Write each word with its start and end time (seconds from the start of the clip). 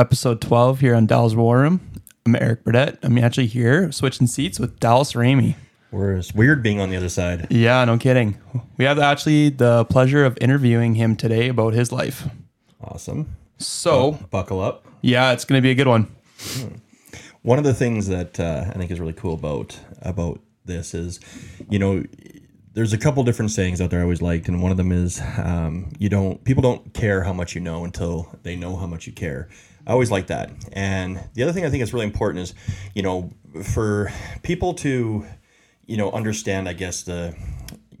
episode 0.00 0.40
12 0.40 0.80
here 0.80 0.94
on 0.94 1.04
Dallas 1.04 1.34
War 1.34 1.58
Room. 1.58 1.78
I'm 2.24 2.34
Erick 2.34 2.64
Burdett. 2.64 2.98
I'm 3.02 3.18
actually 3.18 3.48
here 3.48 3.92
switching 3.92 4.26
seats 4.26 4.58
with 4.58 4.80
Dallas 4.80 5.12
Ramey. 5.12 5.56
It's 5.92 6.32
weird 6.32 6.62
being 6.62 6.80
on 6.80 6.88
the 6.88 6.96
other 6.96 7.10
side. 7.10 7.46
Yeah, 7.50 7.84
no 7.84 7.98
kidding. 7.98 8.38
We 8.78 8.86
have 8.86 8.98
actually 8.98 9.50
the 9.50 9.84
pleasure 9.84 10.24
of 10.24 10.38
interviewing 10.40 10.94
him 10.94 11.16
today 11.16 11.48
about 11.48 11.74
his 11.74 11.92
life. 11.92 12.26
Awesome. 12.82 13.36
So, 13.58 14.12
Buckle 14.30 14.60
up. 14.60 14.86
yeah, 15.02 15.32
it's 15.32 15.44
going 15.44 15.58
to 15.58 15.62
be 15.62 15.70
a 15.70 15.74
good 15.74 15.86
one. 15.88 16.10
One 17.42 17.58
of 17.58 17.64
the 17.64 17.74
things 17.74 18.06
that 18.06 18.40
uh, 18.40 18.70
I 18.70 18.78
think 18.78 18.90
is 18.90 19.00
really 19.00 19.12
cool 19.12 19.34
about 19.34 19.78
about 20.00 20.40
this 20.64 20.94
is, 20.94 21.20
you 21.68 21.78
know, 21.78 22.04
there's 22.72 22.94
a 22.94 22.98
couple 22.98 23.22
different 23.24 23.50
sayings 23.50 23.82
out 23.82 23.90
there 23.90 24.00
I 24.00 24.04
always 24.04 24.22
liked, 24.22 24.48
and 24.48 24.62
one 24.62 24.70
of 24.70 24.78
them 24.78 24.92
is, 24.92 25.20
um, 25.36 25.92
you 25.98 26.08
don't 26.08 26.42
people 26.44 26.62
don't 26.62 26.94
care 26.94 27.24
how 27.24 27.34
much 27.34 27.54
you 27.54 27.60
know 27.60 27.84
until 27.84 28.34
they 28.44 28.56
know 28.56 28.76
how 28.76 28.86
much 28.86 29.06
you 29.06 29.12
care. 29.12 29.48
I 29.86 29.92
always 29.92 30.10
like 30.10 30.28
that. 30.28 30.50
And 30.72 31.20
the 31.34 31.42
other 31.42 31.52
thing 31.52 31.64
I 31.64 31.70
think 31.70 31.82
is 31.82 31.92
really 31.92 32.06
important 32.06 32.42
is, 32.42 32.54
you 32.94 33.02
know, 33.02 33.30
for 33.62 34.12
people 34.42 34.74
to, 34.74 35.26
you 35.86 35.96
know, 35.96 36.10
understand, 36.12 36.68
I 36.68 36.72
guess 36.72 37.02
the, 37.02 37.34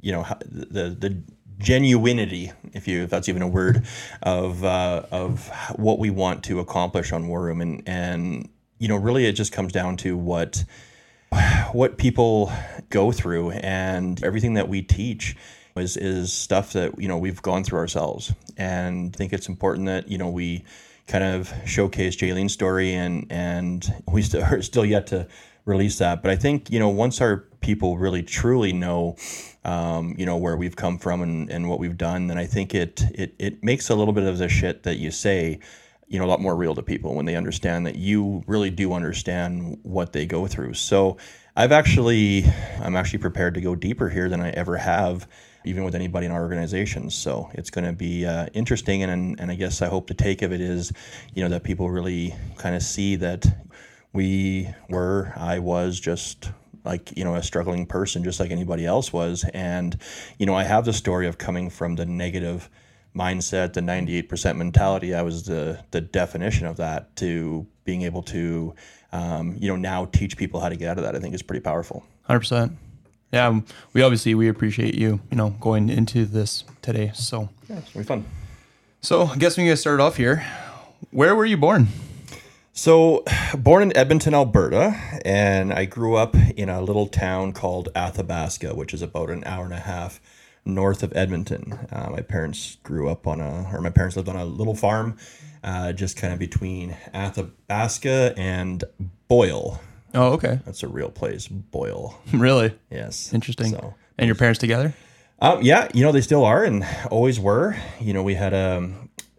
you 0.00 0.12
know, 0.12 0.26
the 0.46 0.90
the 0.90 1.22
genuinity, 1.60 2.52
if 2.72 2.88
you 2.88 3.02
if 3.02 3.10
that's 3.10 3.28
even 3.28 3.42
a 3.42 3.48
word, 3.48 3.86
of 4.22 4.64
uh, 4.64 5.02
of 5.10 5.50
what 5.76 5.98
we 5.98 6.10
want 6.10 6.44
to 6.44 6.58
accomplish 6.60 7.12
on 7.12 7.28
War 7.28 7.42
Room, 7.42 7.60
and 7.60 7.82
and 7.86 8.48
you 8.78 8.88
know, 8.88 8.96
really, 8.96 9.26
it 9.26 9.32
just 9.32 9.52
comes 9.52 9.72
down 9.72 9.96
to 9.98 10.16
what 10.16 10.64
what 11.72 11.98
people 11.98 12.52
go 12.88 13.12
through. 13.12 13.50
And 13.50 14.22
everything 14.24 14.54
that 14.54 14.68
we 14.68 14.82
teach 14.82 15.36
is 15.76 15.96
is 15.96 16.32
stuff 16.32 16.72
that 16.72 17.00
you 17.00 17.08
know 17.08 17.18
we've 17.18 17.42
gone 17.42 17.64
through 17.64 17.78
ourselves. 17.78 18.32
And 18.56 19.14
I 19.14 19.16
think 19.16 19.32
it's 19.32 19.48
important 19.48 19.86
that 19.86 20.08
you 20.08 20.18
know 20.18 20.28
we 20.28 20.64
kind 21.10 21.24
of 21.24 21.52
showcase 21.66 22.14
Jaylene's 22.16 22.52
story 22.52 22.94
and 22.94 23.26
and 23.30 23.92
we 24.10 24.22
still 24.22 24.44
are 24.50 24.62
still 24.62 24.84
yet 24.84 25.08
to 25.08 25.26
release 25.64 25.98
that. 25.98 26.22
But 26.22 26.30
I 26.30 26.36
think 26.36 26.70
you 26.70 26.78
know 26.78 26.88
once 26.88 27.20
our 27.20 27.48
people 27.60 27.98
really 27.98 28.22
truly 28.22 28.72
know 28.72 29.16
um, 29.64 30.14
you 30.16 30.24
know 30.24 30.36
where 30.36 30.56
we've 30.56 30.76
come 30.76 30.98
from 30.98 31.20
and, 31.20 31.50
and 31.50 31.68
what 31.68 31.80
we've 31.80 31.98
done 31.98 32.28
then 32.28 32.38
I 32.38 32.46
think 32.46 32.74
it 32.74 33.02
it 33.12 33.34
it 33.38 33.64
makes 33.64 33.90
a 33.90 33.96
little 33.96 34.14
bit 34.14 34.24
of 34.24 34.38
the 34.38 34.48
shit 34.48 34.84
that 34.84 34.98
you 34.98 35.10
say 35.10 35.58
you 36.06 36.18
know 36.18 36.24
a 36.24 36.28
lot 36.28 36.40
more 36.40 36.54
real 36.56 36.76
to 36.76 36.82
people 36.82 37.16
when 37.16 37.26
they 37.26 37.34
understand 37.34 37.86
that 37.86 37.96
you 37.96 38.44
really 38.46 38.70
do 38.70 38.92
understand 38.92 39.78
what 39.82 40.12
they 40.12 40.26
go 40.26 40.46
through. 40.46 40.74
So 40.74 41.18
i've 41.56 41.72
actually 41.72 42.44
i'm 42.80 42.94
actually 42.94 43.18
prepared 43.18 43.54
to 43.54 43.60
go 43.60 43.74
deeper 43.74 44.08
here 44.08 44.28
than 44.28 44.40
i 44.40 44.50
ever 44.50 44.76
have 44.76 45.26
even 45.64 45.84
with 45.84 45.94
anybody 45.94 46.26
in 46.26 46.32
our 46.32 46.42
organizations 46.42 47.14
so 47.14 47.50
it's 47.54 47.70
going 47.70 47.84
to 47.84 47.92
be 47.92 48.26
uh, 48.26 48.46
interesting 48.54 49.02
and, 49.02 49.38
and 49.40 49.50
i 49.50 49.54
guess 49.54 49.82
i 49.82 49.86
hope 49.86 50.06
the 50.06 50.14
take 50.14 50.42
of 50.42 50.52
it 50.52 50.60
is 50.60 50.92
you 51.34 51.42
know 51.42 51.48
that 51.48 51.62
people 51.62 51.90
really 51.90 52.34
kind 52.56 52.74
of 52.74 52.82
see 52.82 53.16
that 53.16 53.46
we 54.12 54.68
were 54.88 55.32
i 55.36 55.58
was 55.58 55.98
just 55.98 56.50
like 56.84 57.16
you 57.16 57.24
know 57.24 57.34
a 57.34 57.42
struggling 57.42 57.86
person 57.86 58.24
just 58.24 58.40
like 58.40 58.50
anybody 58.50 58.86
else 58.86 59.12
was 59.12 59.44
and 59.54 59.98
you 60.38 60.46
know 60.46 60.54
i 60.54 60.64
have 60.64 60.84
the 60.84 60.92
story 60.92 61.26
of 61.26 61.38
coming 61.38 61.68
from 61.68 61.96
the 61.96 62.06
negative 62.06 62.70
mindset, 63.14 63.72
the 63.72 63.80
98% 63.80 64.56
mentality. 64.56 65.14
I 65.14 65.22
was 65.22 65.44
the 65.44 65.82
the 65.90 66.00
definition 66.00 66.66
of 66.66 66.76
that 66.76 67.14
to 67.16 67.66
being 67.84 68.02
able 68.02 68.22
to, 68.24 68.74
um, 69.12 69.56
you 69.58 69.68
know, 69.68 69.76
now 69.76 70.06
teach 70.06 70.36
people 70.36 70.60
how 70.60 70.68
to 70.68 70.76
get 70.76 70.88
out 70.88 70.98
of 70.98 71.04
that. 71.04 71.16
I 71.16 71.18
think 71.18 71.34
is 71.34 71.42
pretty 71.42 71.62
powerful. 71.62 72.04
100%. 72.28 72.76
Yeah, 73.32 73.46
um, 73.46 73.64
we 73.92 74.02
obviously 74.02 74.34
we 74.34 74.48
appreciate 74.48 74.94
you, 74.94 75.20
you 75.30 75.36
know, 75.36 75.50
going 75.60 75.88
into 75.88 76.24
this 76.26 76.64
today. 76.82 77.12
So, 77.14 77.48
Yeah, 77.68 77.76
it's 77.78 77.92
gonna 77.92 78.04
be 78.04 78.08
fun. 78.08 78.24
so 79.00 79.26
I 79.26 79.36
guess 79.36 79.56
we 79.56 79.62
can 79.62 79.70
get 79.72 79.76
started 79.76 80.02
off 80.02 80.16
here. 80.16 80.44
Where 81.10 81.34
were 81.36 81.46
you 81.46 81.56
born? 81.56 81.88
So, 82.72 83.24
born 83.58 83.82
in 83.82 83.96
Edmonton, 83.96 84.32
Alberta, 84.34 84.94
and 85.24 85.72
I 85.72 85.84
grew 85.84 86.16
up 86.16 86.34
in 86.56 86.68
a 86.68 86.80
little 86.80 87.06
town 87.08 87.52
called 87.52 87.88
Athabasca, 87.94 88.74
which 88.74 88.94
is 88.94 89.02
about 89.02 89.28
an 89.30 89.42
hour 89.44 89.64
and 89.64 89.74
a 89.74 89.80
half 89.80 90.20
north 90.64 91.02
of 91.02 91.12
Edmonton. 91.16 91.72
Uh, 91.90 92.08
my 92.10 92.20
parents 92.20 92.76
grew 92.82 93.08
up 93.08 93.26
on 93.26 93.40
a, 93.40 93.68
or 93.72 93.80
my 93.80 93.90
parents 93.90 94.16
lived 94.16 94.28
on 94.28 94.36
a 94.36 94.44
little 94.44 94.74
farm, 94.74 95.16
uh, 95.64 95.92
just 95.92 96.16
kind 96.16 96.32
of 96.32 96.38
between 96.38 96.96
Athabasca 97.12 98.34
and 98.36 98.84
Boyle. 99.28 99.80
Oh, 100.14 100.32
okay. 100.32 100.60
That's 100.64 100.82
a 100.82 100.88
real 100.88 101.10
place, 101.10 101.46
Boyle. 101.48 102.18
really 102.32 102.74
Yes, 102.90 103.32
interesting. 103.32 103.70
So, 103.70 103.94
and 104.18 104.26
your 104.26 104.34
parents 104.36 104.58
together? 104.58 104.94
Um, 105.40 105.62
yeah, 105.62 105.88
you 105.94 106.04
know 106.04 106.12
they 106.12 106.20
still 106.20 106.44
are 106.44 106.64
and 106.64 106.84
always 107.10 107.40
were. 107.40 107.76
You 108.00 108.12
know 108.12 108.22
we 108.22 108.34
had 108.34 108.52
a 108.52 108.92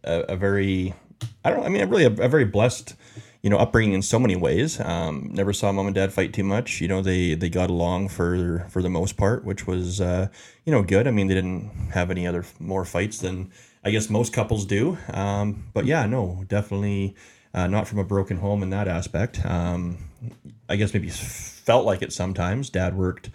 a, 0.04 0.20
a 0.30 0.36
very 0.36 0.94
I 1.46 1.50
don't 1.50 1.60
know. 1.60 1.66
I 1.66 1.70
mean, 1.70 1.88
really 1.90 2.06
a, 2.06 2.12
a 2.12 2.28
very 2.28 2.46
blessed 2.46 2.96
you 3.44 3.50
know 3.50 3.58
upbringing 3.58 3.94
in 3.94 4.02
so 4.02 4.18
many 4.20 4.36
ways. 4.36 4.80
Um, 4.80 5.30
never 5.32 5.54
saw 5.54 5.72
mom 5.72 5.88
and 5.88 5.96
dad 5.96 6.14
fight 6.14 6.34
too 6.34 6.44
much. 6.44 6.82
You 6.82 6.88
know 6.88 7.02
they 7.02 7.36
they 7.36 7.50
got 7.50 7.70
along 7.70 8.10
for 8.10 8.66
for 8.70 8.82
the 8.82 8.90
most 8.90 9.18
part, 9.18 9.44
which 9.46 9.68
was 9.68 10.02
uh, 10.02 10.28
you 10.66 10.72
know 10.72 10.82
good. 10.82 11.08
I 11.08 11.12
mean 11.12 11.28
they 11.28 11.36
didn't 11.36 11.70
have 11.94 12.10
any 12.10 12.26
other 12.26 12.46
more 12.60 12.86
fights 12.86 13.20
than 13.20 13.52
I 13.84 13.92
guess 13.92 14.10
most 14.10 14.34
couples 14.34 14.66
do. 14.66 14.98
Um, 15.14 15.66
but 15.74 15.86
yeah, 15.86 16.06
no, 16.06 16.46
definitely 16.48 17.16
uh, 17.54 17.68
not 17.68 17.88
from 17.88 18.00
a 18.00 18.04
broken 18.04 18.38
home 18.38 18.64
in 18.64 18.70
that 18.72 18.88
aspect. 18.88 19.46
Um, 19.46 19.98
I 20.72 20.76
guess 20.78 20.94
maybe 20.94 21.10
felt 21.10 21.86
like 21.86 22.02
it 22.02 22.14
sometimes. 22.14 22.70
Dad 22.70 22.96
worked 22.98 23.30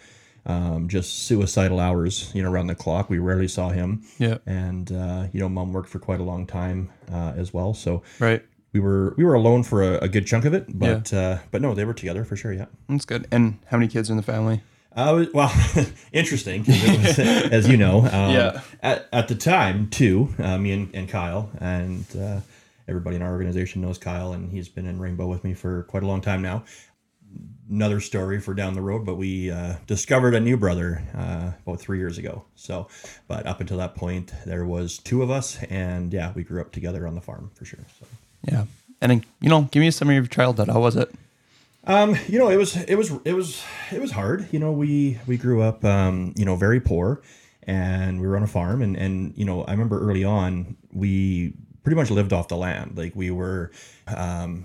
um, 0.46 0.88
just 0.88 1.24
suicidal 1.26 1.80
hours, 1.80 2.30
you 2.34 2.42
know, 2.42 2.50
around 2.50 2.68
the 2.68 2.74
clock. 2.74 3.10
We 3.10 3.18
rarely 3.18 3.48
saw 3.48 3.70
him. 3.70 4.02
Yeah. 4.18 4.38
And 4.46 4.90
uh, 4.92 5.26
you 5.32 5.40
know, 5.40 5.48
mom 5.48 5.72
worked 5.72 5.88
for 5.90 5.98
quite 5.98 6.20
a 6.20 6.24
long 6.24 6.46
time 6.46 6.90
uh, 7.12 7.32
as 7.36 7.52
well. 7.52 7.74
So 7.74 8.02
Right. 8.20 8.44
we 8.72 8.80
were 8.80 9.14
we 9.16 9.24
were 9.24 9.34
alone 9.34 9.62
for 9.64 9.82
a, 9.82 9.98
a 10.04 10.08
good 10.08 10.26
chunk 10.26 10.44
of 10.44 10.54
it, 10.54 10.66
but 10.68 11.12
uh, 11.12 11.38
but 11.50 11.62
no, 11.62 11.74
they 11.74 11.84
were 11.84 11.94
together 11.94 12.24
for 12.24 12.36
sure. 12.36 12.52
Yeah. 12.52 12.66
That's 12.88 13.04
good. 13.04 13.26
And 13.30 13.58
how 13.66 13.76
many 13.76 13.88
kids 13.88 14.08
are 14.08 14.12
in 14.12 14.16
the 14.16 14.22
family? 14.22 14.62
Uh, 14.94 15.26
well, 15.34 15.52
interesting, 16.12 16.64
was, 16.66 17.18
as 17.18 17.68
you 17.68 17.76
know. 17.76 17.98
Um, 18.12 18.30
Yeah. 18.32 18.60
At, 18.82 19.06
at 19.12 19.28
the 19.28 19.34
time, 19.34 19.88
two, 19.90 20.34
uh, 20.38 20.56
me 20.56 20.72
and, 20.72 20.94
and 20.94 21.06
Kyle, 21.06 21.50
and 21.60 22.06
uh, 22.18 22.40
everybody 22.88 23.16
in 23.16 23.22
our 23.22 23.30
organization 23.30 23.82
knows 23.82 23.98
Kyle, 23.98 24.32
and 24.32 24.50
he's 24.50 24.70
been 24.70 24.86
in 24.86 24.98
Rainbow 24.98 25.26
with 25.26 25.44
me 25.44 25.52
for 25.52 25.82
quite 25.82 26.02
a 26.02 26.06
long 26.06 26.22
time 26.22 26.40
now. 26.40 26.64
Another 27.68 28.00
story 28.00 28.40
for 28.40 28.54
down 28.54 28.74
the 28.74 28.80
road, 28.80 29.04
but 29.04 29.16
we 29.16 29.50
uh, 29.50 29.74
discovered 29.86 30.34
a 30.34 30.40
new 30.40 30.56
brother 30.56 31.02
uh, 31.16 31.50
about 31.66 31.80
three 31.80 31.98
years 31.98 32.16
ago. 32.16 32.44
So, 32.54 32.86
but 33.26 33.44
up 33.46 33.60
until 33.60 33.78
that 33.78 33.96
point, 33.96 34.32
there 34.44 34.64
was 34.64 34.98
two 34.98 35.22
of 35.22 35.30
us, 35.30 35.60
and 35.64 36.12
yeah, 36.12 36.32
we 36.34 36.44
grew 36.44 36.60
up 36.60 36.70
together 36.70 37.06
on 37.06 37.14
the 37.14 37.20
farm 37.20 37.50
for 37.54 37.64
sure. 37.64 37.84
So. 37.98 38.06
Yeah. 38.42 38.64
And 39.00 39.10
then, 39.10 39.24
you 39.40 39.48
know, 39.48 39.62
give 39.62 39.80
me 39.80 39.88
a 39.88 39.92
summary 39.92 40.16
of 40.16 40.24
your 40.24 40.28
childhood. 40.28 40.68
How 40.68 40.80
was 40.80 40.96
it? 40.96 41.12
Um, 41.86 42.16
you 42.28 42.38
know, 42.38 42.48
it 42.48 42.56
was 42.56 42.76
it 42.76 42.96
was 42.96 43.12
it 43.24 43.32
was 43.32 43.62
it 43.92 44.00
was 44.00 44.10
hard. 44.10 44.48
You 44.52 44.58
know, 44.58 44.72
we 44.72 45.18
we 45.26 45.36
grew 45.36 45.62
up, 45.62 45.84
um, 45.84 46.34
you 46.36 46.44
know, 46.44 46.56
very 46.56 46.80
poor, 46.80 47.22
and 47.62 48.20
we 48.20 48.26
were 48.26 48.36
on 48.36 48.42
a 48.42 48.48
farm, 48.48 48.82
and 48.82 48.96
and 48.96 49.32
you 49.36 49.44
know, 49.44 49.62
I 49.64 49.70
remember 49.70 50.00
early 50.00 50.24
on 50.24 50.76
we 50.92 51.52
pretty 51.84 51.96
much 51.96 52.10
lived 52.10 52.32
off 52.32 52.48
the 52.48 52.56
land. 52.56 52.96
Like 52.96 53.14
we 53.14 53.30
were, 53.30 53.70
um, 54.08 54.64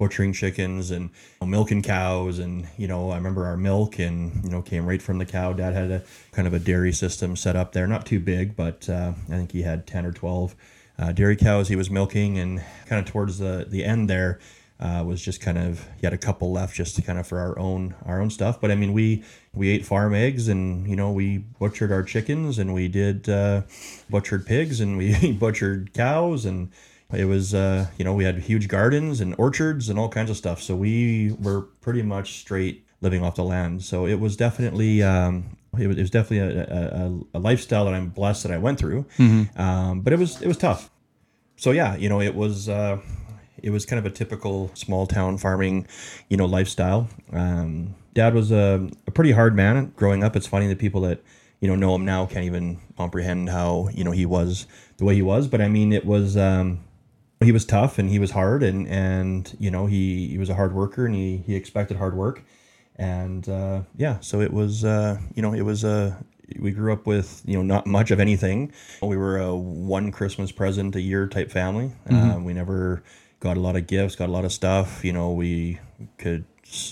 butchering 0.00 0.32
chickens 0.32 0.90
and 0.90 1.10
milking 1.44 1.82
cows, 1.82 2.38
and 2.38 2.66
you 2.78 2.88
know, 2.88 3.10
I 3.10 3.16
remember 3.16 3.44
our 3.44 3.56
milk 3.56 3.98
and 4.00 4.42
you 4.42 4.50
know 4.50 4.62
came 4.62 4.86
right 4.86 5.00
from 5.00 5.18
the 5.18 5.26
cow. 5.26 5.52
Dad 5.52 5.74
had 5.74 5.90
a 5.90 6.02
kind 6.32 6.48
of 6.48 6.54
a 6.54 6.58
dairy 6.58 6.92
system 6.92 7.36
set 7.36 7.54
up 7.54 7.72
there, 7.72 7.86
not 7.86 8.06
too 8.06 8.18
big, 8.18 8.56
but 8.56 8.88
uh, 8.88 9.12
I 9.28 9.32
think 9.32 9.52
he 9.52 9.62
had 9.62 9.86
ten 9.86 10.06
or 10.06 10.12
twelve 10.12 10.56
uh, 10.98 11.12
dairy 11.12 11.36
cows 11.36 11.68
he 11.68 11.76
was 11.76 11.90
milking, 11.90 12.38
and 12.38 12.64
kind 12.86 13.06
of 13.06 13.12
towards 13.12 13.38
the 13.38 13.66
the 13.68 13.84
end 13.84 14.08
there 14.08 14.40
uh, 14.80 15.04
was 15.06 15.20
just 15.22 15.42
kind 15.42 15.58
of 15.58 15.86
he 16.00 16.06
had 16.06 16.14
a 16.14 16.18
couple 16.18 16.50
left 16.50 16.74
just 16.74 16.96
to 16.96 17.02
kind 17.02 17.18
of 17.18 17.26
for 17.26 17.38
our 17.38 17.58
own 17.58 17.94
our 18.06 18.22
own 18.22 18.30
stuff. 18.30 18.58
But 18.58 18.70
I 18.70 18.76
mean, 18.76 18.94
we 18.94 19.22
we 19.52 19.68
ate 19.68 19.84
farm 19.84 20.14
eggs, 20.14 20.48
and 20.48 20.88
you 20.88 20.96
know 20.96 21.12
we 21.12 21.38
butchered 21.38 21.92
our 21.92 22.02
chickens, 22.02 22.58
and 22.58 22.72
we 22.72 22.88
did 22.88 23.28
uh, 23.28 23.62
butchered 24.08 24.46
pigs, 24.46 24.80
and 24.80 24.96
we 24.96 25.32
butchered 25.38 25.92
cows, 25.92 26.46
and 26.46 26.70
it 27.12 27.24
was 27.24 27.54
uh, 27.54 27.86
you 27.98 28.04
know 28.04 28.14
we 28.14 28.24
had 28.24 28.38
huge 28.38 28.68
gardens 28.68 29.20
and 29.20 29.34
orchards 29.38 29.88
and 29.88 29.98
all 29.98 30.08
kinds 30.08 30.30
of 30.30 30.36
stuff. 30.36 30.62
So 30.62 30.76
we 30.76 31.36
were 31.40 31.62
pretty 31.80 32.02
much 32.02 32.38
straight 32.38 32.86
living 33.00 33.22
off 33.22 33.36
the 33.36 33.44
land. 33.44 33.82
So 33.82 34.06
it 34.06 34.20
was 34.20 34.36
definitely. 34.36 35.02
Um, 35.02 35.56
it 35.78 35.86
was, 35.86 35.96
it 35.96 36.00
was 36.00 36.10
definitely 36.10 36.38
a, 36.38 36.64
a, 36.64 37.20
a 37.34 37.38
lifestyle 37.38 37.84
that 37.84 37.94
I'm 37.94 38.08
blessed 38.08 38.42
that 38.42 38.50
I 38.50 38.58
went 38.58 38.80
through, 38.80 39.06
um, 39.56 40.00
but 40.00 40.12
it 40.12 40.18
was 40.18 40.42
it 40.42 40.48
was 40.48 40.56
tough 40.56 40.90
so 41.60 41.72
yeah, 41.72 41.94
you 41.94 42.08
know, 42.08 42.22
it 42.22 42.34
was 42.34 42.70
uh, 42.70 42.98
it 43.62 43.68
was 43.68 43.84
kind 43.84 43.98
of 43.98 44.10
a 44.10 44.14
typical 44.14 44.70
small 44.74 45.06
town 45.06 45.36
farming, 45.36 45.86
you 46.30 46.38
know, 46.38 46.46
lifestyle. 46.46 47.06
Um, 47.34 47.94
Dad 48.14 48.32
was 48.32 48.50
a, 48.50 48.88
a 49.06 49.10
pretty 49.10 49.32
hard 49.32 49.54
man 49.54 49.92
growing 49.94 50.24
up. 50.24 50.36
It's 50.36 50.46
funny 50.46 50.68
that 50.68 50.78
people 50.78 51.02
that 51.02 51.22
you 51.60 51.68
know 51.68 51.76
know 51.76 51.94
him 51.94 52.06
now 52.06 52.24
can't 52.24 52.46
even 52.46 52.78
comprehend 52.96 53.50
how 53.50 53.90
you 53.92 54.04
know 54.04 54.10
he 54.10 54.24
was 54.24 54.66
the 54.96 55.04
way 55.04 55.14
he 55.14 55.20
was. 55.20 55.48
But 55.48 55.60
I 55.60 55.68
mean, 55.68 55.92
it 55.92 56.06
was 56.06 56.34
um, 56.34 56.80
he 57.40 57.52
was 57.52 57.64
tough 57.64 57.98
and 57.98 58.10
he 58.10 58.18
was 58.18 58.32
hard 58.32 58.62
and 58.62 58.86
and 58.88 59.56
you 59.58 59.70
know 59.70 59.86
he 59.86 60.28
he 60.28 60.38
was 60.38 60.48
a 60.50 60.54
hard 60.54 60.74
worker 60.74 61.06
and 61.06 61.14
he 61.14 61.38
he 61.38 61.54
expected 61.54 61.96
hard 61.96 62.14
work. 62.14 62.42
And 62.96 63.48
uh, 63.48 63.82
yeah, 63.96 64.20
so 64.20 64.40
it 64.40 64.52
was 64.52 64.84
uh, 64.84 65.18
you 65.34 65.42
know 65.42 65.54
it 65.54 65.62
was 65.62 65.84
a 65.84 66.22
we 66.58 66.70
grew 66.70 66.92
up 66.92 67.06
with 67.06 67.42
you 67.46 67.56
know 67.56 67.62
not 67.62 67.86
much 67.86 68.10
of 68.10 68.20
anything. 68.20 68.72
We 69.02 69.16
were 69.16 69.38
a 69.38 69.56
one 69.56 70.12
Christmas 70.12 70.52
present 70.52 70.94
a 70.96 71.00
year 71.00 71.26
type 71.26 71.50
family. 71.50 71.92
Uh, 72.10 72.38
we 72.42 72.52
never 72.52 73.02
got 73.40 73.56
a 73.56 73.60
lot 73.60 73.76
of 73.76 73.86
gifts, 73.86 74.16
got 74.16 74.28
a 74.28 74.32
lot 74.32 74.44
of 74.44 74.52
stuff. 74.52 75.02
You 75.04 75.14
know, 75.14 75.32
we 75.32 75.78
could 76.18 76.44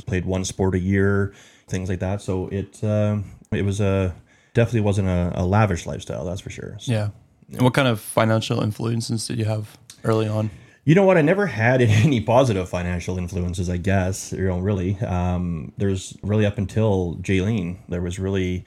played 0.06 0.24
one 0.24 0.44
sport 0.44 0.74
a 0.74 0.78
year, 0.78 1.34
things 1.68 1.88
like 1.88 2.00
that. 2.00 2.22
So 2.22 2.48
it 2.48 2.82
uh, 2.82 3.18
it 3.52 3.62
was 3.62 3.80
a 3.80 4.14
definitely 4.54 4.80
wasn't 4.80 5.08
a, 5.08 5.32
a, 5.36 5.44
lavish 5.44 5.86
lifestyle, 5.86 6.24
that's 6.24 6.40
for 6.40 6.50
sure. 6.50 6.76
So, 6.80 6.90
yeah. 6.90 7.08
And 7.52 7.62
what 7.62 7.74
kind 7.74 7.86
of 7.86 8.00
financial 8.00 8.60
influences 8.60 9.26
did 9.26 9.38
you 9.38 9.44
have 9.44 9.78
early 10.04 10.28
on? 10.28 10.50
You 10.84 10.94
know 10.94 11.04
what? 11.04 11.18
I 11.18 11.22
never 11.22 11.46
had 11.46 11.80
any 11.82 12.20
positive 12.20 12.68
financial 12.68 13.18
influences. 13.18 13.68
I 13.68 13.76
guess 13.76 14.32
you 14.32 14.46
know, 14.46 14.58
really. 14.58 14.98
Um, 15.00 15.72
there's 15.76 16.16
really 16.22 16.46
up 16.46 16.58
until 16.58 17.16
Jaylene, 17.16 17.78
there 17.88 18.02
was 18.02 18.18
really 18.18 18.64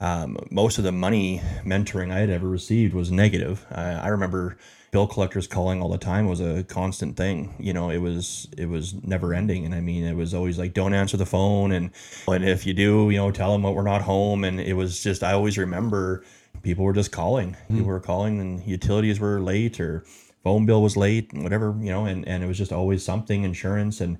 um, 0.00 0.38
most 0.50 0.78
of 0.78 0.84
the 0.84 0.92
money 0.92 1.42
mentoring 1.64 2.10
I 2.10 2.18
had 2.18 2.30
ever 2.30 2.48
received 2.48 2.94
was 2.94 3.12
negative. 3.12 3.66
I, 3.70 3.92
I 3.92 4.08
remember 4.08 4.56
bill 4.90 5.06
collectors 5.06 5.46
calling 5.46 5.80
all 5.80 5.88
the 5.88 5.98
time 5.98 6.26
was 6.26 6.40
a 6.40 6.64
constant 6.64 7.16
thing. 7.16 7.54
You 7.58 7.72
know, 7.72 7.90
it 7.90 7.98
was 7.98 8.48
it 8.56 8.68
was 8.68 8.94
never 9.04 9.34
ending, 9.34 9.64
and 9.64 9.74
I 9.74 9.80
mean, 9.80 10.04
it 10.04 10.16
was 10.16 10.34
always 10.34 10.58
like, 10.58 10.72
don't 10.74 10.94
answer 10.94 11.16
the 11.16 11.26
phone, 11.26 11.72
and 11.72 11.90
and 12.26 12.44
if 12.44 12.66
you 12.66 12.74
do, 12.74 13.10
you 13.10 13.18
know, 13.18 13.30
tell 13.30 13.52
them 13.52 13.62
that 13.62 13.72
we're 13.72 13.82
not 13.82 14.02
home. 14.02 14.44
And 14.44 14.60
it 14.60 14.74
was 14.74 15.02
just, 15.02 15.22
I 15.22 15.32
always 15.32 15.58
remember 15.58 16.24
people 16.62 16.84
were 16.84 16.92
just 16.92 17.12
calling. 17.12 17.56
Mm. 17.68 17.76
People 17.76 17.88
were 17.88 18.00
calling, 18.00 18.40
and 18.40 18.66
utilities 18.66 19.20
were 19.20 19.40
late, 19.40 19.78
or 19.80 20.04
phone 20.42 20.66
bill 20.66 20.82
was 20.82 20.96
late, 20.96 21.32
whatever, 21.32 21.76
you 21.80 21.90
know, 21.90 22.04
and 22.04 22.26
and 22.26 22.42
it 22.42 22.46
was 22.46 22.58
just 22.58 22.72
always 22.72 23.04
something, 23.04 23.44
insurance. 23.44 24.00
And 24.00 24.18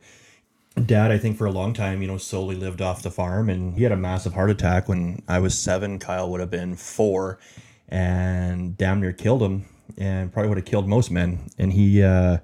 dad 0.86 1.10
i 1.10 1.18
think 1.18 1.36
for 1.36 1.46
a 1.46 1.50
long 1.50 1.74
time 1.74 2.00
you 2.00 2.06
know 2.06 2.16
solely 2.16 2.54
lived 2.54 2.80
off 2.80 3.02
the 3.02 3.10
farm 3.10 3.50
and 3.50 3.74
he 3.74 3.82
had 3.82 3.90
a 3.90 3.96
massive 3.96 4.32
heart 4.32 4.48
attack 4.48 4.88
when 4.88 5.20
i 5.26 5.36
was 5.36 5.58
seven 5.58 5.98
kyle 5.98 6.30
would 6.30 6.38
have 6.40 6.48
been 6.50 6.76
four 6.76 7.40
and 7.88 8.78
damn 8.78 9.00
near 9.00 9.12
killed 9.12 9.42
him 9.42 9.66
and 9.98 10.32
probably 10.32 10.48
would 10.48 10.58
have 10.58 10.66
killed 10.66 10.88
most 10.88 11.10
men. 11.10 11.50
And 11.58 11.72
he, 11.72 12.02
uh, 12.02 12.38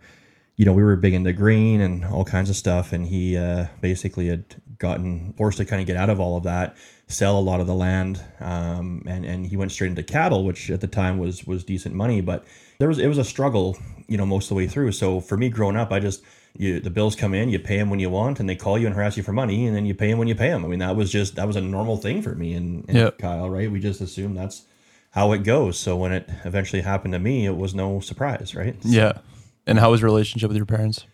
you 0.57 0.65
know, 0.65 0.73
we 0.73 0.83
were 0.83 0.97
big 0.97 1.15
into 1.15 1.33
green 1.33 1.81
and 1.81 2.05
all 2.05 2.25
kinds 2.25 2.51
of 2.51 2.57
stuff, 2.57 2.93
and 2.93 3.07
he 3.07 3.37
uh, 3.37 3.67
basically 3.81 4.29
had 4.29 4.45
gotten 4.79 5.33
forced 5.35 5.59
to 5.59 5.65
kind 5.65 5.81
of 5.81 5.87
get 5.87 5.97
out 5.97 6.11
of 6.11 6.21
all 6.21 6.37
of 6.37 6.45
that, 6.45 6.77
sell 7.09 7.39
a 7.39 7.41
lot 7.41 7.61
of 7.61 7.67
the 7.67 7.75
land, 7.75 8.23
um, 8.41 9.03
and 9.07 9.25
and 9.25 9.47
he 9.47 9.57
went 9.57 9.73
straight 9.73 9.89
into 9.89 10.03
cattle, 10.03 10.45
which 10.45 10.71
at 10.71 10.81
the 10.81 10.87
time 10.87 11.19
was 11.19 11.47
was 11.47 11.65
decent 11.65 11.95
money, 11.95 12.21
but 12.21 12.45
there 12.79 12.89
was 12.89 12.99
it 12.99 13.07
was 13.07 13.19
a 13.19 13.25
struggle, 13.25 13.79
you 14.09 14.17
know, 14.17 14.27
most 14.27 14.47
of 14.47 14.49
the 14.51 14.55
way 14.57 14.67
through. 14.67 14.93
So 14.93 15.21
for 15.21 15.37
me 15.37 15.49
growing 15.49 15.77
up, 15.77 15.93
I 15.93 16.01
just 16.01 16.23
you 16.57 16.81
the 16.81 16.91
bills 16.91 17.15
come 17.15 17.35
in, 17.35 17.49
you 17.49 17.59
pay 17.59 17.79
them 17.79 17.91
when 17.91 18.01
you 18.01 18.11
want, 18.11 18.41
and 18.41 18.49
they 18.49 18.57
call 18.57 18.79
you 18.79 18.87
and 18.87 18.95
harass 18.95 19.17
you 19.17 19.23
for 19.23 19.33
money, 19.33 19.67
and 19.67 19.77
then 19.77 19.87
you 19.87 19.95
pay 19.95 20.11
them 20.11 20.19
when 20.19 20.29
you 20.29 20.35
pay 20.35 20.49
them. 20.49 20.65
I 20.65 20.69
mean, 20.69 20.81
that 20.81 20.97
was 20.97 21.11
just 21.11 21.37
that 21.37 21.47
was 21.47 21.57
a 21.57 21.61
normal 21.61 21.97
thing 21.97 22.23
for 22.23 22.35
me 22.35 22.55
and, 22.55 22.85
and 22.89 22.97
yep. 22.97 23.19
Kyle, 23.19 23.49
right? 23.49 23.71
We 23.71 23.81
just 23.81 24.01
assume 24.01 24.35
that's 24.35 24.65
how 25.11 25.33
it 25.33 25.45
goes. 25.45 25.79
So 25.79 25.97
when 25.97 26.13
it 26.13 26.29
eventually 26.45 26.83
happened 26.83 27.15
to 27.15 27.19
me, 27.19 27.47
it 27.47 27.57
was 27.57 27.75
no 27.75 28.01
surprise, 28.01 28.55
right? 28.55 28.81
So, 28.83 28.89
yeah. 28.89 29.19
And 29.67 29.79
how 29.79 29.91
was 29.91 30.01
your 30.01 30.11
relationship 30.11 30.49
with 30.49 30.57
your 30.57 30.67
parents? 30.67 31.07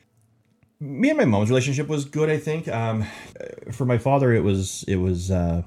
Me 0.81 1.11
and 1.11 1.19
my 1.19 1.25
mom's 1.25 1.49
relationship 1.49 1.87
was 1.87 2.05
good. 2.05 2.29
I 2.29 2.39
think. 2.39 2.67
Um, 2.69 3.07
for 3.71 3.85
my 3.85 3.99
father, 3.99 4.33
it 4.33 4.43
was 4.43 4.85
it 4.89 4.97
was 4.97 5.31
uh, 5.31 5.63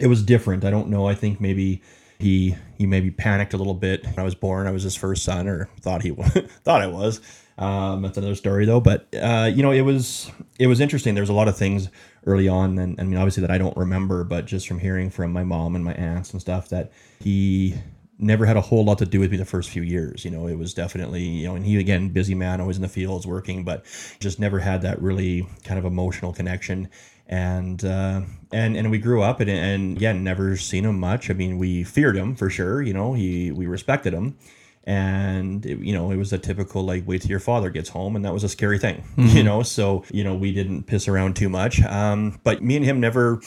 it 0.00 0.06
was 0.08 0.22
different. 0.22 0.64
I 0.64 0.70
don't 0.70 0.88
know. 0.88 1.06
I 1.06 1.14
think 1.14 1.40
maybe 1.40 1.82
he 2.18 2.56
he 2.76 2.86
maybe 2.86 3.10
panicked 3.10 3.54
a 3.54 3.56
little 3.56 3.74
bit 3.74 4.04
when 4.04 4.18
I 4.18 4.22
was 4.22 4.34
born. 4.34 4.66
I 4.66 4.70
was 4.70 4.82
his 4.82 4.96
first 4.96 5.22
son, 5.22 5.46
or 5.46 5.68
thought 5.80 6.02
he 6.02 6.10
thought 6.64 6.82
I 6.82 6.86
was. 6.86 7.20
Um, 7.58 8.00
that's 8.02 8.16
another 8.16 8.34
story 8.34 8.64
though. 8.64 8.80
But 8.80 9.06
uh, 9.14 9.50
you 9.54 9.62
know, 9.62 9.70
it 9.70 9.82
was 9.82 10.30
it 10.58 10.66
was 10.66 10.80
interesting. 10.80 11.14
There 11.14 11.22
was 11.22 11.30
a 11.30 11.34
lot 11.34 11.48
of 11.48 11.56
things 11.56 11.88
early 12.26 12.48
on, 12.48 12.78
and, 12.78 12.98
and 12.98 13.00
I 13.00 13.04
mean, 13.04 13.16
obviously 13.16 13.42
that 13.42 13.50
I 13.50 13.58
don't 13.58 13.76
remember, 13.76 14.24
but 14.24 14.46
just 14.46 14.66
from 14.66 14.78
hearing 14.78 15.10
from 15.10 15.32
my 15.32 15.44
mom 15.44 15.76
and 15.76 15.84
my 15.84 15.94
aunts 15.94 16.32
and 16.32 16.40
stuff 16.40 16.68
that 16.70 16.92
he 17.20 17.74
never 18.18 18.44
had 18.44 18.56
a 18.56 18.60
whole 18.60 18.84
lot 18.84 18.98
to 18.98 19.06
do 19.06 19.18
with 19.18 19.30
me 19.30 19.36
the 19.38 19.44
first 19.44 19.70
few 19.70 19.82
years. 19.82 20.24
You 20.24 20.30
know, 20.30 20.46
it 20.46 20.56
was 20.56 20.74
definitely, 20.74 21.22
you 21.22 21.46
know, 21.48 21.54
and 21.54 21.64
he 21.64 21.78
again, 21.78 22.10
busy 22.10 22.34
man, 22.34 22.60
always 22.60 22.76
in 22.76 22.82
the 22.82 22.88
fields 22.88 23.26
working, 23.26 23.64
but 23.64 23.84
just 24.20 24.38
never 24.38 24.58
had 24.58 24.82
that 24.82 25.00
really 25.00 25.46
kind 25.64 25.78
of 25.78 25.84
emotional 25.84 26.32
connection. 26.32 26.88
And 27.30 27.82
uh, 27.84 28.22
and 28.52 28.76
and 28.76 28.90
we 28.90 28.98
grew 28.98 29.22
up 29.22 29.40
and 29.40 29.48
and 29.48 30.00
yeah, 30.00 30.12
never 30.12 30.56
seen 30.56 30.84
him 30.84 31.00
much. 31.00 31.30
I 31.30 31.32
mean, 31.32 31.56
we 31.56 31.84
feared 31.84 32.16
him 32.16 32.34
for 32.34 32.50
sure. 32.50 32.82
You 32.82 32.92
know, 32.92 33.14
he 33.14 33.50
we 33.52 33.66
respected 33.66 34.12
him 34.12 34.36
and 34.84 35.66
it, 35.66 35.78
you 35.78 35.92
know 35.92 36.10
it 36.10 36.16
was 36.16 36.32
a 36.32 36.38
typical 36.38 36.82
like 36.82 37.06
wait 37.06 37.22
till 37.22 37.30
your 37.30 37.40
father 37.40 37.70
gets 37.70 37.90
home 37.90 38.16
and 38.16 38.24
that 38.24 38.32
was 38.32 38.44
a 38.44 38.48
scary 38.48 38.78
thing 38.78 39.04
mm-hmm. 39.16 39.36
you 39.36 39.42
know 39.42 39.62
so 39.62 40.04
you 40.10 40.24
know 40.24 40.34
we 40.34 40.52
didn't 40.52 40.84
piss 40.84 41.06
around 41.06 41.36
too 41.36 41.48
much 41.48 41.82
um, 41.82 42.40
but 42.44 42.62
me 42.62 42.76
and 42.76 42.84
him 42.84 42.98
never 42.98 43.40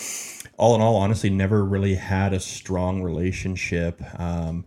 all 0.57 0.75
in 0.75 0.81
all 0.81 0.95
honestly 0.95 1.29
never 1.29 1.65
really 1.65 1.95
had 1.95 2.33
a 2.33 2.39
strong 2.39 3.01
relationship 3.01 4.01
um, 4.19 4.65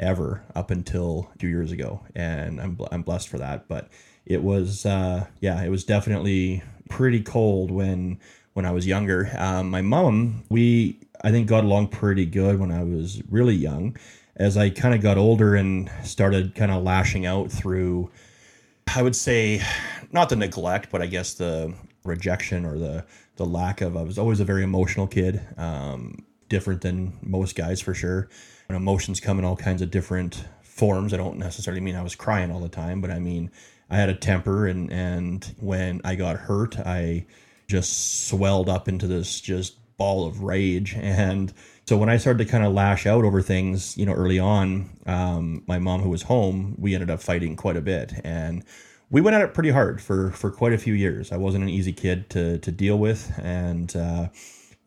ever 0.00 0.42
up 0.54 0.70
until 0.70 1.30
a 1.34 1.38
few 1.38 1.48
years 1.48 1.70
ago 1.70 2.00
and 2.14 2.60
i'm, 2.60 2.78
I'm 2.90 3.02
blessed 3.02 3.28
for 3.28 3.38
that 3.38 3.68
but 3.68 3.88
it 4.24 4.42
was 4.42 4.86
uh, 4.86 5.26
yeah 5.40 5.62
it 5.62 5.68
was 5.68 5.84
definitely 5.84 6.62
pretty 6.88 7.20
cold 7.20 7.70
when 7.70 8.18
when 8.56 8.66
i 8.66 8.70
was 8.70 8.86
younger 8.86 9.30
um, 9.36 9.70
my 9.70 9.82
mom 9.82 10.42
we 10.48 10.98
i 11.22 11.30
think 11.30 11.46
got 11.46 11.64
along 11.64 11.88
pretty 11.88 12.26
good 12.26 12.58
when 12.58 12.70
i 12.70 12.82
was 12.82 13.22
really 13.30 13.54
young 13.54 13.96
as 14.36 14.56
I 14.56 14.70
kind 14.70 14.94
of 14.94 15.00
got 15.00 15.16
older 15.16 15.54
and 15.54 15.90
started 16.04 16.54
kind 16.54 16.70
of 16.70 16.82
lashing 16.82 17.24
out 17.24 17.50
through, 17.50 18.10
I 18.94 19.02
would 19.02 19.16
say, 19.16 19.62
not 20.12 20.28
the 20.28 20.36
neglect, 20.36 20.90
but 20.90 21.02
I 21.02 21.06
guess 21.06 21.34
the 21.34 21.74
rejection 22.04 22.64
or 22.64 22.78
the 22.78 23.04
the 23.36 23.46
lack 23.46 23.80
of. 23.80 23.96
I 23.96 24.02
was 24.02 24.18
always 24.18 24.40
a 24.40 24.44
very 24.44 24.62
emotional 24.62 25.06
kid, 25.06 25.40
um, 25.58 26.24
different 26.48 26.82
than 26.82 27.18
most 27.22 27.56
guys 27.56 27.80
for 27.80 27.92
sure. 27.92 28.28
And 28.68 28.76
emotions 28.76 29.20
come 29.20 29.38
in 29.38 29.44
all 29.44 29.56
kinds 29.56 29.82
of 29.82 29.90
different 29.90 30.44
forms. 30.62 31.12
I 31.12 31.16
don't 31.16 31.38
necessarily 31.38 31.80
mean 31.80 31.96
I 31.96 32.02
was 32.02 32.14
crying 32.14 32.50
all 32.50 32.60
the 32.60 32.68
time, 32.68 33.00
but 33.00 33.10
I 33.10 33.18
mean 33.18 33.50
I 33.90 33.96
had 33.96 34.10
a 34.10 34.14
temper, 34.14 34.66
and 34.66 34.92
and 34.92 35.54
when 35.58 36.00
I 36.04 36.14
got 36.14 36.36
hurt, 36.36 36.78
I 36.78 37.26
just 37.66 38.28
swelled 38.28 38.68
up 38.68 38.88
into 38.88 39.06
this 39.06 39.40
just 39.40 39.76
ball 39.96 40.26
of 40.26 40.42
rage 40.42 40.94
and 40.94 41.52
so 41.88 41.96
when 41.96 42.08
I 42.08 42.16
started 42.16 42.44
to 42.44 42.50
kind 42.50 42.64
of 42.64 42.72
lash 42.72 43.06
out 43.06 43.24
over 43.24 43.40
things, 43.40 43.96
you 43.96 44.04
know, 44.06 44.12
early 44.12 44.40
on, 44.40 44.90
um, 45.06 45.62
my 45.68 45.78
mom 45.78 46.02
who 46.02 46.10
was 46.10 46.22
home, 46.22 46.74
we 46.78 46.94
ended 46.94 47.10
up 47.10 47.22
fighting 47.22 47.54
quite 47.54 47.76
a 47.76 47.80
bit, 47.80 48.12
and 48.24 48.64
we 49.08 49.20
went 49.20 49.36
at 49.36 49.42
it 49.42 49.54
pretty 49.54 49.70
hard 49.70 50.02
for 50.02 50.32
for 50.32 50.50
quite 50.50 50.72
a 50.72 50.78
few 50.78 50.94
years. 50.94 51.30
I 51.30 51.36
wasn't 51.36 51.62
an 51.62 51.70
easy 51.70 51.92
kid 51.92 52.28
to 52.30 52.58
to 52.58 52.72
deal 52.72 52.98
with, 52.98 53.32
and 53.38 53.94
uh, 53.94 54.28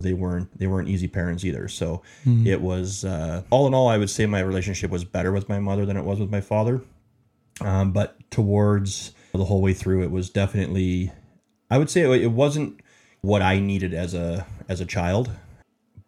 they 0.01 0.11
weren't 0.11 0.57
they 0.59 0.67
weren't 0.67 0.89
easy 0.89 1.07
parents 1.07 1.45
either. 1.45 1.69
So 1.69 2.01
mm. 2.25 2.45
it 2.45 2.59
was 2.59 3.05
uh, 3.05 3.43
all 3.49 3.65
in 3.65 3.73
all, 3.73 3.87
I 3.87 3.97
would 3.97 4.09
say 4.09 4.25
my 4.25 4.41
relationship 4.41 4.91
was 4.91 5.05
better 5.05 5.31
with 5.31 5.47
my 5.47 5.59
mother 5.59 5.85
than 5.85 5.95
it 5.95 6.03
was 6.03 6.19
with 6.19 6.29
my 6.29 6.41
father. 6.41 6.81
Um, 7.61 7.93
but 7.93 8.17
towards 8.29 9.13
the 9.33 9.45
whole 9.45 9.61
way 9.61 9.73
through, 9.73 10.03
it 10.03 10.11
was 10.11 10.29
definitely, 10.29 11.11
I 11.69 11.77
would 11.77 11.89
say 11.89 12.01
it 12.01 12.31
wasn't 12.31 12.79
what 13.21 13.41
I 13.41 13.59
needed 13.59 13.93
as 13.93 14.13
a 14.13 14.45
as 14.67 14.81
a 14.81 14.85
child 14.85 15.29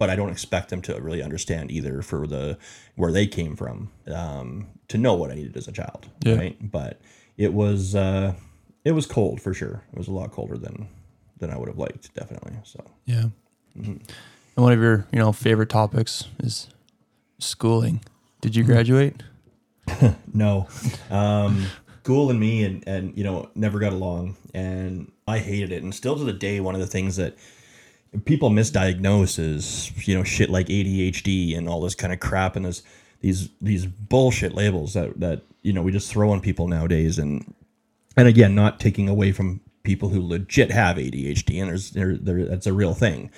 but 0.01 0.10
I 0.10 0.15
don't 0.15 0.32
expect 0.32 0.70
them 0.70 0.82
to 0.82 1.00
really 1.00 1.22
understand 1.22 1.70
either 1.70 2.01
for 2.01 2.25
the 2.25 2.58
where 2.96 3.12
they 3.12 3.27
came 3.27 3.56
from 3.56 3.91
um, 4.12 4.65
to 4.88 4.98
know 4.98 5.13
what 5.13 5.30
I 5.30 5.36
needed 5.36 5.56
as 5.56 5.68
a 5.68 5.72
child. 5.72 6.10
Yeah. 6.25 6.38
Right. 6.38 6.72
But 6.72 7.00
it 7.38 7.53
was 7.53 7.94
uh, 7.94 8.34
it 8.84 8.94
was 8.94 9.06
cold 9.06 9.39
for 9.39 9.53
sure. 9.53 9.84
It 9.94 10.00
was 10.00 10.08
a 10.08 10.12
lot 10.12 10.32
colder 10.32 10.58
than 10.58 10.88
than 11.38 11.51
I 11.51 11.58
would 11.58 11.68
have 11.68 11.77
liked, 11.77 12.12
definitely. 12.15 12.53
So 12.63 12.84
yeah. 13.06 13.25
Mm-hmm. 13.77 13.91
And 13.91 14.63
one 14.63 14.74
of 14.74 14.80
your 14.80 15.06
you 15.13 15.20
know 15.20 15.32
favorite 15.32 15.70
topics 15.70 16.25
is 16.39 16.68
schooling. 17.38 18.01
Did 18.41 18.56
you 18.56 18.63
mm-hmm. 18.63 18.74
graduate? 18.74 19.22
no. 20.34 20.68
Um, 21.12 21.68
school 22.01 22.32
and 22.32 22.39
me 22.39 22.63
and 22.63 22.84
and 22.88 23.15
you 23.15 23.24
know 23.24 23.51
never 23.53 23.77
got 23.77 23.94
along, 23.94 24.36
and 24.56 25.12
I 25.31 25.39
hated 25.39 25.71
it. 25.71 25.83
And 25.83 25.93
still 25.93 26.17
to 26.17 26.23
the 26.23 26.33
day, 26.33 26.59
one 26.59 26.75
of 26.75 26.81
the 26.81 26.88
things 26.88 27.15
that 27.15 27.35
people 28.25 28.50
misdiagnose 28.50 29.39
is 29.39 29.91
you 30.07 30.15
know 30.15 30.23
shit 30.23 30.50
like 30.50 30.67
ADHD 30.67 31.57
and 31.57 31.69
all 31.69 31.81
this 31.81 31.95
kind 31.95 32.11
of 32.11 32.19
crap 32.19 32.55
and 32.55 32.65
this 32.65 32.83
these 33.21 33.50
these 33.61 33.85
bullshit 33.85 34.53
labels 34.53 34.93
that 34.93 35.19
that 35.19 35.43
you 35.61 35.73
know 35.73 35.81
we 35.81 35.91
just 35.91 36.11
throw 36.11 36.31
on 36.31 36.41
people 36.41 36.67
nowadays. 36.67 37.17
And 37.17 37.53
and 38.17 38.27
again 38.27 38.55
not 38.55 38.79
taking 38.79 39.07
away 39.09 39.31
from 39.31 39.61
people 39.83 40.09
who 40.09 40.21
legit 40.21 40.69
have 40.71 40.97
ADHD 40.97 41.59
and 41.59 41.69
there's 41.69 41.91
there, 41.91 42.15
there 42.15 42.45
that's 42.45 42.67
a 42.67 42.73
real 42.73 42.93
thing 42.93 43.31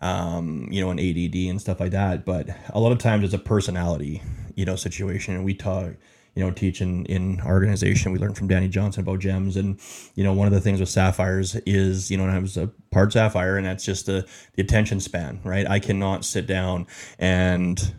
um, 0.00 0.68
you 0.70 0.80
know 0.80 0.90
an 0.90 1.00
ADD 1.00 1.34
and 1.34 1.60
stuff 1.60 1.80
like 1.80 1.90
that. 1.92 2.24
But 2.24 2.48
a 2.70 2.80
lot 2.80 2.92
of 2.92 2.98
times 2.98 3.24
it's 3.24 3.34
a 3.34 3.38
personality 3.38 4.22
you 4.54 4.64
know 4.64 4.76
situation. 4.76 5.34
And 5.34 5.44
we 5.44 5.54
talk 5.54 5.94
you 6.38 6.44
know, 6.44 6.52
teach 6.52 6.80
in, 6.80 7.04
in 7.06 7.40
our 7.40 7.54
organization. 7.54 8.12
We 8.12 8.20
learned 8.20 8.36
from 8.36 8.48
Dani 8.48 8.70
Johnson 8.70 9.02
about 9.02 9.18
gems. 9.18 9.56
And, 9.56 9.80
you 10.14 10.22
know, 10.22 10.32
one 10.32 10.46
of 10.46 10.52
the 10.52 10.60
things 10.60 10.78
with 10.78 10.88
sapphires 10.88 11.56
is, 11.66 12.12
you 12.12 12.16
know, 12.16 12.26
I 12.26 12.38
was 12.38 12.56
a 12.56 12.68
part 12.92 13.12
sapphire 13.12 13.56
and 13.56 13.66
that's 13.66 13.84
just 13.84 14.06
the, 14.06 14.24
the 14.54 14.62
attention 14.62 15.00
span, 15.00 15.40
right? 15.42 15.68
I 15.68 15.80
cannot 15.80 16.24
sit 16.24 16.46
down 16.46 16.86
and 17.18 17.92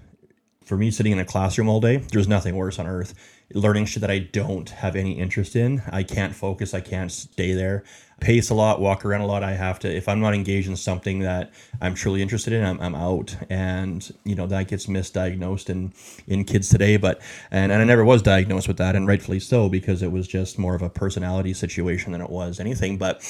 for 0.64 0.78
me 0.78 0.90
sitting 0.90 1.12
in 1.12 1.20
a 1.20 1.26
classroom 1.26 1.68
all 1.68 1.82
day, 1.82 1.98
there's 1.98 2.30
nothing 2.30 2.56
worse 2.56 2.80
on 2.80 2.88
earth. 2.88 3.14
Learning 3.54 3.84
shit 3.84 4.00
that 4.02 4.12
I 4.12 4.20
don't 4.20 4.70
have 4.70 4.96
any 4.96 5.20
interest 5.20 5.58
in. 5.58 5.82
I 5.92 6.04
can't 6.04 6.34
focus. 6.34 6.74
I 6.74 6.80
can't 6.80 7.12
stay 7.12 7.52
there. 7.52 7.84
Pace 8.20 8.50
a 8.50 8.54
lot, 8.54 8.82
walk 8.82 9.06
around 9.06 9.22
a 9.22 9.26
lot. 9.26 9.44
I 9.44 9.54
have 9.54 9.80
to, 9.80 9.96
if 9.96 10.08
I'm 10.08 10.20
not 10.20 10.34
engaged 10.34 10.68
in 10.68 10.76
something 10.76 11.20
that 11.20 11.52
I'm 11.82 11.96
truly 11.96 12.22
interested 12.22 12.54
in, 12.54 12.64
I'm, 12.64 12.80
I'm 12.82 12.96
out. 12.96 13.36
And, 13.50 14.10
you 14.24 14.36
know, 14.36 14.48
that 14.48 14.68
gets 14.68 14.88
misdiagnosed 14.88 15.70
in, 15.70 15.94
in 16.28 16.44
kids 16.44 16.70
today. 16.70 16.98
But, 16.98 17.22
and, 17.52 17.72
and 17.72 17.82
I 17.82 17.86
never 17.86 18.04
was 18.04 18.22
diagnosed 18.22 18.68
with 18.68 18.78
that, 18.78 18.96
and 18.96 19.08
rightfully 19.08 19.40
so, 19.40 19.70
because 19.70 20.02
it 20.02 20.12
was 20.12 20.28
just 20.28 20.60
more 20.60 20.76
of 20.76 20.82
a 20.82 20.90
personality 20.90 21.54
situation 21.54 22.12
than 22.12 22.22
it 22.22 22.30
was 22.30 22.60
anything. 22.60 22.98
But 22.98 23.22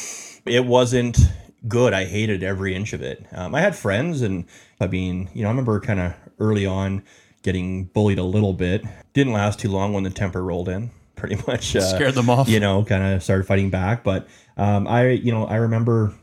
it 0.46 0.66
wasn't 0.66 1.18
good. 1.68 1.94
I 1.94 2.06
hated 2.06 2.44
every 2.44 2.76
inch 2.76 2.94
of 2.94 3.02
it. 3.02 3.26
Um, 3.32 3.54
I 3.54 3.62
had 3.62 3.76
friends, 3.76 4.22
and 4.22 4.46
I 4.80 4.88
mean, 4.88 5.30
you 5.34 5.44
know, 5.44 5.50
I 5.50 5.52
remember 5.52 5.80
kind 5.80 6.00
of 6.00 6.14
early 6.40 6.66
on 6.66 7.04
getting 7.44 7.86
bullied 7.86 8.20
a 8.20 8.24
little 8.24 8.54
bit. 8.54 8.84
Didn't 9.14 9.34
last 9.34 9.60
too 9.60 9.70
long 9.70 9.94
when 9.94 10.04
the 10.04 10.10
temper 10.10 10.44
rolled 10.44 10.70
in 10.70 10.92
pretty 11.20 11.36
much 11.48 11.76
uh, 11.76 11.82
Scared 11.82 12.16
them 12.16 12.30
off. 12.30 12.50
You 12.50 12.60
know, 12.60 12.84
kind 12.84 13.04
of 13.04 13.22
started 13.22 13.46
fighting 13.46 13.70
back. 13.70 14.04
But 14.04 14.28
um, 14.60 14.88
I, 14.88 15.12
you 15.12 15.32
know, 15.32 15.46
I 15.46 15.56
remember 15.56 16.14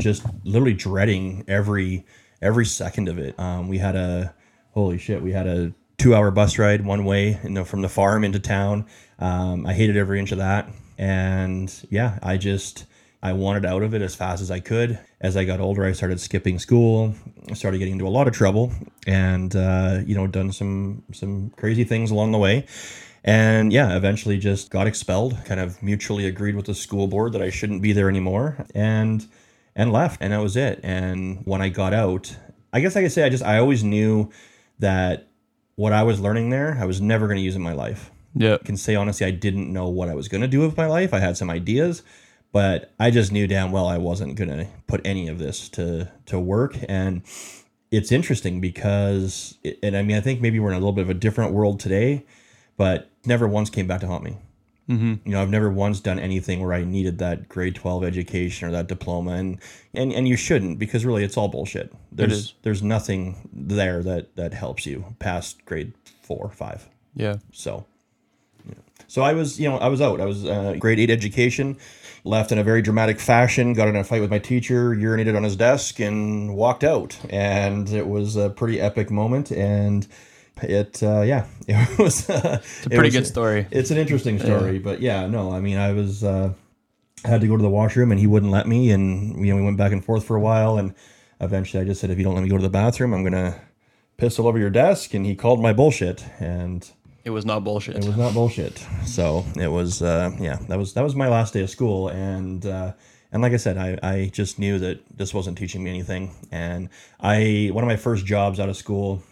just 0.00 0.24
literally 0.42 0.74
dreading 0.74 1.44
every 1.48 2.06
every 2.40 2.64
second 2.64 3.08
of 3.08 3.18
it. 3.18 3.38
Um, 3.38 3.68
we 3.68 3.78
had 3.78 3.94
a 3.94 4.34
holy 4.72 4.96
shit. 4.96 5.22
We 5.22 5.32
had 5.32 5.46
a 5.46 5.72
two 5.98 6.14
hour 6.14 6.30
bus 6.30 6.58
ride 6.58 6.84
one 6.84 7.04
way, 7.04 7.38
you 7.42 7.50
know, 7.50 7.64
from 7.64 7.82
the 7.82 7.88
farm 7.88 8.24
into 8.24 8.38
town. 8.38 8.86
Um, 9.18 9.66
I 9.66 9.74
hated 9.74 9.96
every 9.96 10.18
inch 10.18 10.32
of 10.32 10.38
that, 10.38 10.70
and 10.96 11.72
yeah, 11.90 12.18
I 12.22 12.38
just 12.38 12.86
I 13.22 13.34
wanted 13.34 13.66
out 13.66 13.82
of 13.82 13.94
it 13.94 14.00
as 14.00 14.14
fast 14.14 14.40
as 14.40 14.50
I 14.50 14.60
could. 14.60 14.98
As 15.20 15.36
I 15.36 15.44
got 15.44 15.60
older, 15.60 15.84
I 15.84 15.92
started 15.92 16.20
skipping 16.20 16.58
school. 16.58 17.14
I 17.50 17.54
started 17.54 17.78
getting 17.78 17.94
into 17.94 18.06
a 18.06 18.08
lot 18.08 18.28
of 18.28 18.32
trouble, 18.32 18.72
and 19.06 19.54
uh, 19.54 19.98
you 20.06 20.14
know, 20.14 20.26
done 20.26 20.52
some 20.52 21.02
some 21.12 21.50
crazy 21.50 21.84
things 21.84 22.10
along 22.10 22.32
the 22.32 22.38
way. 22.38 22.66
And 23.28 23.74
yeah, 23.74 23.94
eventually 23.94 24.38
just 24.38 24.70
got 24.70 24.86
expelled. 24.86 25.36
Kind 25.44 25.60
of 25.60 25.82
mutually 25.82 26.24
agreed 26.24 26.56
with 26.56 26.64
the 26.64 26.74
school 26.74 27.06
board 27.06 27.34
that 27.34 27.42
I 27.42 27.50
shouldn't 27.50 27.82
be 27.82 27.92
there 27.92 28.08
anymore, 28.08 28.64
and 28.74 29.26
and 29.76 29.92
left. 29.92 30.22
And 30.22 30.32
that 30.32 30.40
was 30.40 30.56
it. 30.56 30.80
And 30.82 31.42
when 31.44 31.60
I 31.60 31.68
got 31.68 31.92
out, 31.92 32.34
I 32.72 32.80
guess 32.80 32.96
I 32.96 33.02
could 33.02 33.12
say 33.12 33.24
I 33.24 33.28
just 33.28 33.44
I 33.44 33.58
always 33.58 33.84
knew 33.84 34.30
that 34.78 35.28
what 35.74 35.92
I 35.92 36.04
was 36.04 36.20
learning 36.20 36.48
there, 36.48 36.78
I 36.80 36.86
was 36.86 37.02
never 37.02 37.26
going 37.26 37.36
to 37.36 37.42
use 37.42 37.54
in 37.54 37.60
my 37.60 37.74
life. 37.74 38.10
Yeah. 38.34 38.54
I 38.54 38.64
can 38.64 38.78
say 38.78 38.94
honestly, 38.94 39.26
I 39.26 39.30
didn't 39.30 39.70
know 39.70 39.90
what 39.90 40.08
I 40.08 40.14
was 40.14 40.28
going 40.28 40.40
to 40.40 40.48
do 40.48 40.60
with 40.60 40.78
my 40.78 40.86
life. 40.86 41.12
I 41.12 41.18
had 41.18 41.36
some 41.36 41.50
ideas, 41.50 42.02
but 42.50 42.94
I 42.98 43.10
just 43.10 43.30
knew 43.30 43.46
damn 43.46 43.72
well 43.72 43.88
I 43.88 43.98
wasn't 43.98 44.36
going 44.36 44.48
to 44.48 44.66
put 44.86 45.02
any 45.04 45.28
of 45.28 45.38
this 45.38 45.68
to 45.70 46.10
to 46.24 46.40
work. 46.40 46.78
And 46.88 47.20
it's 47.90 48.10
interesting 48.10 48.62
because, 48.62 49.58
it, 49.62 49.78
and 49.82 49.94
I 49.98 50.02
mean, 50.02 50.16
I 50.16 50.22
think 50.22 50.40
maybe 50.40 50.58
we're 50.58 50.70
in 50.70 50.76
a 50.76 50.80
little 50.80 50.92
bit 50.94 51.02
of 51.02 51.10
a 51.10 51.14
different 51.14 51.52
world 51.52 51.78
today, 51.78 52.24
but 52.78 53.10
never 53.26 53.46
once 53.46 53.68
came 53.68 53.86
back 53.86 54.00
to 54.00 54.06
haunt 54.06 54.24
me. 54.24 54.38
Mm-hmm. 54.88 55.14
You 55.26 55.32
know, 55.32 55.42
I've 55.42 55.50
never 55.50 55.68
once 55.68 56.00
done 56.00 56.18
anything 56.18 56.60
where 56.60 56.72
I 56.72 56.82
needed 56.82 57.18
that 57.18 57.46
grade 57.50 57.74
twelve 57.74 58.02
education 58.04 58.66
or 58.66 58.70
that 58.70 58.86
diploma, 58.86 59.32
and 59.32 59.58
and 59.92 60.14
and 60.14 60.26
you 60.26 60.34
shouldn't 60.36 60.78
because 60.78 61.04
really 61.04 61.24
it's 61.24 61.36
all 61.36 61.48
bullshit. 61.48 61.92
There's 62.10 62.54
there's 62.62 62.82
nothing 62.82 63.50
there 63.52 64.02
that 64.02 64.34
that 64.36 64.54
helps 64.54 64.86
you 64.86 65.04
past 65.18 65.62
grade 65.66 65.92
four 66.22 66.38
or 66.38 66.50
five. 66.50 66.88
Yeah. 67.14 67.36
So, 67.52 67.84
yeah. 68.66 68.76
so 69.08 69.22
I 69.22 69.34
was, 69.34 69.60
you 69.60 69.68
know, 69.68 69.76
I 69.76 69.88
was 69.88 70.00
out. 70.00 70.22
I 70.22 70.24
was 70.24 70.46
uh, 70.46 70.76
grade 70.78 71.00
eight 71.00 71.10
education, 71.10 71.76
left 72.24 72.50
in 72.50 72.58
a 72.58 72.64
very 72.64 72.80
dramatic 72.80 73.20
fashion. 73.20 73.74
Got 73.74 73.88
in 73.88 73.96
a 73.96 74.04
fight 74.04 74.22
with 74.22 74.30
my 74.30 74.38
teacher, 74.38 74.94
urinated 74.94 75.36
on 75.36 75.42
his 75.42 75.56
desk, 75.56 76.00
and 76.00 76.54
walked 76.54 76.84
out. 76.84 77.18
And 77.28 77.90
it 77.90 78.06
was 78.06 78.36
a 78.36 78.48
pretty 78.48 78.80
epic 78.80 79.10
moment. 79.10 79.50
And 79.50 80.06
it, 80.62 81.02
uh, 81.02 81.22
yeah, 81.22 81.46
it 81.68 81.98
was. 81.98 82.28
Uh, 82.28 82.58
It's 82.62 82.86
a 82.86 82.90
pretty 82.90 83.10
good 83.10 83.26
story. 83.26 83.66
It's 83.70 83.90
an 83.90 83.96
interesting 83.98 84.38
story, 84.38 84.78
but 84.78 85.00
yeah, 85.00 85.26
no, 85.26 85.52
I 85.52 85.60
mean, 85.60 85.76
I 85.78 85.92
was. 85.92 86.22
Uh, 86.24 86.52
I 87.24 87.28
had 87.28 87.40
to 87.40 87.48
go 87.48 87.56
to 87.56 87.62
the 87.62 87.68
washroom 87.68 88.12
and 88.12 88.20
he 88.20 88.28
wouldn't 88.28 88.52
let 88.52 88.68
me 88.68 88.92
and 88.92 89.44
you 89.44 89.50
know 89.52 89.56
we 89.56 89.62
went 89.64 89.76
back 89.76 89.90
and 89.90 90.04
forth 90.04 90.22
for 90.24 90.36
a 90.36 90.40
while 90.40 90.78
and 90.78 90.94
eventually 91.40 91.82
I 91.82 91.84
just 91.84 92.00
said 92.00 92.10
if 92.10 92.16
you 92.18 92.22
don't 92.22 92.36
let 92.36 92.44
me 92.44 92.48
go 92.48 92.56
to 92.56 92.62
the 92.62 92.68
bathroom 92.70 93.12
I'm 93.12 93.24
gonna 93.24 93.60
piss 94.18 94.38
all 94.38 94.46
over 94.46 94.56
your 94.56 94.70
desk 94.70 95.14
and 95.14 95.26
he 95.26 95.34
called 95.34 95.60
my 95.60 95.72
bullshit 95.72 96.24
and 96.38 96.88
It 97.24 97.30
was 97.30 97.44
not 97.44 97.64
bullshit. 97.64 97.96
it 97.96 98.04
was 98.04 98.16
not 98.16 98.34
bullshit. 98.34 98.78
So 99.04 99.44
it 99.56 99.66
was, 99.66 100.00
uh, 100.00 100.30
yeah, 100.38 100.58
that 100.68 100.78
was 100.78 100.94
that 100.94 101.02
was 101.02 101.16
my 101.16 101.26
last 101.28 101.52
day 101.54 101.62
of 101.62 101.70
school, 101.70 102.06
and 102.08 102.64
uh, 102.64 102.92
and 103.32 103.42
like 103.42 103.52
I 103.52 103.56
said, 103.58 103.76
I, 103.76 103.98
I 104.00 104.30
just 104.32 104.60
knew 104.60 104.78
that 104.78 105.00
this 105.18 105.34
wasn't 105.34 105.58
teaching 105.58 105.82
me 105.82 105.90
anything. 105.90 106.36
And 106.52 106.88
I 107.20 107.70
one 107.72 107.82
of 107.82 107.88
my 107.88 107.96
first 107.96 108.26
jobs 108.26 108.60
out 108.60 108.68
of 108.68 108.76
school 108.76 109.24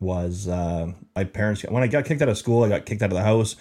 was 0.00 0.48
uh, 0.48 0.92
my 1.14 1.24
parents. 1.24 1.62
When 1.62 1.82
I 1.82 1.86
got 1.86 2.04
kicked 2.04 2.22
out 2.22 2.28
of 2.28 2.38
school, 2.38 2.64
I 2.64 2.68
got 2.68 2.86
kicked 2.86 3.02
out 3.02 3.10
of 3.10 3.16
the 3.16 3.22
house. 3.22 3.56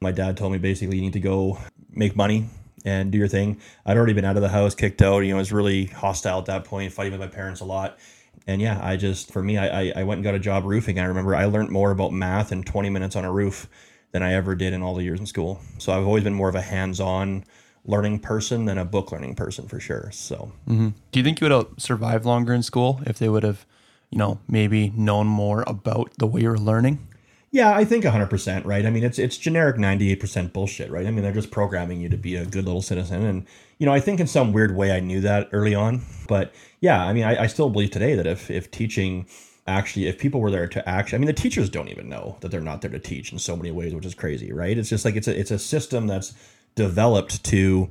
My 0.00 0.10
dad 0.10 0.36
told 0.36 0.52
me 0.52 0.58
basically 0.58 0.96
you 0.96 1.02
need 1.02 1.12
to 1.12 1.20
go 1.20 1.58
make 1.90 2.16
money 2.16 2.48
and 2.84 3.12
do 3.12 3.18
your 3.18 3.28
thing. 3.28 3.60
I'd 3.86 3.96
already 3.96 4.14
been 4.14 4.24
out 4.24 4.36
of 4.36 4.42
the 4.42 4.48
house, 4.48 4.74
kicked 4.74 5.02
out. 5.02 5.20
You 5.20 5.30
know, 5.30 5.36
I 5.36 5.38
was 5.38 5.52
really 5.52 5.84
hostile 5.84 6.40
at 6.40 6.46
that 6.46 6.64
point, 6.64 6.92
fighting 6.92 7.12
with 7.12 7.20
my 7.20 7.28
parents 7.28 7.60
a 7.60 7.64
lot 7.64 7.98
and 8.46 8.60
yeah, 8.60 8.80
I 8.82 8.96
just 8.96 9.32
for 9.32 9.42
me, 9.42 9.58
I, 9.58 9.92
I 9.94 10.02
went 10.04 10.18
and 10.18 10.24
got 10.24 10.34
a 10.34 10.38
job 10.38 10.64
roofing. 10.64 10.98
I 10.98 11.04
remember 11.04 11.34
I 11.34 11.44
learned 11.44 11.70
more 11.70 11.90
about 11.90 12.12
math 12.12 12.52
in 12.52 12.62
20 12.62 12.90
minutes 12.90 13.16
on 13.16 13.24
a 13.24 13.32
roof 13.32 13.68
than 14.10 14.22
I 14.22 14.34
ever 14.34 14.54
did 14.54 14.72
in 14.72 14.82
all 14.82 14.94
the 14.94 15.04
years 15.04 15.20
in 15.20 15.26
school. 15.26 15.60
So 15.78 15.92
I've 15.92 16.06
always 16.06 16.24
been 16.24 16.34
more 16.34 16.48
of 16.48 16.54
a 16.54 16.60
hands-on 16.60 17.44
learning 17.84 18.20
person 18.20 18.64
than 18.66 18.78
a 18.78 18.84
book 18.84 19.10
learning 19.10 19.34
person 19.34 19.66
for 19.68 19.80
sure. 19.80 20.10
So 20.12 20.52
hmm 20.66 20.90
Do 21.12 21.20
you 21.20 21.24
think 21.24 21.40
you 21.40 21.46
would 21.46 21.52
have 21.52 21.68
survived 21.78 22.24
longer 22.24 22.52
in 22.52 22.62
school 22.62 23.00
if 23.06 23.18
they 23.18 23.28
would 23.28 23.42
have, 23.42 23.64
you 24.12 24.18
know, 24.18 24.38
maybe 24.46 24.90
known 24.90 25.26
more 25.26 25.64
about 25.66 26.12
the 26.18 26.26
way 26.26 26.42
you're 26.42 26.56
learning? 26.56 27.08
yeah, 27.52 27.76
I 27.76 27.84
think 27.84 28.04
100% 28.04 28.64
right. 28.64 28.86
I 28.86 28.90
mean, 28.90 29.04
it's 29.04 29.18
it's 29.18 29.36
generic 29.36 29.76
98% 29.76 30.54
bullshit, 30.54 30.90
right? 30.90 31.06
I 31.06 31.10
mean, 31.10 31.22
they're 31.22 31.34
just 31.34 31.50
programming 31.50 32.00
you 32.00 32.08
to 32.08 32.16
be 32.16 32.34
a 32.34 32.46
good 32.46 32.64
little 32.64 32.80
citizen, 32.80 33.22
and 33.22 33.46
you 33.78 33.84
know, 33.84 33.92
I 33.92 34.00
think 34.00 34.20
in 34.20 34.26
some 34.26 34.52
weird 34.54 34.74
way 34.74 34.90
I 34.90 35.00
knew 35.00 35.20
that 35.20 35.50
early 35.52 35.74
on, 35.74 36.00
but 36.28 36.54
yeah, 36.80 37.04
I 37.04 37.12
mean, 37.12 37.24
I, 37.24 37.42
I 37.42 37.46
still 37.48 37.68
believe 37.68 37.90
today 37.90 38.14
that 38.14 38.26
if 38.26 38.50
if 38.50 38.70
teaching 38.70 39.26
actually 39.66 40.06
if 40.06 40.18
people 40.18 40.40
were 40.40 40.50
there 40.50 40.66
to 40.66 40.88
actually 40.88 41.14
i 41.14 41.18
mean 41.20 41.28
the 41.28 41.32
teachers 41.32 41.70
don't 41.70 41.86
even 41.86 42.08
know 42.08 42.36
that 42.40 42.50
they're 42.50 42.60
not 42.60 42.80
there 42.80 42.90
to 42.90 42.98
teach 42.98 43.30
in 43.30 43.38
so 43.38 43.54
many 43.54 43.70
ways 43.70 43.94
which 43.94 44.04
is 44.04 44.12
crazy 44.12 44.52
right 44.52 44.76
it's 44.76 44.88
just 44.88 45.04
like 45.04 45.14
it's 45.14 45.28
a 45.28 45.38
it's 45.38 45.52
a 45.52 45.58
system 45.58 46.08
that's 46.08 46.34
developed 46.74 47.44
to 47.44 47.88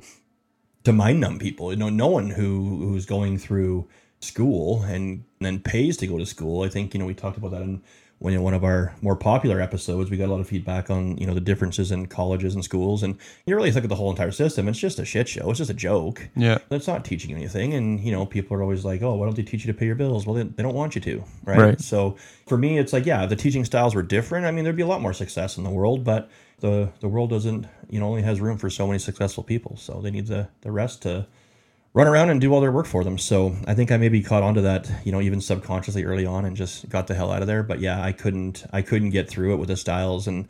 to 0.84 0.92
mind 0.92 1.18
numb 1.18 1.38
people 1.38 1.72
you 1.72 1.78
know 1.78 1.88
no 1.88 2.08
one 2.08 2.28
who 2.28 2.76
who's 2.86 3.06
going 3.06 3.38
through 3.38 3.88
school 4.24 4.82
and 4.82 5.24
then 5.40 5.58
pays 5.58 5.96
to 5.98 6.06
go 6.06 6.18
to 6.18 6.26
school. 6.26 6.62
I 6.62 6.68
think 6.68 6.94
you 6.94 7.00
know 7.00 7.06
we 7.06 7.14
talked 7.14 7.36
about 7.36 7.52
that 7.52 7.62
in 7.62 7.82
when 8.22 8.32
in 8.32 8.42
one 8.42 8.54
of 8.54 8.62
our 8.62 8.94
more 9.02 9.16
popular 9.16 9.60
episodes. 9.60 10.08
We 10.08 10.16
got 10.16 10.26
a 10.28 10.32
lot 10.32 10.40
of 10.40 10.48
feedback 10.48 10.90
on 10.90 11.16
you 11.18 11.26
know 11.26 11.34
the 11.34 11.40
differences 11.40 11.90
in 11.90 12.06
colleges 12.06 12.54
and 12.54 12.62
schools. 12.62 13.02
And 13.02 13.18
you 13.46 13.56
really 13.56 13.72
look 13.72 13.82
at 13.82 13.90
the 13.90 13.96
whole 13.96 14.10
entire 14.10 14.30
system. 14.30 14.68
It's 14.68 14.78
just 14.78 15.00
a 15.00 15.04
shit 15.04 15.28
show. 15.28 15.50
It's 15.50 15.58
just 15.58 15.70
a 15.70 15.74
joke. 15.74 16.28
Yeah. 16.36 16.58
that's 16.68 16.86
not 16.86 17.04
teaching 17.04 17.34
anything. 17.34 17.74
And 17.74 17.98
you 18.00 18.12
know 18.12 18.24
people 18.24 18.56
are 18.56 18.62
always 18.62 18.84
like 18.84 19.02
oh 19.02 19.14
why 19.14 19.26
don't 19.26 19.34
they 19.34 19.42
teach 19.42 19.64
you 19.66 19.72
to 19.72 19.78
pay 19.78 19.86
your 19.86 19.96
bills? 19.96 20.24
Well 20.24 20.34
they, 20.34 20.44
they 20.44 20.62
don't 20.62 20.74
want 20.74 20.94
you 20.94 21.00
to 21.00 21.24
right? 21.44 21.58
Right. 21.58 21.80
so 21.80 22.16
for 22.46 22.56
me 22.56 22.78
it's 22.78 22.92
like 22.92 23.06
yeah 23.06 23.26
the 23.26 23.36
teaching 23.36 23.64
styles 23.64 23.94
were 23.94 24.02
different. 24.02 24.46
I 24.46 24.52
mean 24.52 24.64
there'd 24.64 24.76
be 24.76 24.82
a 24.82 24.86
lot 24.86 25.02
more 25.02 25.12
success 25.12 25.58
in 25.58 25.64
the 25.64 25.70
world 25.70 26.04
but 26.04 26.30
the 26.60 26.90
the 27.00 27.08
world 27.08 27.30
doesn't 27.30 27.66
you 27.90 27.98
know 27.98 28.06
only 28.06 28.22
has 28.22 28.40
room 28.40 28.56
for 28.56 28.70
so 28.70 28.86
many 28.86 29.00
successful 29.00 29.42
people. 29.42 29.76
So 29.76 30.00
they 30.00 30.12
need 30.12 30.28
the 30.28 30.48
the 30.60 30.70
rest 30.70 31.02
to 31.02 31.26
run 31.94 32.06
around 32.06 32.30
and 32.30 32.40
do 32.40 32.52
all 32.54 32.60
their 32.60 32.72
work 32.72 32.86
for 32.86 33.04
them 33.04 33.18
so 33.18 33.54
i 33.66 33.74
think 33.74 33.90
i 33.90 33.96
maybe 33.96 34.22
caught 34.22 34.42
onto 34.42 34.62
that 34.62 34.90
you 35.04 35.12
know 35.12 35.20
even 35.20 35.40
subconsciously 35.40 36.04
early 36.04 36.24
on 36.24 36.44
and 36.44 36.56
just 36.56 36.88
got 36.88 37.06
the 37.06 37.14
hell 37.14 37.30
out 37.30 37.42
of 37.42 37.46
there 37.46 37.62
but 37.62 37.80
yeah 37.80 38.02
i 38.02 38.12
couldn't 38.12 38.64
i 38.72 38.80
couldn't 38.80 39.10
get 39.10 39.28
through 39.28 39.52
it 39.52 39.56
with 39.56 39.68
the 39.68 39.76
styles 39.76 40.26
and 40.26 40.48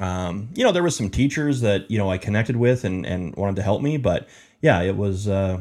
um, 0.00 0.48
you 0.54 0.64
know 0.64 0.72
there 0.72 0.82
was 0.82 0.96
some 0.96 1.10
teachers 1.10 1.60
that 1.60 1.90
you 1.90 1.98
know 1.98 2.10
i 2.10 2.16
connected 2.16 2.56
with 2.56 2.84
and 2.84 3.04
and 3.06 3.34
wanted 3.36 3.56
to 3.56 3.62
help 3.62 3.82
me 3.82 3.96
but 3.96 4.28
yeah 4.62 4.80
it 4.80 4.96
was 4.96 5.28
uh 5.28 5.60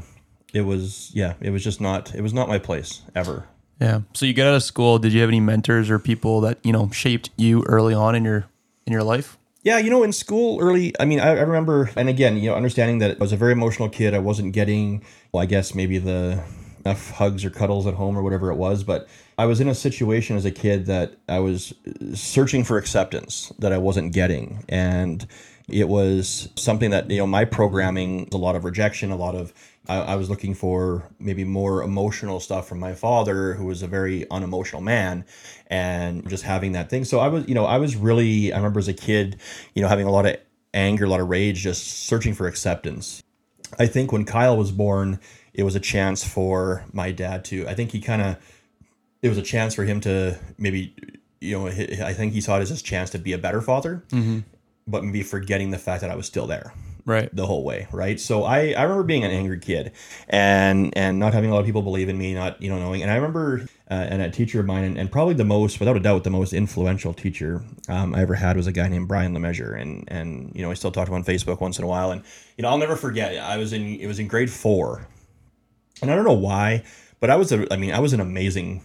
it 0.54 0.62
was 0.62 1.12
yeah 1.14 1.34
it 1.42 1.50
was 1.50 1.64
just 1.64 1.82
not 1.82 2.16
it 2.16 2.22
was 2.22 2.34
not 2.34 2.48
my 2.48 2.58
place 2.58 3.02
ever 3.16 3.48
Yeah. 3.80 4.02
So 4.14 4.26
you 4.26 4.34
get 4.34 4.48
out 4.48 4.56
of 4.56 4.64
school. 4.64 4.98
Did 4.98 5.14
you 5.14 5.22
have 5.22 5.30
any 5.30 5.40
mentors 5.40 5.92
or 5.92 6.00
people 6.00 6.42
that 6.42 6.58
you 6.64 6.72
know 6.72 6.90
shaped 6.90 7.30
you 7.38 7.64
early 7.68 7.94
on 7.94 8.16
in 8.16 8.24
your 8.24 8.46
in 8.88 8.94
your 8.94 9.04
life? 9.04 9.37
Yeah, 9.68 9.80
you 9.80 9.90
know, 9.90 10.04
in 10.04 10.14
school 10.14 10.62
early, 10.62 10.94
I 10.98 11.04
mean, 11.04 11.20
I, 11.20 11.32
I 11.32 11.42
remember, 11.42 11.90
and 11.98 12.08
again, 12.08 12.38
you 12.38 12.50
know, 12.50 12.56
understanding 12.56 13.00
that 13.00 13.12
I 13.12 13.20
was 13.20 13.34
a 13.34 13.36
very 13.36 13.52
emotional 13.52 13.90
kid. 13.90 14.14
I 14.14 14.20
wasn't 14.20 14.54
getting, 14.54 15.04
well, 15.34 15.44
I 15.44 15.46
guess 15.46 15.76
maybe 15.76 15.98
the 15.98 16.42
enough 16.86 17.12
hugs 17.12 17.44
or 17.44 17.50
cuddles 17.50 17.86
at 17.86 17.94
home 17.94 18.18
or 18.18 18.24
whatever 18.24 18.50
it 18.50 18.56
was, 18.56 18.86
but 18.86 19.10
I 19.38 19.46
was 19.46 19.60
in 19.60 19.68
a 19.68 19.76
situation 19.76 20.38
as 20.38 20.46
a 20.46 20.52
kid 20.52 20.86
that 20.86 21.18
I 21.28 21.40
was 21.40 21.74
searching 22.14 22.64
for 22.64 22.78
acceptance 22.78 23.52
that 23.60 23.74
I 23.74 23.78
wasn't 23.78 24.14
getting. 24.14 24.64
And 24.70 25.28
it 25.68 25.90
was 25.90 26.48
something 26.56 26.92
that, 26.92 27.12
you 27.12 27.18
know, 27.18 27.28
my 27.28 27.44
programming, 27.44 28.30
a 28.32 28.38
lot 28.38 28.56
of 28.56 28.64
rejection, 28.64 29.12
a 29.12 29.18
lot 29.18 29.36
of, 29.36 29.52
I, 29.88 30.00
I 30.00 30.16
was 30.16 30.30
looking 30.30 30.54
for 30.54 31.08
maybe 31.20 31.44
more 31.44 31.84
emotional 31.84 32.40
stuff 32.40 32.68
from 32.68 32.80
my 32.80 32.94
father, 32.94 33.54
who 33.54 33.66
was 33.66 33.82
a 33.82 33.88
very 33.88 34.30
unemotional 34.30 34.82
man 34.82 35.26
and 35.68 36.28
just 36.30 36.44
having 36.44 36.74
that 36.74 36.90
thing. 36.90 37.06
So 37.06 37.20
I 37.20 37.28
was, 37.28 37.48
you 37.48 37.56
know, 37.56 37.66
I 37.66 37.78
was 37.78 37.96
really, 37.96 38.54
I 38.54 38.58
remember 38.58 38.80
as 38.80 38.88
a 38.88 38.94
kid, 38.94 39.40
you 39.74 39.82
know, 39.82 39.88
having 39.88 40.08
a 40.08 40.12
lot 40.12 40.26
of 40.26 40.38
anger, 40.74 41.06
a 41.06 41.10
lot 41.10 41.20
of 41.20 41.30
rage, 41.30 41.62
just 41.62 42.06
searching 42.06 42.34
for 42.34 42.48
acceptance. 42.48 43.24
I 43.80 43.86
think 43.86 44.12
when 44.12 44.26
Kyle 44.26 44.58
was 44.58 44.72
born, 44.72 45.20
it 45.54 45.64
was 45.64 45.76
a 45.76 45.80
chance 45.80 46.24
for 46.24 46.86
my 46.94 47.12
dad 47.12 47.44
to, 47.46 47.68
I 47.68 47.74
think 47.74 47.92
he 47.92 48.00
kind 48.00 48.22
of, 48.22 48.38
it 49.22 49.30
was 49.30 49.38
a 49.38 49.44
chance 49.44 49.74
for 49.74 49.84
him 49.84 50.00
to 50.02 50.38
maybe, 50.58 50.94
you 51.42 51.58
know, 51.58 51.68
I 51.68 52.14
think 52.14 52.34
he 52.34 52.42
saw 52.42 52.58
it 52.58 52.62
as 52.62 52.70
his 52.70 52.82
chance 52.82 53.10
to 53.12 53.20
be 53.20 53.34
a 53.34 53.38
better 53.38 53.62
father, 53.62 54.04
mm-hmm. 54.10 54.40
but 54.86 55.04
maybe 55.04 55.24
forgetting 55.24 55.72
the 55.72 55.78
fact 55.78 56.02
that 56.02 56.12
I 56.12 56.16
was 56.16 56.28
still 56.28 56.48
there. 56.48 56.74
Right. 57.08 57.34
the 57.34 57.46
whole 57.46 57.64
way, 57.64 57.88
right? 57.94 58.20
So 58.20 58.44
I, 58.44 58.74
I 58.74 58.84
remember 58.84 59.04
being 59.04 59.24
an 59.24 59.32
angry 59.32 59.60
kid 59.60 59.94
and 60.28 60.92
and 60.98 61.18
not 61.20 61.34
having 61.34 61.50
a 61.50 61.54
lot 61.54 61.62
of 61.62 61.66
people 61.66 61.82
believe 61.82 62.10
in 62.10 62.18
me, 62.18 62.34
not 62.34 62.62
you 62.62 62.70
know 62.70 62.78
knowing. 62.80 63.02
And 63.02 63.10
I 63.10 63.16
remember 63.16 63.66
uh, 63.90 63.94
and 63.94 64.22
a 64.22 64.30
teacher 64.30 64.60
of 64.60 64.66
mine, 64.66 64.84
and, 64.84 64.98
and 64.98 65.10
probably 65.10 65.34
the 65.34 65.46
most, 65.46 65.80
without 65.80 65.96
a 65.96 66.02
doubt, 66.02 66.26
the 66.26 66.30
most 66.30 66.52
influential 66.52 67.14
teacher 67.14 67.64
um, 67.88 68.14
I 68.14 68.22
ever 68.22 68.36
had 68.36 68.58
was 68.58 68.68
a 68.68 68.74
guy 68.74 68.90
named 68.90 69.08
Brian 69.08 69.34
LeMessurier, 69.34 69.80
and 69.80 70.04
and 70.10 70.52
you 70.54 70.62
know 70.62 70.70
I 70.70 70.74
still 70.74 70.92
talk 70.92 71.06
to 71.06 71.14
him 71.14 71.16
on 71.16 71.24
Facebook 71.24 71.62
once 71.62 71.78
in 71.78 71.86
a 71.86 71.88
while, 71.88 72.12
and 72.12 72.24
you 72.58 72.64
know 72.64 72.68
I'll 72.68 72.78
never 72.78 72.98
forget. 72.98 73.38
I 73.38 73.56
was 73.56 73.72
in 73.72 73.84
it 74.02 74.08
was 74.08 74.20
in 74.20 74.28
grade 74.28 74.52
four, 74.52 75.08
and 76.02 76.12
I 76.12 76.16
don't 76.16 76.26
know 76.26 76.34
why, 76.34 76.84
but 77.22 77.30
I 77.30 77.38
was 77.38 77.54
a 77.54 77.74
I 77.74 77.78
mean 77.78 77.94
I 77.94 78.00
was 78.00 78.12
an 78.12 78.20
amazing 78.20 78.84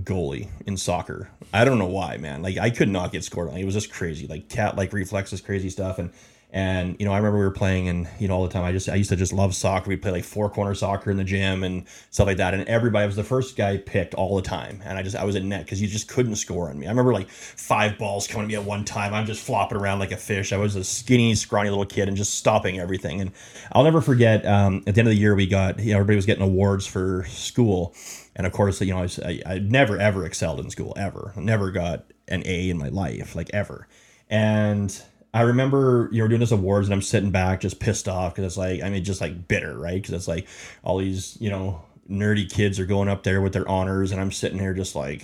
goalie 0.00 0.48
in 0.66 0.76
soccer. 0.76 1.30
I 1.52 1.64
don't 1.64 1.78
know 1.78 1.86
why, 1.86 2.16
man. 2.16 2.42
Like 2.42 2.58
I 2.58 2.70
could 2.70 2.88
not 2.88 3.12
get 3.12 3.22
scored 3.22 3.48
on. 3.48 3.56
It 3.56 3.64
was 3.64 3.74
just 3.74 3.92
crazy, 3.92 4.26
like 4.26 4.48
cat 4.48 4.76
like 4.76 4.92
reflexes, 4.92 5.40
crazy 5.40 5.70
stuff, 5.70 6.00
and 6.00 6.10
and 6.52 6.96
you 6.98 7.06
know, 7.06 7.12
I 7.12 7.16
remember 7.16 7.38
we 7.38 7.44
were 7.44 7.52
playing, 7.52 7.88
and 7.88 8.08
you 8.18 8.26
know, 8.26 8.34
all 8.34 8.42
the 8.42 8.52
time. 8.52 8.64
I 8.64 8.72
just 8.72 8.88
I 8.88 8.96
used 8.96 9.10
to 9.10 9.16
just 9.16 9.32
love 9.32 9.54
soccer. 9.54 9.88
We 9.88 9.96
play 9.96 10.10
like 10.10 10.24
four 10.24 10.50
corner 10.50 10.74
soccer 10.74 11.10
in 11.10 11.16
the 11.16 11.24
gym 11.24 11.62
and 11.62 11.86
stuff 12.10 12.26
like 12.26 12.38
that. 12.38 12.54
And 12.54 12.68
everybody 12.68 13.04
I 13.04 13.06
was 13.06 13.16
the 13.16 13.24
first 13.24 13.56
guy 13.56 13.76
picked 13.76 14.14
all 14.14 14.34
the 14.34 14.42
time. 14.42 14.82
And 14.84 14.98
I 14.98 15.02
just 15.02 15.14
I 15.14 15.24
was 15.24 15.36
in 15.36 15.48
net 15.48 15.64
because 15.64 15.80
you 15.80 15.86
just 15.86 16.08
couldn't 16.08 16.36
score 16.36 16.68
on 16.68 16.78
me. 16.78 16.86
I 16.86 16.90
remember 16.90 17.12
like 17.12 17.28
five 17.28 17.98
balls 17.98 18.26
coming 18.26 18.48
to 18.48 18.52
me 18.52 18.60
at 18.60 18.64
one 18.64 18.84
time. 18.84 19.14
I'm 19.14 19.26
just 19.26 19.44
flopping 19.44 19.78
around 19.78 20.00
like 20.00 20.10
a 20.10 20.16
fish. 20.16 20.52
I 20.52 20.56
was 20.56 20.74
a 20.74 20.82
skinny, 20.82 21.34
scrawny 21.36 21.70
little 21.70 21.86
kid 21.86 22.08
and 22.08 22.16
just 22.16 22.34
stopping 22.34 22.80
everything. 22.80 23.20
And 23.20 23.30
I'll 23.70 23.84
never 23.84 24.00
forget. 24.00 24.44
Um, 24.44 24.82
at 24.88 24.94
the 24.94 25.00
end 25.00 25.08
of 25.08 25.14
the 25.14 25.20
year, 25.20 25.36
we 25.36 25.46
got 25.46 25.78
you 25.78 25.92
know 25.92 25.98
everybody 25.98 26.16
was 26.16 26.26
getting 26.26 26.44
awards 26.44 26.86
for 26.86 27.26
school. 27.28 27.94
And 28.34 28.46
of 28.46 28.52
course, 28.52 28.80
you 28.80 28.92
know, 28.92 28.98
I, 28.98 29.02
was, 29.02 29.20
I, 29.20 29.40
I 29.46 29.58
never 29.58 29.98
ever 29.98 30.24
excelled 30.24 30.58
in 30.60 30.70
school 30.70 30.94
ever. 30.96 31.32
Never 31.36 31.70
got 31.70 32.06
an 32.26 32.42
A 32.44 32.70
in 32.70 32.78
my 32.78 32.88
life, 32.88 33.36
like 33.36 33.50
ever. 33.52 33.86
And 34.28 35.02
I 35.32 35.42
remember 35.42 36.08
you 36.12 36.22
know 36.22 36.28
doing 36.28 36.40
this 36.40 36.50
awards 36.50 36.88
and 36.88 36.94
I'm 36.94 37.02
sitting 37.02 37.30
back 37.30 37.60
just 37.60 37.80
pissed 37.80 38.08
off 38.08 38.34
because 38.34 38.44
it's 38.44 38.56
like 38.56 38.82
I 38.82 38.90
mean 38.90 39.04
just 39.04 39.20
like 39.20 39.48
bitter 39.48 39.78
right? 39.78 40.00
Because 40.00 40.14
it's 40.14 40.28
like 40.28 40.46
all 40.82 40.98
these 40.98 41.36
you 41.40 41.50
know 41.50 41.82
nerdy 42.10 42.50
kids 42.50 42.80
are 42.80 42.86
going 42.86 43.08
up 43.08 43.22
there 43.22 43.40
with 43.40 43.52
their 43.52 43.68
honors 43.68 44.10
and 44.10 44.20
I'm 44.20 44.32
sitting 44.32 44.58
here 44.58 44.74
just 44.74 44.96
like 44.96 45.22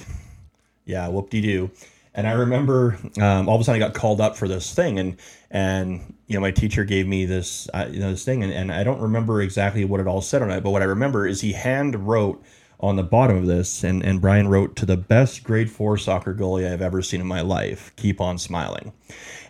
yeah 0.84 1.08
whoop 1.08 1.30
de 1.30 1.40
doo 1.40 1.70
and 2.14 2.26
I 2.26 2.32
remember 2.32 2.96
um, 3.20 3.48
all 3.48 3.56
of 3.56 3.60
a 3.60 3.64
sudden 3.64 3.82
I 3.82 3.84
got 3.84 3.94
called 3.94 4.20
up 4.20 4.36
for 4.36 4.46
this 4.46 4.72
thing 4.72 4.98
and 4.98 5.16
and 5.50 6.14
you 6.28 6.34
know 6.34 6.40
my 6.40 6.52
teacher 6.52 6.84
gave 6.84 7.08
me 7.08 7.24
this 7.24 7.68
uh, 7.74 7.88
you 7.90 7.98
know 7.98 8.10
this 8.10 8.24
thing 8.24 8.44
and, 8.44 8.52
and 8.52 8.72
I 8.72 8.84
don't 8.84 9.00
remember 9.00 9.42
exactly 9.42 9.84
what 9.84 10.00
it 10.00 10.06
all 10.06 10.20
said 10.20 10.42
on 10.42 10.50
it 10.52 10.62
but 10.62 10.70
what 10.70 10.82
I 10.82 10.86
remember 10.86 11.26
is 11.26 11.40
he 11.40 11.52
hand 11.52 12.06
wrote 12.06 12.42
on 12.78 12.94
the 12.94 13.02
bottom 13.02 13.36
of 13.36 13.46
this 13.46 13.82
and 13.82 14.04
and 14.04 14.20
Brian 14.20 14.46
wrote 14.46 14.76
to 14.76 14.86
the 14.86 14.96
best 14.96 15.42
grade 15.42 15.70
4 15.70 15.98
soccer 15.98 16.32
goalie 16.32 16.70
I've 16.70 16.82
ever 16.82 17.02
seen 17.02 17.20
in 17.20 17.26
my 17.26 17.40
life. 17.40 17.92
Keep 17.96 18.20
on 18.20 18.38
smiling 18.38 18.92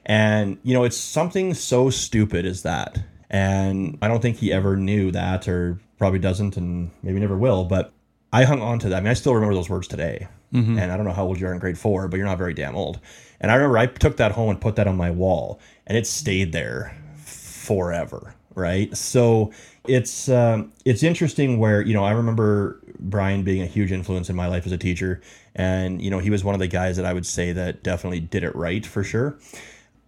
and, 0.06 0.58
you 0.62 0.72
know, 0.72 0.84
it's 0.84 0.96
something 0.96 1.52
so 1.52 1.90
stupid 1.90 2.46
as 2.46 2.62
that. 2.62 2.98
And 3.28 3.98
I 4.00 4.06
don't 4.06 4.22
think 4.22 4.36
he 4.36 4.52
ever 4.52 4.76
knew 4.76 5.10
that 5.10 5.48
or 5.48 5.80
probably 5.98 6.20
doesn't 6.20 6.56
and 6.56 6.92
maybe 7.02 7.18
never 7.18 7.36
will. 7.36 7.64
But 7.64 7.92
I 8.32 8.44
hung 8.44 8.62
on 8.62 8.78
to 8.80 8.88
that. 8.88 8.98
I 8.98 9.00
mean, 9.00 9.10
I 9.10 9.14
still 9.14 9.34
remember 9.34 9.54
those 9.54 9.68
words 9.68 9.88
today. 9.88 10.28
Mm-hmm. 10.54 10.78
And 10.78 10.92
I 10.92 10.96
don't 10.96 11.06
know 11.06 11.12
how 11.12 11.24
old 11.24 11.40
you 11.40 11.48
are 11.48 11.52
in 11.52 11.58
grade 11.58 11.76
four, 11.76 12.06
but 12.06 12.18
you're 12.18 12.26
not 12.26 12.38
very 12.38 12.54
damn 12.54 12.76
old. 12.76 13.00
And 13.40 13.50
I 13.50 13.56
remember 13.56 13.78
I 13.78 13.86
took 13.86 14.16
that 14.18 14.30
home 14.30 14.50
and 14.50 14.60
put 14.60 14.76
that 14.76 14.86
on 14.86 14.96
my 14.96 15.10
wall 15.10 15.60
and 15.88 15.98
it 15.98 16.06
stayed 16.06 16.52
there 16.52 16.96
forever. 17.16 18.32
Right. 18.54 18.96
So 18.96 19.52
it's 19.88 20.28
um, 20.28 20.72
it's 20.84 21.02
interesting 21.02 21.58
where 21.58 21.82
you 21.82 21.92
know 21.92 22.04
I 22.04 22.12
remember 22.12 22.80
Brian 22.98 23.42
being 23.42 23.60
a 23.60 23.66
huge 23.66 23.92
influence 23.92 24.30
in 24.30 24.36
my 24.36 24.46
life 24.46 24.64
as 24.64 24.72
a 24.72 24.78
teacher, 24.78 25.20
and 25.54 26.00
you 26.00 26.10
know 26.10 26.20
he 26.20 26.30
was 26.30 26.42
one 26.42 26.54
of 26.54 26.58
the 26.58 26.66
guys 26.66 26.96
that 26.96 27.04
I 27.04 27.12
would 27.12 27.26
say 27.26 27.52
that 27.52 27.82
definitely 27.82 28.20
did 28.20 28.44
it 28.44 28.56
right 28.56 28.86
for 28.86 29.04
sure 29.04 29.38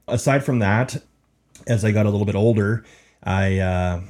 aside 0.08 0.44
from 0.44 0.60
that, 0.60 0.96
as 1.66 1.84
I 1.84 1.92
got 1.92 2.06
a 2.06 2.10
little 2.10 2.26
bit 2.26 2.34
older, 2.34 2.84
I, 3.22 3.58
uh, 3.58 4.00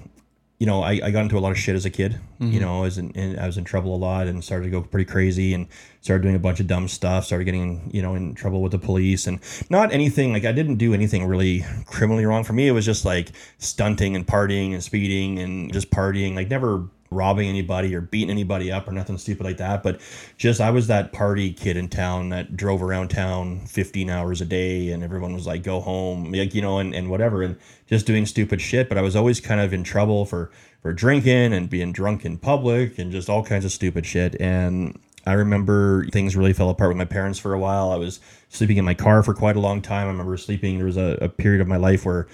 you 0.59 0.67
know, 0.67 0.83
I, 0.83 1.01
I 1.05 1.11
got 1.13 1.23
into 1.23 1.39
a 1.39 1.41
lot 1.41 1.53
of 1.53 1.59
shit 1.59 1.77
as 1.77 1.85
a 1.85 1.91
kid. 1.91 2.19
Mm-hmm. 2.41 2.53
You 2.53 2.61
know, 2.61 2.79
I 2.79 2.81
was 2.83 2.99
in, 2.99 3.13
in, 3.13 3.39
I 3.39 3.47
was 3.47 3.57
in 3.57 3.65
trouble 3.65 3.95
a 3.95 3.97
lot 3.97 4.27
and 4.27 4.43
started 4.43 4.65
to 4.65 4.71
go 4.71 4.83
pretty 4.83 5.05
crazy 5.05 5.55
and 5.55 5.69
started 6.01 6.23
doing 6.23 6.35
a 6.35 6.41
bunch 6.41 6.59
of 6.59 6.67
dumb 6.67 6.89
stuff. 6.89 7.27
Started 7.27 7.45
getting 7.45 7.91
you 7.93 8.03
know 8.03 8.17
in 8.17 8.35
trouble 8.35 8.61
with 8.61 8.73
the 8.73 8.79
police 8.79 9.29
and 9.29 9.39
not 9.71 9.93
anything 9.93 10.33
like 10.33 10.45
I 10.45 10.53
didn't 10.53 10.77
do 10.77 10.95
anything 10.95 11.27
really 11.27 11.65
criminally 11.87 12.27
wrong. 12.27 12.43
For 12.43 12.55
me, 12.55 12.67
it 12.67 12.73
was 12.73 12.85
just 12.85 13.05
like 13.05 13.31
stunting 13.59 14.17
and 14.17 14.27
partying 14.27 14.73
and 14.73 14.83
speeding 14.83 15.39
and 15.39 15.73
just 15.73 15.91
partying. 15.91 16.35
Like 16.35 16.49
never 16.49 16.89
robbing 17.11 17.49
anybody 17.49 17.95
or 17.95 18.01
beating 18.01 18.31
anybody 18.31 18.71
up 18.71 18.87
or 18.87 18.93
nothing 18.93 19.19
stupid 19.19 19.45
like 19.45 19.57
that. 19.59 19.83
But 19.83 20.01
just 20.37 20.61
I 20.61 20.71
was 20.71 20.87
that 20.89 21.13
party 21.13 21.53
kid 21.53 21.77
in 21.77 21.89
town 21.89 22.29
that 22.31 22.57
drove 22.57 22.83
around 22.83 23.09
town 23.09 23.67
15 23.67 24.11
hours 24.11 24.41
a 24.41 24.45
day 24.45 24.91
and 24.91 25.03
everyone 25.03 25.35
was 25.35 25.47
like, 25.47 25.63
go 25.63 25.81
home, 25.81 26.33
like, 26.33 26.55
you 26.55 26.63
know, 26.63 26.79
and, 26.79 26.95
and 26.95 27.11
whatever, 27.11 27.43
and 27.43 27.57
just 27.87 28.07
doing 28.07 28.27
stupid 28.27 28.61
shit. 28.61 28.89
But 28.89 28.99
I 28.99 29.03
was 29.03 29.17
always 29.17 29.41
kind 29.41 29.61
of 29.61 29.73
in 29.73 29.85
trouble 29.85 30.25
for, 30.27 30.51
for 30.83 30.93
drinking 30.93 31.53
and 31.53 31.71
being 31.71 31.93
drunk 31.93 32.25
in 32.25 32.39
public 32.39 32.99
and 32.99 33.11
just 33.11 33.29
all 33.29 33.45
kinds 33.45 33.65
of 33.65 33.73
stupid 33.73 34.05
shit. 34.05 34.39
And 34.41 34.99
I 35.27 35.35
remember 35.35 36.07
things 36.07 36.37
really 36.37 36.53
fell 36.53 36.71
apart 36.71 36.91
with 36.91 36.97
my 36.97 37.05
parents 37.05 37.39
for 37.39 37.53
a 37.53 37.59
while. 37.59 37.91
I 37.91 37.97
was 37.97 38.21
sleeping 38.49 38.79
in 38.79 38.85
my 38.85 38.95
car 38.95 39.23
for 39.23 39.35
quite 39.35 39.57
a 39.57 39.61
long 39.61 39.83
time. 39.83 40.07
I 40.07 40.11
remember 40.11 40.37
sleeping, 40.37 40.79
there 40.79 40.87
was 40.87 40.97
a, 40.97 41.19
a 41.21 41.29
period 41.29 41.61
of 41.61 41.69
my 41.69 41.77
life 41.77 42.07
where 42.07 42.29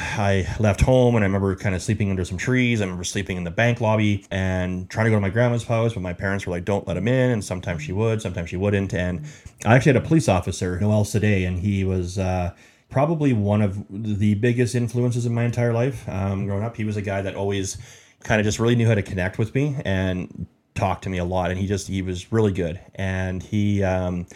I 0.00 0.46
left 0.58 0.80
home 0.80 1.14
and 1.14 1.24
I 1.24 1.26
remember 1.26 1.54
kind 1.56 1.74
of 1.74 1.82
sleeping 1.82 2.10
under 2.10 2.24
some 2.24 2.36
trees. 2.36 2.80
I 2.80 2.84
remember 2.84 3.04
sleeping 3.04 3.36
in 3.36 3.44
the 3.44 3.50
bank 3.50 3.80
lobby 3.80 4.26
and 4.30 4.88
trying 4.90 5.04
to 5.04 5.10
go 5.10 5.16
to 5.16 5.20
my 5.20 5.30
grandma's 5.30 5.64
house, 5.64 5.94
but 5.94 6.02
my 6.02 6.12
parents 6.12 6.46
were 6.46 6.50
like, 6.50 6.64
don't 6.64 6.86
let 6.86 6.96
him 6.96 7.06
in. 7.06 7.30
And 7.30 7.44
sometimes 7.44 7.82
she 7.82 7.92
would, 7.92 8.20
sometimes 8.20 8.50
she 8.50 8.56
wouldn't. 8.56 8.92
And 8.92 9.24
I 9.64 9.74
actually 9.76 9.94
had 9.94 10.02
a 10.02 10.06
police 10.06 10.28
officer, 10.28 10.78
Noel 10.80 11.04
Sade, 11.04 11.44
and 11.46 11.58
he 11.58 11.84
was 11.84 12.18
uh, 12.18 12.52
probably 12.90 13.32
one 13.32 13.62
of 13.62 13.84
the 13.88 14.34
biggest 14.34 14.74
influences 14.74 15.26
in 15.26 15.34
my 15.34 15.44
entire 15.44 15.72
life 15.72 16.08
um, 16.08 16.46
growing 16.46 16.64
up. 16.64 16.76
He 16.76 16.84
was 16.84 16.96
a 16.96 17.02
guy 17.02 17.22
that 17.22 17.34
always 17.34 17.78
kind 18.24 18.40
of 18.40 18.44
just 18.44 18.58
really 18.58 18.74
knew 18.74 18.88
how 18.88 18.94
to 18.94 19.02
connect 19.02 19.38
with 19.38 19.54
me 19.54 19.76
and 19.84 20.46
talk 20.74 21.02
to 21.02 21.08
me 21.08 21.18
a 21.18 21.24
lot. 21.24 21.50
And 21.50 21.60
he 21.60 21.66
just, 21.66 21.86
he 21.86 22.02
was 22.02 22.32
really 22.32 22.52
good. 22.52 22.80
And 22.96 23.42
he, 23.42 23.82
um, 23.84 24.26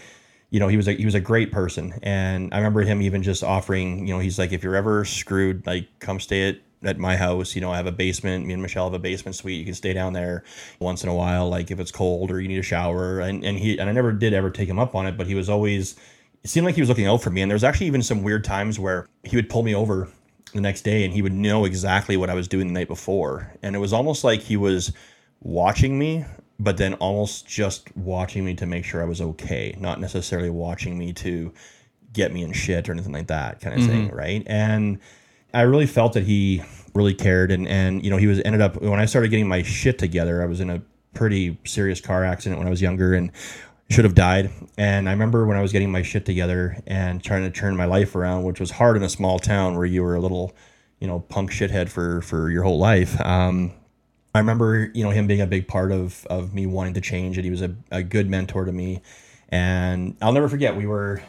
you 0.50 0.60
know, 0.60 0.68
he 0.68 0.76
was 0.76 0.88
a 0.88 0.92
he 0.92 1.04
was 1.04 1.14
a 1.14 1.20
great 1.20 1.52
person, 1.52 1.98
and 2.02 2.52
I 2.54 2.58
remember 2.58 2.82
him 2.82 3.02
even 3.02 3.22
just 3.22 3.44
offering, 3.44 4.06
you 4.06 4.14
know, 4.14 4.20
he's 4.20 4.38
like, 4.38 4.52
if 4.52 4.62
you're 4.62 4.76
ever 4.76 5.04
screwed, 5.04 5.66
like, 5.66 5.88
come 6.00 6.20
stay 6.20 6.48
at 6.48 6.56
at 6.82 6.98
my 6.98 7.16
house. 7.16 7.54
You 7.54 7.60
know, 7.60 7.72
I 7.72 7.76
have 7.76 7.86
a 7.86 7.92
basement. 7.92 8.46
Me 8.46 8.52
and 8.52 8.62
Michelle 8.62 8.84
have 8.84 8.94
a 8.94 8.98
basement 8.98 9.34
suite. 9.36 9.58
You 9.58 9.64
can 9.64 9.74
stay 9.74 9.92
down 9.92 10.12
there 10.12 10.44
once 10.78 11.02
in 11.02 11.08
a 11.08 11.14
while, 11.14 11.48
like 11.48 11.70
if 11.70 11.80
it's 11.80 11.90
cold 11.90 12.30
or 12.30 12.40
you 12.40 12.48
need 12.48 12.58
a 12.58 12.62
shower. 12.62 13.20
And 13.20 13.44
and 13.44 13.58
he 13.58 13.78
and 13.78 13.88
I 13.88 13.92
never 13.92 14.12
did 14.12 14.32
ever 14.32 14.50
take 14.50 14.68
him 14.68 14.78
up 14.78 14.94
on 14.94 15.06
it, 15.06 15.16
but 15.16 15.26
he 15.26 15.34
was 15.34 15.48
always. 15.48 15.96
It 16.44 16.50
seemed 16.50 16.64
like 16.64 16.76
he 16.76 16.80
was 16.80 16.88
looking 16.88 17.06
out 17.06 17.20
for 17.20 17.30
me, 17.30 17.42
and 17.42 17.50
there's 17.50 17.64
actually 17.64 17.86
even 17.86 18.02
some 18.02 18.22
weird 18.22 18.44
times 18.44 18.78
where 18.78 19.06
he 19.24 19.34
would 19.34 19.50
pull 19.50 19.64
me 19.64 19.74
over 19.74 20.08
the 20.54 20.60
next 20.60 20.82
day, 20.82 21.04
and 21.04 21.12
he 21.12 21.20
would 21.20 21.32
know 21.32 21.64
exactly 21.64 22.16
what 22.16 22.30
I 22.30 22.34
was 22.34 22.46
doing 22.46 22.68
the 22.68 22.72
night 22.72 22.86
before, 22.86 23.52
and 23.62 23.74
it 23.74 23.80
was 23.80 23.92
almost 23.92 24.22
like 24.22 24.40
he 24.40 24.56
was 24.56 24.92
watching 25.40 25.98
me 25.98 26.24
but 26.58 26.76
then 26.76 26.94
almost 26.94 27.46
just 27.46 27.96
watching 27.96 28.44
me 28.44 28.54
to 28.54 28.66
make 28.66 28.84
sure 28.84 29.02
I 29.02 29.06
was 29.06 29.20
okay, 29.20 29.76
not 29.78 30.00
necessarily 30.00 30.50
watching 30.50 30.98
me 30.98 31.12
to 31.14 31.52
get 32.12 32.32
me 32.32 32.42
in 32.42 32.52
shit 32.52 32.88
or 32.88 32.92
anything 32.92 33.12
like 33.12 33.28
that 33.28 33.60
kind 33.60 33.74
of 33.74 33.82
mm-hmm. 33.82 33.90
thing, 33.90 34.10
right? 34.10 34.42
And 34.46 34.98
I 35.54 35.62
really 35.62 35.86
felt 35.86 36.14
that 36.14 36.24
he 36.24 36.62
really 36.94 37.14
cared 37.14 37.52
and 37.52 37.68
and 37.68 38.04
you 38.04 38.10
know, 38.10 38.16
he 38.16 38.26
was 38.26 38.40
ended 38.44 38.60
up 38.60 38.80
when 38.82 38.98
I 38.98 39.04
started 39.04 39.28
getting 39.28 39.48
my 39.48 39.62
shit 39.62 39.98
together, 39.98 40.42
I 40.42 40.46
was 40.46 40.60
in 40.60 40.70
a 40.70 40.82
pretty 41.14 41.58
serious 41.64 42.00
car 42.00 42.24
accident 42.24 42.58
when 42.58 42.66
I 42.66 42.70
was 42.70 42.82
younger 42.82 43.14
and 43.14 43.30
should 43.90 44.04
have 44.04 44.14
died. 44.14 44.50
And 44.76 45.08
I 45.08 45.12
remember 45.12 45.46
when 45.46 45.56
I 45.56 45.62
was 45.62 45.72
getting 45.72 45.90
my 45.90 46.02
shit 46.02 46.26
together 46.26 46.76
and 46.86 47.22
trying 47.22 47.42
to 47.44 47.50
turn 47.50 47.76
my 47.76 47.86
life 47.86 48.14
around, 48.14 48.44
which 48.44 48.60
was 48.60 48.72
hard 48.72 48.96
in 48.96 49.02
a 49.02 49.08
small 49.08 49.38
town 49.38 49.76
where 49.76 49.86
you 49.86 50.02
were 50.02 50.14
a 50.14 50.20
little, 50.20 50.54
you 51.00 51.06
know, 51.06 51.20
punk 51.20 51.50
shithead 51.52 51.88
for 51.88 52.20
for 52.22 52.50
your 52.50 52.64
whole 52.64 52.78
life. 52.78 53.20
Um, 53.20 53.72
I 54.38 54.40
remember, 54.40 54.88
you 54.94 55.02
know, 55.02 55.10
him 55.10 55.26
being 55.26 55.40
a 55.40 55.48
big 55.48 55.66
part 55.66 55.90
of 55.90 56.24
of 56.26 56.54
me 56.54 56.64
wanting 56.64 56.94
to 56.94 57.00
change, 57.00 57.36
and 57.38 57.44
he 57.44 57.50
was 57.50 57.60
a, 57.60 57.74
a 57.90 58.04
good 58.04 58.30
mentor 58.30 58.64
to 58.64 58.70
me. 58.70 59.02
And 59.48 60.16
I'll 60.22 60.32
never 60.32 60.48
forget, 60.48 60.76
we 60.76 60.86
were, 60.86 61.20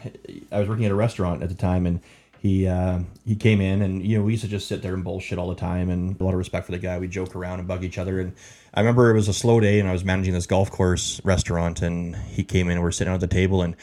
I 0.52 0.60
was 0.60 0.68
working 0.68 0.84
at 0.84 0.92
a 0.92 0.94
restaurant 0.94 1.42
at 1.42 1.48
the 1.48 1.56
time, 1.56 1.86
and 1.86 2.00
he 2.38 2.68
uh, 2.68 3.00
he 3.26 3.34
came 3.34 3.60
in, 3.60 3.82
and 3.82 4.06
you 4.06 4.16
know, 4.16 4.22
we 4.22 4.32
used 4.32 4.44
to 4.44 4.48
just 4.48 4.68
sit 4.68 4.80
there 4.80 4.94
and 4.94 5.02
bullshit 5.02 5.38
all 5.38 5.48
the 5.48 5.56
time, 5.56 5.90
and 5.90 6.20
a 6.20 6.24
lot 6.24 6.34
of 6.34 6.38
respect 6.38 6.66
for 6.66 6.72
the 6.72 6.78
guy. 6.78 7.00
We 7.00 7.08
joke 7.08 7.34
around 7.34 7.58
and 7.58 7.66
bug 7.66 7.82
each 7.82 7.98
other, 7.98 8.20
and 8.20 8.32
I 8.72 8.80
remember 8.80 9.10
it 9.10 9.14
was 9.14 9.26
a 9.26 9.34
slow 9.34 9.58
day, 9.58 9.80
and 9.80 9.88
I 9.88 9.92
was 9.92 10.04
managing 10.04 10.34
this 10.34 10.46
golf 10.46 10.70
course 10.70 11.20
restaurant, 11.24 11.82
and 11.82 12.14
he 12.14 12.44
came 12.44 12.68
in, 12.68 12.74
and 12.74 12.82
we 12.82 12.88
are 12.88 12.92
sitting 12.92 13.12
at 13.12 13.18
the 13.18 13.26
table, 13.26 13.60
and 13.60 13.74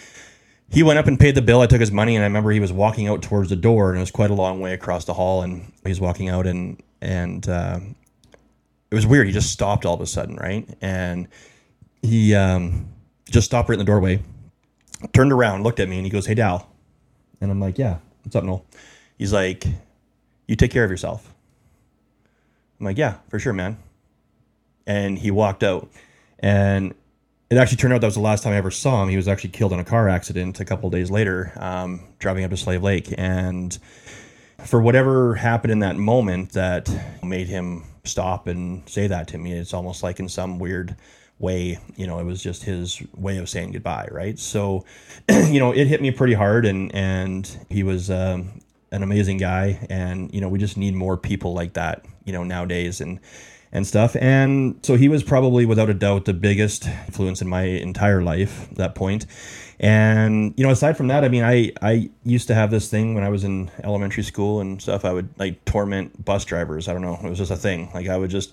he 0.72 0.84
went 0.84 1.00
up 1.00 1.08
and 1.08 1.20
paid 1.20 1.36
the 1.36 1.42
bill. 1.42 1.60
I 1.60 1.68
took 1.68 1.82
his 1.82 1.92
money, 1.92 2.16
and 2.16 2.24
I 2.24 2.28
remember 2.28 2.52
he 2.52 2.62
was 2.62 2.72
walking 2.72 3.10
out 3.10 3.22
towards 3.22 3.50
the 3.50 3.58
door, 3.58 3.90
and 3.90 3.98
it 3.98 4.02
was 4.02 4.12
quite 4.12 4.32
a 4.32 4.36
long 4.36 4.62
way 4.62 4.72
across 4.72 5.04
the 5.04 5.16
hall, 5.16 5.42
and 5.42 5.74
he 5.84 5.90
was 5.90 6.00
walking 6.00 6.30
out, 6.30 6.48
and 6.48 6.82
and 7.02 7.48
uh, 7.50 7.80
it 8.90 8.96
was 8.96 9.06
weird. 9.06 9.28
He 9.28 9.34
just 9.34 9.52
stopped 9.52 9.86
all 9.86 9.96
of 9.96 10.02
a 10.02 10.06
sudden, 10.06 10.36
right? 10.36 10.68
And 10.82 11.28
he 12.02 12.34
um, 12.36 12.90
just 13.30 13.46
stopped 13.46 13.70
right 13.70 13.76
in 13.76 13.80
the 13.80 13.86
doorway, 13.86 14.22
turned 15.14 15.32
around, 15.32 15.64
looked 15.64 15.80
at 15.80 15.90
me, 15.90 15.98
and 15.98 16.06
he 16.06 16.10
goes, 16.10 16.26
"Hey, 16.26 16.36
Dal," 16.36 16.70
and 17.42 17.52
I'm 17.52 17.60
like, 17.60 17.78
"Yeah, 17.78 17.98
what's 18.24 18.36
up, 18.36 18.44
Noel?" 18.44 18.66
He's 19.18 19.34
like, 19.34 19.66
"You 20.48 20.56
take 20.56 20.72
care 20.72 20.84
of 20.84 20.92
yourself." 20.92 21.34
I'm 22.80 22.86
like, 22.86 22.98
"Yeah, 22.98 23.16
for 23.30 23.40
sure, 23.40 23.54
man." 23.54 23.78
And 24.86 25.18
he 25.18 25.32
walked 25.32 25.64
out, 25.64 25.90
and 26.40 26.94
it 27.50 27.58
actually 27.58 27.78
turned 27.78 27.94
out 27.94 28.02
that 28.02 28.08
was 28.08 28.16
the 28.16 28.22
last 28.22 28.44
time 28.44 28.54
I 28.54 28.58
ever 28.58 28.72
saw 28.72 29.04
him. 29.04 29.10
He 29.10 29.18
was 29.18 29.28
actually 29.28 29.50
killed 29.50 29.74
in 29.74 29.80
a 29.80 29.84
car 29.84 30.08
accident 30.08 30.60
a 30.60 30.66
couple 30.66 30.90
days 30.90 31.12
later, 31.12 31.52
um, 31.58 32.02
driving 32.20 32.46
up 32.46 32.52
to 32.52 32.58
Slave 32.58 32.84
Lake, 32.84 33.14
and 33.18 33.78
for 34.66 34.82
whatever 34.82 35.36
happened 35.36 35.72
in 35.72 35.80
that 35.80 35.98
moment 35.98 36.54
that 36.54 36.90
made 37.24 37.48
him 37.48 37.84
stop 38.08 38.48
and 38.48 38.88
say 38.90 39.08
that 39.08 39.28
to 39.30 39.38
me, 39.38 39.54
it's 39.54 39.74
almost 39.74 40.04
like 40.04 40.20
in 40.20 40.30
some 40.30 40.60
weird 40.60 40.96
way, 41.40 41.78
you 41.96 42.08
know, 42.08 42.20
it 42.20 42.24
was 42.24 42.42
just 42.42 42.64
his 42.64 43.02
way 43.16 43.38
of 43.38 43.48
saying 43.50 43.72
goodbye, 43.72 44.08
right? 44.12 44.40
So, 44.40 44.86
you 45.30 45.60
know, 45.60 45.72
it 45.72 45.88
hit 45.88 46.02
me 46.02 46.12
pretty 46.12 46.34
hard, 46.34 46.66
and 46.66 46.94
and 46.96 47.66
he 47.70 47.84
was 47.84 48.10
um, 48.10 48.62
an 48.92 49.04
amazing 49.04 49.38
guy, 49.38 49.86
and 49.90 50.34
you 50.34 50.42
know, 50.42 50.50
we 50.50 50.60
just 50.60 50.78
need 50.78 50.96
more 50.96 51.18
people 51.18 51.54
like 51.54 51.74
that, 51.74 52.06
you 52.26 52.34
know, 52.34 52.44
nowadays, 52.44 53.02
and 53.02 53.20
and 53.72 53.86
stuff. 53.86 54.16
And 54.16 54.80
so 54.82 54.96
he 54.96 55.10
was 55.10 55.24
probably, 55.24 55.66
without 55.66 55.90
a 55.90 55.94
doubt, 55.94 56.26
the 56.26 56.34
biggest 56.34 56.88
influence 56.88 57.42
in 57.42 57.48
my 57.48 57.64
entire 57.64 58.22
life 58.22 58.72
at 58.72 58.78
that 58.78 58.96
point. 58.96 59.26
And 59.80 60.56
you 60.58 60.64
know, 60.66 60.72
aside 60.72 60.98
from 60.98 61.08
that, 61.10 61.24
I 61.24 61.30
mean, 61.30 61.44
I 61.44 61.72
I 61.84 62.10
used 62.24 62.48
to 62.48 62.56
have 62.56 62.72
this 62.72 62.90
thing 62.90 63.14
when 63.14 63.24
I 63.24 63.30
was 63.30 63.44
in 63.44 63.70
elementary 63.84 64.24
school 64.24 64.60
and 64.60 64.82
stuff. 64.82 65.06
I 65.06 65.14
would 65.14 65.30
like 65.38 65.64
torment 65.66 66.26
bus 66.26 66.46
drivers. 66.46 66.88
I 66.88 66.94
don't 66.94 67.04
know, 67.04 67.16
it 67.22 67.30
was 67.30 67.38
just 67.38 67.52
a 67.52 67.56
thing. 67.56 67.92
Like 67.94 68.08
I 68.08 68.18
would 68.18 68.32
just, 68.32 68.52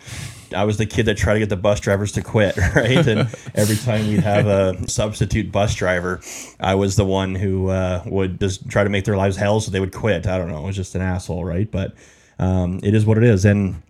I 0.55 0.65
was 0.65 0.77
the 0.77 0.85
kid 0.85 1.07
that 1.07 1.17
tried 1.17 1.35
to 1.35 1.41
get 1.41 1.49
the 1.49 1.57
bus 1.57 1.81
drivers 1.81 2.13
to 2.13 2.23
quit, 2.23 2.57
right? 2.77 3.07
And 3.07 3.21
every 3.55 3.77
time 3.77 4.07
we'd 4.07 4.21
have 4.21 4.47
a 4.47 4.87
substitute 4.87 5.51
bus 5.51 5.75
driver, 5.75 6.21
I 6.61 6.75
was 6.75 6.97
the 6.97 7.07
one 7.07 7.35
who 7.35 7.69
uh, 7.69 8.03
would 8.05 8.39
just 8.39 8.69
try 8.69 8.85
to 8.85 8.91
make 8.91 9.07
their 9.07 9.17
lives 9.17 9.37
hell 9.37 9.61
so 9.61 9.71
they 9.71 9.81
would 9.81 9.95
quit. 9.95 10.27
I 10.27 10.37
don't 10.37 10.49
know, 10.49 10.63
it 10.63 10.67
was 10.67 10.77
just 10.77 10.95
an 10.95 11.01
asshole, 11.01 11.45
right? 11.45 11.71
But 11.71 11.95
um, 12.39 12.81
it 12.83 12.95
is 12.95 13.07
what 13.07 13.17
it 13.17 13.25
is. 13.25 13.47
And 13.47 13.83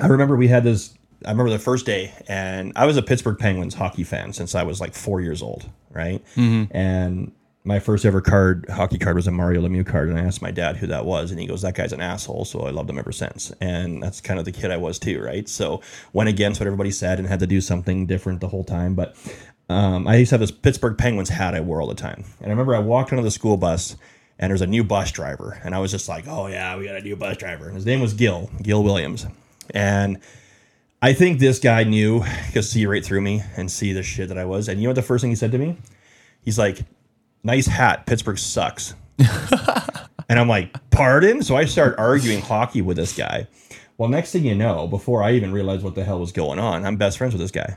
I 0.00 0.06
remember 0.06 0.36
we 0.36 0.46
had 0.46 0.62
this 0.62 0.94
I 1.26 1.30
remember 1.30 1.50
the 1.50 1.58
first 1.58 1.84
day, 1.84 2.12
and 2.28 2.72
I 2.76 2.86
was 2.86 2.96
a 2.96 3.02
Pittsburgh 3.02 3.38
Penguins 3.38 3.74
hockey 3.74 4.04
fan 4.04 4.32
since 4.32 4.54
I 4.54 4.62
was 4.62 4.80
like 4.80 4.94
four 4.94 5.20
years 5.20 5.42
old, 5.42 5.68
right? 5.90 6.24
Mm-hmm. 6.36 6.76
And 6.76 7.32
my 7.64 7.78
first 7.78 8.06
ever 8.06 8.20
card, 8.22 8.66
hockey 8.70 8.98
card, 8.98 9.16
was 9.16 9.26
a 9.26 9.30
Mario 9.30 9.60
Lemieux 9.60 9.86
card, 9.86 10.08
and 10.08 10.18
I 10.18 10.22
asked 10.22 10.40
my 10.40 10.50
dad 10.50 10.78
who 10.78 10.86
that 10.86 11.04
was, 11.04 11.30
and 11.30 11.38
he 11.38 11.46
goes, 11.46 11.62
"That 11.62 11.74
guy's 11.74 11.92
an 11.92 12.00
asshole." 12.00 12.46
So 12.46 12.60
I 12.60 12.70
loved 12.70 12.88
him 12.88 12.98
ever 12.98 13.12
since, 13.12 13.52
and 13.60 14.02
that's 14.02 14.20
kind 14.20 14.38
of 14.38 14.46
the 14.46 14.52
kid 14.52 14.70
I 14.70 14.78
was 14.78 14.98
too, 14.98 15.20
right? 15.20 15.46
So 15.48 15.82
went 16.12 16.30
against 16.30 16.60
what 16.60 16.66
everybody 16.66 16.90
said 16.90 17.18
and 17.18 17.28
had 17.28 17.40
to 17.40 17.46
do 17.46 17.60
something 17.60 18.06
different 18.06 18.40
the 18.40 18.48
whole 18.48 18.64
time. 18.64 18.94
But 18.94 19.16
um, 19.68 20.08
I 20.08 20.16
used 20.16 20.30
to 20.30 20.34
have 20.34 20.40
this 20.40 20.50
Pittsburgh 20.50 20.96
Penguins 20.96 21.28
hat 21.28 21.54
I 21.54 21.60
wore 21.60 21.82
all 21.82 21.88
the 21.88 21.94
time, 21.94 22.24
and 22.40 22.46
I 22.46 22.50
remember 22.50 22.74
I 22.74 22.80
walked 22.80 23.12
onto 23.12 23.22
the 23.22 23.30
school 23.30 23.56
bus. 23.56 23.96
And 24.40 24.50
there's 24.50 24.62
a 24.62 24.68
new 24.68 24.84
bus 24.84 25.10
driver, 25.10 25.60
and 25.64 25.74
I 25.74 25.80
was 25.80 25.90
just 25.90 26.08
like, 26.08 26.28
"Oh 26.28 26.46
yeah, 26.46 26.76
we 26.76 26.84
got 26.84 26.94
a 26.94 27.00
new 27.00 27.16
bus 27.16 27.38
driver." 27.38 27.66
And 27.66 27.74
his 27.74 27.84
name 27.84 28.00
was 28.00 28.14
Gil, 28.14 28.48
Gil 28.62 28.84
Williams, 28.84 29.26
and 29.74 30.20
I 31.00 31.12
think 31.12 31.38
this 31.38 31.58
guy 31.58 31.84
knew 31.84 32.24
because 32.46 32.70
see 32.70 32.86
right 32.86 33.04
through 33.04 33.20
me 33.20 33.42
and 33.56 33.70
see 33.70 33.92
the 33.92 34.02
shit 34.02 34.28
that 34.28 34.38
I 34.38 34.44
was. 34.44 34.68
And 34.68 34.80
you 34.80 34.84
know 34.84 34.90
what 34.90 34.96
the 34.96 35.02
first 35.02 35.22
thing 35.22 35.30
he 35.30 35.36
said 35.36 35.52
to 35.52 35.58
me? 35.58 35.76
He's 36.42 36.58
like, 36.58 36.80
"Nice 37.44 37.66
hat. 37.66 38.06
Pittsburgh 38.06 38.38
sucks." 38.38 38.94
and 40.28 40.38
I'm 40.38 40.48
like, 40.48 40.74
"Pardon?" 40.90 41.42
So 41.42 41.56
I 41.56 41.66
start 41.66 41.94
arguing 41.98 42.40
hockey 42.40 42.82
with 42.82 42.96
this 42.96 43.16
guy. 43.16 43.46
Well, 43.96 44.08
next 44.08 44.32
thing 44.32 44.44
you 44.44 44.54
know, 44.54 44.86
before 44.86 45.22
I 45.22 45.32
even 45.32 45.52
realized 45.52 45.82
what 45.82 45.94
the 45.94 46.04
hell 46.04 46.20
was 46.20 46.32
going 46.32 46.58
on, 46.58 46.84
I'm 46.84 46.96
best 46.96 47.18
friends 47.18 47.32
with 47.32 47.40
this 47.40 47.50
guy. 47.50 47.76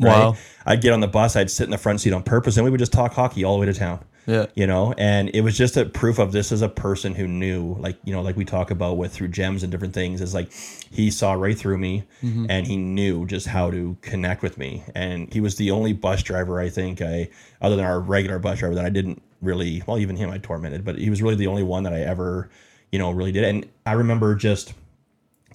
Right? 0.00 0.10
Wow. 0.10 0.36
I'd 0.64 0.80
get 0.80 0.92
on 0.92 1.00
the 1.00 1.08
bus, 1.08 1.34
I'd 1.34 1.50
sit 1.50 1.64
in 1.64 1.70
the 1.70 1.78
front 1.78 2.00
seat 2.00 2.12
on 2.12 2.22
purpose, 2.22 2.56
and 2.56 2.64
we 2.64 2.70
would 2.70 2.78
just 2.78 2.92
talk 2.92 3.12
hockey 3.12 3.44
all 3.44 3.54
the 3.54 3.60
way 3.60 3.66
to 3.66 3.74
town. 3.74 4.04
Yeah. 4.28 4.44
You 4.54 4.66
know, 4.66 4.92
and 4.98 5.30
it 5.30 5.40
was 5.40 5.56
just 5.56 5.78
a 5.78 5.86
proof 5.86 6.18
of 6.18 6.32
this 6.32 6.52
is 6.52 6.60
a 6.60 6.68
person 6.68 7.14
who 7.14 7.26
knew, 7.26 7.76
like, 7.80 7.96
you 8.04 8.12
know, 8.12 8.20
like 8.20 8.36
we 8.36 8.44
talk 8.44 8.70
about 8.70 8.98
with 8.98 9.10
through 9.10 9.28
gems 9.28 9.62
and 9.62 9.72
different 9.72 9.94
things, 9.94 10.20
is 10.20 10.34
like 10.34 10.52
he 10.52 11.10
saw 11.10 11.32
right 11.32 11.56
through 11.56 11.78
me 11.78 12.04
mm-hmm. 12.22 12.44
and 12.50 12.66
he 12.66 12.76
knew 12.76 13.24
just 13.24 13.46
how 13.46 13.70
to 13.70 13.96
connect 14.02 14.42
with 14.42 14.58
me. 14.58 14.84
And 14.94 15.32
he 15.32 15.40
was 15.40 15.56
the 15.56 15.70
only 15.70 15.94
bus 15.94 16.22
driver 16.22 16.60
I 16.60 16.68
think 16.68 17.00
I, 17.00 17.30
other 17.62 17.74
than 17.74 17.86
our 17.86 18.00
regular 18.00 18.38
bus 18.38 18.58
driver, 18.58 18.74
that 18.74 18.84
I 18.84 18.90
didn't 18.90 19.22
really, 19.40 19.82
well, 19.86 19.98
even 19.98 20.14
him 20.14 20.28
I 20.28 20.36
tormented, 20.36 20.84
but 20.84 20.98
he 20.98 21.08
was 21.08 21.22
really 21.22 21.36
the 21.36 21.46
only 21.46 21.62
one 21.62 21.84
that 21.84 21.94
I 21.94 22.00
ever, 22.00 22.50
you 22.92 22.98
know, 22.98 23.10
really 23.10 23.32
did. 23.32 23.44
And 23.44 23.66
I 23.86 23.92
remember 23.92 24.34
just 24.34 24.74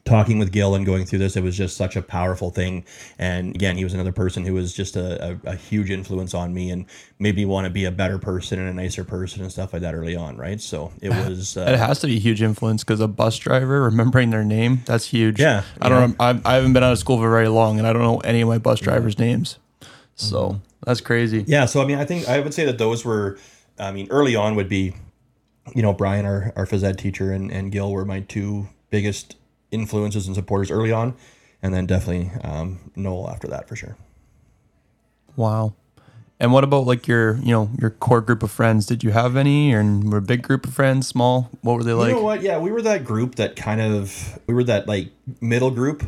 talking 0.06 0.38
with 0.38 0.52
Gil 0.52 0.76
and 0.76 0.86
going 0.86 1.06
through 1.06 1.20
this, 1.20 1.38
it 1.38 1.44
was 1.44 1.56
just 1.56 1.78
such 1.78 1.96
a 1.96 2.02
powerful 2.02 2.50
thing. 2.50 2.84
And 3.18 3.56
again, 3.56 3.78
he 3.78 3.86
was 3.86 3.94
another 3.94 4.12
person 4.12 4.46
who 4.46 4.54
was 4.54 4.74
just 4.74 4.98
a, 4.98 5.38
a, 5.46 5.52
a 5.52 5.56
huge 5.56 5.90
influence 5.90 6.34
on 6.34 6.54
me 6.54 6.72
and 6.72 6.86
made 7.20 7.38
me 7.38 7.46
want 7.46 7.66
to 7.66 7.70
be 7.70 7.86
a 7.86 7.92
better 7.92 8.20
person 8.20 8.60
and 8.60 8.68
a 8.70 8.74
nicer 8.74 9.06
person 9.06 9.42
and 9.42 9.50
stuff 9.50 9.72
like 9.72 9.82
that 9.82 9.96
early 9.96 10.16
on, 10.16 10.36
right? 10.36 10.60
So 10.60 10.92
it 11.02 11.10
was. 11.28 11.56
It 11.56 11.68
Uh, 11.70 11.78
has 11.78 12.00
to 12.02 12.08
be 12.08 12.18
a 12.18 12.20
huge 12.20 12.42
influence 12.42 12.84
because 12.84 13.00
a 13.00 13.08
bus 13.08 13.38
driver 13.38 13.82
remembering 13.84 14.30
their 14.32 14.44
name 14.44 14.82
that's 14.86 15.06
huge. 15.08 15.40
Yeah, 15.40 15.64
I 15.80 15.88
don't. 15.88 16.12
know. 16.12 16.16
I, 16.20 16.42
I 16.44 16.56
haven't 16.56 16.74
been 16.74 16.84
out 16.84 16.92
of 16.92 17.00
school 17.00 17.18
for 17.18 17.30
very 17.30 17.48
long, 17.48 17.78
and 17.80 17.88
I 17.88 17.94
don't 17.94 18.02
know 18.02 18.18
any 18.20 18.42
of 18.42 18.50
my 18.50 18.58
bus 18.58 18.82
drivers' 18.82 19.18
names. 19.18 19.58
So 20.16 20.60
that's 20.86 21.00
crazy. 21.02 21.46
yeah, 21.48 21.66
so 21.66 21.82
I 21.82 21.86
mean, 21.86 21.98
I 21.98 22.04
think 22.06 22.28
I 22.28 22.40
would 22.42 22.54
say 22.54 22.66
that 22.66 22.78
those 22.78 23.06
were, 23.06 23.38
I 23.80 23.92
mean, 23.94 24.08
early 24.12 24.36
on 24.36 24.56
would 24.56 24.68
be, 24.70 24.94
you 25.74 25.82
know, 25.82 25.94
Brian, 25.94 26.26
our, 26.26 26.52
our 26.58 26.66
phys 26.66 26.84
ed 26.84 26.98
teacher, 27.00 27.32
and, 27.32 27.50
and 27.52 27.72
Gil 27.72 27.90
were 27.92 28.04
my 28.06 28.20
two 28.20 28.68
biggest 28.90 29.38
influences 29.74 30.28
and 30.28 30.36
supporters 30.36 30.72
early 30.72 30.92
on. 30.92 31.16
And 31.62 31.74
then 31.74 31.86
definitely 31.86 32.32
um, 32.44 32.92
Noel 32.96 33.30
after 33.30 33.48
that 33.48 33.68
for 33.68 33.76
sure. 33.76 33.96
Wow. 35.36 35.74
And 36.40 36.52
what 36.52 36.64
about 36.66 36.86
like 36.86 37.08
your, 37.08 37.38
you 37.38 37.52
know, 37.52 37.70
your 37.80 37.90
core 37.90 38.20
group 38.20 38.44
of 38.44 38.52
friends? 38.52 38.86
Did 38.86 39.04
you 39.04 39.12
have 39.12 39.38
any, 39.38 39.74
or 39.74 39.84
were 39.84 40.18
a 40.18 40.22
big 40.22 40.42
group 40.42 40.66
of 40.66 40.74
friends, 40.74 41.08
small? 41.08 41.50
What 41.62 41.76
were 41.76 41.84
they 41.84 41.94
like? 41.94 42.10
you 42.10 42.16
know 42.16 42.22
what? 42.24 42.42
Yeah, 42.42 42.58
we 42.58 42.72
were 42.72 42.82
that 42.82 43.06
group 43.06 43.36
that 43.36 43.56
kind 43.56 43.80
of 43.80 44.40
we 44.48 44.54
were 44.54 44.66
that 44.66 44.88
like 44.88 45.12
middle 45.40 45.72
group 45.72 46.04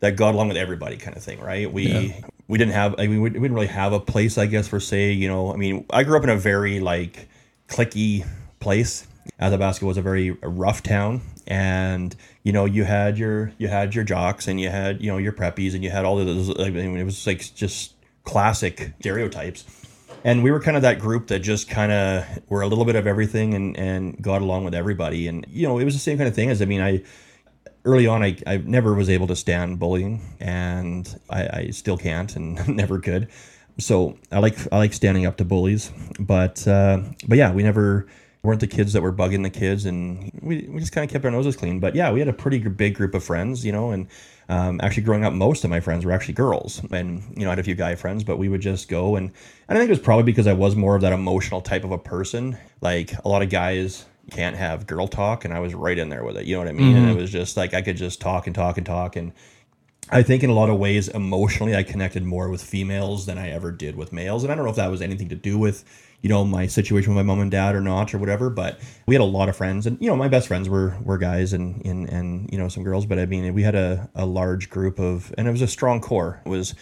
that 0.00 0.16
got 0.16 0.34
along 0.34 0.48
with 0.48 0.56
everybody, 0.58 0.96
kind 0.96 1.16
of 1.16 1.22
thing, 1.22 1.40
right? 1.40 1.72
We 1.72 1.86
Yeah. 1.86 2.20
we 2.48 2.58
didn't 2.58 2.74
have 2.74 2.96
I 2.98 3.06
mean 3.06 3.22
we 3.22 3.30
didn't 3.30 3.54
really 3.54 3.66
have 3.68 3.94
a 3.94 4.00
place, 4.00 4.36
I 4.36 4.44
guess, 4.46 4.68
for 4.68 4.78
say 4.78 5.12
you 5.12 5.28
know. 5.28 5.52
I 5.52 5.56
mean, 5.56 5.86
I 5.90 6.02
grew 6.04 6.18
up 6.18 6.24
in 6.24 6.30
a 6.30 6.36
very 6.36 6.80
like 6.80 7.28
clicky 7.68 8.26
place. 8.60 9.06
Athabasca 9.40 9.86
was 9.86 9.96
a 9.96 10.02
very 10.02 10.32
rough 10.42 10.82
town, 10.82 11.22
and 11.46 12.14
you 12.48 12.52
know 12.52 12.64
you 12.64 12.84
had 12.84 13.18
your 13.18 13.52
you 13.58 13.68
had 13.68 13.94
your 13.94 14.04
jocks 14.04 14.48
and 14.48 14.58
you 14.58 14.70
had 14.70 15.02
you 15.02 15.10
know 15.12 15.18
your 15.18 15.32
preppies 15.32 15.74
and 15.74 15.84
you 15.84 15.90
had 15.90 16.06
all 16.06 16.18
of 16.18 16.24
those. 16.24 16.48
I 16.58 16.70
mean, 16.70 16.96
it 16.96 17.04
was 17.04 17.26
like 17.26 17.40
just 17.54 17.94
classic 18.24 18.94
stereotypes 19.00 19.64
and 20.24 20.42
we 20.42 20.50
were 20.50 20.60
kind 20.60 20.74
of 20.74 20.82
that 20.82 20.98
group 20.98 21.26
that 21.26 21.40
just 21.40 21.68
kind 21.68 21.92
of 21.92 22.24
were 22.48 22.62
a 22.62 22.66
little 22.66 22.86
bit 22.86 22.96
of 22.96 23.06
everything 23.06 23.52
and 23.52 23.76
and 23.76 24.22
got 24.22 24.40
along 24.40 24.64
with 24.64 24.74
everybody 24.74 25.28
and 25.28 25.46
you 25.50 25.66
know 25.66 25.78
it 25.78 25.84
was 25.84 25.92
the 25.94 26.00
same 26.00 26.16
kind 26.16 26.28
of 26.28 26.34
thing 26.34 26.48
as 26.50 26.62
i 26.62 26.64
mean 26.64 26.80
i 26.80 27.02
early 27.84 28.06
on 28.06 28.22
i, 28.22 28.36
I 28.46 28.58
never 28.58 28.94
was 28.94 29.10
able 29.10 29.26
to 29.28 29.36
stand 29.36 29.78
bullying 29.78 30.20
and 30.40 31.08
I, 31.30 31.48
I 31.48 31.70
still 31.70 31.96
can't 31.96 32.34
and 32.34 32.66
never 32.82 32.98
could 32.98 33.28
so 33.78 34.18
i 34.32 34.38
like 34.38 34.56
i 34.72 34.78
like 34.78 34.92
standing 34.92 35.26
up 35.26 35.36
to 35.38 35.44
bullies 35.44 35.92
but 36.18 36.66
uh, 36.66 37.02
but 37.26 37.38
yeah 37.38 37.52
we 37.52 37.62
never 37.62 38.06
weren't 38.42 38.60
the 38.60 38.66
kids 38.66 38.92
that 38.92 39.02
were 39.02 39.12
bugging 39.12 39.42
the 39.42 39.50
kids 39.50 39.84
and 39.84 40.30
we, 40.42 40.68
we 40.70 40.80
just 40.80 40.92
kind 40.92 41.04
of 41.04 41.10
kept 41.10 41.24
our 41.24 41.30
noses 41.30 41.56
clean. 41.56 41.80
But 41.80 41.94
yeah 41.94 42.10
we 42.10 42.18
had 42.18 42.28
a 42.28 42.32
pretty 42.32 42.58
big 42.58 42.94
group 42.94 43.14
of 43.14 43.24
friends 43.24 43.64
you 43.64 43.72
know 43.72 43.90
and 43.90 44.08
um, 44.48 44.80
actually 44.82 45.02
growing 45.02 45.24
up 45.24 45.32
most 45.32 45.64
of 45.64 45.70
my 45.70 45.80
friends 45.80 46.04
were 46.04 46.12
actually 46.12 46.34
girls. 46.34 46.82
And 46.90 47.22
you 47.36 47.44
know 47.44 47.48
i 47.48 47.52
had 47.52 47.58
a 47.58 47.64
few 47.64 47.74
guy 47.74 47.94
friends 47.94 48.24
but 48.24 48.38
we 48.38 48.48
would 48.48 48.60
just 48.60 48.88
go 48.88 49.16
and, 49.16 49.30
and 49.68 49.76
i 49.76 49.80
think 49.80 49.88
it 49.88 49.92
was 49.92 49.98
probably 49.98 50.24
because 50.24 50.46
i 50.46 50.52
was 50.52 50.76
more 50.76 50.94
of 50.94 51.02
that 51.02 51.12
emotional 51.12 51.60
type 51.60 51.84
of 51.84 51.92
a 51.92 51.98
person. 51.98 52.56
Like 52.80 53.12
a 53.24 53.28
lot 53.28 53.42
of 53.42 53.50
guys 53.50 54.06
can't 54.30 54.56
have 54.56 54.86
girl 54.86 55.08
talk 55.08 55.46
and 55.46 55.54
i 55.54 55.58
was 55.58 55.74
right 55.74 55.96
in 55.96 56.10
there 56.10 56.22
with 56.22 56.36
it 56.36 56.44
you 56.44 56.54
know 56.54 56.60
what 56.60 56.68
i 56.68 56.72
mean? 56.72 56.96
And 56.96 57.08
it 57.08 57.16
was 57.16 57.30
just 57.30 57.56
like 57.56 57.72
i 57.72 57.80
could 57.80 57.96
just 57.96 58.20
talk 58.20 58.46
and 58.46 58.54
talk 58.54 58.76
and 58.76 58.86
talk 58.86 59.16
and 59.16 59.32
I 60.10 60.22
think 60.22 60.42
in 60.42 60.50
a 60.50 60.54
lot 60.54 60.70
of 60.70 60.78
ways, 60.78 61.08
emotionally, 61.08 61.76
I 61.76 61.82
connected 61.82 62.24
more 62.24 62.48
with 62.48 62.62
females 62.62 63.26
than 63.26 63.36
I 63.36 63.50
ever 63.50 63.70
did 63.70 63.96
with 63.96 64.12
males. 64.12 64.42
And 64.42 64.52
I 64.52 64.56
don't 64.56 64.64
know 64.64 64.70
if 64.70 64.76
that 64.76 64.90
was 64.90 65.02
anything 65.02 65.28
to 65.28 65.34
do 65.34 65.58
with, 65.58 65.84
you 66.22 66.28
know, 66.28 66.44
my 66.44 66.66
situation 66.66 67.14
with 67.14 67.24
my 67.24 67.32
mom 67.32 67.40
and 67.40 67.50
dad 67.50 67.74
or 67.74 67.80
not 67.80 68.12
or 68.12 68.18
whatever. 68.18 68.50
But 68.50 68.80
we 69.06 69.14
had 69.14 69.22
a 69.22 69.24
lot 69.24 69.48
of 69.48 69.56
friends, 69.56 69.86
and 69.86 69.98
you 70.00 70.08
know, 70.08 70.16
my 70.16 70.28
best 70.28 70.48
friends 70.48 70.68
were 70.68 70.96
were 71.02 71.18
guys 71.18 71.52
and 71.52 71.84
and 71.84 72.08
and 72.08 72.50
you 72.52 72.58
know 72.58 72.68
some 72.68 72.82
girls. 72.82 73.06
But 73.06 73.18
I 73.18 73.26
mean, 73.26 73.52
we 73.54 73.62
had 73.62 73.74
a 73.74 74.08
a 74.14 74.26
large 74.26 74.70
group 74.70 74.98
of, 74.98 75.32
and 75.38 75.46
it 75.46 75.50
was 75.50 75.62
a 75.62 75.68
strong 75.68 76.00
core. 76.00 76.40
It 76.44 76.48
was 76.48 76.74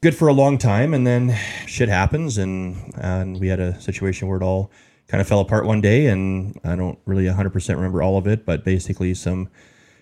good 0.00 0.14
for 0.14 0.28
a 0.28 0.32
long 0.32 0.58
time, 0.58 0.94
and 0.94 1.06
then 1.06 1.36
shit 1.66 1.88
happens, 1.88 2.38
and 2.38 2.92
and 2.96 3.40
we 3.40 3.48
had 3.48 3.60
a 3.60 3.80
situation 3.80 4.28
where 4.28 4.38
it 4.38 4.42
all 4.42 4.70
kind 5.08 5.20
of 5.20 5.26
fell 5.26 5.40
apart 5.40 5.66
one 5.66 5.80
day, 5.80 6.06
and 6.06 6.58
I 6.64 6.76
don't 6.76 6.98
really 7.04 7.24
100% 7.24 7.74
remember 7.74 8.02
all 8.02 8.16
of 8.16 8.26
it, 8.26 8.46
but 8.46 8.64
basically 8.64 9.14
some 9.14 9.48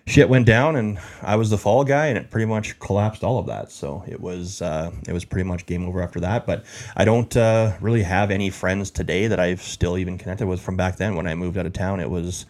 shit 0.05 0.27
went 0.27 0.45
down 0.45 0.75
and 0.75 0.99
I 1.21 1.35
was 1.35 1.49
the 1.49 1.57
fall 1.57 1.83
guy 1.83 2.07
and 2.07 2.17
it 2.17 2.29
pretty 2.29 2.45
much 2.45 2.77
collapsed 2.79 3.23
all 3.23 3.39
of 3.39 3.47
that. 3.47 3.71
So 3.71 4.03
it 4.07 4.19
was 4.19 4.61
uh, 4.61 4.91
it 5.07 5.13
was 5.13 5.25
pretty 5.25 5.47
much 5.47 5.65
game 5.65 5.85
over 5.87 6.01
after 6.01 6.19
that. 6.21 6.45
But 6.45 6.65
I 6.95 7.05
don't 7.05 7.35
uh, 7.35 7.73
really 7.79 8.03
have 8.03 8.31
any 8.31 8.49
friends 8.49 8.91
today 8.91 9.27
that 9.27 9.39
I've 9.39 9.61
still 9.61 9.97
even 9.97 10.17
connected 10.17 10.47
with 10.47 10.61
from 10.61 10.75
back 10.75 10.97
then 10.97 11.15
when 11.15 11.27
I 11.27 11.35
moved 11.35 11.57
out 11.57 11.65
of 11.65 11.73
town. 11.73 11.99
It 11.99 12.09
was 12.09 12.45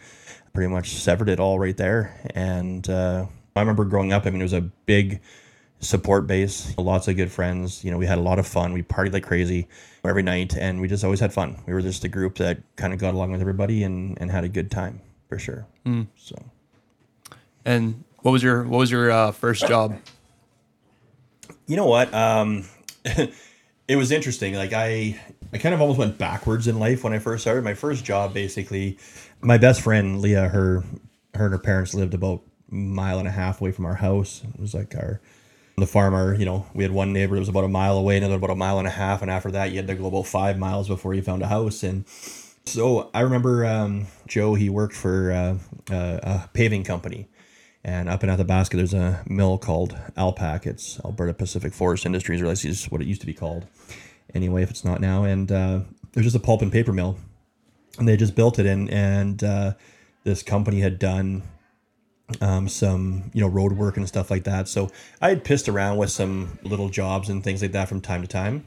pretty 0.52 0.72
much 0.72 0.94
severed 0.94 1.28
it 1.28 1.40
all 1.40 1.58
right 1.58 1.76
there. 1.76 2.20
And 2.34 2.88
uh, 2.88 3.26
I 3.56 3.60
remember 3.60 3.84
growing 3.84 4.12
up. 4.12 4.26
I 4.26 4.30
mean, 4.30 4.40
it 4.40 4.44
was 4.44 4.52
a 4.52 4.60
big 4.60 5.20
support 5.80 6.26
base, 6.26 6.76
lots 6.78 7.08
of 7.08 7.16
good 7.16 7.30
friends. 7.30 7.84
You 7.84 7.90
know, 7.90 7.98
we 7.98 8.06
had 8.06 8.18
a 8.18 8.22
lot 8.22 8.38
of 8.38 8.46
fun. 8.46 8.72
We 8.72 8.82
partied 8.82 9.12
like 9.12 9.24
crazy 9.24 9.68
every 10.04 10.22
night, 10.22 10.56
and 10.56 10.80
we 10.80 10.88
just 10.88 11.04
always 11.04 11.20
had 11.20 11.32
fun. 11.32 11.62
We 11.66 11.74
were 11.74 11.82
just 11.82 12.04
a 12.04 12.08
group 12.08 12.36
that 12.38 12.58
kind 12.76 12.92
of 12.92 12.98
got 12.98 13.14
along 13.14 13.32
with 13.32 13.40
everybody 13.40 13.82
and, 13.84 14.16
and 14.20 14.30
had 14.30 14.44
a 14.44 14.48
good 14.48 14.70
time 14.70 15.00
for 15.28 15.38
sure. 15.38 15.66
So. 16.16 16.36
And 17.64 18.04
what 18.22 18.32
was 18.32 18.42
your 18.42 18.64
what 18.64 18.78
was 18.78 18.90
your 18.90 19.10
uh, 19.10 19.32
first 19.32 19.66
job? 19.66 19.98
You 21.66 21.76
know 21.76 21.86
what? 21.86 22.12
Um, 22.12 22.64
it 23.04 23.96
was 23.96 24.10
interesting. 24.10 24.54
Like 24.54 24.72
I, 24.72 25.18
I 25.52 25.58
kind 25.58 25.74
of 25.74 25.80
almost 25.80 25.98
went 25.98 26.18
backwards 26.18 26.68
in 26.68 26.78
life 26.78 27.04
when 27.04 27.12
I 27.12 27.18
first 27.18 27.42
started. 27.42 27.64
My 27.64 27.74
first 27.74 28.04
job, 28.04 28.34
basically, 28.34 28.98
my 29.40 29.58
best 29.58 29.80
friend 29.80 30.20
Leah, 30.20 30.48
her 30.48 30.84
her 31.34 31.44
and 31.46 31.52
her 31.52 31.58
parents 31.58 31.94
lived 31.94 32.14
about 32.14 32.42
a 32.70 32.74
mile 32.74 33.18
and 33.18 33.28
a 33.28 33.30
half 33.30 33.60
away 33.60 33.72
from 33.72 33.86
our 33.86 33.94
house. 33.94 34.42
It 34.54 34.60
was 34.60 34.74
like 34.74 34.94
our 34.94 35.20
the 35.76 35.86
farmer, 35.86 36.34
you 36.34 36.44
know, 36.44 36.66
we 36.72 36.84
had 36.84 36.92
one 36.92 37.12
neighbor 37.12 37.34
that 37.34 37.40
was 37.40 37.48
about 37.48 37.64
a 37.64 37.68
mile 37.68 37.98
away, 37.98 38.16
another 38.16 38.36
about 38.36 38.50
a 38.50 38.54
mile 38.54 38.78
and 38.78 38.86
a 38.86 38.92
half, 38.92 39.22
and 39.22 39.30
after 39.30 39.50
that, 39.50 39.70
you 39.70 39.76
had 39.76 39.88
to 39.88 39.94
go 39.94 40.06
about 40.06 40.26
five 40.26 40.56
miles 40.56 40.86
before 40.86 41.14
you 41.14 41.22
found 41.22 41.42
a 41.42 41.48
house. 41.48 41.82
And 41.82 42.04
so 42.64 43.10
I 43.12 43.20
remember 43.20 43.66
um, 43.66 44.06
Joe. 44.26 44.54
He 44.54 44.68
worked 44.68 44.94
for 44.94 45.32
uh, 45.32 45.58
uh, 45.92 46.20
a 46.22 46.50
paving 46.52 46.84
company, 46.84 47.28
and 47.84 48.08
up 48.08 48.24
in 48.24 48.30
Athabasca, 48.30 48.76
there's 48.76 48.94
a 48.94 49.22
mill 49.26 49.58
called 49.58 49.96
Alpac. 50.16 50.66
It's 50.66 50.98
Alberta 51.04 51.34
Pacific 51.34 51.74
Forest 51.74 52.06
Industries, 52.06 52.40
or 52.40 52.46
at 52.46 52.50
least 52.50 52.64
is 52.64 52.84
what 52.86 53.02
it 53.02 53.06
used 53.06 53.20
to 53.20 53.26
be 53.26 53.34
called. 53.34 53.66
Anyway, 54.34 54.62
if 54.62 54.70
it's 54.70 54.84
not 54.84 55.00
now, 55.00 55.24
and 55.24 55.52
uh, 55.52 55.80
there's 56.12 56.24
just 56.24 56.36
a 56.36 56.40
pulp 56.40 56.62
and 56.62 56.72
paper 56.72 56.92
mill, 56.92 57.18
and 57.98 58.08
they 58.08 58.16
just 58.16 58.34
built 58.34 58.58
it 58.58 58.64
in, 58.64 58.88
and 58.88 59.44
uh, 59.44 59.74
this 60.24 60.42
company 60.42 60.80
had 60.80 60.98
done 60.98 61.42
um, 62.40 62.68
some 62.68 63.30
you 63.34 63.42
know 63.42 63.48
road 63.48 63.72
work 63.72 63.98
and 63.98 64.08
stuff 64.08 64.30
like 64.30 64.44
that. 64.44 64.66
So 64.66 64.90
I 65.20 65.28
had 65.28 65.44
pissed 65.44 65.68
around 65.68 65.98
with 65.98 66.10
some 66.10 66.58
little 66.62 66.88
jobs 66.88 67.28
and 67.28 67.44
things 67.44 67.60
like 67.60 67.72
that 67.72 67.88
from 67.88 68.00
time 68.00 68.22
to 68.22 68.28
time, 68.28 68.66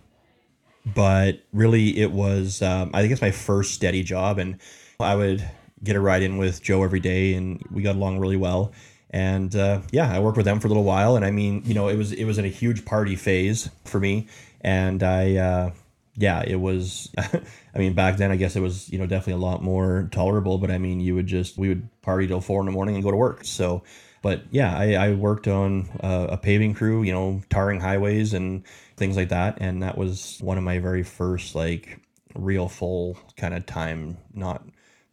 but 0.86 1.42
really 1.52 1.98
it 1.98 2.12
was 2.12 2.62
um, 2.62 2.92
I 2.94 3.02
think 3.02 3.14
it's 3.14 3.22
my 3.22 3.32
first 3.32 3.74
steady 3.74 4.04
job, 4.04 4.38
and 4.38 4.60
I 5.00 5.16
would 5.16 5.44
get 5.84 5.96
a 5.96 6.00
ride 6.00 6.22
in 6.22 6.38
with 6.38 6.62
Joe 6.62 6.84
every 6.84 7.00
day, 7.00 7.34
and 7.34 7.64
we 7.72 7.82
got 7.82 7.96
along 7.96 8.20
really 8.20 8.38
well. 8.38 8.74
And 9.18 9.56
uh, 9.56 9.82
yeah, 9.92 10.16
I 10.16 10.20
worked 10.20 10.38
with 10.38 10.46
them 10.46 10.60
for 10.60 10.68
a 10.68 10.70
little 10.70 10.84
while, 10.84 11.16
and 11.16 11.26
I 11.26 11.32
mean, 11.32 11.64
you 11.66 11.74
know, 11.74 11.88
it 11.88 11.96
was 11.96 12.12
it 12.12 12.26
was 12.26 12.38
in 12.38 12.46
a 12.46 12.50
huge 12.50 12.86
party 12.86 13.16
phase 13.16 13.68
for 13.84 14.00
me, 14.00 14.28
and 14.62 15.02
I. 15.02 15.36
Uh, 15.36 15.72
yeah, 16.20 16.44
it 16.46 16.56
was. 16.56 17.12
I 17.18 17.78
mean, 17.78 17.94
back 17.94 18.18
then, 18.18 18.32
I 18.32 18.38
guess 18.38 18.56
it 18.56 18.60
was, 18.60 18.90
you 18.90 18.98
know, 18.98 19.06
definitely 19.06 19.34
a 19.34 19.46
lot 19.46 19.62
more 19.62 20.10
tolerable. 20.12 20.58
But 20.58 20.72
I 20.72 20.80
mean, 20.80 21.00
you 21.00 21.14
would 21.14 21.28
just 21.28 21.58
we 21.58 21.68
would 21.70 21.90
party 22.02 22.26
till 22.26 22.42
four 22.42 22.60
in 22.60 22.66
the 22.66 22.72
morning 22.72 22.96
and 22.96 23.04
go 23.04 23.12
to 23.12 23.18
work. 23.18 23.44
So, 23.44 23.84
but 24.24 24.44
yeah, 24.50 24.76
I, 24.76 24.94
I 24.94 25.14
worked 25.14 25.48
on 25.48 25.90
uh, 26.02 26.28
a 26.32 26.38
paving 26.38 26.74
crew, 26.74 27.04
you 27.04 27.14
know, 27.14 27.42
tarring 27.52 27.80
highways 27.80 28.34
and 28.34 28.64
things 28.98 29.16
like 29.16 29.30
that, 29.30 29.60
and 29.62 29.84
that 29.84 29.96
was 29.96 30.40
one 30.42 30.58
of 30.58 30.64
my 30.64 30.80
very 30.80 31.04
first 31.04 31.54
like 31.54 32.00
real 32.34 32.68
full 32.68 33.18
kind 33.36 33.54
of 33.54 33.68
time, 33.68 34.18
not 34.34 34.64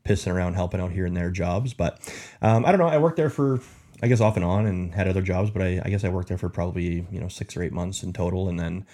pissing 0.05 0.33
around 0.33 0.55
helping 0.55 0.81
out 0.81 0.93
here 0.93 1.07
and 1.07 1.17
there 1.17 1.31
jobs. 1.31 1.75
But 1.75 2.01
um, 2.41 2.65
I 2.65 2.71
don't 2.71 2.81
know. 2.81 2.89
I 2.89 2.99
worked 2.99 3.17
there 3.17 3.31
for 3.31 3.61
I 4.03 4.09
guess 4.09 4.21
off 4.21 4.37
and 4.37 4.45
on 4.45 4.67
and 4.67 4.95
had 4.95 5.09
other 5.09 5.23
jobs, 5.23 5.51
but 5.51 5.63
I, 5.63 5.81
I 5.85 5.89
guess 5.89 6.05
I 6.05 6.09
worked 6.09 6.29
there 6.29 6.39
for 6.39 6.49
probably 6.49 7.07
you 7.11 7.21
know 7.21 7.29
six 7.29 7.57
or 7.57 7.63
eight 7.63 7.73
months 7.73 8.03
in 8.03 8.13
total, 8.13 8.49
and 8.49 8.59
then 8.59 8.87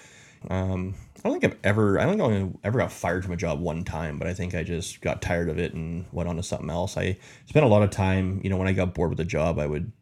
um, 0.49 0.95
I 1.25 1.29
don't 1.29 1.41
think 1.41 1.53
I've 1.53 1.59
ever, 1.65 1.99
I 1.99 2.07
don't 2.07 2.19
think 2.19 2.59
I 2.65 2.67
ever 2.67 2.79
got 2.79 2.93
fired 2.93 3.25
from 3.25 3.35
a 3.35 3.37
job 3.37 3.61
one 3.61 3.85
time, 3.85 4.19
but 4.19 4.27
I 4.27 4.33
think 4.33 4.55
I 4.55 4.63
just 4.63 5.01
got 5.01 5.21
tired 5.21 5.49
of 5.51 5.59
it 5.59 5.75
and 5.75 6.07
went 6.13 6.29
on 6.29 6.37
to 6.37 6.43
something 6.43 6.71
else. 6.71 6.97
I 6.97 7.19
spent 7.47 7.67
a 7.67 7.69
lot 7.69 7.83
of 7.83 7.91
time, 7.91 8.41
you 8.43 8.49
know, 8.49 8.57
when 8.57 8.69
I 8.69 8.73
got 8.73 8.95
bored 8.95 9.11
with 9.11 9.21
a 9.21 9.25
job, 9.25 9.59
I 9.59 9.67
would 9.67 9.93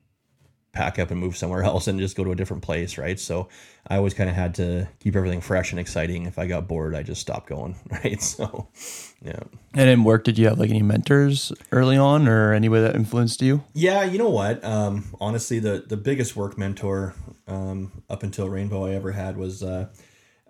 pack 0.72 0.98
up 0.98 1.10
and 1.10 1.18
move 1.18 1.36
somewhere 1.36 1.62
else 1.64 1.88
and 1.88 1.98
just 1.98 2.16
go 2.16 2.22
to 2.22 2.30
a 2.30 2.36
different 2.36 2.62
place, 2.62 2.98
right? 2.98 3.18
So 3.18 3.48
I 3.88 3.96
always 3.96 4.14
kind 4.14 4.30
of 4.30 4.36
had 4.36 4.54
to 4.56 4.88
keep 5.00 5.16
everything 5.16 5.40
fresh 5.40 5.72
and 5.72 5.80
exciting. 5.80 6.26
If 6.26 6.38
I 6.38 6.46
got 6.46 6.68
bored, 6.68 6.94
I 6.94 7.02
just 7.02 7.20
stopped 7.20 7.48
going, 7.48 7.76
right? 7.90 8.22
So, 8.22 8.68
yeah. 9.22 9.40
And 9.74 9.90
in 9.90 10.04
work, 10.04 10.24
did 10.24 10.38
you 10.38 10.46
have 10.46 10.58
like 10.58 10.70
any 10.70 10.82
mentors 10.82 11.52
early 11.72 11.96
on 11.96 12.28
or 12.28 12.52
anybody 12.52 12.82
that 12.82 12.94
influenced 12.94 13.42
you? 13.42 13.64
Yeah, 13.74 14.04
you 14.04 14.18
know 14.18 14.30
what? 14.30 14.64
Um, 14.64 15.14
honestly, 15.20 15.58
the 15.58 15.84
the 15.86 15.96
biggest 15.96 16.36
work 16.36 16.56
mentor 16.56 17.14
um, 17.46 18.02
up 18.08 18.22
until 18.22 18.48
Rainbow 18.48 18.86
I 18.86 18.92
ever 18.92 19.12
had 19.12 19.36
was. 19.36 19.62
Uh, 19.62 19.88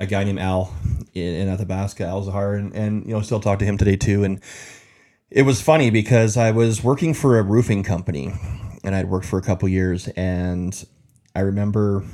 a 0.00 0.07
guy 0.07 0.24
named 0.24 0.38
Al 0.38 0.72
in, 1.14 1.35
in 1.35 1.48
Athabasca, 1.48 2.04
Al 2.04 2.24
Zahar, 2.24 2.57
and, 2.57 2.74
and 2.74 3.04
you 3.07 3.12
know 3.12 3.20
still 3.20 3.40
talk 3.40 3.59
to 3.59 3.64
him 3.64 3.76
today 3.76 3.96
too. 3.96 4.24
And 4.24 4.40
it 5.31 5.42
was 5.42 5.61
funny 5.61 5.90
because 5.90 6.37
I 6.37 6.50
was 6.50 6.83
working 6.83 7.14
for 7.14 7.38
a 7.38 7.42
roofing 7.42 7.83
company, 7.83 8.33
and 8.85 8.94
I'd 8.94 9.09
worked 9.09 9.26
for 9.26 9.38
a 9.38 9.42
couple 9.42 9.68
years, 9.68 10.09
and 10.09 10.87
I 11.35 11.40
remember 11.40 12.04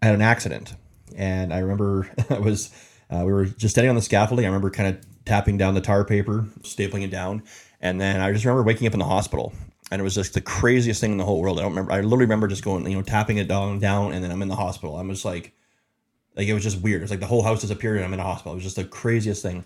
I 0.00 0.06
had 0.06 0.14
an 0.14 0.22
accident, 0.22 0.74
and 1.16 1.52
I 1.52 1.58
remember 1.58 2.10
I 2.30 2.38
was 2.38 2.70
uh, 3.10 3.22
we 3.24 3.32
were 3.32 3.44
just 3.44 3.74
standing 3.74 3.90
on 3.90 3.96
the 3.96 4.02
scaffolding. 4.02 4.46
I 4.46 4.48
remember 4.48 4.70
kind 4.70 4.96
of 4.96 5.04
tapping 5.24 5.56
down 5.56 5.74
the 5.74 5.80
tar 5.80 6.04
paper, 6.04 6.46
stapling 6.62 7.02
it 7.02 7.10
down, 7.10 7.42
and 7.80 8.00
then 8.00 8.20
I 8.20 8.32
just 8.32 8.44
remember 8.44 8.62
waking 8.62 8.86
up 8.86 8.92
in 8.92 8.98
the 8.98 9.04
hospital. 9.04 9.52
And 9.90 10.00
it 10.00 10.04
was 10.04 10.14
just 10.14 10.32
the 10.32 10.40
craziest 10.40 11.02
thing 11.02 11.12
in 11.12 11.18
the 11.18 11.24
whole 11.24 11.40
world. 11.42 11.58
I 11.58 11.62
don't 11.62 11.72
remember. 11.72 11.92
I 11.92 11.96
literally 11.96 12.24
remember 12.24 12.48
just 12.48 12.64
going, 12.64 12.86
you 12.86 12.96
know, 12.96 13.02
tapping 13.02 13.36
it 13.36 13.46
down, 13.46 13.78
down, 13.78 14.12
and 14.12 14.24
then 14.24 14.30
I'm 14.30 14.40
in 14.40 14.48
the 14.48 14.56
hospital. 14.56 14.96
I'm 14.96 15.10
just 15.10 15.26
like, 15.26 15.52
like 16.36 16.48
it 16.48 16.54
was 16.54 16.62
just 16.62 16.80
weird. 16.80 17.02
It's 17.02 17.10
like 17.10 17.20
the 17.20 17.26
whole 17.26 17.42
house 17.42 17.60
disappeared 17.60 17.96
and 17.96 18.06
I'm 18.06 18.14
in 18.14 18.20
a 18.20 18.24
hospital. 18.24 18.52
It 18.52 18.56
was 18.56 18.64
just 18.64 18.76
the 18.76 18.84
craziest 18.84 19.42
thing. 19.42 19.64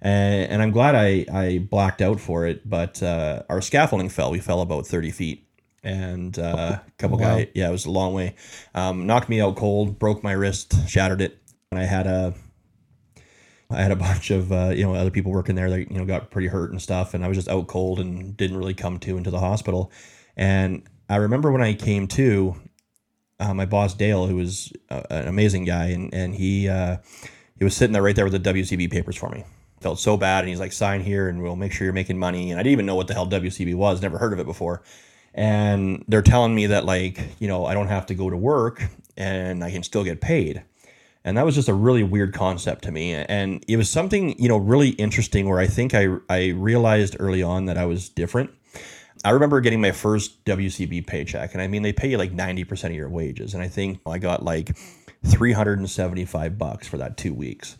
And, 0.00 0.50
and 0.50 0.62
I'm 0.62 0.70
glad 0.70 0.94
I, 0.94 1.26
I 1.32 1.58
blacked 1.58 2.00
out 2.00 2.20
for 2.20 2.46
it, 2.46 2.68
but 2.68 3.02
uh, 3.02 3.42
our 3.48 3.60
scaffolding 3.60 4.08
fell. 4.08 4.30
We 4.30 4.38
fell 4.38 4.60
about 4.60 4.86
30 4.86 5.10
feet. 5.10 5.42
And 5.82 6.36
uh, 6.38 6.80
a 6.86 6.90
couple 6.98 7.18
wow. 7.18 7.36
guys, 7.36 7.48
yeah, 7.54 7.68
it 7.68 7.72
was 7.72 7.86
a 7.86 7.90
long 7.90 8.12
way. 8.12 8.34
Um, 8.74 9.06
knocked 9.06 9.28
me 9.28 9.40
out 9.40 9.56
cold, 9.56 9.98
broke 9.98 10.22
my 10.24 10.32
wrist, 10.32 10.88
shattered 10.88 11.20
it. 11.20 11.38
And 11.70 11.78
I 11.78 11.84
had 11.84 12.06
a, 12.06 12.34
I 13.70 13.82
had 13.82 13.90
a 13.90 13.96
bunch 13.96 14.30
of 14.30 14.52
uh, 14.52 14.72
you 14.74 14.84
know 14.84 14.94
other 14.94 15.10
people 15.10 15.32
working 15.32 15.54
there 15.54 15.70
that 15.70 15.90
you 15.90 15.98
know 15.98 16.04
got 16.04 16.30
pretty 16.30 16.48
hurt 16.48 16.70
and 16.70 16.80
stuff, 16.80 17.14
and 17.14 17.24
I 17.24 17.28
was 17.28 17.36
just 17.36 17.48
out 17.48 17.66
cold 17.66 18.00
and 18.00 18.36
didn't 18.36 18.56
really 18.56 18.74
come 18.74 18.98
to 19.00 19.16
into 19.16 19.30
the 19.30 19.40
hospital. 19.40 19.90
And 20.36 20.82
I 21.08 21.16
remember 21.16 21.50
when 21.50 21.62
I 21.62 21.74
came 21.74 22.06
to, 22.08 22.56
uh, 23.40 23.54
my 23.54 23.66
boss 23.66 23.94
Dale, 23.94 24.26
who 24.26 24.36
was 24.36 24.72
uh, 24.90 25.02
an 25.10 25.28
amazing 25.28 25.64
guy, 25.64 25.86
and 25.86 26.12
and 26.12 26.34
he 26.34 26.68
uh, 26.68 26.98
he 27.58 27.64
was 27.64 27.76
sitting 27.76 27.92
there 27.92 28.02
right 28.02 28.14
there 28.14 28.26
with 28.28 28.42
the 28.42 28.52
WCB 28.52 28.90
papers 28.90 29.16
for 29.16 29.28
me. 29.30 29.44
Felt 29.80 29.98
so 29.98 30.16
bad, 30.16 30.40
and 30.40 30.48
he's 30.48 30.60
like, 30.60 30.72
"Sign 30.72 31.02
here, 31.02 31.28
and 31.28 31.42
we'll 31.42 31.56
make 31.56 31.72
sure 31.72 31.84
you're 31.84 31.92
making 31.92 32.18
money." 32.18 32.50
And 32.50 32.58
I 32.58 32.62
didn't 32.62 32.72
even 32.72 32.86
know 32.86 32.94
what 32.94 33.08
the 33.08 33.14
hell 33.14 33.26
WCB 33.26 33.74
was, 33.74 34.00
never 34.00 34.18
heard 34.18 34.32
of 34.32 34.38
it 34.38 34.46
before. 34.46 34.82
And 35.34 36.02
they're 36.08 36.22
telling 36.22 36.54
me 36.54 36.66
that 36.66 36.86
like 36.86 37.20
you 37.38 37.48
know 37.48 37.66
I 37.66 37.74
don't 37.74 37.88
have 37.88 38.06
to 38.06 38.14
go 38.14 38.30
to 38.30 38.36
work 38.36 38.82
and 39.16 39.62
I 39.62 39.70
can 39.70 39.82
still 39.82 40.04
get 40.04 40.20
paid. 40.20 40.62
And 41.26 41.36
that 41.36 41.44
was 41.44 41.54
just 41.54 41.68
a 41.68 41.74
really 41.74 42.02
weird 42.02 42.32
concept 42.32 42.84
to 42.84 42.92
me. 42.92 43.12
And 43.12 43.62
it 43.68 43.76
was 43.76 43.90
something, 43.90 44.40
you 44.40 44.48
know, 44.48 44.56
really 44.56 44.90
interesting 44.90 45.46
where 45.48 45.58
I 45.58 45.66
think 45.66 45.92
I, 45.92 46.06
I 46.30 46.48
realized 46.50 47.16
early 47.20 47.42
on 47.42 47.66
that 47.66 47.76
I 47.76 47.84
was 47.84 48.08
different 48.08 48.50
I 49.24 49.30
remember 49.30 49.60
getting 49.60 49.80
my 49.80 49.92
first 49.92 50.44
WCB 50.44 51.06
paycheck, 51.06 51.52
and 51.52 51.62
I 51.62 51.66
mean, 51.66 51.82
they 51.82 51.92
pay 51.92 52.08
you 52.08 52.16
like 52.18 52.32
90% 52.32 52.84
of 52.84 52.92
your 52.92 53.08
wages. 53.08 53.54
And 53.54 53.62
I 53.62 53.68
think 53.68 54.00
I 54.06 54.18
got 54.18 54.44
like 54.44 54.76
375 55.26 56.58
bucks 56.58 56.86
for 56.86 56.98
that 56.98 57.16
two 57.16 57.34
weeks, 57.34 57.76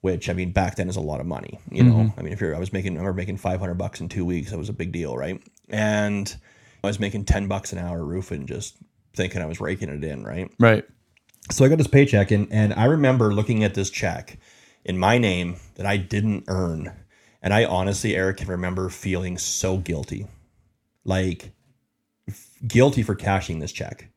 which 0.00 0.28
I 0.28 0.32
mean, 0.32 0.52
back 0.52 0.76
then 0.76 0.88
is 0.88 0.96
a 0.96 1.00
lot 1.00 1.20
of 1.20 1.26
money, 1.26 1.60
you 1.70 1.84
know? 1.84 1.94
Mm-hmm. 1.94 2.18
I 2.18 2.22
mean, 2.24 2.32
if 2.32 2.40
you're, 2.40 2.56
I 2.56 2.58
was 2.58 2.72
making, 2.72 2.96
I 2.96 3.00
remember 3.00 3.16
making 3.16 3.36
500 3.36 3.74
bucks 3.74 4.00
in 4.00 4.08
two 4.08 4.24
weeks, 4.24 4.50
that 4.50 4.58
was 4.58 4.68
a 4.68 4.72
big 4.74 4.90
deal, 4.90 5.16
right? 5.16 5.40
And 5.68 6.34
I 6.82 6.86
was 6.86 6.98
making 6.98 7.26
10 7.26 7.46
bucks 7.46 7.72
an 7.72 7.78
hour 7.78 8.04
roofing, 8.04 8.46
just 8.46 8.76
thinking 9.14 9.42
I 9.42 9.46
was 9.46 9.60
raking 9.60 9.90
it 9.90 10.02
in, 10.02 10.24
right? 10.24 10.50
Right. 10.58 10.84
So 11.50 11.64
I 11.64 11.68
got 11.68 11.78
this 11.78 11.86
paycheck, 11.86 12.30
and, 12.30 12.46
and 12.52 12.74
I 12.74 12.84
remember 12.84 13.32
looking 13.34 13.64
at 13.64 13.74
this 13.74 13.90
check 13.90 14.38
in 14.84 14.98
my 14.98 15.18
name 15.18 15.56
that 15.74 15.86
I 15.86 15.96
didn't 15.96 16.44
earn. 16.48 16.92
And 17.42 17.54
I 17.54 17.64
honestly, 17.64 18.14
Erick, 18.14 18.38
can 18.38 18.48
remember 18.48 18.88
feeling 18.88 19.38
so 19.38 19.78
guilty 19.78 20.26
like 21.04 21.52
guilty 22.66 23.02
for 23.02 23.14
cashing 23.14 23.58
this 23.58 23.72
check. 23.72 24.08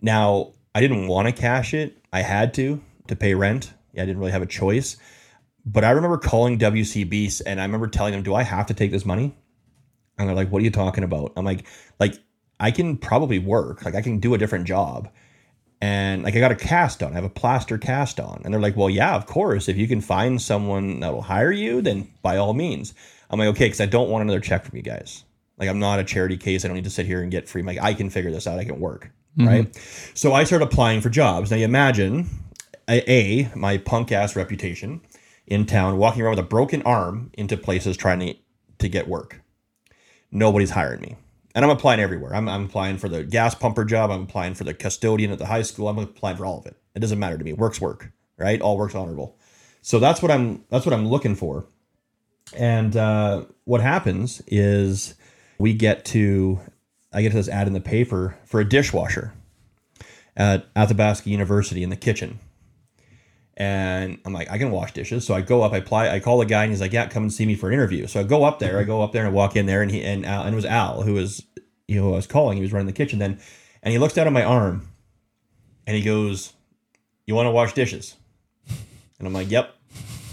Now, 0.00 0.52
I 0.74 0.80
didn't 0.80 1.08
want 1.08 1.26
to 1.28 1.32
cash 1.32 1.74
it. 1.74 1.98
I 2.12 2.20
had 2.22 2.54
to 2.54 2.80
to 3.08 3.16
pay 3.16 3.34
rent. 3.34 3.72
I 3.94 4.00
didn't 4.00 4.18
really 4.18 4.32
have 4.32 4.42
a 4.42 4.46
choice. 4.46 4.96
But 5.64 5.84
I 5.84 5.90
remember 5.90 6.18
calling 6.18 6.58
WCB 6.58 7.42
and 7.46 7.60
I 7.60 7.64
remember 7.64 7.88
telling 7.88 8.12
them, 8.12 8.22
"Do 8.22 8.34
I 8.34 8.42
have 8.42 8.66
to 8.66 8.74
take 8.74 8.90
this 8.90 9.06
money?" 9.06 9.34
And 10.18 10.28
they're 10.28 10.36
like, 10.36 10.50
"What 10.50 10.60
are 10.60 10.64
you 10.64 10.70
talking 10.70 11.04
about?" 11.04 11.32
I'm 11.36 11.44
like, 11.44 11.66
"Like 11.98 12.14
I 12.60 12.70
can 12.70 12.96
probably 12.98 13.38
work. 13.38 13.84
Like 13.84 13.94
I 13.94 14.02
can 14.02 14.20
do 14.20 14.34
a 14.34 14.38
different 14.38 14.66
job." 14.66 15.08
And 15.80 16.22
like 16.22 16.34
I 16.34 16.40
got 16.40 16.52
a 16.52 16.56
cast 16.56 17.02
on, 17.02 17.12
I 17.12 17.16
have 17.16 17.24
a 17.24 17.28
plaster 17.28 17.76
cast 17.76 18.18
on. 18.18 18.40
And 18.44 18.52
they're 18.52 18.60
like, 18.60 18.76
"Well, 18.76 18.88
yeah, 18.88 19.14
of 19.14 19.26
course. 19.26 19.68
If 19.68 19.76
you 19.76 19.86
can 19.86 20.00
find 20.00 20.40
someone 20.40 21.00
that 21.00 21.12
will 21.12 21.22
hire 21.22 21.52
you, 21.52 21.82
then 21.82 22.10
by 22.22 22.36
all 22.36 22.54
means." 22.54 22.94
I'm 23.28 23.38
like, 23.38 23.48
"Okay, 23.48 23.68
cuz 23.68 23.80
I 23.80 23.86
don't 23.86 24.08
want 24.08 24.22
another 24.22 24.40
check 24.40 24.64
from 24.64 24.76
you 24.76 24.82
guys." 24.82 25.24
Like 25.58 25.68
I'm 25.68 25.78
not 25.78 26.00
a 26.00 26.04
charity 26.04 26.36
case. 26.36 26.64
I 26.64 26.68
don't 26.68 26.76
need 26.76 26.84
to 26.84 26.90
sit 26.90 27.06
here 27.06 27.22
and 27.22 27.30
get 27.30 27.48
free. 27.48 27.62
Like 27.62 27.78
I 27.80 27.94
can 27.94 28.10
figure 28.10 28.30
this 28.30 28.46
out. 28.46 28.58
I 28.58 28.64
can 28.64 28.80
work. 28.80 29.10
Mm-hmm. 29.38 29.48
Right. 29.48 29.76
So 30.14 30.32
I 30.32 30.44
started 30.44 30.66
applying 30.66 31.00
for 31.00 31.10
jobs. 31.10 31.50
Now 31.50 31.58
you 31.58 31.64
imagine 31.64 32.28
a, 32.88 33.10
a 33.10 33.50
my 33.54 33.78
punk 33.78 34.12
ass 34.12 34.36
reputation 34.36 35.00
in 35.46 35.66
town, 35.66 35.98
walking 35.98 36.22
around 36.22 36.32
with 36.32 36.44
a 36.44 36.48
broken 36.48 36.82
arm 36.82 37.30
into 37.34 37.56
places 37.56 37.96
trying 37.96 38.20
to 38.20 38.34
to 38.78 38.88
get 38.88 39.08
work. 39.08 39.40
Nobody's 40.30 40.70
hiring 40.70 41.00
me. 41.00 41.16
And 41.56 41.64
I'm 41.64 41.70
applying 41.70 42.00
everywhere. 42.00 42.34
I'm, 42.34 42.50
I'm 42.50 42.66
applying 42.66 42.98
for 42.98 43.08
the 43.08 43.24
gas 43.24 43.54
pumper 43.54 43.86
job. 43.86 44.10
I'm 44.10 44.22
applying 44.24 44.52
for 44.54 44.64
the 44.64 44.74
custodian 44.74 45.32
at 45.32 45.38
the 45.38 45.46
high 45.46 45.62
school. 45.62 45.88
I'm 45.88 45.98
applying 45.98 46.36
for 46.36 46.44
all 46.44 46.58
of 46.58 46.66
it. 46.66 46.76
It 46.94 47.00
doesn't 47.00 47.18
matter 47.18 47.38
to 47.38 47.44
me. 47.44 47.54
Work's 47.54 47.80
work, 47.80 48.12
right? 48.36 48.60
All 48.60 48.76
work's 48.76 48.94
honorable. 48.94 49.38
So 49.80 49.98
that's 49.98 50.20
what 50.20 50.30
I'm 50.30 50.64
that's 50.68 50.84
what 50.84 50.92
I'm 50.92 51.08
looking 51.08 51.34
for. 51.34 51.66
And 52.54 52.94
uh, 52.94 53.46
what 53.64 53.80
happens 53.80 54.42
is 54.46 55.14
we 55.58 55.72
get 55.72 56.04
to 56.06 56.60
I 57.10 57.22
get 57.22 57.30
to 57.30 57.36
this 57.36 57.48
ad 57.48 57.66
in 57.66 57.72
the 57.72 57.80
paper 57.80 58.36
for 58.44 58.60
a 58.60 58.68
dishwasher 58.68 59.32
at 60.36 60.66
Athabasca 60.76 61.30
University 61.30 61.82
in 61.82 61.88
the 61.88 61.96
kitchen. 61.96 62.38
And 63.56 64.18
I'm 64.24 64.32
like, 64.32 64.50
I 64.50 64.58
can 64.58 64.70
wash 64.70 64.92
dishes. 64.92 65.26
So 65.26 65.34
I 65.34 65.40
go 65.40 65.62
up, 65.62 65.72
I 65.72 65.78
apply, 65.78 66.10
I 66.10 66.20
call 66.20 66.38
the 66.38 66.44
guy 66.44 66.64
and 66.64 66.72
he's 66.72 66.80
like, 66.80 66.92
yeah, 66.92 67.08
come 67.08 67.22
and 67.22 67.32
see 67.32 67.46
me 67.46 67.54
for 67.54 67.68
an 67.68 67.74
interview. 67.74 68.06
So 68.06 68.20
I 68.20 68.22
go 68.22 68.44
up 68.44 68.58
there, 68.58 68.78
I 68.78 68.84
go 68.84 69.00
up 69.02 69.12
there 69.12 69.24
and 69.24 69.30
I 69.30 69.32
walk 69.32 69.56
in 69.56 69.64
there 69.64 69.80
and 69.80 69.90
he, 69.90 70.04
and 70.04 70.26
Al, 70.26 70.42
and 70.42 70.52
it 70.52 70.56
was 70.56 70.66
Al 70.66 71.02
who 71.02 71.14
was, 71.14 71.42
you 71.88 71.96
know, 71.96 72.02
who 72.02 72.12
I 72.12 72.16
was 72.16 72.26
calling. 72.26 72.56
He 72.56 72.62
was 72.62 72.72
running 72.72 72.86
the 72.86 72.92
kitchen 72.92 73.18
then. 73.18 73.40
And 73.82 73.92
he 73.92 73.98
looks 73.98 74.12
down 74.12 74.26
at 74.26 74.32
my 74.32 74.44
arm 74.44 74.88
and 75.86 75.96
he 75.96 76.02
goes, 76.02 76.52
you 77.24 77.34
want 77.34 77.46
to 77.46 77.50
wash 77.50 77.72
dishes? 77.72 78.16
And 79.18 79.26
I'm 79.26 79.32
like, 79.32 79.50
yep. 79.50 79.74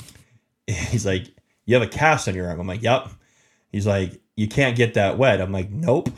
He's 0.68 1.06
like, 1.06 1.28
you 1.66 1.76
have 1.76 1.84
a 1.84 1.88
cast 1.88 2.28
on 2.28 2.36
your 2.36 2.48
arm. 2.50 2.60
I'm 2.60 2.68
like, 2.68 2.84
yep. 2.84 3.10
He's 3.72 3.88
like, 3.88 4.22
you 4.36 4.48
can't 4.48 4.76
get 4.76 4.96
that 4.96 5.18
wet. 5.18 5.40
I'm 5.40 5.52
like, 5.52 5.70
nope. 5.70 6.10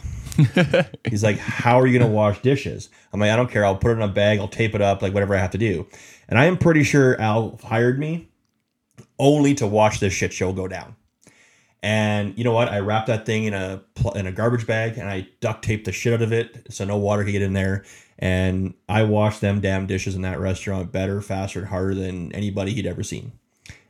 He's 1.10 1.24
like, 1.24 1.38
how 1.38 1.80
are 1.80 1.88
you 1.88 1.98
going 1.98 2.10
to 2.10 2.16
wash 2.16 2.42
dishes? 2.42 2.90
I'm 3.14 3.20
like, 3.20 3.32
I 3.32 3.36
don't 3.36 3.50
care. 3.50 3.66
I'll 3.66 3.78
put 3.78 3.92
it 3.92 3.96
in 3.96 4.02
a 4.02 4.08
bag. 4.08 4.40
I'll 4.40 4.48
tape 4.48 4.76
it 4.76 4.82
up, 4.82 5.02
like 5.02 5.14
whatever 5.14 5.36
I 5.36 5.40
have 5.40 5.52
to 5.52 5.58
do. 5.58 5.88
And 6.28 6.40
I 6.40 6.46
am 6.46 6.58
pretty 6.58 6.84
sure 6.84 7.20
Al 7.20 7.60
hired 7.64 8.00
me 8.00 8.30
only 9.20 9.54
to 9.56 9.68
watch 9.68 10.00
this 10.00 10.14
shit 10.14 10.34
show 10.34 10.54
go 10.54 10.68
down. 10.68 10.96
And 11.84 12.38
you 12.38 12.44
know 12.44 12.52
what? 12.52 12.70
I 12.70 12.80
wrapped 12.80 13.08
that 13.08 13.26
thing 13.26 13.44
in 13.44 13.54
a 13.54 13.84
in 14.16 14.26
a 14.26 14.32
garbage 14.32 14.66
bag 14.66 14.98
and 14.98 15.08
I 15.08 15.28
duct 15.40 15.64
taped 15.64 15.86
the 15.86 15.92
shit 15.92 16.14
out 16.14 16.22
of 16.22 16.34
it 16.34 16.68
so 16.72 16.84
no 16.84 16.98
water 16.98 17.24
could 17.24 17.32
get 17.32 17.44
in 17.44 17.54
there. 17.54 17.86
And 18.18 18.74
I 18.90 19.04
washed 19.04 19.42
them 19.42 19.62
damn 19.62 19.86
dishes 19.86 20.16
in 20.16 20.22
that 20.24 20.40
restaurant 20.40 20.92
better, 20.92 21.22
faster, 21.22 21.60
and 21.60 21.68
harder 21.68 21.94
than 21.94 22.32
anybody 22.34 22.74
he'd 22.74 22.88
ever 22.88 23.04
seen 23.04 23.34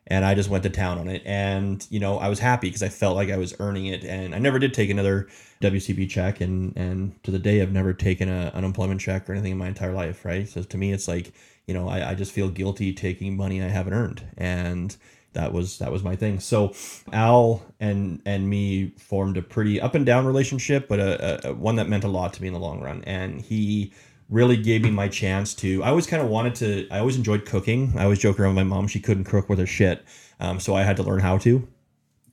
and 0.07 0.23
I 0.23 0.35
just 0.35 0.49
went 0.49 0.63
to 0.63 0.69
town 0.69 0.99
on 0.99 1.07
it. 1.07 1.23
And 1.25 1.85
you 1.89 1.99
know, 1.99 2.17
I 2.17 2.27
was 2.27 2.39
happy 2.39 2.67
because 2.67 2.83
I 2.83 2.89
felt 2.89 3.15
like 3.15 3.29
I 3.29 3.37
was 3.37 3.55
earning 3.59 3.87
it. 3.87 4.03
And 4.03 4.35
I 4.35 4.39
never 4.39 4.59
did 4.59 4.73
take 4.73 4.89
another 4.89 5.27
WCB 5.61 6.09
check, 6.09 6.41
and 6.41 6.75
and 6.77 7.23
to 7.23 7.31
the 7.31 7.39
day, 7.39 7.61
I've 7.61 7.71
never 7.71 7.93
taken 7.93 8.29
a 8.29 8.51
unemployment 8.53 9.01
check 9.01 9.29
or 9.29 9.33
anything 9.33 9.51
in 9.51 9.57
my 9.57 9.67
entire 9.67 9.93
life. 9.93 10.23
Right. 10.25 10.47
So 10.47 10.61
to 10.63 10.77
me, 10.77 10.91
it's 10.91 11.07
like 11.07 11.33
you 11.67 11.73
know, 11.73 11.87
I, 11.87 12.11
I 12.11 12.15
just 12.15 12.31
feel 12.31 12.49
guilty 12.49 12.93
taking 12.93 13.35
money 13.35 13.61
I 13.61 13.67
haven't 13.67 13.93
earned, 13.93 14.23
and 14.37 14.95
that 15.33 15.53
was 15.53 15.77
that 15.79 15.91
was 15.91 16.03
my 16.03 16.15
thing. 16.15 16.39
So 16.39 16.73
Al 17.13 17.63
and 17.79 18.21
and 18.25 18.49
me 18.49 18.91
formed 18.97 19.37
a 19.37 19.41
pretty 19.41 19.79
up 19.79 19.93
and 19.93 20.05
down 20.05 20.25
relationship, 20.25 20.87
but 20.87 20.99
a, 20.99 21.49
a 21.49 21.53
one 21.53 21.75
that 21.75 21.87
meant 21.87 22.03
a 22.03 22.07
lot 22.07 22.33
to 22.33 22.41
me 22.41 22.47
in 22.47 22.53
the 22.53 22.59
long 22.59 22.81
run. 22.81 23.03
And 23.05 23.41
he 23.41 23.93
really 24.29 24.57
gave 24.57 24.81
me 24.81 24.89
my 24.89 25.07
chance 25.07 25.53
to. 25.55 25.83
I 25.83 25.89
always 25.89 26.07
kind 26.07 26.23
of 26.23 26.29
wanted 26.29 26.55
to. 26.55 26.87
I 26.89 26.99
always 26.99 27.17
enjoyed 27.17 27.45
cooking. 27.45 27.93
I 27.97 28.03
always 28.03 28.19
joke 28.19 28.39
around 28.39 28.55
with 28.55 28.65
my 28.65 28.75
mom; 28.75 28.87
she 28.87 28.99
couldn't 28.99 29.25
cook 29.25 29.49
with 29.49 29.59
her 29.59 29.67
shit, 29.67 30.03
um, 30.39 30.59
so 30.59 30.75
I 30.75 30.83
had 30.83 30.97
to 30.97 31.03
learn 31.03 31.19
how 31.19 31.37
to. 31.39 31.67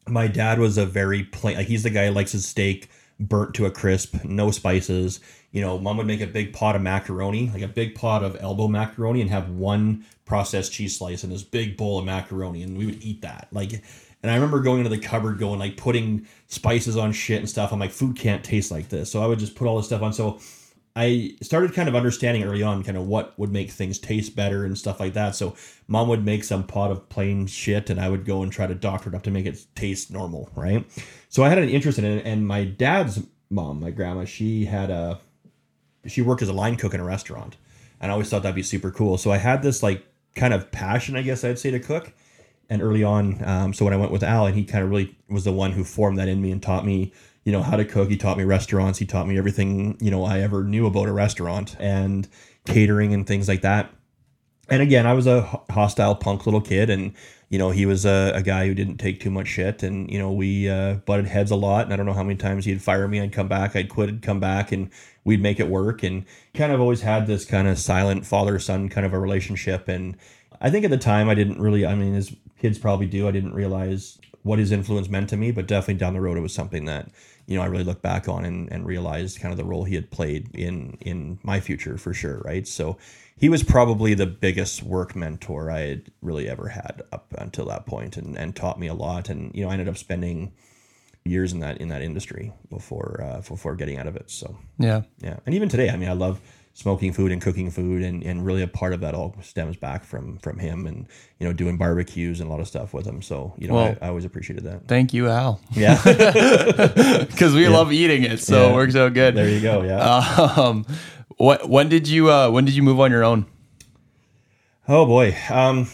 My 0.08 0.26
dad 0.26 0.58
was 0.58 0.78
a 0.78 0.86
very 0.86 1.24
plain. 1.24 1.56
Like 1.56 1.66
he's 1.68 1.82
the 1.82 1.90
guy 1.90 2.06
who 2.06 2.12
likes 2.12 2.32
his 2.32 2.46
steak 2.46 2.88
burnt 3.20 3.54
to 3.54 3.66
a 3.66 3.70
crisp, 3.70 4.24
no 4.24 4.50
spices. 4.50 5.20
You 5.50 5.60
know, 5.60 5.78
mom 5.78 5.96
would 5.98 6.06
make 6.06 6.20
a 6.20 6.26
big 6.26 6.52
pot 6.52 6.76
of 6.76 6.82
macaroni, 6.82 7.50
like 7.50 7.62
a 7.62 7.68
big 7.68 7.94
pot 7.94 8.22
of 8.24 8.36
elbow 8.40 8.68
macaroni, 8.68 9.20
and 9.20 9.30
have 9.30 9.50
one 9.50 10.04
processed 10.24 10.72
cheese 10.72 10.96
slice 10.96 11.24
and 11.24 11.32
this 11.32 11.42
big 11.42 11.76
bowl 11.76 11.98
of 11.98 12.04
macaroni, 12.04 12.62
and 12.62 12.76
we 12.76 12.86
would 12.86 13.02
eat 13.02 13.22
that. 13.22 13.48
Like, 13.52 13.72
and 14.22 14.30
I 14.30 14.34
remember 14.34 14.60
going 14.60 14.78
into 14.78 14.90
the 14.90 14.98
cupboard, 14.98 15.38
going 15.38 15.58
like 15.58 15.76
putting 15.76 16.26
spices 16.46 16.96
on 16.96 17.12
shit 17.12 17.40
and 17.40 17.50
stuff. 17.50 17.72
I'm 17.72 17.80
like, 17.80 17.90
food 17.90 18.16
can't 18.16 18.42
taste 18.42 18.70
like 18.70 18.88
this, 18.88 19.10
so 19.10 19.22
I 19.22 19.26
would 19.26 19.38
just 19.38 19.54
put 19.54 19.66
all 19.66 19.76
this 19.76 19.86
stuff 19.86 20.02
on. 20.02 20.12
So 20.12 20.40
I 20.94 21.36
started 21.40 21.72
kind 21.72 21.88
of 21.88 21.94
understanding 21.94 22.44
early 22.44 22.62
on 22.62 22.82
kind 22.82 22.98
of 22.98 23.06
what 23.06 23.38
would 23.38 23.50
make 23.50 23.70
things 23.70 23.98
taste 23.98 24.36
better 24.36 24.64
and 24.64 24.76
stuff 24.76 25.00
like 25.00 25.14
that. 25.14 25.34
So 25.34 25.56
mom 25.88 26.08
would 26.08 26.24
make 26.24 26.44
some 26.44 26.66
pot 26.66 26.90
of 26.90 27.08
plain 27.08 27.46
shit 27.46 27.88
and 27.88 27.98
I 27.98 28.10
would 28.10 28.26
go 28.26 28.42
and 28.42 28.52
try 28.52 28.66
to 28.66 28.74
doctor 28.74 29.08
it 29.08 29.14
up 29.14 29.22
to 29.22 29.30
make 29.30 29.46
it 29.46 29.64
taste 29.74 30.10
normal, 30.10 30.50
right? 30.54 30.84
So 31.30 31.42
I 31.42 31.48
had 31.48 31.58
an 31.58 31.70
interest 31.70 31.98
in 31.98 32.04
it 32.04 32.26
and 32.26 32.46
my 32.46 32.64
dad's 32.64 33.22
mom, 33.48 33.80
my 33.80 33.90
grandma, 33.90 34.24
she 34.26 34.66
had 34.66 34.90
a 34.90 35.20
she 36.06 36.20
worked 36.20 36.42
as 36.42 36.48
a 36.48 36.52
line 36.52 36.76
cook 36.76 36.94
in 36.94 37.00
a 37.00 37.04
restaurant. 37.04 37.56
And 38.00 38.10
I 38.10 38.12
always 38.12 38.28
thought 38.28 38.42
that'd 38.42 38.54
be 38.54 38.62
super 38.62 38.90
cool. 38.90 39.16
So 39.16 39.30
I 39.30 39.38
had 39.38 39.62
this 39.62 39.82
like 39.82 40.04
kind 40.34 40.52
of 40.52 40.70
passion, 40.72 41.16
I 41.16 41.22
guess 41.22 41.44
I'd 41.44 41.58
say, 41.58 41.70
to 41.70 41.78
cook. 41.78 42.12
And 42.68 42.82
early 42.82 43.04
on, 43.04 43.42
um, 43.44 43.72
so 43.74 43.84
when 43.84 43.92
I 43.94 43.98
went 43.98 44.12
with 44.12 44.22
Al, 44.22 44.46
and 44.46 44.56
he 44.56 44.64
kind 44.64 44.82
of 44.82 44.90
really 44.90 45.14
was 45.28 45.44
the 45.44 45.52
one 45.52 45.72
who 45.72 45.84
formed 45.84 46.18
that 46.18 46.28
in 46.28 46.40
me 46.40 46.50
and 46.50 46.62
taught 46.62 46.86
me 46.86 47.12
you 47.44 47.52
know 47.52 47.62
how 47.62 47.76
to 47.76 47.84
cook. 47.84 48.08
He 48.08 48.16
taught 48.16 48.38
me 48.38 48.44
restaurants. 48.44 48.98
He 48.98 49.06
taught 49.06 49.26
me 49.26 49.38
everything 49.38 49.96
you 50.00 50.10
know 50.10 50.24
i 50.24 50.40
ever 50.40 50.64
knew 50.64 50.86
about 50.86 51.08
a 51.08 51.12
restaurant 51.12 51.76
and 51.78 52.28
catering 52.66 53.12
and 53.12 53.26
things 53.26 53.48
like 53.48 53.62
that. 53.62 53.90
And 54.68 54.80
again 54.80 55.06
i 55.06 55.12
was 55.12 55.26
a 55.26 55.42
hostile 55.70 56.14
punk 56.14 56.46
little 56.46 56.60
kid 56.60 56.88
and 56.88 57.12
you 57.50 57.58
know 57.58 57.70
he 57.70 57.84
was 57.84 58.06
a, 58.06 58.32
a 58.34 58.42
guy 58.42 58.66
who 58.66 58.74
didn't 58.74 58.96
take 58.96 59.20
too 59.20 59.30
much 59.30 59.48
shit 59.48 59.82
and 59.82 60.10
you 60.10 60.18
know 60.18 60.32
we 60.32 60.68
uh, 60.68 60.94
butted 60.94 61.26
heads 61.26 61.50
a 61.50 61.56
lot 61.56 61.84
and 61.84 61.92
i 61.92 61.96
don't 61.96 62.06
know 62.06 62.14
how 62.14 62.22
many 62.22 62.36
times 62.36 62.64
he'd 62.64 62.80
fire 62.80 63.06
me 63.08 63.20
i'd 63.20 63.32
come 63.32 63.48
back 63.48 63.76
i'd 63.76 63.90
quit 63.90 64.22
come 64.22 64.40
back 64.40 64.72
and 64.72 64.88
we'd 65.24 65.42
make 65.42 65.60
it 65.60 65.68
work. 65.68 66.02
And 66.02 66.24
kind 66.54 66.72
of 66.72 66.80
always 66.80 67.02
had 67.02 67.26
this 67.26 67.44
kind 67.44 67.68
of 67.68 67.78
silent 67.78 68.26
father 68.26 68.58
son 68.58 68.88
kind 68.88 69.06
of 69.06 69.12
a 69.12 69.18
relationship. 69.18 69.88
And 69.88 70.16
i 70.60 70.70
think 70.70 70.84
at 70.84 70.90
the 70.90 70.98
time 70.98 71.28
i 71.28 71.34
didn't 71.34 71.60
really 71.60 71.84
i 71.84 71.94
mean 71.94 72.14
as 72.14 72.34
kids 72.58 72.78
probably 72.78 73.06
do 73.06 73.26
i 73.26 73.32
didn't 73.32 73.52
realize 73.52 74.18
what 74.42 74.58
his 74.58 74.70
influence 74.70 75.08
meant 75.08 75.28
to 75.28 75.36
me 75.36 75.50
but 75.50 75.66
definitely 75.66 75.94
down 75.94 76.14
the 76.14 76.20
road 76.20 76.38
it 76.38 76.40
was 76.40 76.54
something 76.54 76.84
that 76.84 77.08
you 77.52 77.58
know, 77.58 77.64
I 77.64 77.66
really 77.66 77.84
look 77.84 78.00
back 78.00 78.28
on 78.28 78.46
and, 78.46 78.72
and 78.72 78.86
realized 78.86 79.38
kind 79.40 79.52
of 79.52 79.58
the 79.58 79.64
role 79.64 79.84
he 79.84 79.94
had 79.94 80.10
played 80.10 80.54
in 80.54 80.96
in 81.02 81.38
my 81.42 81.60
future 81.60 81.98
for 81.98 82.14
sure, 82.14 82.38
right? 82.46 82.66
So 82.66 82.96
he 83.36 83.50
was 83.50 83.62
probably 83.62 84.14
the 84.14 84.26
biggest 84.26 84.82
work 84.82 85.14
mentor 85.14 85.70
I 85.70 85.80
had 85.80 86.10
really 86.22 86.48
ever 86.48 86.68
had 86.68 87.02
up 87.12 87.34
until 87.36 87.66
that 87.66 87.84
point 87.84 88.16
and, 88.16 88.38
and 88.38 88.56
taught 88.56 88.80
me 88.80 88.86
a 88.86 88.94
lot. 88.94 89.28
And, 89.28 89.54
you 89.54 89.64
know, 89.64 89.68
I 89.68 89.72
ended 89.72 89.88
up 89.88 89.98
spending 89.98 90.52
years 91.24 91.52
in 91.52 91.60
that 91.60 91.78
in 91.78 91.88
that 91.88 92.02
industry 92.02 92.52
before 92.70 93.20
uh, 93.22 93.40
before 93.42 93.76
getting 93.76 93.98
out 93.98 94.06
of 94.06 94.16
it. 94.16 94.30
So 94.30 94.56
yeah. 94.78 95.02
Yeah. 95.20 95.36
And 95.44 95.54
even 95.54 95.68
today, 95.68 95.90
I 95.90 95.96
mean 95.96 96.08
I 96.08 96.14
love 96.14 96.40
smoking 96.74 97.12
food 97.12 97.30
and 97.30 97.42
cooking 97.42 97.70
food 97.70 98.02
and, 98.02 98.22
and 98.22 98.46
really 98.46 98.62
a 98.62 98.66
part 98.66 98.94
of 98.94 99.00
that 99.00 99.14
all 99.14 99.36
stems 99.42 99.76
back 99.76 100.04
from 100.04 100.38
from 100.38 100.58
him 100.58 100.86
and 100.86 101.06
you 101.38 101.46
know 101.46 101.52
doing 101.52 101.76
barbecues 101.76 102.40
and 102.40 102.48
a 102.48 102.50
lot 102.50 102.60
of 102.60 102.68
stuff 102.68 102.94
with 102.94 103.06
him 103.06 103.20
so 103.20 103.52
you 103.58 103.68
know 103.68 103.74
well, 103.74 103.96
I, 104.00 104.06
I, 104.06 104.08
always 104.08 104.24
appreciated 104.24 104.64
that 104.64 104.88
thank 104.88 105.12
you 105.12 105.28
al 105.28 105.60
yeah 105.72 106.00
because 107.30 107.54
we 107.54 107.64
yeah. 107.64 107.68
love 107.68 107.92
eating 107.92 108.22
it 108.22 108.40
so 108.40 108.66
yeah. 108.66 108.70
it 108.70 108.74
works 108.74 108.96
out 108.96 109.12
good 109.12 109.34
there 109.34 109.48
you 109.48 109.60
go 109.60 109.82
yeah 109.82 109.98
um 110.56 110.86
what 111.36 111.68
when 111.68 111.88
did 111.88 112.08
you 112.08 112.30
uh 112.30 112.48
when 112.50 112.64
did 112.64 112.74
you 112.74 112.82
move 112.82 113.00
on 113.00 113.10
your 113.10 113.24
own 113.24 113.44
oh 114.88 115.04
boy 115.04 115.36
um 115.50 115.86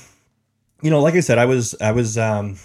you 0.81 0.91
know 0.91 1.01
like 1.01 1.14
i 1.14 1.21
said 1.21 1.38
i 1.38 1.45
was 1.45 1.75
i 1.81 1.91
was 1.91 2.17
um 2.17 2.57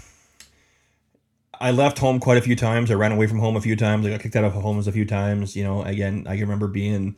I 1.59 1.71
left 1.71 1.97
home 1.97 2.19
quite 2.19 2.37
a 2.37 2.41
few 2.41 2.57
times. 2.57 2.91
I 2.91 2.95
ran 2.95 3.13
away 3.13 3.25
from 3.25 3.39
home 3.39 3.55
a 3.55 3.61
few 3.61 3.77
times. 3.77 4.05
I 4.05 4.09
got 4.09 4.19
kicked 4.19 4.35
out 4.35 4.43
of 4.43 4.51
homes 4.51 4.85
a 4.85 4.91
few 4.91 5.05
times. 5.05 5.55
You 5.55 5.63
know, 5.63 5.81
again, 5.83 6.25
I 6.27 6.31
can 6.31 6.41
remember 6.41 6.67
being 6.67 7.15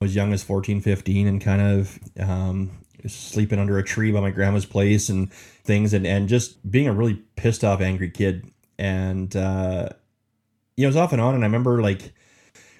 as 0.00 0.14
young 0.14 0.32
as 0.32 0.42
14, 0.42 0.80
15 0.80 1.26
and 1.26 1.40
kind 1.40 1.62
of 1.62 1.98
um, 2.20 2.70
sleeping 3.06 3.58
under 3.58 3.78
a 3.78 3.84
tree 3.84 4.12
by 4.12 4.20
my 4.20 4.30
grandma's 4.30 4.66
place 4.66 5.08
and 5.08 5.32
things. 5.32 5.92
And, 5.92 6.06
and 6.06 6.28
just 6.28 6.70
being 6.70 6.88
a 6.88 6.92
really 6.92 7.14
pissed 7.36 7.64
off, 7.64 7.80
angry 7.80 8.10
kid. 8.10 8.50
And, 8.78 9.34
uh, 9.34 9.88
you 10.76 10.82
know, 10.82 10.86
it 10.86 10.90
was 10.90 10.96
off 10.96 11.12
and 11.12 11.20
on. 11.20 11.34
And 11.34 11.42
I 11.42 11.46
remember 11.46 11.82
like, 11.82 12.12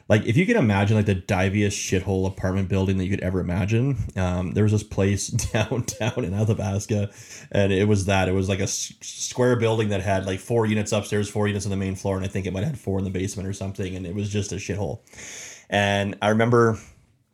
like 0.09 0.25
if 0.25 0.37
you 0.37 0.47
can 0.47 0.57
imagine 0.57 0.97
like 0.97 1.07
the 1.07 1.15
diviest 1.15 1.77
shithole 1.77 2.27
apartment 2.27 2.69
building 2.69 2.97
that 2.97 3.05
you 3.05 3.11
could 3.11 3.21
ever 3.21 3.41
imagine 3.41 3.97
um, 4.17 4.53
there 4.53 4.63
was 4.63 4.73
this 4.73 4.83
place 4.83 5.29
downtown 5.53 6.25
in 6.25 6.35
athabasca. 6.35 7.11
And 7.53 7.73
it 7.73 7.87
was 7.87 8.07
that. 8.07 8.29
It 8.29 8.33
was 8.33 8.49
like 8.49 8.61
a 8.61 8.65
s- 8.65 8.95
square 9.03 9.57
building 9.57 9.91
that 9.91 10.01
had 10.01 10.25
like 10.25 10.41
four 10.41 10.67
units 10.67 10.93
upstairs 10.93 11.29
four 11.29 11.47
units 11.47 11.67
on 11.67 11.71
the 11.71 11.77
main 11.77 11.95
floor. 11.95 12.17
And 12.17 12.25
i 12.25 12.29
think 12.29 12.47
it 12.47 12.53
might 12.53 12.63
have 12.63 12.73
had 12.73 12.81
four 12.81 12.99
in 12.99 13.05
the 13.05 13.11
basement 13.11 13.49
or 13.49 13.53
something. 13.53 13.97
And 13.97 14.07
it 14.07 14.15
was 14.15 14.31
just 14.31 14.53
a 14.53 14.57
shithole. 14.57 15.01
And 15.69 16.17
i 16.23 16.31
remember 16.31 16.79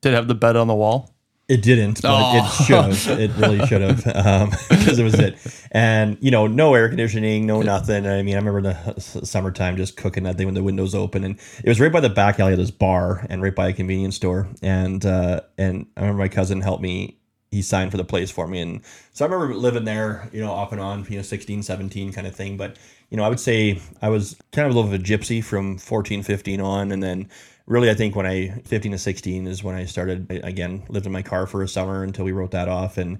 did 0.04 0.12
it 0.12 0.16
have 0.16 0.28
the 0.28 0.34
bed 0.34 0.54
on 0.54 0.68
the 0.68 0.74
wall? 0.74 1.10
It 1.46 1.60
didn't, 1.62 2.00
but 2.00 2.10
oh. 2.10 2.36
it 2.36 2.64
should 2.64 2.76
have. 2.76 3.18
It 3.20 3.30
really 3.36 3.66
should 3.66 3.82
have, 3.82 3.96
because 3.98 4.18
um, 4.42 4.50
it 4.70 5.02
was 5.02 5.14
it. 5.14 5.66
And 5.72 6.16
you 6.20 6.30
know, 6.30 6.46
no 6.46 6.74
air 6.74 6.88
conditioning, 6.88 7.44
no 7.46 7.60
nothing. 7.60 8.06
I 8.06 8.22
mean, 8.22 8.34
I 8.34 8.38
remember 8.38 8.62
the 8.62 9.00
summertime 9.00 9.76
just 9.76 9.96
cooking 9.96 10.22
that 10.24 10.36
thing 10.36 10.46
with 10.46 10.54
the 10.54 10.62
windows 10.62 10.94
open, 10.94 11.24
and 11.24 11.38
it 11.62 11.68
was 11.68 11.80
right 11.80 11.92
by 11.92 12.00
the 12.00 12.08
back 12.08 12.40
alley 12.40 12.52
of 12.52 12.58
this 12.58 12.70
bar, 12.70 13.26
and 13.28 13.42
right 13.42 13.54
by 13.54 13.68
a 13.68 13.72
convenience 13.74 14.16
store. 14.16 14.48
And 14.62 15.04
uh, 15.04 15.42
and 15.58 15.86
I 15.96 16.00
remember 16.00 16.20
my 16.20 16.28
cousin 16.28 16.62
helped 16.62 16.82
me. 16.82 17.18
He 17.50 17.60
signed 17.60 17.90
for 17.90 17.98
the 17.98 18.04
place 18.04 18.30
for 18.30 18.46
me, 18.46 18.60
and 18.60 18.80
so 19.12 19.26
I 19.26 19.28
remember 19.28 19.54
living 19.54 19.84
there, 19.84 20.30
you 20.32 20.40
know, 20.40 20.50
off 20.50 20.72
and 20.72 20.80
on, 20.80 21.06
you 21.10 21.16
know, 21.16 21.22
16, 21.22 21.62
17 21.62 22.12
kind 22.12 22.26
of 22.26 22.34
thing. 22.34 22.56
But 22.56 22.78
you 23.10 23.18
know, 23.18 23.22
I 23.22 23.28
would 23.28 23.38
say 23.38 23.80
I 24.00 24.08
was 24.08 24.36
kind 24.52 24.66
of 24.66 24.74
a 24.74 24.76
little 24.76 24.90
bit 24.90 25.00
of 25.00 25.06
a 25.06 25.18
gypsy 25.18 25.44
from 25.44 25.76
14, 25.76 26.22
15 26.22 26.60
on, 26.60 26.90
and 26.90 27.02
then 27.02 27.28
really, 27.66 27.90
I 27.90 27.94
think 27.94 28.14
when 28.14 28.26
I 28.26 28.48
15 28.64 28.92
to 28.92 28.98
16 28.98 29.46
is 29.46 29.64
when 29.64 29.74
I 29.74 29.84
started 29.84 30.30
again 30.44 30.84
lived 30.88 31.06
in 31.06 31.12
my 31.12 31.22
car 31.22 31.46
for 31.46 31.62
a 31.62 31.68
summer 31.68 32.02
until 32.02 32.24
we 32.24 32.32
wrote 32.32 32.50
that 32.52 32.68
off, 32.68 32.98
and 32.98 33.18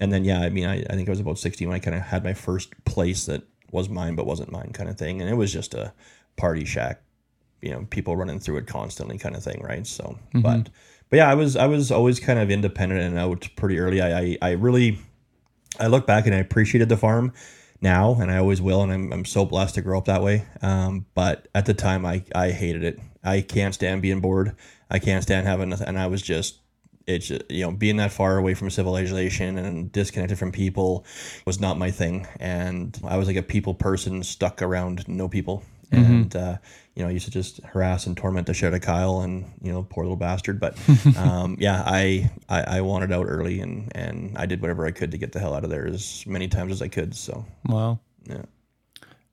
and 0.00 0.12
then 0.12 0.24
yeah, 0.24 0.40
I 0.40 0.50
mean, 0.50 0.66
I, 0.66 0.84
I 0.90 0.94
think 0.94 1.08
I 1.08 1.12
was 1.12 1.20
about 1.20 1.38
16 1.38 1.68
when 1.68 1.76
I 1.76 1.80
kind 1.80 1.96
of 1.96 2.02
had 2.02 2.24
my 2.24 2.34
first 2.34 2.72
place 2.84 3.26
that 3.26 3.42
was 3.70 3.88
mine 3.88 4.14
but 4.14 4.26
wasn't 4.26 4.52
mine 4.52 4.72
kind 4.72 4.88
of 4.88 4.98
thing, 4.98 5.20
and 5.20 5.30
it 5.30 5.34
was 5.34 5.52
just 5.52 5.74
a 5.74 5.92
party 6.36 6.64
shack, 6.64 7.02
you 7.62 7.70
know, 7.70 7.86
people 7.90 8.16
running 8.16 8.40
through 8.40 8.58
it 8.58 8.66
constantly 8.66 9.18
kind 9.18 9.36
of 9.36 9.42
thing, 9.42 9.62
right? 9.62 9.86
So, 9.86 10.04
mm-hmm. 10.04 10.40
but 10.40 10.70
but 11.10 11.16
yeah, 11.16 11.30
I 11.30 11.34
was 11.34 11.56
I 11.56 11.66
was 11.66 11.90
always 11.90 12.20
kind 12.20 12.38
of 12.38 12.50
independent 12.50 13.00
and 13.00 13.18
out 13.18 13.48
pretty 13.56 13.78
early. 13.78 14.00
I 14.00 14.18
I, 14.18 14.38
I 14.42 14.50
really 14.52 14.98
I 15.78 15.86
look 15.88 16.06
back 16.06 16.26
and 16.26 16.34
I 16.34 16.38
appreciated 16.38 16.88
the 16.88 16.96
farm 16.96 17.32
now 17.80 18.14
and 18.20 18.30
I 18.30 18.38
always 18.38 18.62
will 18.62 18.82
and 18.82 18.92
I'm, 18.92 19.12
I'm 19.12 19.24
so 19.24 19.44
blessed 19.44 19.74
to 19.74 19.82
grow 19.82 19.98
up 19.98 20.06
that 20.06 20.22
way 20.22 20.44
um, 20.62 21.04
but 21.14 21.48
at 21.54 21.66
the 21.66 21.74
time 21.74 22.06
I, 22.06 22.24
I 22.34 22.50
hated 22.50 22.82
it 22.82 22.98
I 23.24 23.40
can't 23.40 23.74
stand 23.74 24.02
being 24.02 24.20
bored. 24.20 24.54
I 24.90 24.98
can't 24.98 25.22
stand 25.22 25.46
having 25.46 25.70
nothing. 25.70 25.88
And 25.88 25.98
I 25.98 26.06
was 26.06 26.22
just 26.22 26.58
it's 27.06 27.28
you 27.30 27.62
know 27.62 27.70
being 27.70 27.96
that 27.98 28.12
far 28.12 28.38
away 28.38 28.54
from 28.54 28.70
civilization 28.70 29.58
and 29.58 29.92
disconnected 29.92 30.38
from 30.38 30.52
people 30.52 31.04
was 31.44 31.60
not 31.60 31.78
my 31.78 31.90
thing. 31.90 32.26
And 32.40 32.98
i 33.04 33.16
was 33.16 33.26
like 33.26 33.36
a 33.36 33.42
people 33.42 33.74
person 33.74 34.22
stuck 34.22 34.62
around 34.62 35.06
no 35.08 35.28
people. 35.28 35.62
And 35.92 36.34
uh, 36.34 36.56
you 36.96 37.02
know 37.02 37.08
I 37.08 37.12
used 37.12 37.26
to 37.26 37.30
just 37.30 37.60
harass 37.62 38.06
and 38.06 38.16
torment 38.16 38.48
the 38.48 38.54
shit 38.54 38.68
out 38.68 38.74
of 38.74 38.80
kyle 38.80 39.20
and 39.20 39.44
you 39.62 39.70
know 39.70 39.84
poor 39.88 40.02
little 40.04 40.16
bastard. 40.16 40.58
But 40.58 40.76
um, 41.16 41.56
yeah 41.60 41.84
I, 41.86 42.30
I 42.48 42.78
i 42.78 42.80
wanted 42.80 43.12
out 43.12 43.26
early 43.28 43.60
and 43.60 43.92
and 43.94 44.36
i 44.36 44.44
did 44.46 44.60
whatever 44.60 44.86
i 44.86 44.90
could 44.90 45.12
to 45.12 45.18
get 45.18 45.32
the 45.32 45.38
hell 45.38 45.54
out 45.54 45.62
of 45.62 45.70
there 45.70 45.86
as 45.86 46.26
many 46.26 46.48
times 46.48 46.72
as 46.72 46.82
i 46.82 46.88
could. 46.88 47.14
So 47.14 47.44
Wow. 47.66 48.00
yeah. 48.24 48.42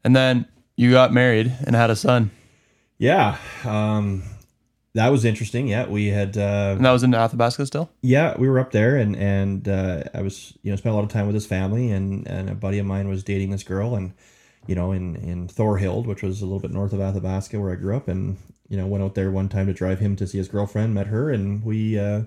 And 0.03 0.15
then 0.15 0.45
you 0.75 0.91
got 0.91 1.13
married 1.13 1.51
and 1.65 1.75
had 1.75 1.89
a 1.89 1.95
son. 1.95 2.31
Yeah 3.01 3.37
um 3.65 4.21
that 4.93 5.09
was 5.09 5.25
interesting 5.25 5.67
yeah 5.67 5.87
we 5.87 6.07
had 6.07 6.37
uh 6.37 6.75
And 6.77 6.85
that 6.85 6.91
was 6.91 7.01
in 7.03 7.13
Athabasca 7.15 7.65
still? 7.65 7.89
yeah, 8.01 8.37
we 8.37 8.47
were 8.47 8.59
up 8.59 8.71
there, 8.71 8.95
and 8.97 9.15
and 9.15 9.67
uh, 9.67 10.03
I 10.13 10.21
was 10.21 10.53
you 10.63 10.69
know 10.71 10.75
spent 10.77 10.93
a 10.93 10.95
lot 10.95 11.03
of 11.03 11.09
time 11.09 11.25
with 11.25 11.33
his 11.35 11.45
family, 11.47 11.89
and 11.91 12.27
and 12.27 12.49
a 12.49 12.55
buddy 12.55 12.77
of 12.79 12.85
mine 12.85 13.07
was 13.07 13.23
dating 13.23 13.49
this 13.51 13.63
girl, 13.63 13.95
and 13.95 14.13
you 14.67 14.75
know 14.75 14.91
in 14.91 15.15
in 15.15 15.47
Thorhild, 15.47 16.05
which 16.05 16.21
was 16.21 16.41
a 16.41 16.45
little 16.45 16.59
bit 16.59 16.71
north 16.71 16.93
of 16.93 16.99
Athabasca, 16.99 17.59
where 17.59 17.71
I 17.71 17.75
grew 17.75 17.95
up, 17.95 18.07
and 18.07 18.37
you 18.67 18.77
know 18.77 18.85
went 18.85 19.03
out 19.03 19.15
there 19.15 19.31
one 19.31 19.49
time 19.49 19.67
to 19.67 19.73
drive 19.73 19.99
him 19.99 20.15
to 20.17 20.27
see 20.27 20.37
his 20.37 20.49
girlfriend, 20.49 20.93
met 20.93 21.07
her, 21.07 21.31
and 21.31 21.63
we. 21.63 21.97
Uh, 21.97 22.23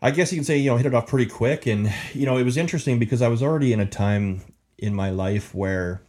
I 0.00 0.10
guess 0.12 0.30
you 0.32 0.36
can 0.38 0.44
say 0.44 0.58
you 0.58 0.70
know 0.70 0.76
hit 0.76 0.86
it 0.86 0.94
off 0.94 1.08
pretty 1.08 1.30
quick, 1.30 1.66
and 1.66 1.92
you 2.12 2.24
know 2.26 2.36
it 2.36 2.44
was 2.44 2.56
interesting 2.56 2.98
because 3.00 3.20
I 3.20 3.28
was 3.28 3.42
already 3.42 3.72
in 3.72 3.80
a 3.80 3.86
time 3.86 4.42
in 4.78 4.94
my 4.94 5.10
life 5.10 5.54
where 5.54 6.02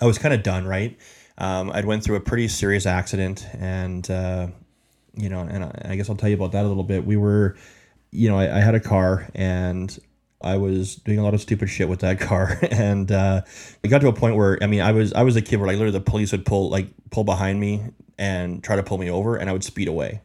I 0.00 0.04
was 0.06 0.18
kind 0.18 0.32
of 0.34 0.42
done. 0.42 0.66
Right, 0.66 0.96
um, 1.38 1.70
I'd 1.72 1.84
went 1.84 2.04
through 2.04 2.16
a 2.16 2.20
pretty 2.20 2.48
serious 2.48 2.84
accident, 2.84 3.46
and 3.54 4.08
uh, 4.10 4.48
you 5.14 5.28
know, 5.28 5.40
and 5.40 5.64
I, 5.64 5.82
I 5.90 5.96
guess 5.96 6.10
I'll 6.10 6.16
tell 6.16 6.28
you 6.28 6.34
about 6.34 6.52
that 6.52 6.64
a 6.64 6.68
little 6.68 6.84
bit. 6.84 7.06
We 7.06 7.16
were, 7.16 7.56
you 8.10 8.28
know, 8.28 8.38
I, 8.38 8.58
I 8.58 8.60
had 8.60 8.74
a 8.74 8.80
car 8.80 9.28
and 9.34 9.96
I 10.42 10.56
was 10.56 10.96
doing 10.96 11.18
a 11.18 11.22
lot 11.22 11.34
of 11.34 11.40
stupid 11.40 11.68
shit 11.68 11.88
with 11.88 12.00
that 12.00 12.20
car, 12.20 12.58
and 12.70 13.10
uh, 13.10 13.42
it 13.82 13.88
got 13.88 14.00
to 14.00 14.08
a 14.08 14.12
point 14.12 14.36
where 14.36 14.58
I 14.62 14.66
mean, 14.66 14.80
I 14.80 14.92
was 14.92 15.12
I 15.12 15.22
was 15.22 15.36
a 15.36 15.42
kid 15.42 15.58
where 15.58 15.68
like 15.68 15.76
literally 15.76 15.98
the 15.98 16.04
police 16.04 16.32
would 16.32 16.44
pull 16.44 16.70
like 16.70 16.88
pull 17.10 17.24
behind 17.24 17.60
me 17.60 17.84
and 18.18 18.62
try 18.62 18.76
to 18.76 18.82
pull 18.82 18.98
me 18.98 19.08
over, 19.08 19.36
and 19.36 19.48
I 19.48 19.52
would 19.52 19.64
speed 19.64 19.88
away. 19.88 20.20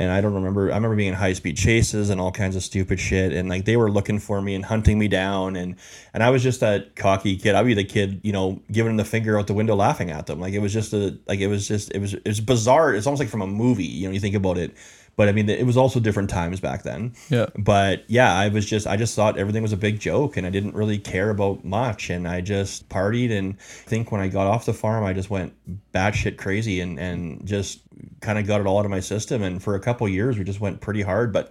And 0.00 0.12
I 0.12 0.20
don't 0.20 0.32
remember. 0.32 0.70
I 0.70 0.76
remember 0.76 0.94
being 0.94 1.08
in 1.08 1.14
high 1.14 1.32
speed 1.32 1.56
chases 1.56 2.08
and 2.08 2.20
all 2.20 2.30
kinds 2.30 2.54
of 2.54 2.62
stupid 2.62 3.00
shit, 3.00 3.32
and 3.32 3.48
like 3.48 3.64
they 3.64 3.76
were 3.76 3.90
looking 3.90 4.20
for 4.20 4.40
me 4.40 4.54
and 4.54 4.64
hunting 4.64 4.96
me 4.96 5.08
down, 5.08 5.56
and 5.56 5.74
and 6.14 6.22
I 6.22 6.30
was 6.30 6.40
just 6.40 6.60
that 6.60 6.94
cocky 6.94 7.36
kid. 7.36 7.56
I'd 7.56 7.66
be 7.66 7.74
the 7.74 7.82
kid, 7.82 8.20
you 8.22 8.32
know, 8.32 8.62
giving 8.70 8.90
them 8.90 8.96
the 8.96 9.04
finger 9.04 9.36
out 9.36 9.48
the 9.48 9.54
window, 9.54 9.74
laughing 9.74 10.12
at 10.12 10.26
them. 10.26 10.38
Like 10.38 10.54
it 10.54 10.60
was 10.60 10.72
just 10.72 10.92
a 10.92 11.18
like 11.26 11.40
it 11.40 11.48
was 11.48 11.66
just 11.66 11.90
it 11.96 11.98
was 11.98 12.14
it 12.14 12.28
was 12.28 12.40
bizarre. 12.40 12.94
It's 12.94 13.08
almost 13.08 13.18
like 13.18 13.28
from 13.28 13.42
a 13.42 13.46
movie. 13.48 13.86
You 13.86 14.06
know, 14.06 14.14
you 14.14 14.20
think 14.20 14.36
about 14.36 14.56
it. 14.56 14.76
But 15.18 15.28
I 15.28 15.32
mean, 15.32 15.50
it 15.50 15.66
was 15.66 15.76
also 15.76 15.98
different 15.98 16.30
times 16.30 16.60
back 16.60 16.84
then. 16.84 17.12
Yeah. 17.28 17.46
But 17.58 18.04
yeah, 18.06 18.32
I 18.32 18.50
was 18.50 18.64
just 18.64 18.86
I 18.86 18.96
just 18.96 19.16
thought 19.16 19.36
everything 19.36 19.62
was 19.62 19.72
a 19.72 19.76
big 19.76 19.98
joke, 19.98 20.36
and 20.36 20.46
I 20.46 20.50
didn't 20.50 20.76
really 20.76 20.96
care 20.96 21.30
about 21.30 21.64
much, 21.64 22.08
and 22.08 22.28
I 22.28 22.40
just 22.40 22.88
partied. 22.88 23.36
And 23.36 23.54
I 23.54 23.88
think 23.88 24.12
when 24.12 24.20
I 24.20 24.28
got 24.28 24.46
off 24.46 24.64
the 24.64 24.72
farm, 24.72 25.02
I 25.02 25.12
just 25.12 25.28
went 25.28 25.54
batshit 25.92 26.38
crazy, 26.38 26.80
and 26.80 27.00
and 27.00 27.44
just 27.44 27.80
kind 28.20 28.38
of 28.38 28.46
got 28.46 28.60
it 28.60 28.68
all 28.68 28.78
out 28.78 28.84
of 28.84 28.92
my 28.92 29.00
system. 29.00 29.42
And 29.42 29.60
for 29.60 29.74
a 29.74 29.80
couple 29.80 30.08
years, 30.08 30.38
we 30.38 30.44
just 30.44 30.60
went 30.60 30.80
pretty 30.80 31.02
hard. 31.02 31.32
But 31.32 31.50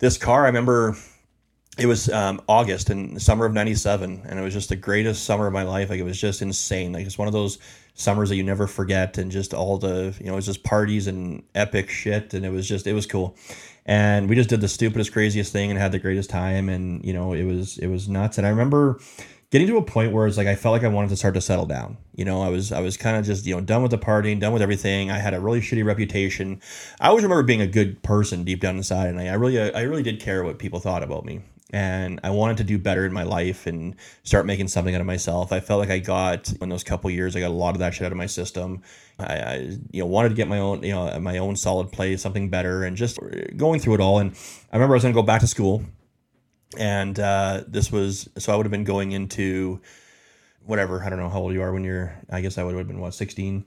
this 0.00 0.18
car, 0.18 0.44
I 0.44 0.48
remember 0.48 0.94
it 1.78 1.86
was 1.86 2.10
um, 2.10 2.42
August 2.46 2.90
in 2.90 3.14
the 3.14 3.20
summer 3.20 3.46
of 3.46 3.54
97 3.54 4.22
and 4.26 4.38
it 4.38 4.42
was 4.42 4.52
just 4.52 4.68
the 4.68 4.76
greatest 4.76 5.24
summer 5.24 5.46
of 5.46 5.52
my 5.52 5.62
life 5.62 5.90
like 5.90 6.00
it 6.00 6.02
was 6.02 6.20
just 6.20 6.42
insane 6.42 6.92
like 6.92 7.06
it's 7.06 7.16
one 7.16 7.28
of 7.28 7.32
those 7.32 7.58
summers 7.98 8.28
that 8.28 8.36
you 8.36 8.44
never 8.44 8.66
forget 8.66 9.18
and 9.18 9.30
just 9.30 9.52
all 9.52 9.76
the 9.76 10.14
you 10.20 10.26
know 10.26 10.32
it 10.32 10.36
was 10.36 10.46
just 10.46 10.62
parties 10.62 11.06
and 11.06 11.42
epic 11.54 11.90
shit 11.90 12.32
and 12.32 12.46
it 12.46 12.50
was 12.50 12.66
just 12.66 12.86
it 12.86 12.92
was 12.92 13.06
cool 13.06 13.36
and 13.86 14.28
we 14.28 14.36
just 14.36 14.48
did 14.48 14.60
the 14.60 14.68
stupidest 14.68 15.12
craziest 15.12 15.52
thing 15.52 15.70
and 15.70 15.78
had 15.78 15.90
the 15.90 15.98
greatest 15.98 16.30
time 16.30 16.68
and 16.68 17.04
you 17.04 17.12
know 17.12 17.32
it 17.32 17.44
was 17.44 17.76
it 17.78 17.88
was 17.88 18.08
nuts 18.08 18.38
and 18.38 18.46
I 18.46 18.50
remember 18.50 19.00
getting 19.50 19.66
to 19.66 19.78
a 19.78 19.82
point 19.82 20.12
where 20.12 20.26
it's 20.26 20.36
like 20.36 20.46
I 20.46 20.54
felt 20.54 20.72
like 20.72 20.84
I 20.84 20.88
wanted 20.88 21.08
to 21.08 21.16
start 21.16 21.34
to 21.34 21.40
settle 21.40 21.66
down. 21.66 21.96
You 22.14 22.24
know, 22.24 22.42
I 22.42 22.48
was 22.48 22.72
I 22.72 22.80
was 22.80 22.96
kind 22.96 23.16
of 23.16 23.24
just 23.24 23.46
you 23.46 23.54
know 23.54 23.60
done 23.60 23.82
with 23.82 23.90
the 23.90 23.98
partying, 23.98 24.40
done 24.40 24.52
with 24.52 24.62
everything. 24.62 25.10
I 25.10 25.18
had 25.18 25.34
a 25.34 25.40
really 25.40 25.60
shitty 25.60 25.84
reputation. 25.84 26.60
I 27.00 27.08
always 27.08 27.22
remember 27.22 27.42
being 27.42 27.62
a 27.62 27.66
good 27.66 28.02
person 28.02 28.44
deep 28.44 28.60
down 28.60 28.76
inside, 28.76 29.08
and 29.08 29.20
I, 29.20 29.28
I 29.28 29.34
really 29.34 29.58
I 29.58 29.82
really 29.82 30.02
did 30.02 30.20
care 30.20 30.44
what 30.44 30.58
people 30.58 30.80
thought 30.80 31.02
about 31.02 31.24
me. 31.24 31.40
And 31.70 32.18
I 32.24 32.30
wanted 32.30 32.56
to 32.58 32.64
do 32.64 32.78
better 32.78 33.04
in 33.04 33.12
my 33.12 33.24
life 33.24 33.66
and 33.66 33.94
start 34.22 34.46
making 34.46 34.68
something 34.68 34.94
out 34.94 35.02
of 35.02 35.06
myself. 35.06 35.52
I 35.52 35.60
felt 35.60 35.80
like 35.80 35.90
I 35.90 35.98
got 35.98 36.50
in 36.62 36.70
those 36.70 36.82
couple 36.82 37.10
years, 37.10 37.36
I 37.36 37.40
got 37.40 37.50
a 37.50 37.54
lot 37.54 37.74
of 37.74 37.80
that 37.80 37.92
shit 37.92 38.06
out 38.06 38.12
of 38.12 38.16
my 38.16 38.26
system. 38.26 38.82
I, 39.18 39.24
I 39.24 39.54
you 39.90 40.00
know 40.00 40.06
wanted 40.06 40.30
to 40.30 40.34
get 40.34 40.48
my 40.48 40.58
own 40.58 40.82
you 40.82 40.92
know 40.92 41.20
my 41.20 41.38
own 41.38 41.56
solid 41.56 41.92
place, 41.92 42.22
something 42.22 42.48
better, 42.48 42.84
and 42.84 42.96
just 42.96 43.18
going 43.56 43.80
through 43.80 43.94
it 43.94 44.00
all. 44.00 44.18
And 44.18 44.32
I 44.72 44.76
remember 44.76 44.94
I 44.94 44.96
was 44.96 45.02
going 45.02 45.14
to 45.14 45.20
go 45.20 45.26
back 45.26 45.42
to 45.42 45.46
school 45.46 45.82
and 46.76 47.18
uh, 47.18 47.64
this 47.66 47.90
was 47.90 48.28
so 48.36 48.52
I 48.52 48.56
would 48.56 48.66
have 48.66 48.70
been 48.70 48.84
going 48.84 49.12
into 49.12 49.80
whatever 50.64 51.02
I 51.02 51.08
don't 51.08 51.18
know 51.18 51.30
how 51.30 51.40
old 51.40 51.54
you 51.54 51.62
are 51.62 51.72
when 51.72 51.84
you're 51.84 52.14
I 52.28 52.40
guess 52.40 52.58
I 52.58 52.64
would 52.64 52.74
have 52.74 52.86
been 52.86 53.00
what 53.00 53.14
16 53.14 53.64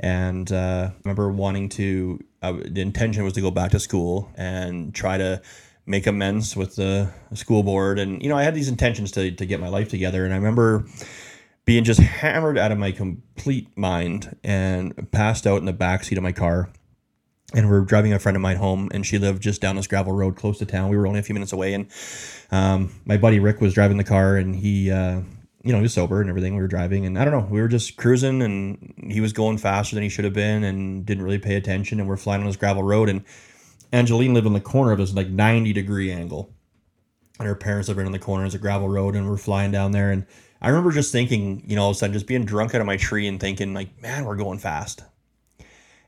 and 0.00 0.50
uh, 0.50 0.90
I 0.90 0.96
remember 1.04 1.30
wanting 1.30 1.68
to 1.70 2.20
uh, 2.42 2.54
the 2.64 2.80
intention 2.80 3.22
was 3.22 3.34
to 3.34 3.40
go 3.40 3.50
back 3.50 3.70
to 3.72 3.80
school 3.80 4.30
and 4.36 4.94
try 4.94 5.18
to 5.18 5.42
make 5.90 6.06
amends 6.06 6.56
with 6.56 6.76
the 6.76 7.12
school 7.34 7.64
board. 7.64 7.98
And 7.98 8.22
you 8.22 8.28
know 8.28 8.36
I 8.36 8.44
had 8.44 8.54
these 8.54 8.68
intentions 8.68 9.10
to, 9.12 9.32
to 9.32 9.44
get 9.44 9.60
my 9.60 9.68
life 9.68 9.88
together. 9.88 10.24
And 10.24 10.32
I 10.32 10.36
remember 10.36 10.86
being 11.64 11.84
just 11.84 12.00
hammered 12.00 12.56
out 12.56 12.72
of 12.72 12.78
my 12.78 12.92
complete 12.92 13.76
mind 13.76 14.36
and 14.44 15.10
passed 15.10 15.46
out 15.46 15.58
in 15.58 15.66
the 15.66 15.72
back 15.72 16.04
seat 16.04 16.16
of 16.16 16.22
my 16.22 16.32
car. 16.32 16.70
And 17.52 17.68
we 17.68 17.76
are 17.76 17.80
driving 17.80 18.12
a 18.12 18.20
friend 18.20 18.36
of 18.36 18.42
mine 18.42 18.56
home 18.56 18.88
and 18.92 19.04
she 19.04 19.18
lived 19.18 19.42
just 19.42 19.60
down 19.60 19.74
this 19.74 19.88
gravel 19.88 20.12
road 20.12 20.36
close 20.36 20.58
to 20.58 20.66
town. 20.66 20.88
We 20.88 20.96
were 20.96 21.08
only 21.08 21.18
a 21.18 21.22
few 21.24 21.34
minutes 21.34 21.52
away. 21.52 21.74
And 21.74 21.90
um, 22.52 22.94
my 23.04 23.16
buddy 23.16 23.40
rick 23.40 23.60
was 23.60 23.74
driving 23.74 23.96
the 23.96 24.04
car 24.04 24.36
and 24.36 24.54
he 24.54 24.92
uh, 24.92 25.20
you 25.62 25.72
know 25.72 25.78
he 25.78 25.82
was 25.82 25.92
sober 25.92 26.20
and 26.20 26.30
everything. 26.30 26.54
We 26.54 26.62
were 26.62 26.68
driving 26.68 27.04
and 27.04 27.18
i 27.18 27.24
don't 27.24 27.34
know 27.34 27.46
we 27.50 27.60
were 27.60 27.68
just 27.68 27.96
cruising 27.96 28.40
and 28.40 28.94
he 29.10 29.20
was 29.20 29.32
going 29.32 29.58
faster 29.58 29.96
than 29.96 30.04
he 30.04 30.08
should 30.08 30.24
have 30.24 30.34
been 30.34 30.62
and 30.62 31.04
didn't 31.04 31.24
really 31.24 31.38
pay 31.38 31.56
attention. 31.56 31.98
And 31.98 32.08
we're 32.08 32.16
flying 32.16 32.42
on 32.42 32.46
this 32.46 32.56
gravel 32.56 32.84
road 32.84 33.08
and 33.08 33.24
angeline 33.92 34.34
lived 34.34 34.46
in 34.46 34.52
the 34.52 34.60
corner 34.60 34.92
of 34.92 34.98
this 34.98 35.14
like 35.14 35.28
90 35.28 35.72
degree 35.72 36.10
angle 36.10 36.52
and 37.38 37.48
her 37.48 37.54
parents 37.54 37.88
lived 37.88 38.00
in 38.00 38.12
the 38.12 38.18
corner 38.18 38.44
as 38.44 38.54
a 38.54 38.58
gravel 38.58 38.88
road 38.88 39.16
and 39.16 39.28
we're 39.28 39.36
flying 39.36 39.70
down 39.70 39.92
there 39.92 40.10
and 40.10 40.26
i 40.60 40.68
remember 40.68 40.92
just 40.92 41.12
thinking 41.12 41.62
you 41.66 41.76
know 41.76 41.82
all 41.82 41.90
of 41.90 41.96
a 41.96 41.98
sudden 41.98 42.12
just 42.12 42.26
being 42.26 42.44
drunk 42.44 42.74
out 42.74 42.80
of 42.80 42.86
my 42.86 42.96
tree 42.96 43.26
and 43.26 43.40
thinking 43.40 43.74
like 43.74 44.00
man 44.02 44.24
we're 44.24 44.36
going 44.36 44.58
fast 44.58 45.02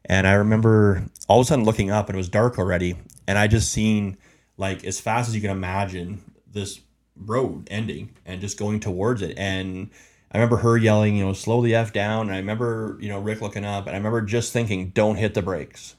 and 0.04 0.26
I 0.26 0.32
remember 0.32 1.04
all 1.28 1.40
of 1.40 1.46
a 1.46 1.48
sudden 1.48 1.64
looking 1.64 1.90
up 1.90 2.08
and 2.08 2.16
it 2.16 2.18
was 2.18 2.28
dark 2.28 2.58
already. 2.58 2.96
And 3.26 3.38
I 3.38 3.46
just 3.46 3.70
seen 3.70 4.16
like 4.56 4.84
as 4.84 5.00
fast 5.00 5.28
as 5.28 5.34
you 5.34 5.40
can 5.40 5.50
imagine 5.50 6.22
this 6.50 6.80
road 7.16 7.68
ending 7.70 8.14
and 8.26 8.40
just 8.40 8.58
going 8.58 8.80
towards 8.80 9.22
it. 9.22 9.38
And 9.38 9.90
I 10.32 10.38
remember 10.38 10.58
her 10.58 10.76
yelling, 10.76 11.16
you 11.16 11.24
know, 11.24 11.32
slow 11.32 11.62
the 11.62 11.74
F 11.74 11.92
down. 11.92 12.26
And 12.26 12.34
I 12.34 12.38
remember, 12.38 12.98
you 13.00 13.08
know, 13.08 13.20
Rick 13.20 13.40
looking 13.40 13.64
up 13.64 13.86
and 13.86 13.94
I 13.94 13.98
remember 13.98 14.22
just 14.22 14.52
thinking, 14.52 14.90
don't 14.90 15.16
hit 15.16 15.34
the 15.34 15.42
brakes. 15.42 15.94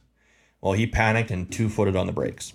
Well, 0.63 0.71
he 0.71 0.87
panicked 0.87 1.29
and 1.29 1.51
two 1.51 1.67
footed 1.67 1.97
on 1.97 2.07
the 2.07 2.13
brakes. 2.13 2.53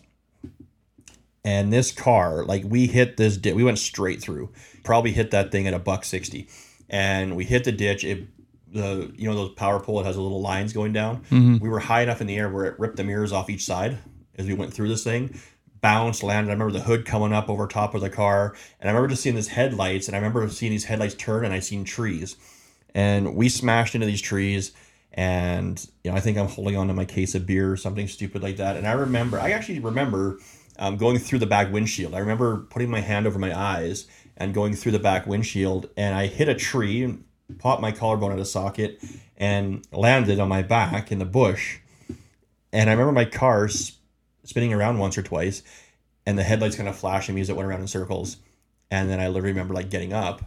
And 1.44 1.70
this 1.70 1.92
car, 1.92 2.42
like 2.42 2.64
we 2.64 2.86
hit 2.86 3.18
this 3.18 3.36
ditch, 3.36 3.54
we 3.54 3.62
went 3.62 3.78
straight 3.78 4.22
through, 4.22 4.50
probably 4.82 5.12
hit 5.12 5.30
that 5.32 5.52
thing 5.52 5.66
at 5.66 5.74
a 5.74 5.78
buck 5.78 6.04
60. 6.04 6.48
And 6.88 7.36
we 7.36 7.44
hit 7.44 7.64
the 7.64 7.72
ditch. 7.72 8.04
It 8.04 8.28
the 8.72 9.12
you 9.14 9.28
know 9.28 9.34
those 9.34 9.54
power 9.54 9.78
pole 9.80 10.00
it 10.00 10.04
has 10.04 10.16
the 10.16 10.20
little 10.20 10.42
lines 10.42 10.74
going 10.74 10.92
down 10.92 11.22
mm-hmm. 11.30 11.56
we 11.56 11.70
were 11.70 11.78
high 11.78 12.02
enough 12.02 12.20
in 12.20 12.26
the 12.26 12.36
air 12.36 12.50
where 12.50 12.66
it 12.66 12.78
ripped 12.78 12.96
the 12.96 13.02
mirrors 13.02 13.32
off 13.32 13.48
each 13.48 13.64
side 13.64 13.96
as 14.36 14.46
we 14.46 14.52
went 14.52 14.74
through 14.74 14.88
this 14.88 15.02
thing 15.02 15.40
bounced 15.80 16.22
landed 16.22 16.50
i 16.50 16.52
remember 16.52 16.70
the 16.70 16.84
hood 16.84 17.06
coming 17.06 17.32
up 17.32 17.48
over 17.48 17.66
top 17.66 17.94
of 17.94 18.02
the 18.02 18.11
car 18.11 18.54
and 18.78 18.90
i 18.90 18.92
remember 18.92 19.09
just 19.09 19.22
seeing 19.22 19.34
these 19.34 19.48
headlights 19.48 20.06
and 20.06 20.14
i 20.14 20.18
remember 20.18 20.46
seeing 20.50 20.70
these 20.70 20.84
headlights 20.84 21.14
turn 21.14 21.46
and 21.46 21.54
i 21.54 21.59
seen 21.59 21.82
trees 21.82 22.36
and 22.94 23.34
we 23.34 23.48
smashed 23.48 23.94
into 23.94 24.06
these 24.06 24.20
trees 24.20 24.72
and 25.18 25.88
you 26.04 26.10
know 26.10 26.16
i 26.16 26.20
think 26.20 26.38
i'm 26.38 26.48
holding 26.48 26.76
on 26.76 26.86
to 26.88 26.94
my 26.94 27.04
case 27.04 27.34
of 27.34 27.46
beer 27.46 27.72
or 27.72 27.76
something 27.76 28.06
stupid 28.06 28.42
like 28.42 28.56
that 28.56 28.76
and 28.76 28.86
i 28.86 28.92
remember 28.92 29.38
i 29.40 29.50
actually 29.50 29.78
remember 29.80 30.38
um, 30.78 30.96
going 30.96 31.18
through 31.18 31.38
the 31.38 31.46
back 31.46 31.72
windshield 31.72 32.14
i 32.14 32.18
remember 32.18 32.58
putting 32.70 32.90
my 32.90 33.00
hand 33.00 33.26
over 33.26 33.38
my 33.38 33.58
eyes 33.58 34.06
and 34.36 34.54
going 34.54 34.74
through 34.74 34.92
the 34.92 34.98
back 34.98 35.26
windshield 35.26 35.88
and 35.96 36.14
i 36.14 36.26
hit 36.26 36.48
a 36.48 36.54
tree 36.54 37.18
popped 37.58 37.80
my 37.80 37.92
collarbone 37.92 38.32
out 38.32 38.38
of 38.38 38.46
socket 38.46 39.02
and 39.36 39.86
landed 39.92 40.38
on 40.38 40.48
my 40.48 40.62
back 40.62 41.10
in 41.10 41.18
the 41.18 41.24
bush. 41.24 41.78
And 42.72 42.90
I 42.90 42.92
remember 42.92 43.12
my 43.12 43.24
car 43.24 43.68
spinning 43.68 44.74
around 44.74 44.98
once 44.98 45.16
or 45.16 45.22
twice 45.22 45.62
and 46.26 46.38
the 46.38 46.42
headlights 46.42 46.76
kind 46.76 46.88
of 46.88 46.96
flashing 46.96 47.34
me 47.34 47.40
as 47.40 47.48
it 47.48 47.56
went 47.56 47.66
around 47.66 47.80
in 47.80 47.86
circles. 47.86 48.36
And 48.90 49.08
then 49.08 49.20
I 49.20 49.28
literally 49.28 49.52
remember 49.52 49.74
like 49.74 49.90
getting 49.90 50.12
up 50.12 50.42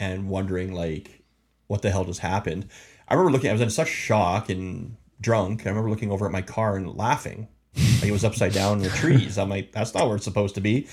and 0.00 0.28
wondering 0.28 0.72
like 0.72 1.22
what 1.66 1.82
the 1.82 1.90
hell 1.90 2.04
just 2.04 2.20
happened. 2.20 2.68
I 3.08 3.14
remember 3.14 3.32
looking 3.32 3.50
I 3.50 3.52
was 3.52 3.62
in 3.62 3.70
such 3.70 3.88
shock 3.88 4.50
and 4.50 4.96
drunk. 5.20 5.66
I 5.66 5.70
remember 5.70 5.90
looking 5.90 6.10
over 6.10 6.26
at 6.26 6.32
my 6.32 6.42
car 6.42 6.76
and 6.76 6.96
laughing. 6.96 7.48
Like 7.76 8.04
it 8.04 8.12
was 8.12 8.24
upside 8.24 8.52
down 8.52 8.78
in 8.78 8.82
the 8.84 8.88
trees. 8.90 9.38
I'm 9.38 9.50
like, 9.50 9.72
that's 9.72 9.94
not 9.94 10.06
where 10.06 10.16
it's 10.16 10.24
supposed 10.24 10.54
to 10.54 10.60
be. 10.60 10.88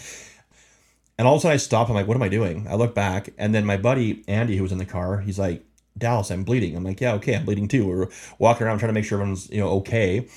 And 1.17 1.27
all 1.27 1.35
of 1.35 1.39
a 1.39 1.41
sudden 1.41 1.53
I 1.53 1.57
stop. 1.57 1.89
I'm 1.89 1.95
like, 1.95 2.07
what 2.07 2.17
am 2.17 2.23
I 2.23 2.29
doing? 2.29 2.67
I 2.67 2.75
look 2.75 2.95
back, 2.95 3.29
and 3.37 3.53
then 3.53 3.65
my 3.65 3.77
buddy 3.77 4.23
Andy, 4.27 4.57
who 4.57 4.63
was 4.63 4.71
in 4.71 4.79
the 4.79 4.85
car, 4.85 5.19
he's 5.19 5.39
like, 5.39 5.63
Dallas, 5.97 6.31
I'm 6.31 6.43
bleeding. 6.43 6.75
I'm 6.75 6.83
like, 6.83 6.99
yeah, 6.99 7.13
okay, 7.13 7.35
I'm 7.35 7.45
bleeding 7.45 7.67
too. 7.67 7.87
We're 7.87 8.07
walking 8.39 8.65
around 8.65 8.79
trying 8.79 8.89
to 8.89 8.93
make 8.93 9.05
sure 9.05 9.19
everyone's 9.19 9.49
you 9.49 9.59
know 9.59 9.69
okay. 9.79 10.27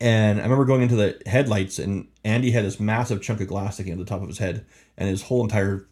And 0.00 0.40
I 0.40 0.42
remember 0.42 0.64
going 0.64 0.82
into 0.82 0.96
the 0.96 1.20
headlights, 1.26 1.78
and 1.78 2.08
Andy 2.24 2.50
had 2.50 2.64
this 2.64 2.80
massive 2.80 3.22
chunk 3.22 3.40
of 3.40 3.48
glass 3.48 3.74
sticking 3.74 3.92
at 3.92 3.98
the 3.98 4.04
top 4.04 4.22
of 4.22 4.28
his 4.28 4.38
head, 4.38 4.64
and 4.96 5.08
his 5.08 5.22
whole 5.22 5.42
entire 5.42 5.86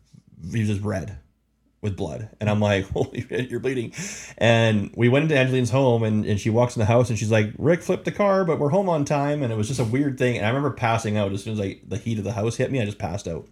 he 0.50 0.60
was 0.60 0.68
just 0.68 0.82
red 0.82 1.18
with 1.82 1.96
blood. 1.96 2.30
And 2.40 2.48
I'm 2.48 2.60
like, 2.60 2.88
holy 2.92 3.26
shit, 3.28 3.50
you're 3.50 3.60
bleeding. 3.60 3.92
And 4.38 4.90
we 4.96 5.08
went 5.08 5.24
into 5.24 5.36
Angeline's 5.36 5.70
home 5.70 6.04
and, 6.04 6.24
and 6.24 6.40
she 6.40 6.48
walks 6.48 6.76
in 6.76 6.80
the 6.80 6.86
house 6.86 7.10
and 7.10 7.18
she's 7.18 7.30
like, 7.30 7.52
Rick 7.58 7.82
flipped 7.82 8.06
the 8.06 8.12
car, 8.12 8.44
but 8.44 8.58
we're 8.58 8.70
home 8.70 8.88
on 8.88 9.04
time. 9.04 9.42
And 9.42 9.52
it 9.52 9.56
was 9.56 9.68
just 9.68 9.80
a 9.80 9.84
weird 9.84 10.16
thing. 10.16 10.36
And 10.38 10.46
I 10.46 10.48
remember 10.48 10.70
passing 10.70 11.18
out 11.18 11.32
as 11.32 11.42
soon 11.44 11.52
as 11.52 11.58
like 11.58 11.82
the 11.86 11.98
heat 11.98 12.18
of 12.18 12.24
the 12.24 12.32
house 12.32 12.56
hit 12.56 12.70
me, 12.70 12.80
I 12.80 12.86
just 12.86 12.98
passed 12.98 13.28
out. 13.28 13.46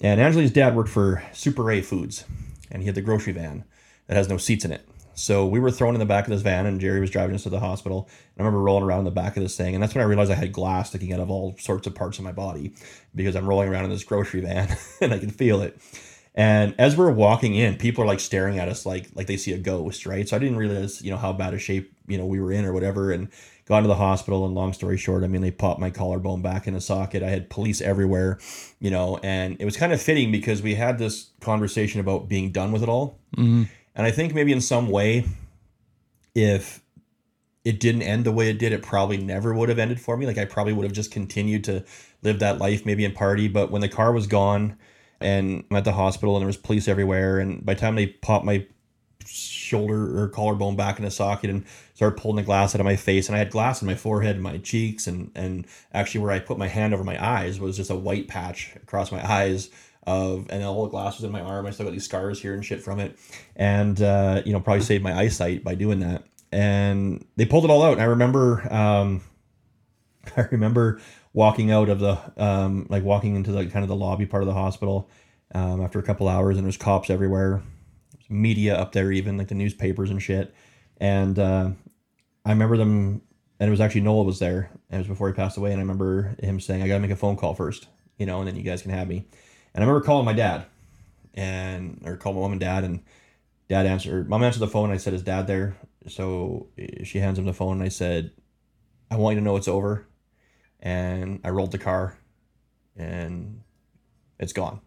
And 0.00 0.20
Angeline's 0.20 0.50
dad 0.50 0.74
worked 0.74 0.88
for 0.88 1.22
Super 1.32 1.70
A 1.70 1.82
Foods 1.82 2.24
and 2.70 2.82
he 2.82 2.86
had 2.86 2.94
the 2.94 3.02
grocery 3.02 3.34
van 3.34 3.64
that 4.06 4.16
has 4.16 4.28
no 4.28 4.38
seats 4.38 4.64
in 4.64 4.72
it. 4.72 4.86
So 5.12 5.46
we 5.46 5.60
were 5.60 5.70
thrown 5.70 5.94
in 5.94 6.00
the 6.00 6.06
back 6.06 6.24
of 6.24 6.30
this 6.30 6.40
van 6.40 6.64
and 6.64 6.80
Jerry 6.80 7.00
was 7.00 7.10
driving 7.10 7.34
us 7.34 7.42
to 7.42 7.50
the 7.50 7.60
hospital. 7.60 8.08
And 8.08 8.42
I 8.42 8.46
remember 8.46 8.62
rolling 8.62 8.84
around 8.84 9.00
in 9.00 9.04
the 9.04 9.10
back 9.10 9.36
of 9.36 9.42
this 9.42 9.56
thing. 9.56 9.74
And 9.74 9.82
that's 9.82 9.94
when 9.94 10.02
I 10.02 10.06
realized 10.06 10.30
I 10.30 10.36
had 10.36 10.52
glass 10.52 10.88
sticking 10.88 11.12
out 11.12 11.20
of 11.20 11.30
all 11.30 11.54
sorts 11.58 11.86
of 11.86 11.94
parts 11.94 12.18
of 12.18 12.24
my 12.24 12.32
body 12.32 12.72
because 13.14 13.36
I'm 13.36 13.46
rolling 13.46 13.68
around 13.68 13.84
in 13.84 13.90
this 13.90 14.04
grocery 14.04 14.40
van 14.40 14.74
and 15.02 15.12
I 15.12 15.18
can 15.18 15.30
feel 15.30 15.60
it. 15.60 15.78
And 16.34 16.74
as 16.78 16.96
we're 16.96 17.10
walking 17.10 17.54
in, 17.54 17.76
people 17.76 18.04
are 18.04 18.06
like 18.06 18.20
staring 18.20 18.58
at 18.58 18.68
us 18.68 18.86
like 18.86 19.08
like 19.14 19.26
they 19.26 19.36
see 19.36 19.52
a 19.52 19.58
ghost, 19.58 20.06
right? 20.06 20.28
So 20.28 20.36
I 20.36 20.38
didn't 20.38 20.56
realize, 20.56 21.02
you 21.02 21.10
know, 21.10 21.16
how 21.16 21.32
bad 21.32 21.54
a 21.54 21.58
shape, 21.58 21.92
you 22.06 22.16
know, 22.16 22.26
we 22.26 22.40
were 22.40 22.52
in 22.52 22.64
or 22.64 22.72
whatever. 22.72 23.10
And 23.10 23.28
got 23.66 23.80
to 23.80 23.88
the 23.88 23.94
hospital 23.94 24.44
and 24.44 24.54
long 24.54 24.72
story 24.72 24.96
short, 24.96 25.22
I 25.22 25.28
mean, 25.28 25.42
they 25.42 25.50
popped 25.50 25.80
my 25.80 25.90
collarbone 25.90 26.42
back 26.42 26.66
in 26.66 26.74
a 26.74 26.80
socket. 26.80 27.22
I 27.22 27.30
had 27.30 27.50
police 27.50 27.80
everywhere, 27.80 28.38
you 28.80 28.90
know, 28.90 29.18
and 29.22 29.56
it 29.60 29.64
was 29.64 29.76
kind 29.76 29.92
of 29.92 30.02
fitting 30.02 30.32
because 30.32 30.60
we 30.60 30.74
had 30.74 30.98
this 30.98 31.30
conversation 31.40 32.00
about 32.00 32.28
being 32.28 32.50
done 32.50 32.72
with 32.72 32.82
it 32.82 32.88
all. 32.88 33.18
Mm-hmm. 33.36 33.64
And 33.94 34.06
I 34.06 34.10
think 34.10 34.34
maybe 34.34 34.52
in 34.52 34.60
some 34.60 34.88
way, 34.88 35.24
if 36.34 36.80
it 37.64 37.78
didn't 37.78 38.02
end 38.02 38.24
the 38.24 38.32
way 38.32 38.50
it 38.50 38.58
did, 38.58 38.72
it 38.72 38.82
probably 38.82 39.18
never 39.18 39.54
would 39.54 39.68
have 39.68 39.78
ended 39.78 40.00
for 40.00 40.16
me. 40.16 40.26
Like 40.26 40.38
I 40.38 40.46
probably 40.46 40.72
would 40.72 40.84
have 40.84 40.92
just 40.92 41.10
continued 41.10 41.64
to 41.64 41.84
live 42.22 42.38
that 42.38 42.58
life, 42.58 42.86
maybe 42.86 43.04
in 43.04 43.12
party. 43.12 43.48
But 43.48 43.70
when 43.70 43.82
the 43.82 43.88
car 43.88 44.12
was 44.12 44.26
gone, 44.26 44.76
and 45.20 45.64
I'm 45.70 45.76
at 45.76 45.84
the 45.84 45.92
hospital 45.92 46.36
and 46.36 46.42
there 46.42 46.46
was 46.46 46.56
police 46.56 46.88
everywhere. 46.88 47.38
And 47.38 47.64
by 47.64 47.74
the 47.74 47.80
time 47.80 47.94
they 47.94 48.06
popped 48.06 48.44
my 48.44 48.66
shoulder 49.26 50.18
or 50.18 50.28
collarbone 50.28 50.76
back 50.76 50.98
in 50.98 51.04
a 51.04 51.10
socket 51.10 51.50
and 51.50 51.64
started 51.94 52.20
pulling 52.20 52.36
the 52.36 52.42
glass 52.42 52.74
out 52.74 52.80
of 52.80 52.84
my 52.84 52.96
face, 52.96 53.28
and 53.28 53.36
I 53.36 53.38
had 53.38 53.50
glass 53.50 53.82
in 53.82 53.86
my 53.86 53.94
forehead 53.94 54.36
and 54.36 54.42
my 54.42 54.58
cheeks, 54.58 55.06
and 55.06 55.30
and 55.34 55.66
actually 55.92 56.22
where 56.22 56.32
I 56.32 56.38
put 56.38 56.58
my 56.58 56.68
hand 56.68 56.94
over 56.94 57.04
my 57.04 57.22
eyes 57.24 57.60
was 57.60 57.76
just 57.76 57.90
a 57.90 57.96
white 57.96 58.28
patch 58.28 58.74
across 58.76 59.12
my 59.12 59.24
eyes 59.24 59.70
of 60.06 60.46
and 60.50 60.64
all 60.64 60.84
the 60.84 60.90
glass 60.90 61.16
was 61.16 61.24
in 61.24 61.32
my 61.32 61.40
arm. 61.40 61.66
I 61.66 61.70
still 61.70 61.86
got 61.86 61.92
these 61.92 62.04
scars 62.04 62.40
here 62.40 62.54
and 62.54 62.64
shit 62.64 62.82
from 62.82 63.00
it, 63.00 63.18
and 63.56 64.00
uh, 64.00 64.42
you 64.44 64.52
know 64.52 64.60
probably 64.60 64.82
saved 64.82 65.04
my 65.04 65.16
eyesight 65.16 65.64
by 65.64 65.74
doing 65.74 66.00
that. 66.00 66.24
And 66.52 67.24
they 67.36 67.46
pulled 67.46 67.64
it 67.64 67.70
all 67.70 67.82
out. 67.82 67.92
And 67.92 68.02
I 68.02 68.06
remember, 68.06 68.72
um, 68.72 69.22
I 70.36 70.48
remember 70.50 71.00
walking 71.32 71.70
out 71.70 71.88
of 71.88 72.00
the 72.00 72.18
um, 72.36 72.86
like 72.88 73.04
walking 73.04 73.36
into 73.36 73.52
the 73.52 73.66
kind 73.66 73.82
of 73.82 73.88
the 73.88 73.96
lobby 73.96 74.26
part 74.26 74.42
of 74.42 74.46
the 74.46 74.54
hospital 74.54 75.08
um, 75.54 75.82
after 75.82 75.98
a 75.98 76.02
couple 76.02 76.28
hours 76.28 76.56
and 76.56 76.64
there's 76.64 76.76
cops 76.76 77.10
everywhere 77.10 77.62
there's 78.12 78.30
media 78.30 78.76
up 78.76 78.92
there 78.92 79.12
even 79.12 79.36
like 79.36 79.48
the 79.48 79.54
newspapers 79.54 80.10
and 80.10 80.22
shit. 80.22 80.54
And 80.98 81.38
uh, 81.38 81.70
i 82.44 82.50
remember 82.50 82.76
them 82.76 83.22
and 83.58 83.68
it 83.68 83.70
was 83.70 83.80
actually 83.80 84.02
noel 84.02 84.24
was 84.24 84.38
there 84.38 84.70
and 84.90 84.98
it 84.98 84.98
was 84.98 85.08
before 85.08 85.28
he 85.28 85.34
passed 85.34 85.56
away 85.56 85.70
and 85.72 85.78
i 85.78 85.82
remember 85.82 86.34
him 86.42 86.60
saying 86.60 86.82
i 86.82 86.88
gotta 86.88 87.00
make 87.00 87.10
a 87.10 87.16
phone 87.16 87.36
call 87.36 87.54
first 87.54 87.86
you 88.18 88.26
know 88.26 88.40
and 88.40 88.48
then 88.48 88.56
you 88.56 88.62
guys 88.62 88.82
can 88.82 88.90
have 88.90 89.08
me. 89.08 89.24
And 89.74 89.82
i 89.82 89.86
remember 89.86 90.04
calling 90.04 90.26
my 90.26 90.32
dad 90.32 90.66
and 91.34 92.02
or 92.04 92.16
called 92.16 92.36
my 92.36 92.42
mom 92.42 92.52
and 92.52 92.60
dad 92.60 92.84
and 92.84 93.02
dad 93.68 93.86
answered 93.86 94.28
mom 94.28 94.42
answered 94.42 94.60
the 94.60 94.68
phone 94.68 94.84
and 94.84 94.94
i 94.94 94.98
said 94.98 95.14
is 95.14 95.22
dad 95.22 95.46
there? 95.46 95.76
So 96.08 96.68
eh, 96.78 97.04
she 97.04 97.18
hands 97.18 97.38
him 97.38 97.46
the 97.46 97.54
phone 97.54 97.74
and 97.74 97.82
i 97.82 97.88
said 97.88 98.32
i 99.10 99.16
want 99.16 99.34
you 99.34 99.40
to 99.40 99.44
know 99.44 99.56
it's 99.56 99.68
over 99.68 100.06
and 100.80 101.40
I 101.44 101.50
rolled 101.50 101.72
the 101.72 101.78
car 101.78 102.18
and 102.96 103.62
it's 104.38 104.52
gone. 104.52 104.80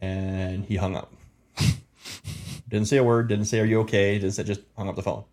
And 0.00 0.64
he 0.64 0.76
hung 0.76 0.96
up. 0.96 1.12
didn't 2.68 2.88
say 2.88 2.96
a 2.96 3.04
word, 3.04 3.28
didn't 3.28 3.44
say, 3.44 3.60
Are 3.60 3.64
you 3.64 3.80
okay? 3.80 4.14
Didn't 4.14 4.32
say, 4.32 4.42
just 4.42 4.62
hung 4.76 4.88
up 4.88 4.96
the 4.96 5.02
phone. 5.02 5.24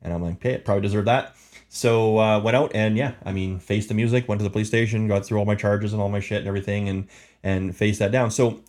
And 0.00 0.12
I'm 0.12 0.22
like, 0.22 0.42
Hey, 0.42 0.52
it 0.52 0.64
probably 0.64 0.82
deserved 0.82 1.08
that. 1.08 1.34
So 1.68 2.18
uh, 2.18 2.40
went 2.40 2.56
out 2.56 2.72
and 2.74 2.96
yeah, 2.96 3.12
I 3.24 3.32
mean, 3.32 3.58
faced 3.58 3.88
the 3.88 3.94
music, 3.94 4.26
went 4.26 4.38
to 4.38 4.44
the 4.44 4.50
police 4.50 4.68
station, 4.68 5.06
got 5.06 5.26
through 5.26 5.38
all 5.38 5.44
my 5.44 5.54
charges 5.54 5.92
and 5.92 6.00
all 6.00 6.08
my 6.08 6.20
shit 6.20 6.38
and 6.38 6.48
everything, 6.48 6.88
and 6.88 7.08
and 7.42 7.76
faced 7.76 7.98
that 7.98 8.10
down. 8.10 8.30
So 8.30 8.60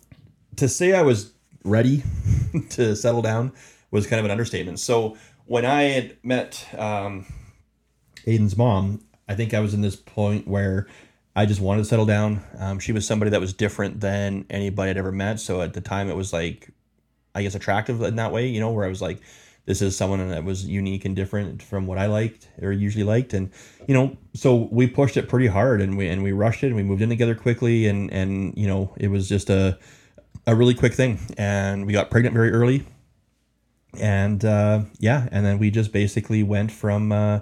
to 0.56 0.68
say 0.68 0.92
I 0.92 1.02
was 1.02 1.32
ready 1.64 2.02
to 2.70 2.94
settle 2.94 3.22
down 3.22 3.52
was 3.90 4.06
kind 4.06 4.18
of 4.18 4.26
an 4.26 4.30
understatement. 4.30 4.80
So 4.80 5.16
when 5.46 5.64
I 5.64 5.82
had 5.84 6.16
met 6.22 6.66
um, 6.76 7.26
Aiden's 8.26 8.56
mom, 8.56 9.00
I 9.30 9.36
think 9.36 9.54
I 9.54 9.60
was 9.60 9.74
in 9.74 9.80
this 9.80 9.94
point 9.94 10.48
where 10.48 10.88
I 11.36 11.46
just 11.46 11.60
wanted 11.60 11.82
to 11.82 11.84
settle 11.84 12.04
down. 12.04 12.42
Um, 12.58 12.80
she 12.80 12.90
was 12.90 13.06
somebody 13.06 13.30
that 13.30 13.40
was 13.40 13.52
different 13.52 14.00
than 14.00 14.44
anybody 14.50 14.90
I'd 14.90 14.96
ever 14.96 15.12
met. 15.12 15.38
So 15.38 15.62
at 15.62 15.72
the 15.72 15.80
time, 15.80 16.10
it 16.10 16.16
was 16.16 16.32
like, 16.32 16.70
I 17.32 17.44
guess, 17.44 17.54
attractive 17.54 18.02
in 18.02 18.16
that 18.16 18.32
way, 18.32 18.48
you 18.48 18.58
know, 18.58 18.72
where 18.72 18.84
I 18.84 18.88
was 18.88 19.00
like, 19.00 19.20
this 19.66 19.82
is 19.82 19.96
someone 19.96 20.30
that 20.30 20.42
was 20.42 20.66
unique 20.66 21.04
and 21.04 21.14
different 21.14 21.62
from 21.62 21.86
what 21.86 21.96
I 21.96 22.06
liked 22.06 22.48
or 22.60 22.72
usually 22.72 23.04
liked. 23.04 23.32
And, 23.32 23.52
you 23.86 23.94
know, 23.94 24.16
so 24.34 24.68
we 24.72 24.88
pushed 24.88 25.16
it 25.16 25.28
pretty 25.28 25.46
hard 25.46 25.80
and 25.80 25.96
we, 25.96 26.08
and 26.08 26.24
we 26.24 26.32
rushed 26.32 26.64
it 26.64 26.66
and 26.66 26.76
we 26.76 26.82
moved 26.82 27.00
in 27.00 27.08
together 27.08 27.36
quickly. 27.36 27.86
And, 27.86 28.12
and, 28.12 28.52
you 28.58 28.66
know, 28.66 28.92
it 28.96 29.08
was 29.12 29.28
just 29.28 29.48
a, 29.48 29.78
a 30.48 30.56
really 30.56 30.74
quick 30.74 30.94
thing. 30.94 31.20
And 31.38 31.86
we 31.86 31.92
got 31.92 32.10
pregnant 32.10 32.34
very 32.34 32.50
early. 32.50 32.84
And, 34.00 34.44
uh, 34.44 34.82
yeah. 34.98 35.28
And 35.30 35.46
then 35.46 35.60
we 35.60 35.70
just 35.70 35.92
basically 35.92 36.42
went 36.42 36.72
from, 36.72 37.12
uh, 37.12 37.40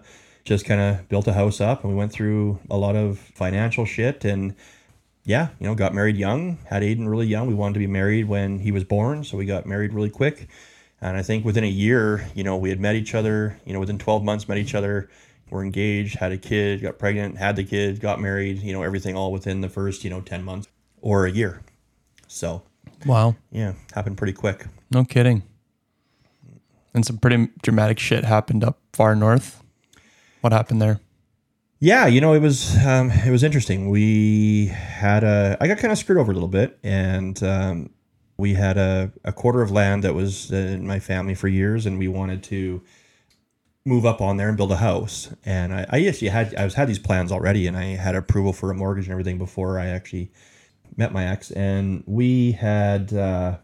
just 0.48 0.64
kind 0.64 0.80
of 0.80 1.06
built 1.10 1.28
a 1.28 1.34
house 1.34 1.60
up 1.60 1.84
and 1.84 1.92
we 1.92 1.98
went 1.98 2.10
through 2.10 2.58
a 2.70 2.76
lot 2.76 2.96
of 2.96 3.18
financial 3.18 3.84
shit 3.84 4.24
and 4.24 4.54
yeah, 5.24 5.48
you 5.60 5.66
know, 5.66 5.74
got 5.74 5.92
married 5.92 6.16
young, 6.16 6.56
had 6.64 6.82
Aiden 6.82 7.06
really 7.06 7.26
young. 7.26 7.46
We 7.46 7.54
wanted 7.54 7.74
to 7.74 7.80
be 7.80 7.86
married 7.86 8.28
when 8.28 8.60
he 8.60 8.72
was 8.72 8.82
born, 8.82 9.24
so 9.24 9.36
we 9.36 9.44
got 9.44 9.66
married 9.66 9.92
really 9.92 10.08
quick. 10.08 10.48
And 11.02 11.18
I 11.18 11.22
think 11.22 11.44
within 11.44 11.64
a 11.64 11.68
year, 11.68 12.26
you 12.34 12.42
know, 12.44 12.56
we 12.56 12.70
had 12.70 12.80
met 12.80 12.94
each 12.94 13.14
other, 13.14 13.60
you 13.66 13.74
know, 13.74 13.78
within 13.78 13.98
12 13.98 14.24
months, 14.24 14.48
met 14.48 14.56
each 14.56 14.74
other, 14.74 15.10
were 15.50 15.62
engaged, 15.62 16.16
had 16.16 16.32
a 16.32 16.38
kid, 16.38 16.80
got 16.80 16.98
pregnant, 16.98 17.36
had 17.36 17.56
the 17.56 17.64
kid, 17.64 18.00
got 18.00 18.18
married, 18.18 18.62
you 18.62 18.72
know, 18.72 18.82
everything 18.82 19.16
all 19.16 19.30
within 19.30 19.60
the 19.60 19.68
first, 19.68 20.02
you 20.02 20.08
know, 20.08 20.22
10 20.22 20.42
months 20.42 20.66
or 21.02 21.26
a 21.26 21.30
year. 21.30 21.60
So, 22.26 22.62
wow. 23.04 23.36
Yeah, 23.52 23.74
happened 23.92 24.16
pretty 24.16 24.32
quick. 24.32 24.64
No 24.90 25.04
kidding. 25.04 25.42
And 26.94 27.04
some 27.04 27.18
pretty 27.18 27.50
dramatic 27.60 27.98
shit 27.98 28.24
happened 28.24 28.64
up 28.64 28.78
far 28.94 29.14
north. 29.14 29.62
What 30.48 30.54
happened 30.54 30.80
there? 30.80 30.98
Yeah, 31.78 32.06
you 32.06 32.22
know, 32.22 32.32
it 32.32 32.40
was 32.40 32.74
um, 32.82 33.10
it 33.10 33.30
was 33.30 33.42
interesting. 33.42 33.90
We 33.90 34.68
had 34.68 35.22
a 35.22 35.58
I 35.60 35.66
got 35.68 35.76
kind 35.76 35.92
of 35.92 35.98
screwed 35.98 36.16
over 36.16 36.30
a 36.30 36.34
little 36.34 36.48
bit, 36.48 36.78
and 36.82 37.42
um, 37.42 37.90
we 38.38 38.54
had 38.54 38.78
a, 38.78 39.12
a 39.26 39.32
quarter 39.34 39.60
of 39.60 39.70
land 39.70 40.04
that 40.04 40.14
was 40.14 40.50
in 40.50 40.86
my 40.86 41.00
family 41.00 41.34
for 41.34 41.48
years, 41.48 41.84
and 41.84 41.98
we 41.98 42.08
wanted 42.08 42.42
to 42.44 42.82
move 43.84 44.06
up 44.06 44.22
on 44.22 44.38
there 44.38 44.48
and 44.48 44.56
build 44.56 44.72
a 44.72 44.78
house. 44.78 45.28
And 45.44 45.74
I, 45.74 45.84
I 45.90 46.06
actually 46.06 46.28
had 46.28 46.54
I 46.54 46.64
was 46.64 46.72
had 46.72 46.88
these 46.88 46.98
plans 46.98 47.30
already, 47.30 47.66
and 47.66 47.76
I 47.76 47.96
had 47.96 48.14
approval 48.14 48.54
for 48.54 48.70
a 48.70 48.74
mortgage 48.74 49.04
and 49.04 49.12
everything 49.12 49.36
before 49.36 49.78
I 49.78 49.88
actually 49.88 50.32
met 50.96 51.12
my 51.12 51.26
ex, 51.26 51.50
and 51.50 52.04
we 52.06 52.52
had. 52.52 53.12
Uh, 53.12 53.58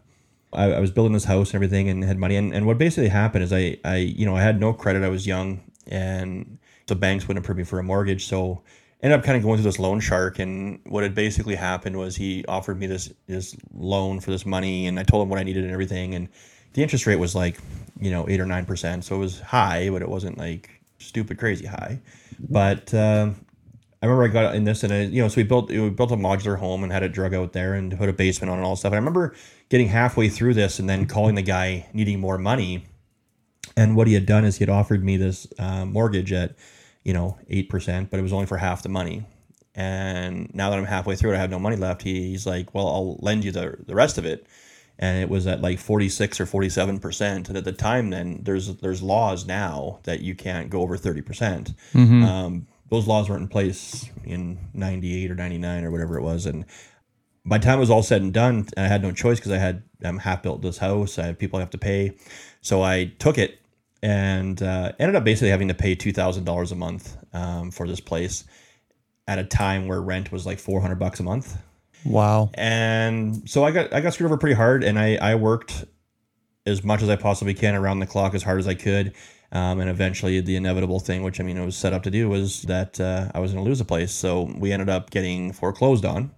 I, 0.53 0.73
I 0.73 0.79
was 0.79 0.91
building 0.91 1.13
this 1.13 1.25
house 1.25 1.49
and 1.49 1.55
everything, 1.55 1.89
and 1.89 2.03
had 2.03 2.19
money. 2.19 2.35
And, 2.35 2.53
and 2.53 2.67
what 2.67 2.77
basically 2.77 3.09
happened 3.09 3.43
is 3.43 3.51
I, 3.51 3.79
I, 3.83 3.95
you 3.95 4.27
know, 4.27 4.35
I 4.35 4.43
had 4.43 4.59
no 4.59 4.71
credit. 4.71 5.01
I 5.01 5.09
was 5.09 5.25
young, 5.25 5.61
and 5.87 6.59
the 6.87 6.95
banks 6.95 7.27
wouldn't 7.27 7.45
approve 7.45 7.57
me 7.57 7.63
for 7.63 7.79
a 7.79 7.83
mortgage. 7.83 8.27
So 8.27 8.61
ended 9.01 9.19
up 9.19 9.25
kind 9.25 9.37
of 9.37 9.43
going 9.43 9.57
through 9.57 9.69
this 9.69 9.79
loan 9.79 9.99
shark 9.99 10.39
and 10.39 10.79
what 10.85 11.03
had 11.03 11.13
basically 11.13 11.55
happened 11.55 11.97
was 11.97 12.15
he 12.15 12.45
offered 12.47 12.79
me 12.79 12.87
this 12.87 13.13
this 13.27 13.55
loan 13.73 14.19
for 14.19 14.31
this 14.31 14.45
money 14.45 14.87
and 14.87 14.99
I 14.99 15.03
told 15.03 15.23
him 15.23 15.29
what 15.29 15.39
I 15.39 15.43
needed 15.43 15.63
and 15.63 15.71
everything 15.71 16.15
and 16.15 16.29
the 16.73 16.81
interest 16.81 17.05
rate 17.05 17.17
was 17.17 17.35
like 17.35 17.59
you 17.99 18.09
know 18.09 18.27
eight 18.27 18.39
or 18.39 18.45
nine 18.45 18.65
percent. 18.65 19.05
So 19.05 19.15
it 19.15 19.19
was 19.19 19.39
high 19.39 19.89
but 19.89 20.01
it 20.01 20.09
wasn't 20.09 20.37
like 20.37 20.69
stupid 20.97 21.37
crazy 21.37 21.65
high. 21.65 21.99
But 22.49 22.93
uh, 22.93 23.29
I 24.01 24.05
remember 24.05 24.23
I 24.23 24.27
got 24.27 24.55
in 24.55 24.63
this 24.63 24.83
and 24.83 24.93
I, 24.93 25.01
you 25.03 25.21
know 25.21 25.27
so 25.27 25.37
we 25.37 25.43
built 25.43 25.69
we 25.69 25.89
built 25.89 26.11
a 26.11 26.17
modular 26.17 26.57
home 26.57 26.83
and 26.83 26.91
had 26.91 27.03
it 27.03 27.11
drug 27.11 27.33
out 27.33 27.53
there 27.53 27.73
and 27.73 27.95
put 27.97 28.09
a 28.09 28.13
basement 28.13 28.49
on 28.49 28.57
and 28.57 28.65
all 28.65 28.75
stuff. 28.75 28.89
And 28.89 28.95
I 28.95 28.99
remember 28.99 29.35
getting 29.69 29.87
halfway 29.87 30.29
through 30.29 30.53
this 30.53 30.79
and 30.79 30.89
then 30.89 31.05
calling 31.05 31.35
the 31.35 31.41
guy 31.41 31.87
needing 31.93 32.19
more 32.19 32.37
money. 32.37 32.85
And 33.77 33.95
what 33.95 34.07
he 34.07 34.13
had 34.13 34.25
done 34.25 34.45
is 34.45 34.57
he 34.57 34.61
had 34.63 34.69
offered 34.69 35.03
me 35.03 35.17
this 35.17 35.47
uh, 35.59 35.85
mortgage 35.85 36.31
at 36.31 36.55
you 37.05 37.13
know, 37.13 37.37
8%, 37.49 38.09
but 38.09 38.19
it 38.19 38.23
was 38.23 38.33
only 38.33 38.47
for 38.47 38.57
half 38.57 38.83
the 38.83 38.89
money. 38.89 39.25
And 39.75 40.53
now 40.53 40.69
that 40.69 40.79
I'm 40.79 40.85
halfway 40.85 41.15
through 41.15 41.31
it, 41.31 41.35
I 41.35 41.39
have 41.39 41.51
no 41.51 41.59
money 41.59 41.75
left. 41.75 42.01
he's 42.01 42.45
like, 42.45 42.73
well, 42.73 42.87
I'll 42.87 43.17
lend 43.21 43.45
you 43.45 43.51
the, 43.51 43.77
the 43.85 43.95
rest 43.95 44.17
of 44.17 44.25
it. 44.25 44.47
And 44.97 45.21
it 45.21 45.29
was 45.29 45.45
at 45.45 45.61
like 45.61 45.79
46 45.79 46.39
or 46.39 46.45
47%. 46.45 47.47
And 47.47 47.57
at 47.57 47.65
the 47.65 47.73
time, 47.73 48.09
then 48.09 48.39
there's, 48.43 48.75
there's 48.77 49.03
laws 49.03 49.45
now 49.45 49.99
that 50.03 50.21
you 50.21 50.33
can't 50.33 50.69
go 50.69 50.81
over 50.81 50.97
30%. 50.97 51.25
percent 51.25 51.73
mm 51.93 52.07
hmm 52.07 52.23
um, 52.23 52.67
those 52.89 53.07
laws 53.07 53.27
weren't 53.27 53.41
in 53.41 53.47
place 53.47 54.09
in 54.23 54.59
98 54.75 55.31
or 55.31 55.35
99 55.35 55.83
or 55.85 55.91
whatever 55.91 56.17
it 56.17 56.21
was. 56.21 56.45
And 56.45 56.65
by 57.43 57.57
the 57.57 57.65
time 57.65 57.77
it 57.77 57.81
was 57.81 57.89
all 57.89 58.03
said 58.03 58.21
and 58.21 58.31
done, 58.31 58.67
I 58.77 58.81
had 58.81 59.01
no 59.01 59.11
choice 59.11 59.39
because 59.39 59.51
I 59.51 59.57
had, 59.57 59.81
I'm 60.03 60.19
half 60.19 60.43
built 60.43 60.61
this 60.61 60.77
house. 60.77 61.17
I 61.17 61.25
have 61.25 61.39
people 61.39 61.57
I 61.57 61.61
have 61.61 61.71
to 61.71 61.79
pay. 61.79 62.15
So 62.61 62.83
I 62.83 63.05
took 63.17 63.39
it 63.39 63.59
and 64.05 64.61
uh, 64.61 64.91
ended 64.99 65.15
up 65.15 65.23
basically 65.23 65.49
having 65.49 65.67
to 65.67 65.73
pay 65.73 65.95
two 65.95 66.13
thousand 66.13 66.43
dollars 66.43 66.71
a 66.71 66.75
month 66.75 67.17
um, 67.33 67.71
for 67.71 67.87
this 67.87 67.99
place 67.99 68.43
at 69.27 69.39
a 69.39 69.43
time 69.43 69.87
where 69.87 69.99
rent 69.99 70.31
was 70.31 70.45
like 70.45 70.59
four 70.59 70.79
hundred 70.79 70.99
bucks 70.99 71.19
a 71.19 71.23
month. 71.23 71.57
Wow. 72.05 72.51
And 72.53 73.49
so 73.49 73.63
I 73.63 73.71
got 73.71 73.91
I 73.91 74.01
got 74.01 74.13
screwed 74.13 74.27
over 74.27 74.37
pretty 74.37 74.53
hard, 74.55 74.83
and 74.83 74.99
I 74.99 75.15
I 75.15 75.33
worked 75.33 75.85
as 76.67 76.83
much 76.83 77.01
as 77.01 77.09
I 77.09 77.15
possibly 77.15 77.55
can 77.55 77.73
around 77.73 77.99
the 77.99 78.05
clock 78.05 78.35
as 78.35 78.43
hard 78.43 78.59
as 78.59 78.67
I 78.67 78.75
could. 78.75 79.13
Um, 79.51 79.79
and 79.79 79.89
eventually, 79.89 80.39
the 80.39 80.55
inevitable 80.55 80.99
thing, 80.99 81.23
which 81.23 81.39
I 81.39 81.43
mean, 81.43 81.57
it 81.57 81.65
was 81.65 81.75
set 81.75 81.91
up 81.91 82.03
to 82.03 82.11
do, 82.11 82.29
was 82.29 82.61
that 82.63 82.99
uh, 82.99 83.31
I 83.33 83.39
was 83.39 83.53
going 83.53 83.63
to 83.63 83.67
lose 83.67 83.81
a 83.81 83.85
place. 83.85 84.11
So 84.11 84.43
we 84.55 84.71
ended 84.71 84.89
up 84.89 85.09
getting 85.09 85.51
foreclosed 85.51 86.05
on, 86.05 86.29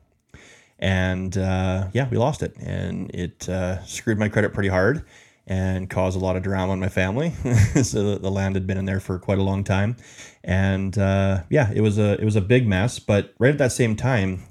and 0.79 1.37
uh, 1.37 1.89
yeah, 1.91 2.07
we 2.09 2.17
lost 2.17 2.43
it, 2.43 2.55
and 2.61 3.11
it 3.13 3.49
uh, 3.49 3.83
screwed 3.83 4.17
my 4.17 4.29
credit 4.29 4.53
pretty 4.53 4.69
hard 4.69 5.03
and 5.47 5.89
caused 5.89 6.15
a 6.15 6.19
lot 6.19 6.35
of 6.35 6.43
drama 6.43 6.73
in 6.73 6.79
my 6.79 6.89
family. 6.89 7.29
so 7.83 8.17
the, 8.17 8.29
land 8.29 8.55
had 8.55 8.67
been 8.67 8.77
in 8.77 8.85
there 8.85 8.99
for 8.99 9.17
quite 9.17 9.39
a 9.39 9.43
long 9.43 9.63
time, 9.63 9.95
and 10.43 10.97
uh, 10.97 11.43
yeah, 11.49 11.71
it 11.73 11.81
was 11.81 11.97
a 11.97 12.13
it 12.21 12.25
was 12.25 12.35
a 12.35 12.41
big 12.41 12.67
mess. 12.67 12.99
But 12.99 13.33
right 13.39 13.51
at 13.51 13.57
that 13.57 13.71
same 13.71 13.95
time, 13.95 14.43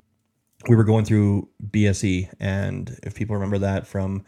we 0.69 0.75
were 0.75 0.85
going 0.85 1.05
through 1.05 1.49
BSE, 1.71 2.33
and 2.41 2.99
if 3.03 3.15
people 3.15 3.37
remember 3.37 3.59
that 3.59 3.87
from 3.87 4.25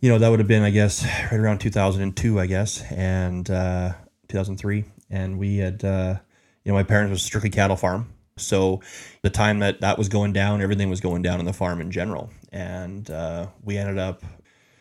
you 0.00 0.08
know, 0.08 0.18
that 0.18 0.28
would 0.28 0.38
have 0.38 0.48
been, 0.48 0.62
I 0.62 0.70
guess, 0.70 1.04
right 1.04 1.40
around 1.40 1.58
2002, 1.58 2.38
I 2.38 2.46
guess, 2.46 2.82
and 2.92 3.48
uh, 3.50 3.94
2003. 4.28 4.84
And 5.10 5.38
we 5.38 5.58
had, 5.58 5.84
uh, 5.84 6.18
you 6.64 6.70
know, 6.70 6.76
my 6.76 6.82
parents 6.82 7.10
was 7.10 7.22
strictly 7.22 7.50
cattle 7.50 7.76
farm. 7.76 8.12
So 8.36 8.80
the 9.22 9.30
time 9.30 9.58
that 9.60 9.80
that 9.80 9.98
was 9.98 10.08
going 10.08 10.32
down, 10.32 10.62
everything 10.62 10.88
was 10.88 11.00
going 11.00 11.22
down 11.22 11.40
on 11.40 11.44
the 11.44 11.52
farm 11.52 11.80
in 11.80 11.90
general. 11.90 12.30
And 12.52 13.10
uh, 13.10 13.48
we 13.64 13.76
ended 13.76 13.98
up 13.98 14.22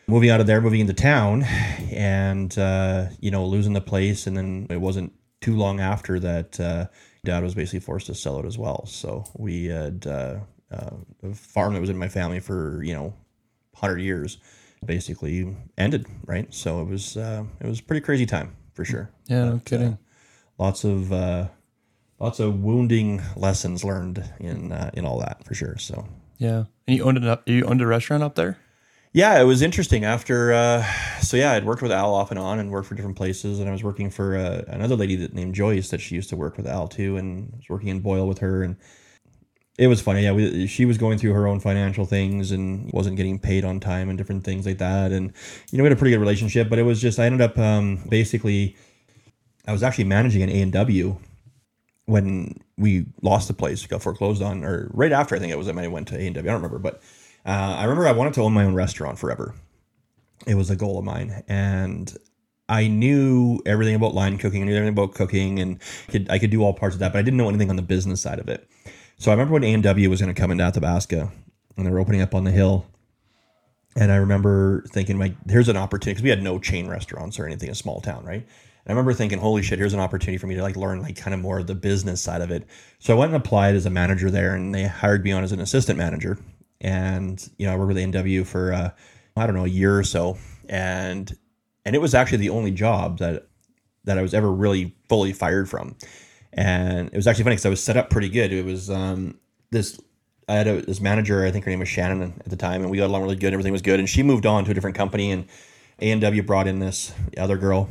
moving 0.08 0.30
out 0.30 0.40
of 0.40 0.48
there, 0.48 0.62
moving 0.62 0.80
into 0.80 0.94
town, 0.94 1.44
and, 1.92 2.58
uh, 2.58 3.08
you 3.20 3.32
know, 3.32 3.46
losing 3.46 3.74
the 3.74 3.82
place. 3.82 4.28
And 4.28 4.38
then 4.38 4.68
it 4.70 4.80
wasn't 4.80 5.14
too 5.42 5.56
long 5.56 5.80
after 5.80 6.20
that 6.20 6.60
uh, 6.60 6.88
dad 7.26 7.44
was 7.44 7.56
basically 7.56 7.82
forced 7.82 8.08
to 8.08 8.16
sell 8.16 8.40
it 8.40 8.46
as 8.46 8.58
well. 8.58 8.86
So 8.86 9.26
we 9.36 9.66
had 9.66 10.08
uh, 10.08 10.40
a 10.72 11.34
farm 11.34 11.74
that 11.74 11.82
was 11.82 11.90
in 11.90 11.98
my 11.98 12.08
family 12.08 12.40
for, 12.40 12.82
you 12.84 12.94
know, 12.94 13.14
100 13.80 14.00
years 14.00 14.38
basically 14.86 15.56
ended, 15.78 16.08
right? 16.26 16.52
So 16.54 16.82
it 16.82 16.88
was 16.88 17.18
uh, 17.18 17.44
it 17.60 17.68
was 17.68 17.80
a 17.80 17.84
pretty 17.84 18.02
crazy 18.02 18.26
time 18.26 18.56
for 18.74 18.86
sure. 18.86 19.10
Yeah, 19.26 19.46
no 19.46 19.62
kidding. 19.66 19.94
Uh, 19.94 19.98
lots 20.58 20.84
of 20.84 21.12
uh, 21.12 21.48
lots 22.20 22.40
of 22.40 22.62
wounding 22.62 23.22
lessons 23.36 23.84
learned 23.84 24.24
in 24.40 24.72
uh, 24.72 24.92
in 24.94 25.06
all 25.06 25.20
that 25.20 25.44
for 25.44 25.54
sure. 25.54 25.78
So 25.78 26.08
yeah, 26.38 26.66
and 26.88 26.98
you 26.98 27.04
owned 27.04 27.24
it 27.24 27.40
You 27.46 27.66
owned 27.66 27.82
a 27.82 27.88
restaurant 27.88 28.24
up 28.24 28.36
there. 28.36 28.58
Yeah, 29.18 29.42
it 29.42 29.46
was 29.46 29.64
interesting. 29.64 30.06
After 30.06 30.54
uh, 30.54 30.86
so 31.22 31.38
yeah, 31.38 31.54
I'd 31.54 31.66
worked 31.66 31.82
with 31.82 31.92
Al 31.92 32.14
off 32.14 32.30
and 32.30 32.40
on, 32.40 32.60
and 32.60 32.70
worked 32.70 32.88
for 32.88 32.94
different 32.94 33.18
places, 33.18 33.60
and 33.60 33.68
I 33.68 33.72
was 33.72 33.84
working 33.84 34.12
for 34.12 34.38
uh, 34.38 34.62
another 34.68 34.96
lady 34.96 35.16
that 35.16 35.34
named 35.34 35.56
Joyce 35.56 35.90
that 35.90 36.02
she 36.02 36.14
used 36.14 36.30
to 36.30 36.36
work 36.36 36.56
with 36.56 36.68
Al 36.68 36.88
too, 36.88 37.18
and 37.18 37.52
was 37.58 37.68
working 37.68 37.88
in 37.88 38.02
Boyle 38.02 38.28
with 38.28 38.38
her, 38.38 38.62
and 38.62 38.76
it 39.80 39.88
was 39.88 40.02
funny. 40.02 40.22
Yeah, 40.22 40.34
we, 40.34 40.68
she 40.68 40.86
was 40.86 41.00
going 41.00 41.18
through 41.18 41.34
her 41.34 41.48
own 41.48 41.60
financial 41.60 42.06
things 42.06 42.52
and 42.52 42.92
wasn't 42.94 43.18
getting 43.18 43.40
paid 43.40 43.66
on 43.66 43.80
time 43.80 44.10
and 44.10 44.20
different 44.20 44.44
things 44.44 44.68
like 44.68 44.78
that. 44.78 45.12
And 45.12 45.34
you 45.72 45.80
know, 45.80 45.84
we 45.84 45.90
had 45.90 45.98
a 45.98 46.00
pretty 46.00 46.12
good 46.12 46.22
relationship, 46.22 46.70
but 46.70 46.78
it 46.78 46.84
was 46.84 47.02
just 47.02 47.18
I 47.18 47.26
ended 47.26 47.42
up 47.42 47.58
um, 47.58 48.04
basically 48.08 48.78
I 49.66 49.72
was 49.72 49.82
actually 49.82 50.04
managing 50.04 50.44
an 50.44 50.50
A 50.52 50.62
and 50.62 50.72
W 50.74 51.18
when 52.06 52.54
we 52.78 53.08
lost 53.24 53.48
the 53.48 53.56
place, 53.56 53.84
got 53.88 54.04
foreclosed 54.04 54.44
on, 54.44 54.64
or 54.64 54.92
right 54.94 55.12
after 55.12 55.36
I 55.36 55.40
think 55.40 55.52
it 55.52 55.58
was. 55.58 55.68
I 55.68 55.72
might 55.72 55.86
have 55.86 55.92
went 55.92 56.08
to 56.10 56.20
A 56.20 56.28
and 56.28 56.36
W. 56.36 56.52
I 56.52 56.54
don't 56.54 56.62
remember, 56.62 56.78
but 56.78 57.02
uh, 57.48 57.76
I 57.78 57.84
remember 57.84 58.08
I 58.08 58.12
wanted 58.12 58.34
to 58.36 58.42
own 58.42 58.54
my 58.54 58.66
own 58.66 58.76
restaurant 58.76 59.18
forever. 59.18 59.56
It 60.46 60.56
was 60.56 60.70
a 60.70 60.76
goal 60.76 61.00
of 61.00 61.06
mine, 61.06 61.44
and 61.48 62.16
I 62.70 62.88
knew 62.88 63.60
everything 63.66 63.96
about 63.96 64.14
line 64.14 64.38
cooking. 64.38 64.62
I 64.62 64.66
knew 64.66 64.76
everything 64.76 64.94
about 64.94 65.16
cooking, 65.16 65.60
and 65.60 65.80
could, 66.10 66.30
I 66.30 66.40
could 66.40 66.52
do 66.52 66.64
all 66.64 66.74
parts 66.74 66.96
of 66.96 67.00
that, 67.00 67.14
but 67.14 67.20
I 67.20 67.22
didn't 67.22 67.38
know 67.38 67.50
anything 67.50 67.70
on 67.70 67.76
the 67.78 67.82
business 67.82 68.22
side 68.22 68.40
of 68.40 68.50
it. 68.50 68.68
So 69.18 69.32
I 69.32 69.34
remember 69.34 69.54
when 69.54 69.64
A&W 69.64 70.10
was 70.10 70.22
going 70.22 70.34
to 70.34 70.40
come 70.40 70.52
into 70.52 70.64
Athabasca 70.64 71.32
and 71.76 71.86
they 71.86 71.90
were 71.90 72.00
opening 72.00 72.22
up 72.22 72.36
on 72.36 72.44
the 72.44 72.52
hill. 72.52 72.86
And 73.96 74.12
I 74.12 74.18
remember 74.18 74.84
thinking, 74.90 75.18
like, 75.18 75.34
here's 75.50 75.70
an 75.70 75.78
opportunity 75.78 76.14
because 76.14 76.24
we 76.24 76.30
had 76.30 76.44
no 76.44 76.60
chain 76.60 76.88
restaurants 76.88 77.40
or 77.40 77.46
anything, 77.46 77.68
in 77.68 77.72
a 77.72 77.76
small 77.76 78.00
town, 78.00 78.24
right? 78.26 78.44
And 78.44 78.48
I 78.86 78.92
remember 78.92 79.14
thinking, 79.14 79.40
holy 79.40 79.64
shit, 79.64 79.80
here's 79.80 79.94
an 79.94 80.00
opportunity 80.00 80.38
for 80.38 80.46
me 80.46 80.56
to 80.56 80.62
like 80.62 80.76
learn 80.76 81.02
like 81.02 81.16
kind 81.16 81.34
of 81.34 81.40
more 81.40 81.60
of 81.60 81.68
the 81.68 81.74
business 81.74 82.22
side 82.22 82.42
of 82.42 82.52
it. 82.52 82.68
So 83.00 83.16
I 83.16 83.18
went 83.18 83.34
and 83.34 83.42
applied 83.44 83.76
as 83.76 83.88
a 83.88 83.90
manager 83.90 84.30
there, 84.30 84.54
and 84.56 84.74
they 84.74 84.86
hired 84.86 85.24
me 85.24 85.32
on 85.32 85.44
as 85.44 85.52
an 85.52 85.60
assistant 85.60 85.98
manager. 85.98 86.38
And 86.82 87.48
you 87.58 87.66
know, 87.66 87.74
I 87.74 87.76
worked 87.76 87.90
with 87.90 87.98
A&W 87.98 88.44
for 88.44 88.74
uh, 88.74 88.90
I 89.36 89.46
don't 89.46 89.56
know 89.56 89.66
a 89.66 89.70
year 89.70 89.98
or 89.98 90.04
so, 90.04 90.38
and 90.70 91.36
and 91.86 91.96
it 91.96 92.00
was 92.00 92.14
actually 92.14 92.40
the 92.40 92.50
only 92.50 92.72
job 92.72 93.20
that 93.20 93.48
that 94.04 94.18
I 94.18 94.22
was 94.22 94.34
ever 94.34 94.52
really 94.52 94.96
fully 95.10 95.34
fired 95.34 95.70
from 95.70 95.96
and 96.58 97.10
it 97.10 97.16
was 97.16 97.28
actually 97.28 97.44
funny 97.44 97.56
because 97.56 97.66
I 97.66 97.70
was 97.70 97.84
set 97.84 97.98
up 97.98 98.10
pretty 98.10 98.30
good. 98.30 98.52
It 98.52 98.66
was 98.66 98.90
um, 98.90 99.40
this 99.70 100.00
I 100.50 100.54
had 100.54 100.68
a, 100.68 100.82
this 100.82 101.00
manager, 101.00 101.46
I 101.46 101.52
think 101.52 101.66
her 101.66 101.72
name 101.72 101.80
was 101.80 101.90
Shannon 101.90 102.34
at 102.40 102.50
the 102.50 102.56
time, 102.56 102.82
and 102.82 102.90
we 102.90 102.98
got 102.98 103.08
along 103.08 103.22
really 103.24 103.36
good. 103.36 103.54
Everything 103.54 103.74
was 103.74 103.82
good, 103.82 104.00
and 104.00 104.10
she 104.10 104.24
moved 104.24 104.46
on 104.46 104.66
to 104.66 104.72
a 104.72 104.74
different 104.74 104.96
company, 104.96 105.32
and 105.32 105.46
A 106.00 106.40
brought 106.42 106.68
in 106.68 106.80
this 106.80 107.14
other 107.38 107.58
girl, 107.58 107.90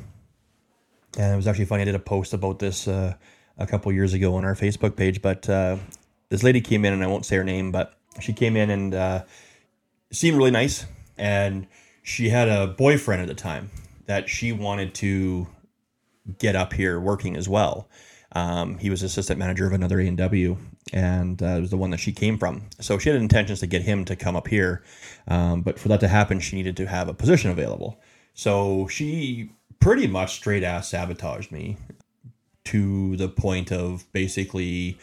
and 1.18 1.32
it 1.32 1.36
was 1.36 1.46
actually 1.46 1.66
funny. 1.66 1.82
I 1.82 1.84
did 1.84 1.94
a 1.94 2.00
post 2.00 2.32
about 2.32 2.58
this 2.58 2.88
uh, 2.88 3.14
a 3.58 3.66
couple 3.66 3.92
years 3.92 4.14
ago 4.14 4.34
on 4.34 4.44
our 4.44 4.54
Facebook 4.54 4.96
page, 4.96 5.22
but 5.22 5.48
uh, 5.48 5.76
this 6.30 6.42
lady 6.42 6.60
came 6.60 6.84
in, 6.84 6.92
and 6.92 7.04
I 7.04 7.06
won't 7.06 7.26
say 7.26 7.36
her 7.36 7.44
name, 7.44 7.72
but 7.72 7.95
she 8.20 8.32
came 8.32 8.56
in 8.56 8.70
and 8.70 8.94
uh, 8.94 9.24
seemed 10.10 10.36
really 10.36 10.50
nice, 10.50 10.86
and 11.18 11.66
she 12.02 12.28
had 12.28 12.48
a 12.48 12.66
boyfriend 12.66 13.22
at 13.22 13.28
the 13.28 13.34
time 13.34 13.70
that 14.06 14.28
she 14.28 14.52
wanted 14.52 14.94
to 14.94 15.46
get 16.38 16.56
up 16.56 16.72
here 16.72 17.00
working 17.00 17.36
as 17.36 17.48
well. 17.48 17.88
Um, 18.32 18.78
he 18.78 18.90
was 18.90 19.02
assistant 19.02 19.38
manager 19.38 19.66
of 19.66 19.72
another 19.72 20.00
A 20.00 20.06
and 20.06 20.16
W, 20.18 20.56
and 20.92 21.42
uh, 21.42 21.58
was 21.60 21.70
the 21.70 21.76
one 21.76 21.90
that 21.90 21.98
she 21.98 22.12
came 22.12 22.38
from. 22.38 22.62
So 22.80 22.98
she 22.98 23.08
had 23.08 23.20
intentions 23.20 23.60
to 23.60 23.66
get 23.66 23.82
him 23.82 24.04
to 24.04 24.16
come 24.16 24.36
up 24.36 24.48
here, 24.48 24.82
um, 25.28 25.62
but 25.62 25.78
for 25.78 25.88
that 25.88 26.00
to 26.00 26.08
happen, 26.08 26.40
she 26.40 26.56
needed 26.56 26.76
to 26.78 26.86
have 26.86 27.08
a 27.08 27.14
position 27.14 27.50
available. 27.50 27.98
So 28.34 28.86
she 28.88 29.50
pretty 29.80 30.06
much 30.06 30.34
straight 30.34 30.62
ass 30.62 30.88
sabotaged 30.88 31.50
me 31.50 31.76
to 32.64 33.16
the 33.16 33.28
point 33.28 33.72
of 33.72 34.04
basically 34.12 34.98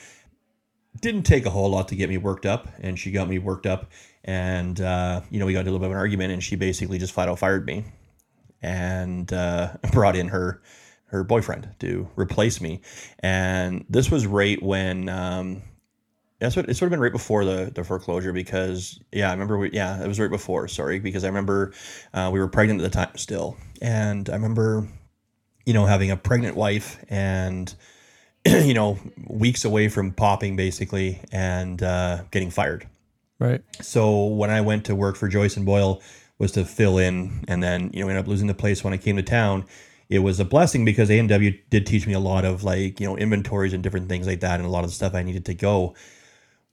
didn't 1.00 1.24
take 1.24 1.46
a 1.46 1.50
whole 1.50 1.70
lot 1.70 1.88
to 1.90 1.96
get 1.96 2.10
me 2.10 2.18
worked 2.18 2.46
up, 2.46 2.68
and 2.80 2.98
she 2.98 3.12
got 3.12 3.28
me 3.28 3.40
worked 3.40 3.66
up, 3.66 3.92
and 4.24 4.80
uh, 4.80 5.22
you 5.30 5.40
know 5.40 5.46
we 5.46 5.54
got 5.54 5.62
a 5.62 5.64
little 5.64 5.80
bit 5.80 5.88
of 5.88 5.92
an 5.92 5.98
argument, 5.98 6.32
and 6.32 6.44
she 6.44 6.56
basically 6.56 6.98
just 6.98 7.14
flat 7.14 7.30
out 7.30 7.40
fired 7.40 7.66
me, 7.66 7.86
and 8.62 9.32
uh, 9.34 9.74
brought 9.92 10.16
in 10.16 10.28
her 10.30 10.62
her 11.06 11.24
boyfriend 11.24 11.70
to 11.80 12.08
replace 12.16 12.60
me. 12.60 12.82
And 13.20 13.86
this 13.88 14.10
was 14.10 14.26
right 14.26 14.62
when 14.62 15.10
um, 15.10 15.62
that's 16.40 16.56
what 16.56 16.68
it 16.68 16.76
sort 16.76 16.88
of 16.88 16.92
been 16.92 17.00
right 17.00 17.12
before 17.12 17.46
the, 17.46 17.72
the 17.74 17.84
foreclosure 17.84 18.34
because 18.34 19.00
yeah, 19.12 19.30
I 19.30 19.32
remember 19.32 19.58
we, 19.60 19.72
yeah, 19.72 20.04
it 20.04 20.08
was 20.08 20.20
right 20.20 20.30
before, 20.30 20.68
sorry, 20.68 21.00
because 21.00 21.24
I 21.24 21.28
remember 21.28 21.74
uh, 22.14 22.32
we 22.34 22.40
were 22.40 22.48
pregnant 22.48 22.82
at 22.82 22.92
the 22.92 22.96
time 22.96 23.16
still. 23.16 23.58
And 23.82 24.28
I 24.30 24.34
remember, 24.34 24.88
you 25.66 25.74
know, 25.74 25.86
having 25.86 26.10
a 26.10 26.18
pregnant 26.18 26.58
wife 26.58 27.04
and, 27.10 27.74
you 28.46 28.74
know, 28.74 28.98
weeks 29.28 29.66
away 29.66 29.90
from 29.90 30.12
popping 30.12 30.56
basically 30.56 31.22
and 31.32 31.82
uh, 31.82 32.24
getting 32.32 32.50
fired. 32.50 32.88
Right. 33.40 33.62
So 33.82 34.26
when 34.26 34.50
I 34.50 34.62
went 34.62 34.86
to 34.86 34.96
work 34.96 35.16
for 35.16 35.28
Joyce 35.28 35.58
and 35.58 35.66
Boyle 35.66 36.02
was 36.40 36.52
to 36.54 36.66
fill 36.66 36.98
in 36.98 37.44
and 37.48 37.62
then, 37.62 37.92
you 37.94 38.02
know, 38.02 38.10
ended 38.10 38.24
up 38.24 38.28
losing 38.28 38.48
the 38.48 38.54
place 38.54 38.84
when 38.84 38.94
I 38.94 38.98
came 38.98 39.16
to 39.16 39.24
town 39.24 39.66
it 40.14 40.20
was 40.20 40.40
a 40.40 40.46
blessing 40.46 40.86
because 40.86 41.10
A&W 41.10 41.58
did 41.72 41.88
teach 41.88 42.06
me 42.06 42.14
a 42.14 42.20
lot 42.20 42.46
of 42.46 42.64
like, 42.64 43.00
you 43.00 43.08
know, 43.08 43.18
inventories 43.18 43.74
and 43.74 43.82
different 43.82 44.10
things 44.10 44.28
like 44.28 44.42
that 44.42 44.60
and 44.60 44.66
a 44.68 44.70
lot 44.70 44.84
of 44.84 44.92
the 44.92 44.96
stuff 44.96 45.16
I 45.16 45.24
needed 45.24 45.46
to 45.46 45.56
go. 45.56 45.96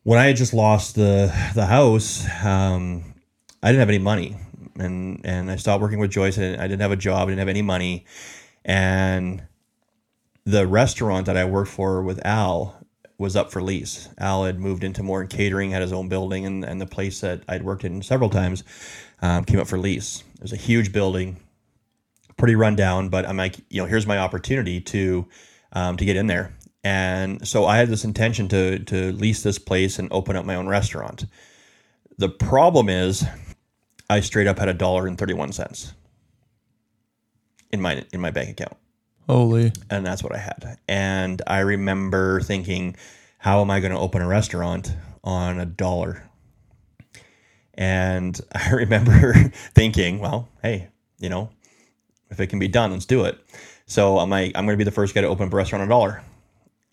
When 0.02 0.18
I 0.18 0.26
had 0.26 0.36
just 0.36 0.52
lost 0.52 0.94
the 0.94 1.32
the 1.54 1.64
house, 1.64 2.24
um, 2.44 3.14
I 3.62 3.68
didn't 3.68 3.80
have 3.80 3.88
any 3.88 3.98
money. 3.98 4.36
And 4.76 5.20
and 5.24 5.50
I 5.50 5.56
stopped 5.56 5.80
working 5.80 5.98
with 5.98 6.10
Joyce 6.10 6.36
and 6.36 6.60
I 6.60 6.68
didn't 6.68 6.82
have 6.82 6.92
a 6.92 6.96
job, 6.96 7.28
I 7.28 7.30
didn't 7.30 7.38
have 7.38 7.48
any 7.48 7.62
money. 7.62 8.04
And 8.64 9.42
the 10.44 10.66
restaurant 10.66 11.26
that 11.26 11.36
I 11.36 11.44
worked 11.44 11.70
for 11.70 12.02
with 12.02 12.24
Al 12.24 12.76
was 13.18 13.36
up 13.36 13.52
for 13.52 13.62
lease. 13.62 14.08
Al 14.18 14.44
had 14.44 14.58
moved 14.58 14.82
into 14.82 15.02
more 15.02 15.24
catering, 15.26 15.70
had 15.70 15.82
his 15.82 15.92
own 15.92 16.08
building, 16.08 16.46
and, 16.46 16.64
and 16.64 16.80
the 16.80 16.86
place 16.86 17.20
that 17.20 17.42
I'd 17.48 17.62
worked 17.62 17.84
in 17.84 18.00
several 18.02 18.30
times 18.30 18.64
um, 19.20 19.44
came 19.44 19.60
up 19.60 19.68
for 19.68 19.78
lease. 19.78 20.24
It 20.36 20.42
was 20.42 20.54
a 20.54 20.56
huge 20.56 20.90
building, 20.92 21.36
pretty 22.38 22.56
run 22.56 22.76
down, 22.76 23.10
but 23.10 23.28
I'm 23.28 23.36
like, 23.36 23.56
you 23.68 23.82
know, 23.82 23.86
here's 23.86 24.06
my 24.06 24.18
opportunity 24.18 24.80
to 24.80 25.26
um, 25.72 25.98
to 25.98 26.04
get 26.04 26.16
in 26.16 26.26
there. 26.26 26.56
And 26.82 27.46
so 27.46 27.66
I 27.66 27.76
had 27.76 27.88
this 27.88 28.04
intention 28.04 28.48
to 28.48 28.78
to 28.78 29.12
lease 29.12 29.42
this 29.42 29.58
place 29.58 29.98
and 29.98 30.08
open 30.10 30.34
up 30.34 30.46
my 30.46 30.54
own 30.54 30.66
restaurant. 30.66 31.26
The 32.16 32.30
problem 32.30 32.88
is, 32.88 33.24
I 34.08 34.20
straight 34.20 34.46
up 34.46 34.58
had 34.58 34.68
a 34.68 34.74
dollar 34.74 35.06
and 35.06 35.18
thirty 35.18 35.34
one 35.34 35.52
cents 35.52 35.92
in 37.70 37.82
my 37.82 38.02
in 38.14 38.20
my 38.22 38.30
bank 38.30 38.48
account. 38.50 38.78
Holy! 39.30 39.72
And 39.90 40.04
that's 40.04 40.24
what 40.24 40.34
I 40.34 40.38
had. 40.38 40.78
And 40.88 41.42
I 41.46 41.60
remember 41.60 42.40
thinking, 42.40 42.96
how 43.38 43.60
am 43.60 43.70
I 43.70 43.80
going 43.80 43.92
to 43.92 43.98
open 43.98 44.22
a 44.22 44.26
restaurant 44.28 44.94
on 45.22 45.60
a 45.60 45.66
dollar? 45.66 46.28
And 47.74 48.40
I 48.54 48.70
remember 48.72 49.34
thinking, 49.74 50.18
well, 50.18 50.48
hey, 50.62 50.88
you 51.18 51.28
know, 51.28 51.50
If 52.30 52.40
it 52.40 52.48
can 52.48 52.58
be 52.58 52.68
done, 52.68 52.92
let's 52.92 53.06
do 53.06 53.24
it. 53.24 53.38
So 53.86 54.18
I'm 54.18 54.30
like, 54.30 54.52
I'm 54.56 54.66
going 54.66 54.74
to 54.74 54.78
be 54.78 54.84
the 54.84 54.90
first 54.92 55.14
guy 55.14 55.22
to 55.22 55.28
open 55.28 55.48
a 55.48 55.56
restaurant 55.56 55.82
on 55.82 55.88
a 55.88 55.90
dollar. 55.90 56.22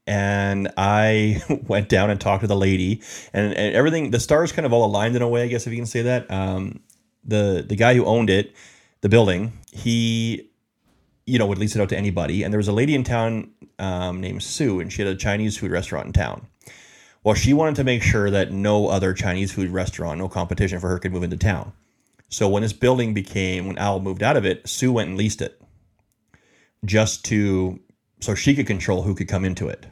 And 0.08 0.72
I 0.78 1.42
went 1.68 1.90
down 1.90 2.10
and 2.10 2.20
talked 2.22 2.42
to 2.42 2.48
the 2.48 2.56
lady, 2.56 3.02
and, 3.34 3.54
and 3.54 3.76
everything. 3.76 4.12
The 4.12 4.20
stars 4.20 4.52
kind 4.52 4.66
of 4.66 4.74
all 4.74 4.86
aligned 4.86 5.16
in 5.16 5.22
a 5.22 5.30
way, 5.30 5.44
I 5.44 5.48
guess, 5.48 5.68
if 5.68 5.74
you 5.74 5.80
can 5.80 5.88
say 5.88 6.04
that. 6.04 6.30
Um, 6.32 6.82
the 7.26 7.66
the 7.68 7.76
guy 7.76 7.96
who 7.96 8.06
owned 8.06 8.30
it, 8.30 8.56
the 9.02 9.10
building, 9.10 9.54
he, 9.72 10.50
you 11.28 11.38
know, 11.38 11.46
would 11.46 11.60
lease 11.60 11.76
it 11.76 11.82
out 11.82 11.90
to 11.90 11.98
anybody. 11.98 12.42
And 12.42 12.52
there 12.52 12.58
was 12.58 12.70
a 12.70 12.74
lady 12.74 12.96
in 12.96 13.04
town 13.04 13.52
um, 13.78 14.22
named 14.22 14.42
Sue, 14.42 14.80
and 14.80 14.92
she 14.92 15.04
had 15.04 15.12
a 15.12 15.16
Chinese 15.16 15.58
food 15.58 15.72
restaurant 15.72 16.08
in 16.08 16.14
town. 16.14 16.48
Well, 17.24 17.36
she 17.36 17.54
wanted 17.54 17.76
to 17.76 17.84
make 17.84 18.02
sure 18.02 18.32
that 18.32 18.52
no 18.54 18.88
other 18.88 19.14
Chinese 19.14 19.52
food 19.52 19.70
restaurant, 19.70 20.18
no 20.18 20.30
competition 20.30 20.80
for 20.80 20.88
her, 20.88 20.98
could 20.98 21.12
move 21.12 21.24
into 21.24 21.38
town. 21.38 21.74
So 22.30 22.48
when 22.48 22.64
this 22.64 22.74
building 22.74 23.14
became, 23.14 23.68
when 23.68 23.78
Al 23.78 24.00
moved 24.00 24.24
out 24.24 24.38
of 24.38 24.46
it, 24.46 24.68
Sue 24.68 24.94
went 24.94 25.10
and 25.10 25.18
leased 25.18 25.42
it 25.42 25.62
just 26.86 27.26
to, 27.26 27.80
so 28.22 28.34
she 28.34 28.56
could 28.56 28.68
control 28.68 29.02
who 29.02 29.14
could 29.14 29.28
come 29.28 29.44
into 29.44 29.68
it. 29.68 29.86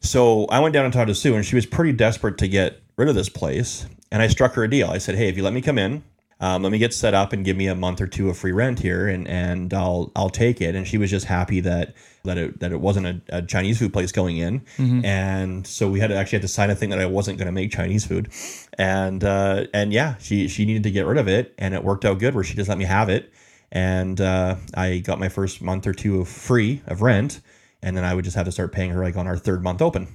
So 0.00 0.44
I 0.46 0.60
went 0.60 0.74
down 0.74 0.84
and 0.84 0.92
talked 0.92 1.08
to 1.08 1.14
Sue, 1.14 1.34
and 1.34 1.44
she 1.44 1.56
was 1.56 1.64
pretty 1.64 1.92
desperate 1.92 2.36
to 2.38 2.48
get 2.48 2.82
rid 2.96 3.08
of 3.08 3.14
this 3.14 3.30
place. 3.30 3.86
And 4.12 4.20
I 4.20 4.28
struck 4.28 4.52
her 4.54 4.64
a 4.64 4.70
deal. 4.70 4.90
I 4.90 4.98
said, 4.98 5.14
"Hey, 5.14 5.28
if 5.28 5.36
you 5.36 5.42
let 5.42 5.54
me 5.54 5.62
come 5.62 5.78
in, 5.78 6.04
um, 6.44 6.62
let 6.62 6.72
me 6.72 6.76
get 6.76 6.92
set 6.92 7.14
up 7.14 7.32
and 7.32 7.42
give 7.42 7.56
me 7.56 7.68
a 7.68 7.74
month 7.74 8.02
or 8.02 8.06
two 8.06 8.28
of 8.28 8.36
free 8.36 8.52
rent 8.52 8.78
here, 8.78 9.08
and 9.08 9.26
and 9.26 9.72
I'll 9.72 10.12
I'll 10.14 10.28
take 10.28 10.60
it." 10.60 10.74
And 10.74 10.86
she 10.86 10.98
was 10.98 11.10
just 11.10 11.24
happy 11.24 11.60
that 11.60 11.94
that 12.24 12.36
it 12.36 12.60
that 12.60 12.70
it 12.70 12.80
wasn't 12.80 13.06
a, 13.06 13.38
a 13.38 13.40
Chinese 13.40 13.78
food 13.78 13.94
place 13.94 14.12
going 14.12 14.36
in, 14.36 14.62
and 15.06 15.66
so 15.66 15.88
we 15.88 16.00
had 16.00 16.08
to 16.08 16.16
actually 16.16 16.36
had 16.36 16.42
to 16.42 16.48
sign 16.48 16.68
a 16.68 16.74
thing 16.74 16.90
that 16.90 16.98
I 16.98 17.06
wasn't 17.06 17.38
going 17.38 17.46
to 17.46 17.52
make 17.52 17.72
Chinese 17.72 18.04
food, 18.04 18.30
and 18.76 19.24
uh, 19.24 19.68
and 19.72 19.90
yeah, 19.90 20.16
she 20.18 20.46
she 20.48 20.66
needed 20.66 20.82
to 20.82 20.90
get 20.90 21.06
rid 21.06 21.16
of 21.16 21.28
it, 21.28 21.54
and 21.56 21.72
it 21.72 21.82
worked 21.82 22.04
out 22.04 22.18
good 22.18 22.34
where 22.34 22.44
she 22.44 22.52
just 22.52 22.68
let 22.68 22.76
me 22.76 22.84
have 22.84 23.08
it, 23.08 23.32
and 23.72 24.20
uh, 24.20 24.56
I 24.74 24.98
got 24.98 25.18
my 25.18 25.30
first 25.30 25.62
month 25.62 25.86
or 25.86 25.94
two 25.94 26.20
of 26.20 26.28
free 26.28 26.82
of 26.86 27.00
rent, 27.00 27.40
and 27.82 27.96
then 27.96 28.04
I 28.04 28.12
would 28.12 28.24
just 28.26 28.36
have 28.36 28.44
to 28.44 28.52
start 28.52 28.70
paying 28.70 28.90
her 28.90 29.02
like 29.02 29.16
on 29.16 29.26
our 29.26 29.38
third 29.38 29.62
month 29.62 29.80
open. 29.80 30.08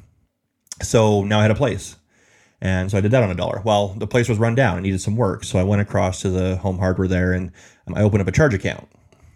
So 0.84 1.24
now 1.24 1.40
I 1.40 1.42
had 1.42 1.52
a 1.52 1.56
place. 1.56 1.96
And 2.62 2.91
so 2.91 2.97
I 2.97 3.01
did 3.01 3.12
that 3.12 3.24
on 3.24 3.32
a 3.32 3.36
dollar. 3.36 3.62
Well, 3.64 3.89
the 3.89 4.07
place 4.07 4.28
was 4.28 4.38
run 4.38 4.55
down 4.55 4.76
and 4.76 4.84
needed 4.84 5.01
some 5.01 5.16
work. 5.16 5.43
So 5.43 5.60
I 5.60 5.64
went 5.64 5.82
across 5.82 6.22
to 6.22 6.30
the 6.30 6.57
home 6.57 6.78
hardware 6.78 7.07
there 7.07 7.32
and 7.34 7.51
um, 7.88 7.95
I 7.95 8.01
opened 8.01 8.22
up 8.22 8.28
a 8.28 8.34
charge 8.34 8.53
account. 8.53 8.88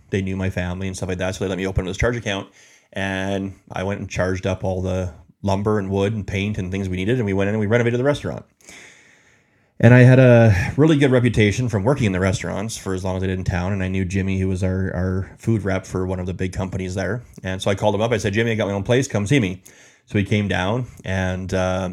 They 0.09 0.21
knew 0.21 0.35
my 0.35 0.49
family 0.49 0.87
and 0.87 0.95
stuff 0.95 1.09
like 1.09 1.17
that. 1.19 1.35
So 1.35 1.43
they 1.43 1.49
let 1.49 1.57
me 1.57 1.65
open 1.65 1.85
this 1.85 1.97
charge 1.97 2.17
account. 2.17 2.49
And 2.91 3.59
I 3.71 3.83
went 3.83 3.99
and 3.99 4.09
charged 4.09 4.45
up 4.45 4.63
all 4.63 4.81
the 4.81 5.13
lumber 5.41 5.79
and 5.79 5.89
wood 5.89 6.13
and 6.13 6.27
paint 6.27 6.57
and 6.57 6.71
things 6.71 6.89
we 6.89 6.97
needed. 6.97 7.17
And 7.17 7.25
we 7.25 7.33
went 7.33 7.47
in 7.47 7.55
and 7.55 7.59
we 7.59 7.67
renovated 7.67 7.99
the 7.99 8.03
restaurant. 8.03 8.45
And 9.79 9.93
I 9.93 9.99
had 9.99 10.19
a 10.19 10.73
really 10.77 10.97
good 10.97 11.11
reputation 11.11 11.67
from 11.67 11.83
working 11.83 12.05
in 12.05 12.11
the 12.11 12.19
restaurants 12.19 12.77
for 12.77 12.93
as 12.93 13.03
long 13.03 13.17
as 13.17 13.23
I 13.23 13.27
did 13.27 13.39
in 13.39 13.43
town. 13.43 13.73
And 13.73 13.83
I 13.83 13.87
knew 13.87 14.05
Jimmy, 14.05 14.39
who 14.39 14.47
was 14.47 14.63
our, 14.63 14.93
our 14.93 15.35
food 15.39 15.63
rep 15.63 15.85
for 15.85 16.05
one 16.05 16.19
of 16.19 16.25
the 16.25 16.33
big 16.33 16.53
companies 16.53 16.95
there. 16.95 17.23
And 17.41 17.61
so 17.61 17.71
I 17.71 17.75
called 17.75 17.95
him 17.95 18.01
up. 18.01 18.11
I 18.11 18.17
said, 18.17 18.33
Jimmy, 18.33 18.51
I 18.51 18.55
got 18.55 18.67
my 18.67 18.73
own 18.73 18.83
place. 18.83 19.07
Come 19.07 19.25
see 19.25 19.39
me. 19.39 19.63
So 20.05 20.17
he 20.17 20.23
came 20.23 20.47
down. 20.47 20.85
And 21.03 21.53
uh, 21.53 21.89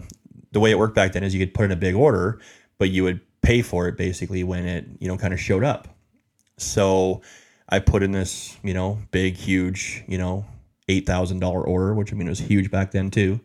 the 0.53 0.61
way 0.61 0.71
it 0.71 0.79
worked 0.79 0.95
back 0.95 1.13
then 1.13 1.23
is 1.23 1.35
you 1.35 1.45
could 1.45 1.55
put 1.55 1.65
in 1.65 1.71
a 1.71 1.77
big 1.77 1.95
order, 1.95 2.41
but 2.79 2.91
you 2.91 3.03
would 3.05 3.21
pay 3.43 3.63
for 3.63 3.89
it 3.89 3.97
basically 3.97 4.45
when 4.45 4.67
it, 4.67 4.87
you 4.99 5.09
know, 5.09 5.17
kind 5.17 5.33
of 5.33 5.41
showed 5.41 5.65
up. 5.65 5.89
So 6.59 7.23
I 7.69 7.79
put 7.79 8.03
in 8.03 8.13
this, 8.13 8.57
you 8.63 8.75
know, 8.75 8.99
big, 9.11 9.37
huge, 9.37 10.05
you 10.07 10.19
know, 10.19 10.45
$8,000 10.89 11.67
order, 11.67 11.95
which 11.95 12.13
I 12.13 12.17
mean, 12.17 12.29
was 12.29 12.39
huge 12.39 12.71
back 12.71 12.91
then 12.91 13.11
too 13.11 13.41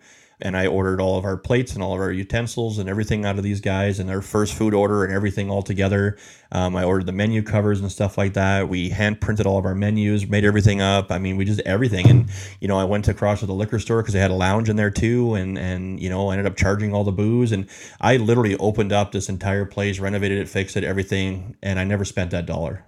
and 0.45 0.55
I 0.55 0.67
ordered 0.67 1.01
all 1.01 1.17
of 1.17 1.25
our 1.25 1.37
plates 1.37 1.73
and 1.73 1.81
all 1.81 1.95
of 1.95 1.99
our 1.99 2.11
utensils 2.11 2.77
and 2.77 2.87
everything 2.87 3.25
out 3.25 3.37
of 3.37 3.43
these 3.43 3.61
guys 3.61 3.97
and 3.97 4.07
their 4.07 4.21
first 4.21 4.53
food 4.53 4.75
order 4.75 5.03
and 5.03 5.11
everything 5.11 5.49
all 5.49 5.63
together. 5.63 6.17
Um, 6.51 6.75
I 6.75 6.83
ordered 6.83 7.07
the 7.07 7.13
menu 7.13 7.41
covers 7.41 7.81
and 7.81 7.91
stuff 7.91 8.15
like 8.15 8.33
that. 8.33 8.69
We 8.69 8.89
hand 8.89 9.19
printed 9.19 9.47
all 9.47 9.57
of 9.57 9.65
our 9.65 9.73
menus, 9.73 10.27
made 10.27 10.45
everything 10.45 10.81
up. 10.81 11.11
I 11.11 11.17
mean, 11.17 11.35
we 11.35 11.45
just 11.45 11.61
everything. 11.61 12.07
And 12.07 12.29
you 12.61 12.67
know, 12.67 12.77
I 12.77 12.83
went 12.83 13.07
across 13.07 13.39
to 13.39 13.47
the 13.47 13.55
liquor 13.55 13.79
store 13.79 14.03
because 14.03 14.13
they 14.13 14.19
had 14.19 14.29
a 14.29 14.35
lounge 14.35 14.69
in 14.69 14.75
there 14.75 14.91
too, 14.91 15.33
and 15.33 15.57
and 15.57 15.99
you 15.99 16.11
know, 16.11 16.29
I 16.29 16.33
ended 16.33 16.45
up 16.45 16.55
charging 16.55 16.93
all 16.93 17.03
the 17.03 17.11
booze. 17.11 17.51
And 17.51 17.67
I 17.99 18.17
literally 18.17 18.55
opened 18.57 18.93
up 18.93 19.13
this 19.13 19.29
entire 19.29 19.65
place, 19.65 19.99
renovated 19.99 20.37
it, 20.37 20.47
fixed 20.47 20.77
it, 20.77 20.83
everything, 20.83 21.57
and 21.63 21.79
I 21.79 21.85
never 21.85 22.05
spent 22.05 22.29
that 22.31 22.45
dollar 22.45 22.85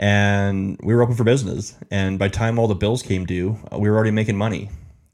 and 0.00 0.78
we 0.80 0.94
were 0.94 1.02
open 1.02 1.16
for 1.16 1.24
business. 1.24 1.74
And 1.90 2.20
by 2.20 2.28
time 2.28 2.56
all 2.56 2.68
the 2.68 2.76
bills 2.76 3.02
came 3.02 3.26
due, 3.26 3.58
we 3.76 3.90
were 3.90 3.96
already 3.96 4.12
making 4.12 4.36
money 4.36 4.70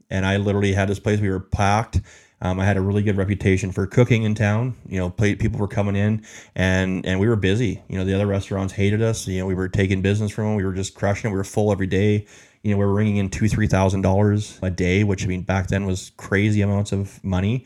and 0.09 0.25
I 0.25 0.37
literally 0.37 0.73
had 0.73 0.89
this 0.89 0.99
place. 0.99 1.19
We 1.19 1.29
were 1.29 1.39
packed. 1.39 2.01
Um, 2.41 2.59
I 2.59 2.65
had 2.65 2.77
a 2.77 2.81
really 2.81 3.01
good 3.01 3.17
reputation 3.17 3.71
for 3.71 3.87
cooking 3.87 4.23
in 4.23 4.35
town. 4.35 4.75
You 4.87 4.99
know, 4.99 5.09
play, 5.09 5.35
people 5.35 5.59
were 5.59 5.67
coming 5.67 5.95
in, 5.95 6.25
and 6.55 7.05
and 7.05 7.19
we 7.19 7.27
were 7.27 7.35
busy. 7.35 7.81
You 7.87 7.97
know, 7.97 8.05
the 8.05 8.13
other 8.13 8.27
restaurants 8.27 8.73
hated 8.73 9.01
us. 9.01 9.27
You 9.27 9.39
know, 9.39 9.45
we 9.45 9.55
were 9.55 9.69
taking 9.69 10.01
business 10.01 10.31
from 10.31 10.45
them. 10.45 10.55
We 10.55 10.65
were 10.65 10.73
just 10.73 10.95
crushing 10.95 11.29
it. 11.29 11.33
We 11.33 11.37
were 11.37 11.43
full 11.43 11.71
every 11.71 11.87
day. 11.87 12.27
You 12.61 12.71
know, 12.71 12.77
we 12.77 12.85
were 12.85 12.93
ringing 12.93 13.17
in 13.17 13.29
two, 13.29 13.47
three 13.47 13.67
thousand 13.67 14.01
dollars 14.01 14.59
a 14.61 14.69
day, 14.69 15.03
which 15.03 15.23
I 15.23 15.27
mean 15.27 15.43
back 15.43 15.67
then 15.67 15.85
was 15.85 16.11
crazy 16.17 16.61
amounts 16.61 16.91
of 16.91 17.23
money. 17.23 17.65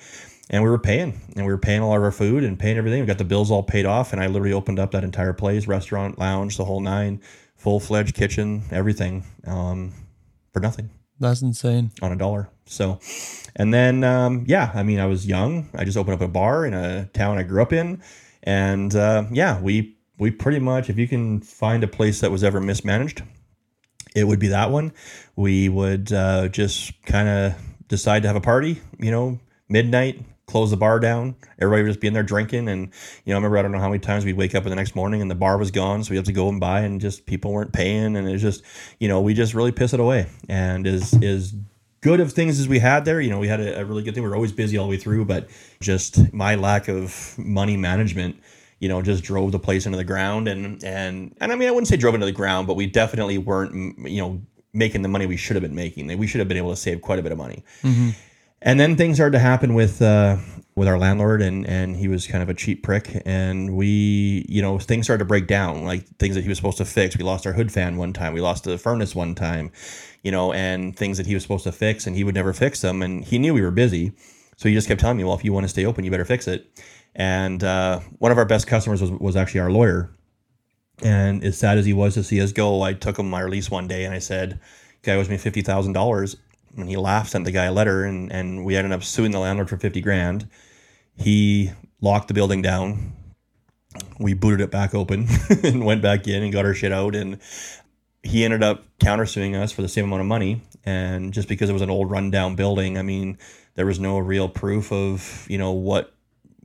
And 0.51 0.63
we 0.63 0.69
were 0.69 0.79
paying, 0.79 1.19
and 1.35 1.45
we 1.45 1.51
were 1.51 1.59
paying 1.59 1.81
all 1.81 1.95
of 1.95 2.01
our 2.01 2.11
food 2.11 2.43
and 2.43 2.57
paying 2.57 2.77
everything. 2.77 3.01
We 3.01 3.05
got 3.05 3.19
the 3.19 3.23
bills 3.23 3.51
all 3.51 3.61
paid 3.61 3.85
off, 3.85 4.13
and 4.13 4.21
I 4.21 4.25
literally 4.25 4.53
opened 4.53 4.79
up 4.79 4.91
that 4.91 5.03
entire 5.03 5.33
place, 5.33 5.67
restaurant, 5.67 6.17
lounge, 6.17 6.57
the 6.57 6.65
whole 6.65 6.79
nine, 6.79 7.21
full 7.55 7.79
fledged 7.79 8.15
kitchen, 8.15 8.63
everything, 8.71 9.25
um, 9.45 9.93
for 10.51 10.59
nothing 10.59 10.89
That's 11.19 11.41
insane. 11.41 11.91
on 12.01 12.11
a 12.11 12.15
dollar. 12.15 12.49
So, 12.65 12.99
and 13.55 13.73
then 13.73 14.03
um, 14.03 14.45
yeah, 14.47 14.71
I 14.73 14.83
mean, 14.83 14.99
I 14.99 15.05
was 15.05 15.27
young. 15.27 15.69
I 15.75 15.83
just 15.83 15.97
opened 15.97 16.15
up 16.15 16.21
a 16.21 16.27
bar 16.27 16.65
in 16.65 16.73
a 16.73 17.05
town 17.07 17.37
I 17.37 17.43
grew 17.43 17.61
up 17.61 17.73
in, 17.73 18.01
and 18.43 18.95
uh, 18.95 19.25
yeah, 19.31 19.59
we 19.59 19.97
we 20.17 20.31
pretty 20.31 20.59
much, 20.59 20.89
if 20.89 20.97
you 20.97 21.07
can 21.07 21.41
find 21.41 21.83
a 21.83 21.87
place 21.87 22.19
that 22.21 22.29
was 22.31 22.43
ever 22.43 22.59
mismanaged, 22.59 23.23
it 24.15 24.25
would 24.25 24.39
be 24.39 24.49
that 24.49 24.69
one. 24.69 24.93
We 25.35 25.69
would 25.69 26.11
uh, 26.11 26.49
just 26.49 27.01
kind 27.03 27.27
of 27.27 27.55
decide 27.87 28.21
to 28.23 28.27
have 28.27 28.35
a 28.35 28.41
party, 28.41 28.81
you 28.99 29.11
know, 29.11 29.39
midnight, 29.69 30.23
close 30.49 30.71
the 30.71 30.77
bar 30.77 30.99
down. 30.99 31.35
Everybody 31.59 31.83
would 31.83 31.89
just 31.89 31.99
be 31.99 32.07
in 32.07 32.13
there 32.13 32.23
drinking. 32.23 32.67
And, 32.67 32.91
you 33.23 33.31
know, 33.31 33.35
I 33.35 33.37
remember, 33.37 33.57
I 33.57 33.61
don't 33.61 33.71
know 33.71 33.79
how 33.79 33.89
many 33.89 33.99
times 33.99 34.25
we'd 34.25 34.35
wake 34.35 34.55
up 34.55 34.63
in 34.63 34.69
the 34.69 34.75
next 34.75 34.95
morning 34.95 35.21
and 35.21 35.29
the 35.29 35.35
bar 35.35 35.57
was 35.57 35.71
gone. 35.71 36.03
So 36.03 36.09
we 36.09 36.15
have 36.17 36.25
to 36.25 36.31
go 36.31 36.49
and 36.49 36.59
buy 36.59 36.81
and 36.81 36.99
just 36.99 37.25
people 37.25 37.51
weren't 37.51 37.71
paying. 37.71 38.15
And 38.15 38.27
it's 38.27 38.41
just, 38.41 38.63
you 38.99 39.07
know, 39.07 39.21
we 39.21 39.33
just 39.33 39.53
really 39.53 39.71
piss 39.71 39.93
it 39.93 39.99
away. 39.99 40.27
And 40.49 40.87
as, 40.87 41.13
as 41.23 41.53
good 42.01 42.19
of 42.19 42.33
things 42.33 42.59
as 42.59 42.67
we 42.67 42.79
had 42.79 43.05
there, 43.05 43.21
you 43.21 43.29
know, 43.29 43.39
we 43.39 43.47
had 43.47 43.59
a, 43.59 43.81
a 43.81 43.85
really 43.85 44.03
good 44.03 44.15
thing. 44.15 44.23
We 44.23 44.29
were 44.29 44.35
always 44.35 44.51
busy 44.51 44.77
all 44.77 44.85
the 44.85 44.89
way 44.89 44.97
through, 44.97 45.25
but 45.25 45.49
just 45.79 46.33
my 46.33 46.55
lack 46.55 46.87
of 46.87 47.35
money 47.37 47.77
management 47.77 48.41
you 48.81 48.87
know, 48.87 49.01
just 49.01 49.25
drove 49.25 49.51
the 49.51 49.59
place 49.59 49.85
into 49.85 49.97
the 49.97 50.05
ground. 50.05 50.47
And 50.47 50.81
and 50.85 51.35
and 51.41 51.51
I 51.51 51.55
mean, 51.55 51.67
I 51.67 51.71
wouldn't 51.71 51.89
say 51.89 51.97
drove 51.97 52.13
into 52.13 52.25
the 52.25 52.31
ground, 52.31 52.65
but 52.65 52.75
we 52.75 52.85
definitely 52.85 53.37
weren't, 53.37 53.73
you 54.09 54.21
know, 54.21 54.41
making 54.73 55.01
the 55.01 55.09
money 55.09 55.25
we 55.25 55.37
should 55.37 55.55
have 55.55 55.63
been 55.63 55.75
making. 55.75 56.17
We 56.17 56.27
should 56.27 56.39
have 56.39 56.47
been 56.47 56.57
able 56.57 56.69
to 56.69 56.75
save 56.75 57.01
quite 57.01 57.19
a 57.19 57.21
bit 57.21 57.31
of 57.31 57.37
money. 57.37 57.63
Mm-hmm. 57.83 58.09
And 58.61 58.79
then 58.79 58.95
things 58.95 59.17
started 59.17 59.33
to 59.33 59.39
happen 59.39 59.73
with 59.73 60.01
uh, 60.01 60.37
with 60.75 60.87
our 60.87 60.97
landlord, 60.97 61.41
and 61.41 61.65
and 61.65 61.95
he 61.95 62.07
was 62.07 62.27
kind 62.27 62.43
of 62.43 62.49
a 62.49 62.53
cheap 62.53 62.83
prick. 62.83 63.21
And 63.25 63.75
we, 63.75 64.45
you 64.49 64.61
know, 64.61 64.79
things 64.79 65.05
started 65.05 65.19
to 65.19 65.25
break 65.25 65.47
down, 65.47 65.85
like 65.85 66.05
things 66.17 66.35
that 66.35 66.41
he 66.41 66.49
was 66.49 66.57
supposed 66.57 66.77
to 66.77 66.85
fix. 66.85 67.17
We 67.17 67.23
lost 67.23 67.47
our 67.47 67.53
hood 67.53 67.71
fan 67.71 67.97
one 67.97 68.13
time. 68.13 68.33
We 68.33 68.41
lost 68.41 68.65
the 68.65 68.77
furnace 68.77 69.15
one 69.15 69.35
time, 69.35 69.71
you 70.23 70.31
know, 70.31 70.51
and 70.53 70.95
things 70.95 71.17
that 71.17 71.25
he 71.25 71.33
was 71.33 71.43
supposed 71.43 71.63
to 71.65 71.71
fix, 71.71 72.05
and 72.05 72.15
he 72.15 72.23
would 72.23 72.35
never 72.35 72.53
fix 72.53 72.81
them. 72.81 73.01
And 73.01 73.23
he 73.23 73.39
knew 73.39 73.53
we 73.53 73.61
were 73.61 73.71
busy, 73.71 74.11
so 74.57 74.67
he 74.67 74.75
just 74.75 74.87
kept 74.87 74.99
telling 74.99 75.17
me, 75.17 75.23
"Well, 75.23 75.35
if 75.35 75.45
you 75.45 75.53
want 75.53 75.63
to 75.63 75.69
stay 75.69 75.85
open, 75.85 76.03
you 76.03 76.11
better 76.11 76.25
fix 76.25 76.47
it." 76.47 76.67
And 77.15 77.63
uh, 77.63 78.01
one 78.19 78.31
of 78.31 78.37
our 78.37 78.45
best 78.45 78.67
customers 78.67 79.01
was 79.01 79.11
was 79.11 79.35
actually 79.37 79.61
our 79.61 79.71
lawyer. 79.71 80.11
And 81.01 81.45
as 81.45 81.57
sad 81.57 81.77
as 81.77 81.85
he 81.85 81.93
was 81.93 82.15
to 82.15 82.23
see 82.23 82.41
us 82.41 82.51
go, 82.51 82.81
I 82.81 82.91
took 82.93 83.17
him 83.19 83.29
my 83.29 83.39
release 83.39 83.71
one 83.71 83.87
day 83.87 84.03
and 84.03 84.13
I 84.13 84.19
said, 84.19 84.59
"Guy 85.01 85.13
owes 85.15 85.29
me 85.29 85.37
fifty 85.37 85.61
thousand 85.61 85.93
dollars." 85.93 86.35
And 86.75 86.87
he 86.87 86.97
laughed, 86.97 87.31
sent 87.31 87.45
the 87.45 87.51
guy 87.51 87.65
a 87.65 87.71
letter, 87.71 88.03
and 88.03 88.31
and 88.31 88.65
we 88.65 88.75
ended 88.75 88.93
up 88.93 89.03
suing 89.03 89.31
the 89.31 89.39
landlord 89.39 89.69
for 89.69 89.77
fifty 89.77 90.01
grand. 90.01 90.47
He 91.15 91.71
locked 92.01 92.27
the 92.27 92.33
building 92.33 92.61
down. 92.61 93.13
We 94.19 94.33
booted 94.33 94.61
it 94.61 94.71
back 94.71 94.93
open 94.93 95.27
and 95.63 95.85
went 95.85 96.01
back 96.01 96.27
in 96.27 96.43
and 96.43 96.53
got 96.53 96.65
our 96.65 96.73
shit 96.73 96.91
out. 96.91 97.15
And 97.15 97.39
he 98.23 98.45
ended 98.45 98.63
up 98.63 98.85
countersuing 98.99 99.59
us 99.59 99.71
for 99.71 99.81
the 99.81 99.87
same 99.89 100.05
amount 100.05 100.21
of 100.21 100.27
money. 100.27 100.61
And 100.85 101.33
just 101.33 101.47
because 101.47 101.69
it 101.69 101.73
was 101.73 101.81
an 101.81 101.89
old 101.89 102.09
rundown 102.09 102.55
building, 102.55 102.97
I 102.97 103.01
mean, 103.01 103.37
there 103.75 103.85
was 103.85 103.99
no 103.99 104.17
real 104.17 104.47
proof 104.47 104.91
of 104.91 105.45
you 105.49 105.57
know 105.57 105.71
what 105.71 106.13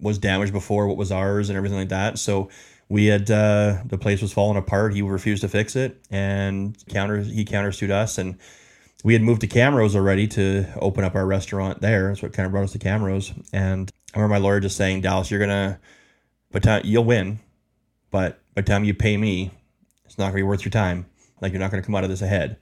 was 0.00 0.18
damaged 0.18 0.52
before, 0.52 0.86
what 0.86 0.96
was 0.96 1.12
ours, 1.12 1.48
and 1.48 1.56
everything 1.56 1.78
like 1.78 1.88
that. 1.88 2.18
So 2.18 2.50
we 2.88 3.06
had 3.06 3.30
uh, 3.30 3.78
the 3.86 3.98
place 3.98 4.20
was 4.22 4.32
falling 4.32 4.56
apart. 4.56 4.94
He 4.94 5.02
refused 5.02 5.42
to 5.42 5.48
fix 5.48 5.76
it, 5.76 6.00
and 6.10 6.76
counter 6.88 7.20
he 7.20 7.44
countersued 7.44 7.90
us, 7.90 8.18
and 8.18 8.38
we 9.04 9.12
had 9.12 9.22
moved 9.22 9.42
to 9.42 9.46
Camrose 9.46 9.94
already 9.94 10.26
to 10.28 10.66
open 10.80 11.04
up 11.04 11.14
our 11.14 11.26
restaurant 11.26 11.80
there. 11.80 12.08
That's 12.08 12.22
what 12.22 12.32
kind 12.32 12.46
of 12.46 12.52
brought 12.52 12.64
us 12.64 12.72
to 12.72 12.78
Camrose. 12.78 13.32
And 13.52 13.92
I 14.14 14.18
remember 14.18 14.34
my 14.34 14.38
lawyer 14.40 14.58
just 14.60 14.76
saying, 14.76 15.02
Dallas, 15.02 15.30
you're 15.30 15.38
gonna, 15.38 15.78
but 16.50 16.62
time 16.62 16.82
you'll 16.84 17.04
win, 17.04 17.38
but 18.10 18.40
by 18.54 18.62
the 18.62 18.66
time 18.66 18.82
you 18.84 18.94
pay 18.94 19.16
me, 19.16 19.50
it's 20.04 20.18
not 20.18 20.24
gonna 20.26 20.36
be 20.36 20.42
worth 20.42 20.64
your 20.64 20.70
time. 20.70 21.06
Like 21.40 21.52
you're 21.52 21.60
not 21.60 21.70
gonna 21.70 21.82
come 21.82 21.94
out 21.94 22.02
of 22.04 22.10
this 22.10 22.22
ahead. 22.22 22.56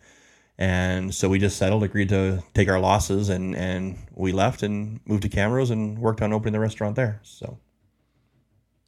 And 0.58 1.14
so 1.14 1.28
we 1.28 1.38
just 1.38 1.56
settled, 1.56 1.82
agreed 1.82 2.10
to 2.10 2.42
take 2.54 2.68
our 2.68 2.78
losses, 2.78 3.28
and 3.30 3.56
and 3.56 3.96
we 4.14 4.32
left 4.32 4.62
and 4.62 5.00
moved 5.06 5.22
to 5.22 5.28
Camrose 5.28 5.70
and 5.70 5.98
worked 5.98 6.20
on 6.20 6.32
opening 6.32 6.52
the 6.52 6.60
restaurant 6.60 6.94
there. 6.96 7.20
So 7.22 7.58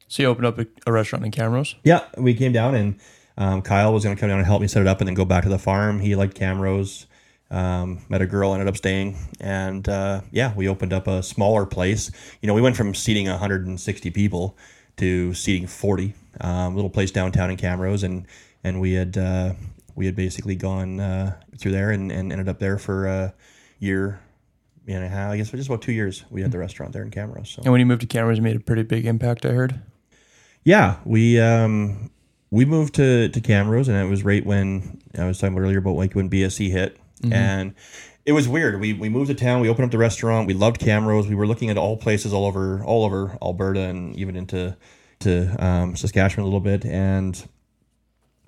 So 0.07 0.23
you 0.23 0.29
opened 0.29 0.45
up 0.45 0.59
a, 0.59 0.67
a 0.85 0.91
restaurant 0.91 1.25
in 1.25 1.31
Camrose? 1.31 1.75
yeah, 1.83 2.01
we 2.17 2.33
came 2.33 2.51
down 2.51 2.75
and 2.75 2.99
Um, 3.37 3.61
Kyle 3.61 3.91
was 3.93 4.03
going 4.05 4.15
to 4.15 4.19
come 4.19 4.29
down 4.29 4.37
and 4.39 4.47
help 4.47 4.61
me 4.61 4.67
set 4.67 4.81
it 4.81 4.87
up 4.87 5.01
and 5.01 5.07
then 5.07 5.13
go 5.15 5.25
back 5.25 5.43
to 5.43 5.49
the 5.49 5.59
farm. 5.59 5.99
He 5.99 6.15
liked 6.15 6.39
Camrose. 6.39 7.05
Um, 7.51 8.01
met 8.09 8.21
a 8.21 8.25
girl, 8.25 8.53
ended 8.53 8.67
up 8.67 8.75
staying, 8.75 9.17
and 9.39 9.87
uh, 9.87 10.21
yeah, 10.31 10.53
we 10.55 10.67
opened 10.67 10.93
up 10.93 11.07
a 11.07 11.21
smaller 11.21 11.65
place. 11.65 12.09
You 12.41 12.47
know, 12.47 12.53
we 12.55 12.61
went 12.61 12.75
from 12.75 12.95
seating 12.95 13.27
160 13.27 14.09
people 14.11 14.57
to 14.97 15.33
seating 15.33 15.67
40. 15.67 16.13
Um, 16.41 16.75
little 16.75 16.89
place 16.89 17.11
downtown 17.11 17.51
in 17.51 17.57
Camrose, 17.57 18.03
and 18.03 18.25
and 18.63 18.81
we 18.81 18.93
had 18.93 19.17
uh, 19.17 19.53
we 19.95 20.05
had 20.05 20.15
basically 20.15 20.55
gone 20.55 20.99
uh, 20.99 21.35
through 21.57 21.71
there 21.71 21.91
and, 21.91 22.11
and 22.11 22.31
ended 22.31 22.49
up 22.49 22.59
there 22.59 22.77
for 22.77 23.05
a 23.05 23.33
year 23.79 24.19
and 24.87 25.03
a 25.03 25.07
half. 25.07 25.31
I 25.31 25.37
guess 25.37 25.49
for 25.49 25.57
just 25.57 25.69
about 25.69 25.81
two 25.81 25.93
years. 25.93 26.25
We 26.29 26.41
had 26.41 26.51
the 26.51 26.57
restaurant 26.57 26.93
there 26.93 27.03
in 27.03 27.11
Camrose. 27.11 27.47
So 27.47 27.61
And 27.63 27.71
when 27.71 27.79
you 27.79 27.85
moved 27.85 28.01
to 28.01 28.07
Camrose, 28.07 28.37
you 28.37 28.41
made 28.41 28.55
a 28.55 28.59
pretty 28.59 28.83
big 28.83 29.05
impact. 29.05 29.45
I 29.45 29.49
heard. 29.49 29.79
yeah, 30.63 30.97
we 31.05 31.39
um, 31.39 32.11
we 32.49 32.65
moved 32.65 32.95
to 32.95 33.29
to 33.29 33.41
Camrose, 33.41 33.87
and 33.87 33.97
it 33.97 34.09
was 34.09 34.23
right 34.23 34.45
when 34.45 35.01
I 35.17 35.25
was 35.25 35.39
talking 35.39 35.53
about 35.53 35.65
earlier 35.65 35.79
about 35.79 35.95
like 35.95 36.13
when 36.13 36.29
BSE 36.29 36.69
hit, 36.71 36.97
and 37.23 37.75
it 38.25 38.31
was 38.31 38.47
weird. 38.47 38.79
We 38.79 38.93
we 38.93 39.09
moved 39.09 39.29
to 39.29 39.35
town. 39.35 39.61
We 39.61 39.69
opened 39.69 39.85
up 39.85 39.91
the 39.91 39.97
restaurant. 39.97 40.47
We 40.47 40.53
loved 40.53 40.81
Camrose. 40.81 41.27
We 41.27 41.35
were 41.35 41.47
looking 41.47 41.69
at 41.69 41.77
all 41.77 41.97
places 41.97 42.33
all 42.33 42.45
over 42.45 42.83
all 42.83 43.05
over 43.05 43.37
Alberta 43.41 43.81
and 43.81 44.15
even 44.15 44.35
into 44.35 44.75
to 45.19 45.65
um, 45.65 45.95
Saskatchewan 45.95 46.43
a 46.43 46.45
little 46.45 46.59
bit, 46.59 46.85
and 46.85 47.47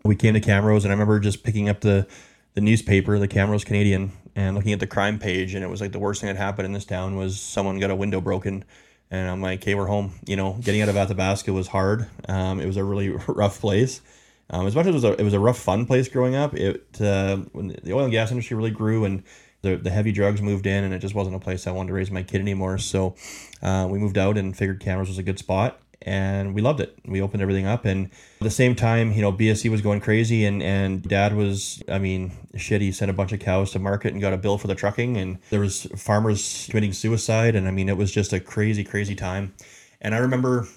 we 0.03 0.15
came 0.15 0.34
to 0.34 0.41
Camrose, 0.41 0.84
and 0.84 0.88
I 0.88 0.91
remember 0.91 1.20
just 1.20 1.43
picking 1.43 1.70
up 1.70 1.82
the 1.82 2.07
the 2.55 2.61
newspaper, 2.61 3.20
the 3.20 3.28
Camrose 3.28 3.65
Canadian, 3.65 4.11
and 4.36 4.55
looking 4.55 4.74
at 4.74 4.80
the 4.80 4.88
crime 4.88 5.20
page, 5.20 5.53
and 5.53 5.63
it 5.63 5.70
was 5.70 5.80
like 5.80 5.91
the 5.91 5.99
worst 5.99 6.22
thing 6.22 6.28
that 6.28 6.38
happened 6.38 6.65
in 6.65 6.74
this 6.74 6.86
town 6.86 7.15
was 7.15 7.39
someone 7.39 7.80
got 7.80 7.91
a 7.91 7.95
window 7.95 8.20
broken, 8.20 8.65
and 9.11 9.30
I'm 9.30 9.41
like, 9.41 9.63
hey, 9.63 9.76
we're 9.76 9.86
home. 9.86 10.13
You 10.26 10.38
know, 10.38 10.57
getting 10.61 10.82
out 10.82 10.89
of 10.89 10.97
Athabasca 10.97 11.53
was 11.53 11.68
hard. 11.68 12.07
Um, 12.28 12.59
it 12.59 12.65
was 12.65 12.78
a 12.78 12.84
really 12.84 13.09
rough 13.28 13.59
place. 13.61 14.01
Um, 14.49 14.65
as 14.65 14.75
much 14.75 14.85
as 14.85 14.89
it 14.89 14.93
was 14.93 15.03
a 15.03 15.13
it 15.13 15.23
was 15.23 15.33
a 15.33 15.39
rough 15.39 15.59
fun 15.59 15.85
place 15.85 16.07
growing 16.07 16.35
up, 16.35 16.53
it 16.53 17.01
uh, 17.01 17.37
when 17.51 17.75
the 17.83 17.93
oil 17.93 18.03
and 18.03 18.11
gas 18.11 18.31
industry 18.31 18.55
really 18.55 18.71
grew 18.71 19.05
and 19.05 19.23
the, 19.61 19.75
the 19.75 19.89
heavy 19.89 20.11
drugs 20.11 20.41
moved 20.41 20.67
in, 20.67 20.83
and 20.83 20.93
it 20.93 20.99
just 20.99 21.15
wasn't 21.15 21.35
a 21.35 21.39
place 21.39 21.67
I 21.67 21.71
wanted 21.71 21.89
to 21.89 21.93
raise 21.93 22.11
my 22.11 22.23
kid 22.23 22.41
anymore. 22.41 22.77
So 22.77 23.15
uh, 23.61 23.87
we 23.89 23.99
moved 23.99 24.17
out 24.17 24.37
and 24.37 24.55
figured 24.55 24.81
Camrose 24.81 25.07
was 25.07 25.17
a 25.17 25.23
good 25.23 25.39
spot 25.39 25.81
and 26.01 26.53
we 26.53 26.61
loved 26.61 26.79
it. 26.79 26.97
We 27.05 27.21
opened 27.21 27.41
everything 27.41 27.65
up, 27.65 27.85
and 27.85 28.05
at 28.05 28.43
the 28.43 28.51
same 28.51 28.75
time, 28.75 29.11
you 29.11 29.21
know, 29.21 29.31
BSE 29.31 29.69
was 29.69 29.81
going 29.81 29.99
crazy, 29.99 30.45
and 30.45 30.61
and 30.61 31.01
Dad 31.01 31.35
was, 31.35 31.81
I 31.89 31.99
mean, 31.99 32.31
shit. 32.55 32.81
He 32.81 32.91
sent 32.91 33.09
a 33.09 33.13
bunch 33.13 33.31
of 33.31 33.39
cows 33.39 33.71
to 33.71 33.79
market 33.79 34.13
and 34.13 34.21
got 34.21 34.33
a 34.33 34.37
bill 34.37 34.57
for 34.57 34.67
the 34.67 34.75
trucking, 34.75 35.17
and 35.17 35.39
there 35.49 35.59
was 35.59 35.83
farmers 35.95 36.67
committing 36.69 36.93
suicide, 36.93 37.55
and 37.55 37.67
I 37.67 37.71
mean, 37.71 37.89
it 37.89 37.97
was 37.97 38.11
just 38.11 38.31
a 38.33 38.39
crazy, 38.39 38.83
crazy 38.83 39.15
time. 39.15 39.53
And 39.99 40.13
I 40.13 40.19
remember 40.19 40.67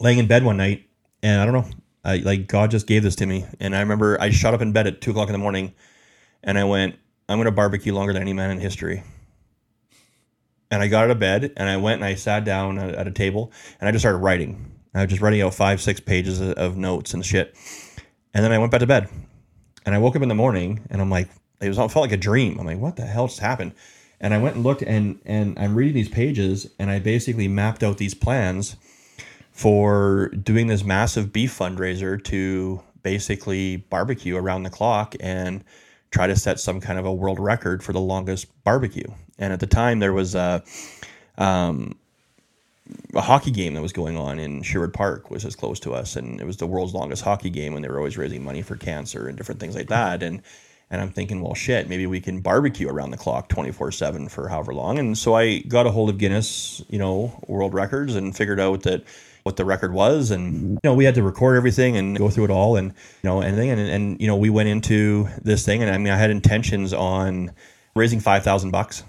laying 0.00 0.18
in 0.18 0.26
bed 0.26 0.44
one 0.44 0.56
night, 0.56 0.86
and 1.22 1.40
I 1.40 1.44
don't 1.44 1.54
know, 1.54 1.70
I 2.04 2.16
like 2.16 2.46
God 2.46 2.70
just 2.70 2.86
gave 2.86 3.02
this 3.02 3.16
to 3.16 3.26
me, 3.26 3.46
and 3.60 3.76
I 3.76 3.80
remember 3.80 4.20
I 4.20 4.30
shot 4.30 4.54
up 4.54 4.62
in 4.62 4.72
bed 4.72 4.86
at 4.86 5.00
two 5.00 5.10
o'clock 5.10 5.28
in 5.28 5.32
the 5.32 5.38
morning, 5.38 5.74
and 6.42 6.58
I 6.58 6.64
went, 6.64 6.96
I'm 7.28 7.38
gonna 7.38 7.50
barbecue 7.50 7.94
longer 7.94 8.12
than 8.12 8.22
any 8.22 8.32
man 8.32 8.50
in 8.50 8.58
history 8.58 9.02
and 10.70 10.82
I 10.82 10.88
got 10.88 11.04
out 11.04 11.10
of 11.10 11.18
bed 11.18 11.52
and 11.56 11.68
I 11.68 11.76
went 11.76 11.96
and 11.96 12.04
I 12.04 12.14
sat 12.14 12.44
down 12.44 12.78
at, 12.78 13.06
a 13.06 13.10
table 13.10 13.52
and 13.80 13.88
I 13.88 13.92
just 13.92 14.02
started 14.02 14.18
writing. 14.18 14.72
I 14.94 15.02
was 15.02 15.10
just 15.10 15.22
writing 15.22 15.42
out 15.42 15.54
five, 15.54 15.80
six 15.80 16.00
pages 16.00 16.40
of, 16.40 16.76
notes 16.76 17.14
and 17.14 17.24
shit. 17.24 17.56
And 18.34 18.44
then 18.44 18.52
I 18.52 18.58
went 18.58 18.70
back 18.70 18.80
to 18.80 18.86
bed 18.86 19.08
and 19.84 19.94
I 19.94 19.98
woke 19.98 20.16
up 20.16 20.22
in 20.22 20.28
the 20.28 20.34
morning 20.34 20.86
and 20.90 21.00
I'm 21.00 21.10
like, 21.10 21.28
it 21.60 21.68
was 21.68 21.78
it 21.78 21.90
felt 21.90 22.04
like 22.04 22.12
a 22.12 22.16
dream. 22.16 22.58
I'm 22.58 22.66
like, 22.66 22.78
what 22.78 22.96
the 22.96 23.04
hell 23.04 23.26
just 23.26 23.40
happened? 23.40 23.72
And 24.20 24.32
I 24.32 24.38
went 24.38 24.54
and 24.54 24.64
looked 24.64 24.82
and 24.82 25.20
and 25.24 25.58
I'm 25.58 25.74
reading 25.74 25.94
these 25.94 26.08
pages 26.08 26.70
and 26.78 26.90
I 26.90 27.00
basically 27.00 27.48
mapped 27.48 27.82
out 27.82 27.98
these 27.98 28.14
plans 28.14 28.76
for 29.60 30.28
doing 30.28 30.68
this 30.68 30.84
massive 30.84 31.34
beef 31.34 31.58
fundraiser 31.58 32.24
to 32.24 32.82
basically 33.02 33.76
barbecue 33.76 34.34
around 34.34 34.62
the 34.62 34.70
clock 34.70 35.14
and 35.20 35.62
try 36.10 36.26
to 36.26 36.34
set 36.34 36.58
some 36.58 36.80
kind 36.80 36.98
of 36.98 37.04
a 37.04 37.12
world 37.12 37.38
record 37.38 37.82
for 37.82 37.92
the 37.92 38.00
longest 38.00 38.46
barbecue. 38.64 39.06
And 39.38 39.52
at 39.52 39.60
the 39.60 39.66
time, 39.66 39.98
there 39.98 40.14
was 40.14 40.34
a, 40.34 40.64
um, 41.36 41.94
a 43.14 43.20
hockey 43.20 43.50
game 43.50 43.74
that 43.74 43.82
was 43.82 43.92
going 43.92 44.16
on 44.16 44.38
in 44.38 44.62
Sherwood 44.62 44.94
Park, 44.94 45.30
was 45.30 45.44
as 45.44 45.56
close 45.56 45.78
to 45.80 45.92
us, 45.92 46.16
and 46.16 46.40
it 46.40 46.46
was 46.46 46.56
the 46.56 46.66
world's 46.66 46.94
longest 46.94 47.22
hockey 47.22 47.50
game, 47.50 47.74
and 47.74 47.84
they 47.84 47.90
were 47.90 47.98
always 47.98 48.16
raising 48.16 48.42
money 48.42 48.62
for 48.62 48.76
cancer 48.76 49.28
and 49.28 49.36
different 49.36 49.60
things 49.60 49.74
like 49.74 49.88
that. 49.88 50.22
And 50.22 50.40
and 50.90 51.02
I'm 51.02 51.10
thinking, 51.10 51.42
well, 51.42 51.54
shit, 51.54 51.86
maybe 51.86 52.06
we 52.06 52.22
can 52.22 52.40
barbecue 52.40 52.88
around 52.88 53.10
the 53.10 53.18
clock, 53.18 53.50
24 53.50 53.92
seven 53.92 54.26
for 54.30 54.48
however 54.48 54.72
long. 54.72 54.98
And 54.98 55.18
so 55.18 55.34
I 55.34 55.58
got 55.58 55.86
a 55.86 55.90
hold 55.90 56.08
of 56.08 56.16
Guinness, 56.16 56.82
you 56.88 56.98
know, 56.98 57.38
world 57.46 57.74
records, 57.74 58.14
and 58.14 58.34
figured 58.34 58.58
out 58.58 58.84
that 58.84 59.04
what 59.42 59.56
the 59.56 59.64
record 59.64 59.92
was 59.92 60.30
and 60.30 60.54
mm-hmm. 60.54 60.70
you 60.72 60.80
know 60.84 60.94
we 60.94 61.04
had 61.04 61.14
to 61.14 61.22
record 61.22 61.56
everything 61.56 61.96
and 61.96 62.16
go 62.16 62.28
through 62.28 62.44
it 62.44 62.50
all 62.50 62.76
and 62.76 62.88
you 63.22 63.28
know 63.28 63.40
anything 63.40 63.70
and, 63.70 63.80
and 63.80 64.20
you 64.20 64.26
know 64.26 64.36
we 64.36 64.50
went 64.50 64.68
into 64.68 65.28
this 65.42 65.64
thing 65.64 65.82
and 65.82 65.90
i 65.90 65.98
mean 65.98 66.12
i 66.12 66.16
had 66.16 66.30
intentions 66.30 66.92
on 66.92 67.50
raising 67.94 68.20
5000 68.20 68.70
bucks 68.70 69.02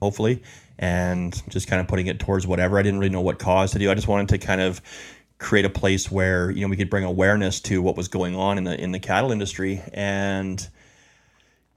hopefully 0.00 0.42
and 0.78 1.42
just 1.48 1.68
kind 1.68 1.80
of 1.80 1.88
putting 1.88 2.06
it 2.06 2.18
towards 2.18 2.46
whatever. 2.46 2.78
I 2.78 2.82
didn't 2.82 3.00
really 3.00 3.12
know 3.12 3.20
what 3.20 3.38
cause 3.38 3.72
to 3.72 3.78
do. 3.78 3.90
I 3.90 3.94
just 3.94 4.08
wanted 4.08 4.28
to 4.30 4.38
kind 4.38 4.60
of 4.60 4.80
create 5.38 5.64
a 5.64 5.70
place 5.70 6.10
where 6.10 6.50
you 6.50 6.62
know 6.62 6.68
we 6.68 6.76
could 6.76 6.90
bring 6.90 7.04
awareness 7.04 7.60
to 7.60 7.82
what 7.82 7.96
was 7.96 8.08
going 8.08 8.34
on 8.36 8.58
in 8.58 8.64
the 8.64 8.80
in 8.80 8.92
the 8.92 9.00
cattle 9.00 9.32
industry. 9.32 9.82
And 9.92 10.66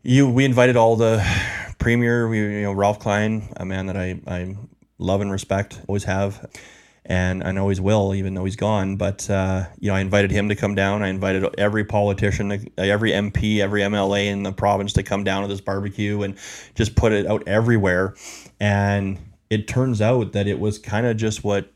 you 0.03 0.29
we 0.29 0.45
invited 0.45 0.75
all 0.75 0.95
the 0.95 1.23
premier 1.79 2.27
we, 2.27 2.39
you 2.39 2.61
know 2.61 2.71
ralph 2.71 2.99
klein 2.99 3.53
a 3.57 3.65
man 3.65 3.85
that 3.87 3.97
i 3.97 4.19
i 4.25 4.55
love 4.97 5.21
and 5.21 5.31
respect 5.31 5.79
always 5.87 6.05
have 6.05 6.49
and 7.07 7.41
I 7.41 7.53
know 7.53 7.69
he's 7.69 7.79
will, 7.79 8.13
even 8.13 8.33
though 8.33 8.43
he's 8.43 8.57
gone. 8.57 8.97
But 8.97 9.29
uh, 9.29 9.65
you 9.79 9.89
know, 9.89 9.95
I 9.95 10.01
invited 10.01 10.29
him 10.29 10.49
to 10.49 10.55
come 10.55 10.75
down. 10.75 11.01
I 11.01 11.07
invited 11.07 11.55
every 11.57 11.85
politician, 11.85 12.51
every 12.77 13.11
MP, 13.11 13.59
every 13.59 13.81
MLA 13.81 14.25
in 14.25 14.43
the 14.43 14.51
province 14.51 14.93
to 14.93 15.03
come 15.03 15.23
down 15.23 15.43
to 15.43 15.47
this 15.47 15.61
barbecue 15.61 16.21
and 16.21 16.37
just 16.75 16.95
put 16.95 17.13
it 17.13 17.25
out 17.25 17.47
everywhere. 17.47 18.15
And 18.59 19.17
it 19.49 19.69
turns 19.69 20.01
out 20.01 20.33
that 20.33 20.47
it 20.47 20.59
was 20.59 20.77
kind 20.77 21.05
of 21.05 21.15
just 21.15 21.45
what 21.45 21.71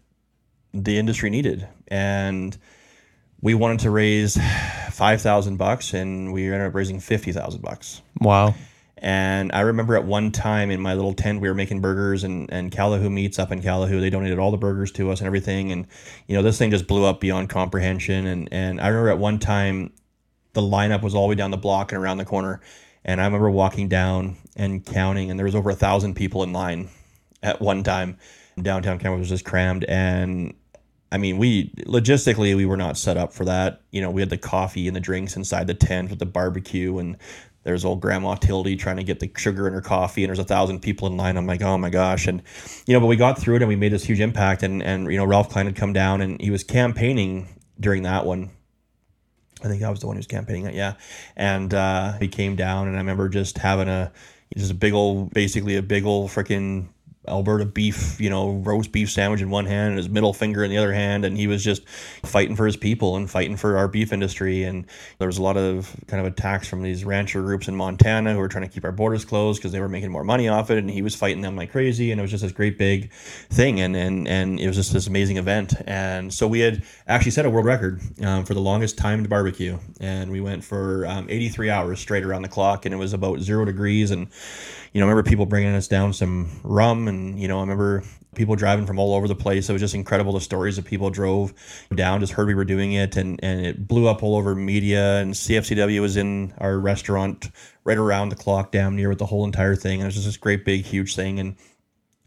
the 0.74 0.98
industry 0.98 1.30
needed, 1.30 1.68
and 1.88 2.58
we 3.42 3.54
wanted 3.54 3.80
to 3.80 3.90
raise 3.90 4.38
five 4.92 5.22
thousand 5.22 5.58
bucks, 5.58 5.94
and 5.94 6.34
we 6.34 6.46
ended 6.46 6.68
up 6.68 6.76
raising 6.76 7.00
fifty 7.00 7.32
thousand 7.32 7.62
bucks. 7.62 8.02
Wow. 8.20 8.54
And 9.02 9.52
I 9.52 9.62
remember 9.62 9.96
at 9.96 10.06
one 10.06 10.32
time 10.32 10.70
in 10.70 10.80
my 10.80 10.94
little 10.94 11.14
tent, 11.14 11.42
we 11.42 11.50
were 11.50 11.56
making 11.56 11.82
burgers 11.82 12.24
and, 12.24 12.52
and 12.54 12.72
Calahoo 12.72 13.12
Meats 13.12 13.40
up 13.40 13.52
in 13.52 13.62
Calahoo. 13.62 14.00
They 14.00 14.12
donated 14.12 14.38
all 14.38 14.52
the 14.52 14.58
burgers 14.58 14.92
to 14.94 15.10
us 15.10 15.20
and 15.20 15.28
everything. 15.28 15.72
And, 15.72 15.88
you 16.28 16.36
know, 16.36 16.44
this 16.44 16.60
thing 16.60 16.70
just 16.70 16.86
blew 16.86 17.06
up 17.06 17.20
beyond 17.20 17.50
comprehension. 17.50 18.28
And, 18.28 18.48
and 18.52 18.80
I 18.80 18.90
remember 18.90 19.10
at 19.10 19.18
one 19.18 19.40
time, 19.40 19.92
the 20.54 20.62
lineup 20.62 21.02
was 21.02 21.16
all 21.16 21.24
the 21.24 21.30
way 21.30 21.36
down 21.36 21.50
the 21.50 21.58
block 21.58 21.92
and 21.92 22.02
around 22.02 22.18
the 22.18 22.26
corner. 22.26 22.62
And 23.04 23.20
I 23.20 23.26
remember 23.26 23.50
walking 23.50 23.90
down 23.90 24.38
and 24.56 24.86
counting, 24.86 25.32
and 25.32 25.40
there 25.40 25.46
was 25.46 25.56
over 25.56 25.72
a 25.72 25.76
thousand 25.76 26.14
people 26.14 26.44
in 26.44 26.54
line 26.54 26.90
at 27.42 27.60
one 27.60 27.84
time. 27.84 28.20
Downtown 28.62 29.00
Camrose 29.00 29.20
was 29.20 29.30
just 29.30 29.46
crammed. 29.46 29.84
And 29.86 30.54
I 31.12 31.18
mean, 31.18 31.38
we 31.38 31.70
logistically 31.86 32.56
we 32.56 32.66
were 32.66 32.78
not 32.78 32.98
set 32.98 33.18
up 33.18 33.34
for 33.34 33.46
that. 33.46 33.82
You 33.92 34.02
know, 34.02 34.10
we 34.10 34.22
had 34.22 34.30
the 34.30 34.38
coffee 34.38 34.88
and 34.88 34.96
the 34.96 35.02
drinks 35.02 35.36
inside 35.36 35.68
the 35.68 35.74
tent 35.74 36.10
with 36.10 36.20
the 36.20 36.26
barbecue 36.26 36.98
and 36.98 37.18
there's 37.64 37.86
old 37.86 38.02
grandma 38.02 38.36
Tildy 38.36 38.76
trying 38.76 38.98
to 38.98 39.04
get 39.04 39.20
the 39.20 39.32
sugar 39.38 39.68
in 39.68 39.74
her 39.74 39.82
coffee, 39.82 40.24
and 40.24 40.30
there's 40.30 40.40
a 40.40 40.44
thousand 40.44 40.80
people 40.80 41.08
in 41.08 41.16
line. 41.16 41.38
I'm 41.38 41.46
like, 41.46 41.62
oh 41.62 41.78
my 41.78 41.90
gosh, 41.90 42.28
and 42.28 42.42
you 42.88 42.94
know, 42.94 43.00
but 43.00 43.06
we 43.06 43.16
got 43.16 43.38
through 43.38 43.58
it, 43.58 43.62
and 43.62 43.70
we 43.70 43.76
made 43.76 43.92
this 43.92 44.04
huge 44.04 44.20
impact. 44.20 44.64
And 44.64 44.82
and 44.82 45.12
you 45.12 45.18
know, 45.18 45.26
Ralph 45.26 45.50
Klein 45.50 45.68
had 45.68 45.76
come 45.76 45.94
down, 45.94 46.22
and 46.22 46.42
he 46.42 46.50
was 46.50 46.64
campaigning 46.64 47.48
during 47.80 48.04
that 48.04 48.26
one. 48.26 48.50
I 49.64 49.68
think 49.68 49.84
I 49.84 49.92
was 49.92 50.00
the 50.00 50.08
one 50.08 50.16
who 50.16 50.20
was 50.20 50.28
campaigning 50.28 50.66
it, 50.66 50.74
yeah. 50.74 50.96
And 51.36 51.72
uh, 51.72 52.14
he 52.14 52.28
came 52.28 52.56
down, 52.56 52.88
and 52.88 52.96
I 52.96 53.00
remember 53.00 53.30
just 53.30 53.60
having 53.60 53.88
a 53.88 54.12
just 54.58 54.72
a 54.72 54.76
big 54.76 54.94
old, 54.94 55.32
basically 55.32 55.76
a 55.76 55.84
big 55.84 56.04
old 56.06 56.32
freaking 56.32 56.88
Alberta 57.28 57.66
beef, 57.66 58.20
you 58.20 58.32
know, 58.32 58.50
roast 58.50 58.92
beef 58.92 59.12
sandwich 59.12 59.42
in 59.42 59.52
one 59.52 59.68
hand 59.68 59.90
and 59.90 59.98
his 59.98 60.10
middle 60.10 60.34
finger 60.34 60.64
in 60.64 60.72
the 60.72 60.78
other 60.78 60.92
hand. 60.92 61.24
And 61.24 61.38
he 61.38 61.46
was 61.46 61.64
just 61.64 61.88
fighting 61.88 62.56
for 62.56 62.66
his 62.66 62.76
people 62.76 63.16
and 63.16 63.30
fighting 63.30 63.58
for 63.58 63.78
our 63.78 63.88
beef 63.88 64.12
industry. 64.12 64.64
And 64.64 64.88
there 65.20 65.28
was 65.28 65.38
a 65.38 65.44
lot 65.44 65.56
of 65.56 65.96
kind 66.08 66.26
of 66.26 66.32
attacks 66.32 66.68
from 66.68 66.82
these 66.82 67.06
rancher 67.06 67.42
groups 67.42 67.68
in 67.68 67.76
Montana 67.76 68.34
who 68.34 68.40
were 68.40 68.48
trying 68.48 68.68
to 68.68 68.74
keep 68.74 68.84
our 68.84 68.92
borders 68.92 69.24
closed 69.24 69.60
because 69.60 69.72
they 69.72 69.80
were 69.80 69.88
making 69.88 70.10
more 70.10 70.24
money 70.24 70.48
off 70.48 70.72
it. 70.72 70.80
And 70.80 70.90
he 70.90 71.04
was 71.04 71.14
fighting 71.14 71.42
them 71.42 71.56
like 71.56 71.72
crazy. 71.72 72.12
And 72.12 72.20
it 72.20 72.24
was 72.24 72.32
just 72.32 72.42
this 72.42 72.52
great 72.52 72.80
big 72.80 73.12
thing. 73.14 73.80
And, 73.82 73.96
and, 73.96 74.28
and 74.28 74.60
it 74.60 74.66
was 74.66 74.76
just 74.76 74.92
this 74.92 75.06
amazing 75.06 75.38
event. 75.38 75.76
And 75.86 76.34
so 76.34 76.48
we 76.48 76.60
had 76.62 76.84
actually 77.08 77.32
set 77.32 77.46
a 77.46 77.52
world 77.52 77.68
record 77.68 78.02
um, 78.24 78.46
for 78.46 78.56
the 78.56 78.62
longest 78.62 78.98
timed 78.98 79.30
barbecue. 79.30 79.78
And 80.00 80.32
we 80.32 80.42
went 80.42 80.64
for 80.64 81.06
um, 81.06 81.28
83 81.30 81.70
hours 81.70 82.00
straight 82.00 82.24
around 82.24 82.42
the 82.42 82.50
clock. 82.50 82.86
And 82.86 82.96
it 82.96 82.98
was 82.98 83.14
about 83.14 83.42
zero 83.42 83.64
degrees. 83.64 84.10
And 84.10 84.28
you 84.94 85.00
know, 85.00 85.08
I 85.08 85.10
remember 85.10 85.30
people 85.30 85.46
bringing 85.46 85.74
us 85.74 85.88
down 85.88 86.12
some 86.14 86.50
rum, 86.64 87.08
and 87.08 87.40
you 87.40 87.48
know, 87.48 87.58
I 87.58 87.62
remember 87.62 88.04
people 88.36 88.56
driving 88.56 88.86
from 88.86 89.00
all 89.00 89.14
over 89.14 89.28
the 89.28 89.36
place. 89.36 89.70
It 89.70 89.74
was 89.74 89.82
just 89.82 89.96
incredible 89.96 90.34
the 90.34 90.42
stories 90.42 90.76
that 90.76 90.86
people 90.86 91.10
drove 91.10 91.54
down, 91.96 92.20
just 92.20 92.34
heard 92.34 92.48
we 92.48 92.56
were 92.56 92.66
doing 92.66 92.94
it, 92.94 93.16
and 93.16 93.40
and 93.42 93.66
it 93.66 93.88
blew 93.88 94.08
up 94.08 94.22
all 94.22 94.36
over 94.36 94.54
media. 94.54 95.20
And 95.20 95.34
CFCW 95.34 96.02
was 96.02 96.18
in 96.18 96.54
our 96.58 96.78
restaurant 96.78 97.50
right 97.86 97.98
around 97.98 98.30
the 98.30 98.36
clock, 98.36 98.72
damn 98.72 98.96
near 98.96 99.10
with 99.10 99.20
the 99.20 99.26
whole 99.26 99.46
entire 99.46 99.76
thing, 99.76 99.96
and 99.96 100.04
it 100.04 100.08
was 100.08 100.16
just 100.16 100.28
this 100.28 100.38
great 100.38 100.66
big 100.66 100.84
huge 100.84 101.16
thing. 101.16 101.40
And 101.40 101.56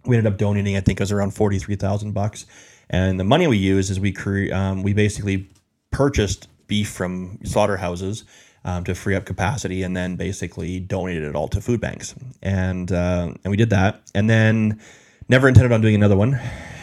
we 0.06 0.16
ended 0.16 0.32
up 0.32 0.38
donating, 0.38 0.76
I 0.76 0.80
think 0.80 1.00
it 1.00 1.02
was 1.02 1.12
around 1.12 1.32
forty 1.32 1.58
three 1.58 1.76
thousand 1.76 2.12
bucks, 2.12 2.46
and 2.88 3.20
the 3.20 3.24
money 3.24 3.46
we 3.46 3.58
used 3.58 3.90
is 3.90 4.00
we 4.00 4.12
cre- 4.12 4.52
um, 4.54 4.82
we 4.82 4.94
basically 4.94 5.50
purchased 5.90 6.48
beef 6.66 6.88
from 6.88 7.38
slaughterhouses 7.44 8.24
um, 8.64 8.84
to 8.84 8.94
free 8.94 9.14
up 9.14 9.26
capacity, 9.26 9.82
and 9.82 9.94
then 9.96 10.16
basically 10.16 10.80
donated 10.80 11.24
it 11.24 11.36
all 11.36 11.48
to 11.48 11.60
food 11.60 11.80
banks. 11.80 12.14
And 12.42 12.90
uh, 12.90 13.34
and 13.44 13.50
we 13.50 13.56
did 13.56 13.70
that, 13.70 14.00
and 14.14 14.30
then 14.30 14.80
never 15.28 15.48
intended 15.48 15.72
on 15.72 15.80
doing 15.80 15.94
another 15.94 16.16
one. 16.16 16.40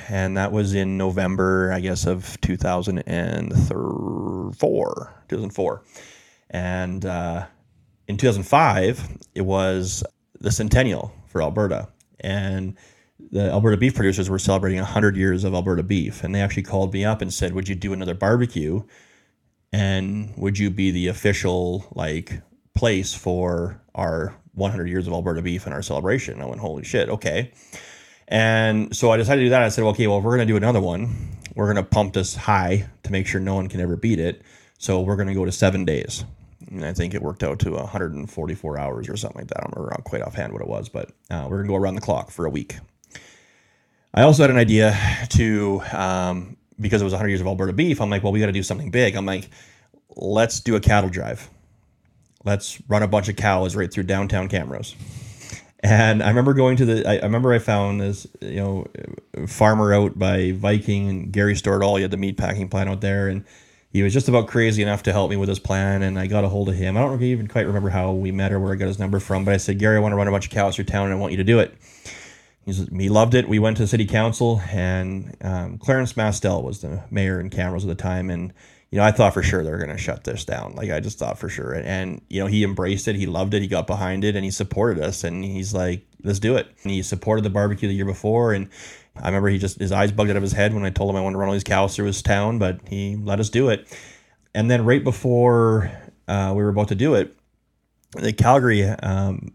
And 0.10 0.38
that 0.38 0.52
was 0.52 0.74
in 0.74 0.98
November, 0.98 1.72
I 1.72 1.80
guess, 1.80 2.06
of 2.06 2.42
2004. 2.42 5.24
2004. 5.30 5.84
And 6.50 7.06
uh, 7.06 7.46
in 8.10 8.18
2005, 8.18 9.18
it 9.36 9.44
was 9.44 10.04
the 10.42 10.52
centennial 10.52 11.14
for 11.28 11.42
Alberta. 11.42 11.88
And 12.20 12.76
the 13.32 13.50
Alberta 13.50 13.78
beef 13.78 13.96
producers 13.96 14.30
were 14.30 14.38
celebrating 14.38 14.80
100 14.80 15.16
years 15.16 15.46
of 15.46 15.54
Alberta 15.54 15.84
beef. 15.84 16.26
And 16.26 16.36
they 16.36 16.42
actually 16.42 16.64
called 16.64 16.94
me 16.94 17.06
up 17.06 17.22
and 17.22 17.34
said, 17.34 17.54
Would 17.54 17.70
you 17.70 17.76
do 17.76 17.94
another 17.94 18.14
barbecue? 18.14 18.84
And 19.74 20.34
would 20.38 20.58
you 20.60 20.70
be 20.70 20.92
the 20.92 21.08
official, 21.08 21.86
like, 21.96 22.42
place 22.74 23.14
for 23.14 23.82
our 23.96 24.36
100 24.54 24.90
years 24.90 25.08
of 25.08 25.14
Alberta 25.14 25.42
beef 25.42 25.66
and 25.66 25.74
our 25.74 25.82
celebration? 25.82 26.42
I 26.42 26.46
went, 26.46 26.60
Holy 26.60 26.84
shit, 26.84 27.10
okay. 27.10 27.52
And 28.32 28.96
so 28.96 29.12
I 29.12 29.18
decided 29.18 29.42
to 29.42 29.46
do 29.48 29.50
that. 29.50 29.62
I 29.62 29.70
said, 29.70 29.84
okay, 29.84 30.08
well, 30.08 30.20
if 30.20 30.24
we're 30.24 30.38
going 30.38 30.48
to 30.48 30.54
do 30.54 30.58
another 30.58 30.80
one, 30.80 31.38
we're 31.54 31.66
going 31.66 31.84
to 31.84 31.84
pump 31.84 32.14
this 32.14 32.34
high 32.34 32.88
to 33.04 33.12
make 33.12 33.28
sure 33.28 33.42
no 33.42 33.56
one 33.56 33.68
can 33.68 33.82
ever 33.82 33.98
beat 33.98 34.20
it. 34.20 34.42
So 34.78 35.02
we're 35.02 35.18
going 35.18 35.28
to 35.28 35.34
go 35.34 35.44
to 35.44 35.52
seven 35.52 35.84
days. 35.84 36.24
And 36.70 36.86
I 36.86 36.94
think 36.94 37.14
it 37.14 37.22
worked 37.22 37.44
out 37.44 37.60
to 37.60 37.72
144 37.72 38.80
hours 38.80 39.10
or 39.10 39.18
something 39.18 39.42
like 39.42 39.50
that. 39.50 39.58
I 39.58 39.62
don't 39.64 39.76
remember 39.76 40.02
quite 40.04 40.22
offhand 40.22 40.54
what 40.54 40.62
it 40.62 40.68
was, 40.70 40.88
but 40.88 41.10
uh, 41.30 41.46
we're 41.50 41.58
going 41.58 41.68
to 41.68 41.74
go 41.74 41.76
around 41.76 41.96
the 41.96 42.02
clock 42.02 42.32
for 42.32 42.46
a 42.46 42.50
week. 42.50 42.78
I 44.14 44.22
also 44.22 44.44
had 44.44 44.50
an 44.50 44.58
idea 44.58 44.98
to, 45.32 45.82
um, 45.92 46.58
because 46.82 47.02
it 47.02 47.06
was 47.06 47.14
100 47.14 47.30
years 47.30 47.42
of 47.42 47.48
Alberta 47.48 47.74
beef, 47.74 48.02
I'm 48.02 48.10
like, 48.10 48.24
well, 48.24 48.32
we 48.32 48.40
got 48.40 48.48
to 48.48 48.52
do 48.52 48.64
something 48.64 48.92
big. 48.92 49.16
I'm 49.16 49.26
like, 49.26 49.50
let's 50.16 50.60
do 50.60 50.76
a 50.76 50.80
cattle 50.80 51.10
drive. 51.10 51.50
Let's 52.44 52.82
run 52.88 53.04
a 53.04 53.08
bunch 53.08 53.30
of 53.30 53.36
cows 53.36 53.76
right 53.76 53.92
through 53.92 54.04
downtown 54.04 54.50
Camrose. 54.50 54.96
And 55.84 56.22
I 56.22 56.30
remember 56.30 56.54
going 56.54 56.78
to 56.78 56.86
the. 56.86 57.08
I, 57.08 57.18
I, 57.18 57.24
remember 57.24 57.54
I 57.54 57.60
found 57.60 58.02
this, 58.02 58.28
you 58.40 58.58
know, 58.58 58.88
farmer 59.48 59.94
out 59.94 60.18
by 60.18 60.52
Viking 60.52 61.10
and 61.10 61.32
Gary 61.32 61.56
All. 61.66 61.96
He 61.96 62.04
had 62.04 62.12
the 62.12 62.18
meat 62.18 62.38
packing 62.38 62.70
plant 62.70 62.90
out 62.90 63.02
there, 63.02 63.28
and 63.28 63.44
he 63.92 64.04
was 64.04 64.14
just 64.14 64.30
about 64.30 64.48
crazy 64.48 64.84
enough 64.84 65.02
to 65.04 65.12
help 65.12 65.32
me 65.32 65.38
with 65.38 65.50
his 65.50 65.58
plan. 65.58 66.04
And 66.04 66.20
I 66.20 66.28
got 66.28 66.44
a 66.44 66.50
hold 66.50 66.70
of 66.70 66.76
him. 66.76 66.98
I 66.98 67.02
don't 67.02 67.22
even 67.24 67.48
quite 67.48 67.66
remember 67.66 67.90
how 67.90 68.12
we 68.12 68.32
met 68.32 68.52
or 68.52 68.60
where 68.60 68.74
I 68.74 68.76
got 68.76 68.88
his 68.88 69.00
number 69.00 69.20
from, 69.20 69.44
but 69.44 69.56
I 69.56 69.58
said, 69.58 69.80
Gary, 69.80 69.98
I 69.98 70.00
want 70.00 70.12
to 70.12 70.18
run 70.18 70.28
a 70.28 70.32
bunch 70.32 70.46
of 70.46 70.52
cows 70.52 70.76
through 70.76 70.86
town, 70.86 71.06
and 71.06 71.14
I 71.14 71.18
want 71.18 71.32
you 71.32 71.38
to 71.38 71.44
do 71.44 71.60
it. 71.60 71.74
He's, 72.66 72.88
he 72.90 73.10
loved 73.10 73.34
it. 73.34 73.50
We 73.50 73.60
went 73.60 73.78
to 73.78 73.88
city 73.88 74.06
council, 74.06 74.62
and 74.70 75.36
um, 75.42 75.78
Clarence 75.78 76.16
Mastel 76.16 76.62
was 76.64 76.82
the 76.82 77.04
mayor 77.10 77.40
in 77.40 77.50
Camrose 77.50 77.82
at 77.82 77.88
the 77.88 77.96
time, 77.96 78.30
and 78.30 78.54
you 78.92 78.98
know, 78.98 79.06
I 79.06 79.12
thought 79.12 79.34
for 79.34 79.42
sure 79.42 79.64
they 79.64 79.72
were 79.72 79.78
going 79.78 79.90
to 79.90 79.98
shut 79.98 80.26
this 80.26 80.44
down. 80.44 80.76
Like 80.76 80.92
I 80.92 81.00
just 81.00 81.18
thought 81.18 81.40
for 81.40 81.48
sure. 81.48 81.72
And, 81.72 81.86
and, 81.86 82.22
you 82.30 82.42
know, 82.42 82.48
he 82.48 82.64
embraced 82.66 83.08
it. 83.08 83.16
He 83.16 83.26
loved 83.26 83.54
it. 83.54 83.62
He 83.62 83.68
got 83.68 83.88
behind 83.88 84.26
it 84.26 84.36
and 84.36 84.44
he 84.44 84.52
supported 84.52 85.02
us. 85.02 85.24
And 85.24 85.46
he's 85.46 85.74
like, 85.74 86.06
let's 86.24 86.40
do 86.40 86.58
it. 86.58 86.68
And 86.84 86.92
he 86.92 87.02
supported 87.02 87.44
the 87.44 87.50
barbecue 87.50 87.88
the 87.88 87.96
year 87.96 88.06
before. 88.06 88.52
And 88.52 88.68
I 89.16 89.28
remember 89.28 89.48
he 89.48 89.58
just, 89.60 89.80
his 89.80 89.94
eyes 89.94 90.12
bugged 90.12 90.30
out 90.30 90.36
of 90.36 90.44
his 90.44 90.52
head 90.52 90.74
when 90.74 90.84
I 90.84 90.90
told 90.90 91.10
him 91.10 91.16
I 91.16 91.22
wanted 91.22 91.36
to 91.36 91.38
run 91.40 91.48
all 91.48 91.54
these 91.54 91.64
cows 91.64 91.96
through 91.96 92.08
his 92.08 92.22
town, 92.22 92.60
but 92.60 92.82
he 92.86 93.16
let 93.16 93.40
us 93.40 93.50
do 93.50 93.70
it. 93.70 93.88
And 94.54 94.70
then 94.70 94.84
right 94.84 95.04
before 95.04 95.90
uh, 96.28 96.54
we 96.54 96.62
were 96.62 96.70
about 96.70 96.90
to 96.90 96.96
do 96.96 97.16
it, 97.16 97.34
the 98.16 98.34
Calgary 98.34 98.84
um, 98.84 99.54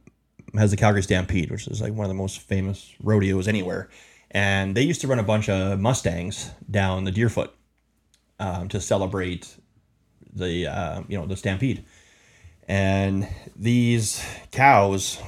has 0.56 0.70
the 0.70 0.76
Calgary 0.76 1.02
Stampede, 1.02 1.50
which 1.50 1.66
is 1.68 1.80
like 1.80 1.92
one 1.92 2.04
of 2.04 2.08
the 2.08 2.14
most 2.14 2.40
famous 2.40 2.94
rodeos 3.02 3.48
anywhere. 3.48 3.88
And 4.30 4.76
they 4.76 4.82
used 4.82 5.00
to 5.02 5.06
run 5.06 5.18
a 5.18 5.24
bunch 5.24 5.48
of 5.48 5.78
Mustangs 5.78 6.50
down 6.70 7.04
the 7.04 7.12
Deerfoot 7.12 7.54
um, 8.38 8.68
to 8.68 8.80
celebrate 8.80 9.56
the 10.32 10.66
uh, 10.66 11.02
you 11.08 11.18
know 11.18 11.26
the 11.26 11.36
stampede. 11.36 11.84
And 12.68 13.28
these 13.54 14.24
cows, 14.50 15.18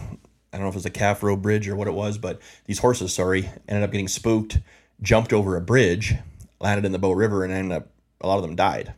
I 0.52 0.56
don't 0.56 0.62
know 0.62 0.68
if 0.68 0.74
it 0.74 0.78
was 0.78 0.86
a 0.86 0.90
calf 0.90 1.22
row 1.22 1.36
bridge 1.36 1.68
or 1.68 1.76
what 1.76 1.88
it 1.88 1.94
was, 1.94 2.18
but 2.18 2.40
these 2.66 2.80
horses, 2.80 3.14
sorry, 3.14 3.48
ended 3.68 3.84
up 3.84 3.92
getting 3.92 4.08
spooked, 4.08 4.58
jumped 5.00 5.32
over 5.32 5.56
a 5.56 5.60
bridge, 5.60 6.14
landed 6.60 6.84
in 6.84 6.92
the 6.92 6.98
Bow 6.98 7.12
River, 7.12 7.44
and 7.44 7.52
ended 7.52 7.76
up 7.76 7.88
a 8.20 8.26
lot 8.26 8.36
of 8.36 8.42
them 8.42 8.56
died. 8.56 8.92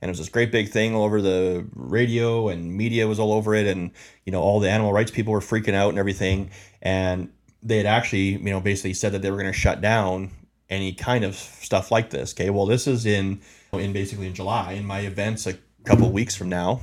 And 0.00 0.08
it 0.08 0.12
was 0.12 0.18
this 0.18 0.28
great 0.28 0.52
big 0.52 0.68
thing 0.68 0.94
all 0.94 1.04
over 1.04 1.20
the 1.20 1.66
radio 1.74 2.48
and 2.48 2.72
media 2.72 3.08
was 3.08 3.18
all 3.18 3.32
over 3.32 3.54
it, 3.54 3.66
and 3.66 3.90
you 4.24 4.32
know 4.32 4.40
all 4.40 4.60
the 4.60 4.70
animal 4.70 4.92
rights 4.92 5.10
people 5.10 5.32
were 5.32 5.40
freaking 5.40 5.74
out 5.74 5.90
and 5.90 5.98
everything. 5.98 6.50
And 6.80 7.30
they 7.62 7.78
had 7.78 7.86
actually, 7.86 8.30
you 8.30 8.50
know, 8.50 8.60
basically 8.60 8.94
said 8.94 9.12
that 9.12 9.22
they 9.22 9.30
were 9.30 9.36
going 9.36 9.52
to 9.52 9.58
shut 9.58 9.80
down 9.80 10.30
any 10.70 10.92
kind 10.92 11.24
of 11.24 11.34
stuff 11.34 11.90
like 11.90 12.10
this. 12.10 12.32
Okay, 12.34 12.50
well, 12.50 12.66
this 12.66 12.86
is 12.86 13.06
in 13.06 13.40
in 13.72 13.92
basically 13.92 14.26
in 14.26 14.34
July, 14.34 14.72
and 14.72 14.86
my 14.86 15.00
event's 15.00 15.46
a 15.46 15.54
couple 15.84 16.10
weeks 16.10 16.34
from 16.36 16.48
now. 16.48 16.80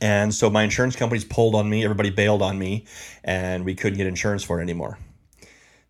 And 0.00 0.32
so 0.34 0.48
my 0.48 0.62
insurance 0.62 0.96
companies 0.96 1.24
pulled 1.24 1.54
on 1.54 1.68
me, 1.68 1.84
everybody 1.84 2.10
bailed 2.10 2.42
on 2.42 2.58
me, 2.58 2.86
and 3.24 3.64
we 3.64 3.74
couldn't 3.74 3.98
get 3.98 4.06
insurance 4.06 4.44
for 4.44 4.60
it 4.60 4.62
anymore. 4.62 4.98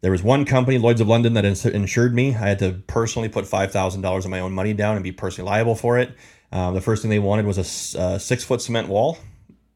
There 0.02 0.10
was 0.10 0.22
one 0.22 0.44
company, 0.44 0.78
Lloyd's 0.78 1.00
of 1.00 1.08
London, 1.08 1.34
that 1.34 1.44
insured 1.44 2.14
me. 2.14 2.34
I 2.34 2.48
had 2.48 2.58
to 2.60 2.82
personally 2.86 3.28
put 3.28 3.44
$5,000 3.44 4.24
of 4.24 4.30
my 4.30 4.40
own 4.40 4.52
money 4.52 4.72
down 4.72 4.96
and 4.96 5.04
be 5.04 5.12
personally 5.12 5.50
liable 5.50 5.74
for 5.74 5.98
it. 5.98 6.16
Um, 6.52 6.74
the 6.74 6.80
first 6.80 7.02
thing 7.02 7.10
they 7.10 7.18
wanted 7.18 7.46
was 7.46 7.58
a, 7.58 7.98
a 8.00 8.18
six 8.18 8.42
foot 8.42 8.62
cement 8.62 8.88
wall 8.88 9.18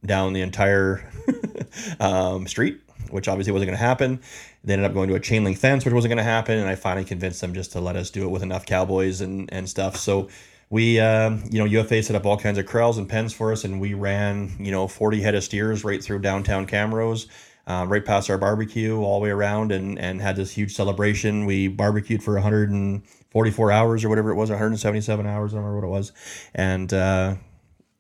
down 0.05 0.33
the 0.33 0.41
entire 0.41 1.11
um, 2.01 2.47
street 2.47 2.81
which 3.15 3.29
obviously 3.29 3.53
wasn't 3.53 3.69
going 3.69 3.79
to 3.79 3.85
happen. 3.85 4.21
They 4.65 4.73
ended 4.73 4.87
up 4.87 4.93
going 4.93 5.09
to 5.09 5.15
a 5.15 5.21
chain 5.21 5.45
link 5.45 5.57
fence, 5.57 5.85
which 5.85 5.95
wasn't 5.95 6.11
going 6.11 6.19
to 6.19 6.25
happen. 6.25 6.59
And 6.59 6.69
I 6.69 6.75
finally 6.75 7.05
convinced 7.05 7.41
them 7.41 7.55
just 7.55 7.73
to 7.73 7.81
let 7.81 7.95
us 7.95 8.11
do 8.11 8.25
it 8.25 8.31
with 8.31 8.43
enough 8.43 8.67
cowboys 8.67 9.21
and, 9.21 9.49
and 9.53 9.69
stuff. 9.69 9.97
So 9.97 10.29
we, 10.69 10.99
um, 10.99 11.45
you 11.49 11.61
know, 11.61 11.65
UFA 11.65 12.03
set 12.03 12.17
up 12.17 12.27
all 12.27 12.37
kinds 12.37 12.59
of 12.59 12.67
corrals 12.67 12.99
and 12.99 13.09
pens 13.09 13.33
for 13.33 13.53
us, 13.53 13.63
and 13.63 13.81
we 13.81 13.95
ran, 13.95 14.51
you 14.59 14.73
know, 14.73 14.89
40 14.89 15.21
head 15.21 15.37
of 15.37 15.45
steers 15.45 15.85
right 15.85 16.03
through 16.03 16.21
downtown 16.21 16.67
Camrose. 16.67 17.29
Uh, 17.67 17.87
right 17.89 18.05
past 18.05 18.29
our 18.29 18.37
barbecue 18.37 19.01
all 19.01 19.19
the 19.19 19.25
way 19.25 19.31
around 19.31 19.73
and, 19.73 19.99
and 19.99 20.21
had 20.21 20.37
this 20.37 20.51
huge 20.51 20.75
celebration. 20.75 21.47
We 21.47 21.69
barbecued 21.69 22.23
for 22.23 22.35
144 22.35 23.73
hours 23.73 24.05
or 24.05 24.11
whatever 24.11 24.31
it 24.31 24.35
was, 24.35 24.51
177 24.51 25.27
hours, 25.27 25.55
I 25.55 25.57
don't 25.57 25.65
remember 25.65 25.87
what 25.87 25.95
it 25.95 25.99
was. 25.99 26.13
And, 26.55 26.93
uh, 26.93 27.37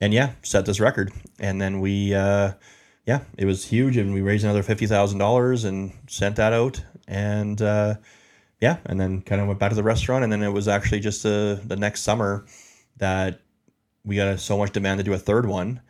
and 0.02 0.12
yeah, 0.12 0.32
set 0.42 0.66
this 0.66 0.80
record. 0.80 1.12
And 1.38 1.62
then 1.62 1.80
we, 1.80 2.14
uh, 2.14 2.52
yeah, 3.06 3.20
it 3.36 3.44
was 3.44 3.66
huge, 3.66 3.96
and 3.96 4.14
we 4.14 4.22
raised 4.22 4.44
another 4.44 4.62
fifty 4.62 4.86
thousand 4.86 5.18
dollars 5.18 5.64
and 5.64 5.92
sent 6.08 6.36
that 6.36 6.52
out, 6.52 6.82
and 7.06 7.60
uh, 7.60 7.94
yeah, 8.60 8.78
and 8.86 8.98
then 8.98 9.20
kind 9.22 9.40
of 9.40 9.46
went 9.46 9.60
back 9.60 9.70
to 9.70 9.76
the 9.76 9.82
restaurant, 9.82 10.24
and 10.24 10.32
then 10.32 10.42
it 10.42 10.52
was 10.52 10.68
actually 10.68 11.00
just 11.00 11.24
uh, 11.26 11.56
the 11.64 11.76
next 11.78 12.02
summer 12.02 12.46
that 12.96 13.40
we 14.04 14.16
got 14.16 14.38
so 14.40 14.56
much 14.56 14.72
demand 14.72 14.98
to 14.98 15.04
do 15.04 15.12
a 15.12 15.18
third 15.18 15.46
one, 15.46 15.80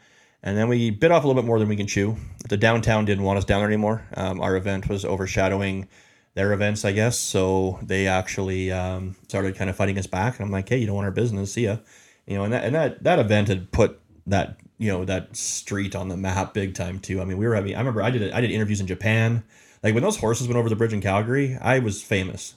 and 0.44 0.56
then 0.56 0.68
we 0.68 0.90
bit 0.90 1.10
off 1.10 1.24
a 1.24 1.26
little 1.26 1.42
bit 1.42 1.46
more 1.46 1.58
than 1.58 1.68
we 1.68 1.74
can 1.74 1.86
chew. 1.86 2.16
The 2.48 2.58
downtown 2.58 3.06
didn't 3.06 3.24
want 3.24 3.38
us 3.38 3.44
down 3.44 3.60
there 3.60 3.68
anymore. 3.68 4.06
Um, 4.14 4.40
our 4.40 4.56
event 4.56 4.88
was 4.88 5.04
overshadowing 5.04 5.88
their 6.34 6.52
events, 6.52 6.84
I 6.84 6.92
guess, 6.92 7.18
so 7.18 7.78
they 7.82 8.06
actually 8.06 8.70
um, 8.70 9.16
started 9.26 9.56
kind 9.56 9.70
of 9.70 9.76
fighting 9.76 9.98
us 9.98 10.06
back, 10.06 10.36
and 10.36 10.44
I'm 10.44 10.52
like, 10.52 10.68
hey, 10.68 10.76
you 10.76 10.86
don't 10.86 10.96
want 10.96 11.06
our 11.06 11.12
business, 11.12 11.54
see 11.54 11.64
ya, 11.64 11.78
you 12.26 12.36
know, 12.36 12.44
and 12.44 12.52
that 12.52 12.64
and 12.64 12.74
that 12.74 13.02
that 13.02 13.18
event 13.18 13.48
had 13.48 13.72
put 13.72 14.00
that 14.26 14.58
you 14.78 14.90
know 14.90 15.04
that 15.04 15.34
street 15.34 15.94
on 15.94 16.08
the 16.08 16.16
map 16.16 16.52
big 16.52 16.74
time 16.74 16.98
too. 17.00 17.20
I 17.20 17.24
mean, 17.24 17.38
we 17.38 17.46
were 17.46 17.54
having. 17.54 17.74
I 17.74 17.78
remember 17.78 18.02
I 18.02 18.10
did 18.10 18.32
I 18.32 18.40
did 18.40 18.50
interviews 18.50 18.80
in 18.80 18.86
Japan. 18.86 19.44
Like 19.82 19.94
when 19.94 20.02
those 20.02 20.16
horses 20.18 20.48
went 20.48 20.58
over 20.58 20.68
the 20.68 20.76
bridge 20.76 20.92
in 20.92 21.00
Calgary, 21.00 21.56
I 21.60 21.78
was 21.78 22.02
famous. 22.02 22.56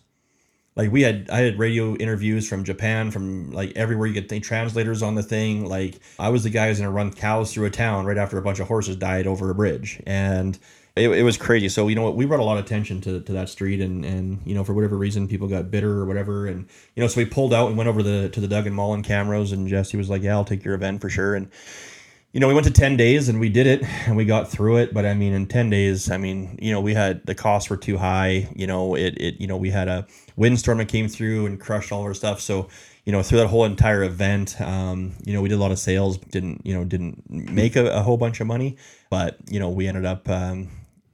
Like 0.77 0.91
we 0.91 1.01
had 1.01 1.27
I 1.31 1.39
had 1.39 1.57
radio 1.57 1.95
interviews 1.95 2.47
from 2.47 2.63
Japan, 2.63 3.09
from 3.09 3.51
like 3.51 3.73
everywhere. 3.75 4.07
You 4.07 4.13
get 4.13 4.29
the 4.29 4.39
translators 4.39 5.01
on 5.01 5.15
the 5.15 5.23
thing. 5.23 5.65
Like 5.65 5.99
I 6.19 6.29
was 6.29 6.43
the 6.43 6.51
guy 6.51 6.67
who's 6.67 6.77
gonna 6.77 6.91
run 6.91 7.11
cows 7.11 7.51
through 7.51 7.65
a 7.65 7.71
town 7.71 8.05
right 8.05 8.17
after 8.17 8.37
a 8.37 8.43
bunch 8.43 8.59
of 8.59 8.67
horses 8.67 8.95
died 8.95 9.25
over 9.25 9.49
a 9.49 9.55
bridge, 9.55 9.99
and 10.05 10.57
it, 10.95 11.09
it 11.09 11.23
was 11.23 11.35
crazy. 11.35 11.67
So 11.67 11.87
you 11.87 11.95
know 11.95 12.03
what, 12.03 12.15
we 12.15 12.25
brought 12.25 12.41
a 12.41 12.43
lot 12.43 12.59
of 12.59 12.65
attention 12.65 13.01
to, 13.01 13.21
to 13.21 13.33
that 13.33 13.49
street, 13.49 13.81
and 13.81 14.05
and 14.05 14.39
you 14.45 14.53
know 14.53 14.63
for 14.63 14.75
whatever 14.75 14.97
reason 14.97 15.27
people 15.27 15.47
got 15.47 15.71
bitter 15.71 15.91
or 15.99 16.05
whatever, 16.05 16.45
and 16.45 16.67
you 16.95 17.01
know 17.01 17.07
so 17.07 17.21
we 17.21 17.25
pulled 17.25 17.55
out 17.55 17.69
and 17.69 17.77
went 17.77 17.87
over 17.87 18.03
the 18.03 18.29
to 18.29 18.39
the 18.39 18.47
Doug 18.47 18.67
and 18.67 18.75
Mullen 18.75 19.01
Camrose, 19.01 19.53
and 19.53 19.67
Jesse 19.67 19.97
was 19.97 20.11
like, 20.11 20.21
yeah, 20.21 20.33
I'll 20.33 20.45
take 20.45 20.63
your 20.63 20.75
event 20.75 21.01
for 21.01 21.09
sure, 21.09 21.33
and 21.33 21.49
you 22.37 22.41
know, 22.41 22.47
we 22.47 22.53
went 22.53 22.67
to 22.67 22.71
10 22.71 22.97
days 22.97 23.29
and 23.29 23.39
we 23.39 23.49
did 23.49 23.65
it 23.65 23.81
and 24.05 24.15
we 24.15 24.23
got 24.23 24.47
through 24.47 24.77
it. 24.77 24.93
But 24.93 25.07
I 25.07 25.15
mean, 25.15 25.33
in 25.33 25.47
10 25.47 25.71
days, 25.71 26.11
I 26.11 26.17
mean, 26.17 26.59
you 26.61 26.71
know, 26.71 26.79
we 26.79 26.93
had 26.93 27.25
the 27.25 27.33
costs 27.33 27.67
were 27.67 27.77
too 27.77 27.97
high. 27.97 28.47
You 28.55 28.67
know, 28.67 28.93
it, 28.93 29.15
it, 29.19 29.41
you 29.41 29.47
know, 29.47 29.57
we 29.57 29.71
had 29.71 29.87
a 29.87 30.05
windstorm 30.35 30.77
that 30.77 30.87
came 30.87 31.07
through 31.07 31.47
and 31.47 31.59
crushed 31.59 31.91
all 31.91 32.03
our 32.03 32.13
stuff. 32.13 32.39
So, 32.39 32.69
you 33.05 33.11
know, 33.11 33.23
through 33.23 33.39
that 33.39 33.47
whole 33.47 33.65
entire 33.65 34.03
event, 34.03 34.61
um, 34.61 35.15
you 35.25 35.33
know, 35.33 35.41
we 35.41 35.49
did 35.49 35.55
a 35.55 35.57
lot 35.57 35.71
of 35.71 35.79
sales, 35.79 36.19
didn't, 36.19 36.61
you 36.63 36.75
know, 36.75 36.85
didn't 36.85 37.27
make 37.27 37.75
a, 37.75 37.87
a 37.87 38.03
whole 38.03 38.17
bunch 38.17 38.39
of 38.39 38.45
money, 38.45 38.77
but, 39.09 39.37
you 39.49 39.59
know, 39.59 39.71
we 39.71 39.87
ended 39.87 40.05
up, 40.05 40.29
um, 40.29 40.69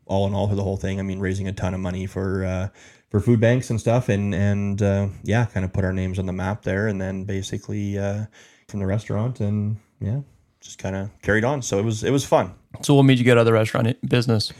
all 0.06 0.28
in 0.28 0.34
all 0.34 0.50
for 0.50 0.56
the 0.56 0.64
whole 0.64 0.76
thing. 0.76 1.00
I 1.00 1.04
mean, 1.04 1.22
raising 1.22 1.48
a 1.48 1.54
ton 1.54 1.74
of 1.74 1.80
money 1.80 2.06
for, 2.06 2.44
uh, 2.44 2.68
for 3.10 3.22
food 3.22 3.40
banks 3.40 3.70
and 3.70 3.80
stuff. 3.80 4.10
And, 4.10 4.36
and, 4.36 4.82
uh, 4.82 5.08
yeah, 5.24 5.46
kind 5.46 5.64
of 5.64 5.72
put 5.72 5.86
our 5.86 5.94
names 5.94 6.20
on 6.20 6.26
the 6.26 6.34
map 6.34 6.64
there. 6.64 6.88
And 6.88 7.00
then 7.00 7.24
basically, 7.24 7.98
uh, 7.98 8.26
from 8.68 8.82
the 8.82 8.86
restaurant 8.88 9.40
and 9.40 9.78
yeah, 10.00 10.20
just 10.64 10.80
kind 10.80 10.96
of 10.96 11.10
carried 11.22 11.44
on. 11.44 11.62
So 11.62 11.78
it 11.78 11.86
was 11.86 12.04
it 12.04 12.12
was 12.12 12.26
fun. 12.26 12.54
So 12.82 12.96
what 12.96 13.04
made 13.04 13.20
you 13.20 13.24
get 13.24 13.38
out 13.38 13.42
of 13.42 13.46
the 13.46 13.54
restaurant 13.54 13.96
business? 14.08 14.52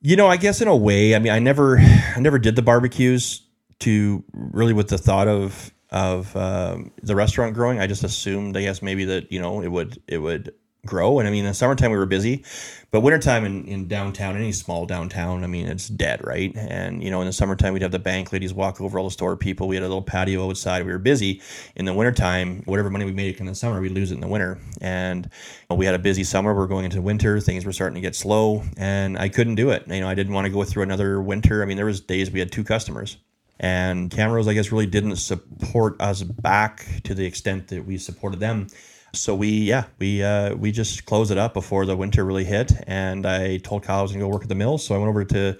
You 0.00 0.16
know, 0.16 0.26
I 0.26 0.36
guess 0.36 0.60
in 0.60 0.68
a 0.68 0.76
way, 0.76 1.14
I 1.14 1.18
mean, 1.18 1.32
I 1.32 1.38
never 1.38 1.78
I 1.78 2.20
never 2.20 2.38
did 2.38 2.56
the 2.56 2.62
barbecues 2.62 3.42
to 3.80 4.24
really 4.32 4.72
with 4.72 4.88
the 4.88 4.98
thought 4.98 5.28
of 5.28 5.70
of 5.90 6.34
um, 6.36 6.90
the 7.02 7.14
restaurant 7.14 7.54
growing. 7.54 7.78
I 7.78 7.86
just 7.86 8.02
assumed, 8.02 8.56
I 8.56 8.62
guess, 8.62 8.82
maybe 8.82 9.04
that 9.04 9.30
you 9.30 9.40
know 9.40 9.62
it 9.62 9.68
would 9.68 10.02
it 10.08 10.18
would 10.18 10.52
grow. 10.84 11.18
And 11.18 11.28
I 11.28 11.30
mean, 11.30 11.44
in 11.44 11.54
summertime 11.54 11.90
we 11.90 11.96
were 11.96 12.06
busy, 12.06 12.44
but 12.90 13.00
wintertime 13.00 13.44
in, 13.44 13.64
in 13.66 13.88
downtown, 13.88 14.36
any 14.36 14.52
small 14.52 14.86
downtown, 14.86 15.42
I 15.44 15.46
mean, 15.46 15.66
it's 15.66 15.88
dead, 15.88 16.24
right? 16.24 16.54
And 16.56 17.02
you 17.02 17.10
know, 17.10 17.20
in 17.20 17.26
the 17.26 17.32
summertime 17.32 17.72
we'd 17.72 17.82
have 17.82 17.92
the 17.92 17.98
bank 17.98 18.32
ladies 18.32 18.54
walk 18.54 18.80
over 18.80 18.98
all 18.98 19.04
the 19.04 19.10
store 19.10 19.36
people. 19.36 19.68
We 19.68 19.76
had 19.76 19.82
a 19.82 19.88
little 19.88 20.02
patio 20.02 20.48
outside. 20.48 20.84
We 20.84 20.92
were 20.92 20.98
busy. 20.98 21.42
In 21.76 21.84
the 21.84 21.92
wintertime, 21.92 22.62
whatever 22.64 22.90
money 22.90 23.04
we 23.04 23.12
made 23.12 23.40
in 23.40 23.46
the 23.46 23.54
summer, 23.54 23.80
we'd 23.80 23.92
lose 23.92 24.10
it 24.10 24.14
in 24.14 24.20
the 24.20 24.28
winter. 24.28 24.58
And 24.80 25.28
we 25.70 25.86
had 25.86 25.94
a 25.94 25.98
busy 25.98 26.24
summer. 26.24 26.52
We 26.52 26.58
we're 26.58 26.66
going 26.66 26.84
into 26.84 27.02
winter. 27.02 27.40
Things 27.40 27.64
were 27.64 27.72
starting 27.72 27.96
to 27.96 28.00
get 28.00 28.14
slow, 28.14 28.62
and 28.76 29.18
I 29.18 29.28
couldn't 29.28 29.56
do 29.56 29.70
it. 29.70 29.84
You 29.88 30.00
know, 30.00 30.08
I 30.08 30.14
didn't 30.14 30.32
want 30.32 30.46
to 30.46 30.52
go 30.52 30.64
through 30.64 30.84
another 30.84 31.20
winter. 31.20 31.62
I 31.62 31.66
mean, 31.66 31.76
there 31.76 31.86
was 31.86 32.00
days 32.00 32.30
we 32.30 32.38
had 32.38 32.52
two 32.52 32.64
customers 32.64 33.16
and 33.60 34.10
Camrose, 34.10 34.48
I 34.48 34.54
guess, 34.54 34.72
really 34.72 34.86
didn't 34.86 35.16
support 35.16 36.00
us 36.00 36.22
back 36.22 36.86
to 37.04 37.14
the 37.14 37.24
extent 37.24 37.68
that 37.68 37.84
we 37.84 37.98
supported 37.98 38.40
them. 38.40 38.66
So 39.14 39.34
we, 39.34 39.48
yeah, 39.48 39.84
we 39.98 40.22
uh, 40.22 40.54
we 40.54 40.72
just 40.72 41.06
closed 41.06 41.30
it 41.30 41.38
up 41.38 41.54
before 41.54 41.86
the 41.86 41.96
winter 41.96 42.24
really 42.24 42.44
hit, 42.44 42.72
and 42.86 43.26
I 43.26 43.58
told 43.58 43.82
Kyle 43.82 44.00
I 44.00 44.02
was 44.02 44.12
gonna 44.12 44.24
go 44.24 44.28
work 44.28 44.42
at 44.42 44.48
the 44.48 44.54
mills. 44.54 44.84
So 44.84 44.94
I 44.94 44.98
went 44.98 45.08
over 45.08 45.24
to 45.24 45.58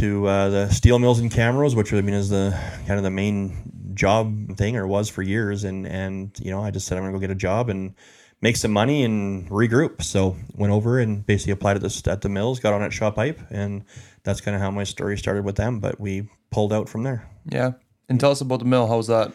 to 0.00 0.26
uh, 0.26 0.48
the 0.48 0.68
steel 0.70 0.98
mills 0.98 1.20
in 1.20 1.28
Camrose, 1.28 1.74
which 1.74 1.92
I 1.92 2.00
mean 2.00 2.14
is 2.14 2.28
the 2.28 2.58
kind 2.86 2.98
of 2.98 3.02
the 3.02 3.10
main 3.10 3.92
job 3.94 4.56
thing, 4.56 4.76
or 4.76 4.86
was 4.86 5.08
for 5.08 5.22
years. 5.22 5.64
And 5.64 5.86
and 5.86 6.38
you 6.40 6.50
know, 6.50 6.62
I 6.62 6.70
just 6.70 6.86
said 6.86 6.98
I'm 6.98 7.04
gonna 7.04 7.14
go 7.14 7.20
get 7.20 7.30
a 7.30 7.34
job 7.34 7.68
and 7.68 7.94
make 8.40 8.56
some 8.56 8.72
money 8.72 9.04
and 9.04 9.48
regroup. 9.50 10.02
So 10.02 10.36
went 10.54 10.72
over 10.72 10.98
and 10.98 11.26
basically 11.26 11.52
applied 11.52 11.76
at 11.76 11.82
the 11.82 12.10
at 12.10 12.20
the 12.20 12.28
mills, 12.28 12.60
got 12.60 12.74
on 12.74 12.82
at 12.82 12.92
Shaw 12.92 13.10
Pipe, 13.10 13.40
and 13.50 13.84
that's 14.22 14.40
kind 14.40 14.54
of 14.54 14.60
how 14.60 14.70
my 14.70 14.84
story 14.84 15.18
started 15.18 15.44
with 15.44 15.56
them. 15.56 15.80
But 15.80 16.00
we 16.00 16.28
pulled 16.50 16.72
out 16.72 16.88
from 16.88 17.02
there. 17.02 17.28
Yeah. 17.46 17.72
And 18.08 18.18
tell 18.18 18.30
us 18.30 18.40
about 18.40 18.60
the 18.60 18.64
mill. 18.64 18.86
How 18.86 18.96
was 18.96 19.08
that? 19.08 19.32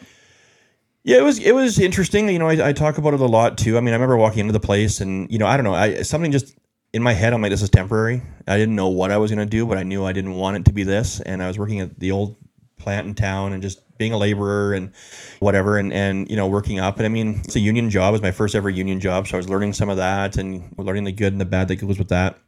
Yeah, 1.03 1.17
it 1.17 1.23
was 1.23 1.39
it 1.39 1.53
was 1.53 1.79
interesting. 1.79 2.29
You 2.29 2.39
know, 2.39 2.47
I, 2.47 2.69
I 2.69 2.73
talk 2.73 2.97
about 2.97 3.13
it 3.13 3.19
a 3.19 3.25
lot 3.25 3.57
too. 3.57 3.77
I 3.77 3.81
mean, 3.81 3.93
I 3.93 3.97
remember 3.97 4.17
walking 4.17 4.39
into 4.39 4.53
the 4.53 4.59
place, 4.59 5.01
and 5.01 5.29
you 5.29 5.37
know, 5.37 5.45
I 5.45 5.57
don't 5.57 5.65
know, 5.65 5.73
I 5.73 6.01
something 6.03 6.31
just 6.31 6.55
in 6.93 7.03
my 7.03 7.13
head. 7.13 7.33
I'm 7.33 7.41
like, 7.41 7.51
this 7.51 7.61
is 7.61 7.69
temporary. 7.69 8.21
I 8.47 8.57
didn't 8.57 8.75
know 8.75 8.87
what 8.87 9.11
I 9.11 9.17
was 9.17 9.31
going 9.31 9.45
to 9.45 9.49
do, 9.49 9.65
but 9.65 9.77
I 9.77 9.83
knew 9.83 10.05
I 10.05 10.13
didn't 10.13 10.35
want 10.35 10.57
it 10.57 10.65
to 10.65 10.73
be 10.73 10.83
this. 10.83 11.19
And 11.19 11.43
I 11.43 11.47
was 11.47 11.59
working 11.59 11.81
at 11.81 11.99
the 11.99 12.11
old 12.11 12.37
plant 12.77 13.07
in 13.07 13.15
town, 13.15 13.51
and 13.51 13.61
just 13.61 13.81
being 13.97 14.13
a 14.13 14.17
laborer 14.17 14.73
and 14.73 14.93
whatever, 15.39 15.77
and 15.77 15.91
and 15.91 16.29
you 16.29 16.37
know, 16.37 16.47
working 16.47 16.79
up. 16.79 16.97
And 16.97 17.05
I 17.05 17.09
mean, 17.09 17.41
it's 17.43 17.57
a 17.57 17.59
union 17.59 17.89
job. 17.89 18.11
It 18.11 18.13
was 18.13 18.21
my 18.21 18.31
first 18.31 18.55
ever 18.55 18.69
union 18.69 19.01
job, 19.01 19.27
so 19.27 19.35
I 19.35 19.37
was 19.37 19.49
learning 19.49 19.73
some 19.73 19.89
of 19.89 19.97
that 19.97 20.37
and 20.37 20.73
learning 20.77 21.03
the 21.03 21.11
good 21.11 21.33
and 21.33 21.41
the 21.41 21.45
bad 21.45 21.67
that 21.67 21.75
goes 21.77 21.99
with 21.99 22.09
that 22.09 22.39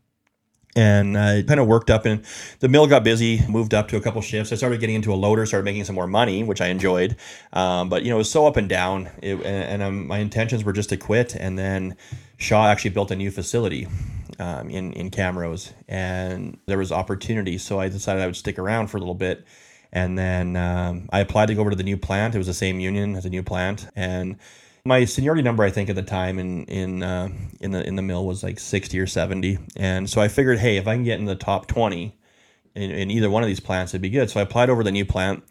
and 0.75 1.17
I 1.17 1.41
kind 1.43 1.59
of 1.59 1.67
worked 1.67 1.89
up 1.89 2.05
and 2.05 2.23
the 2.59 2.67
mill 2.67 2.85
got 2.87 3.03
busy, 3.03 3.41
moved 3.47 3.73
up 3.73 3.87
to 3.89 3.97
a 3.97 4.01
couple 4.01 4.21
shifts. 4.21 4.51
I 4.51 4.55
started 4.55 4.79
getting 4.79 4.95
into 4.95 5.13
a 5.13 5.15
loader, 5.15 5.45
started 5.45 5.63
making 5.63 5.85
some 5.85 5.95
more 5.95 6.07
money, 6.07 6.43
which 6.43 6.61
I 6.61 6.67
enjoyed. 6.67 7.15
Um, 7.53 7.89
but 7.89 8.03
you 8.03 8.09
know, 8.09 8.15
it 8.15 8.19
was 8.19 8.31
so 8.31 8.45
up 8.45 8.57
and 8.57 8.67
down, 8.67 9.09
it, 9.21 9.35
and, 9.35 9.45
and 9.45 9.83
um, 9.83 10.07
my 10.07 10.17
intentions 10.17 10.63
were 10.63 10.73
just 10.73 10.89
to 10.89 10.97
quit. 10.97 11.35
And 11.35 11.57
then 11.57 11.95
Shaw 12.37 12.67
actually 12.67 12.91
built 12.91 13.11
a 13.11 13.15
new 13.15 13.31
facility 13.31 13.87
um, 14.39 14.69
in 14.69 14.91
in 14.93 15.09
Camrose, 15.09 15.71
and 15.87 16.57
there 16.65 16.77
was 16.77 16.91
opportunity, 16.91 17.57
so 17.57 17.79
I 17.79 17.87
decided 17.89 18.21
I 18.21 18.25
would 18.25 18.35
stick 18.35 18.59
around 18.59 18.87
for 18.87 18.97
a 18.97 18.99
little 18.99 19.15
bit. 19.15 19.45
And 19.93 20.17
then 20.17 20.57
um, 20.57 21.07
I 21.13 21.21
applied 21.21 21.45
to 21.45 21.55
go 21.55 21.61
over 21.61 21.69
to 21.69 21.75
the 21.75 21.83
new 21.83 21.95
plant. 21.95 22.35
It 22.35 22.37
was 22.37 22.47
the 22.47 22.53
same 22.53 22.81
union 22.81 23.15
as 23.15 23.23
the 23.23 23.29
new 23.29 23.43
plant, 23.43 23.87
and 23.95 24.37
my 24.85 25.03
seniority 25.03 25.41
number 25.41 25.63
I 25.63 25.71
think 25.71 25.89
at 25.89 25.95
the 25.95 26.03
time 26.03 26.39
in 26.39 26.65
in 26.65 27.03
uh, 27.03 27.29
in 27.59 27.71
the 27.71 27.85
in 27.85 27.95
the 27.95 28.01
mill 28.01 28.25
was 28.25 28.43
like 28.43 28.59
60 28.59 28.99
or 28.99 29.07
70 29.07 29.57
and 29.75 30.09
so 30.09 30.21
I 30.21 30.27
figured 30.27 30.59
hey 30.59 30.77
if 30.77 30.87
I 30.87 30.93
can 30.93 31.03
get 31.03 31.19
in 31.19 31.25
the 31.25 31.35
top 31.35 31.67
20 31.67 32.15
in, 32.75 32.91
in 32.91 33.11
either 33.11 33.29
one 33.29 33.41
of 33.41 33.47
these 33.47 33.59
plants 33.59 33.93
it'd 33.93 34.01
be 34.01 34.09
good. 34.09 34.29
So 34.29 34.39
I 34.39 34.43
applied 34.43 34.69
over 34.69 34.83
the 34.83 34.91
new 34.91 35.05
plant. 35.05 35.43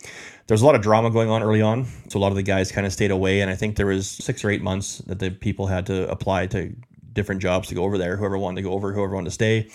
There 0.47 0.55
was 0.55 0.63
a 0.63 0.67
lot 0.67 0.75
of 0.75 0.83
drama 0.83 1.11
going 1.11 1.31
on 1.31 1.43
early 1.43 1.63
on. 1.63 1.87
So 2.11 2.19
a 2.19 2.21
lot 2.21 2.29
of 2.29 2.37
the 2.37 2.43
guys 2.43 2.71
kind 2.71 2.87
of 2.87 2.93
stayed 2.93 3.11
away. 3.11 3.41
And 3.41 3.51
I 3.51 3.55
think 3.55 3.77
there 3.77 3.87
was 3.87 4.07
six 4.07 4.45
or 4.45 4.51
eight 4.51 4.63
months 4.63 4.99
that 5.07 5.19
the 5.19 5.31
people 5.31 5.67
had 5.67 5.87
to 5.87 6.09
apply 6.11 6.49
to 6.49 6.77
different 7.15 7.41
jobs 7.41 7.69
to 7.69 7.75
go 7.75 7.85
over 7.85 7.97
there 7.97 8.17
whoever 8.17 8.37
wanted 8.37 8.57
to 8.57 8.63
go 8.63 8.73
over 8.73 8.93
whoever 8.93 9.15
wanted 9.15 9.27
to 9.27 9.35
stay. 9.35 9.71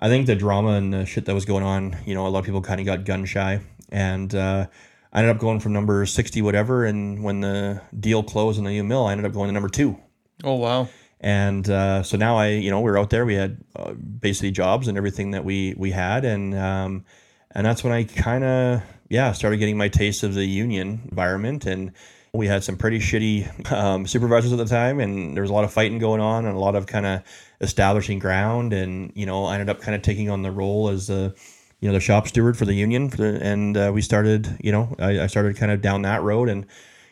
I 0.00 0.08
think 0.08 0.26
the 0.26 0.36
drama 0.36 0.70
and 0.70 0.92
the 0.92 1.06
shit 1.06 1.24
that 1.26 1.34
was 1.34 1.44
going 1.44 1.64
on 1.64 1.96
you 2.04 2.14
know 2.14 2.26
a 2.26 2.28
lot 2.28 2.40
of 2.40 2.44
people 2.44 2.62
kind 2.62 2.80
of 2.80 2.86
got 2.86 3.04
gun 3.04 3.24
shy. 3.24 3.60
And 3.90 4.34
uh, 4.34 4.66
I 5.12 5.20
ended 5.20 5.34
up 5.34 5.40
going 5.40 5.60
from 5.60 5.72
number 5.72 6.04
60 6.06 6.42
whatever 6.42 6.84
and 6.84 7.22
when 7.24 7.40
the 7.40 7.80
deal 7.98 8.22
closed 8.22 8.58
in 8.58 8.64
the 8.64 8.70
new 8.70 8.84
mill 8.84 9.06
I 9.06 9.12
ended 9.12 9.26
up 9.26 9.32
going 9.32 9.48
to 9.48 9.52
number 9.52 9.68
two 9.68 9.98
Oh 10.44 10.54
wow. 10.54 10.88
and 11.20 11.68
uh, 11.68 12.02
so 12.02 12.16
now 12.16 12.36
I 12.36 12.48
you 12.50 12.70
know 12.70 12.80
we 12.80 12.90
were 12.90 12.98
out 12.98 13.10
there 13.10 13.24
we 13.26 13.34
had 13.34 13.58
uh, 13.76 13.92
basically 13.92 14.50
jobs 14.50 14.86
and 14.88 14.96
everything 14.98 15.32
that 15.32 15.44
we 15.44 15.74
we 15.76 15.90
had 15.90 16.24
and 16.24 16.54
um, 16.54 17.04
and 17.52 17.66
that's 17.66 17.82
when 17.82 17.92
I 17.92 18.04
kind 18.04 18.44
of 18.44 18.82
yeah 19.08 19.32
started 19.32 19.56
getting 19.56 19.76
my 19.78 19.88
taste 19.88 20.22
of 20.22 20.34
the 20.34 20.44
union 20.44 21.00
environment 21.10 21.64
and 21.66 21.92
we 22.34 22.46
had 22.46 22.62
some 22.62 22.76
pretty 22.76 22.98
shitty 22.98 23.72
um, 23.72 24.06
supervisors 24.06 24.52
at 24.52 24.58
the 24.58 24.66
time 24.66 25.00
and 25.00 25.34
there 25.34 25.42
was 25.42 25.50
a 25.50 25.54
lot 25.54 25.64
of 25.64 25.72
fighting 25.72 25.98
going 25.98 26.20
on 26.20 26.44
and 26.44 26.54
a 26.54 26.60
lot 26.60 26.76
of 26.76 26.86
kind 26.86 27.06
of 27.06 27.22
establishing 27.62 28.18
ground 28.18 28.72
and 28.74 29.10
you 29.16 29.24
know 29.26 29.46
I 29.46 29.54
ended 29.54 29.70
up 29.70 29.80
kind 29.80 29.94
of 29.96 30.02
taking 30.02 30.28
on 30.30 30.42
the 30.42 30.50
role 30.52 30.90
as 30.90 31.08
a 31.10 31.34
you 31.80 31.88
know 31.88 31.94
the 31.94 32.00
shop 32.00 32.26
steward 32.26 32.56
for 32.56 32.64
the 32.64 32.74
union 32.74 33.08
for 33.08 33.18
the, 33.18 33.42
and 33.42 33.76
uh, 33.76 33.90
we 33.94 34.02
started 34.02 34.58
you 34.60 34.72
know 34.72 34.94
I, 34.98 35.20
I 35.20 35.26
started 35.26 35.56
kind 35.56 35.72
of 35.72 35.80
down 35.80 36.02
that 36.02 36.22
road. 36.22 36.48
And 36.48 36.66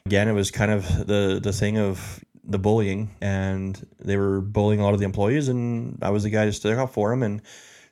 again 0.06 0.28
it 0.28 0.32
was 0.32 0.50
kind 0.50 0.70
of 0.70 1.06
the 1.06 1.40
the 1.42 1.52
thing 1.52 1.78
of 1.78 2.24
the 2.44 2.58
bullying 2.58 3.10
and 3.20 3.84
they 3.98 4.16
were 4.16 4.40
bullying 4.40 4.80
a 4.80 4.84
lot 4.84 4.94
of 4.94 5.00
the 5.00 5.04
employees 5.04 5.48
and 5.48 5.98
I 6.00 6.10
was 6.10 6.22
the 6.22 6.30
guy 6.30 6.44
to 6.44 6.52
stick 6.52 6.78
up 6.78 6.92
for 6.92 7.10
them 7.10 7.24
and 7.24 7.42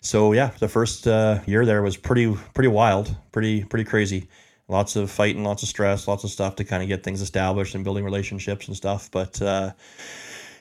so 0.00 0.32
yeah 0.32 0.50
the 0.60 0.68
first 0.68 1.08
uh, 1.08 1.40
year 1.44 1.66
there 1.66 1.82
was 1.82 1.96
pretty 1.96 2.32
pretty 2.54 2.68
wild 2.68 3.14
pretty 3.32 3.64
pretty 3.64 3.84
crazy. 3.84 4.28
Lots 4.66 4.96
of 4.96 5.10
fighting 5.10 5.44
lots 5.44 5.62
of 5.62 5.68
stress 5.68 6.08
lots 6.08 6.24
of 6.24 6.30
stuff 6.30 6.56
to 6.56 6.64
kind 6.64 6.82
of 6.82 6.88
get 6.88 7.02
things 7.02 7.20
established 7.20 7.74
and 7.74 7.84
building 7.84 8.04
relationships 8.04 8.68
and 8.68 8.76
stuff. 8.76 9.10
But 9.10 9.40
uh, 9.42 9.72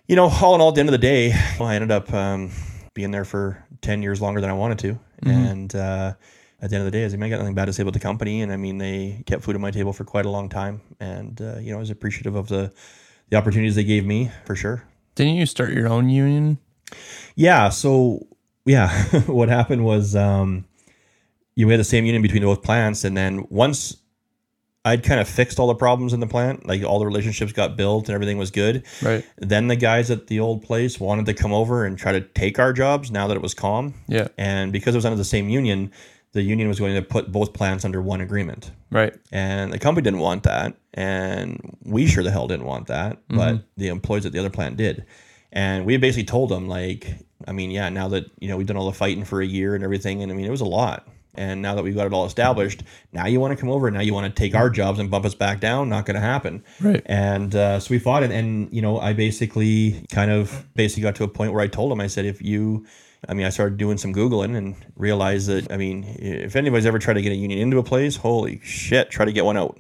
you 0.08 0.16
know 0.16 0.30
all 0.42 0.56
in 0.56 0.62
all 0.62 0.70
at 0.70 0.76
the 0.76 0.82
end 0.82 0.90
of 0.90 0.94
the 0.94 0.98
day 0.98 1.34
well, 1.60 1.70
I 1.70 1.76
ended 1.76 1.92
up 1.92 2.12
um, 2.14 2.52
being 2.96 3.12
there 3.12 3.26
for 3.26 3.64
10 3.82 4.02
years 4.02 4.22
longer 4.22 4.42
than 4.42 4.50
I 4.50 4.54
wanted 4.54 4.80
to 4.80 5.00
Mm-hmm. 5.24 5.46
and 5.46 5.76
uh, 5.76 6.14
at 6.62 6.70
the 6.70 6.76
end 6.76 6.86
of 6.86 6.92
the 6.92 6.98
day, 6.98 7.06
I 7.06 7.10
mean, 7.10 7.24
I 7.24 7.30
got 7.30 7.40
nothing 7.40 7.56
bad 7.56 7.66
to 7.66 7.74
say 7.74 7.82
about 7.82 7.94
the 7.94 8.00
company, 8.00 8.42
and 8.42 8.52
I 8.52 8.58
mean, 8.58 8.78
they 8.78 9.24
kept 9.26 9.44
food 9.44 9.56
on 9.56 9.62
my 9.62 9.72
table 9.72 9.94
for 9.94 10.06
quite 10.06 10.26
a 10.26 10.30
long 10.30 10.50
time, 10.50 10.82
and 11.00 11.40
uh, 11.42 11.58
you 11.58 11.72
know, 11.72 11.78
I 11.78 11.80
was 11.80 11.90
appreciative 11.90 12.36
of 12.36 12.48
the 12.48 12.72
the 13.30 13.38
opportunities 13.38 13.76
they 13.76 13.84
gave 13.84 14.06
me 14.06 14.32
for 14.46 14.56
sure. 14.56 14.84
Didn't 15.16 15.36
you 15.36 15.46
start 15.46 15.72
your 15.72 15.88
own 15.88 16.10
union? 16.10 16.60
Yeah. 17.36 17.70
So 17.70 18.28
yeah, 18.66 19.04
what 19.26 19.50
happened 19.50 19.84
was 19.86 20.16
um, 20.16 20.66
you 21.56 21.68
had 21.70 21.80
the 21.80 21.84
same 21.84 22.06
union 22.06 22.22
between 22.22 22.44
both 22.44 22.64
plants, 22.64 23.04
and 23.04 23.16
then 23.18 23.46
once 23.50 23.98
I'd 24.86 25.04
kind 25.04 25.22
of 25.22 25.30
fixed 25.30 25.60
all 25.60 25.68
the 25.68 25.76
problems 25.76 26.12
in 26.12 26.20
the 26.20 26.28
plant, 26.28 26.66
like 26.66 26.84
all 26.84 27.00
the 27.00 27.06
relationships 27.06 27.54
got 27.54 27.78
built 27.78 28.10
and 28.10 28.16
everything 28.16 28.38
was 28.38 28.52
good. 28.52 28.86
Right. 29.02 29.26
Then 29.38 29.68
the 29.68 29.78
guys 29.78 30.12
at 30.12 30.28
the 30.28 30.42
old 30.42 30.62
place 30.62 31.00
wanted 31.00 31.26
to 31.28 31.34
come 31.34 31.54
over 31.54 31.86
and 31.86 31.98
try 31.98 32.12
to 32.12 32.22
take 32.22 32.60
our 32.60 32.74
jobs 32.74 33.10
now 33.10 33.28
that 33.28 33.38
it 33.38 33.42
was 33.42 33.54
calm. 33.54 33.94
Yeah. 34.08 34.28
And 34.38 34.74
because 34.74 34.94
it 34.94 34.98
was 34.98 35.06
under 35.06 35.18
the 35.18 35.24
same 35.24 35.48
union, 35.48 35.92
the 36.34 36.42
union 36.42 36.68
was 36.68 36.80
going 36.80 36.96
to 36.96 37.02
put 37.02 37.32
both 37.32 37.54
plants 37.54 37.86
under 37.86 38.02
one 38.02 38.20
agreement. 38.20 38.72
Right. 38.92 39.14
And 39.32 39.72
the 39.72 39.80
company 39.80 40.04
didn't 40.04 40.20
want 40.20 40.44
that. 40.44 40.76
And 40.94 41.78
we 41.84 42.06
sure 42.06 42.24
the 42.24 42.32
hell 42.32 42.48
didn't 42.48 42.66
want 42.66 42.88
that. 42.88 43.26
Mm-hmm. 43.28 43.38
But 43.38 43.66
the 43.78 43.88
employees 43.88 44.26
at 44.26 44.34
the 44.34 44.40
other 44.40 44.50
plant 44.50 44.76
did. 44.76 45.06
And 45.54 45.86
we 45.86 45.96
basically 45.98 46.26
told 46.26 46.50
them, 46.50 46.68
like, 46.68 47.08
I 47.48 47.52
mean, 47.52 47.72
yeah, 47.72 47.88
now 47.90 48.08
that, 48.10 48.26
you 48.40 48.50
know, 48.50 48.58
we've 48.58 48.66
done 48.66 48.76
all 48.76 48.88
the 48.88 48.98
fighting 48.98 49.24
for 49.24 49.40
a 49.40 49.46
year 49.46 49.76
and 49.76 49.84
everything, 49.84 50.24
and 50.24 50.32
I 50.32 50.36
mean, 50.36 50.46
it 50.46 50.52
was 50.52 50.62
a 50.62 50.66
lot. 50.66 51.08
And 51.36 51.62
now 51.62 51.76
that 51.76 51.84
we've 51.84 51.96
got 51.96 52.06
it 52.06 52.14
all 52.14 52.26
established, 52.26 52.84
now 53.12 53.26
you 53.26 53.40
want 53.40 53.56
to 53.56 53.60
come 53.60 53.70
over, 53.70 53.90
now 53.90 54.02
you 54.02 54.14
want 54.14 54.34
to 54.34 54.40
take 54.40 54.54
our 54.54 54.70
jobs 54.70 55.00
and 55.00 55.10
bump 55.10 55.26
us 55.26 55.34
back 55.34 55.60
down. 55.60 55.90
Not 55.90 56.06
going 56.06 56.16
to 56.16 56.22
happen. 56.22 56.64
Right. 56.80 57.02
And 57.06 57.56
uh, 57.56 57.80
so 57.80 57.92
we 57.92 58.00
fought 58.00 58.24
it. 58.24 58.32
And, 58.32 58.72
you 58.72 58.82
know, 58.82 59.00
I 59.00 59.14
basically 59.14 60.06
kind 60.12 60.32
of 60.32 60.68
basically 60.76 61.04
got 61.04 61.16
to 61.16 61.24
a 61.24 61.28
point 61.28 61.54
where 61.54 61.62
I 61.62 61.68
told 61.68 61.92
him, 61.92 62.00
I 62.00 62.08
said, 62.08 62.26
if 62.26 62.42
you, 62.42 62.86
I 63.28 63.34
mean, 63.34 63.46
I 63.46 63.50
started 63.50 63.78
doing 63.78 63.98
some 63.98 64.14
Googling 64.14 64.56
and 64.56 64.76
realized 64.96 65.48
that, 65.48 65.72
I 65.72 65.78
mean, 65.78 66.04
if 66.20 66.56
anybody's 66.56 66.86
ever 66.86 67.00
tried 67.00 67.16
to 67.16 67.22
get 67.22 67.32
a 67.32 67.36
union 67.36 67.60
into 67.60 67.80
a 67.80 67.84
place, 67.84 68.16
holy 68.16 68.60
shit, 68.64 69.10
try 69.10 69.26
to 69.26 69.32
get 69.32 69.46
one 69.46 69.58
out. 69.58 69.80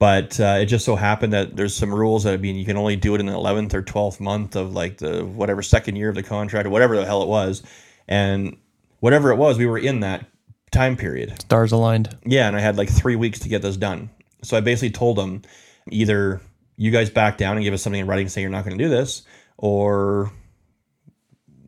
But 0.00 0.40
uh, 0.40 0.56
it 0.60 0.66
just 0.66 0.86
so 0.86 0.96
happened 0.96 1.34
that 1.34 1.56
there's 1.56 1.76
some 1.76 1.94
rules 1.94 2.24
that 2.24 2.32
I 2.32 2.38
mean, 2.38 2.56
you 2.56 2.64
can 2.64 2.78
only 2.78 2.96
do 2.96 3.14
it 3.14 3.20
in 3.20 3.26
the 3.26 3.32
11th 3.34 3.74
or 3.74 3.82
12th 3.82 4.18
month 4.18 4.56
of 4.56 4.72
like 4.72 4.96
the 4.96 5.26
whatever 5.26 5.62
second 5.62 5.96
year 5.96 6.08
of 6.08 6.14
the 6.14 6.22
contract 6.22 6.66
or 6.66 6.70
whatever 6.70 6.96
the 6.96 7.04
hell 7.04 7.22
it 7.22 7.28
was. 7.28 7.62
And 8.08 8.56
whatever 9.00 9.30
it 9.30 9.36
was, 9.36 9.58
we 9.58 9.66
were 9.66 9.78
in 9.78 10.00
that 10.00 10.24
time 10.70 10.96
period. 10.96 11.40
Stars 11.42 11.72
aligned. 11.72 12.16
Yeah, 12.24 12.46
and 12.46 12.56
I 12.56 12.60
had 12.60 12.76
like 12.76 12.88
three 12.90 13.16
weeks 13.16 13.38
to 13.40 13.48
get 13.48 13.62
this 13.62 13.76
done. 13.76 14.10
So 14.42 14.56
I 14.56 14.60
basically 14.60 14.90
told 14.90 15.16
them 15.16 15.42
either 15.88 16.40
you 16.76 16.90
guys 16.90 17.10
back 17.10 17.36
down 17.36 17.56
and 17.56 17.64
give 17.64 17.74
us 17.74 17.82
something 17.82 18.00
in 18.00 18.06
writing 18.06 18.28
saying 18.28 18.42
you're 18.42 18.50
not 18.50 18.64
going 18.64 18.76
to 18.78 18.82
do 18.84 18.88
this, 18.88 19.22
or 19.58 20.30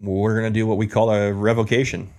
we're 0.00 0.40
going 0.40 0.52
to 0.52 0.58
do 0.58 0.66
what 0.66 0.78
we 0.78 0.86
call 0.86 1.10
a 1.10 1.32
revocation. 1.32 2.10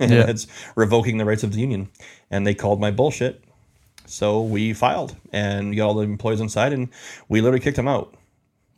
and 0.00 0.10
Yeah. 0.10 0.28
it's 0.28 0.46
revoking 0.74 1.18
the 1.18 1.24
rights 1.24 1.42
of 1.42 1.52
the 1.52 1.60
union. 1.60 1.88
And 2.30 2.46
they 2.46 2.54
called 2.54 2.80
my 2.80 2.90
bullshit. 2.90 3.44
So 4.06 4.42
we 4.42 4.72
filed 4.72 5.14
and 5.32 5.76
got 5.76 5.88
all 5.88 5.94
the 5.94 6.02
employees 6.02 6.40
inside 6.40 6.72
and 6.72 6.88
we 7.28 7.40
literally 7.40 7.62
kicked 7.62 7.76
them 7.76 7.88
out. 7.88 8.14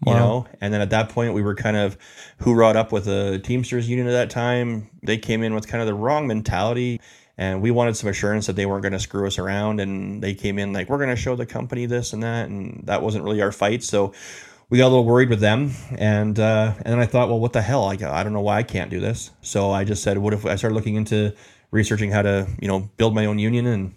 You 0.06 0.12
know, 0.12 0.46
and 0.60 0.74
then 0.74 0.82
at 0.82 0.90
that 0.90 1.08
point 1.08 1.32
we 1.32 1.40
were 1.40 1.54
kind 1.54 1.78
of 1.78 1.96
hoorah'd 2.42 2.76
up 2.76 2.92
with 2.92 3.06
the 3.06 3.40
Teamsters 3.42 3.88
union 3.88 4.06
at 4.06 4.10
that 4.10 4.28
time. 4.28 4.90
They 5.02 5.16
came 5.16 5.42
in 5.42 5.54
with 5.54 5.66
kind 5.66 5.80
of 5.80 5.86
the 5.86 5.94
wrong 5.94 6.26
mentality 6.26 7.00
and 7.36 7.62
we 7.62 7.70
wanted 7.70 7.97
some 7.97 8.09
assurance 8.09 8.47
that 8.47 8.56
they 8.56 8.66
weren't 8.66 8.82
going 8.82 8.93
to 8.93 8.98
screw 8.98 9.27
us 9.27 9.39
around. 9.39 9.81
And 9.81 10.23
they 10.23 10.35
came 10.35 10.59
in 10.59 10.73
like, 10.73 10.89
we're 10.89 10.98
going 10.98 11.11
to 11.11 11.16
show 11.16 11.36
the 11.36 11.47
company 11.47 11.86
this 11.86 12.12
and 12.12 12.23
that, 12.23 12.48
and 12.48 12.82
that 12.86 13.02
wasn't 13.02 13.24
really 13.24 13.43
our 13.43 13.52
fight. 13.52 13.82
So 13.82 14.12
we 14.70 14.78
got 14.78 14.86
a 14.86 14.89
little 14.89 15.05
worried 15.05 15.28
with 15.28 15.40
them, 15.40 15.73
and 15.97 16.39
uh, 16.39 16.73
and 16.78 16.86
then 16.86 16.98
I 16.98 17.06
thought, 17.06 17.28
well, 17.28 17.39
what 17.39 17.52
the 17.52 17.62
hell? 17.62 17.85
I 17.85 17.93
I 17.93 18.23
don't 18.23 18.32
know 18.32 18.40
why 18.40 18.59
I 18.59 18.62
can't 18.62 18.90
do 18.90 19.01
this. 19.01 19.31
So 19.43 19.70
I 19.70 19.85
just 19.85 20.02
said, 20.02 20.19
what 20.19 20.32
if 20.32 20.47
I 20.47 20.56
started 20.56 20.74
looking 20.74 20.94
into 20.94 21.35
researching 21.70 22.11
how 22.11 22.23
to 22.23 22.48
you 22.61 22.69
know 22.69 22.90
build 22.97 23.15
my 23.15 23.27
own 23.27 23.39
union 23.39 23.66
and 23.66 23.94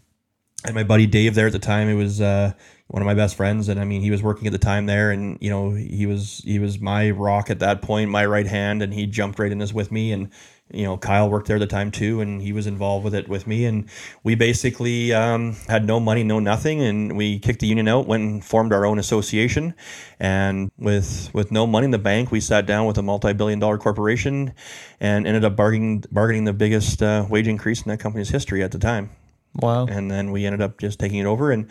and 0.65 0.76
my 0.76 0.84
buddy 0.84 1.05
Dave 1.05 1.35
there 1.35 1.47
at 1.47 1.53
the 1.53 1.59
time, 1.59 1.88
it 1.88 1.93
was 1.93 2.19
uh, 2.19 2.51
one 2.88 3.01
of 3.01 3.05
my 3.05 3.14
best 3.14 3.35
friends, 3.35 3.69
and 3.69 3.80
I 3.80 3.85
mean, 3.85 4.01
he 4.01 4.11
was 4.11 4.23
working 4.23 4.47
at 4.47 4.53
the 4.53 4.59
time 4.59 4.85
there, 4.85 5.11
and 5.11 5.38
you 5.41 5.49
know, 5.49 5.72
he 5.72 6.05
was 6.05 6.41
he 6.43 6.59
was 6.59 6.80
my 6.80 7.11
rock 7.11 7.49
at 7.49 7.59
that 7.59 7.81
point, 7.81 8.09
my 8.09 8.26
right 8.26 8.47
hand, 8.47 8.81
and 8.81 8.93
he 8.93 9.05
jumped 9.05 9.39
right 9.39 9.51
in 9.51 9.59
this 9.59 9.73
with 9.73 9.91
me, 9.91 10.11
and 10.11 10.30
you 10.72 10.84
know, 10.84 10.98
Kyle 10.98 11.30
worked 11.30 11.48
there 11.48 11.56
at 11.56 11.60
the 11.60 11.68
time 11.68 11.91
too, 11.91 12.19
and 12.19 12.41
he 12.41 12.52
was 12.52 12.68
involved 12.68 13.06
with 13.06 13.15
it 13.15 13.30
with 13.30 13.48
me. 13.48 13.65
And 13.65 13.89
we 14.23 14.35
basically 14.35 15.14
um, 15.14 15.56
had 15.68 15.85
no 15.85 15.99
money, 15.99 16.23
no 16.23 16.39
nothing, 16.39 16.81
and 16.81 17.15
we 17.15 17.39
kicked 17.39 17.61
the 17.61 17.68
union 17.68 17.88
out, 17.88 18.07
went 18.07 18.23
and 18.23 18.44
formed 18.44 18.73
our 18.73 18.85
own 18.85 18.99
association. 18.99 19.73
And 20.19 20.72
with 20.77 21.30
with 21.34 21.52
no 21.52 21.65
money 21.68 21.85
in 21.85 21.91
the 21.91 21.98
bank, 21.99 22.31
we 22.31 22.41
sat 22.41 22.65
down 22.65 22.85
with 22.85 22.98
a 22.98 23.03
multi-billion-dollar 23.03 23.77
corporation, 23.77 24.53
and 24.99 25.26
ended 25.26 25.45
up 25.45 25.56
bargaining 25.56 26.03
bargaining 26.11 26.44
the 26.44 26.53
biggest 26.53 27.02
uh, 27.02 27.26
wage 27.30 27.48
increase 27.48 27.81
in 27.81 27.89
that 27.89 27.99
company's 27.99 28.30
history 28.30 28.61
at 28.64 28.72
the 28.72 28.80
time. 28.80 29.10
Wow. 29.55 29.87
And 29.87 30.11
then 30.11 30.31
we 30.31 30.45
ended 30.45 30.61
up 30.61 30.77
just 30.77 30.99
taking 30.99 31.17
it 31.17 31.25
over 31.25 31.51
and 31.51 31.69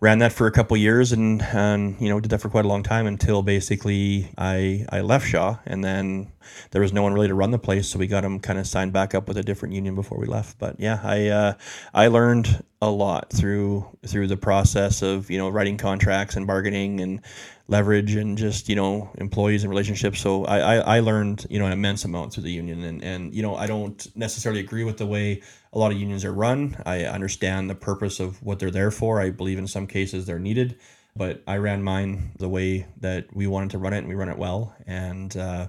ran 0.00 0.18
that 0.18 0.32
for 0.32 0.46
a 0.46 0.50
couple 0.50 0.76
years 0.76 1.12
and, 1.12 1.40
and 1.42 2.00
you 2.00 2.08
know 2.08 2.18
did 2.20 2.30
that 2.30 2.40
for 2.40 2.48
quite 2.48 2.64
a 2.64 2.68
long 2.68 2.82
time 2.82 3.06
until 3.06 3.42
basically 3.42 4.28
I 4.36 4.86
I 4.90 5.02
left 5.02 5.26
Shaw 5.26 5.56
and 5.64 5.84
then 5.84 6.32
there 6.70 6.80
was 6.80 6.92
no 6.92 7.02
one 7.02 7.12
really 7.12 7.28
to 7.28 7.34
run 7.34 7.50
the 7.50 7.58
place 7.58 7.88
so 7.88 7.98
we 7.98 8.06
got 8.06 8.24
him 8.24 8.40
kind 8.40 8.58
of 8.58 8.66
signed 8.66 8.92
back 8.92 9.14
up 9.14 9.28
with 9.28 9.36
a 9.36 9.42
different 9.42 9.74
union 9.74 9.94
before 9.94 10.18
we 10.18 10.26
left 10.26 10.58
but 10.58 10.80
yeah 10.80 11.00
I 11.02 11.28
uh, 11.28 11.52
I 11.94 12.08
learned 12.08 12.64
a 12.80 12.90
lot 12.90 13.30
through 13.32 13.86
through 14.06 14.28
the 14.28 14.36
process 14.36 15.02
of 15.02 15.30
you 15.30 15.38
know 15.38 15.48
writing 15.48 15.76
contracts 15.76 16.36
and 16.36 16.46
bargaining 16.46 17.00
and 17.00 17.20
leverage 17.68 18.14
and 18.14 18.38
just 18.38 18.68
you 18.68 18.74
know 18.74 19.10
employees 19.18 19.62
and 19.62 19.70
relationships. 19.70 20.20
So 20.20 20.44
I, 20.46 20.58
I, 20.58 20.96
I 20.96 21.00
learned 21.00 21.46
you 21.50 21.58
know 21.58 21.66
an 21.66 21.72
immense 21.72 22.04
amount 22.04 22.32
through 22.32 22.44
the 22.44 22.52
union. 22.52 22.82
And 22.82 23.04
and 23.04 23.34
you 23.34 23.42
know 23.42 23.54
I 23.56 23.66
don't 23.66 24.06
necessarily 24.16 24.60
agree 24.60 24.84
with 24.84 24.98
the 24.98 25.06
way 25.06 25.42
a 25.72 25.78
lot 25.78 25.92
of 25.92 25.98
unions 25.98 26.24
are 26.24 26.32
run. 26.32 26.76
I 26.86 27.04
understand 27.04 27.68
the 27.68 27.74
purpose 27.74 28.20
of 28.20 28.42
what 28.42 28.58
they're 28.58 28.70
there 28.70 28.90
for. 28.90 29.20
I 29.20 29.30
believe 29.30 29.58
in 29.58 29.66
some 29.66 29.86
cases 29.86 30.26
they're 30.26 30.38
needed. 30.38 30.78
But 31.14 31.42
I 31.46 31.56
ran 31.56 31.82
mine 31.82 32.32
the 32.38 32.48
way 32.48 32.86
that 33.00 33.34
we 33.34 33.48
wanted 33.48 33.70
to 33.70 33.78
run 33.78 33.92
it 33.92 33.98
and 33.98 34.08
we 34.08 34.14
run 34.14 34.28
it 34.28 34.38
well. 34.38 34.74
And 34.86 35.36
uh, 35.36 35.68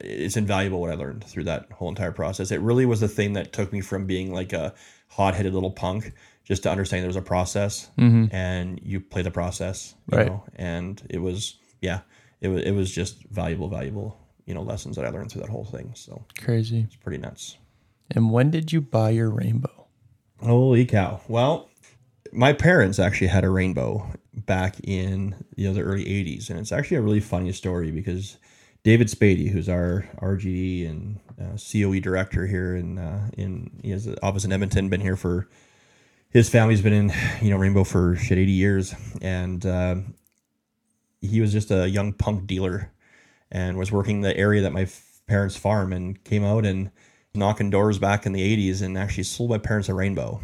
it's 0.00 0.36
invaluable 0.36 0.80
what 0.80 0.90
I 0.90 0.94
learned 0.94 1.24
through 1.24 1.44
that 1.44 1.72
whole 1.72 1.88
entire 1.88 2.12
process. 2.12 2.52
It 2.52 2.60
really 2.60 2.86
was 2.86 3.00
the 3.00 3.08
thing 3.08 3.32
that 3.32 3.52
took 3.52 3.72
me 3.72 3.80
from 3.80 4.06
being 4.06 4.32
like 4.32 4.52
a 4.52 4.74
hot-headed 5.08 5.52
little 5.52 5.72
punk 5.72 6.12
just 6.44 6.62
to 6.64 6.70
understand 6.70 7.02
there 7.02 7.08
was 7.08 7.16
a 7.16 7.22
process 7.22 7.88
Mm-hmm. 7.98 8.34
and 8.34 8.80
you 8.82 9.00
play 9.00 9.22
the 9.22 9.30
process 9.30 9.94
you 10.10 10.18
Right. 10.18 10.26
know 10.26 10.44
and 10.56 11.02
it 11.10 11.18
was 11.18 11.56
yeah 11.80 12.00
it 12.40 12.48
was 12.48 12.62
it 12.62 12.72
was 12.72 12.90
just 12.92 13.22
valuable 13.30 13.68
valuable 13.68 14.18
you 14.46 14.54
know 14.54 14.62
lessons 14.62 14.96
that 14.96 15.04
i 15.06 15.08
learned 15.08 15.30
through 15.32 15.42
that 15.42 15.50
whole 15.50 15.64
thing 15.64 15.92
so 15.94 16.24
Crazy. 16.38 16.80
it's 16.86 16.96
pretty 16.96 17.18
nuts 17.18 17.56
And 18.10 18.30
when 18.30 18.50
did 18.50 18.72
you 18.72 18.80
buy 18.80 19.10
your 19.10 19.30
rainbow? 19.30 19.86
holy 20.40 20.84
cow 20.84 21.20
well 21.28 21.70
my 22.32 22.52
parents 22.52 22.98
actually 22.98 23.28
had 23.28 23.44
a 23.44 23.50
rainbow 23.50 24.06
back 24.34 24.76
in 24.84 25.34
you 25.56 25.68
know 25.68 25.74
the 25.74 25.80
early 25.82 26.04
80s 26.04 26.50
and 26.50 26.58
it's 26.58 26.72
actually 26.72 26.96
a 26.98 27.02
really 27.02 27.20
funny 27.20 27.52
story 27.52 27.90
because 27.90 28.36
david 28.82 29.06
spady 29.08 29.48
who's 29.50 29.68
our 29.68 30.06
RGE 30.20 30.90
and 30.90 31.20
uh, 31.40 31.56
coe 31.56 32.00
director 32.00 32.46
here 32.46 32.76
in 32.76 32.98
uh, 32.98 33.30
in 33.38 33.70
he 33.82 33.90
has 33.90 34.06
an 34.06 34.16
office 34.22 34.44
in 34.44 34.52
edmonton 34.52 34.88
been 34.90 35.00
here 35.00 35.16
for 35.16 35.48
his 36.34 36.50
family's 36.50 36.82
been 36.82 36.92
in 36.92 37.12
you 37.40 37.50
know 37.50 37.56
rainbow 37.56 37.84
for 37.84 38.16
shit 38.16 38.36
80 38.36 38.52
years 38.52 38.94
and 39.22 39.64
uh, 39.64 39.94
he 41.20 41.40
was 41.40 41.52
just 41.52 41.70
a 41.70 41.88
young 41.88 42.12
punk 42.12 42.46
dealer 42.46 42.92
and 43.50 43.78
was 43.78 43.92
working 43.92 44.20
the 44.20 44.36
area 44.36 44.60
that 44.62 44.72
my 44.72 44.82
f- 44.82 45.20
parents 45.28 45.56
farm 45.56 45.92
and 45.92 46.22
came 46.24 46.44
out 46.44 46.66
and 46.66 46.90
knocking 47.34 47.70
doors 47.70 47.98
back 48.00 48.26
in 48.26 48.32
the 48.32 48.70
80s 48.70 48.82
and 48.82 48.98
actually 48.98 49.22
sold 49.22 49.48
my 49.48 49.58
parents 49.58 49.88
a 49.88 49.94
rainbow 49.94 50.40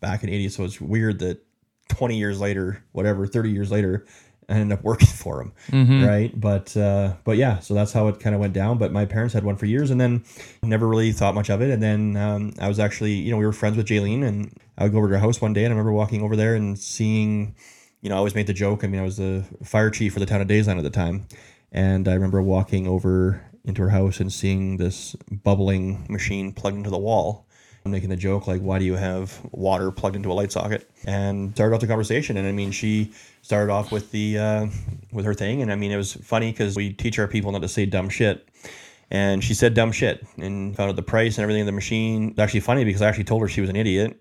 back 0.00 0.24
in 0.24 0.30
the 0.30 0.46
80s 0.46 0.52
so 0.52 0.64
it's 0.64 0.80
weird 0.80 1.18
that 1.18 1.44
20 1.90 2.16
years 2.16 2.40
later 2.40 2.82
whatever 2.92 3.26
30 3.26 3.50
years 3.50 3.70
later 3.70 4.06
I 4.48 4.54
ended 4.54 4.78
up 4.78 4.84
working 4.84 5.08
for 5.24 5.40
him 5.40 5.52
Mm-hmm. 5.70 6.04
right? 6.04 6.40
But 6.40 6.76
uh 6.76 7.14
but 7.24 7.36
yeah 7.36 7.58
so 7.58 7.74
that's 7.74 7.92
how 7.92 8.08
it 8.08 8.20
kind 8.20 8.34
of 8.34 8.40
went 8.40 8.52
down. 8.52 8.78
But 8.78 8.92
my 8.92 9.04
parents 9.04 9.34
had 9.34 9.44
one 9.44 9.56
for 9.56 9.66
years 9.66 9.90
and 9.90 10.00
then 10.00 10.24
never 10.62 10.86
really 10.86 11.12
thought 11.12 11.34
much 11.34 11.50
of 11.50 11.60
it. 11.62 11.70
And 11.70 11.82
then 11.82 12.16
um, 12.16 12.52
i 12.60 12.68
was 12.68 12.78
actually 12.78 13.12
you 13.14 13.30
know 13.30 13.36
we 13.38 13.46
were 13.46 13.52
friends 13.52 13.76
with 13.76 13.86
jaylene 13.86 14.24
and 14.24 14.52
i 14.78 14.82
would 14.84 14.92
go 14.92 14.98
over 14.98 15.08
to 15.08 15.14
her 15.14 15.20
house 15.20 15.40
one 15.40 15.52
day 15.52 15.64
and 15.64 15.72
i 15.72 15.74
remember 15.76 15.92
walking 15.92 16.22
over 16.22 16.36
there 16.36 16.54
and 16.54 16.78
seeing 16.78 17.54
you 18.02 18.08
know 18.08 18.14
i 18.14 18.18
always 18.18 18.34
made 18.34 18.46
the 18.46 18.52
joke 18.52 18.84
i 18.84 18.86
mean 18.86 19.00
i 19.00 19.04
was 19.04 19.16
the 19.16 19.44
fire 19.64 19.90
chief 19.90 20.12
for 20.12 20.20
the 20.20 20.26
town 20.26 20.40
of 20.40 20.48
Daysland 20.48 20.78
at 20.78 20.84
the 20.84 20.90
time. 20.90 21.26
And 21.72 22.06
i 22.08 22.14
remember 22.14 22.40
walking 22.42 22.86
over 22.86 23.42
into 23.64 23.82
her 23.82 23.90
house 23.90 24.20
and 24.20 24.32
seeing 24.32 24.76
this 24.76 25.16
bubbling 25.30 26.06
machine 26.08 26.52
plugged 26.52 26.76
into 26.76 26.90
the 26.90 26.98
wall 26.98 27.45
making 27.90 28.08
the 28.08 28.16
joke 28.16 28.46
like, 28.46 28.60
why 28.60 28.78
do 28.78 28.84
you 28.84 28.94
have 28.94 29.40
water 29.52 29.90
plugged 29.90 30.16
into 30.16 30.30
a 30.30 30.34
light 30.34 30.52
socket? 30.52 30.88
And 31.04 31.52
started 31.52 31.74
off 31.74 31.80
the 31.80 31.86
conversation, 31.86 32.36
and 32.36 32.46
I 32.46 32.52
mean, 32.52 32.70
she 32.70 33.12
started 33.42 33.72
off 33.72 33.92
with 33.92 34.10
the 34.10 34.38
uh, 34.38 34.66
with 35.12 35.24
her 35.24 35.34
thing, 35.34 35.62
and 35.62 35.72
I 35.72 35.76
mean, 35.76 35.92
it 35.92 35.96
was 35.96 36.14
funny 36.14 36.50
because 36.50 36.76
we 36.76 36.92
teach 36.92 37.18
our 37.18 37.28
people 37.28 37.52
not 37.52 37.62
to 37.62 37.68
say 37.68 37.86
dumb 37.86 38.08
shit, 38.08 38.48
and 39.10 39.42
she 39.42 39.54
said 39.54 39.74
dumb 39.74 39.92
shit, 39.92 40.26
and 40.36 40.76
found 40.76 40.90
out 40.90 40.96
the 40.96 41.02
price 41.02 41.38
and 41.38 41.42
everything 41.42 41.62
of 41.62 41.66
the 41.66 41.72
machine. 41.72 42.30
It's 42.30 42.38
actually 42.38 42.60
funny 42.60 42.84
because 42.84 43.02
I 43.02 43.08
actually 43.08 43.24
told 43.24 43.42
her 43.42 43.48
she 43.48 43.60
was 43.60 43.70
an 43.70 43.76
idiot. 43.76 44.20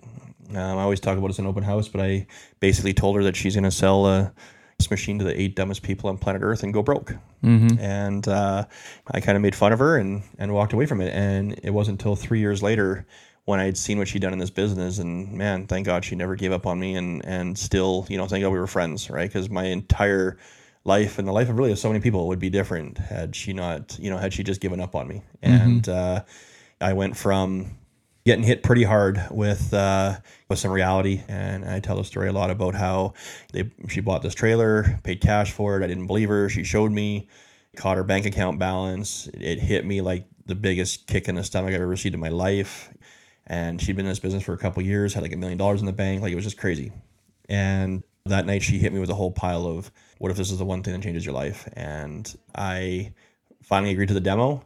Um, 0.51 0.77
I 0.77 0.81
always 0.81 0.99
talk 0.99 1.17
about 1.17 1.29
it's 1.29 1.39
an 1.39 1.47
open 1.47 1.63
house, 1.63 1.87
but 1.87 2.01
I 2.01 2.27
basically 2.59 2.93
told 2.93 3.15
her 3.15 3.23
that 3.23 3.35
she's 3.35 3.55
going 3.55 3.63
to 3.63 3.71
sell 3.71 4.05
uh, 4.05 4.29
this 4.77 4.91
machine 4.91 5.17
to 5.19 5.25
the 5.25 5.39
eight 5.39 5.55
dumbest 5.55 5.83
people 5.83 6.09
on 6.09 6.17
planet 6.17 6.41
Earth 6.43 6.63
and 6.63 6.73
go 6.73 6.83
broke. 6.83 7.13
Mm-hmm. 7.43 7.79
And 7.79 8.27
uh, 8.27 8.65
I 9.09 9.21
kind 9.21 9.35
of 9.35 9.41
made 9.41 9.55
fun 9.55 9.73
of 9.73 9.79
her 9.79 9.97
and, 9.97 10.23
and 10.37 10.53
walked 10.53 10.73
away 10.73 10.85
from 10.85 11.01
it. 11.01 11.13
And 11.13 11.59
it 11.63 11.71
wasn't 11.71 12.01
until 12.01 12.15
three 12.15 12.39
years 12.39 12.61
later 12.61 13.05
when 13.45 13.59
I 13.59 13.65
had 13.65 13.77
seen 13.77 13.97
what 13.97 14.07
she'd 14.07 14.21
done 14.21 14.33
in 14.33 14.39
this 14.39 14.49
business. 14.49 14.99
And 14.99 15.31
man, 15.33 15.67
thank 15.67 15.85
God 15.85 16.03
she 16.03 16.15
never 16.15 16.35
gave 16.35 16.51
up 16.51 16.65
on 16.65 16.79
me. 16.79 16.95
And, 16.95 17.23
and 17.25 17.57
still, 17.57 18.05
you 18.09 18.17
know, 18.17 18.25
thank 18.25 18.43
God 18.43 18.49
we 18.49 18.59
were 18.59 18.67
friends, 18.67 19.09
right? 19.09 19.29
Because 19.29 19.49
my 19.49 19.65
entire 19.65 20.37
life 20.83 21.17
and 21.19 21.27
the 21.27 21.31
life 21.31 21.49
of 21.49 21.57
really 21.57 21.75
so 21.75 21.89
many 21.89 21.99
people 21.99 22.27
would 22.27 22.39
be 22.39 22.49
different 22.49 22.97
had 22.97 23.35
she 23.35 23.53
not, 23.53 23.97
you 23.99 24.09
know, 24.09 24.17
had 24.17 24.33
she 24.33 24.43
just 24.43 24.61
given 24.61 24.79
up 24.79 24.95
on 24.95 25.07
me. 25.07 25.23
And 25.41 25.87
uh, 25.89 26.23
I 26.81 26.93
went 26.93 27.17
from 27.17 27.77
getting 28.25 28.43
hit 28.43 28.63
pretty 28.63 28.83
hard 28.83 29.23
with 29.29 29.73
uh, 29.73 30.17
with 30.49 30.59
some 30.59 30.71
reality. 30.71 31.21
And 31.27 31.65
I 31.65 31.79
tell 31.79 31.97
the 31.97 32.03
story 32.03 32.29
a 32.29 32.33
lot 32.33 32.49
about 32.49 32.73
how 32.75 33.13
they 33.53 33.71
she 33.87 34.01
bought 34.01 34.23
this 34.23 34.33
trailer, 34.33 34.99
paid 35.03 35.21
cash 35.21 35.51
for 35.51 35.79
it. 35.79 35.83
I 35.83 35.87
didn't 35.87 36.07
believe 36.07 36.29
her. 36.29 36.49
She 36.49 36.63
showed 36.63 36.91
me, 36.91 37.29
caught 37.75 37.97
her 37.97 38.03
bank 38.03 38.25
account 38.25 38.57
balance. 38.57 39.27
It 39.33 39.59
hit 39.59 39.85
me 39.85 40.01
like 40.01 40.25
the 40.47 40.55
biggest 40.55 41.07
kick 41.07 41.27
in 41.27 41.35
the 41.35 41.43
stomach 41.43 41.69
I've 41.69 41.81
ever 41.81 41.87
received 41.87 42.15
in 42.15 42.21
my 42.21 42.29
life. 42.29 42.89
And 43.47 43.81
she'd 43.81 43.95
been 43.95 44.05
in 44.05 44.11
this 44.11 44.19
business 44.19 44.43
for 44.43 44.53
a 44.53 44.57
couple 44.57 44.81
years, 44.83 45.13
had 45.13 45.23
like 45.23 45.33
a 45.33 45.37
million 45.37 45.57
dollars 45.57 45.79
in 45.79 45.85
the 45.85 45.93
bank. 45.93 46.21
Like 46.21 46.31
it 46.31 46.35
was 46.35 46.43
just 46.43 46.57
crazy. 46.57 46.91
And 47.47 48.03
that 48.25 48.45
night 48.45 48.63
she 48.63 48.79
hit 48.79 48.91
me 48.91 48.99
with 48.99 49.09
a 49.09 49.15
whole 49.15 49.31
pile 49.31 49.67
of 49.67 49.91
what 50.17 50.31
if 50.31 50.37
this 50.37 50.51
is 50.51 50.57
the 50.57 50.65
one 50.65 50.81
thing 50.81 50.93
that 50.93 51.03
changes 51.03 51.25
your 51.25 51.35
life? 51.35 51.69
And 51.73 52.33
I 52.55 53.13
finally 53.61 53.91
agreed 53.91 54.07
to 54.07 54.13
the 54.13 54.21
demo 54.21 54.65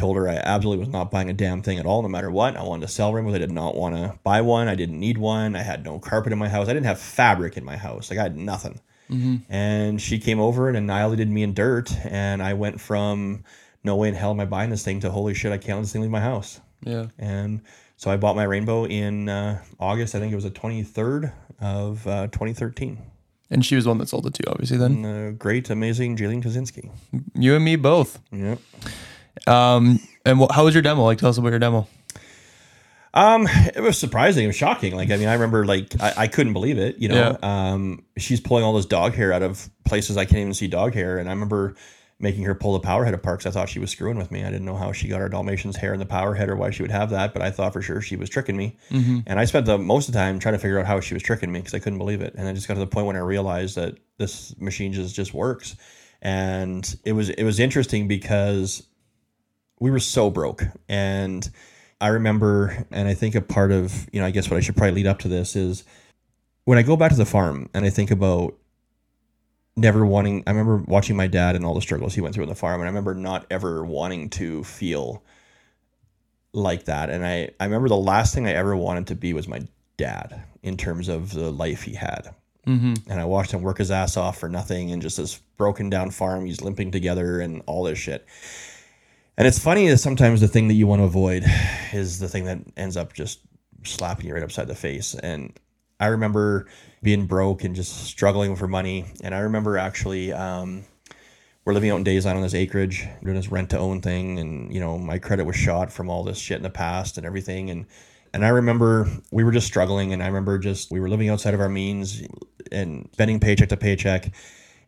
told 0.00 0.16
her 0.16 0.28
I 0.28 0.36
absolutely 0.36 0.80
was 0.80 0.88
not 0.88 1.10
buying 1.10 1.30
a 1.30 1.34
damn 1.34 1.62
thing 1.62 1.78
at 1.78 1.86
all, 1.86 2.02
no 2.02 2.08
matter 2.08 2.30
what. 2.30 2.56
I 2.56 2.62
wanted 2.62 2.86
to 2.86 2.92
sell 2.92 3.12
rainbows. 3.12 3.34
I 3.34 3.38
did 3.38 3.52
not 3.52 3.76
want 3.76 3.94
to 3.94 4.18
buy 4.24 4.40
one. 4.40 4.66
I 4.66 4.74
didn't 4.74 4.98
need 4.98 5.18
one. 5.18 5.54
I 5.54 5.62
had 5.62 5.84
no 5.84 5.98
carpet 5.98 6.32
in 6.32 6.38
my 6.38 6.48
house. 6.48 6.68
I 6.68 6.72
didn't 6.72 6.86
have 6.86 6.98
fabric 6.98 7.56
in 7.56 7.64
my 7.64 7.76
house. 7.76 8.10
Like 8.10 8.18
I 8.18 8.22
had 8.24 8.36
nothing. 8.36 8.80
Mm-hmm. 9.10 9.52
And 9.52 10.00
she 10.00 10.18
came 10.18 10.40
over 10.40 10.68
and 10.68 10.76
annihilated 10.76 11.28
me 11.28 11.42
in 11.42 11.54
dirt. 11.54 11.92
And 12.06 12.42
I 12.42 12.54
went 12.54 12.80
from 12.80 13.44
no 13.84 13.96
way 13.96 14.08
in 14.08 14.14
hell 14.14 14.30
am 14.30 14.40
I 14.40 14.46
buying 14.46 14.70
this 14.70 14.84
thing 14.84 15.00
to 15.00 15.10
holy 15.10 15.34
shit, 15.34 15.52
I 15.52 15.58
can't 15.58 15.78
let 15.78 15.82
this 15.82 15.92
thing 15.92 16.02
leave 16.02 16.10
my 16.10 16.20
house. 16.20 16.60
Yeah. 16.82 17.06
And 17.18 17.60
so 18.00 18.10
I 18.10 18.16
bought 18.16 18.34
my 18.34 18.44
rainbow 18.44 18.86
in 18.86 19.28
uh, 19.28 19.60
August. 19.78 20.14
I 20.14 20.20
think 20.20 20.32
it 20.32 20.34
was 20.34 20.44
the 20.44 20.50
23rd 20.50 21.34
of 21.60 22.06
uh, 22.06 22.28
2013. 22.28 22.96
And 23.50 23.62
she 23.62 23.76
was 23.76 23.86
one 23.86 23.98
that 23.98 24.08
sold 24.08 24.24
it 24.26 24.32
to 24.32 24.42
you, 24.46 24.50
obviously. 24.50 24.78
Then 24.78 25.04
And, 25.04 25.06
uh, 25.06 25.30
great, 25.32 25.68
amazing 25.68 26.16
Jaylene 26.16 26.42
Kaczynski. 26.42 26.88
you 27.34 27.54
and 27.54 27.62
me 27.62 27.76
both. 27.76 28.18
Yep. 28.32 28.58
Um, 29.46 30.00
and 30.24 30.38
wh- 30.38 30.50
how 30.50 30.64
was 30.64 30.74
your 30.74 30.80
demo? 30.80 31.02
Like, 31.04 31.18
tell 31.18 31.28
us 31.28 31.36
about 31.36 31.50
your 31.50 31.58
demo. 31.58 31.86
Um, 33.12 33.46
it 33.74 33.82
was 33.82 33.98
surprising. 33.98 34.44
It 34.44 34.46
was 34.46 34.56
shocking. 34.56 34.96
Like, 34.96 35.10
I 35.10 35.18
mean, 35.18 35.28
I 35.28 35.34
remember 35.34 35.66
like 35.66 36.00
I, 36.00 36.14
I 36.16 36.26
couldn't 36.26 36.54
believe 36.54 36.78
it. 36.78 36.96
You 36.96 37.10
know, 37.10 37.36
um, 37.42 38.02
she's 38.16 38.40
pulling 38.40 38.64
all 38.64 38.72
this 38.72 38.86
dog 38.86 39.12
hair 39.12 39.30
out 39.30 39.42
of 39.42 39.68
places 39.84 40.16
I 40.16 40.24
can't 40.24 40.38
even 40.38 40.54
see 40.54 40.68
dog 40.68 40.94
hair, 40.94 41.18
and 41.18 41.28
I 41.28 41.32
remember 41.32 41.74
making 42.20 42.44
her 42.44 42.54
pull 42.54 42.74
the 42.74 42.80
power 42.80 43.04
head 43.04 43.14
apart 43.14 43.38
because 43.38 43.56
I 43.56 43.58
thought 43.58 43.68
she 43.68 43.78
was 43.78 43.90
screwing 43.90 44.18
with 44.18 44.30
me. 44.30 44.42
I 44.44 44.50
didn't 44.50 44.66
know 44.66 44.76
how 44.76 44.92
she 44.92 45.08
got 45.08 45.20
her 45.20 45.28
Dalmatian's 45.28 45.76
hair 45.76 45.94
in 45.94 45.98
the 45.98 46.06
power 46.06 46.34
head 46.34 46.48
or 46.48 46.56
why 46.56 46.70
she 46.70 46.82
would 46.82 46.90
have 46.90 47.10
that, 47.10 47.32
but 47.32 47.42
I 47.42 47.50
thought 47.50 47.72
for 47.72 47.82
sure 47.82 48.00
she 48.00 48.16
was 48.16 48.28
tricking 48.28 48.56
me. 48.56 48.76
Mm-hmm. 48.90 49.20
And 49.26 49.40
I 49.40 49.46
spent 49.46 49.66
the 49.66 49.78
most 49.78 50.08
of 50.08 50.12
the 50.12 50.18
time 50.18 50.38
trying 50.38 50.54
to 50.54 50.58
figure 50.58 50.78
out 50.78 50.86
how 50.86 51.00
she 51.00 51.14
was 51.14 51.22
tricking 51.22 51.50
me 51.50 51.60
because 51.60 51.74
I 51.74 51.78
couldn't 51.78 51.98
believe 51.98 52.20
it. 52.20 52.34
And 52.36 52.46
I 52.46 52.52
just 52.52 52.68
got 52.68 52.74
to 52.74 52.80
the 52.80 52.86
point 52.86 53.06
when 53.06 53.16
I 53.16 53.20
realized 53.20 53.76
that 53.76 53.98
this 54.18 54.54
machine 54.60 54.92
just 54.92 55.14
just 55.14 55.32
works. 55.34 55.76
And 56.22 56.94
it 57.04 57.12
was 57.12 57.30
it 57.30 57.44
was 57.44 57.58
interesting 57.58 58.06
because 58.06 58.86
we 59.80 59.90
were 59.90 59.98
so 59.98 60.28
broke 60.28 60.64
and 60.88 61.48
I 62.00 62.08
remember, 62.08 62.86
and 62.90 63.06
I 63.06 63.14
think 63.14 63.34
a 63.34 63.42
part 63.42 63.72
of, 63.72 64.08
you 64.12 64.20
know, 64.20 64.26
I 64.26 64.30
guess 64.30 64.50
what 64.50 64.56
I 64.56 64.60
should 64.60 64.76
probably 64.76 64.94
lead 64.94 65.06
up 65.06 65.18
to 65.20 65.28
this 65.28 65.54
is 65.54 65.84
when 66.64 66.78
I 66.78 66.82
go 66.82 66.96
back 66.96 67.10
to 67.10 67.16
the 67.16 67.26
farm 67.26 67.68
and 67.74 67.84
I 67.84 67.90
think 67.90 68.10
about 68.10 68.56
never 69.80 70.04
wanting, 70.06 70.44
I 70.46 70.50
remember 70.50 70.78
watching 70.86 71.16
my 71.16 71.26
dad 71.26 71.56
and 71.56 71.64
all 71.64 71.74
the 71.74 71.80
struggles 71.80 72.14
he 72.14 72.20
went 72.20 72.34
through 72.34 72.44
on 72.44 72.48
the 72.48 72.54
farm, 72.54 72.80
and 72.80 72.88
I 72.88 72.90
remember 72.90 73.14
not 73.14 73.46
ever 73.50 73.84
wanting 73.84 74.30
to 74.30 74.62
feel 74.64 75.22
like 76.52 76.84
that. 76.84 77.10
And 77.10 77.24
I, 77.24 77.50
I 77.58 77.64
remember 77.64 77.88
the 77.88 77.96
last 77.96 78.34
thing 78.34 78.46
I 78.46 78.52
ever 78.52 78.76
wanted 78.76 79.06
to 79.08 79.14
be 79.14 79.32
was 79.32 79.48
my 79.48 79.62
dad 79.96 80.42
in 80.62 80.76
terms 80.76 81.08
of 81.08 81.32
the 81.32 81.50
life 81.50 81.82
he 81.82 81.94
had. 81.94 82.34
Mm-hmm. 82.66 83.10
And 83.10 83.20
I 83.20 83.24
watched 83.24 83.52
him 83.52 83.62
work 83.62 83.78
his 83.78 83.90
ass 83.90 84.16
off 84.16 84.38
for 84.38 84.48
nothing 84.48 84.92
and 84.92 85.00
just 85.00 85.16
this 85.16 85.38
broken 85.56 85.90
down 85.90 86.10
farm. 86.10 86.44
He's 86.44 86.60
limping 86.60 86.90
together 86.90 87.40
and 87.40 87.62
all 87.66 87.84
this 87.84 87.98
shit. 87.98 88.26
And 89.36 89.46
it's 89.46 89.58
funny 89.58 89.88
that 89.88 89.98
sometimes 89.98 90.40
the 90.40 90.48
thing 90.48 90.68
that 90.68 90.74
you 90.74 90.86
want 90.86 91.00
to 91.00 91.04
avoid 91.04 91.44
is 91.92 92.18
the 92.18 92.28
thing 92.28 92.44
that 92.44 92.58
ends 92.76 92.96
up 92.96 93.12
just 93.14 93.40
slapping 93.84 94.26
you 94.26 94.34
right 94.34 94.42
upside 94.42 94.68
the 94.68 94.74
face. 94.74 95.14
And 95.14 95.58
I 95.98 96.06
remember 96.06 96.66
being 97.02 97.26
broke 97.26 97.64
and 97.64 97.74
just 97.74 98.04
struggling 98.04 98.56
for 98.56 98.68
money. 98.68 99.06
And 99.22 99.34
I 99.34 99.40
remember 99.40 99.78
actually, 99.78 100.32
um, 100.32 100.84
we're 101.64 101.74
living 101.74 101.90
out 101.90 101.96
in 101.98 102.04
Daysland 102.04 102.36
on 102.36 102.42
this 102.42 102.54
acreage, 102.54 103.06
doing 103.22 103.36
this 103.36 103.50
rent 103.50 103.70
to 103.70 103.78
own 103.78 104.00
thing. 104.00 104.38
And, 104.38 104.72
you 104.72 104.80
know, 104.80 104.98
my 104.98 105.18
credit 105.18 105.44
was 105.44 105.56
shot 105.56 105.92
from 105.92 106.10
all 106.10 106.24
this 106.24 106.38
shit 106.38 106.56
in 106.56 106.62
the 106.62 106.70
past 106.70 107.16
and 107.16 107.26
everything. 107.26 107.70
And, 107.70 107.86
and 108.32 108.44
I 108.44 108.48
remember 108.48 109.08
we 109.30 109.44
were 109.44 109.52
just 109.52 109.66
struggling. 109.66 110.12
And 110.12 110.22
I 110.22 110.26
remember 110.26 110.58
just, 110.58 110.90
we 110.90 111.00
were 111.00 111.08
living 111.08 111.28
outside 111.28 111.54
of 111.54 111.60
our 111.60 111.68
means 111.68 112.22
and 112.72 113.08
spending 113.12 113.40
paycheck 113.40 113.68
to 113.70 113.76
paycheck. 113.76 114.32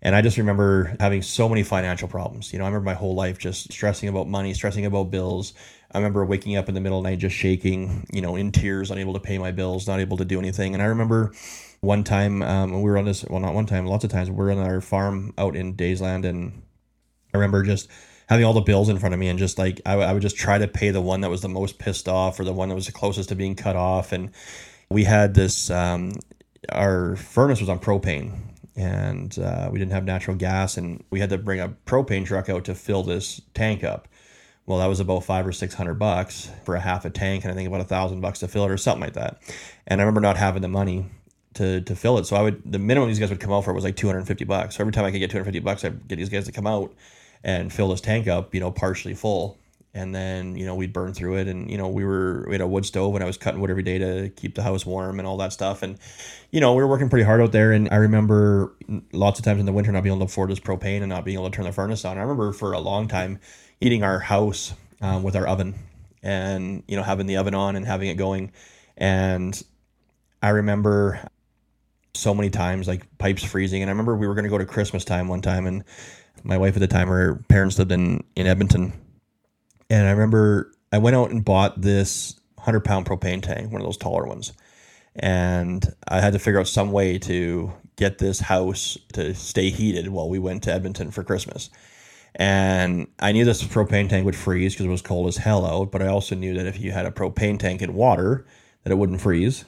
And 0.04 0.16
I 0.16 0.20
just 0.22 0.36
remember 0.36 0.96
having 0.98 1.22
so 1.22 1.48
many 1.48 1.62
financial 1.62 2.08
problems. 2.08 2.52
You 2.52 2.58
know, 2.58 2.64
I 2.64 2.68
remember 2.68 2.86
my 2.86 2.94
whole 2.94 3.14
life 3.14 3.38
just 3.38 3.72
stressing 3.72 4.08
about 4.08 4.28
money, 4.28 4.52
stressing 4.52 4.84
about 4.84 5.10
bills. 5.10 5.54
I 5.92 5.98
remember 5.98 6.24
waking 6.24 6.56
up 6.56 6.68
in 6.68 6.74
the 6.74 6.80
middle 6.80 6.98
of 6.98 7.04
the 7.04 7.10
night 7.10 7.20
just 7.20 7.36
shaking, 7.36 8.06
you 8.12 8.20
know, 8.20 8.34
in 8.34 8.50
tears, 8.50 8.90
unable 8.90 9.12
to 9.12 9.20
pay 9.20 9.38
my 9.38 9.52
bills, 9.52 9.86
not 9.86 10.00
able 10.00 10.16
to 10.16 10.24
do 10.24 10.40
anything. 10.40 10.74
And 10.74 10.82
I 10.82 10.86
remember 10.86 11.32
one 11.82 12.04
time 12.04 12.42
um, 12.42 12.72
we 12.80 12.88
were 12.90 12.96
on 12.96 13.04
this, 13.04 13.24
well, 13.28 13.40
not 13.40 13.54
one 13.54 13.66
time, 13.66 13.86
lots 13.86 14.04
of 14.04 14.10
times, 14.10 14.30
we 14.30 14.36
we're 14.36 14.52
on 14.52 14.58
our 14.58 14.80
farm 14.80 15.34
out 15.36 15.56
in 15.56 15.74
Daysland. 15.74 16.24
And 16.24 16.62
I 17.34 17.36
remember 17.36 17.64
just 17.64 17.88
having 18.28 18.46
all 18.46 18.52
the 18.52 18.60
bills 18.60 18.88
in 18.88 18.98
front 18.98 19.12
of 19.12 19.18
me 19.18 19.28
and 19.28 19.38
just 19.38 19.58
like, 19.58 19.80
I, 19.84 19.94
I 19.94 20.12
would 20.12 20.22
just 20.22 20.36
try 20.36 20.58
to 20.58 20.68
pay 20.68 20.90
the 20.90 21.00
one 21.00 21.20
that 21.22 21.30
was 21.30 21.42
the 21.42 21.48
most 21.48 21.80
pissed 21.80 22.08
off 22.08 22.38
or 22.38 22.44
the 22.44 22.52
one 22.52 22.68
that 22.68 22.76
was 22.76 22.86
the 22.86 22.92
closest 22.92 23.30
to 23.30 23.34
being 23.34 23.56
cut 23.56 23.74
off. 23.74 24.12
And 24.12 24.30
we 24.90 25.02
had 25.02 25.34
this, 25.34 25.70
um, 25.70 26.12
our 26.68 27.16
furnace 27.16 27.58
was 27.58 27.68
on 27.68 27.80
propane 27.80 28.38
and 28.76 29.36
uh, 29.40 29.68
we 29.70 29.78
didn't 29.80 29.92
have 29.92 30.04
natural 30.04 30.36
gas 30.36 30.76
and 30.76 31.02
we 31.10 31.18
had 31.18 31.30
to 31.30 31.38
bring 31.38 31.58
a 31.58 31.68
propane 31.84 32.24
truck 32.24 32.48
out 32.48 32.64
to 32.66 32.76
fill 32.76 33.02
this 33.02 33.40
tank 33.54 33.84
up 33.84 34.08
well 34.64 34.78
that 34.78 34.86
was 34.86 35.00
about 35.00 35.24
five 35.24 35.46
or 35.46 35.52
six 35.52 35.74
hundred 35.74 35.94
bucks 35.94 36.50
for 36.64 36.74
a 36.74 36.80
half 36.80 37.04
a 37.04 37.10
tank 37.10 37.44
and 37.44 37.52
i 37.52 37.54
think 37.54 37.68
about 37.68 37.82
a 37.82 37.84
thousand 37.84 38.22
bucks 38.22 38.38
to 38.38 38.48
fill 38.48 38.64
it 38.64 38.70
or 38.70 38.78
something 38.78 39.02
like 39.02 39.12
that 39.12 39.42
and 39.86 40.00
i 40.00 40.04
remember 40.04 40.20
not 40.22 40.38
having 40.38 40.62
the 40.62 40.68
money 40.68 41.04
to, 41.54 41.80
to 41.82 41.96
fill 41.96 42.18
it. 42.18 42.26
So 42.26 42.36
i 42.36 42.42
would 42.42 42.62
the 42.70 42.78
minimum 42.78 43.08
these 43.08 43.18
guys 43.18 43.30
would 43.30 43.40
come 43.40 43.52
out 43.52 43.64
for 43.64 43.72
was 43.72 43.84
like 43.84 43.96
250 43.96 44.44
bucks. 44.44 44.76
So 44.76 44.82
every 44.82 44.92
time 44.92 45.04
i 45.04 45.10
could 45.10 45.18
get 45.18 45.30
250 45.30 45.60
bucks 45.60 45.84
i'd 45.84 46.08
get 46.08 46.16
these 46.16 46.28
guys 46.28 46.44
to 46.46 46.52
come 46.52 46.66
out 46.66 46.94
and 47.44 47.72
fill 47.72 47.88
this 47.88 48.00
tank 48.00 48.28
up 48.28 48.54
you 48.54 48.60
know 48.60 48.70
partially 48.70 49.14
full. 49.14 49.58
And 49.94 50.14
then 50.14 50.56
you 50.56 50.64
know 50.64 50.74
we'd 50.74 50.92
burn 50.92 51.12
through 51.12 51.36
it. 51.36 51.48
And 51.48 51.70
you 51.70 51.76
know 51.76 51.88
we 51.88 52.04
were 52.04 52.46
we 52.48 52.54
had 52.54 52.62
a 52.62 52.66
wood 52.66 52.86
stove 52.86 53.14
and 53.14 53.22
i 53.22 53.26
was 53.26 53.36
cutting 53.36 53.60
wood 53.60 53.70
every 53.70 53.82
day 53.82 53.98
to 53.98 54.30
keep 54.30 54.54
the 54.54 54.62
house 54.62 54.86
warm 54.86 55.18
and 55.18 55.28
all 55.28 55.36
that 55.38 55.52
stuff. 55.52 55.82
And 55.82 55.98
you 56.50 56.60
know 56.60 56.74
we 56.74 56.82
were 56.82 56.88
working 56.88 57.10
pretty 57.10 57.24
hard 57.24 57.40
out 57.40 57.52
there. 57.52 57.72
And 57.72 57.88
i 57.90 57.96
remember 57.96 58.74
lots 59.12 59.38
of 59.38 59.44
times 59.44 59.60
in 59.60 59.66
the 59.66 59.72
winter 59.72 59.92
not 59.92 60.02
being 60.02 60.14
able 60.14 60.26
to 60.26 60.30
afford 60.30 60.50
this 60.50 60.60
propane 60.60 61.00
and 61.00 61.08
not 61.08 61.24
being 61.24 61.38
able 61.38 61.50
to 61.50 61.54
turn 61.54 61.66
the 61.66 61.72
furnace 61.72 62.04
on. 62.04 62.16
I 62.16 62.22
remember 62.22 62.52
for 62.52 62.72
a 62.72 62.80
long 62.80 63.08
time 63.08 63.38
heating 63.80 64.02
our 64.02 64.18
house 64.18 64.72
um, 65.02 65.22
with 65.22 65.36
our 65.36 65.46
oven 65.46 65.74
and 66.22 66.84
you 66.86 66.96
know 66.96 67.02
having 67.02 67.26
the 67.26 67.36
oven 67.36 67.54
on 67.54 67.76
and 67.76 67.86
having 67.86 68.08
it 68.08 68.14
going. 68.14 68.52
And 68.96 69.60
i 70.40 70.50
remember 70.50 71.28
so 72.14 72.34
many 72.34 72.50
times 72.50 72.86
like 72.86 73.06
pipes 73.18 73.42
freezing 73.42 73.82
and 73.82 73.90
i 73.90 73.92
remember 73.92 74.16
we 74.16 74.26
were 74.26 74.34
going 74.34 74.44
to 74.44 74.50
go 74.50 74.58
to 74.58 74.66
christmas 74.66 75.04
time 75.04 75.28
one 75.28 75.40
time 75.40 75.66
and 75.66 75.82
my 76.44 76.58
wife 76.58 76.74
at 76.74 76.80
the 76.80 76.86
time 76.86 77.08
her 77.08 77.36
parents 77.48 77.78
lived 77.78 77.92
in 77.92 78.22
in 78.36 78.46
edmonton 78.46 78.92
and 79.92 80.08
I 80.08 80.10
remember 80.12 80.72
I 80.90 80.98
went 80.98 81.16
out 81.16 81.30
and 81.30 81.44
bought 81.44 81.82
this 81.82 82.34
100 82.54 82.80
pound 82.80 83.04
propane 83.04 83.42
tank, 83.42 83.70
one 83.70 83.82
of 83.82 83.86
those 83.86 83.98
taller 83.98 84.26
ones. 84.26 84.54
And 85.14 85.86
I 86.08 86.22
had 86.22 86.32
to 86.32 86.38
figure 86.38 86.58
out 86.58 86.66
some 86.66 86.92
way 86.92 87.18
to 87.18 87.70
get 87.96 88.16
this 88.16 88.40
house 88.40 88.96
to 89.12 89.34
stay 89.34 89.68
heated 89.68 90.08
while 90.08 90.30
we 90.30 90.38
went 90.38 90.62
to 90.62 90.72
Edmonton 90.72 91.10
for 91.10 91.22
Christmas. 91.22 91.68
And 92.34 93.06
I 93.18 93.32
knew 93.32 93.44
this 93.44 93.62
propane 93.62 94.08
tank 94.08 94.24
would 94.24 94.34
freeze 94.34 94.72
because 94.72 94.86
it 94.86 94.88
was 94.88 95.02
cold 95.02 95.28
as 95.28 95.36
hell 95.36 95.66
out, 95.66 95.92
but 95.92 96.00
I 96.00 96.06
also 96.06 96.34
knew 96.34 96.54
that 96.54 96.64
if 96.64 96.80
you 96.80 96.90
had 96.90 97.04
a 97.04 97.10
propane 97.10 97.58
tank 97.58 97.82
in 97.82 97.92
water, 97.92 98.46
that 98.84 98.92
it 98.92 98.96
wouldn't 98.96 99.20
freeze. 99.20 99.66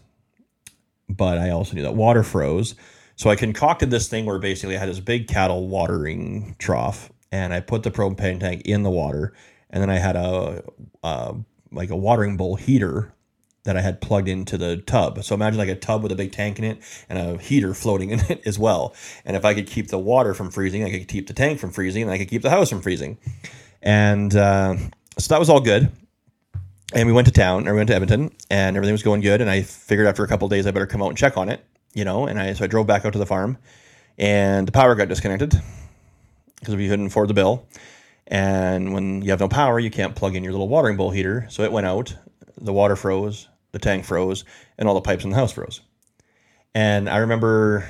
But 1.08 1.38
I 1.38 1.50
also 1.50 1.74
knew 1.74 1.82
that 1.82 1.94
water 1.94 2.22
froze. 2.22 2.74
So 3.16 3.30
I 3.30 3.36
concocted 3.36 3.90
this 3.90 4.08
thing 4.08 4.26
where 4.26 4.38
basically 4.38 4.76
I 4.76 4.80
had 4.80 4.88
this 4.88 5.00
big 5.00 5.28
cattle 5.28 5.68
watering 5.68 6.56
trough 6.58 7.12
and 7.30 7.52
I 7.52 7.60
put 7.60 7.82
the 7.82 7.90
propane 7.90 8.40
tank 8.40 8.62
in 8.64 8.82
the 8.82 8.90
water 8.90 9.34
and 9.70 9.82
then 9.82 9.90
I 9.90 9.98
had 9.98 10.16
a, 10.16 10.64
like 11.70 11.90
a 11.90 11.96
watering 11.96 12.36
bowl 12.36 12.56
heater 12.56 13.14
that 13.64 13.76
I 13.76 13.80
had 13.80 14.00
plugged 14.00 14.28
into 14.28 14.58
the 14.58 14.78
tub. 14.78 15.22
So 15.24 15.34
imagine 15.34 15.58
like 15.58 15.68
a 15.68 15.74
tub 15.74 16.02
with 16.02 16.12
a 16.12 16.16
big 16.16 16.32
tank 16.32 16.58
in 16.58 16.64
it 16.64 16.78
and 17.08 17.18
a 17.18 17.38
heater 17.38 17.74
floating 17.74 18.10
in 18.10 18.20
it 18.28 18.42
as 18.46 18.58
well. 18.58 18.94
And 19.24 19.36
if 19.36 19.44
I 19.44 19.54
could 19.54 19.66
keep 19.66 19.88
the 19.88 19.98
water 19.98 20.34
from 20.34 20.50
freezing, 20.50 20.84
I 20.84 20.90
could 20.90 21.08
keep 21.08 21.26
the 21.26 21.32
tank 21.32 21.58
from 21.58 21.70
freezing, 21.70 22.02
and 22.02 22.10
I 22.10 22.18
could 22.18 22.28
keep 22.28 22.42
the 22.42 22.50
house 22.50 22.70
from 22.70 22.82
freezing. 22.82 23.18
And 23.82 24.34
uh, 24.34 24.76
so 25.18 25.28
that 25.28 25.38
was 25.38 25.48
all 25.48 25.60
good. 25.60 25.90
And 26.92 27.06
we 27.08 27.12
went 27.12 27.26
to 27.26 27.32
town, 27.32 27.66
or 27.66 27.72
we 27.72 27.78
went 27.78 27.88
to 27.88 27.94
Edmonton, 27.94 28.30
and 28.50 28.76
everything 28.76 28.92
was 28.92 29.02
going 29.02 29.20
good. 29.20 29.40
And 29.40 29.50
I 29.50 29.62
figured 29.62 30.06
after 30.06 30.22
a 30.22 30.28
couple 30.28 30.48
days, 30.48 30.66
I 30.66 30.70
better 30.70 30.86
come 30.86 31.02
out 31.02 31.08
and 31.08 31.18
check 31.18 31.36
on 31.36 31.48
it, 31.48 31.64
you 31.94 32.04
know. 32.04 32.26
And 32.26 32.38
I 32.38 32.52
so 32.52 32.64
I 32.64 32.66
drove 32.66 32.86
back 32.86 33.04
out 33.04 33.14
to 33.14 33.18
the 33.18 33.26
farm, 33.26 33.58
and 34.18 34.68
the 34.68 34.72
power 34.72 34.94
got 34.94 35.08
disconnected 35.08 35.54
because 36.60 36.76
we 36.76 36.88
couldn't 36.88 37.06
afford 37.06 37.28
the 37.28 37.34
bill. 37.34 37.66
And 38.26 38.94
when 38.94 39.22
you 39.22 39.30
have 39.30 39.40
no 39.40 39.48
power, 39.48 39.78
you 39.78 39.90
can't 39.90 40.14
plug 40.14 40.34
in 40.36 40.44
your 40.44 40.52
little 40.52 40.68
watering 40.68 40.96
bowl 40.96 41.10
heater. 41.10 41.46
So 41.50 41.62
it 41.62 41.72
went 41.72 41.86
out, 41.86 42.16
the 42.58 42.72
water 42.72 42.96
froze, 42.96 43.48
the 43.72 43.78
tank 43.78 44.04
froze, 44.04 44.44
and 44.78 44.88
all 44.88 44.94
the 44.94 45.00
pipes 45.00 45.24
in 45.24 45.30
the 45.30 45.36
house 45.36 45.52
froze. 45.52 45.80
And 46.74 47.08
I 47.08 47.18
remember 47.18 47.88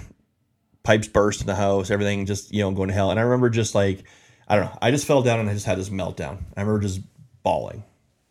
pipes 0.82 1.08
burst 1.08 1.40
in 1.40 1.46
the 1.46 1.54
house, 1.54 1.90
everything 1.90 2.26
just, 2.26 2.52
you 2.52 2.62
know, 2.62 2.70
going 2.72 2.88
to 2.88 2.94
hell. 2.94 3.10
And 3.10 3.18
I 3.18 3.22
remember 3.22 3.48
just 3.48 3.74
like, 3.74 4.04
I 4.48 4.56
don't 4.56 4.66
know, 4.66 4.78
I 4.82 4.90
just 4.90 5.06
fell 5.06 5.22
down 5.22 5.40
and 5.40 5.48
I 5.48 5.54
just 5.54 5.66
had 5.66 5.78
this 5.78 5.88
meltdown. 5.88 6.38
I 6.56 6.60
remember 6.60 6.80
just 6.80 7.00
bawling, 7.42 7.84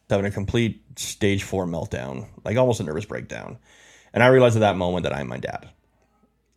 having 0.10 0.26
a 0.26 0.32
complete 0.32 0.82
stage 0.98 1.44
four 1.44 1.66
meltdown, 1.66 2.28
like 2.44 2.58
almost 2.58 2.80
a 2.80 2.84
nervous 2.84 3.06
breakdown. 3.06 3.58
And 4.14 4.24
I 4.24 4.28
realized 4.28 4.56
at 4.56 4.60
that 4.60 4.78
moment 4.78 5.04
that 5.04 5.16
I'm 5.16 5.28
my 5.28 5.38
dad. 5.38 5.70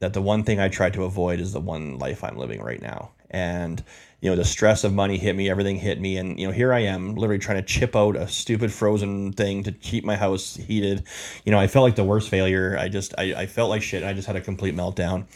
That 0.01 0.12
the 0.12 0.20
one 0.20 0.44
thing 0.44 0.60
I 0.60 0.68
tried 0.68 0.93
to 0.94 1.05
avoid 1.05 1.40
is 1.40 1.52
the 1.52 1.60
one 1.60 1.98
life 1.98 2.23
I'm 2.23 2.36
living 2.36 2.60
right 2.60 2.82
now. 2.82 3.12
And 3.31 3.82
you 4.20 4.31
know 4.31 4.36
the 4.36 4.44
stress 4.44 4.82
of 4.82 4.93
money 4.93 5.18
hit 5.18 5.36
me 5.36 5.51
everything 5.51 5.77
hit 5.77 6.01
me 6.01 6.16
and 6.16 6.39
you 6.40 6.47
know 6.47 6.52
here 6.52 6.73
i 6.73 6.81
am 6.81 7.14
literally 7.14 7.39
trying 7.39 7.59
to 7.59 7.62
chip 7.62 7.94
out 7.94 8.16
a 8.16 8.27
stupid 8.27 8.73
frozen 8.73 9.32
thing 9.32 9.62
to 9.62 9.73
keep 9.73 10.05
my 10.05 10.16
house 10.16 10.56
heated 10.56 11.05
you 11.44 11.52
know 11.52 11.59
i 11.59 11.66
felt 11.66 11.85
like 11.85 11.97
the 11.97 12.05
worst 12.05 12.28
failure 12.28 12.77
i 12.78 12.89
just 12.89 13.14
i, 13.18 13.35
I 13.35 13.47
felt 13.47 13.68
like 13.68 13.82
shit 13.82 14.02
i 14.02 14.12
just 14.12 14.27
had 14.27 14.36
a 14.36 14.40
complete 14.40 14.74
meltdown 14.74 15.27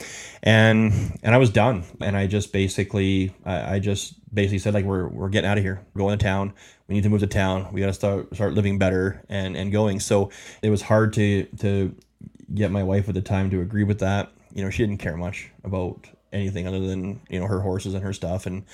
and 0.43 0.93
and 1.23 1.35
i 1.35 1.39
was 1.39 1.51
done 1.51 1.85
and 2.01 2.17
i 2.17 2.27
just 2.27 2.53
basically 2.53 3.35
i, 3.45 3.77
I 3.77 3.79
just 3.79 4.15
basically 4.35 4.59
said 4.59 4.75
like 4.75 4.85
we're, 4.85 5.09
we're 5.09 5.29
getting 5.29 5.49
out 5.49 5.59
of 5.59 5.65
here 5.65 5.85
we're 5.95 6.01
going 6.01 6.19
to 6.19 6.25
town 6.25 6.55
we 6.91 6.97
need 6.97 7.05
to 7.05 7.09
move 7.09 7.21
to 7.21 7.29
town. 7.29 7.73
We 7.73 7.81
got 7.81 7.87
to 7.87 7.93
start 7.93 8.35
start 8.35 8.53
living 8.53 8.77
better 8.77 9.25
and 9.29 9.57
and 9.57 9.71
going. 9.71 10.01
So 10.01 10.31
it 10.61 10.71
was 10.71 10.83
hard 10.83 11.13
to 11.15 11.45
to 11.59 11.95
get 12.53 12.73
my 12.73 12.83
wife 12.83 13.09
at 13.09 13.15
the 13.15 13.23
time 13.23 13.49
to 13.51 13.61
agree 13.61 13.85
with 13.85 14.01
that. 14.01 14.33
You 14.53 14.65
know 14.65 14.71
she 14.71 14.83
didn't 14.83 14.99
care 14.99 15.17
much 15.17 15.53
about 15.63 16.09
anything 16.33 16.67
other 16.67 16.81
than 16.81 17.21
you 17.31 17.39
know 17.39 17.47
her 17.47 17.61
horses 17.61 17.95
and 17.95 18.03
her 18.03 18.13
stuff 18.13 18.47
and 18.47 18.65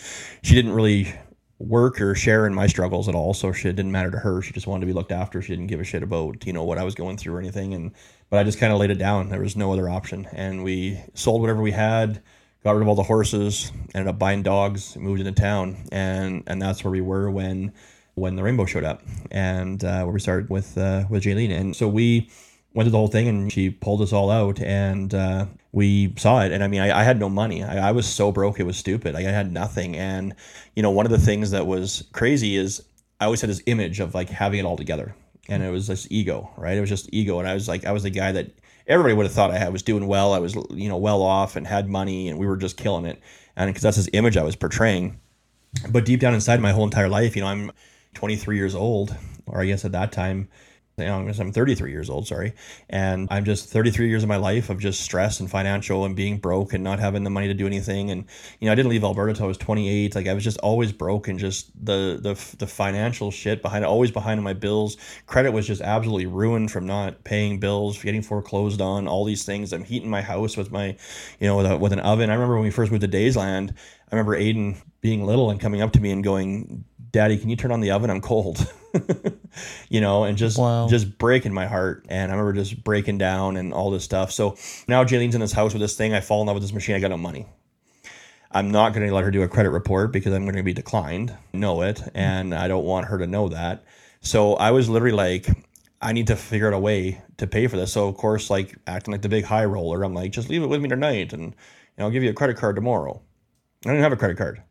she 0.42 0.54
didn't 0.54 0.72
really 0.72 1.14
work 1.58 2.00
or 2.00 2.14
share 2.14 2.46
in 2.46 2.54
my 2.54 2.66
struggles 2.66 3.06
at 3.06 3.14
all. 3.14 3.34
So 3.34 3.52
she 3.52 3.64
didn't 3.64 3.92
matter 3.92 4.10
to 4.10 4.18
her. 4.18 4.40
She 4.40 4.54
just 4.54 4.66
wanted 4.66 4.80
to 4.80 4.86
be 4.86 4.92
looked 4.94 5.12
after. 5.12 5.42
She 5.42 5.52
didn't 5.52 5.66
give 5.66 5.80
a 5.80 5.84
shit 5.84 6.02
about 6.02 6.46
you 6.46 6.54
know 6.54 6.64
what 6.64 6.78
i 6.78 6.84
was 6.84 6.94
going 6.94 7.18
through 7.18 7.34
or 7.34 7.38
anything 7.38 7.74
and 7.74 7.92
but 8.30 8.38
i 8.38 8.44
just 8.44 8.58
kind 8.58 8.72
of 8.72 8.78
laid 8.78 8.90
it 8.90 8.98
down. 8.98 9.28
There 9.28 9.40
was 9.40 9.56
no 9.56 9.74
other 9.74 9.90
option. 9.90 10.26
And 10.32 10.64
we 10.64 10.98
sold 11.12 11.42
whatever 11.42 11.60
we 11.60 11.72
had 11.72 12.22
got 12.64 12.72
rid 12.72 12.82
of 12.82 12.88
all 12.88 12.94
the 12.94 13.02
horses 13.02 13.70
ended 13.94 14.08
up 14.08 14.18
buying 14.18 14.42
dogs 14.42 14.96
moved 14.96 15.20
into 15.20 15.32
town. 15.32 15.86
And 15.92 16.44
and 16.46 16.62
that's 16.62 16.82
where 16.82 16.90
we 16.90 17.02
were 17.02 17.30
when 17.30 17.74
when 18.16 18.34
the 18.34 18.42
rainbow 18.42 18.64
showed 18.64 18.82
up 18.82 19.02
and 19.30 19.84
uh, 19.84 20.02
where 20.02 20.12
we 20.12 20.18
started 20.18 20.48
with 20.48 20.76
uh, 20.76 21.04
with 21.08 21.22
Jaylene. 21.22 21.52
And 21.52 21.76
so 21.76 21.86
we 21.86 22.30
went 22.72 22.86
through 22.86 22.92
the 22.92 22.98
whole 22.98 23.08
thing 23.08 23.28
and 23.28 23.52
she 23.52 23.70
pulled 23.70 24.00
us 24.00 24.12
all 24.12 24.30
out 24.30 24.60
and 24.60 25.14
uh, 25.14 25.46
we 25.72 26.14
saw 26.16 26.42
it. 26.42 26.50
And 26.50 26.64
i 26.64 26.66
mean 26.66 26.80
i, 26.80 27.00
I 27.00 27.04
had 27.04 27.20
no 27.20 27.28
money. 27.28 27.62
I, 27.62 27.88
I, 27.88 27.92
was 27.92 28.06
so 28.06 28.32
broke 28.32 28.58
it 28.58 28.64
was 28.64 28.76
stupid. 28.78 29.14
Like 29.14 29.26
i 29.26 29.30
had 29.30 29.52
nothing. 29.52 29.96
And 29.96 30.34
you 30.74 30.82
know 30.82 30.90
one 30.90 31.06
of 31.06 31.12
the 31.12 31.18
things 31.18 31.50
that 31.50 31.66
was 31.66 32.04
crazy 32.12 32.56
is 32.56 32.82
i 33.20 33.26
always 33.26 33.42
had 33.42 33.50
this 33.50 33.62
image 33.66 34.00
of 34.00 34.14
like 34.14 34.30
having 34.30 34.60
it 34.60 34.64
all 34.64 34.76
together. 34.78 35.14
And 35.48 35.62
it 35.62 35.70
was 35.70 35.86
this 35.86 36.08
ego 36.10 36.50
right? 36.56 36.76
It 36.76 36.80
was 36.80 36.90
just 36.90 37.10
ego. 37.12 37.38
And 37.38 37.46
i 37.46 37.52
was 37.52 37.68
like 37.68 37.84
i 37.84 37.92
was 37.92 38.02
the 38.02 38.10
guy 38.10 38.32
that 38.32 38.50
everybody 38.86 39.14
would 39.14 39.26
have 39.26 39.32
thought 39.32 39.50
i 39.50 39.68
was 39.68 39.82
doing 39.82 40.06
well. 40.06 40.32
I 40.32 40.38
was 40.38 40.54
you 40.70 40.88
know 40.88 40.96
well 40.96 41.22
off 41.22 41.56
and 41.56 41.66
had 41.66 41.86
money 41.86 42.28
and 42.28 42.38
we 42.38 42.46
were 42.46 42.56
just 42.56 42.78
killing 42.78 43.04
it. 43.04 43.20
And 43.56 43.68
because 43.68 43.82
that's 43.82 43.98
this 43.98 44.08
image 44.14 44.38
i 44.38 44.42
was 44.42 44.56
portraying. 44.56 45.20
But 45.90 46.06
deep 46.06 46.20
down 46.20 46.32
inside 46.32 46.60
my 46.60 46.72
whole 46.72 46.84
entire 46.84 47.10
life 47.10 47.36
you 47.36 47.42
know 47.42 47.48
i'm 47.48 47.72
23 48.16 48.56
years 48.56 48.74
old 48.74 49.16
or 49.46 49.60
I 49.60 49.66
guess 49.66 49.84
at 49.84 49.92
that 49.92 50.12
time, 50.12 50.48
you 50.98 51.04
know, 51.04 51.18
I'm 51.18 51.52
33 51.52 51.90
years 51.90 52.08
old, 52.08 52.26
sorry. 52.26 52.54
And 52.88 53.28
I'm 53.30 53.44
just 53.44 53.68
33 53.68 54.08
years 54.08 54.22
of 54.22 54.30
my 54.30 54.36
life 54.36 54.70
of 54.70 54.78
just 54.78 55.02
stress 55.02 55.40
and 55.40 55.50
financial 55.50 56.06
and 56.06 56.16
being 56.16 56.38
broke 56.38 56.72
and 56.72 56.82
not 56.82 56.98
having 56.98 57.22
the 57.22 57.28
money 57.28 57.48
to 57.48 57.54
do 57.54 57.66
anything. 57.66 58.10
And, 58.10 58.24
you 58.60 58.66
know, 58.66 58.72
I 58.72 58.74
didn't 58.74 58.88
leave 58.88 59.04
Alberta 59.04 59.30
until 59.30 59.44
I 59.44 59.48
was 59.48 59.58
28. 59.58 60.14
Like 60.14 60.26
I 60.26 60.32
was 60.32 60.42
just 60.42 60.56
always 60.60 60.92
broke 60.92 61.28
and 61.28 61.38
just 61.38 61.70
the, 61.84 62.18
the, 62.22 62.56
the 62.56 62.66
financial 62.66 63.30
shit 63.30 63.60
behind 63.60 63.84
always 63.84 64.10
behind 64.10 64.42
my 64.42 64.54
bills. 64.54 64.96
Credit 65.26 65.52
was 65.52 65.66
just 65.66 65.82
absolutely 65.82 66.26
ruined 66.26 66.70
from 66.70 66.86
not 66.86 67.22
paying 67.24 67.60
bills, 67.60 68.02
getting 68.02 68.22
foreclosed 68.22 68.80
on, 68.80 69.06
all 69.06 69.26
these 69.26 69.44
things. 69.44 69.74
I'm 69.74 69.84
heating 69.84 70.08
my 70.08 70.22
house 70.22 70.56
with 70.56 70.72
my, 70.72 70.96
you 71.40 71.46
know, 71.46 71.58
with, 71.58 71.66
a, 71.66 71.76
with 71.76 71.92
an 71.92 72.00
oven. 72.00 72.30
I 72.30 72.34
remember 72.34 72.54
when 72.54 72.64
we 72.64 72.70
first 72.70 72.90
moved 72.90 73.02
to 73.02 73.08
Daysland, 73.08 73.72
I 74.10 74.14
remember 74.14 74.38
Aiden 74.38 74.78
being 75.02 75.26
little 75.26 75.50
and 75.50 75.60
coming 75.60 75.82
up 75.82 75.92
to 75.92 76.00
me 76.00 76.10
and 76.10 76.24
going, 76.24 76.84
Daddy, 77.16 77.38
can 77.38 77.48
you 77.48 77.56
turn 77.56 77.72
on 77.72 77.80
the 77.80 77.92
oven? 77.92 78.10
I'm 78.10 78.20
cold. 78.20 78.70
you 79.88 80.02
know, 80.02 80.24
and 80.24 80.36
just 80.36 80.58
Wow. 80.58 80.86
just 80.86 81.16
breaking 81.16 81.54
my 81.54 81.64
heart. 81.64 82.04
And 82.10 82.30
I 82.30 82.34
remember 82.34 82.52
just 82.52 82.84
breaking 82.84 83.16
down 83.16 83.56
and 83.56 83.72
all 83.72 83.90
this 83.90 84.04
stuff. 84.04 84.30
So 84.32 84.58
now 84.86 85.02
Jaylene's 85.02 85.34
in 85.34 85.40
this 85.40 85.52
house 85.52 85.72
with 85.72 85.80
this 85.80 85.96
thing. 85.96 86.12
I 86.12 86.20
fall 86.20 86.42
in 86.42 86.46
love 86.46 86.56
with 86.56 86.62
this 86.62 86.74
machine. 86.74 86.94
I 86.94 86.98
got 87.00 87.08
no 87.08 87.16
money. 87.16 87.46
I'm 88.50 88.70
not 88.70 88.92
going 88.92 89.08
to 89.08 89.14
let 89.14 89.24
her 89.24 89.30
do 89.30 89.40
a 89.40 89.48
credit 89.48 89.70
report 89.70 90.12
because 90.12 90.34
I'm 90.34 90.42
going 90.42 90.56
to 90.56 90.62
be 90.62 90.74
declined. 90.74 91.34
Know 91.54 91.80
it, 91.80 91.96
mm-hmm. 91.96 92.18
and 92.18 92.54
I 92.54 92.68
don't 92.68 92.84
want 92.84 93.06
her 93.06 93.16
to 93.16 93.26
know 93.26 93.48
that. 93.48 93.86
So 94.20 94.52
I 94.52 94.72
was 94.72 94.90
literally 94.90 95.16
like, 95.16 95.48
I 96.02 96.12
need 96.12 96.26
to 96.26 96.36
figure 96.36 96.68
out 96.68 96.74
a 96.74 96.78
way 96.78 97.22
to 97.38 97.46
pay 97.46 97.66
for 97.66 97.78
this. 97.78 97.94
So 97.94 98.08
of 98.08 98.18
course, 98.18 98.50
like 98.50 98.76
acting 98.86 99.12
like 99.12 99.22
the 99.22 99.30
big 99.30 99.44
high 99.46 99.64
roller, 99.64 100.02
I'm 100.02 100.12
like, 100.12 100.32
just 100.32 100.50
leave 100.50 100.62
it 100.62 100.66
with 100.66 100.82
me 100.82 100.90
tonight, 100.90 101.32
and 101.32 101.44
you 101.44 101.50
know, 101.96 102.04
I'll 102.04 102.10
give 102.10 102.22
you 102.22 102.28
a 102.28 102.34
credit 102.34 102.58
card 102.58 102.76
tomorrow. 102.76 103.22
I 103.86 103.88
didn't 103.88 104.02
have 104.02 104.12
a 104.12 104.16
credit 104.16 104.36
card, 104.36 104.62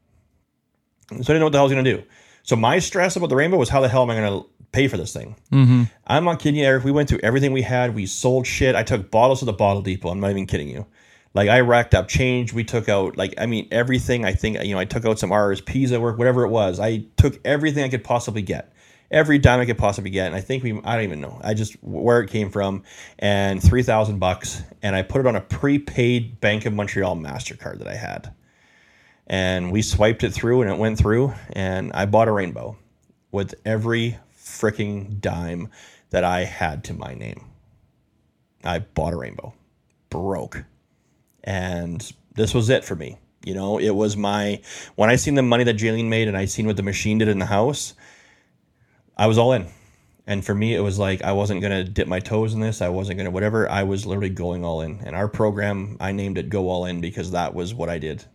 so 1.09 1.15
I 1.15 1.17
didn't 1.17 1.39
know 1.39 1.45
what 1.45 1.51
the 1.53 1.57
hell 1.57 1.63
I 1.63 1.69
was 1.69 1.73
going 1.73 1.85
to 1.85 1.97
do. 1.97 2.03
So 2.45 2.55
my 2.55 2.77
stress 2.77 3.15
about 3.15 3.29
the 3.29 3.35
rainbow 3.35 3.57
was 3.57 3.69
how 3.69 3.81
the 3.81 3.89
hell 3.89 4.03
am 4.03 4.11
I 4.11 4.15
going 4.15 4.43
to 4.43 4.49
pay 4.71 4.87
for 4.87 4.97
this 4.97 5.11
thing? 5.11 5.35
Mm-hmm. 5.51 5.83
I'm 6.05 6.23
not 6.25 6.39
kidding 6.39 6.59
you, 6.59 6.65
Erick. 6.65 6.83
We 6.83 6.91
went 6.91 7.09
through 7.09 7.21
everything 7.23 7.51
we 7.53 7.63
had. 7.63 7.95
We 7.95 8.05
sold 8.05 8.45
shit. 8.45 8.75
I 8.75 8.83
took 8.83 9.09
bottles 9.09 9.39
to 9.39 9.45
the 9.45 9.53
bottle 9.53 9.81
depot. 9.81 10.09
I'm 10.09 10.19
not 10.19 10.29
even 10.29 10.45
kidding 10.45 10.69
you. 10.69 10.85
Like 11.33 11.49
I 11.49 11.61
racked 11.61 11.95
up 11.95 12.07
change. 12.07 12.53
We 12.53 12.63
took 12.63 12.87
out 12.87 13.17
like 13.17 13.33
I 13.39 13.47
mean 13.47 13.67
everything. 13.71 14.25
I 14.25 14.33
think 14.33 14.63
you 14.63 14.73
know 14.73 14.79
I 14.79 14.85
took 14.85 15.05
out 15.05 15.19
some 15.19 15.31
RSPs 15.31 15.91
at 15.91 15.99
work, 15.99 16.17
whatever 16.17 16.43
it 16.43 16.49
was. 16.49 16.79
I 16.79 17.05
took 17.17 17.39
everything 17.43 17.83
I 17.83 17.89
could 17.89 18.05
possibly 18.05 18.41
get, 18.41 18.71
every 19.11 19.37
dime 19.37 19.59
I 19.59 19.65
could 19.65 19.77
possibly 19.77 20.11
get. 20.11 20.27
And 20.27 20.35
I 20.35 20.39
think 20.39 20.63
we 20.63 20.79
I 20.85 20.95
don't 20.95 21.03
even 21.03 21.19
know. 21.19 21.41
I 21.43 21.53
just 21.53 21.73
where 21.83 22.21
it 22.21 22.29
came 22.29 22.51
from, 22.51 22.83
and 23.19 23.61
three 23.61 23.83
thousand 23.83 24.19
bucks, 24.19 24.63
and 24.81 24.95
I 24.95 25.01
put 25.01 25.19
it 25.19 25.27
on 25.27 25.35
a 25.35 25.41
prepaid 25.41 26.39
Bank 26.39 26.65
of 26.65 26.73
Montreal 26.73 27.17
Mastercard 27.17 27.79
that 27.79 27.87
I 27.87 27.95
had, 27.95 28.33
and 29.27 29.71
we 29.71 29.81
swiped 29.81 30.23
it 30.23 30.33
through, 30.33 30.61
and 30.61 30.71
it 30.71 30.77
went 30.77 30.97
through, 30.97 31.33
and 31.53 31.91
I 31.93 32.05
bought 32.05 32.27
a 32.27 32.31
rainbow 32.31 32.77
with 33.31 33.55
every 33.65 34.17
freaking 34.37 35.19
dime 35.19 35.69
that 36.11 36.23
I 36.23 36.43
had 36.43 36.83
to 36.85 36.93
my 36.93 37.13
name. 37.13 37.45
I 38.63 38.79
bought 38.79 39.13
a 39.13 39.17
rainbow, 39.17 39.53
broke 40.09 40.65
and 41.45 42.11
this 42.33 42.53
was 42.53 42.69
it 42.69 42.83
for 42.83 42.95
me. 42.95 43.17
You 43.45 43.53
know, 43.53 43.77
it 43.77 43.91
was 43.91 44.17
my 44.17 44.61
when 44.95 45.09
I 45.09 45.15
seen 45.15 45.35
the 45.35 45.43
money 45.43 45.63
that 45.63 45.77
Jaylene 45.77 46.09
made 46.09 46.27
and 46.27 46.35
I 46.35 46.45
seen 46.45 46.65
what 46.65 46.77
the 46.77 46.83
machine 46.83 47.19
did 47.19 47.27
in 47.27 47.39
the 47.39 47.45
house, 47.45 47.93
I 49.15 49.27
was 49.27 49.37
all 49.37 49.53
in. 49.53 49.67
And 50.27 50.43
for 50.43 50.55
me, 50.55 50.73
it 50.73 50.79
was 50.79 50.97
like 50.97 51.21
I 51.21 51.31
wasn't 51.33 51.61
gonna 51.61 51.83
dip 51.83 52.07
my 52.07 52.19
toes 52.19 52.55
in 52.55 52.59
this. 52.59 52.81
I 52.81 52.89
wasn't 52.89 53.17
gonna 53.17 53.29
whatever. 53.29 53.69
I 53.69 53.83
was 53.83 54.07
literally 54.07 54.31
going 54.31 54.65
all 54.65 54.81
in. 54.81 54.99
And 55.05 55.15
our 55.15 55.27
program, 55.27 55.97
I 55.99 56.11
named 56.11 56.39
it 56.39 56.49
"Go 56.49 56.69
All 56.69 56.85
In" 56.85 56.99
because 56.99 57.31
that 57.31 57.53
was 57.53 57.75
what 57.75 57.89
I 57.89 57.99
did, 57.99 58.25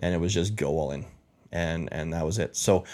and 0.00 0.14
it 0.14 0.18
was 0.18 0.34
just 0.34 0.56
go 0.56 0.70
all 0.70 0.90
in, 0.92 1.04
and 1.52 1.88
and 1.92 2.12
that 2.12 2.24
was 2.24 2.38
it. 2.38 2.56
So, 2.56 2.84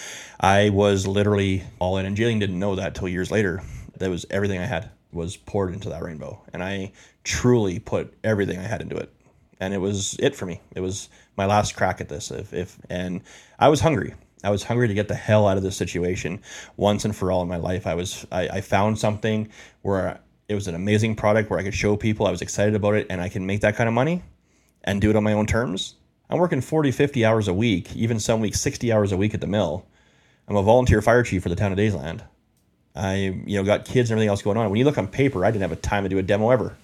I 0.40 0.70
was 0.70 1.06
literally 1.06 1.64
all 1.78 1.98
in. 1.98 2.06
And 2.06 2.16
Jaylene 2.16 2.40
didn't 2.40 2.58
know 2.58 2.76
that 2.76 2.94
till 2.94 3.08
years 3.08 3.30
later. 3.30 3.62
That 3.98 4.10
was 4.10 4.26
everything 4.28 4.58
I 4.58 4.66
had 4.66 4.90
was 5.12 5.36
poured 5.36 5.72
into 5.72 5.88
that 5.90 6.02
rainbow, 6.02 6.42
and 6.52 6.62
I 6.62 6.92
truly 7.22 7.78
put 7.78 8.12
everything 8.24 8.58
I 8.58 8.62
had 8.62 8.82
into 8.82 8.96
it 8.96 9.14
and 9.60 9.74
it 9.74 9.78
was 9.78 10.16
it 10.18 10.36
for 10.36 10.46
me. 10.46 10.60
It 10.74 10.80
was 10.80 11.08
my 11.36 11.46
last 11.46 11.74
crack 11.74 12.00
at 12.00 12.08
this. 12.08 12.30
If 12.30 12.52
if 12.52 12.78
and 12.88 13.22
I 13.58 13.68
was 13.68 13.80
hungry. 13.80 14.14
I 14.42 14.50
was 14.50 14.62
hungry 14.62 14.88
to 14.88 14.94
get 14.94 15.08
the 15.08 15.14
hell 15.14 15.48
out 15.48 15.56
of 15.56 15.62
this 15.62 15.76
situation 15.76 16.42
once 16.76 17.06
and 17.06 17.16
for 17.16 17.32
all 17.32 17.40
in 17.40 17.48
my 17.48 17.56
life. 17.56 17.86
I 17.86 17.94
was 17.94 18.26
I, 18.30 18.48
I 18.48 18.60
found 18.60 18.98
something 18.98 19.48
where 19.82 20.20
it 20.48 20.54
was 20.54 20.68
an 20.68 20.74
amazing 20.74 21.16
product 21.16 21.48
where 21.48 21.58
I 21.58 21.62
could 21.62 21.74
show 21.74 21.96
people 21.96 22.26
I 22.26 22.30
was 22.30 22.42
excited 22.42 22.74
about 22.74 22.94
it 22.94 23.06
and 23.08 23.20
I 23.20 23.30
can 23.30 23.46
make 23.46 23.62
that 23.62 23.76
kind 23.76 23.88
of 23.88 23.94
money 23.94 24.22
and 24.82 25.00
do 25.00 25.08
it 25.08 25.16
on 25.16 25.24
my 25.24 25.32
own 25.32 25.46
terms. 25.46 25.94
I'm 26.34 26.40
working 26.40 26.60
40, 26.60 26.90
50 26.90 27.24
hours 27.24 27.46
a 27.46 27.54
week, 27.54 27.94
even 27.94 28.18
some 28.18 28.40
weeks 28.40 28.60
60 28.60 28.92
hours 28.92 29.12
a 29.12 29.16
week 29.16 29.34
at 29.34 29.40
the 29.40 29.46
mill. 29.46 29.86
I'm 30.48 30.56
a 30.56 30.62
volunteer 30.64 31.00
fire 31.00 31.22
chief 31.22 31.44
for 31.44 31.48
the 31.48 31.54
town 31.54 31.70
of 31.70 31.78
Daysland. 31.78 32.22
I 32.96 33.40
you 33.46 33.56
know 33.56 33.62
got 33.62 33.84
kids 33.84 34.10
and 34.10 34.16
everything 34.16 34.30
else 34.30 34.42
going 34.42 34.56
on. 34.56 34.68
When 34.68 34.80
you 34.80 34.84
look 34.84 34.98
on 34.98 35.06
paper, 35.06 35.44
I 35.44 35.52
didn't 35.52 35.62
have 35.62 35.70
a 35.70 35.76
time 35.76 36.02
to 36.02 36.08
do 36.08 36.18
a 36.18 36.22
demo 36.22 36.50
ever. 36.50 36.76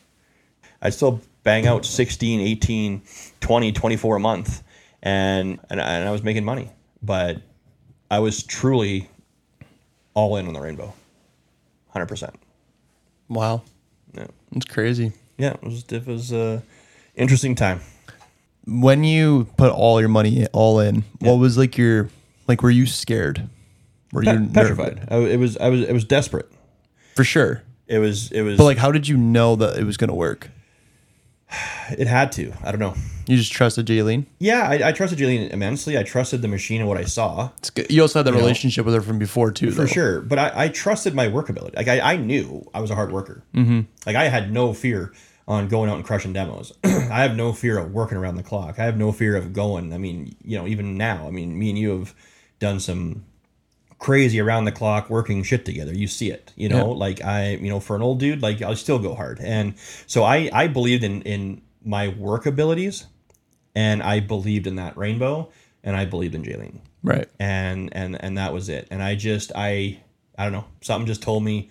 I 0.81 0.91
still 0.91 1.21
bang 1.43 1.67
out 1.67 1.85
16, 1.85 2.41
18, 2.41 3.03
20, 3.41 3.73
24 3.73 4.17
a 4.17 4.21
month. 4.21 4.63
And, 5.03 5.59
and, 5.69 5.81
and 5.81 6.09
I 6.09 6.13
was 6.13 6.23
making 6.23 6.45
money. 6.45 6.71
But 7.03 7.43
I 8.09 8.21
was 8.21 8.45
truly 8.45 9.11
all 10.15 10.37
in 10.37 10.47
on 10.47 10.53
the 10.53 10.61
rainbow. 10.61 10.95
100%. 11.97 12.35
Wow. 13.29 13.63
Yeah. 14.15 14.29
It's 14.53 14.67
crazy. 14.67 15.13
Yeah, 15.39 15.55
it 15.55 15.63
was, 15.65 15.85
it 15.91 16.07
was 16.07 16.33
a 16.33 16.63
interesting 17.17 17.57
time. 17.57 17.81
When 18.67 19.05
you 19.05 19.49
put 19.57 19.73
all 19.73 20.01
your 20.01 20.09
money 20.09 20.47
all 20.53 20.81
in, 20.81 21.05
what 21.21 21.35
was 21.35 21.57
like 21.59 21.77
your 21.79 22.09
like 22.47 22.63
were 22.63 22.71
you 22.71 22.87
scared? 22.87 23.49
Were 24.13 24.23
you 24.25 24.47
Pe- 24.47 24.53
petrified. 24.53 25.09
I, 25.11 25.17
it 25.19 25.39
was 25.39 25.57
I 25.57 25.69
was 25.69 25.81
it 25.83 25.93
was 25.93 26.05
desperate. 26.05 26.51
For 27.17 27.25
sure. 27.25 27.63
It 27.87 27.99
was 27.99 28.31
it 28.33 28.43
was 28.43 28.59
But 28.59 28.65
like 28.65 28.79
how 28.79 28.93
did 28.93 29.09
you 29.09 29.17
know 29.17 29.57
that 29.57 29.77
it 29.79 29.85
was 29.85 29.97
gonna 29.97 30.15
work? 30.15 30.51
it 31.99 32.07
had 32.07 32.31
to. 32.33 32.53
I 32.63 32.71
don't 32.71 32.79
know. 32.81 32.95
You 33.27 33.37
just 33.37 33.53
trusted 33.53 33.87
Jaylene? 33.87 34.27
Yeah, 34.39 34.63
I, 34.69 34.89
I 34.89 34.93
trusted 34.93 35.19
Jaylene 35.19 35.51
immensely. 35.51 35.97
I 35.99 36.03
trusted 36.03 36.43
the 36.43 36.49
machine 36.49 36.81
and 36.81 36.89
what 36.89 36.97
I 36.99 37.05
saw. 37.05 37.51
It's 37.59 37.71
good. 37.71 37.91
You 37.91 38.03
also 38.03 38.19
had 38.21 38.27
the 38.27 38.31
know, 38.33 38.39
relationship 38.39 38.85
with 38.85 38.95
her 38.95 39.01
from 39.01 39.19
before 39.19 39.53
too, 39.53 39.71
for 39.71 39.83
though. 39.83 39.87
sure. 39.87 40.21
But 40.21 40.39
I, 40.39 40.53
I 40.65 40.69
trusted 40.69 41.15
my 41.15 41.29
work 41.29 41.49
ability. 41.49 41.77
Like 41.77 41.89
I, 41.89 42.01
I 42.01 42.17
knew 42.17 42.69
I 42.75 42.81
was 42.81 42.91
a 42.91 42.95
hard 42.95 43.13
worker. 43.13 43.43
Mm-hmm. 43.55 43.81
Like 44.07 44.17
I 44.17 44.29
had 44.29 44.53
no 44.53 44.73
fear 44.73 45.13
on 45.51 45.69
going 45.69 45.91
out 45.91 45.97
and 45.97 46.05
crushing 46.05 46.33
demos. 46.33 46.73
I 46.85 47.23
have 47.23 47.35
no 47.37 47.53
fear 47.53 47.77
of 47.77 47.93
working 47.93 48.17
around 48.17 48.37
the 48.37 48.43
clock. 48.43 48.79
I 48.79 48.85
have 48.85 48.97
no 48.97 49.11
fear 49.13 49.37
of 49.37 49.53
going. 49.53 49.93
I 49.93 49.99
mean, 49.99 50.37
you 50.45 50.57
know, 50.57 50.67
even 50.67 50.97
now, 50.97 51.27
I 51.27 51.31
mean, 51.31 51.59
me 51.59 51.71
and 51.71 51.79
you 51.79 51.91
have 51.99 52.15
done 52.61 52.79
some 52.79 53.25
crazy 53.99 54.41
around 54.41 54.65
the 54.65 54.73
clock 54.73 55.11
working 55.11 55.43
shit 55.43 55.65
together. 55.65 55.93
You 55.93 56.07
see 56.07 56.31
it, 56.31 56.53
you 56.57 56.69
know, 56.69 56.89
Yeah. 56.93 56.95
like 56.99 57.23
I, 57.25 57.51
you 57.57 57.69
know, 57.69 57.81
for 57.81 57.97
an 57.97 58.03
old 58.03 58.21
dude, 58.21 58.41
like 58.43 58.63
I'll 58.63 58.77
still 58.77 58.99
go 59.01 59.15
hard. 59.15 59.41
And 59.41 59.75
so 60.07 60.23
I, 60.23 60.49
I 60.53 60.69
believed 60.69 61.03
in, 61.05 61.21
in 61.23 61.63
my 61.85 62.09
work 62.09 62.47
abilities 62.47 63.07
and 63.75 64.03
I 64.03 64.21
believed 64.21 64.67
in 64.67 64.77
that 64.77 64.97
rainbow 64.97 65.51
and 65.83 65.97
I 65.97 66.05
believed 66.05 66.35
in 66.35 66.45
Jaylene 66.45 66.79
Right. 67.03 67.29
and 67.41 67.89
and 67.97 68.23
and 68.23 68.37
that 68.39 68.53
was 68.53 68.69
it 68.69 68.87
and 68.91 69.03
i 69.03 69.15
just 69.15 69.53
i 69.55 69.99
i 70.37 70.43
don't 70.45 70.53
know 70.53 70.67
something 70.83 71.07
just 71.07 71.23
told 71.23 71.43
me 71.43 71.71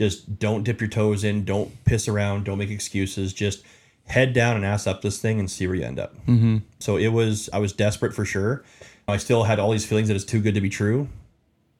just 0.00 0.38
don't 0.38 0.64
dip 0.64 0.80
your 0.80 0.88
toes 0.88 1.24
in. 1.24 1.44
Don't 1.44 1.84
piss 1.84 2.08
around. 2.08 2.44
Don't 2.44 2.56
make 2.56 2.70
excuses. 2.70 3.34
Just 3.34 3.62
head 4.06 4.32
down 4.32 4.56
and 4.56 4.64
ass 4.64 4.86
up 4.86 5.02
this 5.02 5.20
thing 5.20 5.38
and 5.38 5.48
see 5.50 5.66
where 5.66 5.76
you 5.76 5.84
end 5.84 6.00
up. 6.00 6.16
Mm-hmm. 6.26 6.58
so 6.80 6.96
it 6.96 7.08
was 7.08 7.48
i 7.52 7.58
was 7.58 7.72
desperate 7.72 8.14
for 8.14 8.24
sure. 8.24 8.64
I 9.06 9.18
still 9.18 9.44
had 9.44 9.58
all 9.58 9.70
these 9.70 9.86
feelings 9.86 10.08
that 10.08 10.14
it's 10.14 10.24
too 10.24 10.40
good 10.40 10.54
to 10.54 10.60
be 10.60 10.70
true. 10.70 11.08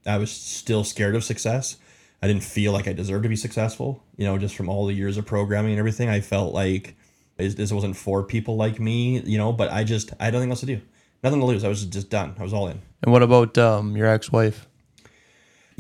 I 0.05 0.19
was 0.19 0.31
still 0.31 0.85
scared 0.85 1.15
of 1.15 1.25
success. 1.25 1.77
I 2.23 2.27
didn't 2.27 2.43
feel 2.43 2.73
like 2.73 2.87
i 2.87 2.93
deserved 2.93 3.23
to 3.23 3.29
be 3.29 3.37
successful. 3.37 4.05
You 4.17 4.27
know 4.27 4.39
just 4.39 4.55
from 4.55 4.69
all 4.69 4.87
the 4.87 4.95
years 4.95 5.17
of 5.17 5.27
programming 5.27 5.73
and 5.73 5.79
everything 5.79 6.09
i 6.09 6.21
felt 6.21 6.55
like 6.55 6.95
this 7.37 7.73
wasn't 7.73 7.97
for 7.97 8.23
people 8.23 8.57
like 8.57 8.79
me 8.79 9.21
you 9.21 9.39
know 9.39 9.51
but 9.51 9.73
i 9.73 9.83
just 9.83 10.13
i 10.21 10.27
had 10.27 10.35
nothing 10.35 10.51
else 10.51 10.61
to 10.61 10.67
do. 10.67 10.81
Nothing 11.25 11.41
to 11.41 11.47
lose. 11.47 11.65
I 11.65 11.69
was 11.69 11.85
just 11.85 12.11
done. 12.11 12.35
I 12.39 12.43
was 12.43 12.53
all 12.53 12.69
in. 12.69 12.81
And 13.03 13.13
what 13.13 13.23
about 13.23 13.57
um 13.59 13.97
your 13.97 14.07
ex 14.07 14.31
wife? 14.31 14.69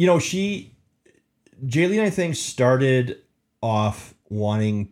you 0.01 0.07
know, 0.07 0.19
she, 0.19 0.73
Jaylene, 1.65 2.03
I 2.03 2.11
think, 2.11 2.37
started 2.37 3.19
off 3.62 4.15
wanting, 4.28 4.91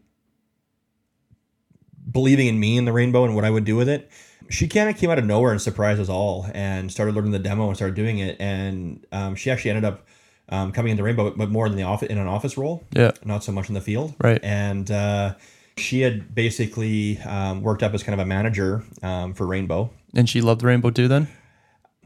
believing 2.11 2.47
in 2.47 2.59
me 2.61 2.77
and 2.79 2.87
the 2.87 2.93
rainbow 2.93 3.25
and 3.25 3.35
what 3.35 3.45
I 3.45 3.51
would 3.51 3.65
do 3.65 3.77
with 3.77 3.89
it. 3.89 4.11
She 4.51 4.67
kind 4.67 4.89
of 4.89 4.97
came 4.97 5.11
out 5.11 5.19
of 5.19 5.25
nowhere 5.27 5.53
and 5.53 5.61
surprised 5.61 6.01
us 6.01 6.09
all 6.09 6.47
and 6.55 6.91
started 6.91 7.15
learning 7.15 7.33
the 7.33 7.39
demo 7.39 7.67
and 7.69 7.77
started 7.77 7.95
doing 7.95 8.19
it. 8.19 8.37
And 8.41 9.07
um, 9.13 9.35
she 9.35 9.51
actually 9.51 9.73
ended 9.73 9.85
up 9.85 10.07
um, 10.49 10.73
coming 10.73 10.91
into 10.93 11.03
Rainbow, 11.03 11.31
but 11.37 11.51
more 11.51 11.67
in 11.67 11.77
the 11.77 11.83
office 11.83 12.09
in 12.09 12.17
an 12.17 12.27
office 12.27 12.57
role, 12.57 12.85
Yeah. 12.93 13.13
not 13.25 13.45
so 13.45 13.53
much 13.53 13.69
in 13.69 13.75
the 13.75 13.83
field. 13.83 14.15
Right. 14.19 14.41
And 14.43 14.91
uh, 14.91 15.35
she 15.77 16.01
had 16.01 16.35
basically 16.35 17.19
um, 17.19 17.61
worked 17.63 17.83
up 17.83 17.93
as 17.93 18.03
kind 18.03 18.19
of 18.19 18.25
a 18.25 18.27
manager 18.29 18.83
um, 19.03 19.35
for 19.35 19.47
Rainbow. 19.47 19.91
And 20.15 20.27
she 20.29 20.41
loved 20.41 20.63
Rainbow 20.63 20.91
too 20.91 21.09
then? 21.09 21.29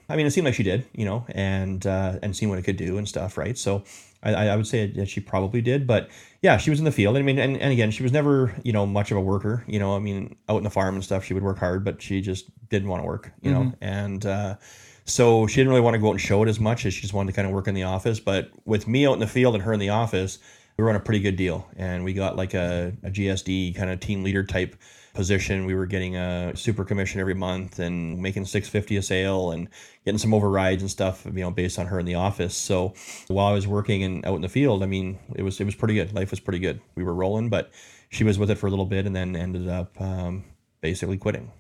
I 0.09 0.17
mean, 0.17 0.27
it 0.27 0.33
seemed 0.33 0.45
like 0.47 0.55
she 0.55 0.65
did, 0.65 0.85
you 0.93 1.05
know, 1.05 1.25
and 1.29 1.87
uh, 1.87 2.19
and 2.23 2.37
seen 2.37 2.49
what 2.49 2.59
it 2.59 2.63
could 2.63 2.77
do 2.77 2.99
and 2.99 3.09
stuff, 3.09 3.39
right? 3.39 3.57
So 3.57 3.85
I, 4.23 4.49
I 4.49 4.57
would 4.57 4.67
say 4.67 4.87
that 4.87 5.09
she 5.09 5.21
probably 5.21 5.61
did, 5.61 5.87
but 5.87 6.09
yeah, 6.43 6.57
she 6.57 6.71
was 6.71 6.79
in 6.79 6.85
the 6.85 6.93
field. 6.93 7.17
I 7.17 7.23
mean, 7.23 7.39
and, 7.39 7.57
and 7.57 7.73
again, 7.73 7.91
she 7.91 8.03
was 8.03 8.13
never, 8.13 8.55
you 8.63 8.73
know, 8.73 8.87
much 8.87 9.11
of 9.11 9.17
a 9.17 9.21
worker. 9.21 9.65
You 9.67 9.79
know, 9.79 9.97
I 9.97 9.99
mean, 9.99 10.37
out 10.49 10.59
in 10.59 10.63
the 10.65 10.71
farm 10.71 10.95
and 10.95 11.05
stuff, 11.05 11.25
she 11.25 11.35
would 11.35 11.43
work 11.43 11.59
hard, 11.59 11.85
but 11.85 12.01
she 12.01 12.21
just 12.21 12.51
didn't 12.69 12.89
want 12.89 13.03
to 13.03 13.07
work, 13.07 13.33
you 13.41 13.51
know. 13.51 13.73
And 13.81 14.25
uh, 14.25 14.57
So 15.05 15.47
she 15.47 15.57
didn't 15.57 15.71
really 15.71 15.81
want 15.81 15.95
to 15.95 15.99
go 16.01 16.09
out 16.09 16.13
and 16.13 16.21
show 16.21 16.43
it 16.43 16.49
as 16.49 16.61
much 16.61 16.87
as 16.87 16.95
she 16.95 17.01
just 17.03 17.13
wanted 17.15 17.33
to 17.33 17.37
kind 17.37 17.47
of 17.49 17.53
work 17.55 17.67
in 17.69 17.75
the 17.75 17.83
office. 17.83 18.21
But 18.21 18.51
with 18.65 18.87
me 18.87 19.07
out 19.07 19.15
in 19.15 19.19
the 19.19 19.27
field 19.27 19.55
and 19.55 19.65
her 19.65 19.73
in 19.73 19.81
the 19.81 19.89
office, 19.91 20.39
we 20.77 20.85
were 20.85 20.91
on 20.91 20.97
a 20.97 21.01
pretty 21.01 21.21
good 21.21 21.37
deal. 21.37 21.69
And 21.77 22.05
we 22.05 22.13
got 22.13 22.37
like 22.37 22.55
a, 22.55 22.93
a 23.03 23.11
GSD 23.11 23.75
kind 23.75 23.91
of 23.91 24.01
team 24.01 24.23
leader 24.23 24.45
type 24.45 24.77
position. 25.15 25.67
We 25.67 25.75
were 25.75 25.87
getting 25.87 26.17
a 26.17 26.53
super 26.57 26.85
commission 26.85 27.21
every 27.21 27.35
month 27.35 27.79
and 27.79 28.21
making 28.21 28.47
650 28.47 28.97
a 28.97 29.03
sale 29.03 29.51
and 29.51 29.69
getting 30.05 30.19
some 30.19 30.35
overrides 30.35 30.83
and 30.83 30.91
stuff, 30.91 31.25
you 31.27 31.41
know, 31.41 31.51
based 31.51 31.79
on 31.79 31.87
her 31.87 31.99
in 31.99 32.07
the 32.07 32.15
office. 32.15 32.57
So 32.57 32.95
while 33.29 33.47
I 33.47 33.53
was 33.53 33.67
working 33.67 34.03
and 34.03 34.25
out 34.27 34.37
in 34.37 34.43
the 34.43 34.49
field, 34.49 34.83
I 34.83 34.87
mean, 34.87 35.19
it 35.35 35.43
was 35.43 35.61
it 35.61 35.65
was 35.65 35.75
pretty 35.75 35.95
good. 35.95 36.15
Life 36.15 36.31
was 36.31 36.41
pretty 36.41 36.59
good. 36.59 36.81
We 36.95 37.05
were 37.05 37.15
rolling, 37.15 37.49
but 37.49 37.71
she 38.09 38.25
was 38.25 38.39
with 38.39 38.51
it 38.51 38.57
for 38.57 38.67
a 38.67 38.71
little 38.71 38.87
bit 38.87 39.07
and 39.07 39.15
then 39.15 39.37
ended 39.37 39.69
up 39.69 40.01
um, 40.01 40.45
basically 40.81 41.19
quitting. 41.19 41.51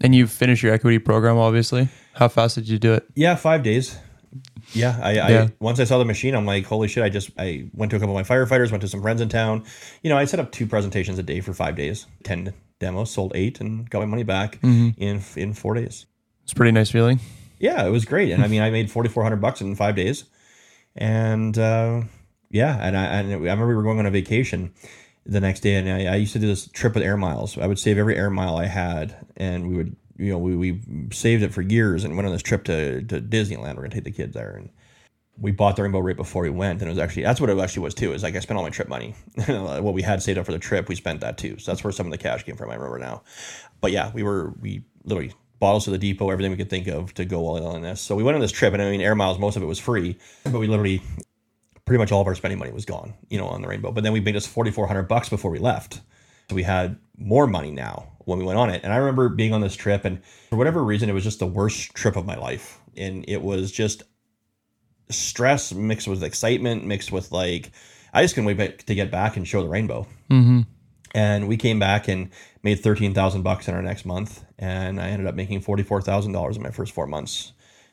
And 0.00 0.14
you 0.14 0.26
finished 0.26 0.62
your 0.62 0.74
equity 0.74 0.98
program, 0.98 1.38
obviously. 1.38 1.88
How 2.14 2.28
fast 2.28 2.56
did 2.56 2.68
you 2.68 2.78
do 2.78 2.94
it? 2.94 3.06
Yeah, 3.14 3.36
five 3.36 3.62
days. 3.62 3.96
Yeah, 4.72 4.98
I, 5.00 5.12
yeah. 5.12 5.42
I, 5.44 5.52
once 5.60 5.78
I 5.78 5.84
saw 5.84 5.98
the 5.98 6.04
machine, 6.04 6.34
I'm 6.34 6.46
like, 6.46 6.64
holy 6.66 6.88
shit! 6.88 7.04
I 7.04 7.08
just 7.08 7.30
I 7.38 7.68
went 7.72 7.90
to 7.90 7.96
a 7.96 8.00
couple 8.00 8.18
of 8.18 8.28
my 8.28 8.34
firefighters, 8.34 8.70
went 8.72 8.80
to 8.80 8.88
some 8.88 9.02
friends 9.02 9.20
in 9.20 9.28
town. 9.28 9.64
You 10.02 10.10
know, 10.10 10.16
I 10.16 10.24
set 10.24 10.40
up 10.40 10.50
two 10.50 10.66
presentations 10.66 11.18
a 11.18 11.22
day 11.22 11.40
for 11.40 11.54
five 11.54 11.76
days, 11.76 12.06
10, 12.24 12.52
demo, 12.78 13.04
sold 13.04 13.32
eight, 13.34 13.60
and 13.60 13.88
got 13.88 14.00
my 14.00 14.06
money 14.06 14.22
back 14.22 14.60
mm-hmm. 14.60 14.90
in 15.00 15.22
in 15.36 15.52
four 15.54 15.74
days. 15.74 16.06
It's 16.42 16.54
pretty 16.54 16.72
nice 16.72 16.90
feeling. 16.90 17.20
Yeah, 17.58 17.86
it 17.86 17.90
was 17.90 18.04
great, 18.04 18.32
and 18.32 18.42
I 18.42 18.48
mean, 18.48 18.62
I 18.62 18.70
made 18.70 18.90
forty 18.90 19.08
four 19.08 19.22
hundred 19.22 19.40
bucks 19.40 19.60
in 19.60 19.74
five 19.74 19.96
days, 19.96 20.24
and 20.94 21.56
uh, 21.58 22.02
yeah, 22.50 22.78
and 22.80 22.96
I 22.96 23.04
and 23.04 23.32
I 23.32 23.36
remember 23.36 23.66
we 23.66 23.74
were 23.74 23.82
going 23.82 23.98
on 23.98 24.06
a 24.06 24.10
vacation 24.10 24.72
the 25.26 25.40
next 25.40 25.60
day, 25.60 25.76
and 25.76 25.88
I, 25.88 26.12
I 26.12 26.16
used 26.16 26.32
to 26.34 26.38
do 26.38 26.46
this 26.46 26.68
trip 26.68 26.94
with 26.94 27.02
air 27.02 27.16
miles. 27.16 27.56
I 27.56 27.66
would 27.66 27.78
save 27.78 27.98
every 27.98 28.16
air 28.16 28.30
mile 28.30 28.56
I 28.56 28.66
had, 28.66 29.26
and 29.36 29.68
we 29.68 29.76
would 29.76 29.96
you 30.16 30.30
know 30.30 30.38
we, 30.38 30.56
we 30.56 30.80
saved 31.12 31.42
it 31.42 31.52
for 31.52 31.62
years 31.62 32.04
and 32.04 32.16
went 32.16 32.26
on 32.26 32.32
this 32.32 32.42
trip 32.42 32.64
to, 32.64 33.02
to 33.02 33.20
Disneyland. 33.20 33.76
We're 33.76 33.82
gonna 33.82 33.94
take 33.94 34.04
the 34.04 34.10
kids 34.10 34.34
there 34.34 34.56
and 34.56 34.70
we 35.38 35.50
bought 35.50 35.76
the 35.76 35.82
rainbow 35.82 36.00
right 36.00 36.16
before 36.16 36.42
we 36.42 36.50
went, 36.50 36.80
and 36.80 36.88
it 36.88 36.92
was 36.92 36.98
actually 36.98 37.22
that's 37.22 37.40
what 37.40 37.50
it 37.50 37.58
actually 37.58 37.82
was 37.82 37.94
too. 37.94 38.12
Is 38.12 38.22
like 38.22 38.36
I 38.36 38.40
spent 38.40 38.56
all 38.56 38.62
my 38.62 38.70
trip 38.70 38.88
money, 38.88 39.14
what 39.46 39.94
we 39.94 40.02
had 40.02 40.22
saved 40.22 40.38
up 40.38 40.46
for 40.46 40.52
the 40.52 40.58
trip, 40.58 40.88
we 40.88 40.94
spent 40.94 41.20
that 41.20 41.38
too. 41.38 41.58
So 41.58 41.72
that's 41.72 41.82
where 41.82 41.92
some 41.92 42.06
of 42.06 42.12
the 42.12 42.18
cash 42.18 42.44
came 42.44 42.56
from. 42.56 42.70
I 42.70 42.74
remember 42.74 42.98
now, 42.98 43.22
but 43.80 43.92
yeah, 43.92 44.10
we 44.12 44.22
were 44.22 44.54
we 44.60 44.84
literally 45.04 45.32
bottles 45.58 45.84
to 45.84 45.90
the 45.90 45.98
depot, 45.98 46.30
everything 46.30 46.50
we 46.50 46.56
could 46.56 46.70
think 46.70 46.86
of 46.88 47.14
to 47.14 47.24
go 47.24 47.46
all 47.46 47.56
in 47.56 47.64
on 47.64 47.82
this. 47.82 48.00
So 48.00 48.14
we 48.14 48.22
went 48.22 48.34
on 48.34 48.40
this 48.40 48.52
trip, 48.52 48.72
and 48.74 48.82
I 48.82 48.90
mean, 48.90 49.00
air 49.00 49.14
miles, 49.14 49.38
most 49.38 49.56
of 49.56 49.62
it 49.62 49.66
was 49.66 49.78
free, 49.78 50.18
but 50.44 50.58
we 50.58 50.66
literally 50.66 51.02
pretty 51.84 51.98
much 51.98 52.12
all 52.12 52.20
of 52.20 52.26
our 52.26 52.34
spending 52.34 52.58
money 52.58 52.72
was 52.72 52.84
gone, 52.84 53.14
you 53.28 53.38
know, 53.38 53.46
on 53.46 53.60
the 53.60 53.68
rainbow. 53.68 53.92
But 53.92 54.04
then 54.04 54.12
we 54.12 54.20
made 54.20 54.36
us 54.36 54.46
forty 54.46 54.70
four 54.70 54.86
hundred 54.86 55.08
bucks 55.08 55.28
before 55.28 55.50
we 55.50 55.58
left, 55.58 56.00
so 56.48 56.54
we 56.54 56.62
had 56.62 56.96
more 57.18 57.46
money 57.46 57.72
now 57.72 58.12
when 58.20 58.38
we 58.38 58.44
went 58.44 58.58
on 58.58 58.70
it. 58.70 58.82
And 58.84 58.92
I 58.92 58.96
remember 58.96 59.28
being 59.28 59.52
on 59.52 59.60
this 59.60 59.74
trip, 59.74 60.04
and 60.04 60.24
for 60.50 60.56
whatever 60.56 60.82
reason, 60.84 61.10
it 61.10 61.12
was 61.12 61.24
just 61.24 61.40
the 61.40 61.46
worst 61.46 61.92
trip 61.94 62.16
of 62.16 62.24
my 62.24 62.36
life, 62.36 62.80
and 62.96 63.24
it 63.26 63.42
was 63.42 63.72
just 63.72 64.04
stress 65.10 65.72
mixed 65.72 66.08
with 66.08 66.22
excitement, 66.22 66.84
mixed 66.84 67.12
with 67.12 67.32
like 67.32 67.70
I 68.12 68.22
just 68.22 68.34
couldn't 68.34 68.46
wait 68.46 68.86
to 68.86 68.94
get 68.94 69.10
back 69.10 69.36
and 69.36 69.46
show 69.46 69.62
the 69.62 69.68
rainbow. 69.68 70.06
Mm-hmm. 70.30 70.60
And 71.14 71.48
we 71.48 71.56
came 71.56 71.78
back 71.78 72.08
and 72.08 72.30
made 72.62 72.76
thirteen 72.76 73.14
thousand 73.14 73.42
bucks 73.42 73.68
in 73.68 73.74
our 73.74 73.82
next 73.82 74.04
month, 74.04 74.44
and 74.58 75.00
I 75.00 75.08
ended 75.08 75.26
up 75.26 75.34
making 75.34 75.60
forty 75.60 75.82
four 75.82 76.00
thousand 76.00 76.32
dollars 76.32 76.56
in 76.56 76.62
my 76.62 76.70
first 76.70 76.92
four 76.92 77.06
months, 77.06 77.52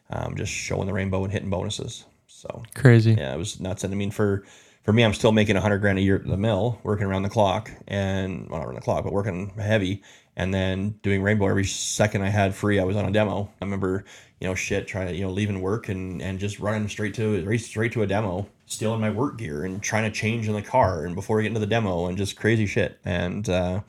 um, 0.10 0.36
just 0.36 0.52
showing 0.52 0.88
the 0.88 0.94
rainbow 0.94 1.24
and 1.24 1.32
hitting 1.32 1.50
bonuses. 1.50 2.06
So 2.28 2.64
Crazy. 2.74 3.14
yeah, 3.14 3.34
it 3.34 3.38
was 3.38 3.60
nuts. 3.60 3.84
And 3.84 3.94
I 3.94 3.98
mean, 3.98 4.10
for 4.10 4.44
for 4.84 4.94
me, 4.94 5.04
I'm 5.04 5.14
still 5.14 5.32
making 5.32 5.56
a 5.56 5.62
hundred 5.62 5.80
grand 5.80 6.00
a 6.00 6.02
year 6.02 6.16
at 6.16 6.26
the 6.26 6.38
mill, 6.38 6.80
working 6.84 7.06
around 7.06 7.24
the 7.24 7.30
clock, 7.30 7.70
and 7.88 8.50
well, 8.50 8.60
not 8.60 8.66
around 8.66 8.76
the 8.76 8.82
clock, 8.82 9.04
but 9.04 9.14
working 9.14 9.52
heavy, 9.60 10.02
and 10.36 10.54
then 10.54 10.92
doing 11.02 11.22
rainbow 11.22 11.48
every 11.48 11.66
second 11.66 12.22
I 12.22 12.30
had 12.30 12.56
free. 12.56 12.80
I 12.80 12.84
was 12.84 12.96
on 12.96 13.06
a 13.06 13.12
demo. 13.12 13.50
I 13.62 13.66
remember, 13.66 14.06
you 14.40 14.48
know, 14.48 14.56
shit, 14.56 14.88
trying 14.88 15.08
to 15.08 15.16
you 15.16 15.24
know 15.24 15.32
leaving 15.32 15.62
work 15.62 15.90
and 15.90 16.22
and 16.22 16.40
just 16.40 16.60
running 16.60 16.88
straight 16.88 17.14
to 17.16 17.44
right 17.46 17.60
straight 17.60 17.92
to 17.94 18.04
a 18.04 18.08
demo, 18.08 18.48
stealing 18.66 19.02
my 19.02 19.10
work 19.10 19.38
gear 19.38 19.64
and 19.64 19.82
trying 19.82 20.04
to 20.04 20.12
change 20.12 20.48
in 20.48 20.54
the 20.54 20.62
car 20.62 21.06
and 21.06 21.16
before 21.16 21.38
we 21.38 21.44
get 21.44 21.50
into 21.50 21.60
the 21.60 21.66
demo 21.66 22.08
and 22.08 22.18
just 22.18 22.38
crazy 22.38 22.66
shit 22.66 23.00
and 23.06 23.50
uh, 23.50 23.82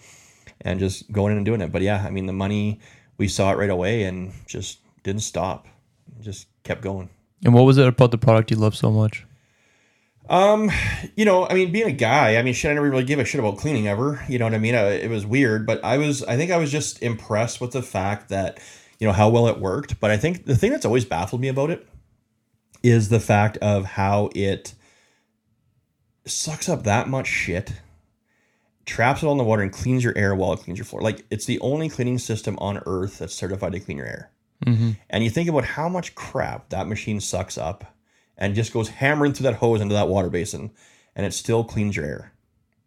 and 0.60 0.80
just 0.80 1.10
going 1.12 1.32
in 1.32 1.38
and 1.38 1.46
doing 1.46 1.60
it. 1.60 1.72
But 1.72 1.82
yeah, 1.82 2.04
I 2.04 2.10
mean, 2.10 2.26
the 2.26 2.32
money 2.32 2.80
we 3.18 3.28
saw 3.28 3.52
it 3.52 3.56
right 3.56 3.70
away 3.70 4.04
and 4.04 4.32
just 4.46 4.80
didn't 5.02 5.22
stop, 5.22 5.66
just 6.20 6.48
kept 6.64 6.82
going. 6.82 7.08
And 7.44 7.54
what 7.54 7.62
was 7.62 7.78
it 7.78 7.86
about 7.86 8.10
the 8.10 8.18
product 8.18 8.50
you 8.50 8.56
loved 8.56 8.76
so 8.76 8.90
much? 8.90 9.26
Um, 10.28 10.70
you 11.16 11.24
know, 11.24 11.46
I 11.46 11.54
mean, 11.54 11.72
being 11.72 11.88
a 11.88 11.92
guy, 11.92 12.36
I 12.36 12.42
mean, 12.42 12.54
shit, 12.54 12.70
I 12.70 12.74
never 12.74 12.88
really 12.88 13.04
gave 13.04 13.18
a 13.18 13.24
shit 13.24 13.40
about 13.40 13.58
cleaning 13.58 13.88
ever. 13.88 14.24
You 14.28 14.38
know 14.38 14.46
what 14.46 14.54
I 14.54 14.58
mean? 14.58 14.74
Uh, 14.74 14.84
it 14.84 15.10
was 15.10 15.26
weird, 15.26 15.66
but 15.66 15.84
I 15.84 15.98
was, 15.98 16.22
I 16.24 16.36
think 16.36 16.50
I 16.50 16.56
was 16.56 16.70
just 16.70 17.02
impressed 17.02 17.60
with 17.60 17.72
the 17.72 17.82
fact 17.82 18.28
that, 18.28 18.60
you 18.98 19.06
know, 19.06 19.12
how 19.12 19.28
well 19.28 19.48
it 19.48 19.58
worked. 19.58 20.00
But 20.00 20.10
I 20.10 20.16
think 20.16 20.46
the 20.46 20.56
thing 20.56 20.70
that's 20.70 20.86
always 20.86 21.04
baffled 21.04 21.40
me 21.40 21.48
about 21.48 21.70
it 21.70 21.86
is 22.82 23.08
the 23.08 23.20
fact 23.20 23.58
of 23.58 23.84
how 23.84 24.30
it 24.34 24.74
sucks 26.24 26.68
up 26.68 26.84
that 26.84 27.08
much 27.08 27.26
shit, 27.26 27.72
traps 28.86 29.22
it 29.22 29.26
all 29.26 29.32
in 29.32 29.38
the 29.38 29.44
water, 29.44 29.62
and 29.62 29.72
cleans 29.72 30.04
your 30.04 30.16
air 30.16 30.34
while 30.34 30.52
it 30.52 30.60
cleans 30.60 30.78
your 30.78 30.86
floor. 30.86 31.02
Like, 31.02 31.26
it's 31.30 31.46
the 31.46 31.60
only 31.60 31.88
cleaning 31.88 32.18
system 32.18 32.56
on 32.58 32.80
earth 32.86 33.18
that's 33.18 33.34
certified 33.34 33.72
to 33.72 33.80
clean 33.80 33.98
your 33.98 34.06
air. 34.06 34.30
Mm-hmm. 34.64 34.92
And 35.10 35.24
you 35.24 35.30
think 35.30 35.48
about 35.48 35.64
how 35.64 35.88
much 35.88 36.14
crap 36.14 36.68
that 36.68 36.86
machine 36.86 37.20
sucks 37.20 37.58
up 37.58 37.91
and 38.42 38.56
just 38.56 38.72
goes 38.72 38.88
hammering 38.88 39.32
through 39.32 39.44
that 39.44 39.54
hose 39.54 39.80
into 39.80 39.94
that 39.94 40.08
water 40.08 40.28
basin 40.28 40.72
and 41.14 41.24
it 41.24 41.32
still 41.32 41.62
cleans 41.62 41.94
your 41.94 42.04
air. 42.04 42.32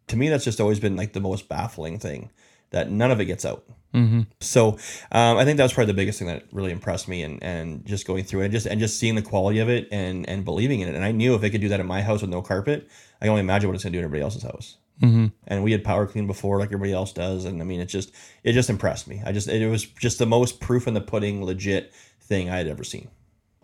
To 0.08 0.16
me, 0.16 0.28
that's 0.28 0.44
just 0.44 0.60
always 0.60 0.78
been 0.78 0.96
like 0.96 1.14
the 1.14 1.20
most 1.20 1.48
baffling 1.48 1.98
thing 1.98 2.30
that 2.70 2.90
none 2.90 3.10
of 3.10 3.20
it 3.20 3.24
gets 3.24 3.46
out. 3.46 3.64
Mm-hmm. 3.94 4.22
So 4.38 4.72
um, 5.12 5.38
I 5.38 5.46
think 5.46 5.56
that 5.56 5.62
was 5.62 5.72
probably 5.72 5.92
the 5.92 5.96
biggest 5.96 6.18
thing 6.18 6.28
that 6.28 6.44
really 6.52 6.72
impressed 6.72 7.08
me 7.08 7.22
and, 7.22 7.42
and 7.42 7.86
just 7.86 8.06
going 8.06 8.24
through 8.24 8.42
it 8.42 8.44
and 8.44 8.52
just 8.52 8.66
and 8.66 8.78
just 8.78 9.00
seeing 9.00 9.14
the 9.14 9.22
quality 9.22 9.60
of 9.60 9.70
it 9.70 9.88
and 9.90 10.28
and 10.28 10.44
believing 10.44 10.80
in 10.80 10.88
it. 10.88 10.94
And 10.94 11.02
I 11.02 11.12
knew 11.12 11.34
if 11.34 11.42
it 11.42 11.48
could 11.48 11.62
do 11.62 11.70
that 11.70 11.80
in 11.80 11.86
my 11.86 12.02
house 12.02 12.20
with 12.20 12.30
no 12.30 12.42
carpet, 12.42 12.86
I 13.22 13.24
can 13.24 13.30
only 13.30 13.40
imagine 13.40 13.70
what 13.70 13.74
it's 13.76 13.84
gonna 13.84 13.92
do 13.92 14.00
in 14.00 14.04
everybody 14.04 14.22
else's 14.22 14.42
house. 14.42 14.76
Mm-hmm. 15.00 15.26
And 15.46 15.64
we 15.64 15.72
had 15.72 15.84
power 15.84 16.06
clean 16.06 16.26
before, 16.26 16.58
like 16.58 16.68
everybody 16.68 16.92
else 16.92 17.14
does. 17.14 17.46
And 17.46 17.62
I 17.62 17.64
mean, 17.64 17.80
it 17.80 17.86
just 17.86 18.12
it 18.44 18.52
just 18.52 18.68
impressed 18.68 19.08
me. 19.08 19.22
I 19.24 19.32
just 19.32 19.48
it 19.48 19.70
was 19.70 19.86
just 19.86 20.18
the 20.18 20.26
most 20.26 20.60
proof 20.60 20.86
in 20.86 20.92
the 20.92 21.00
pudding, 21.00 21.42
legit 21.42 21.94
thing 22.20 22.50
I 22.50 22.58
had 22.58 22.66
ever 22.66 22.84
seen. 22.84 23.08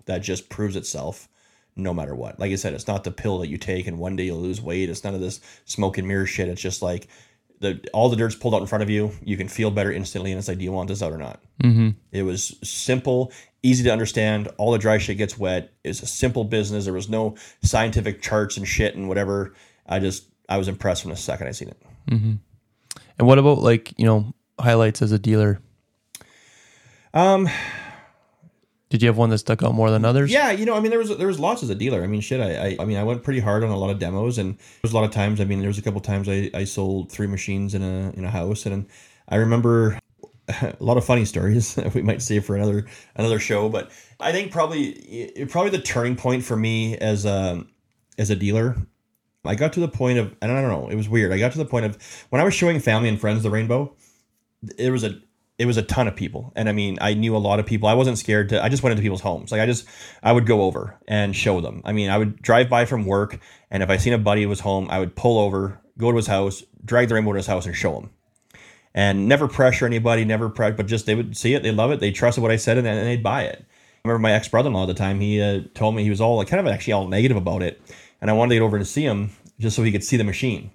That 0.06 0.23
just 0.23 0.48
proves 0.48 0.74
itself 0.74 1.28
no 1.77 1.94
matter 1.94 2.15
what. 2.15 2.39
Like 2.39 2.53
I 2.53 2.57
said, 2.57 2.74
it's 2.74 2.86
not 2.86 3.05
the 3.05 3.11
pill 3.11 3.39
that 3.39 3.49
you 3.49 3.59
take 3.59 3.86
and 3.86 3.99
one 3.99 4.16
day 4.16 4.24
you'll 4.24 4.40
lose 4.40 4.61
weight. 4.61 4.90
It's 4.90 5.05
none 5.05 5.15
of 5.15 5.20
this 5.20 5.40
smoke 5.65 5.99
and 5.99 6.07
mirror 6.07 6.27
shit. 6.27 6.49
It's 6.49 6.61
just 6.61 6.82
like 6.82 7.09
the 7.62 7.81
all 7.94 8.11
the 8.11 8.16
dirt's 8.16 8.35
pulled 8.35 8.55
out 8.55 8.61
in 8.61 8.66
front 8.66 8.82
of 8.82 8.90
you. 8.90 9.12
You 9.23 9.36
can 9.39 9.49
feel 9.49 9.70
better 9.70 9.90
instantly, 9.90 10.32
and 10.32 10.39
it's 10.39 10.49
like, 10.49 10.59
do 10.59 10.65
you 10.65 10.73
want 10.73 10.89
this 10.89 11.03
out 11.03 11.12
or 11.12 11.16
not? 11.16 11.40
Mm-hmm. 11.62 11.90
It 12.11 12.24
was 12.24 12.57
simple, 12.62 13.32
easy 13.62 13.85
to 13.85 13.90
understand. 13.90 14.49
All 14.59 14.73
the 14.73 14.78
dry 14.78 14.99
shit 14.99 15.16
gets 15.16 15.39
wet. 15.39 15.73
It's 15.85 16.03
a 16.03 16.07
simple 16.07 16.44
business. 16.44 16.85
There 16.85 16.93
was 16.93 17.09
no 17.09 17.36
scientific 17.62 18.20
charts 18.20 18.57
and 18.57 18.66
shit 18.69 18.97
and 18.97 19.09
whatever. 19.09 19.55
I 19.86 20.01
just 20.01 20.27
I 20.49 20.59
was 20.59 20.69
impressed 20.69 21.03
from 21.03 21.12
the 21.12 21.16
second 21.16 21.47
I 21.47 21.53
seen 21.53 21.69
it. 21.69 21.82
Mm-hmm. 22.11 22.32
And 23.19 23.28
what 23.28 23.39
about 23.39 23.59
like 23.59 23.99
you 23.99 24.05
know 24.05 24.35
highlights 24.59 25.01
as 25.01 25.12
a 25.12 25.19
dealer? 25.19 25.61
Um, 27.15 27.49
Did 28.93 29.01
you 29.01 29.09
have 29.09 29.16
one 29.16 29.31
that 29.31 29.39
stuck 29.39 29.62
out 29.62 29.73
more 29.73 29.90
than 29.90 30.05
others? 30.05 30.31
yeah, 30.31 30.51
you 30.51 30.66
know, 30.66 30.77
I 30.77 30.81
mean, 30.81 30.90
there 30.90 30.98
was 30.98 31.16
there 31.16 31.27
was 31.27 31.40
lots 31.40 31.62
as 31.62 31.70
a 31.70 31.74
dealer. 31.74 32.02
I 32.02 32.06
mean, 32.06 32.20
shit, 32.20 32.43
I, 32.43 32.66
I 32.66 32.77
I 32.81 32.85
mean, 32.85 32.98
I 32.98 33.05
went 33.05 33.23
pretty 33.23 33.40
hard 33.40 33.64
on 33.64 33.70
a 33.70 33.77
lot 33.78 33.89
of 33.89 33.98
demos, 33.98 34.36
and 34.36 34.59
there 34.59 34.81
was 34.82 34.93
a 34.93 34.94
lot 34.94 35.05
of 35.05 35.10
times. 35.12 35.40
I 35.40 35.47
mean, 35.47 35.60
there 35.60 35.69
was 35.69 35.78
a 35.78 35.82
couple 35.82 35.98
times 36.02 36.28
I, 36.28 36.51
I 36.52 36.64
sold 36.64 37.10
three 37.10 37.27
machines 37.27 37.74
in 37.74 37.82
a 37.82 38.12
in 38.14 38.27
a 38.27 38.31
house, 38.31 38.66
and 38.66 38.86
I 39.31 39.36
remember 39.36 39.98
a 40.48 40.77
lot 40.78 40.98
of 40.98 41.06
funny 41.06 41.24
stories 41.24 41.78
we 41.94 42.02
might 42.02 42.20
save 42.20 42.44
for 42.44 42.55
another 42.55 42.85
another 43.16 43.39
show. 43.39 43.70
But 43.70 43.90
I 44.20 44.31
think 44.31 44.52
probably 44.52 45.47
probably 45.48 45.70
the 45.70 45.81
turning 45.81 46.14
point 46.14 46.44
for 46.44 46.59
me 46.59 46.98
as 46.98 47.24
a 47.24 47.64
as 48.19 48.28
a 48.28 48.36
dealer. 48.36 48.77
I 49.47 49.55
got 49.55 49.73
to 49.73 49.81
the 49.81 49.89
point 49.89 50.19
of, 50.19 50.36
and 50.43 50.52
I 50.52 50.60
don't 50.60 50.70
know, 50.70 50.90
it 50.90 50.97
was 50.97 51.09
weird. 51.09 51.32
I 51.32 51.39
got 51.39 51.52
to 51.52 51.59
the 51.59 51.64
point 51.64 51.86
of 51.86 52.27
when 52.28 52.43
I 52.43 52.44
was 52.44 52.52
showing 52.52 52.78
family 52.78 53.09
and 53.09 53.19
friends 53.19 53.43
the 53.43 53.48
rainbow. 53.48 53.97
It 54.77 54.90
was 54.90 55.02
a 55.02 55.19
it 55.58 55.66
was 55.66 55.76
a 55.76 55.82
ton 55.82 56.08
of 56.08 56.16
people. 56.16 56.52
And 56.56 56.68
i 56.68 56.72
mean 56.72 56.98
i 57.00 57.14
knew 57.14 57.36
a 57.36 57.38
lot 57.38 57.60
of 57.60 57.66
people. 57.66 57.88
I 57.88 57.94
wasn't 57.94 58.18
scared 58.18 58.48
to 58.50 58.62
i 58.62 58.68
just 58.68 58.82
went 58.82 58.92
into 58.92 59.02
people's 59.02 59.20
homes. 59.20 59.52
Like 59.52 59.60
i 59.60 59.66
just 59.66 59.86
i 60.22 60.32
would 60.32 60.46
go 60.46 60.62
over 60.62 60.98
and 61.06 61.34
show 61.34 61.60
them. 61.60 61.82
I 61.84 61.92
mean 61.92 62.10
i 62.10 62.18
would 62.18 62.40
drive 62.42 62.68
by 62.68 62.84
from 62.84 63.04
work 63.04 63.40
and 63.70 63.82
if 63.82 63.90
i 63.90 63.96
seen 63.96 64.12
a 64.12 64.18
buddy 64.18 64.42
who 64.42 64.48
was 64.48 64.60
home 64.60 64.88
i 64.90 64.98
would 64.98 65.16
pull 65.16 65.38
over 65.38 65.80
go 65.98 66.10
to 66.10 66.16
his 66.16 66.26
house 66.26 66.62
drag 66.84 67.08
the 67.08 67.14
rainbow 67.14 67.32
to 67.32 67.36
his 67.36 67.46
house 67.46 67.66
and 67.66 67.76
show 67.76 68.00
him. 68.00 68.10
And 68.94 69.26
never 69.28 69.48
pressure 69.48 69.86
anybody 69.86 70.24
never 70.24 70.48
pressure 70.48 70.74
but 70.74 70.86
just 70.86 71.06
they 71.06 71.14
would 71.14 71.36
see 71.36 71.54
it 71.54 71.62
they 71.62 71.72
love 71.72 71.90
it 71.90 72.00
they 72.00 72.12
trusted 72.12 72.42
what 72.42 72.50
i 72.50 72.56
said 72.56 72.78
and, 72.78 72.86
then 72.86 73.04
they'd 73.04 73.22
buy 73.22 73.44
it. 73.44 73.64
I 74.04 74.08
remember 74.08 74.22
my 74.22 74.32
ex-brother-in-law 74.32 74.82
at 74.82 74.86
the 74.86 74.94
time 74.94 75.20
he 75.20 75.40
uh, 75.40 75.60
told 75.74 75.94
me 75.94 76.02
he 76.02 76.10
was 76.10 76.20
all 76.20 76.36
like, 76.36 76.48
kind 76.48 76.58
of 76.58 76.66
actually 76.66 76.94
all 76.94 77.06
negative 77.06 77.36
about 77.36 77.62
it. 77.62 77.80
And 78.20 78.30
i 78.30 78.34
wanted 78.34 78.50
to 78.50 78.54
get 78.56 78.64
over 78.64 78.78
to 78.78 78.84
see 78.84 79.04
him 79.04 79.30
just 79.60 79.76
so 79.76 79.82
he 79.82 79.92
could 79.92 80.02
see 80.02 80.16
the 80.16 80.24
machine 80.24 80.72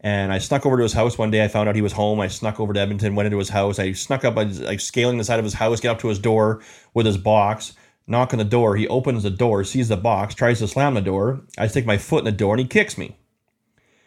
and 0.00 0.32
I 0.32 0.38
snuck 0.38 0.66
over 0.66 0.76
to 0.76 0.82
his 0.82 0.92
house 0.92 1.18
one 1.18 1.30
day. 1.30 1.44
I 1.44 1.48
found 1.48 1.68
out 1.68 1.74
he 1.74 1.82
was 1.82 1.92
home. 1.92 2.20
I 2.20 2.28
snuck 2.28 2.58
over 2.58 2.72
to 2.72 2.80
Edmonton, 2.80 3.14
went 3.14 3.26
into 3.26 3.38
his 3.38 3.50
house. 3.50 3.78
I 3.78 3.92
snuck 3.92 4.24
up, 4.24 4.36
I 4.36 4.44
like 4.44 4.80
scaling 4.80 5.18
the 5.18 5.24
side 5.24 5.38
of 5.38 5.44
his 5.44 5.54
house, 5.54 5.80
get 5.80 5.90
up 5.90 5.98
to 6.00 6.08
his 6.08 6.18
door 6.18 6.62
with 6.94 7.06
his 7.06 7.18
box, 7.18 7.74
knock 8.06 8.32
on 8.32 8.38
the 8.38 8.44
door. 8.44 8.76
He 8.76 8.88
opens 8.88 9.22
the 9.22 9.30
door, 9.30 9.64
sees 9.64 9.88
the 9.88 9.96
box, 9.96 10.34
tries 10.34 10.58
to 10.60 10.68
slam 10.68 10.94
the 10.94 11.00
door. 11.00 11.42
I 11.58 11.66
stick 11.66 11.86
my 11.86 11.98
foot 11.98 12.20
in 12.20 12.24
the 12.24 12.32
door 12.32 12.54
and 12.54 12.60
he 12.60 12.66
kicks 12.66 12.96
me. 12.96 13.16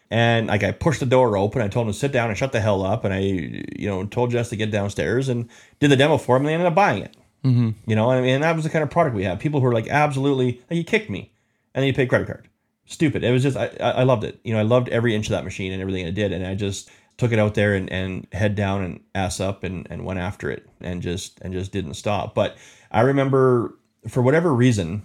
And 0.10 0.48
like 0.48 0.64
I 0.64 0.72
pushed 0.72 1.00
the 1.00 1.06
door 1.06 1.38
open. 1.38 1.62
I 1.62 1.68
told 1.68 1.88
him 1.88 1.94
to 1.94 2.00
sit 2.00 2.12
down 2.12 2.30
and 2.30 2.38
shut 2.38 2.52
the 2.52 2.62
hell 2.62 2.84
up. 2.84 3.04
And 3.04 3.14
I, 3.14 3.20
you 3.20 3.88
know, 3.88 4.06
told 4.06 4.32
Jess 4.32 4.50
to 4.50 4.56
get 4.56 4.72
downstairs 4.72 5.30
and 5.30 5.50
did 5.80 5.90
the 5.90 5.96
demo 5.96 6.18
for 6.18 6.36
him. 6.36 6.42
And 6.42 6.50
they 6.50 6.54
ended 6.54 6.68
up 6.68 6.76
buying 6.76 7.02
it. 7.04 7.16
Mm-hmm. 7.44 7.72
You 7.90 7.96
know, 7.96 8.10
I 8.10 8.22
mean, 8.22 8.42
that 8.42 8.56
was 8.56 8.64
the 8.64 8.70
kind 8.70 8.84
of 8.84 8.90
product 8.90 9.16
we 9.16 9.26
have. 9.26 9.40
People 9.40 9.60
who 9.60 9.66
are 9.66 9.74
like, 9.74 9.88
absolutely, 9.88 10.62
like, 10.70 10.78
you 10.78 10.84
kicked 10.84 11.10
me, 11.10 11.34
and 11.74 11.82
then 11.82 11.88
you 11.88 11.94
paid 11.94 12.08
credit 12.08 12.28
card. 12.28 12.48
Stupid. 12.86 13.24
It 13.24 13.32
was 13.32 13.44
just, 13.44 13.58
I, 13.58 13.68
I 13.80 14.04
loved 14.04 14.24
it. 14.24 14.40
You 14.44 14.54
know, 14.54 14.60
I 14.60 14.64
loved 14.64 14.90
every 14.90 15.16
inch 15.16 15.28
of 15.28 15.32
that 15.32 15.44
machine 15.44 15.72
and 15.72 15.82
everything 15.82 16.06
it 16.06 16.16
did, 16.16 16.32
and 16.32 16.46
I 16.46 16.56
just 16.56 16.90
took 17.18 17.32
it 17.32 17.40
out 17.40 17.54
there 17.54 17.76
and, 17.76 17.92
and 17.92 18.28
head 18.32 18.56
down 18.56 18.84
and 18.84 19.00
ass 19.16 19.40
up 19.40 19.64
and, 19.64 19.88
and 19.90 20.04
went 20.04 20.20
after 20.20 20.50
it 20.50 20.68
and 20.82 21.02
just 21.02 21.40
and 21.42 21.54
just 21.54 21.72
didn't 21.72 21.94
stop. 21.94 22.36
But 22.36 22.58
I 22.92 23.02
remember 23.02 23.78
for 24.08 24.22
whatever 24.22 24.54
reason, 24.54 25.04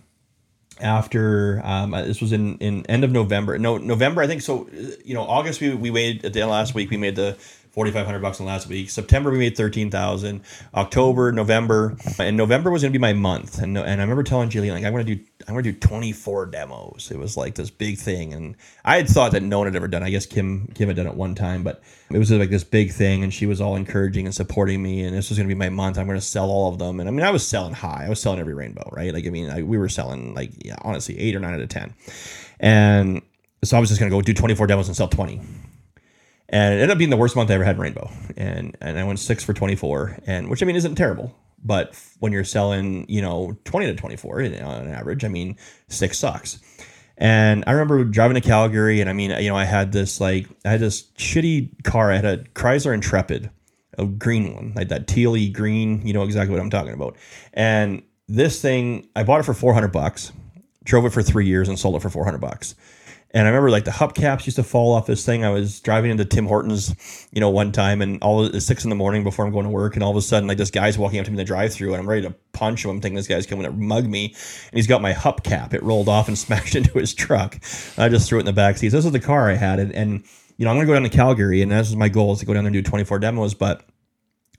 after 0.81 1.61
um, 1.65 1.91
this 1.91 2.21
was 2.21 2.33
in, 2.33 2.57
in 2.59 2.87
end 2.87 3.05
of 3.05 3.11
November. 3.11 3.59
No, 3.59 3.79
November, 3.79 4.23
I 4.23 4.27
think. 4.27 4.43
So, 4.43 4.69
you 5.05 5.15
know, 5.15 5.23
August 5.23 5.61
we, 5.61 5.75
we 5.75 5.91
made 5.91 6.25
at 6.25 6.33
the 6.33 6.41
end 6.41 6.51
last 6.51 6.75
week 6.75 6.91
we 6.91 6.97
made 6.97 7.17
the 7.17 7.37
4500 7.79 8.19
bucks 8.19 8.41
in 8.41 8.45
the 8.45 8.51
last 8.51 8.67
week. 8.67 8.91
September 8.91 9.31
we 9.31 9.39
made 9.39 9.57
13,000. 9.57 10.43
October, 10.75 11.31
November, 11.31 11.97
and 12.19 12.37
November 12.37 12.73
was 12.73 12.83
going 12.83 12.93
to 12.93 12.99
be 12.99 13.01
my 13.01 13.13
month. 13.13 13.61
And 13.61 13.79
and 13.79 14.01
I 14.01 14.03
remember 14.03 14.25
telling 14.25 14.51
Jillian 14.51 14.73
like 14.73 14.83
I'm 14.83 14.93
going 14.93 15.07
to 15.07 15.15
do 15.15 15.25
I'm 15.47 15.55
going 15.55 15.63
to 15.63 15.71
do 15.71 15.79
24 15.79 16.47
demos. 16.47 17.13
It 17.13 17.19
was 17.19 17.37
like 17.37 17.55
this 17.55 17.71
big 17.71 17.99
thing 17.99 18.33
and 18.33 18.57
I 18.85 18.97
had 18.97 19.07
thought 19.09 19.31
that 19.31 19.45
no 19.45 19.59
one 19.59 19.69
had 19.69 19.77
ever 19.77 19.87
done. 19.87 20.03
I 20.03 20.11
guess 20.11 20.27
Kim 20.27 20.67
Kim 20.75 20.89
had 20.89 20.97
done 20.97 21.07
it 21.07 21.15
one 21.15 21.37
time, 21.37 21.63
but 21.63 21.81
it 22.11 22.19
was 22.19 22.33
like 22.33 22.51
this 22.51 22.65
big 22.65 22.91
thing 22.91 23.23
and 23.23 23.33
she 23.33 23.47
was 23.47 23.61
all 23.61 23.77
encouraging 23.77 24.27
and 24.27 24.35
supporting 24.35 24.83
me 24.83 25.05
and 25.05 25.17
this 25.17 25.29
was 25.29 25.39
going 25.39 25.49
to 25.49 25.55
be 25.55 25.57
my 25.57 25.69
month. 25.69 25.99
I'm 25.99 26.07
going 26.07 26.19
to 26.19 26.27
sell 26.27 26.51
all 26.51 26.73
of 26.73 26.81
them. 26.81 26.99
And 26.99 27.09
I 27.09 27.13
mean 27.13 27.25
I 27.25 27.31
was 27.31 27.47
selling 27.47 27.75
high. 27.75 28.07
I 28.07 28.09
was 28.09 28.21
selling 28.21 28.41
every 28.41 28.55
rainbow, 28.55 28.91
right? 28.91 29.15
Like 29.15 29.25
I 29.25 29.31
mean 29.31 29.51
I, 29.51 29.63
we 29.63 29.79
were 29.79 29.89
selling 29.89 30.35
like 30.35 30.51
yeah, 30.65 30.75
honestly 30.83 31.17
8 31.17 31.37
or 31.37 31.39
9 31.39 31.55
out 31.55 31.61
of 31.61 31.69
10. 31.69 31.95
And 32.59 33.23
so 33.63 33.77
I 33.77 33.81
was 33.81 33.89
just 33.89 34.01
going 34.01 34.11
to 34.11 34.17
go 34.17 34.21
do 34.21 34.35
24 34.35 34.67
demos 34.67 34.89
and 34.89 34.97
sell 34.97 35.07
20 35.07 35.41
and 36.49 36.75
it 36.75 36.77
ended 36.77 36.91
up 36.91 36.99
being 36.99 37.11
the 37.11 37.17
worst 37.17 37.37
month 37.37 37.51
I 37.51 37.55
ever 37.55 37.65
had 37.65 37.77
in 37.77 37.83
Rainbow. 37.83 38.11
And 38.37 38.77
and 38.81 38.99
I 38.99 39.05
went 39.05 39.19
six 39.19 39.45
for 39.45 39.53
twenty 39.53 39.77
four, 39.77 40.19
and 40.27 40.49
which 40.49 40.63
I 40.63 40.67
mean 40.67 40.77
isn't 40.77 40.95
terrible, 40.95 41.35
but 41.63 41.95
when 42.21 42.33
you're 42.33 42.45
selling, 42.45 43.07
you 43.09 43.23
know, 43.23 43.57
twenty 43.65 43.87
to 43.87 43.95
twenty 43.95 44.17
four 44.17 44.43
on 44.43 44.89
average, 44.89 45.25
I 45.25 45.29
mean 45.29 45.57
six 45.89 46.19
sucks. 46.19 46.61
And 47.19 47.65
I 47.67 47.73
remember 47.73 48.05
driving 48.05 48.37
to 48.37 48.41
Calgary, 48.41 49.01
and 49.01 49.11
I 49.11 49.13
mean, 49.13 49.31
you 49.43 49.51
know, 49.51 49.57
I 49.57 49.65
had 49.65 49.93
this 49.93 50.21
like 50.21 50.47
I 50.65 50.71
had 50.71 50.81
this 50.81 51.03
shitty 51.19 51.83
car. 51.85 52.13
I 52.13 52.17
had 52.17 52.25
a 52.25 52.39
Chrysler 52.39 52.95
Intrepid, 52.95 53.51
a 53.99 54.07
green 54.07 54.55
one, 54.55 54.73
like 54.77 54.89
that 54.89 55.09
tealy 55.09 55.53
green. 55.53 56.07
You 56.07 56.13
know 56.13 56.23
exactly 56.23 56.55
what 56.55 56.63
I'm 56.63 56.71
talking 56.71 56.95
about. 56.95 57.17
And 57.53 58.03
this 58.29 58.63
thing, 58.63 59.09
I 59.17 59.25
bought 59.25 59.41
it 59.41 59.45
for 59.45 59.55
400 59.55 59.89
bucks, 59.89 60.33
drove 60.85 61.07
it 61.07 61.13
for 61.13 61.23
three 61.23 61.47
years, 61.47 61.69
and 61.69 61.79
sold 61.79 61.97
it 61.97 62.03
for 62.03 62.11
400 62.11 62.39
bucks. 62.39 62.75
And 63.33 63.47
I 63.47 63.51
remember 63.51 63.71
like 63.71 63.85
the 63.85 63.91
hubcaps 63.91 64.47
used 64.47 64.57
to 64.57 64.63
fall 64.63 64.95
off 64.95 65.07
this 65.07 65.25
thing. 65.25 65.45
I 65.45 65.51
was 65.51 65.81
driving 65.81 66.11
into 66.11 66.25
Tim 66.25 66.47
Hortons, 66.47 66.95
you 67.31 67.41
know, 67.41 67.51
one 67.51 67.73
time 67.73 68.01
and 68.01 68.23
all 68.23 68.47
it's 68.47 68.65
six 68.65 68.85
in 68.85 68.91
the 68.91 68.97
morning 68.97 69.23
before 69.23 69.45
I'm 69.45 69.53
going 69.53 69.65
to 69.65 69.71
work. 69.71 69.95
And 69.95 70.03
all 70.03 70.11
of 70.11 70.17
a 70.17 70.23
sudden, 70.23 70.49
like 70.49 70.57
this 70.57 70.71
guy's 70.71 70.97
walking 70.97 71.19
up 71.19 71.27
to 71.27 71.31
me 71.31 71.35
in 71.35 71.39
the 71.39 71.45
drive 71.45 71.75
through 71.75 71.93
and 71.93 72.01
I'm 72.01 72.09
ready 72.09 72.23
to 72.23 72.35
punch 72.53 72.85
him. 72.85 72.91
I'm 72.91 73.01
thinking 73.03 73.17
this 73.17 73.29
guy's 73.29 73.47
coming 73.47 73.65
to 73.65 73.73
mug 73.73 74.07
me. 74.07 74.29
And 74.29 74.73
he's 74.73 74.87
got 74.87 75.03
my 75.03 75.13
hubcap. 75.13 75.75
It 75.75 75.83
rolled 75.83 76.09
off 76.09 76.29
and 76.29 76.39
smashed 76.39 76.75
into 76.75 76.99
his 76.99 77.13
truck. 77.13 77.57
I 77.99 78.09
just 78.09 78.29
threw 78.29 78.39
it 78.39 78.43
in 78.43 78.47
the 78.47 78.53
back 78.55 78.79
seat. 78.79 78.91
So 78.91 78.97
this 78.97 79.05
was 79.05 79.13
the 79.13 79.21
car 79.21 79.51
I 79.51 79.57
had. 79.57 79.79
And, 79.79 79.93
and 79.93 80.25
you 80.57 80.65
know, 80.65 80.71
I'm 80.71 80.77
going 80.77 80.87
to 80.87 80.91
go 80.91 80.95
down 80.95 81.03
to 81.03 81.11
Calgary 81.11 81.61
and 81.61 81.71
this 81.71 81.89
was 81.89 81.97
my 81.97 82.09
goal 82.09 82.33
is 82.33 82.39
to 82.41 82.47
go 82.47 82.55
down 82.55 82.65
there 82.65 82.69
and 82.69 82.85
do 82.85 82.89
24 82.89 83.19
demos, 83.19 83.53
but 83.53 83.85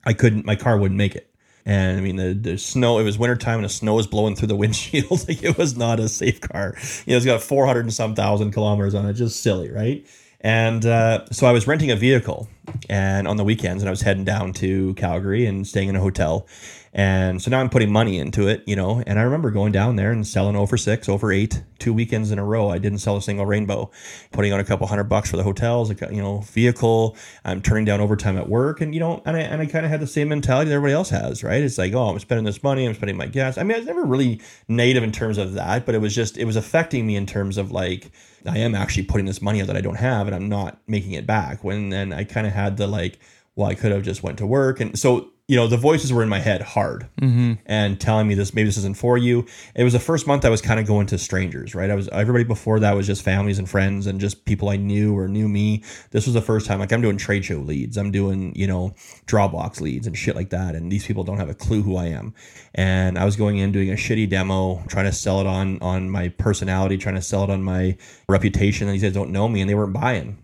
I 0.04 0.12
couldn't, 0.12 0.46
my 0.46 0.54
car 0.54 0.78
wouldn't 0.78 0.96
make 0.96 1.16
it. 1.16 1.29
And 1.70 1.98
I 1.98 2.00
mean, 2.00 2.16
the, 2.16 2.34
the 2.34 2.58
snow, 2.58 2.98
it 2.98 3.04
was 3.04 3.16
wintertime 3.16 3.60
and 3.60 3.64
the 3.64 3.68
snow 3.68 3.94
was 3.94 4.08
blowing 4.08 4.34
through 4.34 4.48
the 4.48 4.56
windshield. 4.64 5.28
like 5.28 5.44
it 5.44 5.56
was 5.56 5.76
not 5.76 6.00
a 6.00 6.08
safe 6.08 6.40
car. 6.40 6.74
You 7.06 7.12
know, 7.12 7.16
it's 7.16 7.24
got 7.24 7.40
400 7.40 7.82
and 7.84 7.94
some 7.94 8.16
thousand 8.16 8.50
kilometers 8.50 8.92
on 8.92 9.06
it. 9.06 9.12
Just 9.12 9.40
silly, 9.40 9.70
right? 9.70 10.04
And 10.40 10.84
uh, 10.84 11.26
so 11.30 11.46
I 11.46 11.52
was 11.52 11.68
renting 11.68 11.92
a 11.92 11.96
vehicle 11.96 12.48
and 12.88 13.28
on 13.28 13.36
the 13.36 13.44
weekends 13.44 13.82
and 13.82 13.88
I 13.88 13.90
was 13.90 14.02
heading 14.02 14.24
down 14.24 14.52
to 14.54 14.94
Calgary 14.94 15.46
and 15.46 15.66
staying 15.66 15.88
in 15.88 15.96
a 15.96 16.00
hotel. 16.00 16.46
And 16.92 17.40
so 17.40 17.52
now 17.52 17.60
I'm 17.60 17.70
putting 17.70 17.92
money 17.92 18.18
into 18.18 18.48
it, 18.48 18.64
you 18.66 18.74
know. 18.74 19.02
And 19.06 19.18
I 19.18 19.22
remember 19.22 19.52
going 19.52 19.70
down 19.70 19.94
there 19.94 20.10
and 20.10 20.26
selling 20.26 20.56
over 20.56 20.76
six, 20.76 21.08
over 21.08 21.30
eight, 21.30 21.62
two 21.78 21.92
weekends 21.92 22.32
in 22.32 22.38
a 22.40 22.44
row. 22.44 22.68
I 22.68 22.78
didn't 22.78 22.98
sell 22.98 23.16
a 23.16 23.22
single 23.22 23.46
rainbow, 23.46 23.92
putting 24.32 24.52
on 24.52 24.58
a 24.58 24.64
couple 24.64 24.88
hundred 24.88 25.04
bucks 25.04 25.30
for 25.30 25.36
the 25.36 25.44
hotels, 25.44 25.90
you 25.90 26.20
know, 26.20 26.40
vehicle. 26.40 27.16
I'm 27.44 27.62
turning 27.62 27.84
down 27.84 28.00
overtime 28.00 28.36
at 28.36 28.48
work, 28.48 28.80
and 28.80 28.92
you 28.92 28.98
know, 28.98 29.22
and 29.24 29.36
I 29.36 29.40
and 29.40 29.62
I 29.62 29.66
kind 29.66 29.84
of 29.84 29.90
had 29.92 30.00
the 30.00 30.06
same 30.08 30.30
mentality 30.30 30.70
that 30.70 30.74
everybody 30.74 30.94
else 30.94 31.10
has, 31.10 31.44
right? 31.44 31.62
It's 31.62 31.78
like, 31.78 31.92
oh, 31.92 32.08
I'm 32.08 32.18
spending 32.18 32.44
this 32.44 32.62
money, 32.64 32.86
I'm 32.86 32.94
spending 32.94 33.16
my 33.16 33.26
gas. 33.26 33.56
I 33.56 33.62
mean, 33.62 33.76
I 33.76 33.78
was 33.78 33.86
never 33.86 34.04
really 34.04 34.40
native 34.66 35.04
in 35.04 35.12
terms 35.12 35.38
of 35.38 35.52
that, 35.54 35.86
but 35.86 35.94
it 35.94 35.98
was 35.98 36.12
just 36.12 36.38
it 36.38 36.44
was 36.44 36.56
affecting 36.56 37.06
me 37.06 37.14
in 37.14 37.24
terms 37.24 37.56
of 37.56 37.70
like 37.70 38.10
I 38.46 38.58
am 38.58 38.74
actually 38.74 39.04
putting 39.04 39.26
this 39.26 39.42
money 39.42 39.60
out 39.60 39.68
that 39.68 39.76
I 39.76 39.80
don't 39.80 39.96
have, 39.96 40.26
and 40.26 40.34
I'm 40.34 40.48
not 40.48 40.80
making 40.88 41.12
it 41.12 41.26
back. 41.26 41.62
When 41.62 41.90
then 41.90 42.12
I 42.12 42.24
kind 42.24 42.48
of 42.48 42.52
had 42.64 42.76
the 42.76 42.86
like, 42.86 43.18
well, 43.56 43.68
I 43.68 43.74
could 43.74 43.92
have 43.92 44.02
just 44.02 44.22
went 44.22 44.38
to 44.38 44.46
work, 44.46 44.80
and 44.80 44.98
so 44.98 45.30
you 45.50 45.56
know, 45.56 45.66
the 45.66 45.76
voices 45.76 46.12
were 46.12 46.22
in 46.22 46.28
my 46.28 46.38
head 46.38 46.62
hard 46.62 47.08
mm-hmm. 47.20 47.54
and 47.66 48.00
telling 48.00 48.28
me 48.28 48.34
this, 48.34 48.54
maybe 48.54 48.68
this 48.68 48.76
isn't 48.76 48.96
for 48.96 49.18
you. 49.18 49.44
It 49.74 49.82
was 49.82 49.94
the 49.94 49.98
first 49.98 50.28
month 50.28 50.44
I 50.44 50.48
was 50.48 50.62
kind 50.62 50.78
of 50.78 50.86
going 50.86 51.08
to 51.08 51.18
strangers, 51.18 51.74
right? 51.74 51.90
I 51.90 51.96
was, 51.96 52.06
everybody 52.10 52.44
before 52.44 52.78
that 52.78 52.94
was 52.94 53.04
just 53.04 53.22
families 53.22 53.58
and 53.58 53.68
friends 53.68 54.06
and 54.06 54.20
just 54.20 54.44
people 54.44 54.68
I 54.68 54.76
knew 54.76 55.18
or 55.18 55.26
knew 55.26 55.48
me. 55.48 55.82
This 56.12 56.26
was 56.26 56.34
the 56.34 56.40
first 56.40 56.68
time, 56.68 56.78
like, 56.78 56.92
I'm 56.92 57.00
doing 57.02 57.16
trade 57.16 57.44
show 57.44 57.56
leads, 57.56 57.96
I'm 57.96 58.12
doing, 58.12 58.54
you 58.54 58.68
know, 58.68 58.94
Drawbox 59.26 59.80
leads 59.80 60.06
and 60.06 60.16
shit 60.16 60.36
like 60.36 60.50
that. 60.50 60.76
And 60.76 60.92
these 60.92 61.04
people 61.04 61.24
don't 61.24 61.38
have 61.38 61.50
a 61.50 61.54
clue 61.54 61.82
who 61.82 61.96
I 61.96 62.06
am. 62.06 62.32
And 62.76 63.18
I 63.18 63.24
was 63.24 63.34
going 63.34 63.58
in 63.58 63.72
doing 63.72 63.90
a 63.90 63.94
shitty 63.94 64.30
demo, 64.30 64.84
trying 64.86 65.06
to 65.06 65.12
sell 65.12 65.40
it 65.40 65.48
on, 65.48 65.82
on 65.82 66.10
my 66.10 66.28
personality, 66.28 66.96
trying 66.96 67.16
to 67.16 67.22
sell 67.22 67.42
it 67.42 67.50
on 67.50 67.64
my 67.64 67.96
reputation. 68.28 68.86
And 68.86 68.94
these 68.94 69.02
guys 69.02 69.14
don't 69.14 69.32
know 69.32 69.48
me 69.48 69.62
and 69.62 69.68
they 69.68 69.74
weren't 69.74 69.94
buying. 69.94 70.38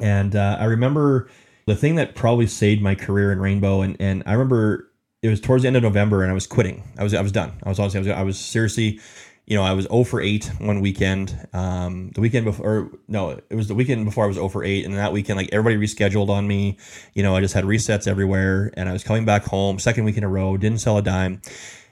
And 0.00 0.34
uh, 0.34 0.56
I 0.58 0.64
remember, 0.64 1.28
the 1.66 1.76
thing 1.76 1.94
that 1.96 2.14
probably 2.14 2.46
saved 2.46 2.82
my 2.82 2.94
career 2.94 3.32
in 3.32 3.38
Rainbow, 3.38 3.80
and 3.80 3.96
and 4.00 4.22
I 4.26 4.32
remember 4.32 4.90
it 5.22 5.28
was 5.28 5.40
towards 5.40 5.62
the 5.62 5.68
end 5.68 5.76
of 5.76 5.82
November, 5.82 6.22
and 6.22 6.30
I 6.30 6.34
was 6.34 6.46
quitting. 6.46 6.82
I 6.98 7.04
was 7.04 7.14
I 7.14 7.20
was 7.20 7.32
done. 7.32 7.52
I 7.62 7.68
was 7.68 7.78
honestly 7.78 7.98
I 7.98 8.02
was, 8.02 8.08
I 8.08 8.22
was 8.22 8.38
seriously, 8.38 9.00
you 9.46 9.56
know, 9.56 9.62
I 9.62 9.72
was 9.72 9.86
0 9.86 10.04
for 10.04 10.20
8 10.20 10.50
one 10.58 10.80
weekend. 10.80 11.48
Um, 11.52 12.10
the 12.14 12.20
weekend 12.20 12.44
before, 12.44 12.90
no, 13.08 13.30
it 13.30 13.54
was 13.54 13.68
the 13.68 13.74
weekend 13.74 14.04
before 14.04 14.24
I 14.24 14.26
was 14.26 14.36
0 14.36 14.48
for 14.48 14.64
8, 14.64 14.84
and 14.84 14.96
that 14.96 15.12
weekend, 15.12 15.36
like 15.36 15.50
everybody 15.52 15.76
rescheduled 15.76 16.28
on 16.28 16.48
me. 16.48 16.78
You 17.14 17.22
know, 17.22 17.36
I 17.36 17.40
just 17.40 17.54
had 17.54 17.64
resets 17.64 18.08
everywhere, 18.08 18.72
and 18.74 18.88
I 18.88 18.92
was 18.92 19.04
coming 19.04 19.24
back 19.24 19.44
home 19.44 19.78
second 19.78 20.04
week 20.04 20.16
in 20.16 20.24
a 20.24 20.28
row, 20.28 20.56
didn't 20.56 20.80
sell 20.80 20.98
a 20.98 21.02
dime, 21.02 21.40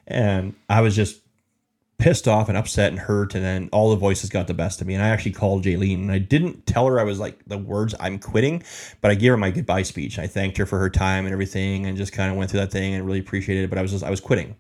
and 0.07 0.55
I 0.69 0.81
was 0.81 0.97
just 0.97 1.21
pissed 1.99 2.29
off 2.29 2.49
and 2.49 2.57
upset 2.57 2.91
and 2.91 3.01
hurt 3.01 3.35
and 3.35 3.45
then 3.45 3.69
all 3.73 3.91
the 3.91 3.97
voices 3.97 4.31
got 4.31 4.47
the 4.47 4.55
best 4.55 4.81
of 4.81 4.87
me 4.87 4.95
and 4.95 5.03
i 5.03 5.09
actually 5.09 5.33
called 5.33 5.65
jaylene 5.65 5.97
and 5.97 6.13
i 6.13 6.19
didn't 6.19 6.65
tell 6.65 6.87
her 6.87 7.01
i 7.01 7.03
was 7.03 7.19
like 7.19 7.45
the 7.47 7.59
words 7.59 7.93
i'm 7.99 8.21
quitting 8.21 8.63
but 9.01 9.11
i 9.11 9.15
gave 9.15 9.33
her 9.33 9.37
my 9.37 9.51
goodbye 9.51 9.83
speech 9.83 10.17
i 10.17 10.27
thanked 10.27 10.57
her 10.57 10.65
for 10.65 10.79
her 10.79 10.89
time 10.89 11.25
and 11.25 11.33
everything 11.33 11.87
and 11.87 11.97
just 11.97 12.13
kind 12.13 12.31
of 12.31 12.37
went 12.37 12.51
through 12.51 12.61
that 12.61 12.71
thing 12.71 12.95
and 12.95 13.05
really 13.05 13.19
appreciated 13.19 13.65
it 13.65 13.69
but 13.69 13.79
i 13.79 13.83
was 13.83 13.91
just 13.91 14.05
i 14.05 14.11
was 14.11 14.21
quitting 14.21 14.55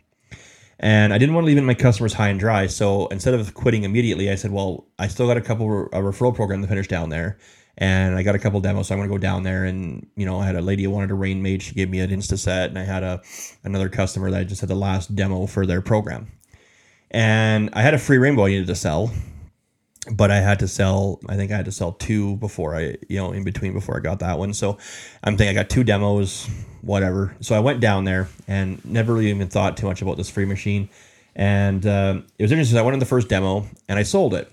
and 0.81 1.15
i 1.15 1.19
didn't 1.19 1.35
want 1.35 1.44
to 1.44 1.47
leave 1.47 1.59
in 1.59 1.65
my 1.65 1.74
customers 1.74 2.12
high 2.12 2.28
and 2.28 2.40
dry 2.40 2.66
so 2.66 3.06
instead 3.06 3.35
of 3.35 3.55
quitting 3.55 3.85
immediately 3.85 4.31
i 4.31 4.35
said 4.35 4.51
well 4.51 4.89
i 4.98 5.06
still 5.06 5.28
got 5.28 5.36
a 5.36 5.40
couple 5.40 5.85
a 5.93 6.01
referral 6.01 6.35
program 6.35 6.60
to 6.60 6.66
finish 6.66 6.89
down 6.89 7.09
there 7.09 7.39
and 7.81 8.16
I 8.16 8.24
got 8.24 8.35
a 8.35 8.40
couple 8.40 8.59
demos. 8.59 8.89
So 8.89 8.94
I'm 8.97 8.98
gonna 8.98 9.09
go 9.09 9.19
down 9.19 9.44
there, 9.44 9.65
and 9.65 10.05
you 10.16 10.27
know, 10.27 10.40
I 10.40 10.47
had 10.47 10.56
a 10.56 10.60
lady 10.60 10.82
who 10.82 10.90
wanted 10.90 11.12
a 11.12 11.15
RainMate. 11.15 11.62
She 11.62 11.77
gave 11.77 11.89
me 11.89 12.01
an 12.01 12.10
Insta 12.10 12.36
set, 12.36 12.70
and 12.70 12.77
I 12.77 12.82
had 12.82 13.05
a 13.05 13.23
another 13.62 13.89
customer 13.89 14.32
that 14.32 14.40
I 14.40 14.43
just 14.43 14.60
had 14.60 14.69
the 14.69 14.74
last 14.74 15.15
demo 15.15 15.47
for 15.47 15.65
their 15.65 15.81
program 15.81 16.32
and 17.10 17.70
I 17.72 17.82
had 17.82 17.94
a 17.94 17.98
free 17.98 18.18
rainbow 18.18 18.44
I 18.44 18.48
needed 18.48 18.66
to 18.66 18.74
sell, 18.74 19.10
but 20.10 20.30
I 20.30 20.40
had 20.40 20.59
to 20.60 20.68
sell. 20.68 21.20
I 21.28 21.36
think 21.36 21.52
I 21.52 21.56
had 21.56 21.64
to 21.64 21.72
sell 21.72 21.93
two 21.93 22.36
before 22.36 22.74
I, 22.76 22.97
you 23.09 23.16
know, 23.16 23.32
in 23.32 23.44
between 23.44 23.72
before 23.72 23.97
I 23.97 24.01
got 24.01 24.20
that 24.20 24.39
one. 24.39 24.55
So 24.55 24.78
I'm 25.24 25.36
thinking 25.36 25.56
I 25.56 25.62
got 25.62 25.70
two 25.70 25.85
demos, 25.85 26.48
whatever. 26.82 27.36
So 27.40 27.55
I 27.55 27.60
went 27.60 27.80
down 27.80 28.05
there 28.05 28.28
and 28.47 28.85
never 28.85 29.14
really 29.14 29.30
even 29.30 29.48
thought 29.48 29.76
too 29.76 29.86
much 29.86 30.02
about 30.02 30.16
this 30.16 30.30
free 30.30 30.44
machine. 30.44 30.89
And 31.35 31.86
uh, 31.86 32.20
it 32.39 32.43
was 32.43 32.52
interesting. 32.52 32.78
I 32.78 32.82
went 32.82 32.94
in 32.94 33.01
the 33.01 33.06
first 33.06 33.28
demo 33.28 33.66
and 33.89 33.98
I 33.98 34.02
sold 34.02 34.35
it. 34.35 34.51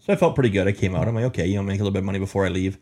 So 0.00 0.12
I 0.12 0.16
felt 0.16 0.34
pretty 0.34 0.50
good. 0.50 0.68
I 0.68 0.72
came 0.72 0.94
out. 0.94 1.08
I'm 1.08 1.14
like, 1.14 1.24
okay, 1.26 1.46
you 1.46 1.56
know, 1.56 1.62
make 1.62 1.80
a 1.80 1.82
little 1.82 1.92
bit 1.92 2.00
of 2.00 2.04
money 2.04 2.18
before 2.18 2.46
I 2.46 2.48
leave. 2.48 2.78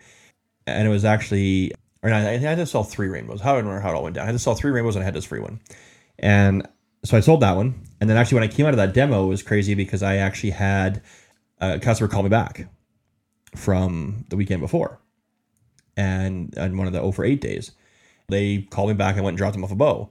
And 0.67 0.87
it 0.87 0.91
was 0.91 1.05
actually, 1.05 1.73
or 2.03 2.11
I, 2.11 2.35
I 2.35 2.37
had 2.39 2.57
to 2.57 2.67
sell 2.67 2.85
three 2.85 3.09
rainbows. 3.09 3.41
How 3.41 3.53
I 3.53 3.55
don't 3.57 3.67
remember 3.67 3.81
how 3.81 3.93
it 3.93 3.97
all 3.97 4.03
went 4.03 4.17
down. 4.17 4.25
I 4.25 4.27
had 4.27 4.33
to 4.33 4.39
sell 4.39 4.55
three 4.55 4.71
rainbows 4.71 4.97
and 4.97 5.03
I 5.03 5.05
had 5.05 5.15
this 5.15 5.25
free 5.25 5.41
one. 5.41 5.61
And 6.19 6.67
so 7.05 7.17
I 7.17 7.21
sold 7.21 7.41
that 7.41 7.57
one. 7.57 7.75
And 8.05 8.11
then 8.11 8.19
actually, 8.19 8.41
when 8.41 8.51
I 8.51 8.53
came 8.53 8.67
out 8.67 8.75
of 8.75 8.77
that 8.77 8.93
demo, 8.93 9.25
it 9.25 9.29
was 9.29 9.43
crazy 9.43 9.75
because 9.75 10.03
I 10.03 10.17
actually 10.17 10.51
had 10.51 11.01
a 11.59 11.79
customer 11.81 12.07
call 12.07 12.23
me 12.23 12.29
back 12.29 12.69
from 13.57 14.27
the 14.29 14.37
weekend 14.37 14.61
before, 14.61 15.01
and 15.97 16.53
and 16.59 16.77
one 16.77 16.87
of 16.87 16.93
the 16.93 17.01
oh 17.01 17.05
over 17.05 17.25
8 17.25 17.41
days, 17.41 17.71
they 18.29 18.69
called 18.69 18.89
me 18.91 18.95
back. 18.95 19.17
I 19.17 19.23
went 19.23 19.29
and 19.29 19.39
dropped 19.39 19.55
them 19.55 19.65
off 19.65 19.73
a 19.73 19.75
bow. 19.75 20.11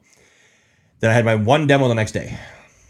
Then 1.02 1.12
I 1.12 1.14
had 1.14 1.24
my 1.24 1.36
one 1.36 1.68
demo 1.68 1.88
the 1.88 1.94
next 1.94 2.14
day. 2.14 2.36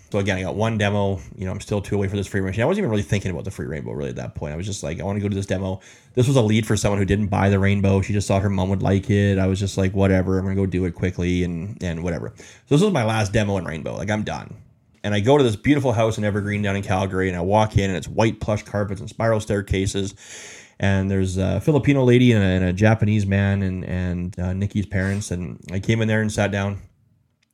So 0.10 0.20
again, 0.20 0.38
I 0.38 0.44
got 0.44 0.56
one 0.56 0.78
demo. 0.78 1.20
You 1.36 1.44
know, 1.44 1.52
I'm 1.52 1.60
still 1.60 1.82
two 1.82 1.96
away 1.96 2.08
for 2.08 2.16
this 2.16 2.28
free 2.28 2.40
rainbow. 2.40 2.62
I 2.62 2.66
wasn't 2.66 2.84
even 2.84 2.92
really 2.92 3.04
thinking 3.04 3.30
about 3.30 3.44
the 3.44 3.52
free 3.52 3.66
rainbow 3.66 3.92
really 3.92 4.12
at 4.12 4.16
that 4.16 4.36
point. 4.36 4.54
I 4.54 4.56
was 4.56 4.66
just 4.66 4.84
like, 4.84 5.02
I 5.02 5.04
want 5.04 5.18
to 5.18 5.22
go 5.22 5.28
to 5.28 5.36
this 5.36 5.48
demo. 5.48 5.82
This 6.14 6.30
was 6.30 6.38
a 6.38 6.42
lead 6.42 6.66
for 6.66 6.78
someone 6.78 7.00
who 7.00 7.06
didn't 7.06 7.28
buy 7.28 7.50
the 7.50 7.60
rainbow. 7.60 8.02
She 8.02 8.14
just 8.14 8.30
thought 8.30 8.42
her 8.42 8.50
mom 8.50 8.70
would 8.70 8.82
like 8.82 9.10
it. 9.10 9.38
I 9.38 9.48
was 9.48 9.60
just 9.60 9.78
like, 9.78 9.94
whatever. 9.94 10.40
I'm 10.40 10.46
gonna 10.46 10.56
go 10.56 10.66
do 10.66 10.86
it 10.86 10.96
quickly 10.96 11.44
and 11.44 11.84
and 11.84 12.06
whatever. 12.06 12.32
So 12.38 12.76
this 12.76 12.82
was 12.82 12.94
my 12.94 13.04
last 13.04 13.34
demo 13.34 13.58
in 13.58 13.66
rainbow. 13.66 13.98
Like 13.98 14.10
I'm 14.10 14.24
done. 14.24 14.56
And 15.04 15.14
I 15.14 15.20
go 15.20 15.38
to 15.38 15.44
this 15.44 15.56
beautiful 15.56 15.92
house 15.92 16.18
in 16.18 16.24
Evergreen 16.24 16.62
down 16.62 16.76
in 16.76 16.84
Calgary, 16.84 17.28
and 17.28 17.38
I 17.38 17.42
walk 17.42 17.78
in, 17.78 17.90
and 17.90 17.98
it's 17.98 18.08
white 18.08 18.40
plush 18.40 18.64
carpets 18.64 19.02
and 19.02 19.10
spiral 19.10 19.40
staircases 19.40 20.16
and 20.80 21.10
there's 21.10 21.38
a 21.38 21.62
Filipino 21.62 22.04
lady 22.04 22.32
and 22.32 22.44
a, 22.44 22.48
and 22.48 22.66
a 22.66 22.74
Japanese 22.74 23.28
man 23.28 23.62
and 23.62 23.86
and 23.86 24.40
uh, 24.40 24.54
Nikki's 24.54 24.88
parents 24.88 25.30
and 25.30 25.60
I 25.72 25.80
came 25.80 26.02
in 26.02 26.08
there 26.08 26.20
and 26.20 26.32
sat 26.32 26.52
down 26.52 26.82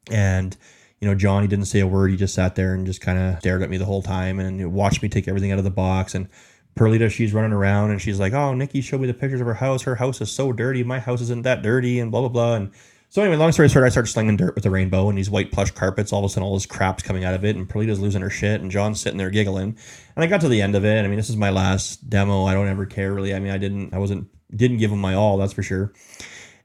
and 0.09 0.55
you 0.99 1.07
know, 1.07 1.15
John, 1.15 1.41
he 1.43 1.47
didn't 1.47 1.65
say 1.65 1.79
a 1.79 1.87
word. 1.87 2.11
He 2.11 2.17
just 2.17 2.33
sat 2.33 2.55
there 2.55 2.73
and 2.73 2.85
just 2.85 2.99
kind 2.99 3.17
of 3.17 3.39
stared 3.39 3.61
at 3.61 3.69
me 3.69 3.77
the 3.77 3.85
whole 3.85 4.01
time 4.01 4.39
and 4.39 4.73
watched 4.73 5.01
me 5.01 5.07
take 5.07 5.27
everything 5.27 5.51
out 5.51 5.57
of 5.57 5.63
the 5.63 5.71
box. 5.71 6.13
And 6.13 6.27
Perlita, 6.75 7.09
she's 7.09 7.33
running 7.33 7.53
around 7.53 7.91
and 7.91 8.01
she's 8.01 8.19
like, 8.19 8.33
"Oh, 8.33 8.53
Nikki 8.53 8.81
showed 8.81 9.01
me 9.01 9.07
the 9.07 9.13
pictures 9.13 9.41
of 9.41 9.47
her 9.47 9.53
house. 9.53 9.83
Her 9.83 9.95
house 9.95 10.19
is 10.21 10.31
so 10.31 10.51
dirty. 10.51 10.83
My 10.83 10.99
house 10.99 11.21
isn't 11.21 11.43
that 11.43 11.61
dirty." 11.61 11.99
And 11.99 12.11
blah 12.11 12.21
blah 12.21 12.29
blah. 12.29 12.55
And 12.55 12.71
so 13.09 13.21
anyway, 13.21 13.37
long 13.37 13.51
story 13.51 13.69
short, 13.69 13.85
I 13.85 13.89
started 13.89 14.11
slinging 14.11 14.37
dirt 14.37 14.55
with 14.55 14.63
the 14.63 14.69
rainbow 14.69 15.09
and 15.09 15.17
these 15.17 15.29
white 15.29 15.51
plush 15.51 15.71
carpets. 15.71 16.13
All 16.13 16.19
of 16.19 16.25
a 16.25 16.29
sudden, 16.29 16.43
all 16.43 16.53
this 16.53 16.65
crap's 16.65 17.03
coming 17.03 17.23
out 17.23 17.33
of 17.33 17.43
it, 17.43 17.55
and 17.55 17.67
Perlita's 17.67 17.99
losing 17.99 18.21
her 18.21 18.29
shit, 18.29 18.61
and 18.61 18.69
John's 18.69 19.01
sitting 19.01 19.17
there 19.17 19.29
giggling. 19.29 19.77
And 20.15 20.23
I 20.23 20.27
got 20.27 20.41
to 20.41 20.47
the 20.47 20.61
end 20.61 20.75
of 20.75 20.85
it. 20.85 21.03
I 21.03 21.07
mean, 21.07 21.17
this 21.17 21.29
is 21.29 21.37
my 21.37 21.49
last 21.49 22.09
demo. 22.09 22.45
I 22.45 22.53
don't 22.53 22.67
ever 22.67 22.85
care 22.85 23.13
really. 23.13 23.33
I 23.33 23.39
mean, 23.39 23.51
I 23.51 23.57
didn't, 23.57 23.93
I 23.93 23.97
wasn't, 23.97 24.27
didn't 24.55 24.77
give 24.77 24.91
him 24.91 24.99
my 24.99 25.15
all. 25.15 25.37
That's 25.37 25.53
for 25.53 25.63
sure. 25.63 25.91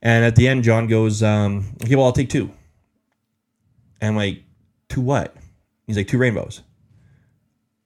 And 0.03 0.25
at 0.25 0.37
the 0.37 0.47
end, 0.49 0.65
John 0.65 0.87
goes, 0.87 1.23
um, 1.23 1.75
"Okay, 1.83 1.97
well, 1.97 2.05
I'll 2.05 2.13
take 2.13 2.29
two. 2.29 2.51
And 4.01 4.11
I'm 4.11 4.17
like, 4.17 4.45
two 4.91 5.01
what? 5.01 5.35
He's 5.87 5.97
like, 5.97 6.09
two 6.09 6.19
rainbows. 6.19 6.61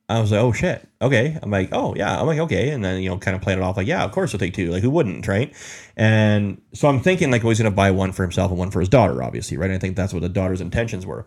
I 0.09 0.21
was 0.21 0.33
like, 0.33 0.41
oh 0.41 0.53
shit, 0.53 0.89
okay. 1.03 1.39
I'm 1.43 1.51
like, 1.51 1.69
oh 1.73 1.95
yeah. 1.95 2.19
I'm 2.19 2.27
like, 2.27 2.39
okay. 2.39 2.71
And 2.71 2.83
then 2.85 3.03
you 3.03 3.11
know, 3.11 3.19
kind 3.19 3.37
of 3.37 3.43
playing 3.43 3.59
it 3.59 3.63
off 3.63 3.77
like, 3.77 3.87
yeah, 3.87 4.05
of 4.05 4.13
course 4.13 4.33
he'll 4.33 4.39
take 4.39 4.55
two. 4.55 4.71
Like, 4.71 4.83
who 4.83 4.91
wouldn't, 4.91 5.29
right? 5.29 5.55
And 5.97 6.63
so 6.73 6.89
I'm 6.89 7.01
thinking 7.01 7.31
like, 7.31 7.43
well, 7.43 7.51
he's 7.51 7.59
gonna 7.59 7.71
buy 7.71 7.91
one 7.91 8.13
for 8.13 8.23
himself 8.23 8.51
and 8.51 8.59
one 8.59 8.71
for 8.71 8.81
his 8.81 8.89
daughter, 8.89 9.23
obviously, 9.23 9.57
right? 9.59 9.67
And 9.67 9.75
I 9.75 9.79
think 9.79 9.97
that's 9.97 10.15
what 10.15 10.23
the 10.23 10.29
daughter's 10.29 10.63
intentions 10.63 11.05
were. 11.05 11.27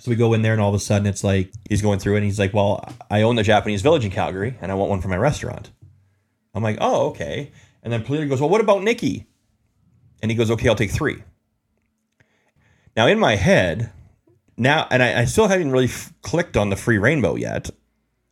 So 0.00 0.10
we 0.10 0.16
go 0.16 0.32
in 0.32 0.42
there, 0.42 0.52
and 0.52 0.62
all 0.62 0.68
of 0.68 0.74
a 0.74 0.78
sudden, 0.78 1.06
it's 1.08 1.24
like 1.24 1.52
he's 1.68 1.82
going 1.82 1.98
through, 1.98 2.16
and 2.16 2.24
he's 2.24 2.38
like, 2.38 2.54
"Well, 2.54 2.88
I 3.10 3.22
own 3.22 3.34
the 3.34 3.42
Japanese 3.42 3.82
Village 3.82 4.04
in 4.04 4.12
Calgary, 4.12 4.56
and 4.60 4.70
I 4.70 4.74
want 4.76 4.90
one 4.90 5.00
for 5.00 5.08
my 5.08 5.16
restaurant." 5.16 5.70
I'm 6.54 6.62
like, 6.62 6.78
"Oh, 6.80 7.08
okay." 7.08 7.50
And 7.82 7.92
then 7.92 8.04
Polina 8.04 8.26
goes, 8.26 8.40
"Well, 8.40 8.48
what 8.48 8.60
about 8.60 8.84
Nikki?" 8.84 9.26
And 10.22 10.30
he 10.30 10.36
goes, 10.36 10.50
"Okay, 10.52 10.68
I'll 10.68 10.76
take 10.76 10.92
three. 10.92 11.24
Now, 12.96 13.08
in 13.08 13.18
my 13.18 13.34
head, 13.36 13.90
now, 14.56 14.86
and 14.90 15.02
I, 15.02 15.20
I 15.20 15.24
still 15.24 15.48
haven't 15.48 15.72
really 15.72 15.86
f- 15.86 16.12
clicked 16.22 16.56
on 16.56 16.70
the 16.70 16.76
free 16.76 16.98
rainbow 16.98 17.34
yet, 17.34 17.70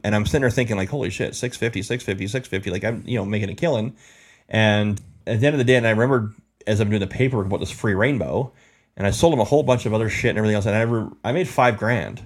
and 0.06 0.14
I'm 0.14 0.24
sitting 0.24 0.42
there 0.42 0.50
thinking 0.50 0.76
like, 0.76 0.88
"Holy 0.88 1.10
shit, 1.10 1.34
650, 1.34 1.82
650, 1.82 2.28
650!" 2.28 2.70
Like 2.70 2.84
I'm, 2.84 3.02
you 3.08 3.18
know, 3.18 3.24
making 3.24 3.50
a 3.50 3.56
killing. 3.56 3.96
And 4.48 5.00
at 5.26 5.40
the 5.40 5.46
end 5.48 5.54
of 5.54 5.58
the 5.58 5.64
day, 5.64 5.74
and 5.74 5.84
I 5.84 5.90
remember 5.90 6.32
as 6.64 6.78
I'm 6.78 6.88
doing 6.88 7.00
the 7.00 7.08
paperwork 7.08 7.46
about 7.46 7.58
this 7.58 7.72
free 7.72 7.94
rainbow, 7.94 8.52
and 8.96 9.04
I 9.04 9.10
sold 9.10 9.34
him 9.34 9.40
a 9.40 9.44
whole 9.44 9.64
bunch 9.64 9.84
of 9.84 9.92
other 9.92 10.08
shit 10.08 10.30
and 10.30 10.38
everything 10.38 10.54
else, 10.54 10.64
and 10.64 10.76
I 10.76 10.78
ever 10.78 11.10
I 11.24 11.32
made 11.32 11.48
five 11.48 11.76
grand 11.76 12.24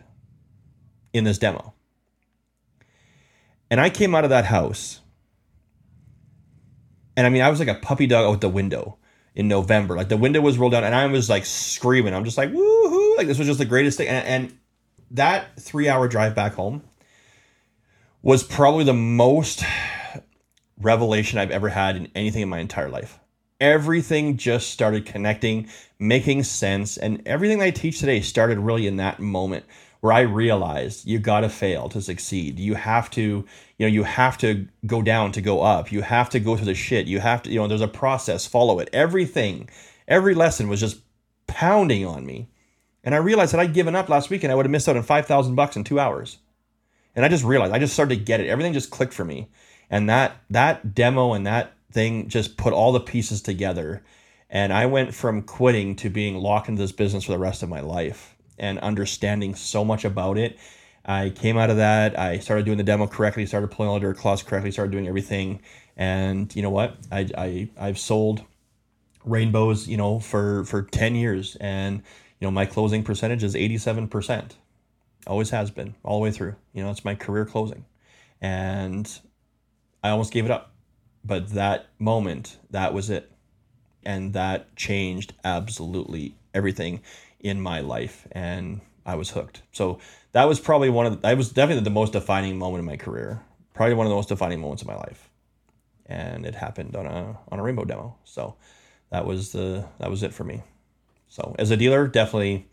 in 1.14 1.24
this 1.24 1.38
demo. 1.38 1.72
And 3.70 3.80
I 3.80 3.88
came 3.88 4.14
out 4.14 4.24
of 4.24 4.30
that 4.30 4.44
house, 4.44 5.00
and 7.16 7.26
I 7.26 7.30
mean, 7.30 7.40
I 7.40 7.48
was 7.48 7.60
like 7.60 7.68
a 7.68 7.76
puppy 7.76 8.06
dog 8.06 8.30
out 8.30 8.42
the 8.42 8.50
window 8.50 8.98
in 9.34 9.48
November. 9.48 9.96
Like 9.96 10.10
the 10.10 10.18
window 10.18 10.42
was 10.42 10.58
rolled 10.58 10.72
down, 10.72 10.84
and 10.84 10.94
I 10.94 11.06
was 11.06 11.30
like 11.30 11.46
screaming. 11.46 12.12
I'm 12.12 12.26
just 12.26 12.36
like 12.36 12.50
woohoo! 12.50 13.16
Like 13.16 13.26
this 13.26 13.38
was 13.38 13.46
just 13.46 13.58
the 13.58 13.64
greatest 13.64 13.96
thing. 13.96 14.08
And, 14.08 14.26
and 14.26 14.58
that 15.12 15.58
three 15.58 15.88
hour 15.88 16.08
drive 16.08 16.34
back 16.34 16.52
home 16.52 16.82
was 18.22 18.42
probably 18.42 18.84
the 18.84 18.92
most 18.92 19.64
revelation 20.78 21.38
I've 21.38 21.50
ever 21.50 21.68
had 21.68 21.96
in 21.96 22.08
anything 22.14 22.42
in 22.42 22.48
my 22.48 22.58
entire 22.58 22.88
life. 22.88 23.18
Everything 23.60 24.36
just 24.36 24.70
started 24.70 25.04
connecting, 25.04 25.68
making 25.98 26.42
sense, 26.44 26.96
and 26.96 27.22
everything 27.26 27.60
I 27.60 27.70
teach 27.70 27.98
today 27.98 28.20
started 28.20 28.58
really 28.58 28.86
in 28.86 28.96
that 28.96 29.20
moment 29.20 29.64
where 30.00 30.14
I 30.14 30.20
realized 30.20 31.06
you 31.06 31.18
got 31.18 31.40
to 31.40 31.50
fail 31.50 31.90
to 31.90 32.00
succeed. 32.00 32.58
You 32.58 32.74
have 32.74 33.10
to, 33.10 33.20
you 33.20 33.86
know, 33.86 33.86
you 33.86 34.02
have 34.02 34.38
to 34.38 34.66
go 34.86 35.02
down 35.02 35.32
to 35.32 35.42
go 35.42 35.60
up. 35.60 35.92
You 35.92 36.00
have 36.00 36.30
to 36.30 36.40
go 36.40 36.56
through 36.56 36.66
the 36.66 36.74
shit. 36.74 37.06
You 37.06 37.20
have 37.20 37.42
to, 37.42 37.50
you 37.50 37.58
know, 37.58 37.68
there's 37.68 37.82
a 37.82 37.88
process, 37.88 38.46
follow 38.46 38.78
it. 38.80 38.88
Everything, 38.94 39.68
every 40.08 40.34
lesson 40.34 40.68
was 40.68 40.80
just 40.80 41.00
pounding 41.46 42.06
on 42.06 42.24
me. 42.24 42.48
And 43.04 43.14
I 43.14 43.18
realized 43.18 43.52
that 43.52 43.60
I'd 43.60 43.74
given 43.74 43.94
up 43.94 44.08
last 44.08 44.30
week 44.30 44.42
and 44.42 44.50
I 44.50 44.54
would 44.54 44.64
have 44.64 44.70
missed 44.70 44.88
out 44.88 44.96
on 44.96 45.02
5,000 45.02 45.54
bucks 45.54 45.76
in 45.76 45.84
2 45.84 46.00
hours. 46.00 46.38
And 47.14 47.24
I 47.24 47.28
just 47.28 47.44
realized, 47.44 47.72
I 47.72 47.78
just 47.78 47.92
started 47.92 48.18
to 48.18 48.24
get 48.24 48.40
it. 48.40 48.48
Everything 48.48 48.72
just 48.72 48.90
clicked 48.90 49.14
for 49.14 49.24
me. 49.24 49.48
And 49.90 50.08
that 50.08 50.36
that 50.50 50.94
demo 50.94 51.32
and 51.32 51.46
that 51.46 51.72
thing 51.90 52.28
just 52.28 52.56
put 52.56 52.72
all 52.72 52.92
the 52.92 53.00
pieces 53.00 53.42
together. 53.42 54.02
And 54.48 54.72
I 54.72 54.86
went 54.86 55.14
from 55.14 55.42
quitting 55.42 55.96
to 55.96 56.10
being 56.10 56.36
locked 56.36 56.68
into 56.68 56.80
this 56.80 56.92
business 56.92 57.24
for 57.24 57.32
the 57.32 57.38
rest 57.38 57.62
of 57.62 57.68
my 57.68 57.80
life 57.80 58.36
and 58.58 58.78
understanding 58.80 59.54
so 59.54 59.84
much 59.84 60.04
about 60.04 60.38
it. 60.38 60.58
I 61.04 61.30
came 61.30 61.56
out 61.56 61.70
of 61.70 61.76
that. 61.78 62.18
I 62.18 62.38
started 62.38 62.66
doing 62.66 62.78
the 62.78 62.84
demo 62.84 63.06
correctly, 63.06 63.46
started 63.46 63.70
pulling 63.70 63.90
all 63.90 63.98
the 63.98 64.14
claws 64.14 64.42
correctly, 64.42 64.70
started 64.70 64.92
doing 64.92 65.08
everything. 65.08 65.60
And 65.96 66.54
you 66.54 66.62
know 66.62 66.70
what? 66.70 66.96
I, 67.10 67.28
I 67.36 67.68
I've 67.78 67.98
sold 67.98 68.44
rainbows, 69.24 69.88
you 69.88 69.96
know, 69.96 70.20
for 70.20 70.64
for 70.64 70.82
10 70.82 71.14
years. 71.14 71.56
And 71.60 72.02
you 72.38 72.46
know, 72.46 72.50
my 72.50 72.66
closing 72.66 73.02
percentage 73.02 73.42
is 73.44 73.54
87%. 73.54 74.52
Always 75.26 75.50
has 75.50 75.70
been, 75.70 75.94
all 76.02 76.18
the 76.18 76.24
way 76.24 76.30
through. 76.30 76.56
You 76.72 76.82
know, 76.82 76.90
it's 76.90 77.04
my 77.04 77.14
career 77.14 77.44
closing. 77.44 77.84
And 78.40 79.10
I 80.02 80.10
almost 80.10 80.32
gave 80.32 80.44
it 80.44 80.50
up. 80.50 80.72
But 81.24 81.50
that 81.50 81.86
moment, 81.98 82.56
that 82.70 82.94
was 82.94 83.10
it. 83.10 83.30
And 84.02 84.32
that 84.32 84.74
changed 84.76 85.34
absolutely 85.44 86.34
everything 86.54 87.02
in 87.38 87.60
my 87.60 87.80
life. 87.80 88.26
And 88.32 88.80
I 89.04 89.14
was 89.14 89.30
hooked. 89.30 89.62
So 89.72 89.98
that 90.32 90.44
was 90.44 90.60
probably 90.60 90.88
one 90.88 91.06
of 91.06 91.12
the, 91.12 91.18
that 91.18 91.36
was 91.36 91.50
definitely 91.50 91.84
the 91.84 91.90
most 91.90 92.12
defining 92.12 92.58
moment 92.58 92.80
in 92.80 92.86
my 92.86 92.96
career. 92.96 93.42
Probably 93.74 93.94
one 93.94 94.06
of 94.06 94.10
the 94.10 94.16
most 94.16 94.28
defining 94.28 94.60
moments 94.60 94.82
of 94.82 94.88
my 94.88 94.96
life. 94.96 95.28
And 96.06 96.44
it 96.44 96.54
happened 96.54 96.96
on 96.96 97.06
a 97.06 97.38
on 97.50 97.58
a 97.58 97.62
rainbow 97.62 97.84
demo. 97.84 98.16
So 98.24 98.56
that 99.10 99.26
was 99.26 99.52
the 99.52 99.86
that 99.98 100.10
was 100.10 100.22
it 100.22 100.34
for 100.34 100.44
me. 100.44 100.62
So 101.28 101.54
as 101.58 101.70
a 101.70 101.76
dealer, 101.76 102.08
definitely 102.08 102.68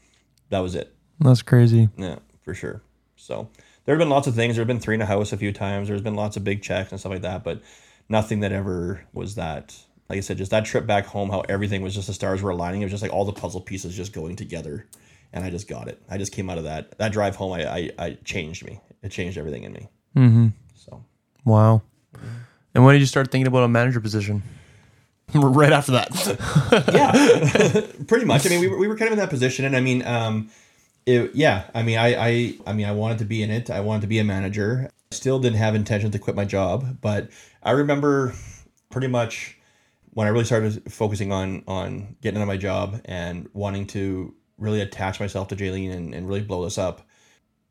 that 0.49 0.59
was 0.59 0.75
it. 0.75 0.93
That's 1.19 1.41
crazy. 1.41 1.89
Yeah, 1.97 2.17
for 2.47 2.53
sure. 2.53 2.81
So 3.17 3.49
there 3.83 3.93
have 3.93 3.99
been 3.99 4.09
lots 4.09 4.25
of 4.25 4.33
things. 4.33 4.55
There 4.55 4.61
have 4.61 4.69
been 4.69 4.79
three 4.79 4.95
in 4.95 5.01
a 5.01 5.05
house 5.05 5.33
a 5.33 5.37
few 5.37 5.51
times. 5.51 5.89
There's 5.89 6.01
been 6.01 6.15
lots 6.15 6.37
of 6.37 6.45
big 6.45 6.61
checks 6.61 6.91
and 6.91 6.99
stuff 6.99 7.11
like 7.11 7.23
that, 7.23 7.43
but 7.43 7.61
nothing 8.07 8.39
that 8.39 8.53
ever 8.53 9.05
was 9.11 9.35
that. 9.35 9.75
Like 10.07 10.15
I 10.15 10.21
said, 10.21 10.37
just 10.37 10.51
that 10.51 10.63
trip 10.63 10.87
back 10.87 11.07
home, 11.07 11.29
how 11.29 11.41
everything 11.49 11.81
was 11.81 11.93
just 11.93 12.07
the 12.07 12.13
stars 12.13 12.41
were 12.41 12.51
aligning. 12.51 12.81
It 12.81 12.85
was 12.85 12.93
just 12.93 13.03
like 13.03 13.11
all 13.11 13.25
the 13.25 13.33
puzzle 13.33 13.59
pieces 13.59 13.97
just 13.97 14.13
going 14.13 14.37
together, 14.37 14.87
and 15.33 15.43
I 15.43 15.49
just 15.49 15.67
got 15.67 15.89
it. 15.89 16.01
I 16.09 16.17
just 16.17 16.31
came 16.31 16.49
out 16.49 16.57
of 16.57 16.63
that 16.63 16.97
that 16.99 17.11
drive 17.11 17.35
home. 17.35 17.51
I 17.51 17.67
I, 17.67 17.91
I 17.99 18.17
changed 18.23 18.65
me. 18.65 18.79
It 19.03 19.09
changed 19.09 19.37
everything 19.37 19.63
in 19.63 19.73
me. 19.73 19.89
Mm-hmm. 20.15 20.47
So 20.73 21.03
Wow. 21.43 21.81
And 22.73 22.85
when 22.85 22.93
did 22.93 22.99
you 22.99 23.07
start 23.07 23.29
thinking 23.29 23.47
about 23.47 23.63
a 23.63 23.67
manager 23.67 23.99
position? 23.99 24.43
right 25.33 25.73
after 25.73 25.91
that. 25.91 26.09
yeah, 26.93 28.03
pretty 28.07 28.23
much. 28.25 28.45
I 28.45 28.49
mean, 28.49 28.61
we 28.61 28.67
were, 28.69 28.77
we 28.77 28.87
were 28.87 28.95
kind 28.95 29.07
of 29.07 29.13
in 29.13 29.19
that 29.19 29.29
position, 29.29 29.65
and 29.65 29.75
I 29.75 29.81
mean, 29.81 30.05
um, 30.05 30.49
it, 31.07 31.33
yeah, 31.35 31.63
I 31.73 31.83
mean, 31.83 31.97
I, 31.97 32.15
I, 32.15 32.53
I 32.67 32.73
mean, 32.73 32.85
I 32.85 32.91
wanted 32.91 33.19
to 33.19 33.25
be 33.25 33.41
in 33.41 33.49
it. 33.49 33.69
I 33.69 33.79
wanted 33.79 34.01
to 34.01 34.07
be 34.07 34.19
a 34.19 34.25
manager. 34.25 34.91
Still 35.11 35.39
didn't 35.39 35.57
have 35.57 35.73
intention 35.73 36.11
to 36.11 36.19
quit 36.19 36.35
my 36.35 36.43
job, 36.43 36.97
but 36.99 37.29
I 37.63 37.71
remember 37.71 38.33
pretty 38.91 39.07
much 39.07 39.57
when 40.11 40.27
I 40.27 40.31
really 40.31 40.43
started 40.43 40.91
focusing 40.91 41.31
on 41.31 41.63
on 41.65 42.17
getting 42.21 42.39
out 42.39 42.43
of 42.43 42.47
my 42.49 42.57
job 42.57 42.99
and 43.05 43.49
wanting 43.53 43.87
to 43.87 44.35
really 44.57 44.81
attach 44.81 45.21
myself 45.21 45.47
to 45.47 45.55
Jaylene 45.55 45.93
and, 45.93 46.13
and 46.13 46.27
really 46.27 46.41
blow 46.41 46.65
this 46.65 46.77
up. 46.77 47.07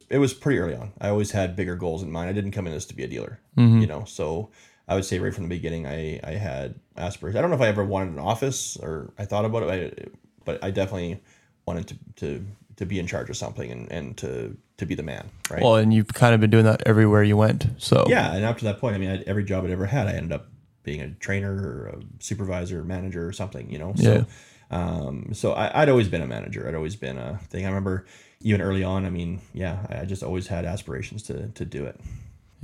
It 0.09 0.17
was 0.17 0.33
pretty 0.33 0.59
early 0.59 0.75
on. 0.75 0.93
I 0.99 1.11
always 1.11 1.33
had 1.33 1.57
bigger 1.57 1.77
goals 1.77 2.03
in 2.03 2.11
mind. 2.11 2.31
I 2.31 2.33
didn't 2.33 2.53
come 2.53 2.67
in 2.67 2.73
this 2.73 2.87
to 2.87 2.95
be 2.95 3.05
a 3.05 3.09
dealer, 3.09 3.39
mm-hmm. 3.59 3.81
you 3.81 3.87
know. 3.87 4.05
So 4.05 4.51
I 4.89 4.95
would 4.95 5.05
say 5.05 5.19
right 5.19 5.35
from 5.35 5.45
the 5.45 5.51
beginning, 5.51 5.87
I 5.87 6.21
I 6.25 6.33
had 6.33 6.77
aspirations. 6.97 7.37
I 7.37 7.43
don't 7.43 7.51
know 7.51 7.57
if 7.57 7.63
I 7.63 7.69
ever 7.69 7.85
wanted 7.85 8.15
an 8.15 8.19
office 8.19 8.79
or 8.79 9.13
I 9.19 9.27
thought 9.27 9.45
about 9.45 9.65
it, 9.65 10.15
but 10.47 10.65
I 10.65 10.71
definitely 10.71 11.21
wanted 11.67 11.89
to 11.89 11.97
to 12.17 12.47
to 12.77 12.87
be 12.87 12.99
in 12.99 13.07
charge 13.07 13.31
of 13.31 13.37
something 13.37 13.71
and, 13.71 13.91
and 13.91 14.17
to 14.19 14.57
to 14.79 14.85
be 14.87 14.95
the 14.95 15.03
man, 15.03 15.31
right? 15.51 15.63
well, 15.63 15.77
and 15.77 15.93
you've 15.95 16.09
kind 16.13 16.35
of 16.35 16.41
been 16.41 16.51
doing 16.51 16.65
that 16.65 16.83
everywhere 16.87 17.23
you 17.23 17.37
went. 17.37 17.67
So 17.79 18.05
yeah, 18.09 18.35
and 18.35 18.45
up 18.45 18.59
to 18.59 18.65
that 18.65 18.79
point, 18.79 18.95
I 18.95 18.99
mean, 18.99 19.11
I, 19.11 19.23
every 19.27 19.45
job 19.45 19.65
I'd 19.65 19.71
ever 19.71 19.87
had, 19.87 20.07
I 20.07 20.13
ended 20.13 20.33
up 20.33 20.49
being 20.83 21.01
a 21.01 21.11
trainer 21.15 21.53
or 21.53 21.87
a 21.89 22.23
supervisor, 22.23 22.81
or 22.81 22.85
manager, 22.85 23.27
or 23.27 23.33
something, 23.33 23.71
you 23.71 23.79
know. 23.79 23.95
So, 23.97 24.03
Yeah. 24.13 24.25
um, 24.79 25.31
so 25.33 25.53
I, 25.53 25.83
I'd 25.83 25.89
always 25.89 26.09
been 26.09 26.23
a 26.23 26.27
manager. 26.27 26.69
I'd 26.69 26.75
always 26.75 26.95
been 26.97 27.17
a 27.19 27.39
thing. 27.49 27.65
I 27.65 27.69
remember 27.69 28.07
even 28.43 28.61
early 28.61 28.85
on. 28.85 29.05
I 29.07 29.11
mean, 29.11 29.41
yeah, 29.55 29.87
I 29.89 30.01
I 30.01 30.05
just 30.05 30.23
always 30.23 30.47
had 30.49 30.65
aspirations 30.65 31.23
to 31.25 31.49
to 31.49 31.65
do 31.65 31.87
it. 31.87 31.99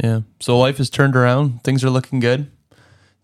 Yeah. 0.03 0.21
So 0.41 0.59
life 0.59 0.77
has 0.79 0.91
turned 0.91 1.17
around. 1.17 1.63
Things 1.65 1.83
are 1.85 1.91
looking 1.91 2.21
good, 2.21 2.51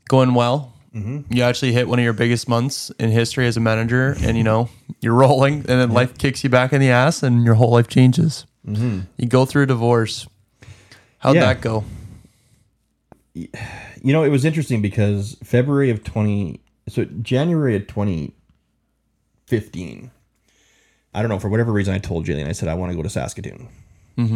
going 0.09 0.35
well. 0.35 0.73
Mm-hmm. 0.99 1.33
You 1.35 1.43
actually 1.43 1.73
hit 1.73 1.89
one 1.89 1.99
of 1.99 2.03
your 2.05 2.13
biggest 2.13 2.49
months 2.49 2.91
in 2.99 3.11
history 3.11 3.47
as 3.47 3.57
a 3.57 3.61
manager, 3.61 4.17
and 4.21 4.37
you 4.37 4.43
know 4.45 4.69
you're 5.01 5.15
rolling, 5.15 5.55
and 5.55 5.65
then 5.67 5.91
life 5.91 6.17
kicks 6.19 6.43
you 6.45 6.51
back 6.51 6.73
in 6.73 6.81
the 6.81 6.91
ass, 6.91 7.23
and 7.23 7.45
your 7.45 7.55
whole 7.55 7.71
life 7.71 7.89
changes. 7.89 8.47
Mm-hmm. 8.67 9.01
You 9.17 9.29
go 9.29 9.45
through 9.45 9.63
a 9.65 9.67
divorce. 9.67 10.27
How'd 11.19 11.37
Yeah. 11.37 11.47
that 11.53 11.61
go? 11.61 11.85
You 13.35 14.13
know, 14.13 14.25
it 14.25 14.31
was 14.31 14.45
interesting 14.45 14.83
because 14.83 15.37
February 15.45 15.91
of 15.91 16.03
twenty, 16.03 16.61
so 16.89 17.05
January 17.23 17.77
of 17.77 17.87
twenty 17.87 18.35
fifteen. 19.47 20.11
I 21.15 21.23
don't 21.23 21.29
know 21.31 21.39
for 21.39 21.49
whatever 21.49 21.73
reason 21.73 21.95
I 21.95 21.99
told 21.99 22.27
Jillian 22.27 22.49
I 22.49 22.53
said 22.53 22.69
I 22.69 22.75
want 22.75 22.91
to 22.93 22.97
go 22.97 23.03
to 23.03 23.09
Saskatoon, 23.11 23.69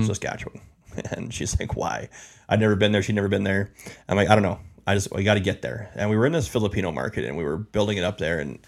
Saskatchewan, 0.05 0.60
and 1.10 1.32
she's 1.34 1.59
like, 1.59 1.76
"Why? 1.76 2.09
I'd 2.48 2.60
never 2.60 2.76
been 2.76 2.93
there. 2.93 3.02
She'd 3.02 3.14
never 3.14 3.28
been 3.28 3.44
there." 3.44 3.70
I'm 4.09 4.16
like, 4.16 4.28
"I 4.30 4.34
don't 4.34 4.43
know. 4.44 4.59
I 4.86 4.94
just 4.94 5.12
we 5.12 5.24
got 5.24 5.34
to 5.34 5.40
get 5.40 5.62
there." 5.62 5.90
And 5.94 6.10
we 6.10 6.16
were 6.16 6.26
in 6.26 6.32
this 6.32 6.48
Filipino 6.48 6.92
market 6.92 7.24
and 7.24 7.36
we 7.36 7.44
were 7.44 7.56
building 7.56 7.98
it 7.98 8.04
up 8.04 8.18
there, 8.18 8.40
and 8.40 8.59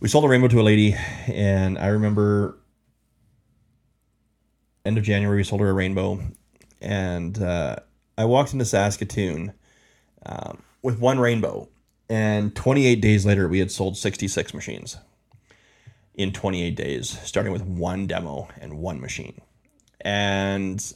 we 0.00 0.08
sold 0.08 0.24
a 0.24 0.28
rainbow 0.28 0.48
to 0.48 0.60
a 0.60 0.62
lady, 0.62 0.94
and 1.26 1.78
I 1.78 1.88
remember 1.88 2.58
end 4.84 4.98
of 4.98 5.04
January, 5.04 5.38
we 5.38 5.44
sold 5.44 5.60
her 5.60 5.70
a 5.70 5.72
rainbow, 5.72 6.20
and 6.80 7.40
uh, 7.42 7.76
I 8.18 8.24
walked 8.26 8.52
into 8.52 8.64
Saskatoon 8.64 9.52
um, 10.26 10.62
with 10.82 10.98
one 10.98 11.18
rainbow, 11.18 11.68
and 12.08 12.54
28 12.54 12.96
days 12.96 13.24
later, 13.24 13.48
we 13.48 13.58
had 13.58 13.70
sold 13.70 13.96
66 13.96 14.52
machines 14.52 14.98
in 16.14 16.32
28 16.32 16.76
days, 16.76 17.18
starting 17.24 17.52
with 17.52 17.62
one 17.62 18.06
demo 18.06 18.48
and 18.60 18.78
one 18.78 19.00
machine, 19.00 19.40
and 20.00 20.94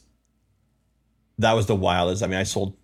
that 1.39 1.53
was 1.53 1.65
the 1.65 1.75
wildest. 1.75 2.21
I 2.21 2.27
mean, 2.27 2.39
I 2.39 2.43
sold 2.43 2.77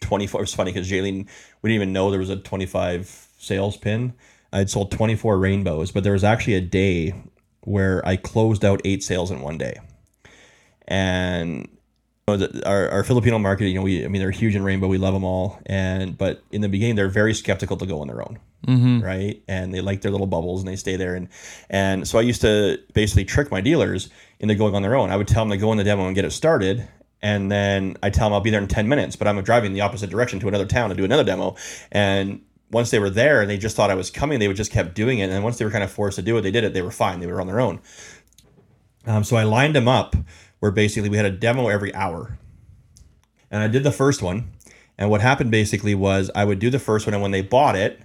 24. 0.00 0.40
It 0.40 0.42
was 0.42 0.54
funny 0.54 0.72
because 0.72 0.90
Jaylene, 0.90 1.26
we 1.62 1.70
didn't 1.70 1.82
even 1.82 1.92
know 1.92 2.10
there 2.10 2.20
was 2.20 2.30
a 2.30 2.36
25 2.36 3.28
sales 3.38 3.76
pin. 3.76 4.14
I 4.52 4.58
had 4.58 4.70
sold 4.70 4.90
24 4.90 5.38
rainbows, 5.38 5.92
but 5.92 6.02
there 6.02 6.12
was 6.12 6.24
actually 6.24 6.54
a 6.54 6.60
day 6.60 7.14
where 7.62 8.06
I 8.06 8.16
closed 8.16 8.64
out 8.64 8.80
eight 8.84 9.02
sales 9.02 9.30
in 9.30 9.40
one 9.40 9.58
day. 9.58 9.78
And 10.88 11.68
the, 12.26 12.62
our, 12.66 12.88
our 12.90 13.04
Filipino 13.04 13.38
market, 13.38 13.66
you 13.66 13.74
know, 13.74 13.82
we 13.82 14.04
I 14.04 14.08
mean 14.08 14.20
they're 14.20 14.30
huge 14.30 14.54
in 14.54 14.62
rainbow. 14.62 14.86
We 14.86 14.98
love 14.98 15.14
them 15.14 15.24
all, 15.24 15.58
and 15.66 16.16
but 16.16 16.42
in 16.50 16.60
the 16.60 16.68
beginning 16.68 16.96
they're 16.96 17.08
very 17.08 17.34
skeptical 17.34 17.76
to 17.76 17.86
go 17.86 18.00
on 18.00 18.08
their 18.08 18.22
own, 18.22 18.38
mm-hmm. 18.66 19.00
right? 19.00 19.42
And 19.48 19.72
they 19.74 19.80
like 19.80 20.02
their 20.02 20.10
little 20.10 20.26
bubbles 20.26 20.60
and 20.60 20.68
they 20.68 20.76
stay 20.76 20.96
there. 20.96 21.14
And 21.14 21.28
and 21.68 22.06
so 22.06 22.18
I 22.18 22.22
used 22.22 22.40
to 22.42 22.78
basically 22.94 23.24
trick 23.24 23.50
my 23.50 23.60
dealers 23.60 24.10
into 24.38 24.54
going 24.54 24.74
on 24.74 24.82
their 24.82 24.94
own. 24.94 25.10
I 25.10 25.16
would 25.16 25.28
tell 25.28 25.44
them 25.44 25.50
to 25.50 25.56
go 25.56 25.72
in 25.72 25.78
the 25.78 25.84
demo 25.84 26.06
and 26.06 26.14
get 26.14 26.24
it 26.24 26.32
started, 26.32 26.86
and 27.22 27.50
then 27.50 27.96
I 28.02 28.10
tell 28.10 28.26
them 28.26 28.34
I'll 28.34 28.40
be 28.40 28.50
there 28.50 28.60
in 28.60 28.68
10 28.68 28.88
minutes, 28.88 29.16
but 29.16 29.28
I'm 29.28 29.40
driving 29.42 29.72
the 29.72 29.82
opposite 29.82 30.10
direction 30.10 30.40
to 30.40 30.48
another 30.48 30.66
town 30.66 30.90
to 30.90 30.96
do 30.96 31.04
another 31.04 31.24
demo. 31.24 31.56
And 31.92 32.42
once 32.70 32.90
they 32.90 32.98
were 32.98 33.10
there 33.10 33.42
and 33.42 33.50
they 33.50 33.58
just 33.58 33.76
thought 33.76 33.90
I 33.90 33.94
was 33.94 34.10
coming, 34.10 34.38
they 34.38 34.48
would 34.48 34.56
just 34.56 34.72
kept 34.72 34.94
doing 34.94 35.18
it. 35.18 35.28
And 35.28 35.44
once 35.44 35.58
they 35.58 35.64
were 35.64 35.70
kind 35.70 35.84
of 35.84 35.90
forced 35.90 36.16
to 36.16 36.22
do 36.22 36.36
it, 36.38 36.42
they 36.42 36.50
did 36.50 36.64
it. 36.64 36.72
They 36.72 36.82
were 36.82 36.90
fine. 36.90 37.20
They 37.20 37.26
were 37.26 37.40
on 37.40 37.46
their 37.46 37.60
own. 37.60 37.80
Um, 39.06 39.24
so 39.24 39.36
I 39.36 39.42
lined 39.42 39.74
them 39.74 39.88
up 39.88 40.16
where 40.60 40.70
basically 40.70 41.08
we 41.08 41.16
had 41.16 41.26
a 41.26 41.30
demo 41.30 41.68
every 41.68 41.94
hour. 41.94 42.38
And 43.50 43.62
I 43.62 43.68
did 43.68 43.82
the 43.82 43.92
first 43.92 44.22
one. 44.22 44.52
And 44.96 45.10
what 45.10 45.20
happened 45.20 45.50
basically 45.50 45.94
was 45.94 46.30
I 46.34 46.44
would 46.44 46.58
do 46.58 46.68
the 46.68 46.78
first 46.78 47.06
one, 47.06 47.14
and 47.14 47.22
when 47.22 47.30
they 47.30 47.40
bought 47.40 47.74
it, 47.74 48.02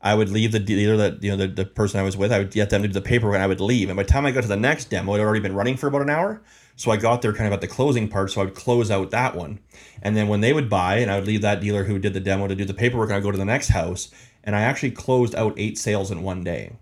I 0.00 0.14
would 0.14 0.30
leave 0.30 0.52
the 0.52 0.58
dealer 0.58 0.96
that 0.96 1.22
you 1.22 1.30
know 1.30 1.36
the, 1.36 1.46
the 1.46 1.64
person 1.66 2.00
I 2.00 2.04
was 2.04 2.16
with. 2.16 2.32
I 2.32 2.38
would 2.38 2.50
get 2.50 2.70
them 2.70 2.80
to 2.82 2.88
do 2.88 2.94
the 2.94 3.02
paperwork, 3.02 3.34
and 3.34 3.42
I 3.42 3.46
would 3.46 3.60
leave. 3.60 3.90
And 3.90 3.96
by 3.96 4.04
the 4.04 4.08
time 4.08 4.24
I 4.24 4.30
got 4.30 4.42
to 4.42 4.48
the 4.48 4.56
next 4.56 4.86
demo, 4.86 5.14
it 5.14 5.18
had 5.18 5.24
already 5.24 5.40
been 5.40 5.54
running 5.54 5.76
for 5.76 5.88
about 5.88 6.00
an 6.00 6.10
hour. 6.10 6.40
So 6.78 6.92
I 6.92 6.96
got 6.96 7.22
there 7.22 7.32
kind 7.32 7.48
of 7.48 7.52
at 7.52 7.60
the 7.60 7.66
closing 7.66 8.06
part, 8.06 8.30
so 8.30 8.40
I 8.40 8.44
would 8.44 8.54
close 8.54 8.88
out 8.88 9.10
that 9.10 9.34
one. 9.34 9.58
And 10.00 10.16
then 10.16 10.28
when 10.28 10.42
they 10.42 10.52
would 10.52 10.70
buy, 10.70 10.98
and 10.98 11.10
I 11.10 11.16
would 11.18 11.26
leave 11.26 11.42
that 11.42 11.60
dealer 11.60 11.84
who 11.84 11.98
did 11.98 12.14
the 12.14 12.20
demo 12.20 12.46
to 12.46 12.54
do 12.54 12.64
the 12.64 12.72
paperwork, 12.72 13.08
and 13.08 13.16
I'd 13.16 13.24
go 13.24 13.32
to 13.32 13.36
the 13.36 13.44
next 13.44 13.70
house, 13.70 14.10
and 14.44 14.54
I 14.54 14.60
actually 14.60 14.92
closed 14.92 15.34
out 15.34 15.58
eight 15.58 15.76
sales 15.76 16.12
in 16.12 16.22
one 16.22 16.44
day. 16.44 16.76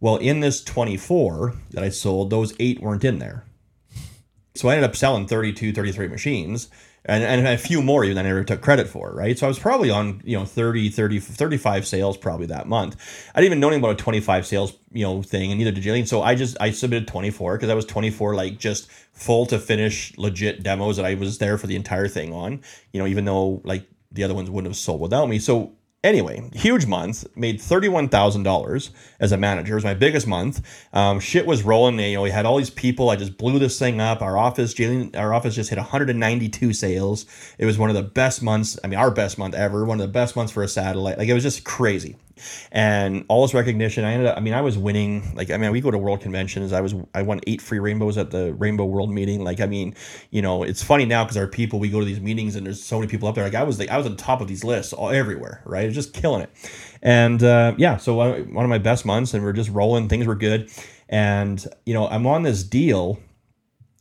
Well, 0.00 0.16
in 0.16 0.40
this 0.40 0.64
24 0.64 1.54
that 1.72 1.84
I 1.84 1.90
sold, 1.90 2.30
those 2.30 2.54
eight 2.58 2.80
weren't 2.80 3.04
in 3.04 3.18
there. 3.18 3.44
So 4.54 4.70
I 4.70 4.72
ended 4.72 4.88
up 4.88 4.96
selling 4.96 5.26
32, 5.26 5.74
33 5.74 6.08
machines 6.08 6.70
and, 7.04 7.24
and 7.24 7.46
a 7.46 7.56
few 7.56 7.82
more 7.82 8.04
even 8.04 8.18
I 8.18 8.28
ever 8.28 8.44
took 8.44 8.60
credit 8.60 8.88
for, 8.88 9.12
right? 9.12 9.38
So 9.38 9.46
I 9.46 9.48
was 9.48 9.58
probably 9.58 9.90
on, 9.90 10.20
you 10.24 10.38
know, 10.38 10.44
30, 10.44 10.90
30, 10.90 11.18
35 11.18 11.86
sales 11.86 12.16
probably 12.16 12.46
that 12.46 12.68
month. 12.68 12.96
I 13.34 13.40
didn't 13.40 13.52
even 13.52 13.60
know 13.60 13.68
anything 13.68 13.84
about 13.84 14.00
a 14.00 14.02
25 14.02 14.46
sales, 14.46 14.76
you 14.92 15.04
know, 15.04 15.22
thing, 15.22 15.50
and 15.50 15.58
neither 15.58 15.72
did 15.72 15.82
Jaylene. 15.82 16.06
So 16.06 16.22
I 16.22 16.34
just, 16.34 16.56
I 16.60 16.70
submitted 16.70 17.08
24 17.08 17.56
because 17.56 17.70
I 17.70 17.74
was 17.74 17.86
24, 17.86 18.34
like 18.34 18.58
just 18.58 18.90
full 19.12 19.46
to 19.46 19.58
finish 19.58 20.16
legit 20.18 20.62
demos 20.62 20.96
that 20.96 21.06
I 21.06 21.14
was 21.14 21.38
there 21.38 21.56
for 21.56 21.66
the 21.66 21.76
entire 21.76 22.08
thing 22.08 22.32
on, 22.32 22.60
you 22.92 23.00
know, 23.00 23.06
even 23.06 23.24
though 23.24 23.62
like 23.64 23.88
the 24.12 24.24
other 24.24 24.34
ones 24.34 24.50
wouldn't 24.50 24.70
have 24.70 24.76
sold 24.76 25.00
without 25.00 25.28
me. 25.28 25.38
So 25.38 25.72
Anyway, 26.02 26.48
huge 26.54 26.86
month. 26.86 27.26
Made 27.36 27.60
thirty-one 27.60 28.08
thousand 28.08 28.42
dollars 28.42 28.90
as 29.18 29.32
a 29.32 29.36
manager. 29.36 29.74
It 29.74 29.76
was 29.76 29.84
my 29.84 29.92
biggest 29.92 30.26
month. 30.26 30.66
Um, 30.94 31.20
shit 31.20 31.44
was 31.44 31.62
rolling. 31.62 31.98
You 31.98 32.14
know, 32.14 32.22
we 32.22 32.30
had 32.30 32.46
all 32.46 32.56
these 32.56 32.70
people. 32.70 33.10
I 33.10 33.16
just 33.16 33.36
blew 33.36 33.58
this 33.58 33.78
thing 33.78 34.00
up. 34.00 34.22
Our 34.22 34.38
office, 34.38 34.72
Jaylene, 34.72 35.14
our 35.14 35.34
office 35.34 35.54
just 35.54 35.68
hit 35.68 35.76
one 35.76 35.86
hundred 35.86 36.08
and 36.08 36.18
ninety-two 36.18 36.72
sales. 36.72 37.26
It 37.58 37.66
was 37.66 37.76
one 37.76 37.90
of 37.90 37.96
the 37.96 38.02
best 38.02 38.42
months. 38.42 38.78
I 38.82 38.86
mean, 38.86 38.98
our 38.98 39.10
best 39.10 39.36
month 39.36 39.54
ever. 39.54 39.84
One 39.84 40.00
of 40.00 40.06
the 40.06 40.12
best 40.12 40.36
months 40.36 40.52
for 40.52 40.62
a 40.62 40.68
satellite. 40.68 41.18
Like 41.18 41.28
it 41.28 41.34
was 41.34 41.42
just 41.42 41.64
crazy 41.64 42.16
and 42.72 43.24
all 43.28 43.42
this 43.42 43.54
recognition. 43.54 44.04
I 44.04 44.12
ended 44.12 44.28
up. 44.28 44.36
I 44.36 44.40
mean, 44.40 44.54
I 44.54 44.60
was 44.60 44.76
winning. 44.78 45.34
Like, 45.34 45.50
I 45.50 45.56
mean, 45.56 45.70
we 45.72 45.80
go 45.80 45.90
to 45.90 45.98
world 45.98 46.20
conventions. 46.20 46.72
I 46.72 46.80
was. 46.80 46.94
I 47.14 47.22
won 47.22 47.40
eight 47.46 47.60
free 47.60 47.78
rainbows 47.78 48.18
at 48.18 48.30
the 48.30 48.54
Rainbow 48.54 48.84
World 48.84 49.10
meeting. 49.10 49.44
Like, 49.44 49.60
I 49.60 49.66
mean, 49.66 49.94
you 50.30 50.42
know, 50.42 50.62
it's 50.62 50.82
funny 50.82 51.04
now 51.04 51.24
because 51.24 51.36
our 51.36 51.46
people. 51.46 51.78
We 51.78 51.90
go 51.90 52.00
to 52.00 52.06
these 52.06 52.20
meetings 52.20 52.56
and 52.56 52.66
there's 52.66 52.82
so 52.82 52.98
many 52.98 53.10
people 53.10 53.28
up 53.28 53.34
there. 53.34 53.44
Like, 53.44 53.54
I 53.54 53.62
was 53.62 53.78
like, 53.78 53.90
I 53.90 53.96
was 53.96 54.06
on 54.06 54.16
top 54.16 54.40
of 54.40 54.48
these 54.48 54.64
lists 54.64 54.92
all 54.92 55.10
everywhere. 55.10 55.62
Right, 55.64 55.86
was 55.86 55.94
just 55.94 56.12
killing 56.14 56.42
it. 56.42 56.50
And 57.02 57.42
uh, 57.42 57.74
yeah, 57.78 57.96
so 57.96 58.14
one 58.14 58.64
of 58.64 58.70
my 58.70 58.78
best 58.78 59.04
months, 59.04 59.34
and 59.34 59.44
we're 59.44 59.52
just 59.52 59.70
rolling. 59.70 60.08
Things 60.08 60.26
were 60.26 60.34
good, 60.34 60.70
and 61.08 61.64
you 61.86 61.94
know, 61.94 62.08
I'm 62.08 62.26
on 62.26 62.42
this 62.42 62.62
deal 62.62 63.18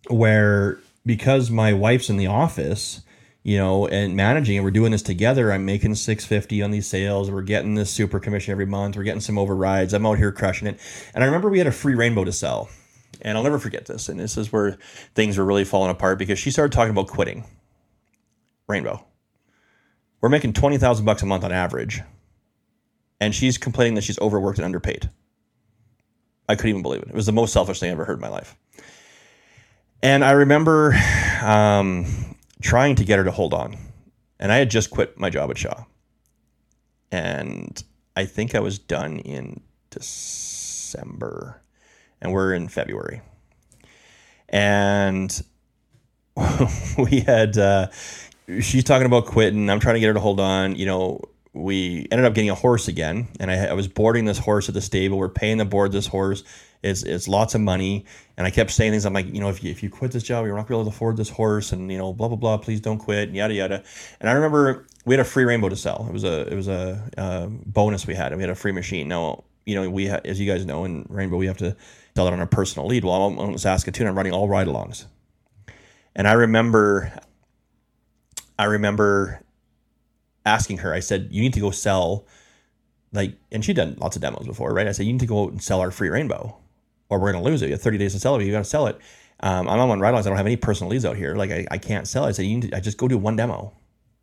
where 0.09 0.79
because 1.05 1.49
my 1.49 1.73
wife's 1.73 2.09
in 2.09 2.17
the 2.17 2.27
office 2.27 3.01
you 3.43 3.57
know, 3.57 3.87
and 3.87 4.15
managing, 4.15 4.57
and 4.57 4.65
we're 4.65 4.71
doing 4.71 4.91
this 4.91 5.01
together. 5.01 5.51
I'm 5.51 5.65
making 5.65 5.95
650 5.95 6.61
on 6.61 6.71
these 6.71 6.87
sales. 6.87 7.31
We're 7.31 7.41
getting 7.41 7.75
this 7.75 7.89
super 7.89 8.19
commission 8.19 8.51
every 8.51 8.65
month. 8.65 8.97
We're 8.97 9.03
getting 9.03 9.21
some 9.21 9.37
overrides. 9.37 9.93
I'm 9.93 10.05
out 10.05 10.17
here 10.17 10.31
crushing 10.31 10.67
it. 10.67 10.79
And 11.13 11.23
I 11.23 11.27
remember 11.27 11.49
we 11.49 11.57
had 11.57 11.67
a 11.67 11.71
free 11.71 11.95
rainbow 11.95 12.25
to 12.25 12.31
sell. 12.31 12.69
And 13.21 13.37
I'll 13.37 13.43
never 13.43 13.59
forget 13.59 13.85
this. 13.85 14.09
And 14.09 14.19
this 14.19 14.37
is 14.37 14.51
where 14.51 14.77
things 15.15 15.37
were 15.37 15.45
really 15.45 15.65
falling 15.65 15.91
apart 15.91 16.19
because 16.19 16.39
she 16.39 16.51
started 16.51 16.73
talking 16.73 16.91
about 16.91 17.07
quitting. 17.07 17.45
Rainbow. 18.67 19.05
We're 20.21 20.29
making 20.29 20.53
20,000 20.53 21.05
bucks 21.05 21.23
a 21.23 21.25
month 21.25 21.43
on 21.43 21.51
average. 21.51 22.01
And 23.21 23.33
she's 23.33 23.57
complaining 23.57 23.95
that 23.95 24.03
she's 24.03 24.19
overworked 24.19 24.59
and 24.59 24.65
underpaid. 24.65 25.09
I 26.47 26.55
couldn't 26.55 26.69
even 26.69 26.81
believe 26.81 27.01
it. 27.03 27.09
It 27.09 27.15
was 27.15 27.25
the 27.25 27.31
most 27.31 27.53
selfish 27.53 27.79
thing 27.79 27.89
I 27.89 27.93
ever 27.93 28.05
heard 28.05 28.17
in 28.17 28.21
my 28.21 28.29
life. 28.29 28.55
And 30.01 30.23
I 30.23 30.31
remember 30.31 30.93
um, 31.43 32.05
trying 32.61 32.95
to 32.95 33.05
get 33.05 33.17
her 33.17 33.23
to 33.23 33.31
hold 33.31 33.53
on. 33.53 33.77
And 34.39 34.51
I 34.51 34.57
had 34.57 34.69
just 34.69 34.89
quit 34.89 35.19
my 35.19 35.29
job 35.29 35.49
at 35.51 35.57
Shaw. 35.57 35.85
And 37.11 37.81
I 38.15 38.25
think 38.25 38.55
I 38.55 38.59
was 38.59 38.79
done 38.79 39.19
in 39.19 39.61
December. 39.89 41.61
And 42.21 42.31
we're 42.31 42.53
in 42.53 42.67
February. 42.67 43.21
And 44.47 45.43
we 46.97 47.21
had, 47.21 47.57
uh, 47.57 47.87
she's 48.61 48.83
talking 48.83 49.05
about 49.05 49.25
quitting. 49.25 49.69
I'm 49.69 49.79
trying 49.79 49.95
to 49.95 49.99
get 49.99 50.07
her 50.07 50.13
to 50.13 50.19
hold 50.19 50.39
on. 50.39 50.75
You 50.75 50.85
know, 50.85 51.21
we 51.53 52.07
ended 52.11 52.25
up 52.25 52.33
getting 52.33 52.49
a 52.49 52.55
horse 52.55 52.87
again. 52.87 53.27
And 53.39 53.51
I, 53.51 53.67
I 53.67 53.73
was 53.73 53.87
boarding 53.87 54.25
this 54.25 54.37
horse 54.37 54.69
at 54.69 54.75
the 54.75 54.81
stable. 54.81 55.17
We're 55.17 55.29
paying 55.29 55.57
the 55.57 55.65
board 55.65 55.91
this 55.91 56.07
horse. 56.07 56.43
It's, 56.81 57.03
it's 57.03 57.27
lots 57.27 57.55
of 57.55 57.61
money. 57.61 58.05
And 58.37 58.47
I 58.47 58.51
kept 58.51 58.71
saying 58.71 58.91
things. 58.91 59.05
I'm 59.05 59.13
like, 59.13 59.33
you 59.33 59.41
know, 59.41 59.49
if 59.49 59.63
you, 59.63 59.69
if 59.69 59.83
you 59.83 59.89
quit 59.89 60.11
this 60.11 60.23
job, 60.23 60.45
you're 60.45 60.55
not 60.55 60.67
going 60.67 60.67
to 60.67 60.71
be 60.71 60.81
able 60.81 60.91
to 60.91 60.95
afford 60.95 61.17
this 61.17 61.29
horse 61.29 61.71
and, 61.73 61.91
you 61.91 61.97
know, 61.97 62.13
blah, 62.13 62.27
blah, 62.27 62.37
blah, 62.37 62.57
please 62.57 62.79
don't 62.79 62.99
quit 62.99 63.27
and 63.27 63.35
yada, 63.35 63.53
yada. 63.53 63.83
And 64.21 64.29
I 64.29 64.33
remember 64.33 64.87
we 65.05 65.13
had 65.13 65.19
a 65.19 65.25
free 65.25 65.43
rainbow 65.43 65.69
to 65.69 65.75
sell. 65.75 66.05
It 66.07 66.13
was 66.13 66.23
a, 66.23 66.47
it 66.47 66.55
was 66.55 66.67
a, 66.67 67.09
a 67.17 67.47
bonus 67.49 68.07
we 68.07 68.15
had 68.15 68.31
and 68.31 68.37
we 68.37 68.43
had 68.43 68.49
a 68.49 68.55
free 68.55 68.71
machine. 68.71 69.09
Now, 69.09 69.43
you 69.65 69.75
know, 69.75 69.89
we, 69.89 70.07
ha- 70.07 70.21
as 70.23 70.39
you 70.39 70.49
guys 70.49 70.65
know, 70.65 70.85
in 70.85 71.05
rainbow, 71.09 71.35
we 71.35 71.47
have 71.47 71.57
to 71.57 71.75
sell 72.15 72.27
it 72.27 72.33
on 72.33 72.39
a 72.39 72.47
personal 72.47 72.87
lead. 72.87 73.03
Well, 73.03 73.13
I'm 73.13 73.39
on 73.39 73.57
Saskatoon, 73.57 74.07
I'm 74.07 74.15
running 74.15 74.33
all 74.33 74.47
ride 74.47 74.67
alongs. 74.67 75.05
And 76.15 76.27
I 76.27 76.33
remember, 76.33 77.11
I 78.57 78.65
remember 78.65 79.41
asking 80.45 80.77
her, 80.77 80.93
I 80.93 81.01
said, 81.01 81.27
you 81.31 81.41
need 81.41 81.53
to 81.53 81.59
go 81.59 81.71
sell 81.71 82.25
like, 83.11 83.35
and 83.51 83.65
she'd 83.65 83.75
done 83.75 83.95
lots 83.99 84.15
of 84.15 84.21
demos 84.21 84.45
before, 84.45 84.73
right? 84.73 84.87
I 84.87 84.91
said, 84.91 85.05
you 85.05 85.13
need 85.13 85.19
to 85.19 85.25
go 85.25 85.43
out 85.43 85.51
and 85.51 85.61
sell 85.61 85.81
our 85.81 85.91
free 85.91 86.09
rainbow 86.09 86.57
or 87.09 87.19
we're 87.19 87.31
going 87.31 87.43
to 87.43 87.49
lose 87.49 87.61
it. 87.61 87.67
You 87.67 87.73
have 87.73 87.81
30 87.81 87.97
days 87.97 88.13
to 88.13 88.19
sell 88.19 88.35
it. 88.35 88.45
You 88.45 88.51
got 88.51 88.59
to 88.59 88.63
sell 88.63 88.87
it. 88.87 88.97
Um, 89.41 89.67
I'm 89.69 89.79
on 89.79 89.89
one 89.89 89.99
ride 89.99 90.13
I 90.13 90.21
don't 90.21 90.35
have 90.35 90.45
any 90.45 90.57
personal 90.57 90.91
leads 90.91 91.05
out 91.05 91.15
here. 91.15 91.35
Like 91.35 91.51
I, 91.51 91.65
I 91.71 91.77
can't 91.77 92.07
sell 92.07 92.25
it. 92.25 92.29
I 92.29 92.31
said, 92.31 92.45
you 92.45 92.57
need 92.57 92.71
to, 92.71 92.77
I 92.77 92.79
just 92.79 92.97
go 92.97 93.07
do 93.07 93.17
one 93.17 93.35
demo. 93.35 93.73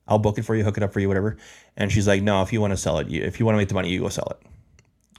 I'll 0.09 0.19
book 0.19 0.39
it 0.39 0.43
for 0.43 0.55
you, 0.55 0.63
hook 0.63 0.77
it 0.77 0.83
up 0.83 0.93
for 0.93 1.01
you, 1.01 1.09
whatever. 1.09 1.37
And 1.77 1.91
she's 1.91 2.07
like, 2.07 2.23
no, 2.23 2.43
if 2.43 2.53
you 2.53 2.61
want 2.61 2.73
to 2.73 2.77
sell 2.77 2.99
it, 2.99 3.09
you, 3.09 3.23
if 3.23 3.41
you 3.41 3.47
want 3.47 3.55
to 3.55 3.59
make 3.59 3.69
the 3.69 3.75
money, 3.75 3.89
you 3.89 4.01
go 4.01 4.09
sell 4.09 4.29
it. 4.31 4.47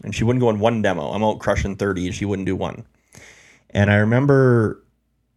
And 0.03 0.15
she 0.15 0.23
wouldn't 0.23 0.41
go 0.41 0.49
in 0.49 0.59
one 0.59 0.81
demo. 0.81 1.11
I'm 1.11 1.23
out 1.23 1.39
crushing 1.39 1.75
30 1.75 2.07
and 2.07 2.15
she 2.15 2.25
wouldn't 2.25 2.45
do 2.45 2.55
one. 2.55 2.85
And 3.71 3.91
I 3.91 3.95
remember 3.95 4.83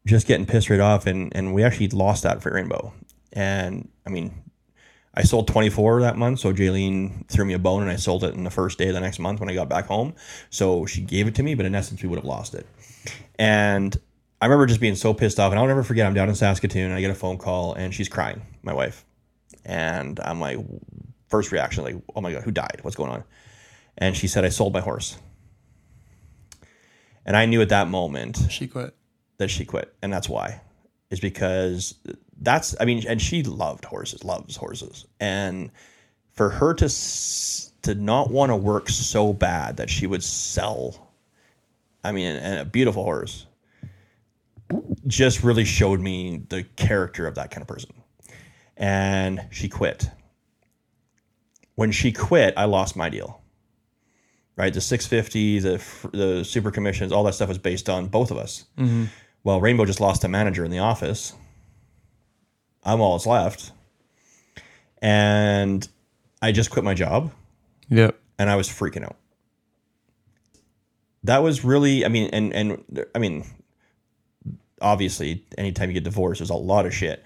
just 0.06 0.26
getting 0.26 0.46
pissed 0.46 0.70
right 0.70 0.80
off 0.80 1.06
and, 1.06 1.34
and 1.34 1.52
we 1.54 1.64
actually 1.64 1.88
lost 1.88 2.22
that 2.22 2.42
for 2.42 2.52
Rainbow. 2.52 2.92
And 3.32 3.88
I 4.06 4.10
mean, 4.10 4.34
I 5.14 5.22
sold 5.22 5.48
24 5.48 6.02
that 6.02 6.16
month. 6.16 6.38
So 6.40 6.52
Jaylene 6.52 7.28
threw 7.28 7.44
me 7.44 7.54
a 7.54 7.58
bone 7.58 7.82
and 7.82 7.90
I 7.90 7.96
sold 7.96 8.22
it 8.24 8.34
in 8.34 8.44
the 8.44 8.50
first 8.50 8.78
day 8.78 8.88
of 8.88 8.94
the 8.94 9.00
next 9.00 9.18
month 9.18 9.40
when 9.40 9.48
I 9.48 9.54
got 9.54 9.68
back 9.68 9.86
home. 9.86 10.14
So 10.50 10.86
she 10.86 11.00
gave 11.00 11.26
it 11.26 11.34
to 11.36 11.42
me, 11.42 11.54
but 11.54 11.66
in 11.66 11.74
essence, 11.74 12.02
we 12.02 12.08
would 12.08 12.18
have 12.18 12.24
lost 12.24 12.54
it. 12.54 12.66
And 13.38 13.98
I 14.40 14.46
remember 14.46 14.66
just 14.66 14.80
being 14.80 14.94
so 14.94 15.12
pissed 15.12 15.40
off. 15.40 15.50
And 15.50 15.58
I'll 15.58 15.66
never 15.66 15.82
forget, 15.82 16.06
I'm 16.06 16.14
down 16.14 16.28
in 16.28 16.34
Saskatoon 16.34 16.84
and 16.84 16.94
I 16.94 17.00
get 17.00 17.10
a 17.10 17.14
phone 17.14 17.38
call 17.38 17.74
and 17.74 17.92
she's 17.92 18.08
crying, 18.08 18.42
my 18.62 18.72
wife. 18.72 19.04
And 19.64 20.20
I'm 20.20 20.40
like, 20.40 20.58
first 21.28 21.52
reaction, 21.52 21.84
like, 21.84 21.96
oh 22.14 22.20
my 22.20 22.32
God, 22.32 22.42
who 22.42 22.50
died? 22.50 22.78
What's 22.82 22.96
going 22.96 23.10
on? 23.10 23.24
And 23.98 24.16
she 24.16 24.28
said, 24.28 24.44
I 24.44 24.48
sold 24.48 24.72
my 24.72 24.80
horse. 24.80 25.18
And 27.26 27.36
I 27.36 27.46
knew 27.46 27.60
at 27.60 27.68
that 27.68 27.88
moment 27.88 28.38
she 28.48 28.66
quit. 28.66 28.94
That 29.38 29.50
she 29.50 29.64
quit. 29.64 29.94
And 30.02 30.12
that's 30.12 30.28
why. 30.28 30.60
Is 31.10 31.20
because 31.20 31.94
that's 32.40 32.74
I 32.80 32.84
mean, 32.84 33.04
and 33.06 33.20
she 33.20 33.42
loved 33.42 33.84
horses, 33.84 34.24
loves 34.24 34.56
horses, 34.56 35.06
and 35.18 35.70
for 36.32 36.50
her 36.50 36.72
to 36.74 36.88
to 37.82 37.94
not 37.94 38.30
want 38.30 38.50
to 38.50 38.56
work 38.56 38.88
so 38.88 39.32
bad 39.32 39.78
that 39.78 39.90
she 39.90 40.06
would 40.06 40.22
sell, 40.22 41.12
I 42.04 42.12
mean, 42.12 42.36
and 42.36 42.60
a 42.60 42.64
beautiful 42.64 43.04
horse. 43.04 43.46
just 45.06 45.42
really 45.42 45.64
showed 45.64 46.00
me 46.00 46.42
the 46.48 46.62
character 46.76 47.26
of 47.26 47.34
that 47.34 47.50
kind 47.50 47.62
of 47.62 47.68
person. 47.68 47.90
And 48.76 49.46
she 49.50 49.68
quit. 49.68 50.08
When 51.74 51.92
she 51.92 52.12
quit, 52.12 52.54
I 52.56 52.64
lost 52.64 52.96
my 52.96 53.08
deal. 53.08 53.40
Right, 54.56 54.72
the 54.72 54.80
650, 54.80 55.58
the 55.60 55.82
the 56.12 56.44
super 56.44 56.70
commissions, 56.70 57.12
all 57.12 57.24
that 57.24 57.34
stuff 57.34 57.48
was 57.48 57.58
based 57.58 57.88
on 57.88 58.08
both 58.08 58.30
of 58.30 58.36
us. 58.36 58.64
Mm-hmm. 58.76 59.04
Well, 59.42 59.60
Rainbow 59.60 59.84
just 59.84 60.00
lost 60.00 60.24
a 60.24 60.28
manager 60.28 60.64
in 60.64 60.70
the 60.70 60.78
office. 60.78 61.32
I'm 62.84 63.00
all 63.00 63.16
that's 63.16 63.26
left, 63.26 63.72
and 65.02 65.86
I 66.42 66.52
just 66.52 66.70
quit 66.70 66.84
my 66.84 66.94
job. 66.94 67.32
Yep. 67.88 68.18
And 68.38 68.48
I 68.48 68.56
was 68.56 68.68
freaking 68.68 69.04
out. 69.04 69.16
That 71.24 71.42
was 71.42 71.64
really, 71.64 72.04
I 72.04 72.08
mean, 72.08 72.30
and 72.32 72.54
and 72.54 73.04
I 73.14 73.18
mean, 73.18 73.44
obviously, 74.80 75.44
anytime 75.58 75.90
you 75.90 75.94
get 75.94 76.04
divorced, 76.04 76.40
there's 76.40 76.50
a 76.50 76.54
lot 76.54 76.86
of 76.86 76.94
shit 76.94 77.22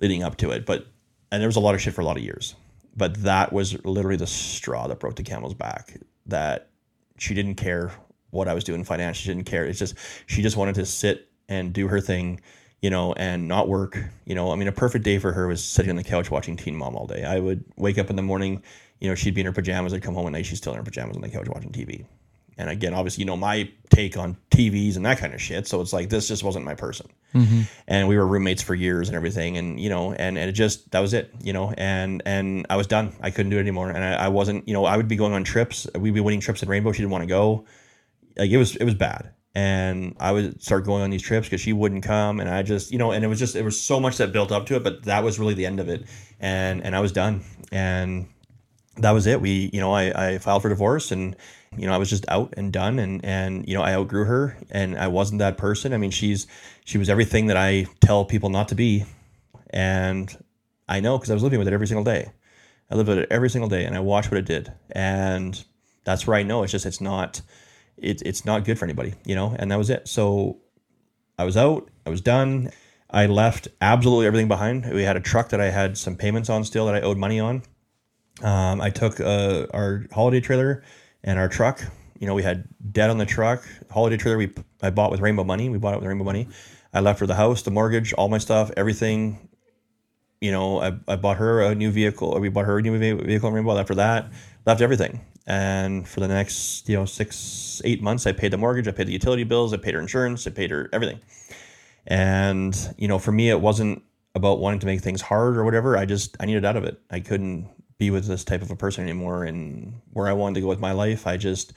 leading 0.00 0.22
up 0.22 0.36
to 0.38 0.50
it. 0.50 0.66
But 0.66 0.86
and 1.32 1.40
there 1.40 1.48
was 1.48 1.56
a 1.56 1.60
lot 1.60 1.74
of 1.74 1.80
shit 1.80 1.94
for 1.94 2.02
a 2.02 2.04
lot 2.04 2.16
of 2.16 2.22
years. 2.22 2.54
But 2.96 3.22
that 3.22 3.52
was 3.52 3.82
literally 3.84 4.16
the 4.16 4.26
straw 4.26 4.88
that 4.88 4.98
broke 4.98 5.16
the 5.16 5.22
camel's 5.22 5.54
back. 5.54 5.96
That 6.26 6.68
she 7.16 7.32
didn't 7.32 7.54
care 7.54 7.92
what 8.30 8.48
I 8.48 8.54
was 8.54 8.64
doing 8.64 8.84
financially. 8.84 9.24
She 9.24 9.34
didn't 9.34 9.46
care. 9.46 9.64
It's 9.64 9.78
just 9.78 9.94
she 10.26 10.42
just 10.42 10.56
wanted 10.56 10.74
to 10.74 10.84
sit 10.84 11.27
and 11.48 11.72
do 11.72 11.88
her 11.88 12.00
thing, 12.00 12.40
you 12.82 12.90
know, 12.90 13.12
and 13.14 13.48
not 13.48 13.68
work. 13.68 13.98
You 14.24 14.34
know, 14.34 14.52
I 14.52 14.56
mean, 14.56 14.68
a 14.68 14.72
perfect 14.72 15.04
day 15.04 15.18
for 15.18 15.32
her 15.32 15.46
was 15.46 15.64
sitting 15.64 15.90
on 15.90 15.96
the 15.96 16.04
couch 16.04 16.30
watching 16.30 16.56
Teen 16.56 16.76
Mom 16.76 16.96
all 16.96 17.06
day. 17.06 17.24
I 17.24 17.38
would 17.38 17.64
wake 17.76 17.98
up 17.98 18.10
in 18.10 18.16
the 18.16 18.22
morning, 18.22 18.62
you 19.00 19.08
know, 19.08 19.14
she'd 19.14 19.34
be 19.34 19.40
in 19.40 19.46
her 19.46 19.52
pajamas. 19.52 19.92
I'd 19.94 20.02
come 20.02 20.14
home 20.14 20.26
at 20.26 20.32
night, 20.32 20.46
she's 20.46 20.58
still 20.58 20.72
in 20.72 20.78
her 20.78 20.84
pajamas 20.84 21.16
on 21.16 21.22
the 21.22 21.28
couch 21.28 21.48
watching 21.48 21.72
TV. 21.72 22.04
And 22.58 22.68
again, 22.68 22.92
obviously, 22.92 23.22
you 23.22 23.26
know 23.26 23.36
my 23.36 23.70
take 23.88 24.16
on 24.16 24.36
TVs 24.50 24.96
and 24.96 25.06
that 25.06 25.18
kind 25.18 25.32
of 25.32 25.40
shit. 25.40 25.68
So 25.68 25.80
it's 25.80 25.92
like 25.92 26.08
this 26.08 26.26
just 26.26 26.42
wasn't 26.42 26.64
my 26.64 26.74
person. 26.74 27.06
Mm-hmm. 27.32 27.62
And 27.86 28.08
we 28.08 28.16
were 28.16 28.26
roommates 28.26 28.62
for 28.62 28.74
years 28.74 29.08
and 29.08 29.14
everything, 29.14 29.56
and 29.56 29.78
you 29.78 29.88
know, 29.88 30.12
and, 30.12 30.36
and 30.36 30.50
it 30.50 30.54
just 30.54 30.90
that 30.90 30.98
was 30.98 31.14
it, 31.14 31.32
you 31.40 31.52
know. 31.52 31.72
And 31.78 32.20
and 32.26 32.66
I 32.68 32.76
was 32.76 32.88
done. 32.88 33.14
I 33.20 33.30
couldn't 33.30 33.50
do 33.50 33.58
it 33.58 33.60
anymore. 33.60 33.90
And 33.90 34.02
I, 34.02 34.14
I 34.14 34.28
wasn't, 34.28 34.66
you 34.66 34.74
know, 34.74 34.84
I 34.84 34.96
would 34.96 35.06
be 35.06 35.14
going 35.14 35.34
on 35.34 35.44
trips. 35.44 35.86
We'd 35.94 36.14
be 36.14 36.20
winning 36.20 36.40
trips 36.40 36.62
in 36.64 36.68
Rainbow. 36.68 36.90
She 36.90 36.98
didn't 36.98 37.12
want 37.12 37.22
to 37.22 37.28
go. 37.28 37.64
Like 38.36 38.50
it 38.50 38.56
was 38.56 38.74
it 38.74 38.84
was 38.84 38.94
bad. 38.94 39.30
And 39.58 40.14
I 40.20 40.30
would 40.30 40.62
start 40.62 40.84
going 40.84 41.02
on 41.02 41.10
these 41.10 41.22
trips 41.22 41.48
because 41.48 41.60
she 41.60 41.72
wouldn't 41.72 42.04
come, 42.04 42.38
and 42.38 42.48
I 42.48 42.62
just, 42.62 42.92
you 42.92 42.98
know, 42.98 43.10
and 43.10 43.24
it 43.24 43.28
was 43.28 43.40
just 43.40 43.56
it 43.56 43.64
was 43.64 43.80
so 43.80 43.98
much 43.98 44.18
that 44.18 44.32
built 44.32 44.52
up 44.52 44.66
to 44.66 44.76
it, 44.76 44.84
but 44.84 45.04
that 45.04 45.24
was 45.24 45.38
really 45.40 45.54
the 45.54 45.66
end 45.66 45.80
of 45.80 45.88
it, 45.88 46.04
and 46.38 46.80
and 46.84 46.94
I 46.94 47.00
was 47.00 47.10
done, 47.10 47.42
and 47.72 48.28
that 48.98 49.10
was 49.12 49.26
it. 49.26 49.40
We, 49.40 49.70
you 49.72 49.80
know, 49.80 49.92
I, 49.92 50.28
I 50.28 50.38
filed 50.38 50.62
for 50.62 50.68
divorce 50.68 51.10
and 51.10 51.36
you 51.76 51.86
know, 51.86 51.92
I 51.92 51.98
was 51.98 52.10
just 52.10 52.24
out 52.28 52.54
and 52.56 52.72
done 52.72 52.98
and 52.98 53.24
and 53.24 53.66
you 53.68 53.74
know, 53.74 53.82
I 53.82 53.94
outgrew 53.94 54.24
her 54.24 54.56
and 54.70 54.96
I 54.98 55.08
wasn't 55.08 55.38
that 55.40 55.58
person. 55.58 55.92
I 55.92 55.98
mean, 55.98 56.10
she's 56.10 56.46
she 56.84 56.98
was 56.98 57.08
everything 57.08 57.46
that 57.46 57.56
I 57.56 57.86
tell 58.00 58.24
people 58.24 58.50
not 58.50 58.68
to 58.68 58.74
be. 58.74 59.04
And 59.70 60.34
I 60.88 61.00
know 61.00 61.18
because 61.18 61.30
I 61.30 61.34
was 61.34 61.42
living 61.42 61.58
with 61.58 61.68
it 61.68 61.74
every 61.74 61.86
single 61.86 62.04
day. 62.04 62.30
I 62.90 62.94
lived 62.94 63.08
with 63.08 63.18
it 63.18 63.28
every 63.30 63.50
single 63.50 63.68
day 63.68 63.84
and 63.84 63.96
I 63.96 64.00
watched 64.00 64.30
what 64.30 64.38
it 64.38 64.46
did. 64.46 64.72
And 64.90 65.62
that's 66.04 66.26
where 66.26 66.36
I 66.36 66.42
know 66.42 66.62
it's 66.62 66.72
just 66.72 66.86
it's 66.86 67.00
not 67.00 67.42
it, 68.00 68.22
it's 68.22 68.44
not 68.44 68.64
good 68.64 68.78
for 68.78 68.84
anybody, 68.84 69.14
you 69.24 69.34
know, 69.34 69.54
and 69.58 69.70
that 69.70 69.76
was 69.76 69.90
it. 69.90 70.08
So 70.08 70.58
I 71.38 71.44
was 71.44 71.56
out, 71.56 71.90
I 72.06 72.10
was 72.10 72.20
done. 72.20 72.70
I 73.10 73.26
left 73.26 73.68
absolutely 73.80 74.26
everything 74.26 74.48
behind. 74.48 74.92
We 74.92 75.02
had 75.02 75.16
a 75.16 75.20
truck 75.20 75.48
that 75.50 75.60
I 75.60 75.70
had 75.70 75.96
some 75.96 76.16
payments 76.16 76.50
on 76.50 76.64
still 76.64 76.86
that 76.86 76.94
I 76.94 77.00
owed 77.00 77.16
money 77.16 77.40
on. 77.40 77.62
Um, 78.42 78.80
I 78.80 78.90
took 78.90 79.18
uh, 79.18 79.66
our 79.72 80.04
holiday 80.12 80.40
trailer 80.40 80.84
and 81.24 81.38
our 81.38 81.48
truck. 81.48 81.82
You 82.18 82.26
know, 82.26 82.34
we 82.34 82.42
had 82.42 82.68
debt 82.92 83.10
on 83.10 83.18
the 83.18 83.26
truck. 83.26 83.66
Holiday 83.90 84.16
trailer 84.16 84.36
we 84.36 84.52
I 84.82 84.90
bought 84.90 85.10
with 85.10 85.20
Rainbow 85.20 85.44
money. 85.44 85.68
We 85.68 85.78
bought 85.78 85.94
it 85.94 86.00
with 86.00 86.08
Rainbow 86.08 86.24
money. 86.24 86.48
I 86.92 87.00
left 87.00 87.20
her 87.20 87.26
the 87.26 87.34
house, 87.34 87.62
the 87.62 87.70
mortgage, 87.70 88.12
all 88.12 88.28
my 88.28 88.38
stuff, 88.38 88.70
everything. 88.76 89.48
You 90.40 90.52
know, 90.52 90.80
I, 90.80 90.92
I 91.08 91.16
bought 91.16 91.38
her 91.38 91.62
a 91.62 91.74
new 91.74 91.90
vehicle. 91.90 92.28
Or 92.28 92.40
we 92.40 92.48
bought 92.48 92.66
her 92.66 92.78
a 92.78 92.82
new 92.82 92.98
vehicle 92.98 93.48
in 93.48 93.54
Rainbow. 93.54 93.76
After 93.76 93.94
that, 93.96 94.30
left 94.66 94.80
everything. 94.80 95.20
And 95.48 96.06
for 96.06 96.20
the 96.20 96.28
next, 96.28 96.88
you 96.88 96.96
know, 96.96 97.06
six, 97.06 97.80
eight 97.84 98.02
months, 98.02 98.26
I 98.26 98.32
paid 98.32 98.52
the 98.52 98.58
mortgage. 98.58 98.86
I 98.86 98.92
paid 98.92 99.08
the 99.08 99.12
utility 99.12 99.44
bills. 99.44 99.72
I 99.72 99.78
paid 99.78 99.94
her 99.94 100.00
insurance. 100.00 100.46
I 100.46 100.50
paid 100.50 100.70
her 100.70 100.90
everything. 100.92 101.20
And 102.06 102.76
you 102.98 103.08
know, 103.08 103.18
for 103.18 103.32
me, 103.32 103.50
it 103.50 103.60
wasn't 103.60 104.02
about 104.34 104.60
wanting 104.60 104.80
to 104.80 104.86
make 104.86 105.00
things 105.00 105.22
hard 105.22 105.56
or 105.56 105.64
whatever. 105.64 105.96
I 105.96 106.04
just 106.04 106.36
I 106.38 106.46
needed 106.46 106.64
out 106.64 106.76
of 106.76 106.84
it. 106.84 107.00
I 107.10 107.20
couldn't 107.20 107.68
be 107.96 108.10
with 108.10 108.26
this 108.26 108.44
type 108.44 108.62
of 108.62 108.70
a 108.70 108.76
person 108.76 109.02
anymore 109.02 109.44
and 109.44 110.00
where 110.12 110.28
I 110.28 110.32
wanted 110.34 110.56
to 110.56 110.60
go 110.60 110.68
with 110.68 110.80
my 110.80 110.92
life. 110.92 111.26
I 111.26 111.36
just, 111.36 111.72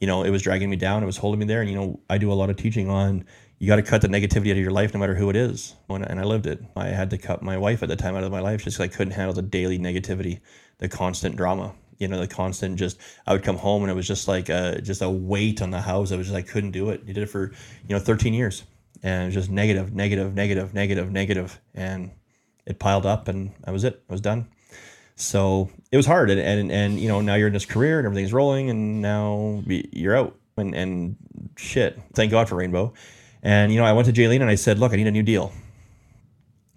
you 0.00 0.06
know, 0.06 0.22
it 0.22 0.30
was 0.30 0.40
dragging 0.40 0.70
me 0.70 0.76
down. 0.76 1.02
It 1.02 1.06
was 1.06 1.18
holding 1.18 1.40
me 1.40 1.46
there. 1.46 1.60
And, 1.60 1.68
you 1.68 1.76
know, 1.76 2.00
I 2.08 2.16
do 2.18 2.32
a 2.32 2.34
lot 2.34 2.48
of 2.48 2.56
teaching 2.56 2.88
on 2.88 3.26
you 3.58 3.66
got 3.66 3.76
to 3.76 3.82
cut 3.82 4.02
the 4.02 4.08
negativity 4.08 4.50
out 4.50 4.56
of 4.56 4.58
your 4.58 4.70
life 4.70 4.92
no 4.92 5.00
matter 5.00 5.14
who 5.14 5.30
it 5.30 5.36
is. 5.36 5.74
And 5.88 6.20
I 6.20 6.24
lived 6.24 6.46
it. 6.46 6.62
I 6.76 6.88
had 6.88 7.10
to 7.10 7.18
cut 7.18 7.42
my 7.42 7.56
wife 7.56 7.82
at 7.82 7.88
the 7.88 7.96
time 7.96 8.14
out 8.14 8.22
of 8.22 8.30
my 8.30 8.40
life 8.40 8.64
just 8.64 8.76
because 8.76 8.92
I 8.92 8.96
couldn't 8.96 9.14
handle 9.14 9.32
the 9.32 9.42
daily 9.42 9.78
negativity, 9.78 10.40
the 10.78 10.88
constant 10.88 11.36
drama. 11.36 11.74
You 11.98 12.08
know, 12.08 12.20
the 12.20 12.28
constant 12.28 12.78
just, 12.78 12.98
I 13.26 13.32
would 13.32 13.42
come 13.42 13.56
home 13.56 13.82
and 13.82 13.90
it 13.90 13.94
was 13.94 14.06
just 14.06 14.28
like 14.28 14.48
a, 14.48 14.80
just 14.82 15.02
a 15.02 15.10
weight 15.10 15.62
on 15.62 15.70
the 15.70 15.80
house. 15.80 16.12
I 16.12 16.16
was 16.16 16.26
just, 16.26 16.36
I 16.36 16.42
couldn't 16.42 16.72
do 16.72 16.90
it. 16.90 17.02
You 17.06 17.14
did 17.14 17.22
it 17.22 17.30
for, 17.30 17.52
you 17.88 17.94
know, 17.94 17.98
13 17.98 18.34
years 18.34 18.64
and 19.02 19.22
it 19.22 19.26
was 19.26 19.34
just 19.34 19.50
negative, 19.50 19.94
negative, 19.94 20.34
negative, 20.34 20.74
negative, 20.74 21.10
negative. 21.10 21.60
And 21.74 22.10
it 22.66 22.78
piled 22.78 23.06
up 23.06 23.28
and 23.28 23.52
that 23.64 23.72
was 23.72 23.84
it. 23.84 24.02
I 24.08 24.12
was 24.12 24.20
done. 24.20 24.48
So 25.16 25.70
it 25.90 25.96
was 25.96 26.04
hard, 26.04 26.28
and, 26.28 26.38
and 26.38 26.70
and 26.70 27.00
you 27.00 27.08
know 27.08 27.22
now 27.22 27.36
you're 27.36 27.46
in 27.46 27.54
this 27.54 27.64
career 27.64 27.98
and 27.98 28.06
everything's 28.06 28.34
rolling, 28.34 28.68
and 28.68 29.00
now 29.00 29.62
you're 29.66 30.14
out, 30.14 30.36
and 30.58 30.74
and 30.74 31.16
shit. 31.56 31.98
Thank 32.14 32.30
God 32.30 32.50
for 32.50 32.56
Rainbow. 32.56 32.92
And 33.42 33.72
you 33.72 33.78
know 33.78 33.86
I 33.86 33.94
went 33.94 34.06
to 34.06 34.12
Jaylene 34.12 34.42
and 34.42 34.50
I 34.50 34.56
said, 34.56 34.78
look, 34.78 34.92
I 34.92 34.96
need 34.96 35.06
a 35.06 35.10
new 35.10 35.22
deal. 35.22 35.52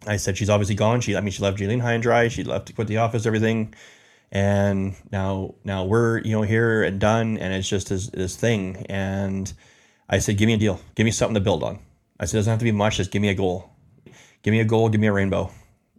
I 0.08 0.16
said 0.16 0.38
she's 0.38 0.50
obviously 0.50 0.76
gone. 0.76 1.02
She 1.02 1.18
I 1.18 1.22
mean 1.22 1.32
she 1.32 1.44
left 1.44 1.58
Jaylene 1.58 1.82
high 1.82 1.94
and 1.94 2.02
dry. 2.02 2.30
She 2.30 2.46
left 2.46 2.68
to 2.68 2.74
quit 2.74 2.88
the 2.88 2.98
office, 2.98 3.26
everything. 3.26 3.74
And 4.32 4.96
now 5.12 5.56
now 5.64 5.86
we're 5.86 6.20
you 6.20 6.32
know 6.32 6.44
here 6.44 6.84
and 6.84 7.00
done, 7.00 7.38
and 7.38 7.54
it's 7.54 7.68
just 7.68 7.90
this 7.90 8.08
this 8.08 8.36
thing. 8.36 8.86
And 8.90 9.52
I 10.10 10.20
said, 10.20 10.38
give 10.38 10.48
me 10.48 10.54
a 10.54 10.58
deal, 10.58 10.80
give 10.96 11.06
me 11.06 11.12
something 11.12 11.36
to 11.36 11.40
build 11.40 11.64
on. 11.64 11.80
I 12.20 12.26
said, 12.26 12.38
it 12.38 12.40
doesn't 12.40 12.52
have 12.52 12.60
to 12.60 12.66
be 12.66 12.72
much, 12.72 12.98
just 12.98 13.12
give 13.12 13.22
me 13.22 13.30
a 13.30 13.36
goal. 13.36 13.70
Give 14.42 14.52
me 14.52 14.60
a 14.60 14.66
goal, 14.66 14.90
give 14.90 15.00
me 15.00 15.08
a 15.08 15.14
rainbow. 15.14 15.52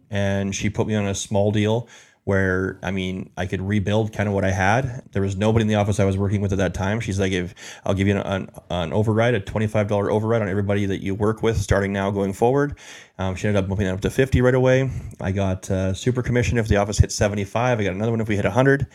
And 0.09 0.53
she 0.53 0.69
put 0.69 0.87
me 0.87 0.95
on 0.95 1.05
a 1.05 1.15
small 1.15 1.51
deal 1.51 1.87
where 2.23 2.79
I 2.83 2.91
mean 2.91 3.31
I 3.35 3.45
could 3.45 3.61
rebuild 3.61 4.13
kind 4.13 4.29
of 4.29 4.35
what 4.35 4.45
I 4.45 4.51
had. 4.51 5.03
There 5.11 5.21
was 5.21 5.35
nobody 5.35 5.63
in 5.63 5.67
the 5.67 5.75
office 5.75 5.99
I 5.99 6.05
was 6.05 6.17
working 6.17 6.41
with 6.41 6.51
at 6.51 6.59
that 6.59 6.73
time. 6.73 6.99
She's 6.99 7.19
like, 7.19 7.31
if 7.31 7.53
I'll 7.85 7.93
give 7.93 8.07
you 8.07 8.17
an, 8.17 8.21
an, 8.21 8.49
an 8.69 8.93
override, 8.93 9.33
a 9.33 9.39
twenty 9.39 9.67
five 9.67 9.87
dollar 9.87 10.11
override 10.11 10.41
on 10.41 10.49
everybody 10.49 10.85
that 10.85 11.01
you 11.01 11.15
work 11.15 11.41
with, 11.41 11.57
starting 11.57 11.93
now 11.93 12.11
going 12.11 12.33
forward. 12.33 12.77
Um, 13.17 13.35
she 13.35 13.47
ended 13.47 13.63
up 13.63 13.69
bumping 13.69 13.87
that 13.87 13.93
up 13.93 14.01
to 14.01 14.09
fifty 14.09 14.41
right 14.41 14.55
away. 14.55 14.89
I 15.19 15.31
got 15.31 15.69
uh, 15.71 15.93
super 15.93 16.21
commission 16.21 16.57
if 16.57 16.67
the 16.67 16.77
office 16.77 16.99
hit 16.99 17.11
seventy 17.11 17.43
five. 17.43 17.79
I 17.79 17.83
got 17.83 17.93
another 17.93 18.11
one 18.11 18.21
if 18.21 18.27
we 18.27 18.35
hit 18.35 18.45
hundred. 18.45 18.87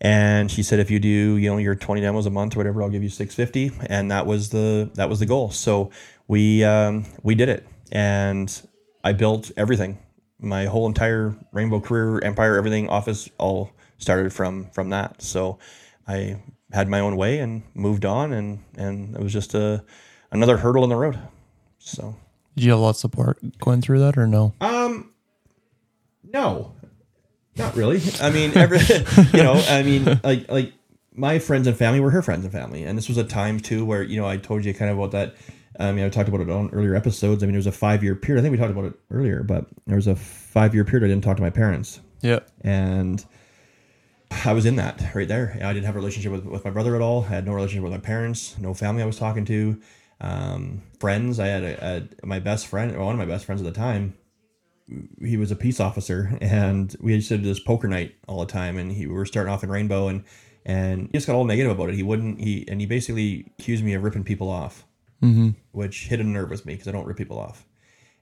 And 0.00 0.50
she 0.50 0.62
said, 0.62 0.80
if 0.80 0.90
you 0.90 0.98
do, 0.98 1.08
you 1.08 1.48
know, 1.48 1.56
your 1.56 1.74
20 1.74 2.02
demos 2.02 2.26
a 2.26 2.30
month 2.30 2.56
or 2.56 2.58
whatever, 2.58 2.82
I'll 2.82 2.90
give 2.90 3.02
you 3.02 3.08
650. 3.08 3.86
And 3.88 4.10
that 4.10 4.26
was 4.26 4.50
the, 4.50 4.90
that 4.94 5.08
was 5.08 5.20
the 5.20 5.24
goal. 5.24 5.50
So 5.50 5.92
we, 6.28 6.62
um, 6.62 7.06
we 7.22 7.34
did 7.34 7.48
it 7.48 7.66
and 7.90 8.68
I 9.02 9.12
built 9.12 9.50
everything 9.56 9.98
my 10.44 10.66
whole 10.66 10.86
entire 10.86 11.34
rainbow 11.52 11.80
career 11.80 12.20
empire 12.22 12.56
everything 12.56 12.88
office 12.88 13.28
all 13.38 13.72
started 13.98 14.32
from 14.32 14.70
from 14.70 14.90
that. 14.90 15.22
So 15.22 15.58
i 16.06 16.36
had 16.72 16.88
my 16.88 17.00
own 17.00 17.16
way 17.16 17.38
and 17.38 17.62
moved 17.74 18.04
on 18.04 18.32
and 18.32 18.60
and 18.76 19.14
it 19.16 19.22
was 19.22 19.32
just 19.32 19.54
a 19.54 19.84
another 20.30 20.58
hurdle 20.58 20.84
in 20.84 20.90
the 20.90 20.96
road. 20.96 21.18
So. 21.78 22.16
Did 22.56 22.64
you 22.64 22.70
have 22.70 22.78
a 22.78 22.82
lot 22.82 22.90
of 22.90 22.96
support 22.96 23.38
going 23.58 23.80
through 23.80 24.00
that 24.00 24.16
or 24.16 24.26
no? 24.26 24.54
Um 24.60 25.12
no. 26.22 26.72
Not 27.56 27.76
really. 27.76 28.02
I 28.20 28.30
mean 28.30 28.56
every 28.56 28.78
you 29.32 29.42
know 29.42 29.54
i 29.68 29.82
mean 29.82 30.20
like 30.22 30.50
like 30.50 30.72
my 31.16 31.38
friends 31.38 31.68
and 31.68 31.76
family 31.76 32.00
were 32.00 32.10
her 32.10 32.22
friends 32.22 32.44
and 32.44 32.52
family. 32.52 32.82
And 32.82 32.98
this 32.98 33.08
was 33.08 33.18
a 33.18 33.24
time 33.24 33.60
too 33.60 33.84
where 33.84 34.02
you 34.02 34.20
know 34.20 34.26
i 34.26 34.36
told 34.36 34.64
you 34.64 34.74
kind 34.74 34.90
of 34.90 34.98
about 34.98 35.12
that 35.12 35.36
I 35.78 35.92
mean, 35.92 36.04
I 36.04 36.08
talked 36.08 36.28
about 36.28 36.40
it 36.40 36.50
on 36.50 36.70
earlier 36.70 36.94
episodes. 36.94 37.42
I 37.42 37.46
mean, 37.46 37.52
there 37.52 37.58
was 37.58 37.66
a 37.66 37.72
five 37.72 38.02
year 38.02 38.14
period. 38.14 38.40
I 38.40 38.42
think 38.42 38.52
we 38.52 38.58
talked 38.58 38.70
about 38.70 38.84
it 38.84 38.94
earlier, 39.10 39.42
but 39.42 39.66
there 39.86 39.96
was 39.96 40.06
a 40.06 40.14
five 40.14 40.74
year 40.74 40.84
period 40.84 41.06
I 41.06 41.08
didn't 41.08 41.24
talk 41.24 41.36
to 41.36 41.42
my 41.42 41.50
parents. 41.50 42.00
Yeah. 42.20 42.40
And 42.60 43.24
I 44.44 44.52
was 44.52 44.66
in 44.66 44.76
that 44.76 45.14
right 45.14 45.28
there. 45.28 45.58
I 45.62 45.72
didn't 45.72 45.86
have 45.86 45.96
a 45.96 45.98
relationship 45.98 46.32
with, 46.32 46.44
with 46.44 46.64
my 46.64 46.70
brother 46.70 46.94
at 46.94 47.02
all. 47.02 47.24
I 47.24 47.28
had 47.28 47.46
no 47.46 47.52
relationship 47.52 47.82
with 47.82 47.92
my 47.92 47.98
parents, 47.98 48.56
no 48.58 48.74
family 48.74 49.02
I 49.02 49.06
was 49.06 49.18
talking 49.18 49.44
to. 49.46 49.80
Um, 50.20 50.82
friends, 51.00 51.38
I 51.38 51.46
had 51.46 51.62
a, 51.62 52.08
a, 52.22 52.26
my 52.26 52.38
best 52.38 52.66
friend, 52.66 52.96
one 52.98 53.14
of 53.14 53.18
my 53.18 53.26
best 53.26 53.44
friends 53.44 53.60
at 53.60 53.64
the 53.64 53.72
time. 53.72 54.14
He 55.20 55.36
was 55.36 55.50
a 55.50 55.56
peace 55.56 55.80
officer, 55.80 56.36
and 56.40 56.94
we 57.00 57.14
used 57.14 57.28
to 57.28 57.38
do 57.38 57.44
this 57.44 57.60
poker 57.60 57.88
night 57.88 58.14
all 58.28 58.40
the 58.40 58.46
time. 58.46 58.76
And 58.76 58.92
he, 58.92 59.06
we 59.06 59.14
were 59.14 59.26
starting 59.26 59.52
off 59.52 59.64
in 59.64 59.70
Rainbow, 59.70 60.08
and 60.08 60.24
and 60.66 61.06
he 61.06 61.12
just 61.12 61.26
got 61.26 61.36
all 61.36 61.44
negative 61.44 61.72
about 61.72 61.88
it. 61.88 61.94
He 61.94 62.02
wouldn't 62.02 62.40
he 62.40 62.66
and 62.68 62.80
he 62.80 62.86
basically 62.86 63.52
accused 63.58 63.82
me 63.82 63.94
of 63.94 64.02
ripping 64.02 64.24
people 64.24 64.50
off 64.50 64.84
mm-hmm. 65.24 65.48
which 65.72 66.06
hit 66.06 66.20
a 66.20 66.24
nerve 66.24 66.50
with 66.50 66.66
me 66.66 66.74
because 66.74 66.88
I 66.88 66.92
don't 66.92 67.06
rip 67.06 67.16
people 67.16 67.38
off. 67.38 67.66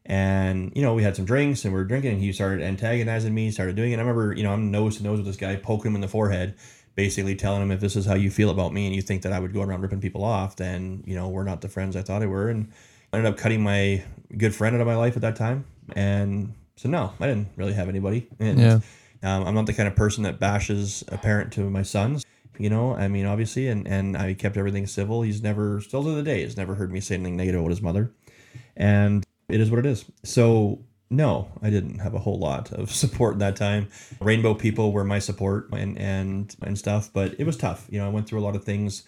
And 0.04 0.72
you 0.74 0.82
know, 0.82 0.94
we 0.94 1.02
had 1.02 1.14
some 1.14 1.24
drinks 1.24 1.64
and 1.64 1.72
we 1.72 1.80
are 1.80 1.84
drinking, 1.84 2.12
and 2.14 2.20
he 2.20 2.32
started 2.32 2.62
antagonizing 2.62 3.32
me, 3.34 3.50
started 3.50 3.76
doing 3.76 3.92
it. 3.92 3.96
I 3.96 4.00
remember, 4.00 4.34
you 4.34 4.42
know, 4.42 4.52
I'm 4.52 4.70
nose 4.70 4.96
to 4.96 5.04
nose 5.04 5.18
with 5.18 5.26
this 5.26 5.36
guy, 5.36 5.54
poking 5.56 5.92
him 5.92 5.94
in 5.94 6.00
the 6.00 6.08
forehead, 6.08 6.54
basically 6.96 7.36
telling 7.36 7.62
him 7.62 7.70
if 7.70 7.80
this 7.80 7.94
is 7.94 8.04
how 8.04 8.14
you 8.14 8.30
feel 8.30 8.50
about 8.50 8.72
me 8.72 8.86
and 8.86 8.94
you 8.96 9.02
think 9.02 9.22
that 9.22 9.32
I 9.32 9.38
would 9.38 9.52
go 9.52 9.62
around 9.62 9.80
ripping 9.80 10.00
people 10.00 10.24
off, 10.24 10.56
then 10.56 11.04
you 11.06 11.14
know 11.14 11.28
we're 11.28 11.44
not 11.44 11.60
the 11.60 11.68
friends 11.68 11.94
I 11.96 12.02
thought 12.02 12.22
I 12.22 12.26
were. 12.26 12.48
And 12.48 12.72
I 13.12 13.18
ended 13.18 13.32
up 13.32 13.38
cutting 13.38 13.62
my 13.62 14.02
good 14.36 14.54
friend 14.54 14.74
out 14.74 14.80
of 14.80 14.86
my 14.86 14.96
life 14.96 15.14
at 15.16 15.22
that 15.22 15.36
time, 15.36 15.66
and 15.94 16.54
so 16.76 16.88
no, 16.88 17.12
I 17.20 17.26
didn't 17.28 17.48
really 17.56 17.74
have 17.74 17.88
anybody. 17.88 18.26
And 18.40 18.58
Yeah. 18.58 18.80
um, 19.22 19.46
I'm 19.46 19.54
not 19.54 19.66
the 19.66 19.72
kind 19.72 19.86
of 19.86 19.94
person 19.94 20.24
that 20.24 20.40
bashes 20.40 21.04
a 21.08 21.16
parent 21.18 21.52
to 21.52 21.70
my 21.70 21.82
sons. 21.82 22.24
You 22.58 22.70
know, 22.70 22.94
I 22.94 23.08
mean, 23.08 23.26
obviously, 23.26 23.68
and 23.68 23.86
and 23.86 24.16
I 24.16 24.34
kept 24.34 24.56
everything 24.56 24.86
civil. 24.86 25.22
He's 25.22 25.42
never, 25.42 25.80
still 25.80 26.04
to 26.04 26.10
the 26.10 26.22
day, 26.22 26.42
has 26.42 26.56
never 26.56 26.74
heard 26.74 26.92
me 26.92 27.00
say 27.00 27.14
anything 27.14 27.36
negative 27.36 27.60
about 27.60 27.70
his 27.70 27.82
mother, 27.82 28.12
and 28.76 29.24
it 29.48 29.60
is 29.60 29.70
what 29.70 29.78
it 29.78 29.86
is. 29.86 30.04
So 30.22 30.80
no, 31.12 31.48
I 31.60 31.68
didn't 31.70 31.98
have 31.98 32.14
a 32.14 32.18
whole 32.18 32.38
lot 32.38 32.72
of 32.72 32.90
support 32.94 33.38
that 33.38 33.54
time. 33.54 33.88
Rainbow 34.20 34.54
people 34.54 34.92
were 34.92 35.04
my 35.04 35.18
support 35.18 35.68
and 35.72 35.98
and 35.98 36.54
and 36.62 36.78
stuff, 36.78 37.10
but 37.12 37.34
it 37.38 37.44
was 37.44 37.56
tough. 37.56 37.86
You 37.90 38.00
know, 38.00 38.06
I 38.06 38.10
went 38.10 38.26
through 38.26 38.40
a 38.40 38.46
lot 38.46 38.56
of 38.56 38.64
things 38.64 39.04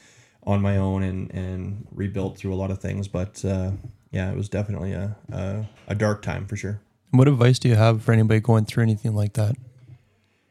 on 0.47 0.61
my 0.61 0.77
own 0.77 1.03
and 1.03 1.31
and 1.33 1.87
rebuilt 1.91 2.37
through 2.37 2.55
a 2.55 2.57
lot 2.57 2.71
of 2.71 2.79
things, 2.79 3.09
but 3.09 3.45
uh, 3.45 3.73
yeah, 4.11 4.31
it 4.31 4.37
was 4.37 4.49
definitely 4.49 4.93
a, 4.93 5.17
a 5.33 5.65
a 5.89 5.95
dark 5.95 6.23
time 6.23 6.47
for 6.47 6.57
sure. 6.57 6.81
What 7.11 7.29
advice 7.29 7.59
do 7.59 7.69
you 7.69 7.77
have 7.77 8.03
for 8.03 8.13
anybody 8.13 8.41
going 8.41 8.65
through 8.65 8.83
anything 8.83 9.15
like 9.15 9.35
that? 9.35 9.57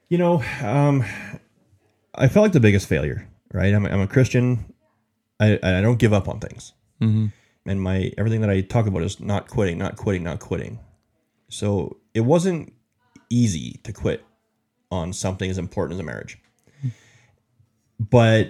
You 0.09 0.17
know, 0.17 0.43
um, 0.61 1.03
I 2.15 2.27
felt 2.27 2.43
like 2.43 2.51
the 2.53 2.59
biggest 2.59 2.87
failure. 2.87 3.27
Right, 3.51 3.73
I'm 3.73 3.85
a, 3.85 3.89
I'm 3.89 4.01
a 4.01 4.07
Christian. 4.07 4.73
I 5.39 5.59
I 5.61 5.81
don't 5.81 5.99
give 5.99 6.13
up 6.13 6.27
on 6.27 6.39
things, 6.39 6.73
Mm-hmm. 7.01 7.27
and 7.67 7.81
my 7.81 8.11
everything 8.17 8.41
that 8.41 8.49
I 8.49 8.61
talk 8.61 8.87
about 8.87 9.03
is 9.03 9.19
not 9.19 9.47
quitting, 9.47 9.77
not 9.77 9.95
quitting, 9.97 10.23
not 10.23 10.39
quitting. 10.39 10.79
So 11.49 11.97
it 12.13 12.21
wasn't 12.21 12.73
easy 13.29 13.79
to 13.83 13.93
quit 13.93 14.23
on 14.91 15.13
something 15.13 15.49
as 15.49 15.57
important 15.57 15.95
as 15.95 15.99
a 15.99 16.03
marriage. 16.03 16.39
But 17.99 18.49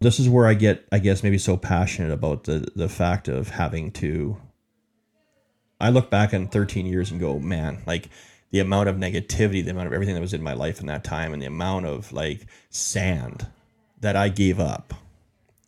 this 0.00 0.18
is 0.18 0.28
where 0.28 0.46
I 0.46 0.54
get, 0.54 0.86
I 0.90 0.98
guess, 0.98 1.22
maybe 1.22 1.38
so 1.38 1.56
passionate 1.56 2.12
about 2.12 2.44
the 2.44 2.66
the 2.74 2.88
fact 2.88 3.28
of 3.28 3.50
having 3.50 3.90
to. 3.92 4.38
I 5.82 5.88
look 5.90 6.10
back 6.10 6.34
on 6.34 6.46
13 6.48 6.84
years 6.86 7.10
and 7.10 7.18
go, 7.18 7.38
man, 7.38 7.82
like 7.86 8.10
the 8.50 8.60
amount 8.60 8.88
of 8.88 8.96
negativity, 8.96 9.64
the 9.64 9.70
amount 9.70 9.86
of 9.86 9.92
everything 9.92 10.14
that 10.14 10.20
was 10.20 10.34
in 10.34 10.42
my 10.42 10.54
life 10.54 10.80
in 10.80 10.86
that 10.86 11.04
time, 11.04 11.32
and 11.32 11.40
the 11.40 11.46
amount 11.46 11.86
of 11.86 12.12
like 12.12 12.46
sand 12.70 13.46
that 14.00 14.16
I 14.16 14.28
gave 14.28 14.58
up. 14.58 14.94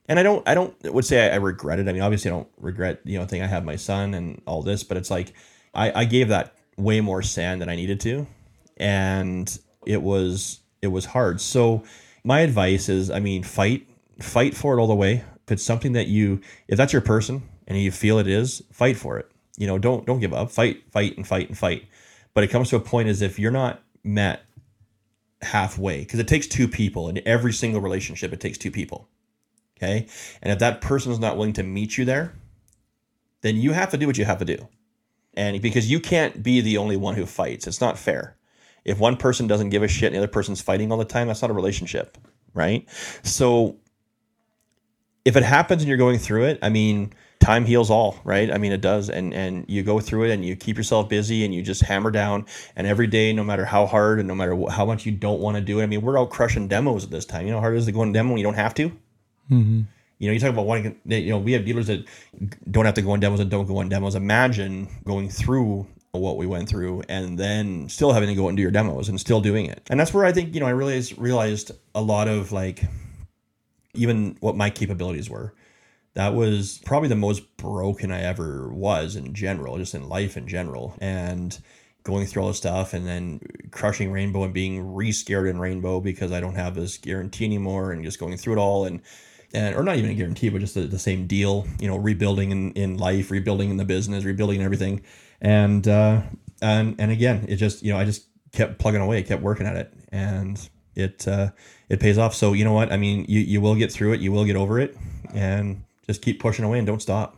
And 0.09 0.19
I 0.19 0.23
don't, 0.23 0.47
I 0.49 0.55
don't 0.55 0.75
would 0.93 1.05
say 1.05 1.31
I, 1.31 1.35
I 1.35 1.37
regret 1.37 1.79
it. 1.79 1.89
I 1.89 1.93
mean, 1.93 2.03
obviously, 2.03 2.31
I 2.31 2.35
don't 2.35 2.49
regret, 2.59 3.01
you 3.05 3.19
know, 3.19 3.25
thing 3.25 3.43
I 3.43 3.47
have 3.47 3.65
my 3.65 3.77
son 3.77 4.15
and 4.15 4.43
all 4.47 4.63
this, 4.63 4.83
but 4.83 4.97
it's 4.97 5.11
like 5.11 5.33
I, 5.75 6.01
I 6.03 6.05
gave 6.05 6.29
that 6.29 6.55
way 6.77 7.01
more 7.01 7.23
sand 7.23 7.61
than 7.63 7.69
I 7.69 7.77
needed 7.77 8.01
to, 8.01 8.27
and 8.77 9.59
it 9.87 10.03
was 10.03 10.61
it 10.81 10.89
was 10.89 11.07
hard. 11.07 11.41
So 11.41 11.85
my 12.25 12.41
advice 12.41 12.89
is, 12.89 13.11
I 13.11 13.21
mean, 13.21 13.43
fight 13.43 13.89
fight 14.21 14.55
for 14.55 14.77
it 14.77 14.81
all 14.81 14.87
the 14.87 14.95
way. 14.95 15.25
If 15.47 15.53
it's 15.53 15.65
something 15.65 15.93
that 15.93 16.09
you, 16.09 16.41
if 16.69 16.77
that's 16.77 16.93
your 16.93 17.03
person 17.03 17.43
and 17.67 17.79
you 17.79 17.91
feel 17.91 18.19
it 18.19 18.27
is, 18.27 18.63
fight 18.73 18.97
for 18.97 19.19
it. 19.19 19.31
You 19.57 19.67
know, 19.67 19.79
don't 19.79 20.07
don't 20.07 20.21
give 20.21 20.33
up. 20.33 20.51
Fight, 20.51 20.83
fight, 20.91 21.17
and 21.17 21.27
fight 21.27 21.49
and 21.49 21.59
fight. 21.59 21.87
But 22.35 22.45
it 22.45 22.49
comes 22.49 22.71
to 22.71 22.77
a 22.77 22.81
point 22.81 23.09
as 23.09 23.23
if 23.23 23.39
you're 23.39 23.51
not 23.51 23.83
met 24.05 24.43
halfway 25.43 26.01
because 26.01 26.21
it 26.21 26.29
takes 26.29 26.47
two 26.47 26.69
people 26.69 27.09
in 27.09 27.21
every 27.27 27.53
single 27.53 27.81
relationship. 27.81 28.33
It 28.33 28.41
takes 28.41 28.59
two 28.59 28.71
people. 28.71 29.09
Okay, 29.77 30.07
and 30.41 30.53
if 30.53 30.61
that 30.61 30.81
person 30.81 31.11
is 31.11 31.19
not 31.19 31.37
willing 31.37 31.53
to 31.55 31.63
meet 31.65 31.99
you 31.99 32.05
there, 32.05 32.35
then 33.41 33.57
you 33.57 33.73
have 33.73 33.91
to 33.91 33.97
do 33.97 34.07
what 34.07 34.17
you 34.17 34.25
have 34.25 34.39
to 34.39 34.45
do. 34.45 34.69
And 35.35 35.61
because 35.61 35.91
you 35.91 35.99
can't 35.99 36.43
be 36.43 36.61
the 36.61 36.79
only 36.79 36.97
one 36.97 37.15
who 37.17 37.27
fights, 37.27 37.67
it's 37.67 37.81
not 37.81 37.99
fair. 37.99 38.37
If 38.85 38.99
one 38.99 39.17
person 39.17 39.47
doesn't 39.47 39.71
give 39.71 39.83
a 39.83 39.89
shit 39.89 40.07
and 40.07 40.15
the 40.15 40.19
other 40.19 40.29
person's 40.29 40.61
fighting 40.61 40.93
all 40.93 40.99
the 40.99 41.05
time, 41.05 41.29
that's 41.29 41.43
not 41.43 41.51
a 41.51 41.55
relationship, 41.55 42.19
right? 42.55 42.89
So 43.23 43.77
if 45.25 45.37
it 45.37 45.43
happens 45.43 45.83
and 45.83 45.89
you're 45.89 45.99
going 45.99 46.19
through 46.19 46.45
it, 46.45 46.59
I 46.63 46.69
mean, 46.69 47.13
time 47.43 47.65
heals 47.65 47.91
all, 47.91 48.19
right? 48.25 48.51
I 48.51 48.59
mean, 48.59 48.73
it 48.73 48.81
does, 48.81 49.11
and 49.11 49.35
and 49.35 49.65
you 49.69 49.83
go 49.83 50.01
through 50.01 50.25
it 50.25 50.31
and 50.31 50.45
you 50.45 50.57
keep 50.57 50.77
yourself 50.77 51.09
busy 51.09 51.45
and 51.45 51.55
you 51.55 51.63
just 51.63 51.83
hammer 51.83 52.11
down. 52.11 52.47
And 52.77 52.87
every 52.87 53.07
day, 53.07 53.33
no 53.33 53.45
matter 53.45 53.65
how 53.65 53.87
hard 53.87 54.19
and 54.19 54.29
no 54.29 54.35
matter 54.35 54.57
wh- 54.57 54.71
how 54.71 54.85
much 54.85 55.05
you 55.05 55.13
don't 55.13 55.41
want 55.41 55.57
to 55.57 55.61
do 55.61 55.81
it, 55.81 55.83
I 55.83 55.87
mean, 55.87 56.01
we're 56.01 56.17
all 56.17 56.27
crushing 56.27 56.69
demos 56.69 57.05
at 57.05 57.11
this 57.11 57.27
time. 57.27 57.47
You 57.47 57.53
know 57.53 57.59
how 57.59 57.63
hard 57.63 57.75
it 57.75 57.79
is 57.79 57.87
to 57.87 57.93
go 57.93 58.01
on 58.01 58.13
demo 58.13 58.31
when 58.31 58.39
you 58.39 58.45
don't 58.45 58.55
have 58.55 58.75
to. 58.75 58.89
Mm-hmm. 59.51 59.83
You 60.19 60.29
know, 60.29 60.33
you 60.33 60.41
talk 60.41 60.51
about 60.51 60.67
wanting. 60.67 61.01
You 61.05 61.31
know, 61.31 61.39
we 61.39 61.53
have 61.53 61.65
dealers 61.65 61.89
that 61.89 62.07
don't 62.71 62.85
have 62.85 62.95
to 62.95 63.03
go 63.03 63.11
on 63.11 63.21
demos 63.21 63.41
and 63.41 63.51
don't 63.51 63.67
go 63.67 63.79
on 63.79 63.89
demos. 63.89 64.15
Imagine 64.15 64.89
going 65.05 65.29
through 65.29 65.87
what 66.13 66.37
we 66.37 66.47
went 66.47 66.69
through 66.69 67.03
and 67.09 67.39
then 67.39 67.89
still 67.89 68.13
having 68.13 68.29
to 68.29 68.35
go 68.35 68.49
and 68.49 68.57
do 68.57 68.63
your 68.63 68.71
demos 68.71 69.09
and 69.09 69.19
still 69.19 69.41
doing 69.41 69.67
it. 69.67 69.83
And 69.89 69.99
that's 69.99 70.13
where 70.13 70.25
I 70.25 70.33
think 70.33 70.55
you 70.55 70.61
know 70.61 70.67
I 70.67 70.71
realized 70.71 71.19
realized 71.19 71.73
a 71.95 72.03
lot 72.03 72.29
of 72.29 72.53
like 72.53 72.85
even 73.95 74.37
what 74.41 74.57
my 74.57 74.71
capabilities 74.71 75.29
were. 75.29 75.55
That 76.15 76.35
was 76.35 76.81
probably 76.85 77.09
the 77.09 77.17
most 77.17 77.57
broken 77.57 78.13
I 78.13 78.23
ever 78.23 78.73
was 78.73 79.17
in 79.17 79.35
general, 79.35 79.79
just 79.79 79.95
in 79.95 80.09
life 80.09 80.37
in 80.37 80.47
general. 80.47 80.95
And 81.01 81.59
going 82.05 82.27
through 82.27 82.43
all 82.43 82.49
this 82.49 82.59
stuff 82.59 82.95
and 82.95 83.07
then 83.07 83.41
crushing 83.71 84.11
Rainbow 84.13 84.45
and 84.45 84.53
being 84.53 84.95
re-scared 84.95 85.49
in 85.49 85.59
Rainbow 85.59 86.01
because 86.01 86.33
I 86.33 86.41
don't 86.41 86.57
have 86.57 86.75
this 86.75 86.99
guarantee 86.99 87.45
anymore 87.45 87.93
and 87.93 88.05
just 88.05 88.19
going 88.19 88.37
through 88.37 88.55
it 88.55 88.59
all 88.59 88.85
and 88.85 89.01
and 89.55 89.77
or 89.77 89.83
not 89.83 89.97
even 89.97 90.11
a 90.11 90.15
guarantee, 90.15 90.49
but 90.49 90.61
just 90.61 90.75
the, 90.75 90.83
the 90.83 90.99
same 90.99 91.27
deal, 91.27 91.67
you 91.79 91.87
know, 91.87 91.97
rebuilding 91.97 92.51
in, 92.51 92.73
in 92.73 92.97
life, 92.97 93.31
rebuilding 93.31 93.71
in 93.71 93.77
the 93.77 93.85
business, 93.85 94.25
rebuilding 94.25 94.61
in 94.61 94.65
everything. 94.65 95.03
And 95.41 95.87
uh 95.87 96.23
and 96.61 96.97
and 96.99 97.11
again, 97.13 97.47
it 97.49 97.57
just, 97.57 97.83
you 97.83 97.93
know, 97.93 97.99
I 97.99 98.05
just 98.05 98.27
kept 98.53 98.79
plugging 98.79 99.01
away, 99.01 99.23
kept 99.23 99.43
working 99.43 99.67
at 99.67 99.77
it. 99.77 99.93
And 100.11 100.69
it 100.95 101.29
uh 101.29 101.51
it 101.89 102.01
pays 102.01 102.19
off. 102.19 102.35
So 102.35 102.53
you 102.53 102.65
know 102.65 102.73
what? 102.73 102.93
I 102.93 102.97
mean, 102.97 103.27
you, 103.29 103.41
you 103.41 103.61
will 103.61 103.75
get 103.75 103.93
through 103.93 104.15
it, 104.15 104.21
you 104.21 104.33
will 104.33 104.45
get 104.45 104.57
over 104.57 104.81
it, 104.81 104.97
and 105.35 105.85
just 106.13 106.23
keep 106.23 106.39
pushing 106.41 106.65
away 106.65 106.79
and 106.79 106.87
don't 106.87 107.01
stop. 107.03 107.37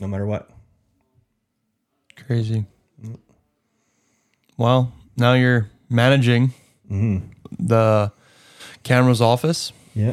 No 0.00 0.06
matter 0.06 0.26
what. 0.26 0.50
Crazy. 2.26 2.64
Well, 4.56 4.92
now 5.16 5.34
you're 5.34 5.68
managing 5.88 6.52
Mm-hmm. 6.90 7.26
the 7.58 8.12
camera's 8.82 9.20
office. 9.22 9.72
Yeah. 9.94 10.12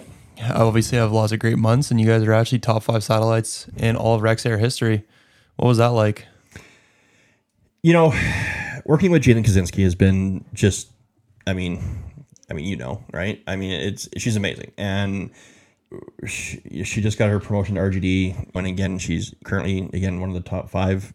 Obviously, 0.53 0.97
have 0.97 1.11
lots 1.11 1.33
of 1.33 1.39
great 1.39 1.57
months, 1.57 1.91
and 1.91 1.99
you 1.99 2.07
guys 2.07 2.23
are 2.23 2.31
actually 2.31 2.59
top 2.59 2.83
five 2.83 3.03
satellites 3.03 3.67
in 3.75 3.97
all 3.97 4.15
of 4.15 4.21
Rexair 4.21 4.57
history. 4.57 5.03
What 5.57 5.67
was 5.67 5.77
that 5.79 5.87
like? 5.87 6.25
You 7.83 7.91
know, 7.91 8.13
working 8.85 9.11
with 9.11 9.23
Jaylene 9.23 9.43
Kaczynski 9.45 9.83
has 9.83 9.95
been 9.95 10.45
just 10.53 10.87
I 11.45 11.51
mean 11.53 11.83
I 12.49 12.53
mean, 12.53 12.65
you 12.65 12.77
know, 12.77 13.03
right? 13.11 13.43
I 13.45 13.57
mean, 13.57 13.71
it's 13.71 14.07
she's 14.17 14.37
amazing. 14.37 14.71
And 14.77 15.31
she, 16.25 16.83
she 16.83 17.01
just 17.01 17.17
got 17.17 17.29
her 17.29 17.39
promotion 17.39 17.75
to 17.75 17.81
RGD. 17.81 18.51
And 18.53 18.67
again, 18.67 18.99
she's 18.99 19.33
currently 19.43 19.89
again 19.93 20.19
one 20.19 20.29
of 20.29 20.35
the 20.35 20.47
top 20.47 20.69
five, 20.69 21.13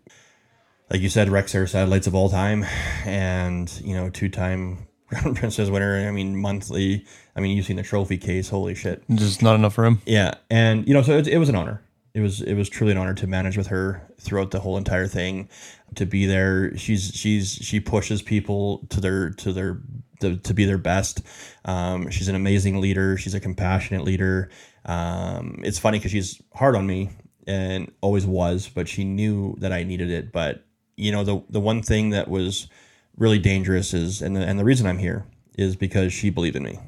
like 0.90 1.01
you 1.01 1.09
said, 1.09 1.28
Rexair 1.28 1.68
satellites 1.68 2.06
of 2.06 2.14
all 2.14 2.28
time, 2.28 2.64
and 3.05 3.70
you 3.82 3.94
know, 3.94 4.10
two 4.10 4.28
time 4.28 4.86
Crown 5.09 5.34
Princess 5.34 5.68
winner. 5.68 6.06
I 6.06 6.10
mean, 6.10 6.36
monthly. 6.36 7.05
I 7.36 7.40
mean, 7.40 7.56
you've 7.56 7.66
seen 7.66 7.76
the 7.76 7.82
trophy 7.82 8.18
case. 8.18 8.48
Holy 8.48 8.74
shit! 8.74 9.02
Just 9.10 9.42
not 9.42 9.55
enough 9.55 9.78
room. 9.78 10.01
Yeah, 10.06 10.34
and 10.51 10.86
you 10.86 10.94
know, 10.94 11.02
so 11.02 11.18
it, 11.18 11.28
it 11.28 11.38
was 11.38 11.48
an 11.48 11.56
honor. 11.56 11.82
It 12.14 12.20
was 12.20 12.40
it 12.40 12.55
was 12.55 12.68
truly 12.68 12.92
an 12.92 12.98
honor 12.98 13.14
to 13.14 13.26
manage 13.26 13.56
with 13.56 13.66
her 13.68 14.09
throughout 14.20 14.52
the 14.52 14.60
whole 14.60 14.76
entire 14.76 15.09
thing, 15.09 15.48
to 15.96 16.06
be 16.06 16.26
there. 16.26 16.76
She's 16.76 17.10
she's 17.14 17.52
she 17.52 17.80
pushes 17.80 18.22
people 18.22 18.86
to 18.90 19.01
their 19.01 19.30
to 19.30 19.52
their 19.52 19.80
to, 20.20 20.36
to 20.36 20.54
be 20.54 20.64
their 20.64 20.78
best. 20.78 21.22
Um, 21.64 22.10
she's 22.10 22.28
an 22.28 22.34
amazing 22.34 22.80
leader. 22.80 23.16
She's 23.16 23.34
a 23.34 23.40
compassionate 23.40 24.04
leader. 24.04 24.50
Um, 24.84 25.60
it's 25.64 25.78
funny 25.78 25.98
because 25.98 26.12
she's 26.12 26.40
hard 26.54 26.76
on 26.76 26.86
me 26.86 27.10
and 27.46 27.90
always 28.00 28.26
was, 28.26 28.68
but 28.68 28.88
she 28.88 29.04
knew 29.04 29.56
that 29.58 29.72
I 29.72 29.82
needed 29.82 30.10
it. 30.10 30.32
But 30.32 30.64
you 30.96 31.10
know, 31.12 31.24
the 31.24 31.42
the 31.50 31.60
one 31.60 31.82
thing 31.82 32.10
that 32.10 32.28
was 32.28 32.68
really 33.16 33.38
dangerous 33.38 33.94
is, 33.94 34.22
and 34.22 34.36
the, 34.36 34.40
and 34.40 34.58
the 34.58 34.64
reason 34.64 34.86
I'm 34.86 34.98
here 34.98 35.26
is 35.56 35.76
because 35.76 36.12
she 36.12 36.30
believed 36.30 36.56
in 36.56 36.62
me. 36.62 36.78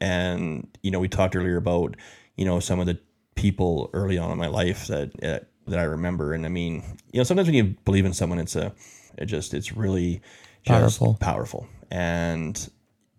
And 0.00 0.68
you 0.82 0.90
know, 0.90 0.98
we 1.00 1.08
talked 1.08 1.36
earlier 1.36 1.56
about 1.56 1.96
you 2.36 2.44
know 2.44 2.60
some 2.60 2.80
of 2.80 2.86
the 2.86 2.98
people 3.34 3.90
early 3.92 4.18
on 4.18 4.30
in 4.30 4.38
my 4.38 4.48
life 4.48 4.86
that 4.88 5.10
uh, 5.22 5.38
that 5.66 5.78
I 5.78 5.84
remember. 5.84 6.32
And 6.34 6.44
I 6.44 6.48
mean, 6.48 6.82
you 7.12 7.18
know, 7.20 7.24
sometimes 7.24 7.48
when 7.48 7.54
you 7.54 7.76
believe 7.84 8.04
in 8.04 8.12
someone, 8.12 8.38
it's 8.38 8.56
a 8.56 8.72
it 9.18 9.26
just 9.26 9.54
it's 9.54 9.72
really 9.72 10.20
Powerful. 10.66 11.14
powerful. 11.20 11.66
And 11.92 12.70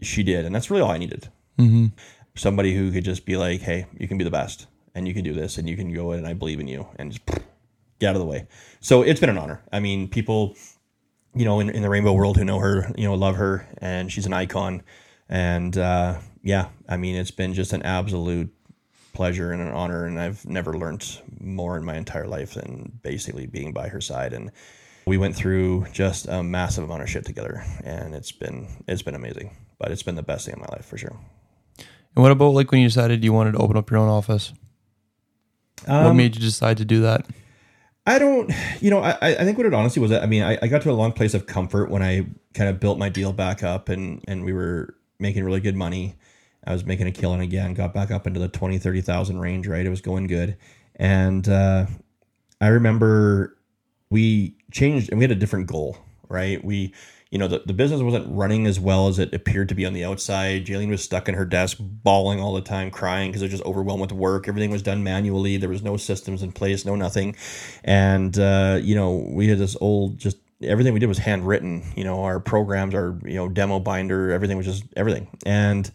she 0.02 0.24
did, 0.24 0.46
and 0.46 0.54
that's 0.54 0.72
really 0.72 0.82
all 0.82 0.92
I 0.92 0.98
needed. 0.98 1.30
Mm-hmm. 1.60 1.86
Somebody 2.36 2.74
who 2.74 2.92
could 2.92 3.06
just 3.06 3.24
be 3.24 3.38
like, 3.38 3.62
"Hey, 3.62 3.86
you 3.98 4.08
can 4.08 4.18
be 4.18 4.24
the 4.24 4.32
best, 4.32 4.66
and 4.96 5.08
you 5.08 5.14
can 5.14 5.24
do 5.24 5.32
this, 5.34 5.60
and 5.60 5.70
you 5.70 5.78
can 5.78 5.94
go 5.94 6.12
in, 6.12 6.18
and 6.18 6.28
I 6.28 6.34
believe 6.34 6.60
in 6.60 6.68
you," 6.68 6.88
and 6.98 7.12
just 7.12 7.24
get 8.00 8.10
out 8.10 8.16
of 8.16 8.20
the 8.20 8.26
way. 8.26 8.48
So 8.80 9.04
it's 9.04 9.20
been 9.20 9.30
an 9.30 9.38
honor. 9.38 9.62
I 9.72 9.80
mean, 9.80 10.08
people, 10.08 10.56
you 11.36 11.46
know, 11.46 11.60
in, 11.60 11.70
in 11.70 11.84
the 11.84 11.90
rainbow 11.90 12.14
world 12.14 12.36
who 12.38 12.44
know 12.44 12.60
her, 12.60 12.92
you 12.98 13.06
know, 13.06 13.14
love 13.14 13.36
her, 13.36 13.68
and 13.78 14.12
she's 14.12 14.26
an 14.26 14.34
icon. 14.34 14.82
And 15.30 15.78
uh, 15.78 16.20
yeah, 16.42 16.70
I 16.90 16.98
mean, 16.98 17.16
it's 17.16 17.32
been 17.32 17.54
just 17.54 17.74
an 17.74 17.84
absolute 17.84 18.52
pleasure 19.14 19.52
and 19.52 19.62
an 19.62 19.70
honor, 19.70 20.06
and 20.06 20.20
I've 20.20 20.46
never 20.46 20.76
learned 20.76 21.22
more 21.40 21.78
in 21.78 21.86
my 21.86 21.96
entire 21.96 22.28
life 22.28 22.56
than 22.56 23.00
basically 23.04 23.46
being 23.46 23.72
by 23.72 23.90
her 23.90 24.02
side. 24.02 24.34
And 24.34 24.52
we 25.06 25.18
went 25.18 25.36
through 25.36 25.86
just 25.92 26.28
a 26.28 26.44
massive 26.44 26.84
amount 26.84 27.02
of 27.02 27.10
shit 27.10 27.26
together, 27.26 27.64
and 27.84 28.14
it's 28.16 28.32
been 28.32 28.68
it's 28.88 29.02
been 29.02 29.16
amazing. 29.16 29.56
But 29.80 29.92
it's 29.92 30.04
been 30.04 30.16
the 30.16 30.24
best 30.24 30.46
thing 30.46 30.56
in 30.56 30.62
my 30.62 30.68
life 30.72 30.86
for 30.86 30.98
sure. 30.98 31.18
And 32.16 32.22
what 32.24 32.32
about 32.32 32.54
like 32.54 32.72
when 32.72 32.82
you 32.82 32.88
decided 32.88 33.24
you 33.24 33.34
wanted 33.34 33.54
to 33.54 33.58
open 33.58 33.76
up 33.76 33.90
your 33.90 34.00
own 34.00 34.10
office? 34.10 34.54
what 35.86 36.06
Um, 36.08 36.18
made 36.18 36.36
you 36.36 36.42
decide 36.42 36.78
to 36.78 36.86
do 36.86 37.02
that? 37.02 37.26
I 38.06 38.20
don't, 38.20 38.52
you 38.82 38.90
know, 38.90 39.00
I, 39.00 39.18
I 39.22 39.46
think 39.46 39.58
what 39.58 39.66
it 39.66 39.74
honestly 39.74 40.02
was, 40.02 40.12
I 40.12 40.26
mean, 40.26 40.44
I, 40.44 40.58
I 40.62 40.68
got 40.68 40.82
to 40.82 40.92
a 40.92 40.94
long 40.94 41.14
place 41.14 41.34
of 41.34 41.46
comfort 41.48 41.90
when 41.90 42.02
I 42.02 42.28
kind 42.54 42.70
of 42.70 42.80
built 42.80 42.98
my 42.98 43.08
deal 43.10 43.32
back 43.32 43.64
up 43.64 43.88
and, 43.88 44.22
and 44.28 44.44
we 44.44 44.52
were 44.52 44.96
making 45.20 45.44
really 45.46 45.62
good 45.62 45.76
money. 45.76 46.16
I 46.68 46.74
was 46.74 46.86
making 46.86 47.08
a 47.08 47.12
killing 47.12 47.40
again, 47.40 47.74
got 47.74 47.94
back 47.94 48.12
up 48.12 48.28
into 48.28 48.42
the 48.42 48.50
20, 48.50 48.78
30,000 48.78 49.40
range, 49.40 49.68
right? 49.68 49.86
It 49.86 49.90
was 49.90 50.02
going 50.02 50.28
good. 50.28 50.58
And 50.98 51.48
uh, 51.48 51.86
I 52.60 52.68
remember 52.68 53.58
we 54.10 54.56
changed 54.74 55.10
and 55.10 55.20
we 55.20 55.24
had 55.24 55.32
a 55.32 55.36
different 55.36 55.68
goal, 55.68 55.98
right? 56.28 56.64
We, 56.64 56.94
you 57.32 57.40
know, 57.40 57.48
the, 57.48 57.64
the 57.66 57.74
business 57.74 58.02
wasn't 58.02 58.28
running 58.30 58.68
as 58.68 58.80
well 58.80 59.08
as 59.08 59.18
it 59.18 59.34
appeared 59.34 59.70
to 59.70 59.76
be 59.76 59.86
on 59.86 59.94
the 59.94 60.04
outside. 60.04 60.66
Jaylene 60.66 60.90
was 60.90 61.04
stuck 61.04 61.30
in 61.30 61.36
her 61.36 61.46
desk, 61.46 61.78
bawling 61.80 62.42
all 62.42 62.54
the 62.54 62.62
time, 62.62 62.92
crying 62.92 63.32
because 63.32 63.40
they're 63.40 63.50
just 63.50 63.64
overwhelmed 63.64 64.02
with 64.02 64.12
work. 64.12 64.48
Everything 64.48 64.70
was 64.70 64.82
done 64.82 65.04
manually. 65.04 65.58
There 65.58 65.70
was 65.70 65.82
no 65.82 65.98
systems 65.98 66.44
in 66.44 66.52
place, 66.52 66.86
no 66.86 66.96
nothing. 66.96 67.36
And, 67.84 68.38
uh, 68.38 68.80
you 68.84 68.96
know, 68.96 69.28
we 69.32 69.48
had 69.48 69.58
this 69.58 69.78
old, 69.80 70.18
just 70.18 70.38
everything 70.62 70.94
we 70.94 71.00
did 71.00 71.08
was 71.08 71.18
handwritten. 71.18 71.84
You 71.96 72.04
know, 72.04 72.24
our 72.24 72.40
programs, 72.40 72.94
our, 72.94 73.18
you 73.24 73.36
know, 73.36 73.50
demo 73.50 73.80
binder, 73.80 74.32
everything 74.32 74.58
was 74.58 74.66
just 74.66 74.84
everything. 74.96 75.28
And, 75.46 75.90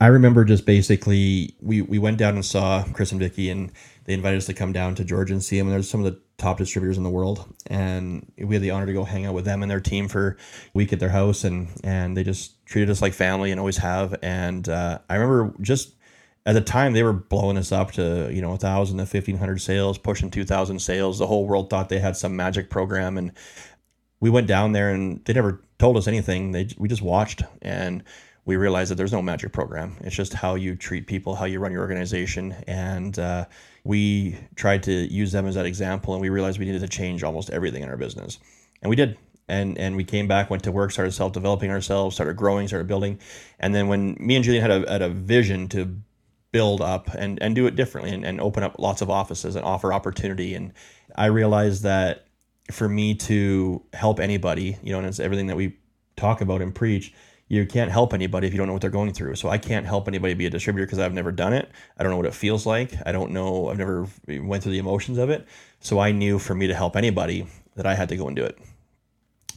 I 0.00 0.08
remember 0.08 0.44
just 0.44 0.66
basically 0.66 1.54
we 1.62 1.80
we 1.80 1.98
went 1.98 2.18
down 2.18 2.34
and 2.34 2.44
saw 2.44 2.84
Chris 2.92 3.12
and 3.12 3.20
Vicky 3.20 3.48
and 3.48 3.72
they 4.04 4.14
invited 4.14 4.38
us 4.38 4.46
to 4.46 4.54
come 4.54 4.72
down 4.72 4.94
to 4.96 5.04
Georgia 5.04 5.32
and 5.32 5.42
see 5.42 5.58
them. 5.58 5.68
And 5.68 5.74
there's 5.74 5.88
some 5.88 6.04
of 6.04 6.12
the 6.12 6.20
top 6.36 6.58
distributors 6.58 6.96
in 6.96 7.04
the 7.04 7.10
world, 7.10 7.46
and 7.66 8.30
we 8.36 8.54
had 8.54 8.62
the 8.62 8.70
honor 8.70 8.86
to 8.86 8.92
go 8.92 9.04
hang 9.04 9.26
out 9.26 9.34
with 9.34 9.44
them 9.44 9.62
and 9.62 9.70
their 9.70 9.80
team 9.80 10.08
for 10.08 10.28
a 10.28 10.36
week 10.74 10.92
at 10.92 11.00
their 11.00 11.08
house, 11.08 11.44
and 11.44 11.68
and 11.82 12.16
they 12.16 12.24
just 12.24 12.64
treated 12.66 12.90
us 12.90 13.02
like 13.02 13.12
family 13.12 13.50
and 13.50 13.60
always 13.60 13.78
have. 13.78 14.14
And 14.22 14.68
uh, 14.68 14.98
I 15.08 15.16
remember 15.16 15.54
just 15.62 15.94
at 16.46 16.52
the 16.52 16.60
time 16.60 16.92
they 16.92 17.02
were 17.02 17.12
blowing 17.12 17.56
us 17.56 17.72
up 17.72 17.92
to 17.92 18.30
you 18.32 18.42
know 18.42 18.52
a 18.52 18.58
thousand 18.58 18.98
to 18.98 19.06
fifteen 19.06 19.38
hundred 19.38 19.60
sales, 19.60 19.98
pushing 19.98 20.30
two 20.30 20.44
thousand 20.44 20.80
sales. 20.80 21.18
The 21.18 21.26
whole 21.26 21.46
world 21.46 21.70
thought 21.70 21.88
they 21.88 21.98
had 21.98 22.16
some 22.16 22.36
magic 22.36 22.70
program, 22.70 23.16
and 23.16 23.32
we 24.20 24.30
went 24.30 24.46
down 24.46 24.72
there 24.72 24.90
and 24.90 25.24
they 25.24 25.32
never 25.32 25.62
told 25.78 25.96
us 25.96 26.06
anything. 26.06 26.52
They 26.52 26.68
we 26.78 26.88
just 26.88 27.02
watched 27.02 27.42
and 27.62 28.02
we 28.46 28.56
realized 28.56 28.90
that 28.90 28.96
there's 28.96 29.12
no 29.12 29.22
magic 29.22 29.52
program. 29.52 29.96
It's 30.00 30.14
just 30.14 30.34
how 30.34 30.54
you 30.54 30.76
treat 30.76 31.06
people, 31.06 31.34
how 31.34 31.46
you 31.46 31.60
run 31.60 31.72
your 31.72 31.80
organization, 31.80 32.52
and 32.66 33.18
uh, 33.18 33.46
we 33.84 34.36
tried 34.56 34.82
to 34.84 34.92
use 34.92 35.32
them 35.32 35.46
as 35.46 35.54
that 35.54 35.66
example. 35.66 36.14
And 36.14 36.20
we 36.20 36.30
realized 36.30 36.58
we 36.58 36.64
needed 36.64 36.80
to 36.80 36.88
change 36.88 37.22
almost 37.22 37.50
everything 37.50 37.82
in 37.82 37.88
our 37.88 37.96
business, 37.96 38.38
and 38.82 38.90
we 38.90 38.96
did. 38.96 39.16
And 39.46 39.76
and 39.76 39.94
we 39.94 40.04
came 40.04 40.26
back, 40.26 40.48
went 40.48 40.62
to 40.64 40.72
work, 40.72 40.90
started 40.90 41.12
self 41.12 41.32
developing 41.32 41.70
ourselves, 41.70 42.16
started 42.16 42.34
growing, 42.34 42.66
started 42.66 42.88
building, 42.88 43.18
and 43.60 43.74
then 43.74 43.88
when 43.88 44.16
me 44.18 44.36
and 44.36 44.44
Jaylene 44.44 44.62
had 44.62 44.70
a 44.70 44.90
had 44.90 45.02
a 45.02 45.10
vision 45.10 45.68
to 45.68 45.98
build 46.50 46.80
up 46.80 47.12
and 47.12 47.42
and 47.42 47.54
do 47.54 47.66
it 47.66 47.76
differently 47.76 48.14
and, 48.14 48.24
and 48.24 48.40
open 48.40 48.62
up 48.62 48.78
lots 48.78 49.02
of 49.02 49.10
offices 49.10 49.54
and 49.54 49.62
offer 49.62 49.92
opportunity, 49.92 50.54
and 50.54 50.72
I 51.14 51.26
realized 51.26 51.82
that 51.82 52.24
for 52.70 52.88
me 52.88 53.14
to 53.14 53.82
help 53.92 54.18
anybody, 54.18 54.78
you 54.82 54.92
know, 54.92 54.98
and 54.98 55.06
it's 55.06 55.20
everything 55.20 55.48
that 55.48 55.56
we 55.56 55.76
talk 56.16 56.40
about 56.40 56.62
and 56.62 56.74
preach 56.74 57.12
you 57.48 57.66
can't 57.66 57.90
help 57.90 58.14
anybody 58.14 58.46
if 58.46 58.54
you 58.54 58.58
don't 58.58 58.66
know 58.66 58.72
what 58.72 58.82
they're 58.82 58.90
going 58.90 59.12
through. 59.12 59.34
So 59.34 59.48
I 59.48 59.58
can't 59.58 59.84
help 59.84 60.08
anybody 60.08 60.34
be 60.34 60.46
a 60.46 60.50
distributor 60.50 60.86
because 60.86 60.98
I've 60.98 61.12
never 61.12 61.30
done 61.30 61.52
it. 61.52 61.70
I 61.98 62.02
don't 62.02 62.10
know 62.10 62.16
what 62.16 62.26
it 62.26 62.34
feels 62.34 62.64
like. 62.64 62.94
I 63.04 63.12
don't 63.12 63.32
know. 63.32 63.68
I've 63.68 63.78
never 63.78 64.06
went 64.26 64.62
through 64.62 64.72
the 64.72 64.78
emotions 64.78 65.18
of 65.18 65.30
it. 65.30 65.46
So 65.80 65.98
I 65.98 66.12
knew 66.12 66.38
for 66.38 66.54
me 66.54 66.66
to 66.68 66.74
help 66.74 66.96
anybody 66.96 67.46
that 67.76 67.86
I 67.86 67.94
had 67.94 68.08
to 68.08 68.16
go 68.16 68.26
and 68.26 68.36
do 68.36 68.44
it. 68.44 68.58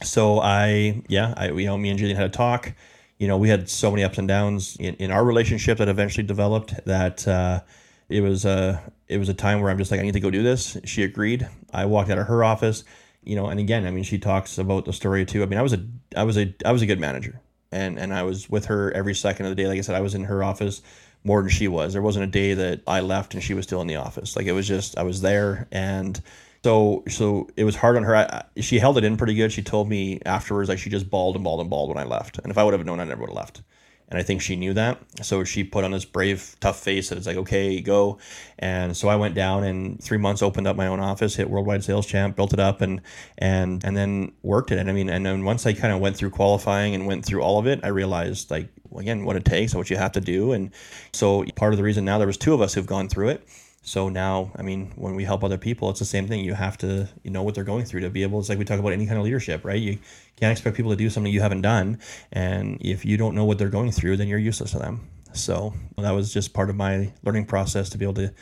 So 0.02 0.40
I, 0.40 1.02
yeah, 1.08 1.32
I, 1.36 1.50
you 1.50 1.66
know, 1.66 1.78
me 1.78 1.88
and 1.88 1.98
Jaylene 1.98 2.14
had 2.14 2.26
a 2.26 2.28
talk. 2.28 2.72
You 3.18 3.26
know, 3.26 3.38
we 3.38 3.48
had 3.48 3.68
so 3.68 3.90
many 3.90 4.04
ups 4.04 4.18
and 4.18 4.28
downs 4.28 4.76
in, 4.78 4.94
in 4.96 5.10
our 5.10 5.24
relationship 5.24 5.78
that 5.78 5.88
eventually 5.88 6.26
developed 6.26 6.84
that 6.84 7.26
uh, 7.26 7.62
it 8.08 8.20
was 8.20 8.44
a 8.44 8.80
it 9.08 9.18
was 9.18 9.28
a 9.28 9.34
time 9.34 9.60
where 9.60 9.70
I'm 9.70 9.78
just 9.78 9.90
like 9.90 9.98
I 9.98 10.04
need 10.04 10.12
to 10.12 10.20
go 10.20 10.30
do 10.30 10.42
this. 10.42 10.76
She 10.84 11.02
agreed. 11.02 11.48
I 11.72 11.86
walked 11.86 12.10
out 12.10 12.18
of 12.18 12.26
her 12.28 12.44
office. 12.44 12.84
You 13.24 13.34
know, 13.34 13.46
and 13.46 13.58
again, 13.58 13.86
I 13.86 13.90
mean, 13.90 14.04
she 14.04 14.18
talks 14.18 14.56
about 14.56 14.84
the 14.84 14.92
story 14.92 15.26
too. 15.26 15.42
I 15.42 15.46
mean, 15.46 15.58
I 15.58 15.62
was 15.62 15.72
a 15.72 15.84
I 16.14 16.22
was 16.22 16.38
a 16.38 16.54
I 16.64 16.70
was 16.70 16.82
a 16.82 16.86
good 16.86 17.00
manager 17.00 17.40
and 17.72 17.98
and 17.98 18.12
I 18.12 18.22
was 18.22 18.48
with 18.48 18.66
her 18.66 18.92
every 18.92 19.14
second 19.14 19.46
of 19.46 19.50
the 19.50 19.62
day. 19.62 19.68
Like 19.68 19.78
I 19.78 19.82
said, 19.82 19.94
I 19.94 20.00
was 20.00 20.14
in 20.14 20.24
her 20.24 20.42
office 20.42 20.82
more 21.24 21.42
than 21.42 21.50
she 21.50 21.68
was. 21.68 21.92
There 21.92 22.02
wasn't 22.02 22.24
a 22.24 22.28
day 22.28 22.54
that 22.54 22.82
I 22.86 23.00
left 23.00 23.34
and 23.34 23.42
she 23.42 23.54
was 23.54 23.64
still 23.64 23.80
in 23.80 23.86
the 23.86 23.96
office. 23.96 24.36
Like 24.36 24.46
it 24.46 24.52
was 24.52 24.66
just 24.66 24.96
I 24.98 25.02
was 25.02 25.20
there, 25.20 25.68
and 25.70 26.20
so 26.64 27.04
so 27.08 27.48
it 27.56 27.64
was 27.64 27.76
hard 27.76 27.96
on 27.96 28.04
her. 28.04 28.16
I, 28.16 28.44
she 28.56 28.78
held 28.78 28.98
it 28.98 29.04
in 29.04 29.16
pretty 29.16 29.34
good. 29.34 29.52
She 29.52 29.62
told 29.62 29.88
me 29.88 30.20
afterwards 30.24 30.68
like 30.68 30.78
she 30.78 30.90
just 30.90 31.10
bawled 31.10 31.34
and 31.36 31.44
bawled 31.44 31.60
and 31.60 31.70
bawled 31.70 31.88
when 31.90 31.98
I 31.98 32.04
left. 32.04 32.38
And 32.38 32.50
if 32.50 32.58
I 32.58 32.64
would 32.64 32.74
have 32.74 32.84
known, 32.86 33.00
I 33.00 33.04
never 33.04 33.20
would 33.20 33.30
have 33.30 33.36
left. 33.36 33.62
And 34.10 34.18
I 34.18 34.22
think 34.22 34.40
she 34.40 34.56
knew 34.56 34.72
that. 34.72 34.98
So 35.22 35.44
she 35.44 35.64
put 35.64 35.84
on 35.84 35.90
this 35.90 36.06
brave, 36.06 36.56
tough 36.60 36.80
face 36.80 37.10
that 37.10 37.18
it's 37.18 37.26
like, 37.26 37.36
okay, 37.36 37.80
go. 37.80 38.18
And 38.58 38.96
so 38.96 39.08
I 39.08 39.16
went 39.16 39.34
down 39.34 39.64
and 39.64 40.02
three 40.02 40.16
months 40.16 40.42
opened 40.42 40.66
up 40.66 40.76
my 40.76 40.86
own 40.86 41.00
office, 41.00 41.36
hit 41.36 41.50
worldwide 41.50 41.84
sales 41.84 42.06
champ, 42.06 42.34
built 42.34 42.52
it 42.52 42.60
up 42.60 42.80
and 42.80 43.02
and 43.36 43.84
and 43.84 43.96
then 43.96 44.32
worked 44.42 44.72
it. 44.72 44.78
And 44.78 44.88
I 44.88 44.92
mean, 44.92 45.10
and 45.10 45.26
then 45.26 45.44
once 45.44 45.66
I 45.66 45.74
kind 45.74 45.92
of 45.92 46.00
went 46.00 46.16
through 46.16 46.30
qualifying 46.30 46.94
and 46.94 47.06
went 47.06 47.24
through 47.24 47.42
all 47.42 47.58
of 47.58 47.66
it, 47.66 47.80
I 47.82 47.88
realized 47.88 48.50
like 48.50 48.70
again 48.96 49.24
what 49.24 49.36
it 49.36 49.44
takes 49.44 49.72
and 49.72 49.78
what 49.78 49.90
you 49.90 49.96
have 49.96 50.12
to 50.12 50.20
do. 50.20 50.52
And 50.52 50.70
so 51.12 51.44
part 51.56 51.74
of 51.74 51.76
the 51.76 51.84
reason 51.84 52.04
now 52.04 52.16
there 52.16 52.26
was 52.26 52.38
two 52.38 52.54
of 52.54 52.62
us 52.62 52.74
who've 52.74 52.86
gone 52.86 53.08
through 53.08 53.28
it 53.28 53.46
so 53.88 54.10
now, 54.10 54.52
I 54.54 54.62
mean, 54.62 54.92
when 54.96 55.14
we 55.14 55.24
help 55.24 55.42
other 55.42 55.56
people, 55.56 55.88
it's 55.88 55.98
the 55.98 56.04
same 56.04 56.28
thing. 56.28 56.44
You 56.44 56.52
have 56.52 56.76
to, 56.78 57.08
you 57.22 57.30
know, 57.30 57.42
what 57.42 57.54
they're 57.54 57.64
going 57.64 57.86
through 57.86 58.00
to 58.00 58.10
be 58.10 58.22
able. 58.22 58.38
It's 58.38 58.50
like 58.50 58.58
we 58.58 58.66
talk 58.66 58.78
about 58.78 58.92
any 58.92 59.06
kind 59.06 59.18
of 59.18 59.24
leadership, 59.24 59.64
right? 59.64 59.80
You 59.80 59.98
can't 60.38 60.52
expect 60.52 60.76
people 60.76 60.90
to 60.90 60.96
do 60.96 61.10
something 61.10 61.32
you 61.32 61.40
haven't 61.40 61.62
done, 61.62 61.98
and 62.32 62.78
if 62.80 63.04
you 63.04 63.16
don't 63.16 63.34
know 63.34 63.44
what 63.44 63.58
they're 63.58 63.68
going 63.68 63.90
through, 63.90 64.16
then 64.16 64.28
you're 64.28 64.38
useless 64.38 64.70
to 64.72 64.78
them. 64.78 65.08
So 65.32 65.74
that 65.96 66.10
was 66.12 66.32
just 66.32 66.52
part 66.52 66.70
of 66.70 66.76
my 66.76 67.12
learning 67.22 67.46
process 67.46 67.90
to 67.90 67.98
be 67.98 68.04
able 68.04 68.14
to 68.14 68.32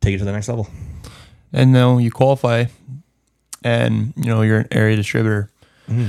take 0.00 0.14
it 0.14 0.18
to 0.18 0.24
the 0.24 0.32
next 0.32 0.48
level. 0.48 0.68
And 1.52 1.72
now 1.72 1.98
you 1.98 2.10
qualify, 2.10 2.66
and 3.62 4.12
you 4.16 4.24
know 4.24 4.42
you're 4.42 4.60
an 4.60 4.68
area 4.70 4.96
distributor. 4.96 5.50
Mm-hmm. 5.88 6.08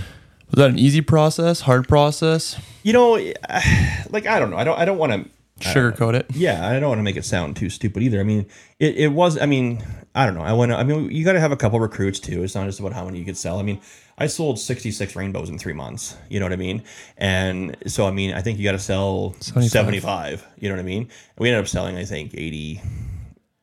Was 0.52 0.58
that 0.58 0.70
an 0.70 0.80
easy 0.80 1.02
process? 1.02 1.62
Hard 1.62 1.88
process? 1.88 2.60
You 2.84 2.94
know, 2.94 3.14
like 4.10 4.26
I 4.26 4.40
don't 4.40 4.50
know. 4.50 4.58
I 4.58 4.64
don't. 4.64 4.80
I 4.80 4.86
don't 4.86 4.98
want 4.98 5.12
to 5.12 5.30
sugarcoat 5.60 6.16
it. 6.16 6.26
Yeah, 6.34 6.68
I 6.68 6.80
don't 6.80 6.90
want 6.90 7.00
to 7.00 7.04
make 7.04 7.16
it 7.16 7.26
sound 7.26 7.56
too 7.56 7.70
stupid 7.70 8.04
either. 8.04 8.20
I 8.20 8.24
mean, 8.24 8.46
it, 8.80 8.96
it 8.98 9.08
was. 9.10 9.38
I 9.38 9.46
mean, 9.46 9.84
I 10.14 10.26
don't 10.26 10.36
know. 10.36 10.44
I 10.44 10.54
went. 10.54 10.72
I 10.72 10.84
mean, 10.84 11.12
you 11.12 11.24
got 11.24 11.34
to 11.34 11.40
have 11.40 11.52
a 11.52 11.58
couple 11.58 11.80
recruits 11.80 12.20
too. 12.20 12.44
It's 12.44 12.56
not 12.56 12.66
just 12.66 12.80
about 12.80 12.94
how 12.94 13.06
many 13.06 13.20
you 13.20 13.26
could 13.26 13.38
sell. 13.38 13.60
I 13.60 13.64
mean, 13.64 13.82
I 14.18 14.28
sold 14.28 14.60
sixty 14.60 14.92
six 14.92 15.16
rainbows 15.16 15.50
in 15.50 15.58
three 15.58 15.74
months. 15.74 16.18
You 16.30 16.40
know 16.40 16.46
what 16.46 16.54
I 16.54 16.58
mean? 16.58 16.84
And 17.18 17.76
so, 17.88 18.08
I 18.08 18.12
mean, 18.12 18.34
I 18.34 18.42
think 18.42 18.58
you 18.58 18.64
got 18.64 18.74
to 18.74 18.80
sell 18.80 19.36
75. 19.40 19.72
75. 19.72 20.48
You 20.58 20.70
know 20.70 20.76
what 20.76 20.82
I 20.82 20.86
mean? 20.86 21.10
we 21.38 21.50
ended 21.50 21.62
up 21.62 21.68
selling, 21.68 21.98
I 21.98 22.06
think, 22.06 22.34
80, 22.34 22.82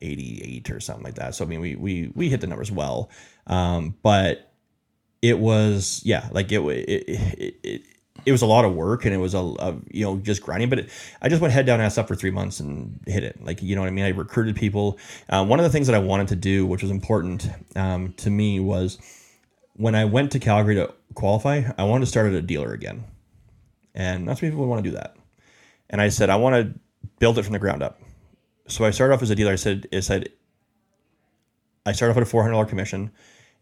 88 0.00 0.70
or 0.70 0.80
something 0.80 1.04
like 1.04 1.14
that. 1.14 1.34
So 1.34 1.44
I 1.44 1.48
mean, 1.48 1.60
we 1.60 1.76
we 1.76 2.12
we 2.14 2.28
hit 2.28 2.40
the 2.40 2.46
numbers 2.46 2.70
well, 2.70 3.10
um, 3.46 3.94
but 4.02 4.52
it 5.22 5.38
was 5.38 6.02
yeah, 6.04 6.28
like 6.32 6.52
it 6.52 6.60
it, 6.60 7.04
it, 7.08 7.54
it 7.62 7.82
it 8.24 8.32
was 8.32 8.42
a 8.42 8.46
lot 8.46 8.64
of 8.64 8.74
work 8.74 9.04
and 9.04 9.14
it 9.14 9.18
was 9.18 9.34
a, 9.34 9.38
a 9.38 9.76
you 9.90 10.04
know 10.04 10.16
just 10.18 10.42
grinding 10.42 10.68
but 10.68 10.80
it, 10.80 10.90
i 11.20 11.28
just 11.28 11.40
went 11.40 11.52
head 11.52 11.66
down 11.66 11.80
ass 11.80 11.98
up 11.98 12.06
for 12.06 12.14
three 12.14 12.30
months 12.30 12.60
and 12.60 13.00
hit 13.06 13.24
it 13.24 13.42
like 13.42 13.62
you 13.62 13.74
know 13.74 13.82
what 13.82 13.88
i 13.88 13.90
mean 13.90 14.04
i 14.04 14.10
recruited 14.10 14.54
people 14.54 14.98
uh, 15.28 15.44
one 15.44 15.58
of 15.58 15.64
the 15.64 15.70
things 15.70 15.86
that 15.86 15.96
i 15.96 15.98
wanted 15.98 16.28
to 16.28 16.36
do 16.36 16.66
which 16.66 16.82
was 16.82 16.90
important 16.90 17.48
um, 17.76 18.12
to 18.14 18.30
me 18.30 18.60
was 18.60 18.98
when 19.74 19.94
i 19.94 20.04
went 20.04 20.32
to 20.32 20.38
calgary 20.38 20.74
to 20.74 20.92
qualify 21.14 21.62
i 21.78 21.84
wanted 21.84 22.04
to 22.04 22.10
start 22.10 22.26
at 22.26 22.34
a 22.34 22.42
dealer 22.42 22.72
again. 22.72 23.04
And 23.94 24.26
that's 24.26 24.40
what 24.40 24.48
people 24.50 24.66
want 24.66 24.82
to 24.82 24.90
do 24.90 24.96
that. 24.96 25.16
And 25.90 26.00
i 26.00 26.08
said 26.08 26.30
i 26.30 26.36
want 26.36 26.54
to 26.54 26.80
build 27.18 27.38
it 27.38 27.42
from 27.42 27.52
the 27.52 27.58
ground 27.58 27.82
up. 27.82 28.00
So 28.68 28.84
i 28.84 28.90
started 28.90 29.14
off 29.14 29.22
as 29.22 29.30
a 29.30 29.34
dealer. 29.34 29.52
I 29.52 29.56
said 29.56 29.86
i 29.92 30.00
said 30.00 30.28
i 31.84 31.92
started 31.92 32.12
off 32.12 32.16
at 32.16 32.32
a 32.32 32.36
$400 32.36 32.68
commission 32.68 33.10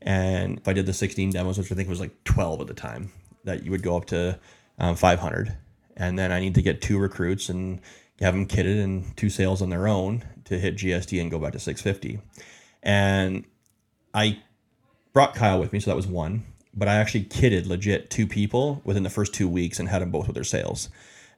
and 0.02 0.58
if 0.58 0.68
i 0.68 0.72
did 0.72 0.86
the 0.86 0.92
16 0.92 1.30
demos 1.30 1.58
which 1.58 1.72
i 1.72 1.74
think 1.74 1.88
was 1.88 2.00
like 2.00 2.24
12 2.24 2.62
at 2.62 2.66
the 2.66 2.74
time 2.74 3.12
that 3.44 3.64
you 3.64 3.70
would 3.70 3.82
go 3.82 3.96
up 3.96 4.06
to 4.06 4.38
um, 4.78 4.96
500 4.96 5.56
and 5.96 6.18
then 6.18 6.32
i 6.32 6.40
need 6.40 6.54
to 6.54 6.62
get 6.62 6.80
two 6.80 6.98
recruits 6.98 7.48
and 7.48 7.80
have 8.20 8.34
them 8.34 8.46
kitted 8.46 8.82
and 8.82 9.16
two 9.16 9.30
sales 9.30 9.62
on 9.62 9.70
their 9.70 9.88
own 9.88 10.24
to 10.44 10.58
hit 10.58 10.76
gsd 10.76 11.20
and 11.20 11.30
go 11.30 11.38
back 11.38 11.52
to 11.52 11.58
650 11.58 12.20
and 12.82 13.44
i 14.14 14.38
brought 15.12 15.34
kyle 15.34 15.58
with 15.58 15.72
me 15.72 15.80
so 15.80 15.90
that 15.90 15.96
was 15.96 16.06
one 16.06 16.44
but 16.74 16.88
i 16.88 16.94
actually 16.96 17.24
kitted 17.24 17.66
legit 17.66 18.10
two 18.10 18.26
people 18.26 18.80
within 18.84 19.02
the 19.02 19.10
first 19.10 19.34
two 19.34 19.48
weeks 19.48 19.78
and 19.78 19.88
had 19.88 20.02
them 20.02 20.10
both 20.10 20.26
with 20.26 20.34
their 20.34 20.44
sales 20.44 20.88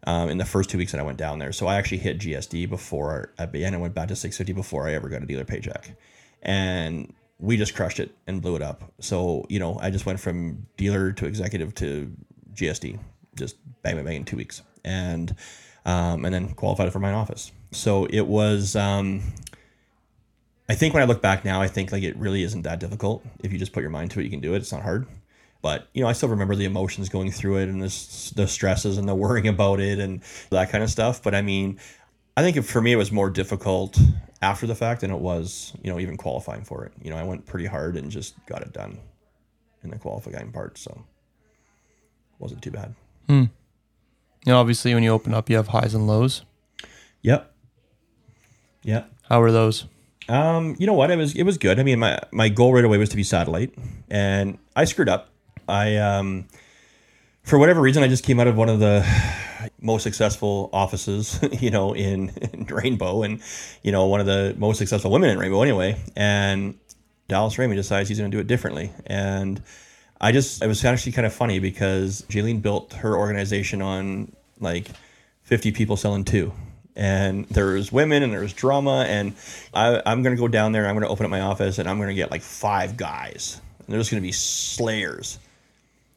um, 0.05 0.29
in 0.29 0.39
the 0.39 0.45
first 0.45 0.69
two 0.69 0.79
weeks 0.79 0.93
that 0.93 1.01
i 1.01 1.05
went 1.05 1.19
down 1.19 1.39
there 1.39 1.53
so 1.53 1.67
i 1.67 1.77
actually 1.77 1.99
hit 1.99 2.19
gsd 2.19 2.69
before 2.69 3.33
i 3.39 3.45
and 3.45 3.81
went 3.81 3.95
back 3.95 4.09
to 4.09 4.17
650 4.17 4.53
before 4.53 4.89
i 4.89 4.93
ever 4.93 5.09
got 5.09 5.23
a 5.23 5.27
dealer 5.27 5.45
paycheck 5.45 5.97
and 6.43 7.13
we 7.43 7.57
just 7.57 7.75
crushed 7.75 7.99
it 7.99 8.15
and 8.27 8.41
blew 8.41 8.55
it 8.55 8.63
up. 8.63 8.93
So, 9.01 9.45
you 9.49 9.59
know, 9.59 9.77
I 9.81 9.91
just 9.91 10.07
went 10.07 10.21
from 10.21 10.67
dealer 10.77 11.13
to 11.13 11.27
executive 11.27 11.75
to 11.77 12.13
GSD, 12.55 13.01
just 13.35 13.57
bang, 13.83 13.97
bang, 13.97 14.05
bang 14.05 14.17
in 14.17 14.25
two 14.25 14.37
weeks. 14.37 14.63
And, 14.85 15.35
um, 15.85 16.25
and 16.25 16.33
then 16.33 16.55
qualified 16.55 16.93
for 16.93 17.01
my 17.01 17.13
office. 17.13 17.51
So 17.73 18.07
it 18.07 18.29
was, 18.29 18.77
um, 18.77 19.23
I 20.69 20.75
think 20.75 20.95
when 20.95 21.03
I 21.03 21.07
look 21.07 21.21
back 21.21 21.45
now, 21.45 21.61
I 21.61 21.69
think 21.69 21.93
like 21.93 22.03
it 22.03 22.17
really 22.17 22.43
isn't 22.43 22.63
that 22.63 22.81
difficult. 22.81 23.25
If 23.43 23.53
you 23.53 23.59
just 23.59 23.73
put 23.73 23.83
your 23.83 23.91
mind 23.91 24.11
to 24.13 24.21
it, 24.21 24.25
you 24.25 24.31
can 24.31 24.41
do 24.41 24.55
it. 24.55 24.59
It's 24.59 24.73
not 24.73 24.83
hard. 24.83 25.07
But 25.61 25.89
you 25.95 26.03
know, 26.03 26.09
I 26.09 26.13
still 26.13 26.29
remember 26.29 26.57
the 26.57 26.65
emotions 26.65 27.09
going 27.09 27.31
through 27.31 27.59
it 27.59 27.69
and 27.69 27.81
the, 27.81 28.33
the 28.35 28.49
stresses 28.49 28.99
and 28.99 29.09
the 29.09 29.15
worrying 29.25 29.49
about 29.49 29.81
it 29.81 29.99
and 29.99 30.23
that 30.51 30.71
kind 30.71 30.83
of 30.83 30.91
stuff. 30.91 31.23
But 31.23 31.35
I 31.35 31.43
mean, 31.43 31.79
I 32.37 32.43
think 32.43 32.65
for 32.65 32.81
me 32.81 32.93
it 32.93 32.97
was 32.97 33.13
more 33.13 33.31
difficult 33.31 33.99
after 34.41 34.67
the 34.67 34.75
fact 34.75 35.03
than 35.03 35.11
it 35.11 35.21
was, 35.21 35.73
you 35.83 35.91
know, 35.91 36.01
even 36.01 36.17
qualifying 36.17 36.65
for 36.65 36.85
it. 36.85 36.93
You 37.03 37.11
know, 37.11 37.17
I 37.17 37.23
went 37.23 37.47
pretty 37.47 37.67
hard 37.67 37.97
and 37.97 38.11
just 38.11 38.35
got 38.47 38.63
it 38.63 38.73
done 38.73 38.99
in 39.85 39.91
the 39.91 39.99
qualifying 39.99 40.53
part, 40.53 40.79
so 40.79 40.91
it 40.91 42.41
wasn't 42.41 42.63
too 42.63 42.71
bad. 42.71 42.95
Hmm. 43.29 43.45
You 44.45 44.53
know, 44.53 44.59
obviously, 44.59 44.93
when 44.95 45.05
you 45.05 45.11
open 45.11 45.35
up, 45.35 45.49
you 45.49 45.57
have 45.57 45.69
highs 45.69 45.95
and 45.95 46.07
lows. 46.09 46.43
Yep. 47.23 47.53
Yep. 48.83 49.13
How 49.29 49.41
were 49.41 49.53
those? 49.53 49.85
Um, 50.29 50.77
you 50.79 50.87
know 50.87 50.95
what? 50.95 51.11
It 51.11 51.17
was 51.17 51.35
it 51.35 51.43
was 51.43 51.59
good. 51.59 51.81
I 51.81 51.83
mean, 51.83 51.99
my 51.99 52.19
my 52.31 52.49
goal 52.49 52.73
right 52.73 52.85
away 52.85 52.99
was 52.99 53.09
to 53.11 53.17
be 53.17 53.23
satellite, 53.23 53.75
and 54.11 54.59
I 54.77 54.85
screwed 54.85 55.09
up. 55.09 55.31
I 55.69 55.97
um, 55.97 56.47
for 57.43 57.59
whatever 57.59 57.81
reason, 57.81 58.03
I 58.03 58.09
just 58.09 58.25
came 58.25 58.39
out 58.41 58.47
of 58.47 58.57
one 58.57 58.69
of 58.69 58.79
the 58.79 59.07
most 59.81 60.03
successful 60.03 60.71
offices, 60.73 61.41
you 61.61 61.71
know, 61.71 61.93
in, 61.95 62.31
in 62.53 62.65
Rainbow, 62.67 63.23
and 63.23 63.41
you 63.83 63.93
know, 63.93 64.07
one 64.07 64.21
of 64.21 64.27
the 64.27 64.55
most 64.59 64.79
successful 64.79 65.11
women 65.11 65.31
in 65.31 65.39
Rainbow, 65.39 65.63
anyway. 65.63 66.01
And 66.17 66.79
Dallas 67.29 67.59
Raymond 67.59 67.79
decides 67.79 68.09
he's 68.09 68.19
going 68.19 68.31
to 68.31 68.37
do 68.37 68.41
it 68.41 68.47
differently, 68.47 68.93
and 69.07 69.63
I 70.21 70.33
just 70.33 70.63
it 70.63 70.69
was 70.69 70.85
actually 70.85 71.13
kind 71.13 71.27
of 71.27 71.33
funny 71.33 71.59
because 71.59 72.23
Jaylene 72.29 72.63
built 72.63 72.93
her 72.95 73.17
organization 73.17 73.83
on 73.83 74.33
like 74.61 74.89
50 75.43 75.73
people 75.73 75.97
selling 75.97 76.25
two. 76.25 76.53
And 76.95 77.47
there's 77.47 77.91
women 77.91 78.23
and 78.23 78.33
there's 78.33 78.53
drama. 78.53 79.07
And 79.09 79.35
I, 79.73 80.03
I'm 80.05 80.23
going 80.23 80.37
to 80.37 80.41
go 80.41 80.49
down 80.49 80.73
there. 80.73 80.83
And 80.83 80.91
i'm 80.91 80.97
going 80.97 81.07
to 81.07 81.11
open 81.11 81.25
up 81.25 81.31
my 81.31 81.41
office 81.41 81.79
and 81.79 81.89
I'm 81.89 81.97
going 81.97 82.09
to 82.09 82.15
get 82.15 82.31
like 82.31 82.43
five 82.43 82.97
guys. 82.97 83.61
And 83.79 83.89
they're 83.89 84.01
just 84.01 84.11
going 84.11 84.23
to 84.23 84.27
be 84.27 84.33
slayers, 84.33 85.39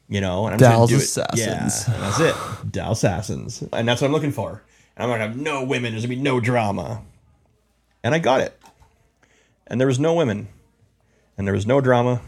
you 0.08 0.20
know? 0.20 0.46
And 0.46 0.54
I'm 0.54 0.58
just 0.58 0.72
gonna 0.72 0.86
do 0.86 0.96
it. 0.96 1.02
Assassins. 1.02 1.88
Yeah, 1.88 1.94
and 1.94 2.02
that's 2.02 2.20
it. 2.20 2.72
Dallas 2.72 2.98
Assassins. 2.98 3.64
And 3.72 3.88
that's 3.88 4.00
what 4.00 4.08
I'm 4.08 4.12
looking 4.12 4.32
for. 4.32 4.62
And 4.96 5.02
I'm 5.02 5.08
going 5.08 5.20
to 5.20 5.26
have 5.26 5.36
no 5.36 5.64
women. 5.64 5.92
There's 5.92 6.04
going 6.04 6.10
to 6.10 6.16
be 6.16 6.22
no 6.22 6.40
drama. 6.40 7.02
And 8.04 8.14
I 8.14 8.18
got 8.18 8.40
it. 8.40 8.58
And 9.66 9.80
there 9.80 9.88
was 9.88 9.98
no 9.98 10.14
women. 10.14 10.48
And 11.38 11.46
there 11.46 11.54
was 11.54 11.66
no 11.66 11.80
drama 11.80 12.20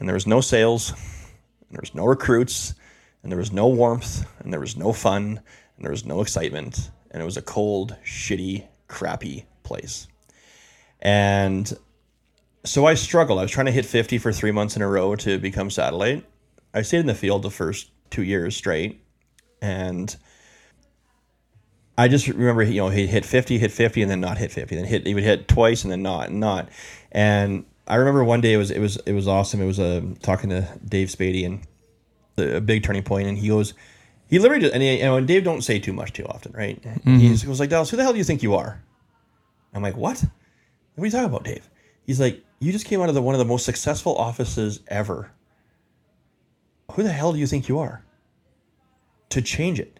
and 0.00 0.08
there 0.08 0.14
was 0.14 0.26
no 0.26 0.40
sales, 0.40 0.90
and 0.90 1.72
there 1.76 1.80
was 1.80 1.94
no 1.94 2.06
recruits, 2.06 2.74
and 3.22 3.30
there 3.30 3.38
was 3.38 3.52
no 3.52 3.68
warmth, 3.68 4.26
and 4.40 4.52
there 4.52 4.58
was 4.58 4.76
no 4.76 4.92
fun, 4.92 5.40
and 5.76 5.84
there 5.84 5.92
was 5.92 6.06
no 6.06 6.22
excitement, 6.22 6.90
and 7.10 7.22
it 7.22 7.24
was 7.24 7.36
a 7.36 7.42
cold, 7.42 7.96
shitty, 8.04 8.66
crappy 8.88 9.46
place. 9.62 10.06
And 11.00 11.72
so 12.64 12.86
I 12.86 12.94
struggled. 12.94 13.38
I 13.38 13.42
was 13.42 13.50
trying 13.50 13.66
to 13.66 13.72
hit 13.72 13.86
50 13.86 14.18
for 14.18 14.32
three 14.32 14.52
months 14.52 14.76
in 14.76 14.82
a 14.82 14.88
row 14.88 15.16
to 15.16 15.38
become 15.38 15.70
satellite. 15.70 16.24
I 16.74 16.82
stayed 16.82 17.00
in 17.00 17.06
the 17.06 17.14
field 17.14 17.42
the 17.42 17.50
first 17.50 17.90
two 18.10 18.22
years 18.22 18.56
straight, 18.56 19.02
and 19.60 20.14
I 21.96 22.08
just 22.08 22.28
remember, 22.28 22.62
you 22.62 22.80
know, 22.80 22.88
he 22.88 23.06
hit 23.06 23.24
50, 23.24 23.58
hit 23.58 23.72
50, 23.72 24.02
and 24.02 24.10
then 24.10 24.20
not 24.20 24.38
hit 24.38 24.52
50. 24.52 24.76
Then 24.76 24.84
hit, 24.84 25.06
he 25.06 25.14
would 25.14 25.24
hit 25.24 25.48
twice 25.48 25.82
and 25.82 25.92
then 25.92 26.02
not, 26.02 26.28
and 26.28 26.40
not. 26.40 26.68
And 27.12 27.64
I 27.86 27.96
remember 27.96 28.22
one 28.22 28.40
day 28.40 28.52
it 28.52 28.56
was, 28.56 28.70
it 28.70 28.78
was, 28.78 28.96
it 28.98 29.12
was 29.12 29.26
awesome. 29.26 29.60
It 29.60 29.66
was 29.66 29.80
uh, 29.80 30.02
talking 30.22 30.50
to 30.50 30.68
Dave 30.84 31.08
Spady 31.08 31.44
and 31.44 31.60
the, 32.36 32.58
a 32.58 32.60
big 32.60 32.84
turning 32.84 33.02
point, 33.02 33.26
and 33.28 33.36
he 33.36 33.48
goes, 33.48 33.74
he 34.30 34.38
literally, 34.38 34.62
just, 34.62 34.74
and, 34.74 34.82
he, 34.82 35.00
and 35.00 35.26
Dave 35.26 35.44
don't 35.44 35.62
say 35.62 35.78
too 35.78 35.92
much 35.92 36.12
too 36.12 36.24
often, 36.24 36.52
right? 36.52 36.80
Mm-hmm. 36.80 37.16
He 37.16 37.46
was 37.46 37.60
like, 37.60 37.68
Dallas, 37.68 37.90
who 37.90 37.96
the 37.96 38.04
hell 38.04 38.12
do 38.12 38.18
you 38.18 38.24
think 38.24 38.42
you 38.42 38.54
are? 38.54 38.82
I'm 39.74 39.82
like, 39.82 39.96
what? 39.96 40.24
What 40.94 41.02
are 41.02 41.06
you 41.06 41.10
talking 41.10 41.26
about, 41.26 41.44
Dave? 41.44 41.68
He's 42.06 42.20
like, 42.20 42.44
you 42.60 42.72
just 42.72 42.86
came 42.86 43.00
out 43.00 43.08
of 43.08 43.14
the, 43.14 43.22
one 43.22 43.34
of 43.34 43.38
the 43.40 43.44
most 43.44 43.64
successful 43.64 44.16
offices 44.16 44.80
ever. 44.88 45.32
Who 46.92 47.02
the 47.02 47.12
hell 47.12 47.32
do 47.32 47.38
you 47.38 47.46
think 47.46 47.68
you 47.68 47.78
are? 47.78 48.04
To 49.30 49.42
change 49.42 49.80
it. 49.80 49.98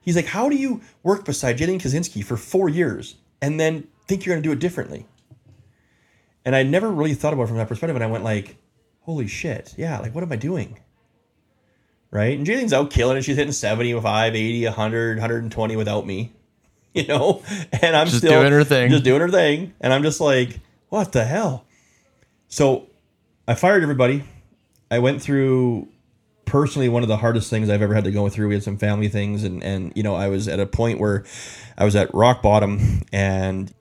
He's 0.00 0.16
like, 0.16 0.26
how 0.26 0.48
do 0.48 0.56
you 0.56 0.80
work 1.02 1.24
beside 1.24 1.58
Jaylene 1.58 1.80
Kaczynski 1.80 2.24
for 2.24 2.36
four 2.36 2.68
years 2.68 3.16
and 3.40 3.58
then 3.60 3.88
think 4.06 4.24
you're 4.24 4.34
going 4.34 4.42
to 4.42 4.48
do 4.48 4.52
it 4.52 4.58
differently? 4.58 5.06
And 6.44 6.56
I 6.56 6.62
never 6.62 6.90
really 6.90 7.14
thought 7.14 7.32
about 7.32 7.44
it 7.44 7.48
from 7.48 7.56
that 7.58 7.68
perspective. 7.68 7.96
And 7.96 8.04
I 8.04 8.08
went 8.08 8.24
like, 8.24 8.56
holy 9.00 9.28
shit. 9.28 9.74
Yeah. 9.78 9.98
Like, 9.98 10.14
what 10.14 10.24
am 10.24 10.32
I 10.32 10.36
doing? 10.36 10.78
Right. 12.12 12.36
And 12.36 12.46
Jaylene's 12.46 12.74
out 12.74 12.90
killing 12.90 13.16
it. 13.16 13.22
She's 13.22 13.36
hitting 13.36 13.52
75, 13.52 14.36
80, 14.36 14.64
100, 14.66 15.16
120 15.16 15.76
without 15.76 16.06
me, 16.06 16.32
you 16.94 17.06
know? 17.06 17.42
And 17.80 17.96
I'm 17.96 18.06
Just 18.06 18.18
still 18.18 18.40
doing 18.40 18.52
her 18.52 18.64
thing. 18.64 18.90
Just 18.90 19.02
doing 19.02 19.22
her 19.22 19.30
thing. 19.30 19.72
And 19.80 19.92
I'm 19.92 20.02
just 20.02 20.20
like, 20.20 20.60
what 20.90 21.12
the 21.12 21.24
hell? 21.24 21.64
So 22.48 22.86
I 23.48 23.54
fired 23.54 23.82
everybody. 23.82 24.24
I 24.90 24.98
went 24.98 25.22
through 25.22 25.88
personally 26.44 26.90
one 26.90 27.02
of 27.02 27.08
the 27.08 27.16
hardest 27.16 27.48
things 27.48 27.70
I've 27.70 27.80
ever 27.80 27.94
had 27.94 28.04
to 28.04 28.10
go 28.10 28.28
through. 28.28 28.48
We 28.48 28.54
had 28.54 28.62
some 28.62 28.76
family 28.76 29.08
things, 29.08 29.42
and 29.42 29.62
and 29.64 29.90
you 29.96 30.02
know 30.02 30.14
I 30.14 30.28
was 30.28 30.48
at 30.48 30.60
a 30.60 30.66
point 30.66 31.00
where 31.00 31.24
I 31.78 31.84
was 31.84 31.96
at 31.96 32.12
rock 32.12 32.42
bottom, 32.42 33.00
and 33.10 33.72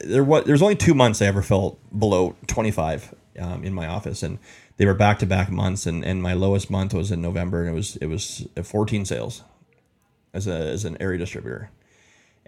there 0.00 0.24
was 0.24 0.44
there's 0.44 0.62
only 0.62 0.74
two 0.74 0.94
months 0.94 1.22
I 1.22 1.26
ever 1.26 1.40
felt 1.40 1.78
below 1.96 2.34
25 2.48 3.14
um, 3.38 3.62
in 3.62 3.72
my 3.72 3.86
office, 3.86 4.24
and 4.24 4.40
they 4.76 4.86
were 4.86 4.94
back 4.94 5.18
to 5.20 5.26
back 5.26 5.50
months, 5.50 5.86
and 5.86 6.04
and 6.04 6.22
my 6.22 6.34
lowest 6.34 6.70
month 6.70 6.94
was 6.94 7.10
in 7.10 7.20
November, 7.22 7.60
and 7.60 7.70
it 7.70 7.74
was 7.74 7.96
it 7.96 8.06
was 8.06 8.46
14 8.62 9.04
sales 9.04 9.42
as 10.32 10.46
a 10.46 10.56
as 10.56 10.84
an 10.84 10.96
area 11.00 11.18
distributor 11.18 11.70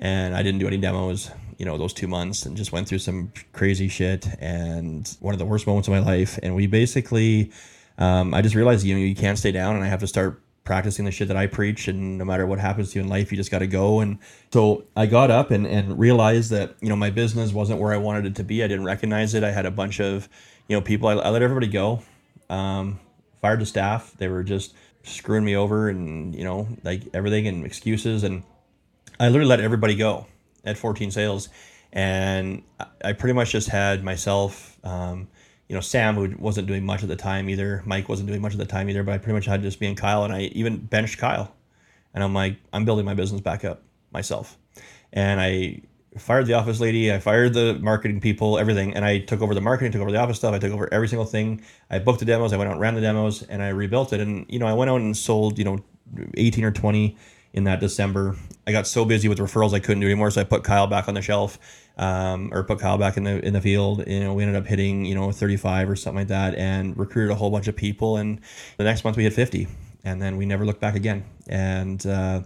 and 0.01 0.35
I 0.35 0.43
didn't 0.43 0.61
do 0.61 0.67
any 0.67 0.79
demos, 0.79 1.31
you 1.59 1.67
know, 1.67 1.77
those 1.77 1.93
two 1.93 2.07
months 2.07 2.47
and 2.47 2.57
just 2.57 2.73
went 2.73 2.89
through 2.89 2.99
some 2.99 3.33
crazy 3.53 3.89
shit 3.89 4.27
and 4.41 5.09
one 5.21 5.35
of 5.35 5.39
the 5.39 5.45
worst 5.45 5.67
moments 5.67 5.89
of 5.89 5.93
my 5.93 6.01
life. 6.01 6.39
And 6.43 6.55
we 6.55 6.67
basically, 6.67 7.51
um, 7.99 8.33
I 8.33 8.43
just 8.43 8.55
realized, 8.55 8.87
you 8.87 8.95
know, 8.95 9.01
you 9.01 9.15
can't 9.15 9.39
stay 9.39 9.51
down 9.51 9.75
and 9.75 9.85
I 9.85 9.89
have 9.89 10.01
to 10.01 10.07
start 10.07 10.41
practicing 10.63 11.05
the 11.05 11.11
shit 11.11 11.29
that 11.29 11.37
I 11.37 11.49
preach. 11.49 11.89
And 11.89 12.17
no 12.19 12.25
matter 12.25 12.47
what 12.47 12.61
happens 12.61 12.93
to 12.93 12.99
you 12.99 13.03
in 13.03 13.09
life, 13.09 13.33
you 13.33 13.37
just 13.37 13.51
got 13.51 13.59
to 13.59 13.67
go. 13.67 14.01
And 14.01 14.19
so 14.53 14.85
I 14.95 15.07
got 15.07 15.31
up 15.31 15.51
and, 15.51 15.67
and 15.67 15.99
realized 15.99 16.51
that, 16.53 16.77
you 16.81 16.89
know, 16.89 16.97
my 16.97 17.11
business 17.11 17.53
wasn't 17.53 17.81
where 17.81 17.93
I 17.93 17.97
wanted 17.97 18.27
it 18.27 18.37
to 18.37 18.45
be. 18.45 18.63
I 18.63 18.69
didn't 18.69 18.85
recognize 18.85 19.35
it. 19.35 19.43
I 19.43 19.51
had 19.51 19.67
a 19.67 19.71
bunch 19.71 20.01
of, 20.01 20.29
you 20.69 20.77
know, 20.77 20.81
people, 20.81 21.09
I, 21.09 21.15
I 21.15 21.31
let 21.31 21.43
everybody 21.43 21.67
go, 21.67 22.03
um, 22.49 23.01
fired 23.41 23.61
the 23.61 23.67
staff. 23.67 24.15
They 24.19 24.29
were 24.29 24.43
just 24.43 24.75
screwing 25.03 25.45
me 25.45 25.57
over 25.57 25.89
and, 25.89 26.35
you 26.35 26.45
know, 26.45 26.69
like 26.85 27.03
everything 27.15 27.47
and 27.47 27.65
excuses. 27.65 28.25
And, 28.25 28.43
I 29.21 29.27
literally 29.29 29.49
let 29.49 29.61
everybody 29.61 29.97
go 29.97 30.27
at 30.65 30.79
14 30.79 31.11
sales, 31.11 31.49
and 31.93 32.63
I- 33.03 33.13
pretty 33.15 33.33
much 33.33 33.51
just 33.51 33.69
had 33.69 34.05
myself. 34.05 34.79
Um, 34.85 35.29
you 35.69 35.75
know, 35.75 35.81
Sam 35.81 36.15
who 36.15 36.35
wasn't 36.39 36.67
doing 36.67 36.87
much 36.87 37.03
at 37.03 37.09
the 37.09 37.17
time 37.17 37.51
either. 37.51 37.83
Mike 37.85 38.09
wasn't 38.09 38.29
doing 38.29 38.41
much 38.41 38.53
at 38.53 38.59
the 38.59 38.67
time 38.67 38.89
either. 38.89 39.03
But 39.03 39.15
I 39.15 39.19
pretty 39.19 39.35
much 39.35 39.47
had 39.47 39.63
just 39.63 39.81
me 39.81 39.89
and 39.89 39.97
Kyle, 39.97 40.25
and 40.25 40.33
I 40.33 40.43
even 40.53 40.79
benched 40.79 41.19
Kyle. 41.19 41.53
And 42.15 42.25
I'm 42.25 42.33
like, 42.33 42.57
I'm 42.73 42.85
building 42.85 43.05
my 43.05 43.15
business 43.15 43.41
back 43.41 43.65
up 43.65 43.83
myself, 44.13 44.57
and 45.13 45.41
I 45.41 45.83
fired 46.17 46.47
the 46.47 46.55
office 46.55 46.81
lady. 46.81 47.13
I 47.13 47.19
fired 47.19 47.55
the 47.55 47.79
marketing 47.81 48.21
people, 48.21 48.59
everything, 48.59 48.95
and 48.95 49.05
I 49.05 49.19
took 49.19 49.43
over 49.43 49.55
the 49.55 49.61
marketing, 49.61 49.93
took 49.93 50.01
over 50.01 50.11
the 50.11 50.19
office 50.19 50.39
stuff. 50.39 50.55
I 50.55 50.59
took 50.59 50.73
over 50.73 50.93
every 50.93 51.09
single 51.09 51.27
thing. 51.27 51.63
I 51.91 51.99
booked 51.99 52.21
the 52.21 52.25
demos. 52.25 52.53
I 52.53 52.57
went 52.57 52.69
out 52.69 52.73
and 52.73 52.81
ran 52.81 52.95
the 52.95 53.01
demos, 53.01 53.43
and 53.43 53.63
I 53.63 53.69
rebuilt 53.69 54.13
it. 54.13 54.21
And 54.21 54.47
you 54.49 54.59
know, 54.59 54.67
I 54.67 54.73
went 54.73 54.91
out 54.91 55.01
and 55.01 55.17
sold, 55.17 55.59
you 55.59 55.65
know, 55.65 55.79
18 56.35 56.65
or 56.65 56.71
20 56.71 57.17
in 57.53 57.65
that 57.65 57.81
December. 57.81 58.37
I 58.67 58.73
got 58.73 58.87
so 58.87 59.05
busy 59.05 59.29
with 59.29 59.39
referrals 59.39 59.73
I 59.73 59.81
couldn't 59.81 60.01
do 60.01 60.07
anymore, 60.07 60.31
so 60.31 60.41
I 60.41 60.45
put 60.45 60.65
Kyle 60.65 60.87
back 60.87 61.09
on 61.09 61.15
the 61.15 61.23
shelf, 61.23 61.59
um, 61.97 62.51
or 62.53 62.63
put 62.65 62.79
Kyle 62.79 62.99
back 62.99 63.17
in 63.17 63.25
the 63.25 63.45
in 63.45 63.53
the 63.53 63.61
field. 63.61 64.05
You 64.07 64.21
know, 64.21 64.35
we 64.35 64.43
ended 64.43 64.61
up 64.61 64.67
hitting 64.67 65.05
you 65.05 65.15
know 65.15 65.31
35 65.31 65.91
or 65.91 65.97
something 65.97 66.21
like 66.21 66.29
that, 66.29 66.55
and 66.55 66.97
recruited 66.97 67.31
a 67.31 67.35
whole 67.35 67.51
bunch 67.51 67.69
of 67.69 67.77
people. 67.77 68.17
And 68.17 68.41
the 68.77 68.85
next 68.85 69.05
month 69.05 69.17
we 69.17 69.25
hit 69.25 69.33
50, 69.33 69.69
and 70.05 70.21
then 70.21 70.37
we 70.37 70.47
never 70.47 70.65
looked 70.65 70.81
back 70.81 70.95
again. 70.95 71.25
And 71.49 72.05
uh, 72.07 72.43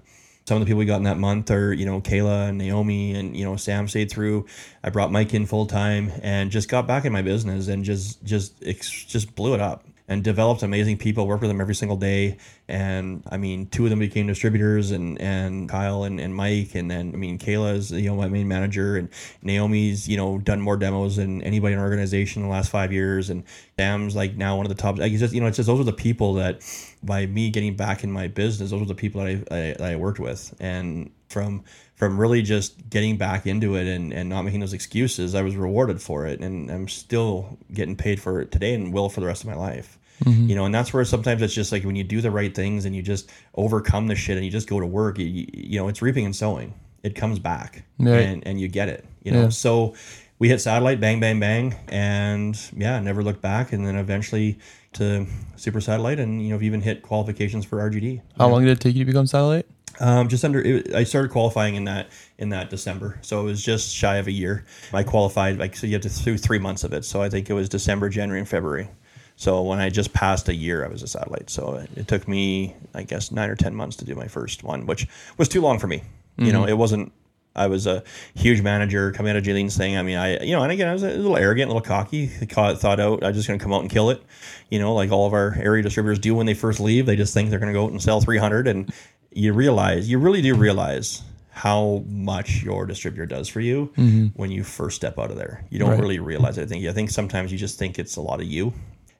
some 0.47 0.57
of 0.57 0.61
the 0.61 0.67
people 0.67 0.81
we 0.81 0.87
got 0.87 0.97
in 0.97 1.05
that 1.05 1.19
month 1.19 1.51
are 1.51 1.73
you 1.73 1.87
know 1.87 2.01
Kayla 2.01 2.49
and 2.49 2.59
Naomi 2.59 3.15
and 3.15 3.37
you 3.37 3.45
know 3.45 3.57
Sam 3.57 3.89
stayed 3.89 4.11
through. 4.11 4.47
I 4.83 4.91
brought 4.91 5.13
Mike 5.13 5.35
in 5.35 5.47
full 5.47 5.67
time 5.67 6.13
and 6.23 6.51
just 6.51 6.69
got 6.69 6.87
back 6.87 7.05
in 7.05 7.13
my 7.13 7.23
business 7.23 7.69
and 7.69 7.85
just 7.85 8.23
just 8.25 8.61
just 8.61 9.35
blew 9.35 9.55
it 9.55 9.61
up 9.61 9.85
and 10.09 10.23
developed 10.23 10.63
amazing 10.63 10.99
people. 10.99 11.27
Worked 11.27 11.43
with 11.43 11.51
them 11.51 11.61
every 11.61 11.75
single 11.75 11.97
day, 11.97 12.37
and 12.69 13.23
I 13.31 13.37
mean, 13.37 13.67
two 13.67 13.85
of 13.85 13.91
them 13.91 14.01
became 14.01 14.27
distributors, 14.27 14.91
and 14.91 15.21
and 15.21 15.69
Kyle 15.69 16.05
and, 16.05 16.21
and 16.21 16.35
Mike, 16.35 16.75
and 16.75 16.91
then 16.91 17.13
I 17.15 17.17
mean, 17.17 17.39
Kayla's 17.39 17.91
you 17.93 18.11
know 18.11 18.17
my 18.17 18.29
main 18.29 18.49
manager, 18.49 18.97
and 18.97 19.09
Naomi's 19.43 20.09
you 20.09 20.17
know 20.17 20.39
done 20.39 20.61
more 20.61 20.77
demos 20.77 21.17
than 21.17 21.43
anybody 21.43 21.75
in 21.75 21.79
our 21.79 21.85
organization 21.85 22.43
in 22.43 22.49
the 22.49 22.53
last 22.53 22.71
five 22.71 22.93
years, 22.93 23.31
and 23.31 23.45
Sam's 23.79 24.17
like 24.17 24.37
now 24.37 24.57
one 24.57 24.67
of 24.67 24.71
the 24.71 24.81
top. 24.81 24.99
Like 24.99 25.13
it's 25.13 25.21
just 25.21 25.35
you 25.35 25.41
know 25.41 25.47
it's 25.47 25.57
just 25.57 25.67
those 25.69 25.81
are 25.81 25.85
the 25.85 25.93
people 25.93 26.35
that 26.35 26.63
by 27.03 27.27
me 27.27 27.51
getting 27.51 27.77
back 27.77 28.05
in 28.05 28.13
my 28.13 28.29
business, 28.29 28.71
those 28.71 28.81
were 28.81 28.87
the 28.87 28.95
people 28.95 29.23
that 29.25 29.29
I, 29.29 29.33
I, 29.57 29.61
that 29.75 29.81
I 29.83 29.97
worked 29.97 30.21
with, 30.21 30.55
and 30.61 31.11
from 31.29 31.65
from 31.97 32.19
really 32.19 32.43
just 32.43 32.89
getting 32.91 33.17
back 33.17 33.47
into 33.47 33.77
it 33.77 33.87
and, 33.87 34.13
and 34.13 34.29
not 34.29 34.43
making 34.43 34.59
those 34.61 34.73
excuses, 34.73 35.35
I 35.37 35.43
was 35.43 35.55
rewarded 35.55 36.03
for 36.03 36.27
it, 36.27 36.41
and 36.41 36.71
I'm 36.71 36.89
still 36.89 37.59
getting 37.73 37.97
paid 37.97 38.21
for 38.21 38.41
it 38.41 38.51
today, 38.51 38.75
and 38.75 38.93
will 38.93 39.09
for 39.09 39.21
the 39.21 39.27
rest 39.27 39.43
of 39.45 39.49
my 39.51 39.55
life. 39.57 39.99
Mm-hmm. 40.25 40.49
You 40.51 40.55
know, 40.57 40.65
and 40.65 40.75
that's 40.75 40.93
where 40.93 41.05
sometimes 41.05 41.43
it's 41.43 41.55
just 41.55 41.73
like 41.73 41.85
when 41.85 41.97
you 41.97 42.05
do 42.05 42.21
the 42.21 42.31
right 42.31 42.55
things 42.55 42.85
and 42.85 42.95
you 42.95 43.03
just 43.03 43.29
overcome 43.55 44.07
the 44.07 44.15
shit 44.15 44.37
and 44.37 44.45
you 44.45 44.53
just 44.53 44.69
go 44.69 44.79
to 44.79 44.87
work, 44.87 45.19
you, 45.19 45.47
you 45.53 45.81
know, 45.81 45.89
it's 45.89 46.01
reaping 46.03 46.25
and 46.25 46.35
sowing. 46.37 46.75
It 47.03 47.17
comes 47.17 47.41
back, 47.41 47.83
Right. 47.99 48.21
and 48.21 48.47
and 48.47 48.61
you 48.61 48.69
get 48.69 48.89
it. 48.89 49.05
You 49.25 49.33
know, 49.33 49.43
Yeah. 49.45 49.49
so 49.49 49.95
we 50.39 50.49
hit 50.49 50.61
satellite, 50.61 51.01
bang, 51.01 51.19
bang, 51.21 51.41
bang, 51.41 51.75
and 51.89 52.57
yeah, 52.77 52.99
never 53.01 53.23
looked 53.23 53.43
back. 53.43 53.73
And 53.73 53.85
then 53.87 53.97
eventually 53.97 54.59
to 54.95 55.27
super 55.57 55.81
satellite, 55.81 56.19
and 56.19 56.43
you 56.43 56.51
know, 56.51 56.57
we 56.57 56.67
even 56.67 56.81
hit 56.81 57.03
qualifications 57.03 57.65
for 57.65 57.79
RGD. 57.79 58.21
How 58.39 58.49
long 58.49 58.65
did 58.65 58.73
it 58.73 58.81
take 58.81 58.95
you 58.95 59.05
to 59.05 59.07
become 59.07 59.27
satellite? 59.27 59.67
Um, 60.01 60.29
just 60.29 60.45
under, 60.45 60.61
it, 60.61 60.95
I 60.95 61.05
started 61.05 61.31
qualifying 61.31 61.75
in 61.75 61.85
that 61.85 62.09
in 62.39 62.49
that 62.51 62.71
December, 62.71 63.19
so 63.23 63.41
it 63.41 63.45
was 63.45 63.63
just 63.63 63.95
shy 63.95 64.17
of 64.17 64.27
a 64.27 64.33
year. 64.33 64.65
I 64.93 65.03
qualified 65.03 65.59
like 65.59 65.77
so 65.77 65.87
you 65.87 65.95
have 65.95 66.03
to 66.03 66.25
do 66.25 66.39
three 66.39 66.59
months 66.59 66.85
of 66.85 66.93
it. 66.93 67.05
So 67.05 67.23
I 67.23 67.29
think 67.29 67.51
it 67.51 67.55
was 67.55 67.69
December, 67.69 68.09
January, 68.09 68.41
and 68.41 68.49
February. 68.49 68.89
So 69.37 69.63
when 69.63 69.81
I 69.81 69.89
just 69.89 70.13
passed 70.13 70.49
a 70.49 70.55
year, 70.55 70.85
I 70.85 70.89
was 70.89 71.03
a 71.03 71.09
satellite. 71.09 71.51
So 71.51 71.75
it, 71.75 71.91
it 71.97 72.09
took 72.09 72.29
me, 72.29 72.77
I 72.95 73.03
guess, 73.03 73.33
nine 73.33 73.51
or 73.51 73.57
ten 73.57 73.75
months 73.75 73.97
to 73.97 74.05
do 74.05 74.15
my 74.15 74.29
first 74.29 74.63
one, 74.63 74.87
which 74.87 75.07
was 75.37 75.49
too 75.49 75.61
long 75.61 75.79
for 75.79 75.87
me. 75.87 75.99
Mm-hmm. 75.99 76.45
You 76.45 76.53
know, 76.53 76.65
it 76.67 76.79
wasn't. 76.79 77.13
I 77.55 77.67
was 77.67 77.87
a 77.87 78.03
huge 78.35 78.63
manager 78.63 79.13
coming 79.13 79.31
out 79.31 79.37
of 79.37 79.45
Jaylene's 79.45 79.77
thing. 79.77 79.97
I 79.97 80.03
mean, 80.03 80.17
I, 80.17 80.43
you 80.43 80.57
know, 80.57 80.63
and 80.63 80.73
again, 80.73 80.89
I 80.89 80.93
was 80.93 81.03
a 81.03 81.11
little 81.11 81.37
arrogant, 81.37 81.71
a 81.71 81.75
little 81.75 81.87
cocky. 81.87 82.27
Thought, 82.27 82.79
thought 82.79 83.01
out, 83.01 83.23
I 83.23 83.29
was 83.29 83.37
just 83.37 83.49
going 83.49 83.59
to 83.59 83.63
come 83.63 83.73
out 83.73 83.83
and 83.83 83.91
kill 83.91 84.11
it. 84.11 84.23
You 84.71 84.79
know, 84.79 84.95
like 84.95 85.11
all 85.11 85.27
of 85.27 85.33
our 85.33 85.55
area 85.59 85.83
distributors 85.83 86.19
do 86.19 86.35
when 86.35 86.47
they 86.47 86.55
first 86.55 86.81
leave. 86.81 87.07
They 87.07 87.17
just 87.17 87.35
think 87.35 87.51
they're 87.51 87.59
going 87.59 87.73
to 87.73 87.79
go 87.79 87.85
out 87.85 87.93
and 87.93 88.03
sell 88.03 88.21
300. 88.21 88.67
And 88.67 88.93
you 89.33 89.53
realize, 89.53 90.09
you 90.09 90.19
really 90.19 90.43
do 90.43 90.55
realize 90.55 91.23
how 91.51 92.03
much 92.09 92.63
your 92.63 92.87
distributor 92.87 93.27
does 93.27 93.47
for 93.47 93.61
you 93.61 93.93
mm-hmm. 93.97 94.27
when 94.41 94.51
you 94.51 94.65
first 94.65 94.97
step 94.97 95.19
out 95.19 95.31
of 95.31 95.37
there. 95.37 95.65
You 95.69 95.79
don't 95.79 95.91
right. 95.91 96.01
really 96.01 96.19
realize 96.19 96.57
it. 96.57 96.63
I 96.63 96.67
think 96.67 96.87
I 96.87 96.93
think 96.93 97.11
sometimes 97.11 97.53
you 97.53 97.59
just 97.59 97.79
think 97.79 97.99
it's 97.99 98.17
a 98.17 98.23
lot 98.23 98.41
of 98.41 98.47
you 98.47 98.73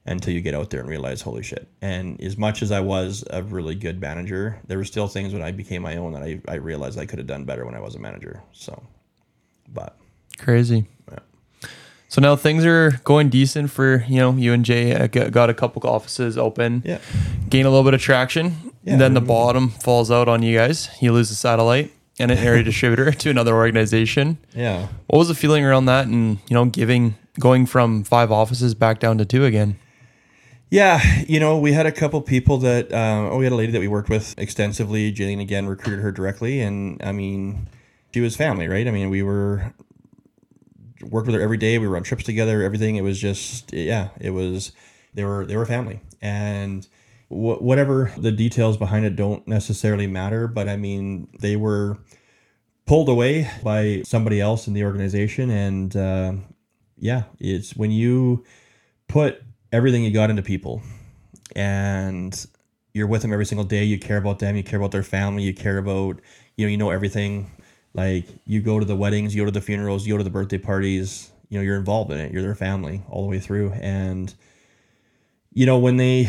until 0.05 0.33
you 0.33 0.41
get 0.41 0.53
out 0.53 0.69
there 0.69 0.81
and 0.81 0.89
realize, 0.89 1.21
holy 1.21 1.43
shit. 1.43 1.67
And 1.81 2.19
as 2.21 2.37
much 2.37 2.61
as 2.61 2.71
I 2.71 2.81
was 2.81 3.23
a 3.29 3.41
really 3.41 3.75
good 3.75 4.01
manager, 4.01 4.59
there 4.67 4.77
were 4.77 4.83
still 4.83 5.07
things 5.07 5.33
when 5.33 5.41
I 5.41 5.51
became 5.51 5.81
my 5.81 5.95
own 5.95 6.13
that 6.13 6.23
I, 6.23 6.41
I 6.47 6.55
realized 6.55 6.99
I 6.99 7.05
could 7.05 7.19
have 7.19 7.27
done 7.27 7.45
better 7.45 7.65
when 7.65 7.75
I 7.75 7.79
was 7.79 7.95
a 7.95 7.99
manager. 7.99 8.43
So, 8.51 8.83
but 9.71 9.97
crazy. 10.37 10.87
Yeah. 11.09 11.19
So 12.09 12.21
now 12.21 12.35
things 12.35 12.65
are 12.65 12.91
going 13.05 13.29
decent 13.29 13.71
for 13.71 14.03
you 14.07 14.17
know 14.17 14.33
you 14.33 14.51
and 14.51 14.65
Jay 14.65 14.93
uh, 14.93 15.07
got 15.07 15.49
a 15.49 15.53
couple 15.53 15.89
offices 15.89 16.37
open. 16.37 16.83
Yeah. 16.85 16.99
Gain 17.49 17.65
a 17.65 17.69
little 17.69 17.85
bit 17.85 17.93
of 17.93 18.01
traction. 18.01 18.73
Yeah, 18.83 18.93
and 18.93 19.01
then 19.01 19.13
the 19.13 19.21
bottom 19.21 19.69
falls 19.69 20.11
out 20.11 20.27
on 20.27 20.43
you 20.43 20.57
guys. 20.57 20.89
You 20.99 21.13
lose 21.13 21.29
the 21.29 21.35
satellite 21.35 21.93
and 22.19 22.29
an 22.29 22.37
area 22.37 22.63
distributor 22.63 23.11
to 23.11 23.29
another 23.29 23.55
organization. 23.55 24.37
Yeah. 24.53 24.89
What 25.07 25.19
was 25.19 25.29
the 25.29 25.35
feeling 25.35 25.63
around 25.63 25.85
that 25.85 26.07
and 26.07 26.39
you 26.49 26.53
know 26.53 26.65
giving 26.65 27.15
going 27.39 27.65
from 27.65 28.03
five 28.03 28.33
offices 28.33 28.75
back 28.75 28.99
down 28.99 29.17
to 29.19 29.25
two 29.25 29.45
again? 29.45 29.79
Yeah, 30.73 31.03
you 31.27 31.39
know, 31.39 31.59
we 31.59 31.73
had 31.73 31.85
a 31.85 31.91
couple 31.91 32.19
people 32.19 32.57
that, 32.57 32.91
um, 32.91 33.27
oh, 33.27 33.37
we 33.37 33.43
had 33.43 33.53
a 33.53 33.55
lady 33.55 33.71
that 33.73 33.79
we 33.79 33.87
worked 33.87 34.09
with 34.09 34.33
extensively. 34.39 35.13
Jaylene 35.13 35.39
again 35.39 35.67
recruited 35.67 35.99
her 35.99 36.11
directly, 36.11 36.61
and 36.61 36.99
I 37.03 37.11
mean, 37.11 37.67
she 38.11 38.21
was 38.21 38.35
family, 38.35 38.67
right? 38.67 38.87
I 38.87 38.89
mean, 38.89 39.11
we 39.11 39.21
were 39.21 39.71
worked 41.03 41.27
with 41.27 41.35
her 41.35 41.41
every 41.41 41.57
day. 41.57 41.77
We 41.77 41.87
were 41.87 41.95
on 41.95 42.01
trips 42.01 42.23
together. 42.23 42.63
Everything. 42.63 42.95
It 42.95 43.03
was 43.03 43.19
just, 43.19 43.71
yeah, 43.71 44.09
it 44.19 44.31
was. 44.31 44.71
They 45.13 45.23
were 45.23 45.45
they 45.45 45.55
were 45.57 45.67
family, 45.67 46.01
and 46.23 46.87
wh- 47.27 47.61
whatever 47.61 48.11
the 48.17 48.31
details 48.31 48.75
behind 48.75 49.05
it 49.05 49.15
don't 49.15 49.47
necessarily 49.47 50.07
matter. 50.07 50.47
But 50.47 50.67
I 50.67 50.75
mean, 50.75 51.27
they 51.39 51.55
were 51.55 51.99
pulled 52.87 53.09
away 53.09 53.47
by 53.63 54.01
somebody 54.05 54.41
else 54.41 54.65
in 54.67 54.73
the 54.73 54.85
organization, 54.85 55.51
and 55.51 55.95
uh, 55.95 56.33
yeah, 56.97 57.25
it's 57.39 57.75
when 57.75 57.91
you 57.91 58.43
put 59.07 59.39
everything 59.73 60.05
you 60.05 60.11
got 60.11 60.29
into 60.29 60.41
people. 60.41 60.81
And 61.55 62.33
you're 62.93 63.07
with 63.07 63.21
them 63.23 63.33
every 63.33 63.45
single 63.45 63.65
day. 63.65 63.83
You 63.83 63.99
care 63.99 64.17
about 64.17 64.39
them. 64.39 64.55
You 64.55 64.63
care 64.63 64.79
about 64.79 64.91
their 64.91 65.03
family. 65.03 65.43
You 65.43 65.53
care 65.53 65.77
about 65.77 66.21
you 66.55 66.65
know 66.65 66.71
you 66.71 66.77
know 66.77 66.91
everything. 66.91 67.51
Like 67.93 68.27
you 68.45 68.61
go 68.61 68.79
to 68.79 68.85
the 68.85 68.95
weddings 68.95 69.35
you 69.35 69.41
go 69.41 69.45
to 69.45 69.51
the 69.51 69.61
funerals 69.61 70.07
you 70.07 70.13
go 70.13 70.17
to 70.17 70.23
the 70.23 70.29
birthday 70.29 70.57
parties. 70.57 71.29
You 71.49 71.59
know 71.59 71.63
you're 71.63 71.77
involved 71.77 72.11
in 72.11 72.19
it. 72.19 72.31
You're 72.31 72.41
their 72.41 72.55
family 72.55 73.01
all 73.09 73.23
the 73.23 73.29
way 73.29 73.39
through. 73.39 73.73
And 73.73 74.33
you 75.51 75.65
know 75.65 75.77
when 75.77 75.97
they 75.97 76.25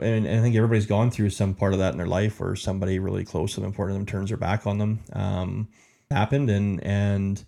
and, 0.00 0.26
and 0.26 0.38
i 0.38 0.42
think 0.42 0.54
everybody's 0.54 0.86
gone 0.86 1.10
through 1.10 1.30
some 1.30 1.54
part 1.54 1.72
of 1.72 1.78
that 1.78 1.92
in 1.92 1.98
their 1.98 2.06
life 2.06 2.38
where 2.38 2.54
somebody 2.54 2.98
really 2.98 3.24
close 3.24 3.54
to 3.54 3.60
them 3.60 3.68
important 3.68 3.96
to 3.96 3.98
them 3.98 4.06
turns 4.06 4.28
their 4.28 4.36
back 4.36 4.66
on 4.66 4.78
them 4.78 5.00
um, 5.14 5.68
happened. 6.10 6.50
And 6.50 6.82
and 6.84 7.44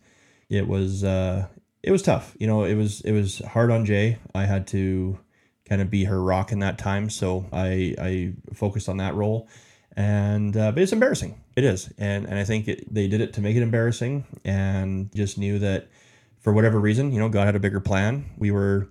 it 0.49 0.67
was 0.67 1.05
uh 1.05 1.47
it 1.83 1.91
was 1.91 2.03
tough. 2.03 2.37
You 2.39 2.47
know, 2.47 2.65
it 2.65 2.75
was 2.75 3.01
it 3.03 3.13
was 3.13 3.39
hard 3.39 3.71
on 3.71 3.85
Jay. 3.85 4.19
I 4.35 4.45
had 4.45 4.67
to 4.69 5.19
kind 5.69 5.81
of 5.81 5.91
be 5.91 6.05
her 6.05 6.23
rock 6.23 6.53
in 6.53 6.59
that 6.61 6.79
time, 6.79 7.09
so 7.11 7.47
I 7.53 7.95
I 7.99 8.33
focused 8.55 8.89
on 8.89 8.99
that 8.99 9.15
role. 9.15 9.49
And 9.97 10.57
uh, 10.57 10.73
but 10.73 10.83
it's 10.83 10.93
embarrassing. 10.93 11.41
It 11.57 11.65
is, 11.65 11.93
and 11.99 12.27
and 12.27 12.39
I 12.39 12.45
think 12.45 12.69
it, 12.69 12.93
they 12.93 13.09
did 13.09 13.21
it 13.21 13.33
to 13.35 13.41
make 13.41 13.57
it 13.57 13.63
embarrassing, 13.63 14.25
and 14.45 15.11
just 15.15 15.39
knew 15.39 15.59
that 15.61 15.89
for 16.41 16.53
whatever 16.53 16.79
reason, 16.79 17.13
you 17.13 17.19
know, 17.19 17.29
God 17.29 17.47
had 17.47 17.57
a 17.57 17.61
bigger 17.61 17.81
plan. 17.81 18.31
We 18.37 18.51
were 18.51 18.91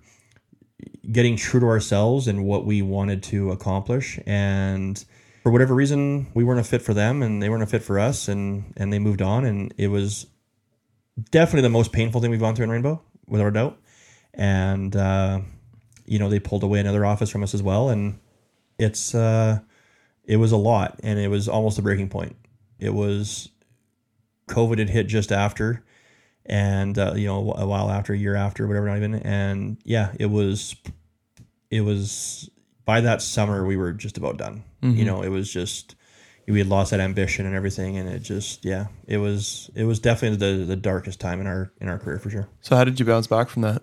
getting 1.10 1.36
true 1.36 1.60
to 1.60 1.66
ourselves 1.66 2.28
and 2.28 2.44
what 2.44 2.64
we 2.64 2.82
wanted 2.82 3.22
to 3.24 3.50
accomplish, 3.50 4.18
and 4.26 5.02
for 5.42 5.50
whatever 5.52 5.74
reason, 5.74 6.30
we 6.34 6.44
weren't 6.44 6.60
a 6.60 6.64
fit 6.64 6.82
for 6.82 6.92
them, 6.92 7.22
and 7.22 7.42
they 7.42 7.48
weren't 7.48 7.62
a 7.62 7.66
fit 7.66 7.82
for 7.82 7.98
us, 7.98 8.28
and 8.28 8.74
and 8.76 8.92
they 8.92 8.98
moved 8.98 9.22
on, 9.22 9.44
and 9.44 9.72
it 9.78 9.88
was 9.88 10.26
definitely 11.30 11.62
the 11.62 11.70
most 11.70 11.92
painful 11.92 12.20
thing 12.20 12.30
we've 12.30 12.40
gone 12.40 12.54
through 12.54 12.64
in 12.64 12.70
Rainbow, 12.70 13.02
without 13.26 13.46
a 13.46 13.52
doubt. 13.52 13.78
And 14.34 14.94
uh, 14.94 15.40
you 16.06 16.18
know, 16.18 16.28
they 16.28 16.40
pulled 16.40 16.62
away 16.62 16.80
another 16.80 17.04
office 17.04 17.30
from 17.30 17.42
us 17.42 17.54
as 17.54 17.62
well, 17.62 17.88
and 17.88 18.18
it's 18.78 19.14
uh, 19.14 19.60
it 20.24 20.36
was 20.36 20.52
a 20.52 20.56
lot, 20.56 21.00
and 21.02 21.18
it 21.18 21.28
was 21.28 21.48
almost 21.48 21.78
a 21.78 21.82
breaking 21.82 22.08
point. 22.08 22.36
It 22.78 22.94
was 22.94 23.48
COVID 24.48 24.78
had 24.78 24.90
hit 24.90 25.06
just 25.06 25.32
after, 25.32 25.84
and 26.46 26.98
uh, 26.98 27.14
you 27.14 27.26
know, 27.26 27.52
a 27.56 27.66
while 27.66 27.90
after, 27.90 28.12
a 28.12 28.18
year 28.18 28.34
after, 28.34 28.66
whatever, 28.66 28.86
not 28.86 28.96
even. 28.96 29.14
And 29.14 29.78
yeah, 29.84 30.12
it 30.18 30.26
was, 30.26 30.74
it 31.70 31.82
was 31.82 32.50
by 32.84 33.00
that 33.00 33.22
summer 33.22 33.64
we 33.64 33.76
were 33.76 33.92
just 33.92 34.18
about 34.18 34.36
done. 34.36 34.64
Mm-hmm. 34.82 34.98
You 34.98 35.04
know, 35.04 35.22
it 35.22 35.28
was 35.28 35.52
just 35.52 35.94
we 36.46 36.58
had 36.58 36.68
lost 36.68 36.90
that 36.90 37.00
ambition 37.00 37.46
and 37.46 37.54
everything, 37.54 37.96
and 37.96 38.08
it 38.08 38.20
just 38.20 38.64
yeah, 38.64 38.86
it 39.06 39.18
was 39.18 39.70
it 39.74 39.84
was 39.84 39.98
definitely 39.98 40.38
the 40.38 40.64
the 40.64 40.76
darkest 40.76 41.20
time 41.20 41.40
in 41.40 41.46
our 41.46 41.72
in 41.80 41.88
our 41.88 41.98
career 41.98 42.18
for 42.18 42.30
sure. 42.30 42.48
So 42.60 42.76
how 42.76 42.84
did 42.84 42.98
you 42.98 43.06
bounce 43.06 43.26
back 43.26 43.48
from 43.48 43.62
that? 43.62 43.82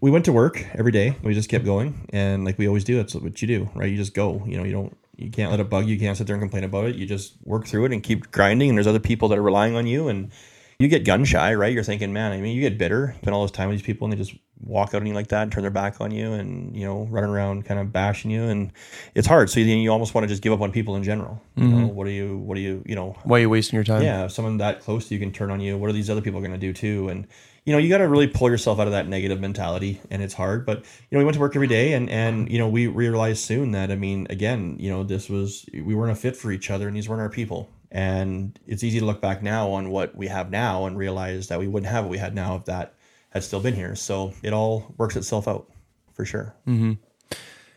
We 0.00 0.10
went 0.10 0.24
to 0.24 0.32
work 0.32 0.64
every 0.74 0.90
day. 0.90 1.16
We 1.22 1.34
just 1.34 1.48
kept 1.48 1.64
going, 1.64 2.08
and 2.12 2.44
like 2.44 2.58
we 2.58 2.66
always 2.66 2.84
do, 2.84 2.96
that's 2.96 3.14
what 3.14 3.40
you 3.40 3.48
do, 3.48 3.70
right? 3.74 3.90
You 3.90 3.96
just 3.96 4.14
go. 4.14 4.42
You 4.46 4.56
know, 4.56 4.64
you 4.64 4.72
don't 4.72 4.96
you 5.16 5.30
can't 5.30 5.50
let 5.50 5.60
it 5.60 5.70
bug 5.70 5.86
you. 5.86 5.94
You 5.94 6.00
can't 6.00 6.16
sit 6.16 6.26
there 6.26 6.34
and 6.34 6.42
complain 6.42 6.64
about 6.64 6.86
it. 6.86 6.96
You 6.96 7.06
just 7.06 7.34
work 7.44 7.66
through 7.66 7.86
it 7.86 7.92
and 7.92 8.02
keep 8.02 8.30
grinding. 8.30 8.68
And 8.70 8.78
there's 8.78 8.86
other 8.86 8.98
people 8.98 9.28
that 9.28 9.38
are 9.38 9.42
relying 9.42 9.76
on 9.76 9.86
you, 9.86 10.08
and 10.08 10.30
you 10.78 10.88
get 10.88 11.04
gun 11.04 11.24
shy, 11.24 11.54
right? 11.54 11.72
You're 11.72 11.84
thinking, 11.84 12.12
man, 12.12 12.32
I 12.32 12.40
mean, 12.40 12.56
you 12.56 12.60
get 12.60 12.78
bitter, 12.78 13.14
spend 13.18 13.34
all 13.34 13.42
this 13.42 13.50
time 13.50 13.68
with 13.68 13.78
these 13.78 13.86
people, 13.86 14.06
and 14.06 14.12
they 14.12 14.16
just 14.16 14.34
walk 14.64 14.94
out 14.94 15.02
on 15.02 15.06
you 15.06 15.14
like 15.14 15.28
that 15.28 15.42
and 15.42 15.52
turn 15.52 15.62
their 15.62 15.70
back 15.70 16.00
on 16.00 16.10
you, 16.10 16.32
and 16.32 16.74
you 16.76 16.84
know, 16.84 17.06
running 17.10 17.30
around 17.30 17.64
kind 17.64 17.80
of 17.80 17.92
bashing 17.92 18.30
you, 18.30 18.44
and 18.44 18.72
it's 19.14 19.26
hard. 19.26 19.50
So 19.50 19.60
you, 19.60 19.66
you 19.76 19.90
almost 19.90 20.14
want 20.14 20.24
to 20.24 20.28
just 20.28 20.42
give 20.42 20.52
up 20.52 20.60
on 20.60 20.72
people 20.72 20.96
in 20.96 21.02
general. 21.02 21.42
You 21.56 21.64
mm-hmm. 21.64 21.80
know, 21.80 21.86
what 21.88 22.06
are 22.06 22.10
you, 22.10 22.38
what 22.38 22.56
are 22.56 22.60
you, 22.60 22.82
you 22.86 22.94
know, 22.94 23.16
why 23.24 23.38
are 23.38 23.40
you 23.40 23.50
wasting 23.50 23.76
your 23.76 23.84
time? 23.84 24.02
Yeah, 24.02 24.26
someone 24.28 24.58
that 24.58 24.80
close 24.80 25.08
to 25.08 25.14
you 25.14 25.20
can 25.20 25.32
turn 25.32 25.50
on 25.50 25.60
you. 25.60 25.76
What 25.76 25.90
are 25.90 25.92
these 25.94 26.10
other 26.10 26.22
people 26.22 26.40
going 26.40 26.52
to 26.52 26.58
do 26.58 26.72
too? 26.72 27.08
And 27.08 27.26
you 27.64 27.72
know, 27.72 27.78
you 27.78 27.88
got 27.88 27.98
to 27.98 28.08
really 28.08 28.26
pull 28.26 28.50
yourself 28.50 28.80
out 28.80 28.88
of 28.88 28.92
that 28.92 29.06
negative 29.06 29.40
mentality, 29.40 30.00
and 30.10 30.20
it's 30.22 30.34
hard. 30.34 30.66
But 30.66 30.78
you 30.78 30.84
know, 31.12 31.18
we 31.18 31.24
went 31.24 31.34
to 31.34 31.40
work 31.40 31.54
every 31.54 31.68
day, 31.68 31.92
and 31.92 32.10
and 32.10 32.50
you 32.50 32.58
know, 32.58 32.68
we 32.68 32.88
realized 32.88 33.44
soon 33.44 33.72
that 33.72 33.90
I 33.90 33.96
mean, 33.96 34.26
again, 34.30 34.76
you 34.80 34.90
know, 34.90 35.04
this 35.04 35.28
was 35.28 35.66
we 35.72 35.94
weren't 35.94 36.12
a 36.12 36.16
fit 36.16 36.36
for 36.36 36.50
each 36.50 36.70
other, 36.70 36.88
and 36.88 36.96
these 36.96 37.08
weren't 37.08 37.22
our 37.22 37.30
people. 37.30 37.70
And 37.92 38.58
it's 38.66 38.82
easy 38.82 39.00
to 39.00 39.04
look 39.04 39.20
back 39.20 39.42
now 39.42 39.70
on 39.72 39.90
what 39.90 40.16
we 40.16 40.26
have 40.28 40.50
now 40.50 40.86
and 40.86 40.96
realize 40.96 41.48
that 41.48 41.58
we 41.58 41.68
wouldn't 41.68 41.92
have 41.92 42.04
what 42.04 42.10
we 42.10 42.18
had 42.18 42.34
now 42.34 42.56
if 42.56 42.64
that 42.64 42.94
had 43.32 43.44
still 43.44 43.60
been 43.60 43.74
here. 43.74 43.94
So 43.94 44.32
it 44.42 44.52
all 44.52 44.94
works 44.98 45.16
itself 45.16 45.48
out 45.48 45.70
for 46.14 46.24
sure. 46.24 46.54
Mm-hmm. 46.66 46.92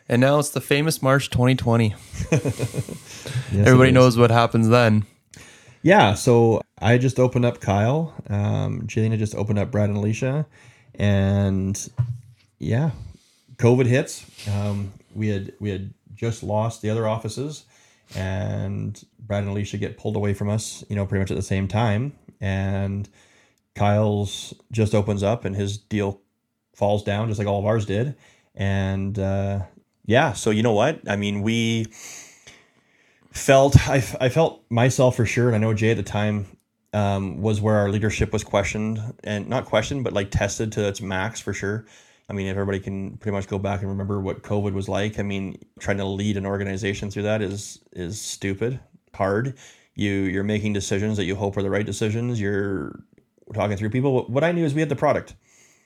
And 0.07 0.21
now 0.21 0.39
it's 0.39 0.49
the 0.49 0.61
famous 0.61 1.01
March 1.01 1.29
2020. 1.29 1.95
yes, 2.31 3.51
Everybody 3.53 3.91
knows 3.91 4.17
what 4.17 4.31
happens 4.31 4.69
then. 4.69 5.05
Yeah. 5.81 6.13
So 6.13 6.61
I 6.79 6.97
just 6.97 7.19
opened 7.19 7.45
up 7.45 7.59
Kyle. 7.59 8.13
Um, 8.29 8.83
Jaylene 8.87 9.17
just 9.17 9.35
opened 9.35 9.59
up 9.59 9.71
Brad 9.71 9.89
and 9.89 9.97
Alicia. 9.97 10.45
And 10.95 11.89
yeah, 12.59 12.91
COVID 13.57 13.85
hits. 13.85 14.25
Um, 14.47 14.93
we 15.13 15.29
had 15.29 15.53
we 15.59 15.69
had 15.69 15.93
just 16.13 16.43
lost 16.43 16.81
the 16.81 16.89
other 16.89 17.07
offices 17.07 17.65
and 18.13 19.03
Brad 19.19 19.43
and 19.43 19.51
Alicia 19.51 19.77
get 19.77 19.97
pulled 19.97 20.15
away 20.15 20.33
from 20.33 20.49
us, 20.49 20.83
you 20.89 20.95
know, 20.95 21.05
pretty 21.05 21.21
much 21.21 21.31
at 21.31 21.37
the 21.37 21.43
same 21.43 21.67
time. 21.67 22.13
And 22.39 23.09
Kyle's 23.75 24.53
just 24.71 24.95
opens 24.95 25.21
up 25.21 25.45
and 25.45 25.55
his 25.55 25.77
deal 25.77 26.21
falls 26.73 27.03
down 27.03 27.27
just 27.27 27.39
like 27.39 27.47
all 27.47 27.59
of 27.59 27.65
ours 27.65 27.85
did. 27.85 28.15
And 28.55 29.17
uh, 29.19 29.61
yeah, 30.05 30.33
so 30.33 30.49
you 30.49 30.63
know 30.63 30.73
what? 30.73 31.01
I 31.07 31.15
mean, 31.15 31.41
we 31.41 31.87
felt, 33.31 33.77
I, 33.87 34.03
I 34.19 34.29
felt 34.29 34.63
myself 34.69 35.15
for 35.17 35.25
sure, 35.25 35.47
and 35.47 35.55
I 35.55 35.59
know 35.59 35.73
Jay 35.73 35.91
at 35.91 35.97
the 35.97 36.03
time 36.03 36.47
um, 36.93 37.41
was 37.41 37.59
where 37.59 37.75
our 37.75 37.89
leadership 37.89 38.31
was 38.31 38.43
questioned 38.43 38.99
and 39.23 39.49
not 39.49 39.65
questioned, 39.65 40.03
but 40.05 40.13
like 40.13 40.31
tested 40.31 40.71
to 40.73 40.87
its 40.87 41.01
max 41.01 41.41
for 41.41 41.53
sure. 41.53 41.85
I 42.29 42.33
mean, 42.33 42.47
if 42.47 42.51
everybody 42.51 42.79
can 42.79 43.17
pretty 43.17 43.35
much 43.35 43.47
go 43.47 43.59
back 43.59 43.81
and 43.81 43.89
remember 43.89 44.19
what 44.19 44.41
COVID 44.41 44.73
was 44.73 44.89
like. 44.89 45.19
I 45.19 45.23
mean, 45.23 45.59
trying 45.79 45.97
to 45.97 46.05
lead 46.05 46.37
an 46.37 46.45
organization 46.45 47.11
through 47.11 47.23
that 47.23 47.41
is 47.41 47.79
is 47.91 48.19
stupid, 48.19 48.79
hard. 49.13 49.57
You 49.93 50.11
you're 50.11 50.43
making 50.43 50.73
decisions 50.73 51.17
that 51.17 51.25
you 51.25 51.35
hope 51.35 51.55
are 51.57 51.61
the 51.61 51.69
right 51.69 51.85
decisions. 51.85 52.41
You're 52.41 52.99
talking 53.53 53.77
through 53.77 53.89
people. 53.89 54.25
What 54.27 54.43
I 54.43 54.51
knew 54.51 54.65
is 54.65 54.73
we 54.73 54.81
had 54.81 54.89
the 54.89 54.95
product. 54.95 55.35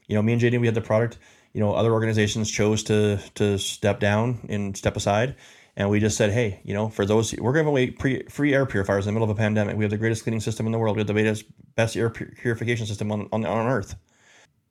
You 0.08 0.16
know, 0.16 0.22
me 0.22 0.34
and 0.34 0.42
JD, 0.42 0.60
we 0.60 0.68
had 0.68 0.76
the 0.76 0.82
product. 0.82 1.18
You 1.54 1.60
know, 1.60 1.74
other 1.74 1.92
organizations 1.92 2.50
chose 2.50 2.84
to 2.84 3.20
to 3.36 3.58
step 3.58 4.00
down 4.00 4.46
and 4.50 4.78
step 4.78 4.96
aside, 4.96 5.36
and 5.76 5.90
we 5.90 6.00
just 6.00 6.16
said, 6.16 6.32
hey, 6.32 6.62
you 6.64 6.74
know, 6.74 6.90
for 6.90 7.06
those 7.06 7.34
we're 7.36 7.54
giving 7.54 7.68
away 7.68 7.90
pre, 7.90 8.24
free 8.24 8.54
air 8.54 8.66
purifiers 8.66 9.08
in 9.08 9.14
the 9.14 9.20
middle 9.20 9.30
of 9.30 9.36
a 9.36 9.40
pandemic. 9.40 9.76
We 9.76 9.84
have 9.84 9.92
the 9.92 9.98
greatest 9.98 10.24
cleaning 10.24 10.42
system 10.42 10.66
in 10.68 10.72
the 10.72 10.78
world. 10.78 10.96
We 10.96 11.02
have 11.02 11.08
the 11.08 11.14
best 11.14 11.46
best 11.76 11.98
air 11.98 12.10
purification 12.10 12.86
system 12.86 13.12
on 13.12 13.28
on, 13.32 13.46
on 13.46 13.68
Earth. 13.68 13.96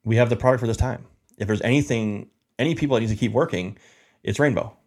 We 0.04 0.16
have 0.16 0.30
the 0.30 0.36
product 0.36 0.60
for 0.60 0.66
this 0.66 0.76
time. 0.76 1.04
If 1.36 1.46
there's 1.46 1.62
anything, 1.62 2.30
any 2.58 2.74
people 2.74 2.94
that 2.94 3.00
need 3.00 3.10
to 3.10 3.16
keep 3.16 3.32
working, 3.32 3.76
it's 4.22 4.38
Rainbow 4.38 4.77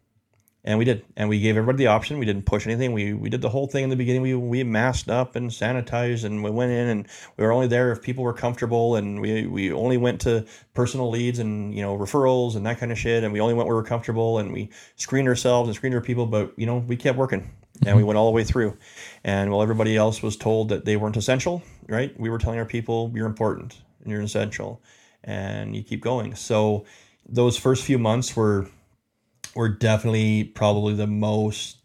and 0.63 0.77
we 0.77 0.85
did. 0.85 1.03
And 1.17 1.27
we 1.27 1.39
gave 1.39 1.57
everybody 1.57 1.79
the 1.79 1.87
option. 1.87 2.19
We 2.19 2.25
didn't 2.25 2.45
push 2.45 2.67
anything. 2.67 2.93
We 2.93 3.13
we 3.13 3.29
did 3.29 3.41
the 3.41 3.49
whole 3.49 3.67
thing 3.67 3.83
in 3.83 3.89
the 3.89 3.95
beginning. 3.95 4.21
We 4.21 4.35
we 4.35 4.63
masked 4.63 5.09
up 5.09 5.35
and 5.35 5.49
sanitized 5.49 6.23
and 6.23 6.43
we 6.43 6.51
went 6.51 6.71
in 6.71 6.87
and 6.87 7.07
we 7.37 7.45
were 7.45 7.51
only 7.51 7.67
there 7.67 7.91
if 7.91 8.01
people 8.01 8.23
were 8.23 8.33
comfortable 8.33 8.95
and 8.95 9.19
we 9.19 9.47
we 9.47 9.71
only 9.71 9.97
went 9.97 10.21
to 10.21 10.45
personal 10.73 11.09
leads 11.09 11.39
and 11.39 11.73
you 11.73 11.81
know 11.81 11.97
referrals 11.97 12.55
and 12.55 12.65
that 12.65 12.79
kind 12.79 12.91
of 12.91 12.99
shit. 12.99 13.23
And 13.23 13.33
we 13.33 13.39
only 13.39 13.53
went 13.53 13.67
where 13.67 13.75
we 13.75 13.81
were 13.81 13.87
comfortable 13.87 14.37
and 14.37 14.53
we 14.53 14.69
screened 14.95 15.27
ourselves 15.27 15.67
and 15.67 15.75
screened 15.75 15.95
our 15.95 16.01
people. 16.01 16.25
But 16.27 16.53
you 16.57 16.65
know 16.65 16.77
we 16.77 16.95
kept 16.95 17.17
working 17.17 17.51
and 17.83 17.97
we 17.97 18.03
went 18.03 18.17
all 18.17 18.27
the 18.27 18.35
way 18.35 18.43
through. 18.43 18.77
And 19.23 19.51
while 19.51 19.63
everybody 19.63 19.97
else 19.97 20.21
was 20.21 20.37
told 20.37 20.69
that 20.69 20.85
they 20.85 20.97
weren't 20.97 21.17
essential 21.17 21.63
right 21.87 22.17
we 22.19 22.29
were 22.29 22.37
telling 22.37 22.59
our 22.59 22.65
people 22.65 23.11
you're 23.15 23.25
important 23.25 23.81
and 24.01 24.11
you're 24.11 24.21
essential 24.21 24.81
and 25.23 25.75
you 25.75 25.83
keep 25.83 26.01
going. 26.01 26.35
So 26.35 26.85
those 27.27 27.57
first 27.57 27.83
few 27.83 27.97
months 27.97 28.35
were 28.35 28.67
were 29.55 29.69
definitely 29.69 30.43
probably 30.43 30.93
the 30.93 31.07
most 31.07 31.77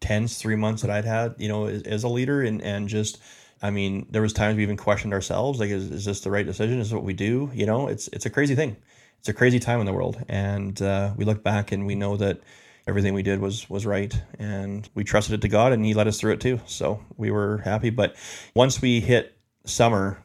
tense 0.00 0.38
three 0.38 0.56
months 0.56 0.82
that 0.82 0.90
I'd 0.90 1.04
had, 1.04 1.34
you 1.38 1.48
know, 1.48 1.66
as, 1.66 1.82
as, 1.82 2.04
a 2.04 2.08
leader 2.08 2.42
and, 2.42 2.62
and 2.62 2.88
just, 2.88 3.18
I 3.62 3.70
mean, 3.70 4.06
there 4.10 4.22
was 4.22 4.32
times 4.32 4.56
we 4.56 4.62
even 4.62 4.76
questioned 4.76 5.12
ourselves, 5.12 5.58
like, 5.58 5.70
is, 5.70 5.90
is 5.90 6.04
this 6.04 6.20
the 6.20 6.30
right 6.30 6.46
decision? 6.46 6.78
Is 6.78 6.88
this 6.88 6.94
what 6.94 7.04
we 7.04 7.14
do? 7.14 7.50
You 7.54 7.66
know, 7.66 7.88
it's, 7.88 8.08
it's 8.08 8.26
a 8.26 8.30
crazy 8.30 8.54
thing. 8.54 8.76
It's 9.18 9.28
a 9.28 9.32
crazy 9.32 9.58
time 9.58 9.80
in 9.80 9.86
the 9.86 9.92
world. 9.92 10.22
And 10.28 10.80
uh, 10.80 11.12
we 11.16 11.24
look 11.24 11.42
back 11.42 11.72
and 11.72 11.86
we 11.86 11.94
know 11.94 12.16
that 12.18 12.40
everything 12.86 13.14
we 13.14 13.22
did 13.22 13.40
was, 13.40 13.68
was 13.68 13.86
right. 13.86 14.14
And 14.38 14.88
we 14.94 15.02
trusted 15.02 15.34
it 15.34 15.40
to 15.42 15.48
God 15.48 15.72
and 15.72 15.84
he 15.84 15.94
led 15.94 16.06
us 16.06 16.20
through 16.20 16.34
it 16.34 16.40
too. 16.40 16.60
So 16.66 17.02
we 17.16 17.30
were 17.30 17.58
happy. 17.58 17.90
But 17.90 18.14
once 18.54 18.80
we 18.80 19.00
hit 19.00 19.36
summer, 19.64 20.22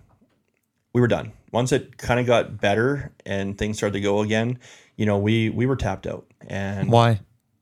we 0.93 1.01
were 1.01 1.07
done. 1.07 1.31
Once 1.51 1.71
it 1.71 1.97
kind 1.97 2.19
of 2.19 2.25
got 2.25 2.61
better 2.61 3.11
and 3.25 3.57
things 3.57 3.77
started 3.77 3.93
to 3.93 4.01
go 4.01 4.21
again, 4.21 4.59
you 4.95 5.05
know, 5.05 5.17
we 5.17 5.49
we 5.49 5.65
were 5.65 5.75
tapped 5.75 6.07
out. 6.07 6.25
And 6.47 6.91
why? 6.91 7.19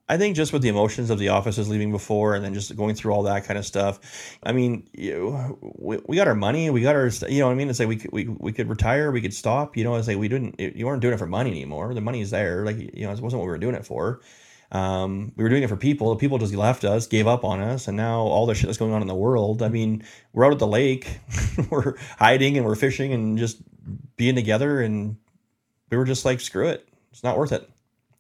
I 0.10 0.18
think 0.18 0.36
just 0.36 0.52
with 0.52 0.64
the 0.64 0.70
emotions 0.70 1.12
of 1.12 1.20
the 1.20 1.30
offices 1.30 1.70
leaving 1.70 1.92
before, 1.92 2.34
and 2.34 2.44
then 2.44 2.56
just 2.56 2.76
going 2.76 2.96
through 2.96 3.14
all 3.14 3.24
that 3.24 3.46
kind 3.46 3.60
of 3.60 3.66
stuff. 3.66 4.00
I 4.42 4.54
mean, 4.54 4.90
you, 4.92 5.60
we, 5.62 6.00
we 6.08 6.16
got 6.16 6.28
our 6.28 6.34
money, 6.34 6.72
we 6.72 6.82
got 6.82 6.96
our, 6.96 7.12
you 7.30 7.40
know, 7.40 7.46
what 7.46 7.52
I 7.52 7.56
mean, 7.56 7.70
it's 7.70 7.78
like 7.78 7.88
we 7.88 7.98
could, 7.98 8.12
we, 8.12 8.28
we 8.28 8.52
could 8.52 8.70
retire, 8.70 9.12
we 9.12 9.22
could 9.22 9.36
stop. 9.36 9.78
You 9.78 9.84
know, 9.84 9.96
it's 9.96 10.08
like 10.08 10.18
we 10.18 10.28
didn't, 10.28 10.60
you 10.60 10.88
weren't 10.88 11.04
doing 11.04 11.14
it 11.14 11.18
for 11.18 11.28
money 11.28 11.52
anymore. 11.52 11.94
The 11.94 12.02
money's 12.02 12.32
there, 12.32 12.66
like 12.66 12.78
you 12.80 13.06
know, 13.06 13.12
it 13.12 13.20
wasn't 13.20 13.34
what 13.40 13.46
we 13.46 13.52
were 13.52 13.60
doing 13.60 13.76
it 13.76 13.86
for. 13.86 14.22
Um, 14.72 15.32
we 15.36 15.44
were 15.44 15.50
doing 15.50 15.62
it 15.62 15.70
for 15.70 15.78
people. 15.78 16.10
The 16.10 16.20
people 16.20 16.40
just 16.40 16.56
left 16.56 16.84
us, 16.84 17.06
gave 17.06 17.28
up 17.28 17.44
on 17.44 17.60
us, 17.62 17.88
and 17.88 17.96
now 17.96 18.22
all 18.22 18.48
the 18.48 18.56
shit 18.56 18.66
that's 18.66 18.80
going 18.80 18.94
on 18.94 19.04
in 19.04 19.08
the 19.08 19.16
world. 19.16 19.62
I 19.62 19.70
mean, 19.70 20.04
we're 20.34 20.46
out 20.46 20.54
at 20.54 20.60
the 20.60 20.68
lake, 20.68 21.20
we're 21.70 21.96
hiding 22.18 22.58
and 22.58 22.66
we're 22.66 22.76
fishing 22.76 23.14
and 23.14 23.38
just 23.38 23.62
being 24.16 24.34
together, 24.34 24.82
and 24.82 25.18
we 25.92 25.98
were 25.98 26.06
just 26.06 26.26
like, 26.26 26.40
screw 26.40 26.68
it 26.70 26.89
it's 27.12 27.24
not 27.24 27.38
worth 27.38 27.52
it. 27.52 27.70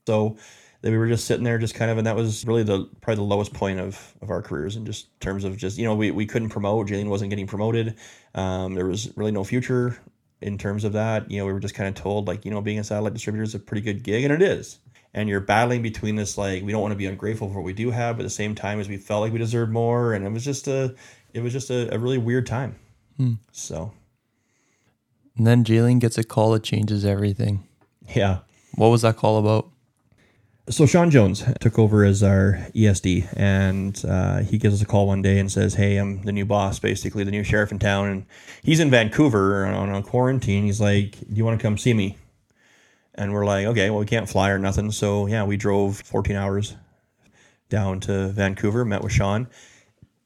So 0.08 0.38
that 0.82 0.92
we 0.92 0.98
were 0.98 1.08
just 1.08 1.26
sitting 1.26 1.44
there 1.44 1.58
just 1.58 1.76
kind 1.76 1.92
of 1.92 1.98
and 1.98 2.08
that 2.08 2.16
was 2.16 2.46
really 2.46 2.64
the 2.64 2.90
probably 3.02 3.16
the 3.16 3.24
lowest 3.24 3.54
point 3.54 3.80
of 3.80 4.16
of 4.22 4.30
our 4.30 4.42
careers 4.42 4.76
in 4.76 4.86
just 4.86 5.20
terms 5.20 5.44
of 5.44 5.58
just 5.58 5.78
you 5.78 5.86
know 5.86 5.96
we, 5.96 6.12
we 6.12 6.26
couldn't 6.26 6.50
promote. 6.50 6.88
Jaylene 6.88 7.10
wasn't 7.10 7.30
getting 7.30 7.48
promoted. 7.48 7.96
Um, 8.36 8.76
there 8.76 8.86
was 8.86 9.16
really 9.18 9.32
no 9.32 9.44
future 9.44 9.98
in 10.42 10.58
terms 10.58 10.84
of 10.86 10.94
that. 10.94 11.30
You 11.30 11.40
know 11.40 11.46
we 11.46 11.54
were 11.54 11.60
just 11.60 11.76
kind 11.76 11.90
of 11.90 12.02
told 12.02 12.28
like 12.28 12.46
you 12.46 12.52
know 12.52 12.62
being 12.62 12.80
a 12.80 12.84
satellite 12.84 13.14
distributor 13.14 13.44
is 13.44 13.56
a 13.56 13.60
pretty 13.60 13.82
good 13.82 14.04
gig 14.04 14.24
and 14.24 14.34
it 14.34 14.42
is. 14.42 14.80
And 15.14 15.28
you're 15.28 15.42
battling 15.42 15.82
between 15.82 16.16
this 16.16 16.38
like 16.38 16.64
we 16.64 16.72
don't 16.72 16.82
want 16.82 16.94
to 16.94 16.98
be 16.98 17.08
ungrateful 17.08 17.50
for 17.50 17.56
what 17.56 17.66
we 17.66 17.74
do 17.74 17.92
have 17.92 18.18
but 18.18 18.22
at 18.22 18.28
the 18.28 18.30
same 18.30 18.56
time 18.56 18.80
as 18.80 18.88
we 18.88 18.98
felt 18.98 19.22
like 19.22 19.34
we 19.34 19.40
deserved 19.40 19.72
more 19.72 20.14
and 20.14 20.26
it 20.26 20.30
was 20.32 20.46
just 20.46 20.68
a 20.68 20.96
it 21.34 21.42
was 21.42 21.52
just 21.52 21.70
a, 21.70 21.94
a 21.94 22.00
really 22.00 22.18
weird 22.18 22.46
time. 22.46 22.76
Hmm. 23.18 23.34
so. 23.52 23.92
And 25.36 25.48
then 25.48 25.64
Jaylene 25.64 26.00
gets 26.00 26.18
a 26.18 26.24
call 26.24 26.52
that 26.52 26.64
changes 26.64 27.06
everything. 27.06 27.64
Yeah 28.14 28.40
what 28.76 28.90
was 28.90 29.02
that 29.02 29.18
call 29.18 29.38
about? 29.38 29.70
So 30.70 30.86
Sean 30.86 31.10
Jones 31.10 31.44
took 31.60 31.80
over 31.80 32.04
as 32.04 32.22
our 32.22 32.60
ESD, 32.76 33.34
and 33.36 34.00
uh, 34.08 34.40
he 34.40 34.60
gives 34.60 34.76
us 34.76 34.82
a 34.84 34.86
call 34.86 35.08
one 35.08 35.24
day 35.24 35.40
and 35.40 35.52
says, 35.52 35.74
"Hey, 35.74 35.98
I'm 35.98 36.22
the 36.22 36.32
new 36.32 36.46
boss, 36.46 36.78
basically 36.78 37.24
the 37.24 37.32
new 37.32 37.44
sheriff 37.44 37.72
in 37.72 37.80
town, 37.80 38.08
and 38.08 38.26
he's 38.62 38.80
in 38.80 38.92
Vancouver 38.92 39.66
on, 39.66 39.90
a 39.90 40.04
quarantine. 40.04 40.66
He's 40.66 40.80
like, 40.80 41.20
do 41.20 41.36
you 41.36 41.44
want 41.44 41.60
to 41.60 41.64
come 41.64 41.78
see 41.78 41.94
me?" 41.96 42.18
And 43.16 43.34
we're 43.34 43.46
like, 43.46 43.66
"Okay, 43.66 43.90
well, 43.90 44.00
we 44.00 44.06
can't 44.06 44.30
fly 44.30 44.52
or 44.52 44.60
nothing, 44.60 44.92
so 44.92 45.26
yeah, 45.26 45.44
we 45.44 45.58
drove 45.58 46.02
14 46.02 46.36
hours 46.36 46.76
down 47.70 48.00
to 48.02 48.28
Vancouver, 48.30 48.86
met 48.86 49.02
with 49.02 49.12
Sean. 49.12 49.48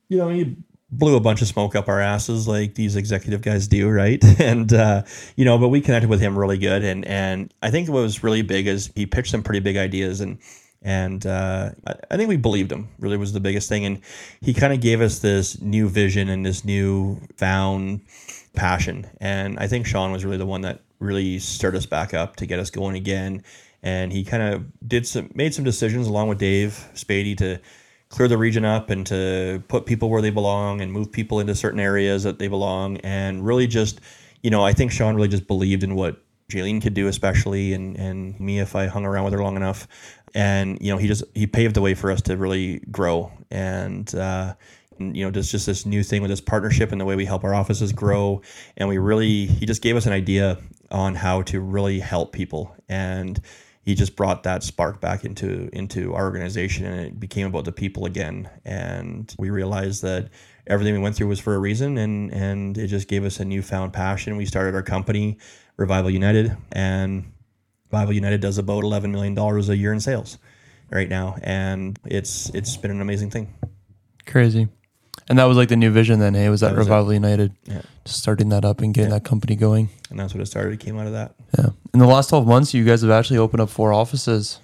You 0.09 0.17
know, 0.17 0.29
he 0.29 0.57
blew 0.97 1.15
a 1.15 1.19
bunch 1.19 1.41
of 1.41 1.47
smoke 1.47 1.75
up 1.75 1.87
our 1.87 1.99
asses 1.99 2.47
like 2.47 2.75
these 2.75 2.95
executive 2.95 3.41
guys 3.41 3.67
do, 3.67 3.89
right? 3.89 4.23
And 4.43 4.73
uh, 4.73 5.03
you 5.35 5.45
know, 5.45 5.57
but 5.57 5.69
we 5.69 5.79
connected 5.79 6.09
with 6.09 6.19
him 6.19 6.37
really 6.37 6.57
good, 6.57 6.83
and 6.83 7.05
and 7.05 7.53
I 7.61 7.71
think 7.71 7.87
what 7.87 8.01
was 8.01 8.23
really 8.23 8.41
big 8.41 8.67
is 8.67 8.91
he 8.95 9.05
pitched 9.05 9.31
some 9.31 9.43
pretty 9.43 9.59
big 9.59 9.77
ideas, 9.77 10.21
and 10.21 10.37
and 10.81 11.25
uh, 11.25 11.69
I 12.11 12.17
think 12.17 12.29
we 12.29 12.37
believed 12.37 12.71
him. 12.71 12.89
Really 12.99 13.17
was 13.17 13.31
the 13.31 13.39
biggest 13.39 13.69
thing, 13.69 13.85
and 13.85 14.01
he 14.41 14.53
kind 14.53 14.73
of 14.73 14.81
gave 14.81 15.01
us 15.01 15.19
this 15.19 15.61
new 15.61 15.87
vision 15.87 16.29
and 16.29 16.45
this 16.45 16.65
new 16.65 17.21
found 17.37 18.01
passion, 18.53 19.07
and 19.21 19.59
I 19.59 19.67
think 19.67 19.85
Sean 19.85 20.11
was 20.11 20.25
really 20.25 20.37
the 20.37 20.45
one 20.45 20.61
that 20.61 20.81
really 20.99 21.39
stirred 21.39 21.75
us 21.75 21.85
back 21.85 22.13
up 22.13 22.35
to 22.37 22.45
get 22.45 22.59
us 22.59 22.69
going 22.69 22.95
again, 22.95 23.43
and 23.81 24.11
he 24.11 24.23
kind 24.23 24.43
of 24.43 24.65
did 24.85 25.07
some 25.07 25.29
made 25.33 25.53
some 25.53 25.63
decisions 25.63 26.07
along 26.07 26.27
with 26.27 26.39
Dave 26.39 26.89
Spady 26.95 27.37
to 27.37 27.59
clear 28.13 28.27
the 28.27 28.37
region 28.37 28.63
up 28.63 28.91
and 28.91 29.07
to 29.07 29.63
put 29.67 29.87
people 29.87 30.07
where 30.07 30.21
they 30.21 30.29
belong 30.29 30.81
and 30.81 30.93
move 30.93 31.11
people 31.11 31.39
into 31.39 31.55
certain 31.55 31.79
areas 31.79 32.21
that 32.21 32.37
they 32.37 32.47
belong. 32.47 32.97
And 32.97 33.43
really 33.43 33.65
just 33.65 33.99
you 34.43 34.51
know 34.51 34.63
i 34.63 34.71
think 34.71 34.91
sean 34.91 35.15
really 35.15 35.29
just 35.29 35.47
believed 35.47 35.83
in 35.83 35.95
what 35.95 36.21
Jaylene 36.51 36.81
could 36.81 36.93
do 36.93 37.07
especially 37.07 37.73
and 37.73 37.97
and 37.97 38.39
me 38.39 38.59
if 38.59 38.75
i 38.75 38.85
hung 38.85 39.05
around 39.05 39.25
with 39.25 39.33
her 39.33 39.41
long 39.41 39.55
enough. 39.55 39.87
And 40.35 40.77
you 40.79 40.91
know 40.91 40.97
he 40.97 41.07
just 41.07 41.23
he 41.33 41.47
paved 41.47 41.75
the 41.75 41.81
way 41.81 41.95
for 41.95 42.11
us 42.11 42.21
to 42.23 42.37
really 42.37 42.79
grow. 42.91 43.31
And 43.49 44.13
uh 44.13 44.53
you 44.99 45.25
know 45.25 45.31
just 45.31 45.49
just 45.49 45.65
this 45.65 45.83
new 45.83 46.03
thing 46.03 46.21
with 46.21 46.29
this 46.29 46.41
partnership 46.41 46.91
and 46.91 47.01
the 47.01 47.05
way 47.05 47.15
we 47.15 47.25
help 47.25 47.43
our 47.43 47.55
offices 47.55 47.91
grow. 47.93 48.43
And 48.77 48.87
we 48.89 48.99
really 48.99 49.47
he 49.47 49.65
just 49.65 49.81
gave 49.81 49.95
us 49.95 50.05
an 50.05 50.13
idea 50.13 50.59
on 50.91 51.15
how 51.15 51.41
to 51.43 51.59
really 51.59 51.99
help 51.99 52.31
people. 52.31 52.75
And 52.87 53.41
he 53.83 53.95
just 53.95 54.15
brought 54.15 54.43
that 54.43 54.63
spark 54.63 55.01
back 55.01 55.25
into 55.25 55.69
into 55.73 56.13
our 56.13 56.23
organization 56.23 56.85
and 56.85 57.01
it 57.01 57.19
became 57.19 57.47
about 57.47 57.65
the 57.65 57.71
people 57.71 58.05
again. 58.05 58.49
And 58.65 59.33
we 59.37 59.49
realized 59.49 60.01
that 60.03 60.29
everything 60.65 60.93
we 60.93 60.99
went 60.99 61.15
through 61.15 61.27
was 61.27 61.39
for 61.39 61.53
a 61.53 61.59
reason 61.59 61.97
and 61.97 62.31
and 62.33 62.77
it 62.77 62.87
just 62.87 63.07
gave 63.07 63.25
us 63.25 63.39
a 63.39 63.45
newfound 63.45 63.91
passion. 63.93 64.37
We 64.37 64.45
started 64.45 64.73
our 64.73 64.83
company 64.83 65.37
revival 65.75 66.09
united 66.09 66.55
and 66.71 67.31
revival 67.91 68.13
united 68.13 68.39
does 68.39 68.57
about 68.57 68.83
11 68.83 69.11
million 69.11 69.35
dollars 69.35 69.69
a 69.69 69.75
year 69.75 69.91
in 69.91 69.99
sales 69.99 70.37
right 70.89 71.09
now. 71.09 71.35
And 71.43 71.99
it's 72.05 72.49
it's 72.51 72.77
been 72.77 72.91
an 72.91 73.01
amazing 73.01 73.31
thing. 73.31 73.53
Crazy 74.25 74.69
and 75.29 75.39
that 75.39 75.45
was 75.45 75.57
like 75.57 75.69
the 75.69 75.75
new 75.75 75.91
vision 75.91 76.19
then, 76.19 76.33
hey? 76.33 76.49
Was 76.49 76.61
that, 76.61 76.69
that 76.69 76.77
was 76.77 76.87
Revival 76.87 77.11
it. 77.11 77.15
United? 77.15 77.55
Yeah. 77.65 77.81
Just 78.05 78.19
starting 78.19 78.49
that 78.49 78.65
up 78.65 78.81
and 78.81 78.93
getting 78.93 79.11
yeah. 79.11 79.17
that 79.17 79.25
company 79.25 79.55
going. 79.55 79.89
And 80.09 80.19
that's 80.19 80.33
what 80.33 80.41
it 80.41 80.45
started. 80.45 80.73
It 80.73 80.79
came 80.79 80.99
out 80.99 81.07
of 81.07 81.13
that. 81.13 81.33
Yeah. 81.57 81.69
In 81.93 81.99
the 81.99 82.07
last 82.07 82.29
12 82.29 82.47
months, 82.47 82.73
you 82.73 82.83
guys 82.83 83.01
have 83.01 83.11
actually 83.11 83.37
opened 83.37 83.61
up 83.61 83.69
four 83.69 83.93
offices. 83.93 84.59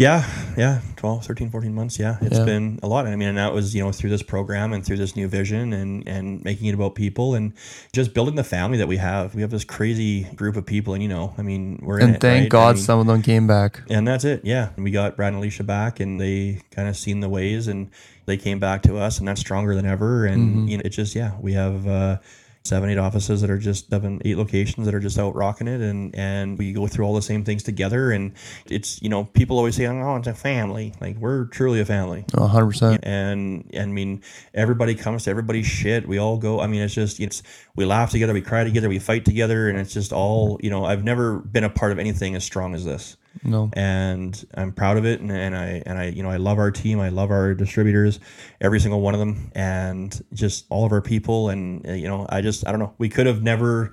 Yeah, 0.00 0.26
yeah, 0.56 0.80
12, 0.96 1.26
13, 1.26 1.50
14 1.50 1.74
months. 1.74 1.98
Yeah, 1.98 2.16
it's 2.22 2.38
yeah. 2.38 2.44
been 2.46 2.80
a 2.82 2.88
lot. 2.88 3.06
I 3.06 3.14
mean, 3.16 3.28
and 3.28 3.36
that 3.36 3.52
was, 3.52 3.74
you 3.74 3.84
know, 3.84 3.92
through 3.92 4.08
this 4.08 4.22
program 4.22 4.72
and 4.72 4.82
through 4.82 4.96
this 4.96 5.14
new 5.14 5.28
vision 5.28 5.74
and, 5.74 6.08
and 6.08 6.42
making 6.42 6.68
it 6.68 6.74
about 6.74 6.94
people 6.94 7.34
and 7.34 7.52
just 7.92 8.14
building 8.14 8.34
the 8.34 8.42
family 8.42 8.78
that 8.78 8.88
we 8.88 8.96
have. 8.96 9.34
We 9.34 9.42
have 9.42 9.50
this 9.50 9.62
crazy 9.62 10.22
group 10.34 10.56
of 10.56 10.64
people 10.64 10.94
and, 10.94 11.02
you 11.02 11.08
know, 11.10 11.34
I 11.36 11.42
mean, 11.42 11.80
we're 11.82 11.98
and 12.00 12.14
in 12.14 12.20
thank 12.20 12.44
right? 12.44 12.48
God 12.48 12.68
I 12.68 12.72
mean, 12.76 12.82
some 12.82 12.98
of 13.00 13.08
them 13.08 13.20
came 13.20 13.46
back. 13.46 13.82
And 13.90 14.08
that's 14.08 14.24
it. 14.24 14.40
Yeah. 14.42 14.70
And 14.74 14.84
we 14.84 14.90
got 14.90 15.16
Brad 15.16 15.34
and 15.34 15.36
Alicia 15.36 15.64
back 15.64 16.00
and 16.00 16.18
they 16.18 16.62
kind 16.70 16.88
of 16.88 16.96
seen 16.96 17.20
the 17.20 17.28
ways 17.28 17.68
and 17.68 17.90
they 18.30 18.36
came 18.36 18.58
back 18.58 18.82
to 18.82 18.96
us 18.96 19.18
and 19.18 19.28
that's 19.28 19.40
stronger 19.40 19.74
than 19.74 19.86
ever. 19.86 20.26
And, 20.26 20.50
mm-hmm. 20.50 20.68
you 20.68 20.76
know, 20.78 20.82
it 20.84 20.90
just, 20.90 21.14
yeah, 21.14 21.36
we 21.40 21.52
have, 21.52 21.86
uh, 21.86 22.18
seven, 22.62 22.90
eight 22.90 22.98
offices 22.98 23.40
that 23.40 23.50
are 23.50 23.58
just 23.58 23.88
seven, 23.90 24.20
eight 24.24 24.36
locations 24.36 24.84
that 24.84 24.94
are 24.94 25.00
just 25.00 25.18
out 25.18 25.34
rocking 25.34 25.68
it, 25.68 25.80
and 25.80 26.14
and 26.14 26.58
we 26.58 26.72
go 26.72 26.86
through 26.86 27.04
all 27.04 27.14
the 27.14 27.22
same 27.22 27.44
things 27.44 27.62
together. 27.62 28.10
And 28.10 28.32
it's 28.66 29.00
you 29.02 29.08
know 29.08 29.24
people 29.24 29.56
always 29.56 29.76
say, 29.76 29.86
oh, 29.86 30.16
it's 30.16 30.28
a 30.28 30.34
family. 30.34 30.94
Like 31.00 31.16
we're 31.16 31.46
truly 31.46 31.80
a 31.80 31.84
family. 31.84 32.24
hundred 32.36 32.66
percent. 32.66 33.00
And 33.04 33.68
and 33.72 33.90
I 33.90 33.92
mean 33.92 34.22
everybody 34.54 34.94
comes 34.94 35.24
to 35.24 35.30
everybody's 35.30 35.66
shit. 35.66 36.06
We 36.06 36.18
all 36.18 36.38
go. 36.38 36.60
I 36.60 36.66
mean 36.66 36.82
it's 36.82 36.94
just 36.94 37.20
it's 37.20 37.42
we 37.76 37.84
laugh 37.84 38.10
together, 38.10 38.32
we 38.32 38.42
cry 38.42 38.64
together, 38.64 38.88
we 38.88 38.98
fight 38.98 39.24
together, 39.24 39.68
and 39.68 39.78
it's 39.78 39.94
just 39.94 40.12
all 40.12 40.58
you 40.62 40.70
know. 40.70 40.84
I've 40.84 41.04
never 41.04 41.38
been 41.38 41.64
a 41.64 41.70
part 41.70 41.92
of 41.92 41.98
anything 41.98 42.34
as 42.34 42.44
strong 42.44 42.74
as 42.74 42.84
this. 42.84 43.16
No. 43.42 43.70
and 43.72 44.44
I'm 44.54 44.72
proud 44.72 44.96
of 44.98 45.06
it. 45.06 45.20
And, 45.20 45.30
and 45.30 45.56
I 45.56 45.82
and 45.86 45.98
I 45.98 46.04
you 46.08 46.22
know 46.22 46.30
I 46.30 46.36
love 46.36 46.58
our 46.58 46.70
team. 46.70 47.00
I 47.00 47.08
love 47.08 47.30
our 47.30 47.54
distributors, 47.54 48.20
every 48.60 48.80
single 48.80 49.00
one 49.00 49.14
of 49.14 49.20
them, 49.20 49.50
and 49.54 50.22
just 50.32 50.66
all 50.68 50.84
of 50.84 50.92
our 50.92 51.00
people. 51.00 51.48
And 51.48 51.86
uh, 51.88 51.92
you 51.92 52.08
know 52.08 52.26
I 52.28 52.40
just 52.40 52.66
I 52.66 52.70
don't 52.70 52.80
know. 52.80 52.94
We 52.98 53.08
could 53.08 53.26
have 53.26 53.42
never 53.42 53.92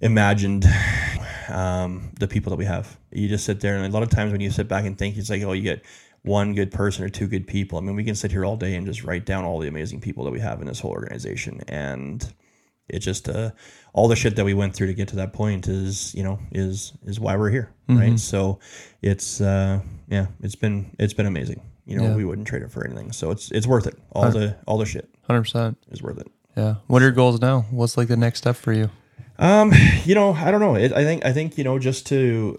imagined 0.00 0.64
um, 1.48 2.10
the 2.18 2.26
people 2.26 2.50
that 2.50 2.56
we 2.56 2.64
have. 2.64 2.98
You 3.12 3.28
just 3.28 3.44
sit 3.44 3.60
there, 3.60 3.76
and 3.76 3.84
a 3.84 3.88
lot 3.88 4.02
of 4.02 4.10
times 4.10 4.32
when 4.32 4.40
you 4.40 4.50
sit 4.50 4.68
back 4.68 4.84
and 4.84 4.98
think, 4.98 5.16
it's 5.16 5.30
like 5.30 5.42
oh 5.42 5.52
you 5.52 5.62
get 5.62 5.84
one 6.22 6.54
good 6.54 6.70
person 6.70 7.04
or 7.04 7.08
two 7.08 7.26
good 7.26 7.46
people. 7.46 7.78
I 7.78 7.80
mean, 7.80 7.96
we 7.96 8.04
can 8.04 8.14
sit 8.14 8.30
here 8.30 8.44
all 8.44 8.56
day 8.56 8.74
and 8.74 8.86
just 8.86 9.04
write 9.04 9.24
down 9.24 9.44
all 9.44 9.58
the 9.58 9.68
amazing 9.68 10.00
people 10.00 10.24
that 10.24 10.30
we 10.30 10.40
have 10.40 10.60
in 10.60 10.66
this 10.66 10.80
whole 10.80 10.90
organization, 10.90 11.60
and 11.68 12.32
it 12.92 13.00
just 13.00 13.28
uh, 13.28 13.50
all 13.92 14.08
the 14.08 14.16
shit 14.16 14.36
that 14.36 14.44
we 14.44 14.54
went 14.54 14.74
through 14.74 14.86
to 14.88 14.94
get 14.94 15.08
to 15.08 15.16
that 15.16 15.32
point 15.32 15.68
is 15.68 16.14
you 16.14 16.22
know 16.22 16.38
is 16.52 16.92
is 17.04 17.18
why 17.20 17.36
we're 17.36 17.50
here, 17.50 17.70
right? 17.88 18.18
So 18.18 18.58
it's 19.02 19.40
uh, 19.40 19.80
yeah, 20.08 20.26
it's 20.42 20.56
been 20.56 20.94
it's 20.98 21.14
been 21.14 21.26
amazing. 21.26 21.62
You 21.86 21.96
know, 21.96 22.04
Yeah. 22.04 22.14
we 22.16 22.24
wouldn't 22.24 22.46
trade 22.46 22.62
it 22.62 22.70
for 22.70 22.84
anything. 22.86 23.10
So 23.12 23.30
it's 23.30 23.50
it's 23.50 23.66
worth 23.66 23.86
it. 23.86 23.98
All 24.12 24.30
the 24.30 24.56
all 24.66 24.78
the 24.78 24.86
shit 24.86 25.08
Hundred 25.26 25.42
percent. 25.42 25.78
is 25.90 26.02
worth 26.02 26.18
it. 26.18 26.28
Yeah. 26.56 26.74
What 26.86 27.02
are 27.02 27.06
your 27.06 27.12
goals 27.12 27.40
now? 27.40 27.62
What's 27.70 27.96
like 27.96 28.08
the 28.08 28.16
next 28.16 28.38
step 28.38 28.56
for 28.56 28.72
you? 28.72 28.90
Um, 29.38 29.72
you 30.04 30.14
know, 30.14 30.32
I 30.34 30.50
don't 30.50 30.60
know. 30.60 30.74
It, 30.76 30.92
I 30.92 31.02
think 31.04 31.24
I 31.24 31.32
think 31.32 31.56
you 31.58 31.64
know 31.64 31.78
just 31.78 32.06
to, 32.08 32.58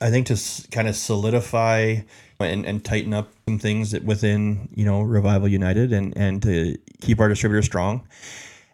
I 0.00 0.10
think 0.10 0.26
to 0.28 0.34
s- 0.34 0.66
kind 0.70 0.86
of 0.88 0.94
solidify 0.96 1.96
and, 2.38 2.64
and 2.66 2.84
tighten 2.84 3.12
up 3.14 3.32
some 3.48 3.58
things 3.58 3.98
within 4.00 4.68
you 4.74 4.84
know 4.84 5.00
Revival 5.02 5.48
United 5.48 5.92
and 5.92 6.16
and 6.16 6.40
to 6.42 6.76
keep 7.00 7.18
our 7.20 7.28
distributor 7.28 7.62
strong, 7.62 8.06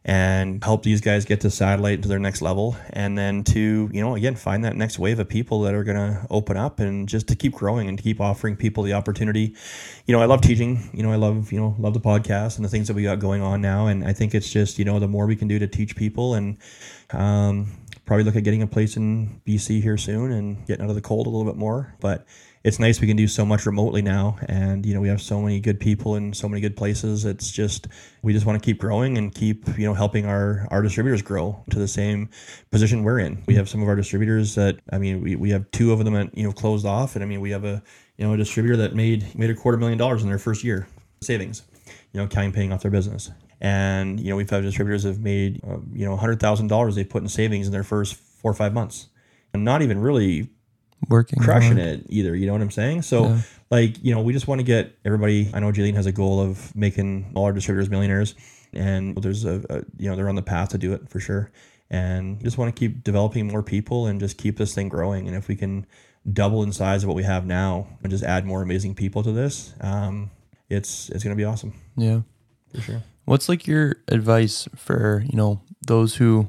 and 0.05 0.62
help 0.65 0.83
these 0.83 1.01
guys 1.01 1.24
get 1.24 1.41
to 1.43 1.51
satellite 1.51 2.03
to 2.03 2.09
their 2.09 2.19
next 2.19 2.43
level, 2.43 2.77
and 2.91 3.16
then 3.16 3.45
to 3.45 3.89
you 3.93 4.01
know 4.01 4.15
again 4.16 4.35
find 4.35 4.65
that 4.65 4.77
next 4.77 4.99
wave 4.99 5.19
of 5.19 5.29
people 5.29 5.61
that 5.62 5.74
are 5.74 5.85
gonna 5.85 6.27
open 6.31 6.57
up 6.57 6.81
and 6.81 7.09
just 7.09 7.29
to 7.29 7.37
keep 7.37 7.53
growing 7.53 7.89
and 7.89 7.99
to 7.99 8.05
keep 8.05 8.20
offering 8.20 8.57
people 8.57 8.83
the 8.83 8.93
opportunity. 8.93 9.55
You 10.07 10.12
know, 10.12 10.20
I 10.20 10.24
love 10.24 10.41
teaching. 10.41 10.91
You 10.93 11.03
know, 11.03 11.12
I 11.12 11.16
love 11.16 11.53
you 11.53 11.61
know 11.61 11.77
love 11.79 11.95
the 11.95 12.01
podcast 12.01 12.57
and 12.57 12.65
the 12.65 12.69
things 12.69 12.89
that 12.89 12.95
we 12.95 13.05
got 13.05 13.20
going 13.20 13.43
on 13.43 13.61
now, 13.61 13.87
and 13.87 14.05
I 14.05 14.12
think 14.12 14.35
it's 14.35 14.51
just 14.51 14.79
you 14.79 14.85
know 14.85 14.99
the 14.99 15.09
more 15.09 15.27
we 15.27 15.37
can 15.37 15.49
do 15.49 15.59
to 15.59 15.69
teach 15.69 15.95
people 15.95 16.35
and 16.35 16.59
um, 17.12 17.70
probably 18.05 18.24
look 18.24 18.37
at 18.37 18.45
getting 18.45 18.62
a 18.62 18.66
place 18.66 18.97
in 18.97 19.41
BC 19.47 19.83
here 19.83 19.97
soon 19.97 20.33
and 20.33 20.66
getting 20.66 20.85
out 20.85 20.91
of 20.91 20.97
the 20.97 21.01
cold 21.01 21.27
a 21.27 21.31
little 21.31 21.51
bit 21.51 21.57
more. 21.57 21.95
But 22.01 22.27
it's 22.64 22.78
nice 22.78 23.01
we 23.01 23.06
can 23.06 23.16
do 23.16 23.26
so 23.26 23.44
much 23.44 23.66
remotely 23.66 24.02
now, 24.02 24.39
and 24.48 24.86
you 24.86 24.94
know 24.94 25.01
we 25.01 25.09
have 25.09 25.20
so 25.20 25.40
many 25.40 25.60
good 25.60 25.80
people 25.80 26.16
in 26.16 26.32
so 26.32 26.48
many 26.48 26.60
good 26.60 26.76
places. 26.76 27.24
It's 27.24 27.51
just 27.51 27.89
we 28.22 28.32
just 28.32 28.47
want 28.47 28.62
to 28.62 28.64
keep 28.64 28.78
growing 28.78 29.18
and 29.18 29.34
keep 29.34 29.66
you 29.76 29.86
know 29.86 29.94
helping 29.94 30.26
our 30.26 30.66
our 30.70 30.82
distributors 30.82 31.22
grow 31.22 31.64
to 31.70 31.78
the 31.78 31.89
same 31.89 32.30
position 32.70 33.02
we're 33.02 33.18
in. 33.18 33.43
We 33.47 33.55
have 33.56 33.68
some 33.68 33.82
of 33.82 33.89
our 33.89 33.97
distributors 33.97 34.55
that 34.55 34.78
I 34.93 34.98
mean 34.98 35.22
we, 35.22 35.36
we 35.36 35.51
have 35.51 35.70
two 35.70 35.93
of 35.93 36.05
them 36.05 36.14
that 36.14 36.36
you 36.36 36.44
know 36.44 36.52
closed 36.52 36.86
off, 36.86 37.16
and 37.16 37.24
I 37.24 37.26
mean 37.26 37.40
we 37.40 37.51
have 37.51 37.64
a 37.64 37.82
you 38.16 38.26
know 38.26 38.34
a 38.34 38.36
distributor 38.36 38.76
that 38.78 38.94
made 38.94 39.36
made 39.39 39.51
a 39.51 39.55
quarter 39.55 39.78
million 39.78 39.98
dollars 39.98 40.22
in 40.22 40.28
their 40.28 40.39
first 40.39 40.62
year 40.64 40.86
savings 41.20 41.62
you 42.12 42.20
know, 42.20 42.26
counting 42.26 42.52
paying 42.52 42.72
off 42.72 42.82
their 42.82 42.90
business. 42.90 43.30
And 43.60 44.20
you 44.20 44.30
know, 44.30 44.36
we've 44.36 44.48
had 44.48 44.62
distributors 44.62 45.05
have 45.05 45.20
made 45.20 45.60
uh, 45.64 45.78
you 45.93 46.05
know 46.05 46.16
hundred 46.16 46.40
thousand 46.40 46.68
dollars 46.68 46.94
they 46.94 47.05
put 47.05 47.22
in 47.22 47.28
savings 47.28 47.66
in 47.66 47.72
their 47.72 47.84
first 47.84 48.14
four 48.14 48.51
or 48.51 48.55
five 48.55 48.72
months, 48.72 49.09
and 49.55 49.64
not 49.64 49.82
even 49.82 50.01
really 50.01 50.51
Working. 51.09 51.39
crushing 51.41 51.77
hard. 51.79 51.89
it 52.01 52.07
either. 52.09 52.35
You 52.37 52.47
know 52.47 52.53
what 52.53 52.62
I'm 52.62 52.70
saying? 52.70 53.03
So 53.03 53.24
Yeah. 53.29 53.41
like 53.70 54.03
you 54.05 54.15
know, 54.15 54.23
we 54.23 54.33
just 54.33 54.47
want 54.49 54.61
to 54.61 54.65
get 54.65 54.97
everybody. 55.05 55.51
I 55.53 55.61
know 55.61 55.73
Jaylene 55.73 55.95
has 55.95 56.07
a 56.07 56.12
goal 56.12 56.41
of 56.41 56.74
making 56.77 57.33
all 57.35 57.45
our 57.45 57.53
distributors 57.53 57.91
millionaires, 57.91 58.35
and 58.73 59.16
there's 59.16 59.45
a, 59.45 59.62
a 59.70 59.83
you 59.99 60.09
know 60.09 60.16
they're 60.16 60.29
on 60.29 60.35
the 60.37 60.43
path 60.43 60.70
to 60.70 60.79
do 60.79 60.93
it 60.93 61.09
for 61.09 61.20
sure. 61.20 61.51
And 61.91 62.43
just 62.43 62.57
want 62.57 62.74
to 62.74 62.79
keep 62.79 63.05
developing 63.05 63.49
more 63.49 63.62
people 63.62 64.07
and 64.07 64.19
just 64.19 64.39
keep 64.39 64.57
this 64.57 64.74
thing 64.74 64.89
growing. 64.89 65.27
And 65.29 65.37
if 65.37 65.47
we 65.49 65.57
can 65.57 65.85
double 66.33 66.62
in 66.62 66.73
size 66.73 67.03
of 67.03 67.09
what 67.09 67.16
we 67.16 67.23
have 67.24 67.45
now 67.45 67.87
and 68.03 68.11
just 68.11 68.24
add 68.24 68.47
more 68.47 68.62
amazing 68.62 68.95
people 68.95 69.23
to 69.24 69.33
this, 69.33 69.74
um, 69.81 70.31
it's 70.70 71.11
it's 71.11 71.23
gonna 71.23 71.37
be 71.37 71.45
awesome 71.45 71.74
Yeah. 71.97 72.20
for 72.74 72.81
sure. 72.81 73.03
What's 73.27 73.49
like 73.49 73.66
your 73.66 73.97
advice 74.09 74.69
for, 74.74 75.23
you 75.29 75.37
know, 75.37 75.61
those 75.87 76.16
who 76.16 76.49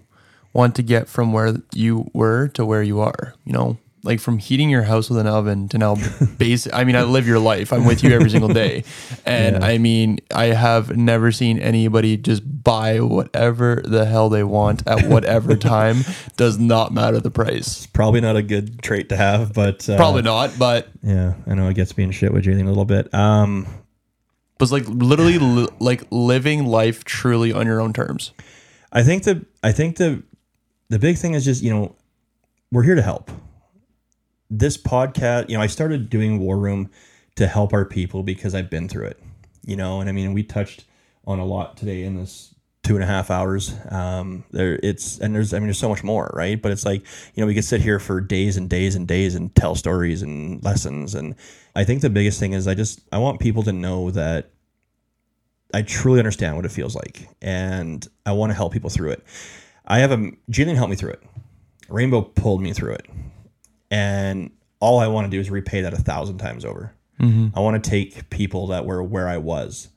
want 0.54 0.76
to 0.76 0.82
get 0.84 1.08
from 1.10 1.34
where 1.34 1.56
you 1.74 2.10
were 2.14 2.48
to 2.50 2.66
where 2.66 2.82
you 2.84 3.00
are, 3.02 3.34
you 3.46 3.52
know, 3.54 3.78
like 4.06 4.20
from 4.20 4.38
heating 4.38 4.70
your 4.70 4.84
house 4.84 5.10
with 5.10 5.18
an 5.18 5.28
oven 5.28 5.70
to 5.70 5.78
now 5.78 5.96
basic. 6.38 6.74
I 6.74 6.84
mean, 6.84 6.96
I 6.98 7.04
live 7.04 7.26
your 7.26 7.40
life. 7.40 7.72
I'm 7.72 7.86
with 7.86 8.04
you 8.04 8.12
every 8.12 8.30
single 8.30 8.50
day. 8.54 8.84
And 9.26 9.56
Yeah. 9.62 9.66
I 9.66 9.78
mean, 9.78 10.20
I 10.36 10.48
have 10.48 10.98
never 10.98 11.32
seen 11.32 11.58
anybody 11.60 12.18
just 12.18 12.44
buy 12.64 13.00
whatever 13.00 13.82
the 13.86 14.06
hell 14.06 14.28
they 14.30 14.44
want 14.44 14.86
at 14.86 15.08
whatever 15.08 15.56
time. 15.78 16.04
Does 16.36 16.60
not 16.60 16.94
matter 16.94 17.20
the 17.22 17.32
price. 17.32 17.86
Probably 17.88 18.20
not 18.20 18.36
a 18.36 18.42
good 18.44 18.82
trait 18.82 19.08
to 19.10 19.16
have, 19.16 19.54
but 19.54 19.88
uh, 19.90 19.96
Probably 19.96 20.22
not, 20.24 20.52
but 20.60 20.90
Yeah, 21.02 21.36
I 21.48 21.54
know 21.56 21.70
it 21.70 21.76
gets 21.76 21.96
me 21.98 22.04
in 22.04 22.12
shit 22.12 22.34
with 22.34 22.44
Jaylene 22.44 22.66
a 22.66 22.68
little 22.70 22.86
bit. 22.86 23.14
Um, 23.14 23.66
was 24.60 24.72
like 24.72 24.88
literally 24.88 25.38
li- 25.40 25.68
like 25.80 26.04
living 26.12 26.66
life 26.66 27.04
truly 27.06 27.52
on 27.54 27.66
your 27.66 27.80
own 27.82 27.94
terms. 27.94 28.32
I 28.92 29.04
think 29.04 29.24
the 29.24 29.46
I 29.64 29.72
think 29.72 29.96
the 29.98 30.24
the 30.90 31.00
big 31.00 31.18
thing 31.18 31.34
is 31.34 31.44
just 31.46 31.62
you 31.64 31.74
know 31.74 31.96
we're 32.72 32.84
here 32.84 32.96
to 32.96 33.02
help. 33.02 33.32
This 34.56 34.78
podcast, 34.78 35.50
you 35.50 35.58
know, 35.58 35.64
I 35.64 35.68
started 35.68 36.12
doing 36.12 36.38
War 36.38 36.58
Room 36.58 36.92
to 37.38 37.48
help 37.48 37.74
our 37.74 37.86
people 37.86 38.22
because 38.22 38.54
I've 38.54 38.70
been 38.70 38.88
through 38.88 39.08
it, 39.08 39.20
you 39.66 39.76
know, 39.76 40.00
and 40.00 40.08
I 40.08 40.12
mean 40.12 40.32
we 40.32 40.44
touched 40.44 40.86
on 41.26 41.40
a 41.40 41.46
lot 41.46 41.76
today 41.76 42.04
in 42.04 42.16
this 42.16 42.54
two 42.84 42.94
and 42.94 43.04
a 43.04 43.08
half 43.08 43.32
hours. 43.32 43.74
Um, 43.90 44.44
there 44.52 44.80
it's 44.84 45.18
and 45.18 45.34
there's 45.34 45.56
I 45.56 45.58
mean 45.58 45.68
there's 45.68 45.80
so 45.80 45.90
much 45.90 46.04
more, 46.04 46.32
right? 46.36 46.62
But 46.62 46.72
it's 46.72 46.86
like 46.86 47.02
you 47.34 47.42
know 47.42 47.48
we 47.48 47.56
could 47.56 47.64
sit 47.64 47.82
here 47.82 47.98
for 47.98 48.22
days 48.22 48.56
and 48.56 48.70
days 48.70 48.94
and 48.96 49.08
days 49.08 49.34
and 49.34 49.56
tell 49.56 49.74
stories 49.74 50.22
and 50.22 50.64
lessons, 50.64 51.16
and 51.16 51.34
I 51.76 51.84
think 51.84 52.02
the 52.02 52.12
biggest 52.12 52.40
thing 52.40 52.54
is 52.54 52.68
I 52.68 52.76
just 52.76 53.02
I 53.12 53.18
want 53.18 53.40
people 53.40 53.64
to 53.64 53.74
know 53.74 54.12
that 54.12 54.52
I 55.74 55.82
truly 55.82 56.20
understand 56.20 56.58
what 56.58 56.66
it 56.66 56.72
feels 56.72 56.96
like, 56.96 57.28
and 57.42 58.08
I 58.24 58.34
want 58.34 58.52
to 58.52 58.56
help 58.56 58.72
people 58.72 58.92
through 58.92 59.12
it. 59.12 59.24
I 59.88 59.98
have 59.98 60.12
a 60.12 60.18
Jaylene 60.52 60.76
helped 60.76 60.92
me 60.92 60.96
through 60.96 61.14
it. 61.14 61.24
Rainbow 61.90 62.22
pulled 62.22 62.62
me 62.62 62.72
through 62.72 62.94
it, 62.94 63.06
and 63.94 64.50
all 64.80 65.00
I 65.00 65.08
want 65.08 65.26
to 65.26 65.30
do 65.30 65.40
is 65.40 65.52
repay 65.52 65.82
that 65.82 65.94
a 65.94 66.02
thousand 66.02 66.40
times 66.40 66.66
over. 66.66 66.96
Mm-hmm. 67.22 67.56
I 67.56 67.60
want 67.60 67.82
to 67.82 67.90
take 67.90 68.28
people 68.32 68.68
that 68.68 68.88
were 68.88 69.04
where 69.04 69.30
I 69.30 69.38
was 69.38 69.90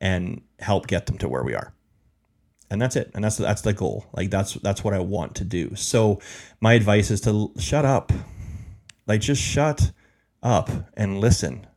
and 0.00 0.42
help 0.58 0.88
get 0.88 1.06
them 1.06 1.18
to 1.18 1.28
where 1.28 1.44
we 1.44 1.54
are, 1.54 1.72
and 2.68 2.82
that's 2.82 2.96
it. 2.96 3.12
And 3.14 3.22
that's 3.22 3.36
that's 3.36 3.62
the 3.62 3.72
goal. 3.72 4.06
Like 4.12 4.30
that's 4.30 4.54
that's 4.54 4.82
what 4.82 4.92
I 4.92 4.98
want 4.98 5.36
to 5.36 5.44
do. 5.44 5.76
So 5.76 6.20
my 6.60 6.72
advice 6.72 7.12
is 7.12 7.20
to 7.22 7.52
shut 7.56 7.84
up, 7.84 8.12
like 9.06 9.20
just 9.20 9.40
shut 9.40 9.92
up 10.42 10.68
and 10.94 11.20
listen. 11.20 11.68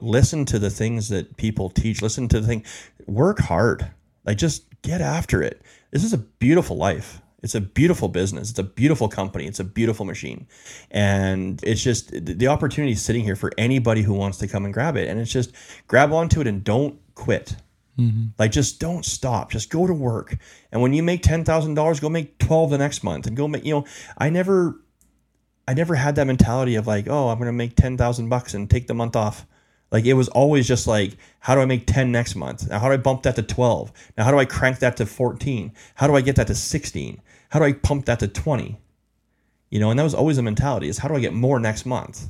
Listen 0.00 0.44
to 0.44 0.60
the 0.60 0.70
things 0.70 1.08
that 1.08 1.36
people 1.36 1.70
teach. 1.70 2.02
Listen 2.02 2.28
to 2.28 2.40
the 2.40 2.46
thing. 2.46 2.64
Work 3.08 3.40
hard. 3.40 3.90
Like 4.24 4.38
just 4.38 4.64
get 4.82 5.00
after 5.00 5.42
it. 5.42 5.60
This 5.90 6.04
is 6.04 6.12
a 6.12 6.18
beautiful 6.18 6.76
life 6.76 7.20
it's 7.42 7.54
a 7.54 7.60
beautiful 7.60 8.08
business 8.08 8.50
it's 8.50 8.58
a 8.58 8.64
beautiful 8.64 9.08
company 9.08 9.46
it's 9.46 9.60
a 9.60 9.64
beautiful 9.64 10.04
machine 10.04 10.46
and 10.90 11.60
it's 11.62 11.82
just 11.82 12.10
the 12.24 12.46
opportunity 12.46 12.92
is 12.92 13.02
sitting 13.02 13.24
here 13.24 13.36
for 13.36 13.52
anybody 13.58 14.02
who 14.02 14.14
wants 14.14 14.38
to 14.38 14.48
come 14.48 14.64
and 14.64 14.74
grab 14.74 14.96
it 14.96 15.08
and 15.08 15.20
it's 15.20 15.32
just 15.32 15.52
grab 15.86 16.12
onto 16.12 16.40
it 16.40 16.46
and 16.46 16.64
don't 16.64 16.98
quit 17.14 17.56
mm-hmm. 17.98 18.26
like 18.38 18.52
just 18.52 18.80
don't 18.80 19.04
stop 19.04 19.50
just 19.50 19.70
go 19.70 19.86
to 19.86 19.94
work 19.94 20.36
and 20.72 20.82
when 20.82 20.92
you 20.92 21.02
make 21.02 21.22
$10000 21.22 22.00
go 22.00 22.08
make 22.08 22.38
12 22.38 22.70
the 22.70 22.78
next 22.78 23.02
month 23.02 23.26
and 23.26 23.36
go 23.36 23.48
make 23.48 23.64
you 23.64 23.74
know 23.74 23.84
i 24.18 24.28
never 24.28 24.80
I 25.70 25.74
never 25.74 25.94
had 25.94 26.16
that 26.16 26.26
mentality 26.26 26.74
of 26.74 26.88
like, 26.88 27.06
oh, 27.08 27.28
I'm 27.28 27.38
gonna 27.38 27.52
make 27.52 27.76
ten 27.76 27.96
thousand 27.96 28.28
bucks 28.28 28.54
and 28.54 28.68
take 28.68 28.88
the 28.88 28.94
month 28.94 29.14
off. 29.14 29.46
Like 29.92 30.04
it 30.04 30.14
was 30.14 30.28
always 30.28 30.66
just 30.66 30.88
like, 30.88 31.16
how 31.38 31.54
do 31.54 31.60
I 31.60 31.64
make 31.64 31.86
ten 31.86 32.10
next 32.10 32.34
month? 32.34 32.68
Now 32.68 32.80
how 32.80 32.88
do 32.88 32.94
I 32.94 32.96
bump 32.96 33.22
that 33.22 33.36
to 33.36 33.42
twelve? 33.42 33.92
Now 34.18 34.24
how 34.24 34.32
do 34.32 34.38
I 34.40 34.46
crank 34.46 34.80
that 34.80 34.96
to 34.96 35.06
fourteen? 35.06 35.72
How 35.94 36.08
do 36.08 36.16
I 36.16 36.22
get 36.22 36.34
that 36.34 36.48
to 36.48 36.56
sixteen? 36.56 37.22
How 37.50 37.58
do 37.58 37.64
I 37.66 37.72
pump 37.72 38.06
that 38.06 38.18
to 38.20 38.28
twenty? 38.28 38.80
You 39.70 39.78
know, 39.78 39.90
and 39.90 39.98
that 39.98 40.04
was 40.04 40.14
always 40.14 40.38
a 40.38 40.42
mentality: 40.42 40.88
is 40.88 40.98
how 40.98 41.08
do 41.08 41.14
I 41.14 41.20
get 41.20 41.34
more 41.34 41.60
next 41.60 41.86
month? 41.86 42.28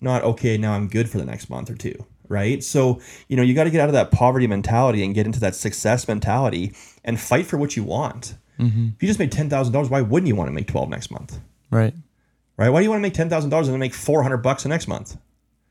Not 0.00 0.22
okay, 0.22 0.58
now 0.58 0.72
I'm 0.72 0.88
good 0.88 1.08
for 1.08 1.18
the 1.18 1.24
next 1.24 1.48
month 1.48 1.70
or 1.70 1.74
two, 1.74 2.04
right? 2.28 2.62
So 2.62 3.00
you 3.28 3.36
know, 3.36 3.42
you 3.42 3.54
got 3.54 3.64
to 3.64 3.70
get 3.70 3.80
out 3.80 3.88
of 3.88 3.94
that 3.94 4.10
poverty 4.10 4.46
mentality 4.46 5.04
and 5.04 5.14
get 5.14 5.26
into 5.26 5.40
that 5.40 5.54
success 5.54 6.08
mentality 6.08 6.74
and 7.04 7.20
fight 7.20 7.46
for 7.46 7.56
what 7.56 7.76
you 7.76 7.84
want. 7.84 8.34
Mm-hmm. 8.58 8.88
If 8.96 9.02
you 9.02 9.08
just 9.08 9.18
made 9.18 9.32
ten 9.32 9.48
thousand 9.48 9.72
dollars, 9.72 9.90
why 9.90 10.00
wouldn't 10.00 10.28
you 10.28 10.36
want 10.36 10.48
to 10.48 10.52
make 10.52 10.66
twelve 10.66 10.88
next 10.88 11.10
month? 11.10 11.38
Right. 11.70 11.94
right? 12.56 12.68
Why 12.68 12.80
do 12.80 12.84
you 12.84 12.90
want 12.90 13.00
to 13.00 13.02
make 13.02 13.14
ten 13.14 13.30
thousand 13.30 13.50
dollars 13.50 13.68
and 13.68 13.74
then 13.74 13.80
make 13.80 13.94
four 13.94 14.22
hundred 14.22 14.38
bucks 14.38 14.62
the 14.62 14.68
next 14.68 14.88
month? 14.88 15.16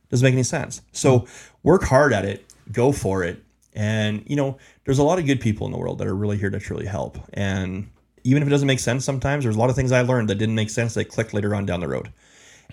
Doesn't 0.10 0.26
make 0.26 0.34
any 0.34 0.44
sense. 0.44 0.82
So 0.92 1.28
work 1.64 1.84
hard 1.84 2.14
at 2.14 2.26
it, 2.26 2.46
go 2.72 2.92
for 2.92 3.24
it, 3.24 3.44
and 3.74 4.24
you 4.28 4.36
know 4.36 4.58
there's 4.86 5.00
a 5.00 5.04
lot 5.04 5.20
of 5.20 5.26
good 5.26 5.42
people 5.42 5.66
in 5.66 5.72
the 5.72 5.78
world 5.78 6.00
that 6.00 6.08
are 6.08 6.16
really 6.16 6.38
here 6.38 6.50
to 6.50 6.60
truly 6.60 6.86
help. 6.86 7.18
And 7.34 7.90
even 8.24 8.42
if 8.42 8.48
it 8.48 8.52
doesn't 8.52 8.68
make 8.68 8.80
sense 8.80 9.06
sometimes, 9.06 9.44
there's 9.44 9.56
a 9.56 9.60
lot 9.60 9.70
of 9.70 9.76
things 9.76 9.92
I 9.92 10.02
learned 10.02 10.30
that 10.30 10.36
didn't 10.36 10.56
make 10.56 10.70
sense 10.70 10.94
that 10.94 11.06
clicked 11.06 11.34
later 11.34 11.56
on 11.56 11.66
down 11.66 11.80
the 11.80 11.88
road. 11.88 12.12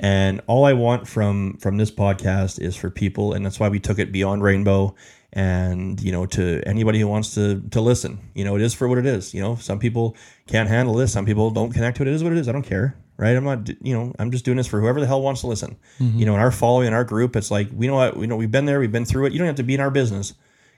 And 0.01 0.41
all 0.47 0.65
I 0.65 0.75
want 0.75 1.09
from 1.09 1.57
from 1.59 1.77
this 1.77 1.91
podcast 1.91 2.61
is 2.61 2.77
for 2.77 2.91
people, 2.91 3.33
and 3.33 3.45
that's 3.45 3.59
why 3.59 3.69
we 3.69 3.81
took 3.81 3.99
it 3.99 4.13
beyond 4.13 4.43
rainbow. 4.43 4.95
And 5.33 6.01
you 6.01 6.13
know, 6.13 6.25
to 6.27 6.63
anybody 6.65 7.01
who 7.01 7.09
wants 7.09 7.35
to 7.35 7.61
to 7.71 7.81
listen, 7.81 8.19
you 8.35 8.45
know, 8.45 8.57
it 8.57 8.63
is 8.63 8.75
for 8.75 8.89
what 8.89 8.99
it 8.99 9.07
is. 9.07 9.35
You 9.35 9.41
know, 9.41 9.57
some 9.57 9.79
people 9.79 10.17
can't 10.47 10.69
handle 10.69 10.95
this, 10.95 11.13
some 11.13 11.27
people 11.27 11.51
don't 11.51 11.73
connect 11.73 11.97
to 11.99 12.05
it. 12.05 12.09
It 12.09 12.15
is 12.15 12.23
what 12.23 12.33
it 12.33 12.39
is. 12.39 12.49
I 12.49 12.53
don't 12.53 12.63
care, 12.63 12.97
right? 13.17 13.37
I'm 13.37 13.45
not, 13.45 13.69
you 13.85 13.93
know, 13.93 14.15
I'm 14.19 14.31
just 14.31 14.45
doing 14.45 14.57
this 14.57 14.67
for 14.67 14.81
whoever 14.81 15.01
the 15.01 15.07
hell 15.07 15.21
wants 15.21 15.43
to 15.43 15.49
listen. 15.49 15.77
Mm-hmm. 15.99 16.19
You 16.19 16.27
know, 16.27 16.35
in 16.35 16.41
our 16.41 16.53
following, 16.53 16.87
in 16.87 16.95
our 16.95 17.05
group, 17.05 17.37
it's 17.37 17.51
like, 17.51 17.69
we 17.75 17.89
know 17.89 17.97
what, 17.97 18.17
we 18.17 18.27
know 18.27 18.37
we've 18.37 18.51
been 18.51 18.65
there, 18.65 18.81
we've 18.81 18.93
been 18.93 19.05
through 19.05 19.27
it. 19.27 19.33
You 19.33 19.39
don't 19.39 19.49
have 19.49 19.57
to 19.57 19.63
be 19.63 19.75
in 19.75 19.81
our 19.81 19.91
business, 19.91 20.35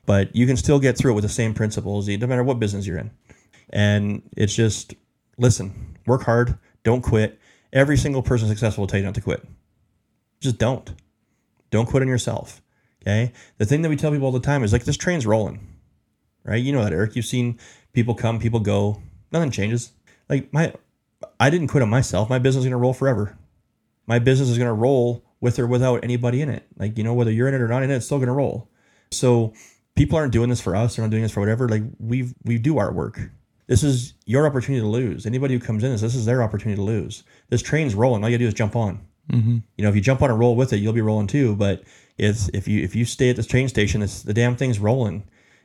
but 0.07 0.35
you 0.35 0.47
can 0.47 0.57
still 0.57 0.81
get 0.81 0.97
through 0.97 1.13
it 1.13 1.15
with 1.15 1.25
the 1.25 1.29
same 1.29 1.55
principles, 1.55 2.09
no 2.09 2.27
matter 2.27 2.43
what 2.43 2.59
business 2.59 2.87
you're 2.87 2.99
in. 2.99 3.11
And 3.71 4.23
it's 4.37 4.55
just, 4.55 4.95
listen, 5.39 5.97
work 6.07 6.23
hard, 6.25 6.59
don't 6.83 7.03
quit. 7.03 7.39
Every 7.73 7.97
single 7.97 8.23
person 8.23 8.49
successful 8.49 8.83
will 8.83 8.89
tell 8.89 8.99
you 8.99 9.07
not 9.07 9.15
to 9.15 9.21
quit. 9.21 9.47
Just 10.41 10.59
don't. 10.59 10.93
Don't 11.71 11.87
quit 11.87 12.03
on 12.03 12.09
yourself. 12.09 12.63
Okay. 13.03 13.33
The 13.59 13.67
thing 13.67 13.83
that 13.83 13.89
we 13.89 13.97
tell 13.97 14.11
people 14.11 14.27
all 14.27 14.33
the 14.33 14.41
time 14.41 14.65
is 14.65 14.73
like, 14.73 14.85
this 14.85 14.97
train's 14.97 15.27
rolling, 15.27 15.67
right? 16.45 16.63
You 16.63 16.73
know 16.73 16.83
that, 16.83 16.93
Erick. 16.93 17.17
You've 17.17 17.27
seen 17.27 17.59
people 17.93 18.15
come, 18.15 18.39
people 18.39 18.61
go, 18.61 19.01
nothing 19.33 19.51
changes. 19.51 19.93
Like, 20.29 20.53
my, 20.53 20.75
I 21.39 21.51
didn't 21.51 21.69
quit 21.69 21.83
on 21.83 21.91
myself. 21.91 22.29
My 22.29 22.39
business 22.39 22.63
is 22.63 22.67
going 22.67 22.79
to 22.79 22.83
roll 22.83 22.93
forever. 22.93 23.39
My 24.07 24.19
business 24.19 24.49
is 24.49 24.59
going 24.59 24.69
to 24.69 24.75
roll 24.75 25.25
with 25.41 25.59
or 25.59 25.67
without 25.67 26.05
anybody 26.05 26.43
in 26.43 26.49
it. 26.49 26.67
Like, 26.77 26.99
you 26.99 27.05
know, 27.05 27.15
whether 27.15 27.31
you're 27.31 27.49
in 27.49 27.55
it 27.55 27.61
or 27.61 27.69
not 27.69 27.83
in 27.83 27.91
it, 27.91 27.97
it's 27.97 28.07
still 28.07 28.19
going 28.19 28.27
to 28.27 28.33
roll. 28.33 28.69
So 29.13 29.55
people 29.95 30.17
aren't 30.19 30.33
doing 30.33 30.49
this 30.49 30.61
for 30.61 30.77
us. 30.77 30.97
They're 30.97 31.05
not 31.05 31.11
doing 31.11 31.23
this 31.23 31.33
for 31.33 31.41
whatever. 31.41 31.69
Like 31.69 31.83
we 31.99 32.33
we 32.45 32.59
do 32.59 32.79
our 32.79 32.93
work. 32.93 33.21
This 33.71 33.85
is 33.85 34.15
your 34.27 34.49
opportunity 34.49 34.83
to 34.83 34.89
lose. 34.89 35.27
Anybody 35.27 35.55
who 35.55 35.61
comes 35.61 35.85
in 35.85 35.93
this, 35.93 36.01
this 36.01 36.17
is 36.17 36.27
their 36.27 36.43
opportunity 36.43 36.75
to 36.75 36.83
lose. 36.83 37.23
This 37.51 37.63
train's 37.63 37.95
rolling. 37.95 38.25
All 38.25 38.29
you 38.29 38.35
gotta 38.35 38.45
do 38.45 38.49
is 38.49 38.55
jump 38.55 38.75
on. 38.75 39.07
Mm-hmm. 39.31 39.59
You 39.77 39.85
know, 39.85 39.89
if 39.89 39.95
you 39.95 40.01
jump 40.01 40.23
on 40.23 40.31
and 40.31 40.41
roll 40.41 40.57
with 40.57 40.73
it, 40.73 40.79
you'll 40.79 40.93
be 40.93 41.01
rolling 41.01 41.29
too. 41.29 41.55
But 41.55 41.85
it's 42.19 42.49
if 42.49 42.67
you 42.67 42.83
if 42.83 42.97
you 42.97 43.05
stay 43.05 43.31
at 43.31 43.37
this 43.37 43.47
train 43.47 43.69
station, 43.69 44.03
it's 44.03 44.25
the 44.25 44.35
damn 44.35 44.57
thing's 44.57 44.81
rolling. 44.81 45.23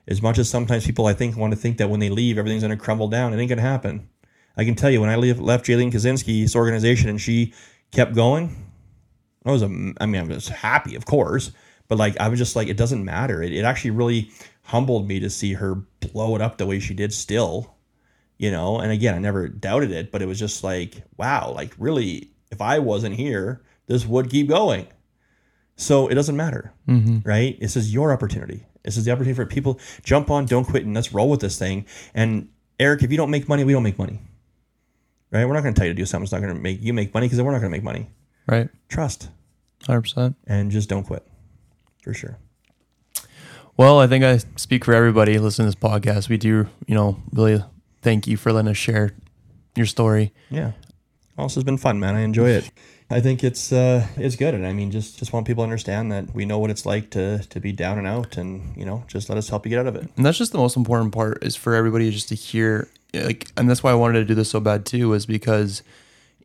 As 0.08 0.22
much 0.22 0.38
as 0.38 0.48
sometimes 0.48 0.86
people 0.86 1.08
I 1.08 1.14
think 1.14 1.36
want 1.36 1.54
to 1.54 1.60
think 1.60 1.80
that 1.80 1.90
when 1.90 2.00
they 2.00 2.12
leave 2.12 2.38
everything's 2.38 2.62
gonna 2.62 2.78
crumble 2.78 3.08
down, 3.08 3.34
it 3.34 3.40
ain't 3.40 3.50
gonna 3.50 3.64
happen. 3.64 4.08
I 4.56 4.66
can 4.66 4.76
tell 4.76 4.92
you 4.92 5.02
when 5.02 5.10
I 5.10 5.16
leave, 5.16 5.40
left 5.40 5.66
Jaylene 5.66 5.92
Kaczynski's 5.92 6.56
organization 6.56 7.10
and 7.10 7.20
she 7.20 7.56
kept 7.92 8.14
going, 8.14 8.56
I 9.48 9.52
was 9.52 9.64
a, 9.64 9.94
I 10.00 10.06
mean 10.06 10.22
I 10.22 10.24
was 10.24 10.50
happy, 10.50 10.96
of 10.96 11.08
course, 11.08 11.54
but 11.88 11.98
like 11.98 12.20
I 12.20 12.28
was 12.28 12.38
just 12.38 12.56
like 12.56 12.68
it 12.68 12.78
doesn't 12.78 13.04
matter. 13.04 13.42
It, 13.42 13.52
it 13.52 13.66
actually 13.66 13.92
really 13.92 14.30
humbled 14.62 15.08
me 15.08 15.20
to 15.22 15.30
see 15.32 15.54
her 15.54 15.74
blow 16.02 16.36
it 16.36 16.42
up 16.44 16.60
the 16.60 16.68
way 16.68 16.80
she 16.80 16.94
did 16.94 17.12
still, 17.12 17.75
you 18.38 18.52
know. 18.52 18.80
And 18.80 18.92
again, 18.92 19.16
I 19.16 19.20
never 19.20 19.48
doubted 19.48 19.92
it, 19.92 20.12
but 20.12 20.22
it 20.22 20.28
was 20.28 20.40
just 20.40 20.64
like 20.64 21.04
wow, 21.18 21.52
like 21.56 21.74
really, 21.78 22.32
if 22.52 22.62
I 22.62 22.80
wasn't 22.80 23.16
here, 23.16 23.62
this 23.88 24.06
would 24.06 24.30
keep 24.30 24.48
going. 24.50 24.88
So 25.78 26.08
it 26.08 26.16
doesn't 26.16 26.38
matter, 26.38 26.74
Mm-hmm. 26.88 27.28
right? 27.28 27.60
This 27.60 27.76
is 27.76 27.94
your 27.94 28.14
opportunity. 28.14 28.66
This 28.84 28.96
is 28.98 29.04
the 29.06 29.12
opportunity 29.12 29.36
for 29.36 29.46
people 29.46 29.80
jump 30.04 30.30
on, 30.30 30.46
don't 30.46 30.64
quit, 30.66 30.86
and 30.86 30.94
let's 30.94 31.12
roll 31.14 31.30
with 31.30 31.42
this 31.42 31.58
thing. 31.60 31.86
And 32.14 32.48
Erick, 32.80 33.04
if 33.04 33.12
you 33.12 33.18
don't 33.18 33.30
make 33.32 33.50
money, 33.50 33.64
we 33.64 33.74
don't 33.74 33.84
make 33.84 33.98
money, 34.00 34.22
right? 35.32 35.46
We're 35.46 35.54
not 35.54 35.64
going 35.64 35.74
to 35.74 35.78
tell 35.80 35.88
you 35.88 35.94
to 35.94 35.98
do 35.98 36.06
something 36.06 36.24
that's 36.26 36.32
not 36.32 36.42
going 36.42 36.54
to 36.56 36.62
make 36.62 36.82
you 36.82 36.94
make 36.94 37.14
money 37.14 37.26
because 37.26 37.38
then 37.38 37.46
we're 37.46 37.52
not 37.52 37.60
going 37.60 37.72
to 37.72 37.78
make 37.78 37.84
money. 37.84 38.10
Right. 38.48 38.70
Trust 38.90 39.30
Hundred 39.88 40.02
percent. 40.02 40.36
and 40.48 40.72
just 40.72 40.88
don't 40.88 41.04
quit, 41.04 41.28
for 42.04 42.14
sure. 42.14 42.38
Well, 43.78 44.00
I 44.00 44.08
think 44.08 44.24
I 44.24 44.38
speak 44.56 44.86
for 44.86 44.94
everybody 44.94 45.38
listening 45.40 45.70
to 45.70 45.76
this 45.78 45.90
podcast. 45.90 46.30
We 46.30 46.38
do, 46.38 46.68
you 46.88 46.96
know, 46.96 47.18
really 47.34 47.62
thank 48.06 48.28
you 48.28 48.38
for 48.38 48.54
letting 48.54 48.72
us 48.72 48.78
share 48.78 49.12
your 49.76 49.86
story. 49.88 50.32
Yeah. 50.50 50.72
Also, 51.38 51.56
has 51.60 51.66
been 51.66 51.78
fun, 51.78 52.00
man. 52.00 52.16
I 52.16 52.22
enjoy 52.22 52.50
it. 52.50 52.72
I 53.10 53.20
think 53.20 53.44
it's 53.44 53.74
uh, 53.74 54.08
it's 54.16 54.36
good, 54.38 54.54
and 54.54 54.66
I 54.66 54.72
mean, 54.74 54.90
just 54.90 55.20
just 55.20 55.34
want 55.34 55.46
people 55.46 55.62
to 55.64 55.66
understand 55.70 56.12
that 56.14 56.34
we 56.34 56.46
know 56.46 56.58
what 56.60 56.70
it's 56.72 56.86
like 56.86 57.10
to 57.12 57.40
to 57.50 57.60
be 57.60 57.72
down 57.74 57.98
and 57.98 58.08
out, 58.08 58.38
and 58.38 58.76
you 58.78 58.86
know, 58.86 59.04
just 59.08 59.28
let 59.30 59.38
us 59.38 59.50
help 59.50 59.66
you 59.66 59.70
get 59.72 59.80
out 59.80 59.88
of 59.88 59.96
it. 59.98 60.08
And 60.16 60.26
that's 60.26 60.38
just 60.38 60.54
the 60.54 60.58
most 60.58 60.78
important 60.78 61.12
part 61.14 61.44
is 61.44 61.56
for 61.58 61.76
everybody 61.76 62.10
just 62.10 62.30
to 62.30 62.36
hear 62.36 62.88
like 63.14 63.48
and 63.58 63.70
that's 63.70 63.84
why 63.84 63.92
I 63.92 63.96
wanted 63.96 64.20
to 64.20 64.26
do 64.26 64.34
this 64.36 64.50
so 64.50 64.60
bad 64.60 64.86
too 64.86 65.14
is 65.14 65.26
because 65.26 65.84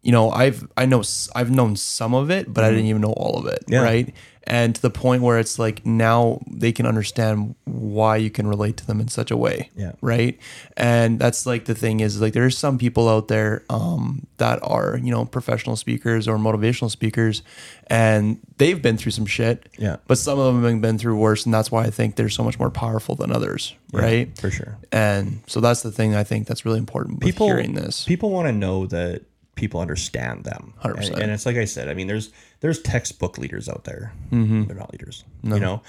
you 0.03 0.13
know, 0.13 0.31
I've 0.31 0.67
I 0.77 0.87
know 0.87 1.03
I've 1.35 1.51
known 1.51 1.77
some 1.77 2.15
of 2.15 2.31
it, 2.31 2.53
but 2.53 2.65
I 2.65 2.71
didn't 2.71 2.87
even 2.87 3.03
know 3.03 3.13
all 3.13 3.39
of 3.39 3.47
it, 3.47 3.61
Mm-hmm. 3.67 3.73
Yeah. 3.75 3.83
right? 3.83 4.15
And 4.51 4.75
to 4.75 4.83
the 4.83 4.91
point 4.91 5.23
where 5.23 5.39
it's 5.39 5.61
like 5.61 5.87
now 5.87 6.41
they 6.51 6.73
can 6.73 6.85
understand 6.85 7.55
why 7.67 8.17
you 8.17 8.31
can 8.31 8.49
relate 8.49 8.77
to 8.79 8.87
them 8.87 9.01
in 9.01 9.07
such 9.07 9.31
a 9.31 9.37
way, 9.37 9.71
Yeah. 9.77 9.93
right? 10.01 10.41
And 10.77 11.21
that's 11.21 11.47
like 11.47 11.67
the 11.67 11.75
thing 11.75 12.01
is 12.01 12.21
like 12.21 12.33
there's 12.33 12.59
some 12.59 12.77
people 12.77 13.09
out 13.09 13.29
there 13.29 13.63
um, 13.71 14.27
that 14.39 14.59
are 14.65 14.99
you 15.01 15.13
know 15.13 15.25
professional 15.25 15.77
speakers 15.77 16.27
or 16.27 16.37
motivational 16.37 16.91
speakers, 16.91 17.43
and 17.87 18.41
they've 18.59 18.83
been 18.83 18.97
through 18.97 19.13
some 19.13 19.27
shit, 19.27 19.69
Yeah. 19.79 19.97
But 20.09 20.19
some 20.19 20.37
of 20.41 20.47
them 20.53 20.65
have 20.65 20.81
been 20.83 20.99
through 20.99 21.17
worse, 21.17 21.45
and 21.45 21.55
that's 21.55 21.71
why 21.71 21.85
I 21.85 21.91
think 21.91 22.17
they're 22.17 22.29
so 22.29 22.43
much 22.43 22.59
more 22.59 22.71
powerful 22.71 23.15
than 23.15 23.31
others, 23.31 23.75
right? 23.93 24.37
for 24.37 24.51
sure. 24.51 24.79
And 24.91 25.43
so 25.47 25.61
that's 25.61 25.83
the 25.83 25.93
thing 25.93 26.17
I 26.17 26.25
think 26.25 26.49
that's 26.49 26.65
really 26.65 26.79
important 26.81 27.21
People 27.21 27.47
hearing 27.47 27.75
this. 27.75 28.05
People 28.05 28.31
want 28.31 28.49
to 28.49 28.53
know 28.53 28.87
that 28.87 29.23
people 29.55 29.81
understand 29.81 30.43
them, 30.43 30.73
100%. 30.83 31.11
And, 31.13 31.23
and 31.23 31.31
it's 31.31 31.47
like 31.47 31.57
I 31.57 31.67
said. 31.67 31.89
I 31.89 31.95
mean, 31.95 32.07
there's 32.09 32.31
there's 32.61 32.81
textbook 32.81 33.39
leaders 33.39 33.69
out 33.69 33.85
there. 33.85 34.13
Mm-hmm. 34.31 34.65
They're 34.65 34.77
not 34.77 34.93
leaders. 34.93 35.25
You 35.43 35.61
know, 35.61 35.83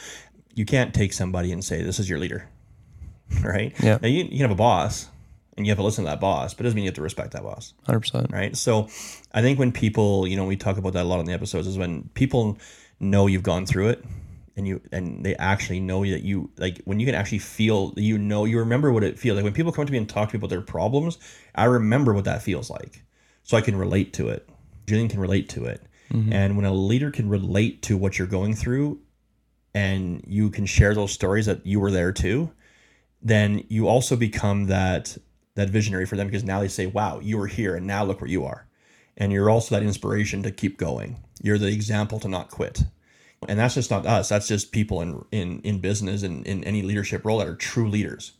you 0.53 0.65
can't 0.65 0.93
take 0.93 1.13
somebody 1.13 1.51
and 1.51 1.63
say 1.63 1.83
this 1.83 1.99
is 1.99 2.09
your 2.09 2.19
leader, 2.19 2.47
right? 3.43 3.73
Yeah. 3.81 3.99
Now 4.01 4.07
you, 4.07 4.23
you 4.23 4.29
can 4.29 4.39
have 4.41 4.51
a 4.51 4.55
boss, 4.55 5.07
and 5.57 5.65
you 5.65 5.71
have 5.71 5.77
to 5.77 5.83
listen 5.83 6.05
to 6.05 6.09
that 6.09 6.19
boss, 6.19 6.53
but 6.53 6.61
it 6.61 6.63
doesn't 6.63 6.75
mean 6.75 6.85
you 6.85 6.89
have 6.89 6.95
to 6.95 7.01
respect 7.01 7.31
that 7.33 7.43
boss. 7.43 7.73
Hundred 7.85 8.01
percent. 8.01 8.31
right? 8.31 8.55
So 8.55 8.87
I 9.33 9.41
think 9.41 9.59
when 9.59 9.71
people, 9.71 10.27
you 10.27 10.35
know, 10.35 10.45
we 10.45 10.55
talk 10.55 10.77
about 10.77 10.93
that 10.93 11.03
a 11.03 11.07
lot 11.07 11.19
in 11.19 11.25
the 11.25 11.33
episodes 11.33 11.67
is 11.67 11.77
when 11.77 12.09
people 12.13 12.57
know 12.99 13.27
you've 13.27 13.43
gone 13.43 13.65
through 13.65 13.89
it 13.89 14.05
and 14.55 14.67
you 14.67 14.81
and 14.91 15.25
they 15.25 15.35
actually 15.35 15.79
know 15.79 16.05
that 16.05 16.23
you 16.23 16.49
like 16.57 16.81
when 16.85 16.99
you 16.99 17.05
can 17.05 17.15
actually 17.15 17.39
feel 17.39 17.93
you 17.95 18.17
know 18.17 18.45
you 18.45 18.59
remember 18.59 18.91
what 18.91 19.03
it 19.03 19.17
feels 19.17 19.35
like 19.35 19.43
when 19.43 19.53
people 19.53 19.71
come 19.71 19.85
to 19.85 19.91
me 19.91 19.97
and 19.97 20.09
talk 20.09 20.29
to 20.29 20.35
me 20.35 20.39
about 20.39 20.49
their 20.49 20.61
problems 20.61 21.17
I 21.55 21.65
remember 21.65 22.13
what 22.13 22.25
that 22.25 22.43
feels 22.43 22.69
like 22.69 23.03
so 23.43 23.57
I 23.57 23.61
can 23.61 23.75
relate 23.75 24.13
to 24.13 24.29
it 24.29 24.47
Jaylene 24.85 25.09
can 25.09 25.19
relate 25.19 25.49
to 25.49 25.65
it 25.65 25.81
Mm-hmm. 26.11 26.33
and 26.33 26.57
when 26.57 26.65
a 26.65 26.73
leader 26.73 27.09
can 27.09 27.29
relate 27.29 27.81
to 27.83 27.95
what 27.95 28.19
you're 28.19 28.27
going 28.27 28.53
through 28.53 28.99
and 29.73 30.23
you 30.27 30.49
can 30.49 30.65
share 30.65 30.93
those 30.93 31.13
stories 31.13 31.45
that 31.45 31.65
you 31.65 31.79
were 31.79 31.91
there 31.91 32.11
too 32.11 32.51
then 33.21 33.63
you 33.69 33.87
also 33.87 34.15
become 34.15 34.65
that 34.65 35.17
that 35.55 35.69
visionary 35.69 36.05
for 36.05 36.15
them 36.15 36.27
because 36.27 36.43
now 36.43 36.59
they 36.59 36.67
say, 36.67 36.85
"Wow, 36.85 37.19
you 37.19 37.37
were 37.37 37.47
here, 37.47 37.75
and 37.75 37.85
now 37.85 38.03
look 38.03 38.21
where 38.21 38.29
you 38.29 38.45
are," 38.45 38.67
and 39.17 39.31
you're 39.31 39.49
also 39.49 39.75
that 39.75 39.83
inspiration 39.83 40.43
to 40.43 40.51
keep 40.51 40.77
going. 40.77 41.17
You're 41.41 41.57
the 41.57 41.67
example 41.67 42.19
to 42.19 42.27
not 42.27 42.49
quit, 42.49 42.83
and 43.47 43.59
that's 43.59 43.75
just 43.75 43.91
not 43.91 44.05
us. 44.05 44.29
That's 44.29 44.47
just 44.47 44.71
people 44.71 45.01
in 45.01 45.23
in 45.31 45.61
in 45.61 45.79
business 45.79 46.23
and 46.23 46.45
in 46.47 46.63
any 46.63 46.81
leadership 46.81 47.25
role 47.25 47.39
that 47.39 47.47
are 47.47 47.55
true 47.55 47.89
leaders. 47.89 48.33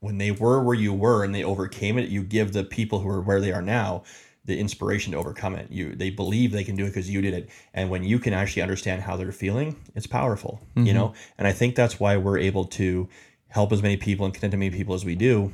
When 0.00 0.18
they 0.18 0.30
were 0.30 0.62
where 0.62 0.74
you 0.74 0.92
were 0.92 1.24
and 1.24 1.34
they 1.34 1.44
overcame 1.44 1.98
it, 1.98 2.10
you 2.10 2.22
give 2.22 2.52
the 2.52 2.64
people 2.64 3.00
who 3.00 3.08
are 3.08 3.22
where 3.22 3.40
they 3.40 3.52
are 3.52 3.62
now 3.62 4.04
the 4.46 4.58
inspiration 4.58 5.12
to 5.12 5.18
overcome 5.18 5.54
it. 5.54 5.70
You 5.70 5.94
they 5.94 6.10
believe 6.10 6.52
they 6.52 6.64
can 6.64 6.76
do 6.76 6.84
it 6.84 6.88
because 6.88 7.10
you 7.10 7.22
did 7.22 7.34
it, 7.34 7.50
and 7.72 7.90
when 7.90 8.04
you 8.04 8.18
can 8.18 8.32
actually 8.32 8.62
understand 8.62 9.02
how 9.02 9.16
they're 9.16 9.32
feeling, 9.32 9.76
it's 9.94 10.06
powerful. 10.06 10.60
You 10.74 10.84
mm-hmm. 10.84 10.94
know, 10.94 11.14
and 11.38 11.46
I 11.48 11.52
think 11.52 11.74
that's 11.74 11.98
why 11.98 12.16
we're 12.16 12.38
able 12.38 12.64
to 12.66 13.08
help 13.48 13.72
as 13.72 13.82
many 13.82 13.96
people 13.96 14.26
and 14.26 14.34
connect 14.34 14.50
to 14.50 14.58
many 14.58 14.70
people 14.70 14.94
as 14.94 15.04
we 15.04 15.14
do 15.14 15.52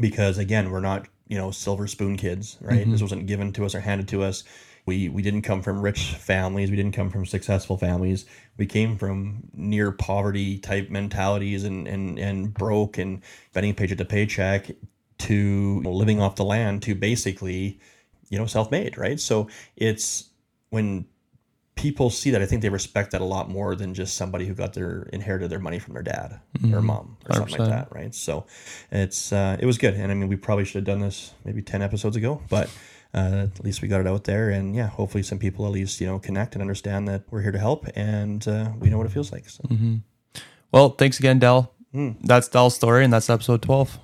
because 0.00 0.38
again 0.38 0.70
we're 0.70 0.80
not 0.80 1.06
you 1.28 1.38
know 1.38 1.50
silver 1.50 1.86
spoon 1.86 2.16
kids 2.16 2.58
right? 2.60 2.78
This 2.78 2.86
mm-hmm. 2.86 3.04
wasn't 3.04 3.26
given 3.26 3.52
to 3.54 3.64
us 3.64 3.74
or 3.74 3.80
handed 3.80 4.08
to 4.08 4.22
us. 4.22 4.44
We 4.84 5.08
we 5.08 5.22
didn't 5.22 5.42
come 5.42 5.62
from 5.62 5.80
rich 5.80 6.14
families. 6.14 6.70
We 6.70 6.76
didn't 6.76 6.92
come 6.92 7.10
from 7.10 7.24
successful 7.24 7.76
families. 7.78 8.26
We 8.56 8.66
came 8.66 8.98
from 8.98 9.44
near 9.54 9.92
poverty 9.92 10.58
type 10.58 10.90
mentalities 10.90 11.64
and 11.64 11.86
and 11.86 12.18
and 12.18 12.52
broke 12.52 12.98
and 12.98 13.22
spending 13.50 13.74
paycheck 13.74 13.98
to 13.98 14.04
paycheck 14.04 14.70
to 15.18 15.80
living 15.82 16.20
off 16.20 16.34
the 16.34 16.44
land 16.44 16.82
to 16.82 16.96
basically 16.96 17.78
you 18.32 18.38
know 18.38 18.46
self-made 18.46 18.96
right? 18.98 19.20
So 19.20 19.48
it's 19.76 20.30
when 20.70 21.04
people 21.74 22.10
see 22.10 22.30
that 22.30 22.42
i 22.42 22.46
think 22.46 22.60
they 22.60 22.68
respect 22.68 23.12
that 23.12 23.22
a 23.22 23.24
lot 23.24 23.48
more 23.48 23.74
than 23.74 23.94
just 23.94 24.14
somebody 24.14 24.44
who 24.46 24.54
got 24.54 24.74
their 24.74 25.08
inherited 25.10 25.48
their 25.48 25.58
money 25.58 25.78
from 25.78 25.94
their 25.94 26.02
dad 26.02 26.38
or 26.72 26.82
mom 26.82 27.16
or 27.26 27.34
something 27.34 27.58
like 27.58 27.68
that 27.70 27.88
right? 27.94 28.14
So 28.14 28.44
it's 28.90 29.32
uh, 29.32 29.56
it 29.58 29.66
was 29.66 29.78
good. 29.78 29.94
And 29.94 30.10
i 30.12 30.14
mean 30.14 30.28
we 30.28 30.36
probably 30.36 30.64
should 30.66 30.80
have 30.80 30.84
done 30.84 31.00
this 31.00 31.32
maybe 31.44 31.62
10 31.62 31.82
episodes 31.82 32.16
ago 32.16 32.42
but 32.48 32.68
uh, 33.14 33.46
at 33.56 33.64
least 33.64 33.82
we 33.82 33.88
got 33.88 34.00
it 34.00 34.06
out 34.06 34.24
there. 34.24 34.48
And 34.50 34.74
yeah 34.74 34.88
hopefully 34.88 35.22
some 35.22 35.38
people 35.38 35.66
at 35.66 35.72
least 35.72 36.00
you 36.00 36.06
know 36.06 36.18
connect 36.18 36.54
and 36.54 36.62
understand 36.62 37.08
that 37.08 37.22
we're 37.30 37.42
here 37.42 37.52
to 37.52 37.58
help 37.58 37.86
and 37.94 38.46
uh, 38.48 38.70
we 38.78 38.88
know 38.90 38.98
what 38.98 39.06
it 39.06 39.12
feels 39.12 39.30
like 39.32 39.48
so. 39.48 39.62
Well, 40.72 40.88
thanks 40.90 41.18
again, 41.18 41.38
Dall. 41.38 41.74
That's 42.24 42.48
Dall's 42.48 42.74
story, 42.74 43.04
and 43.04 43.12
that's 43.12 43.28
episode 43.28 43.60
twelve. 43.60 43.98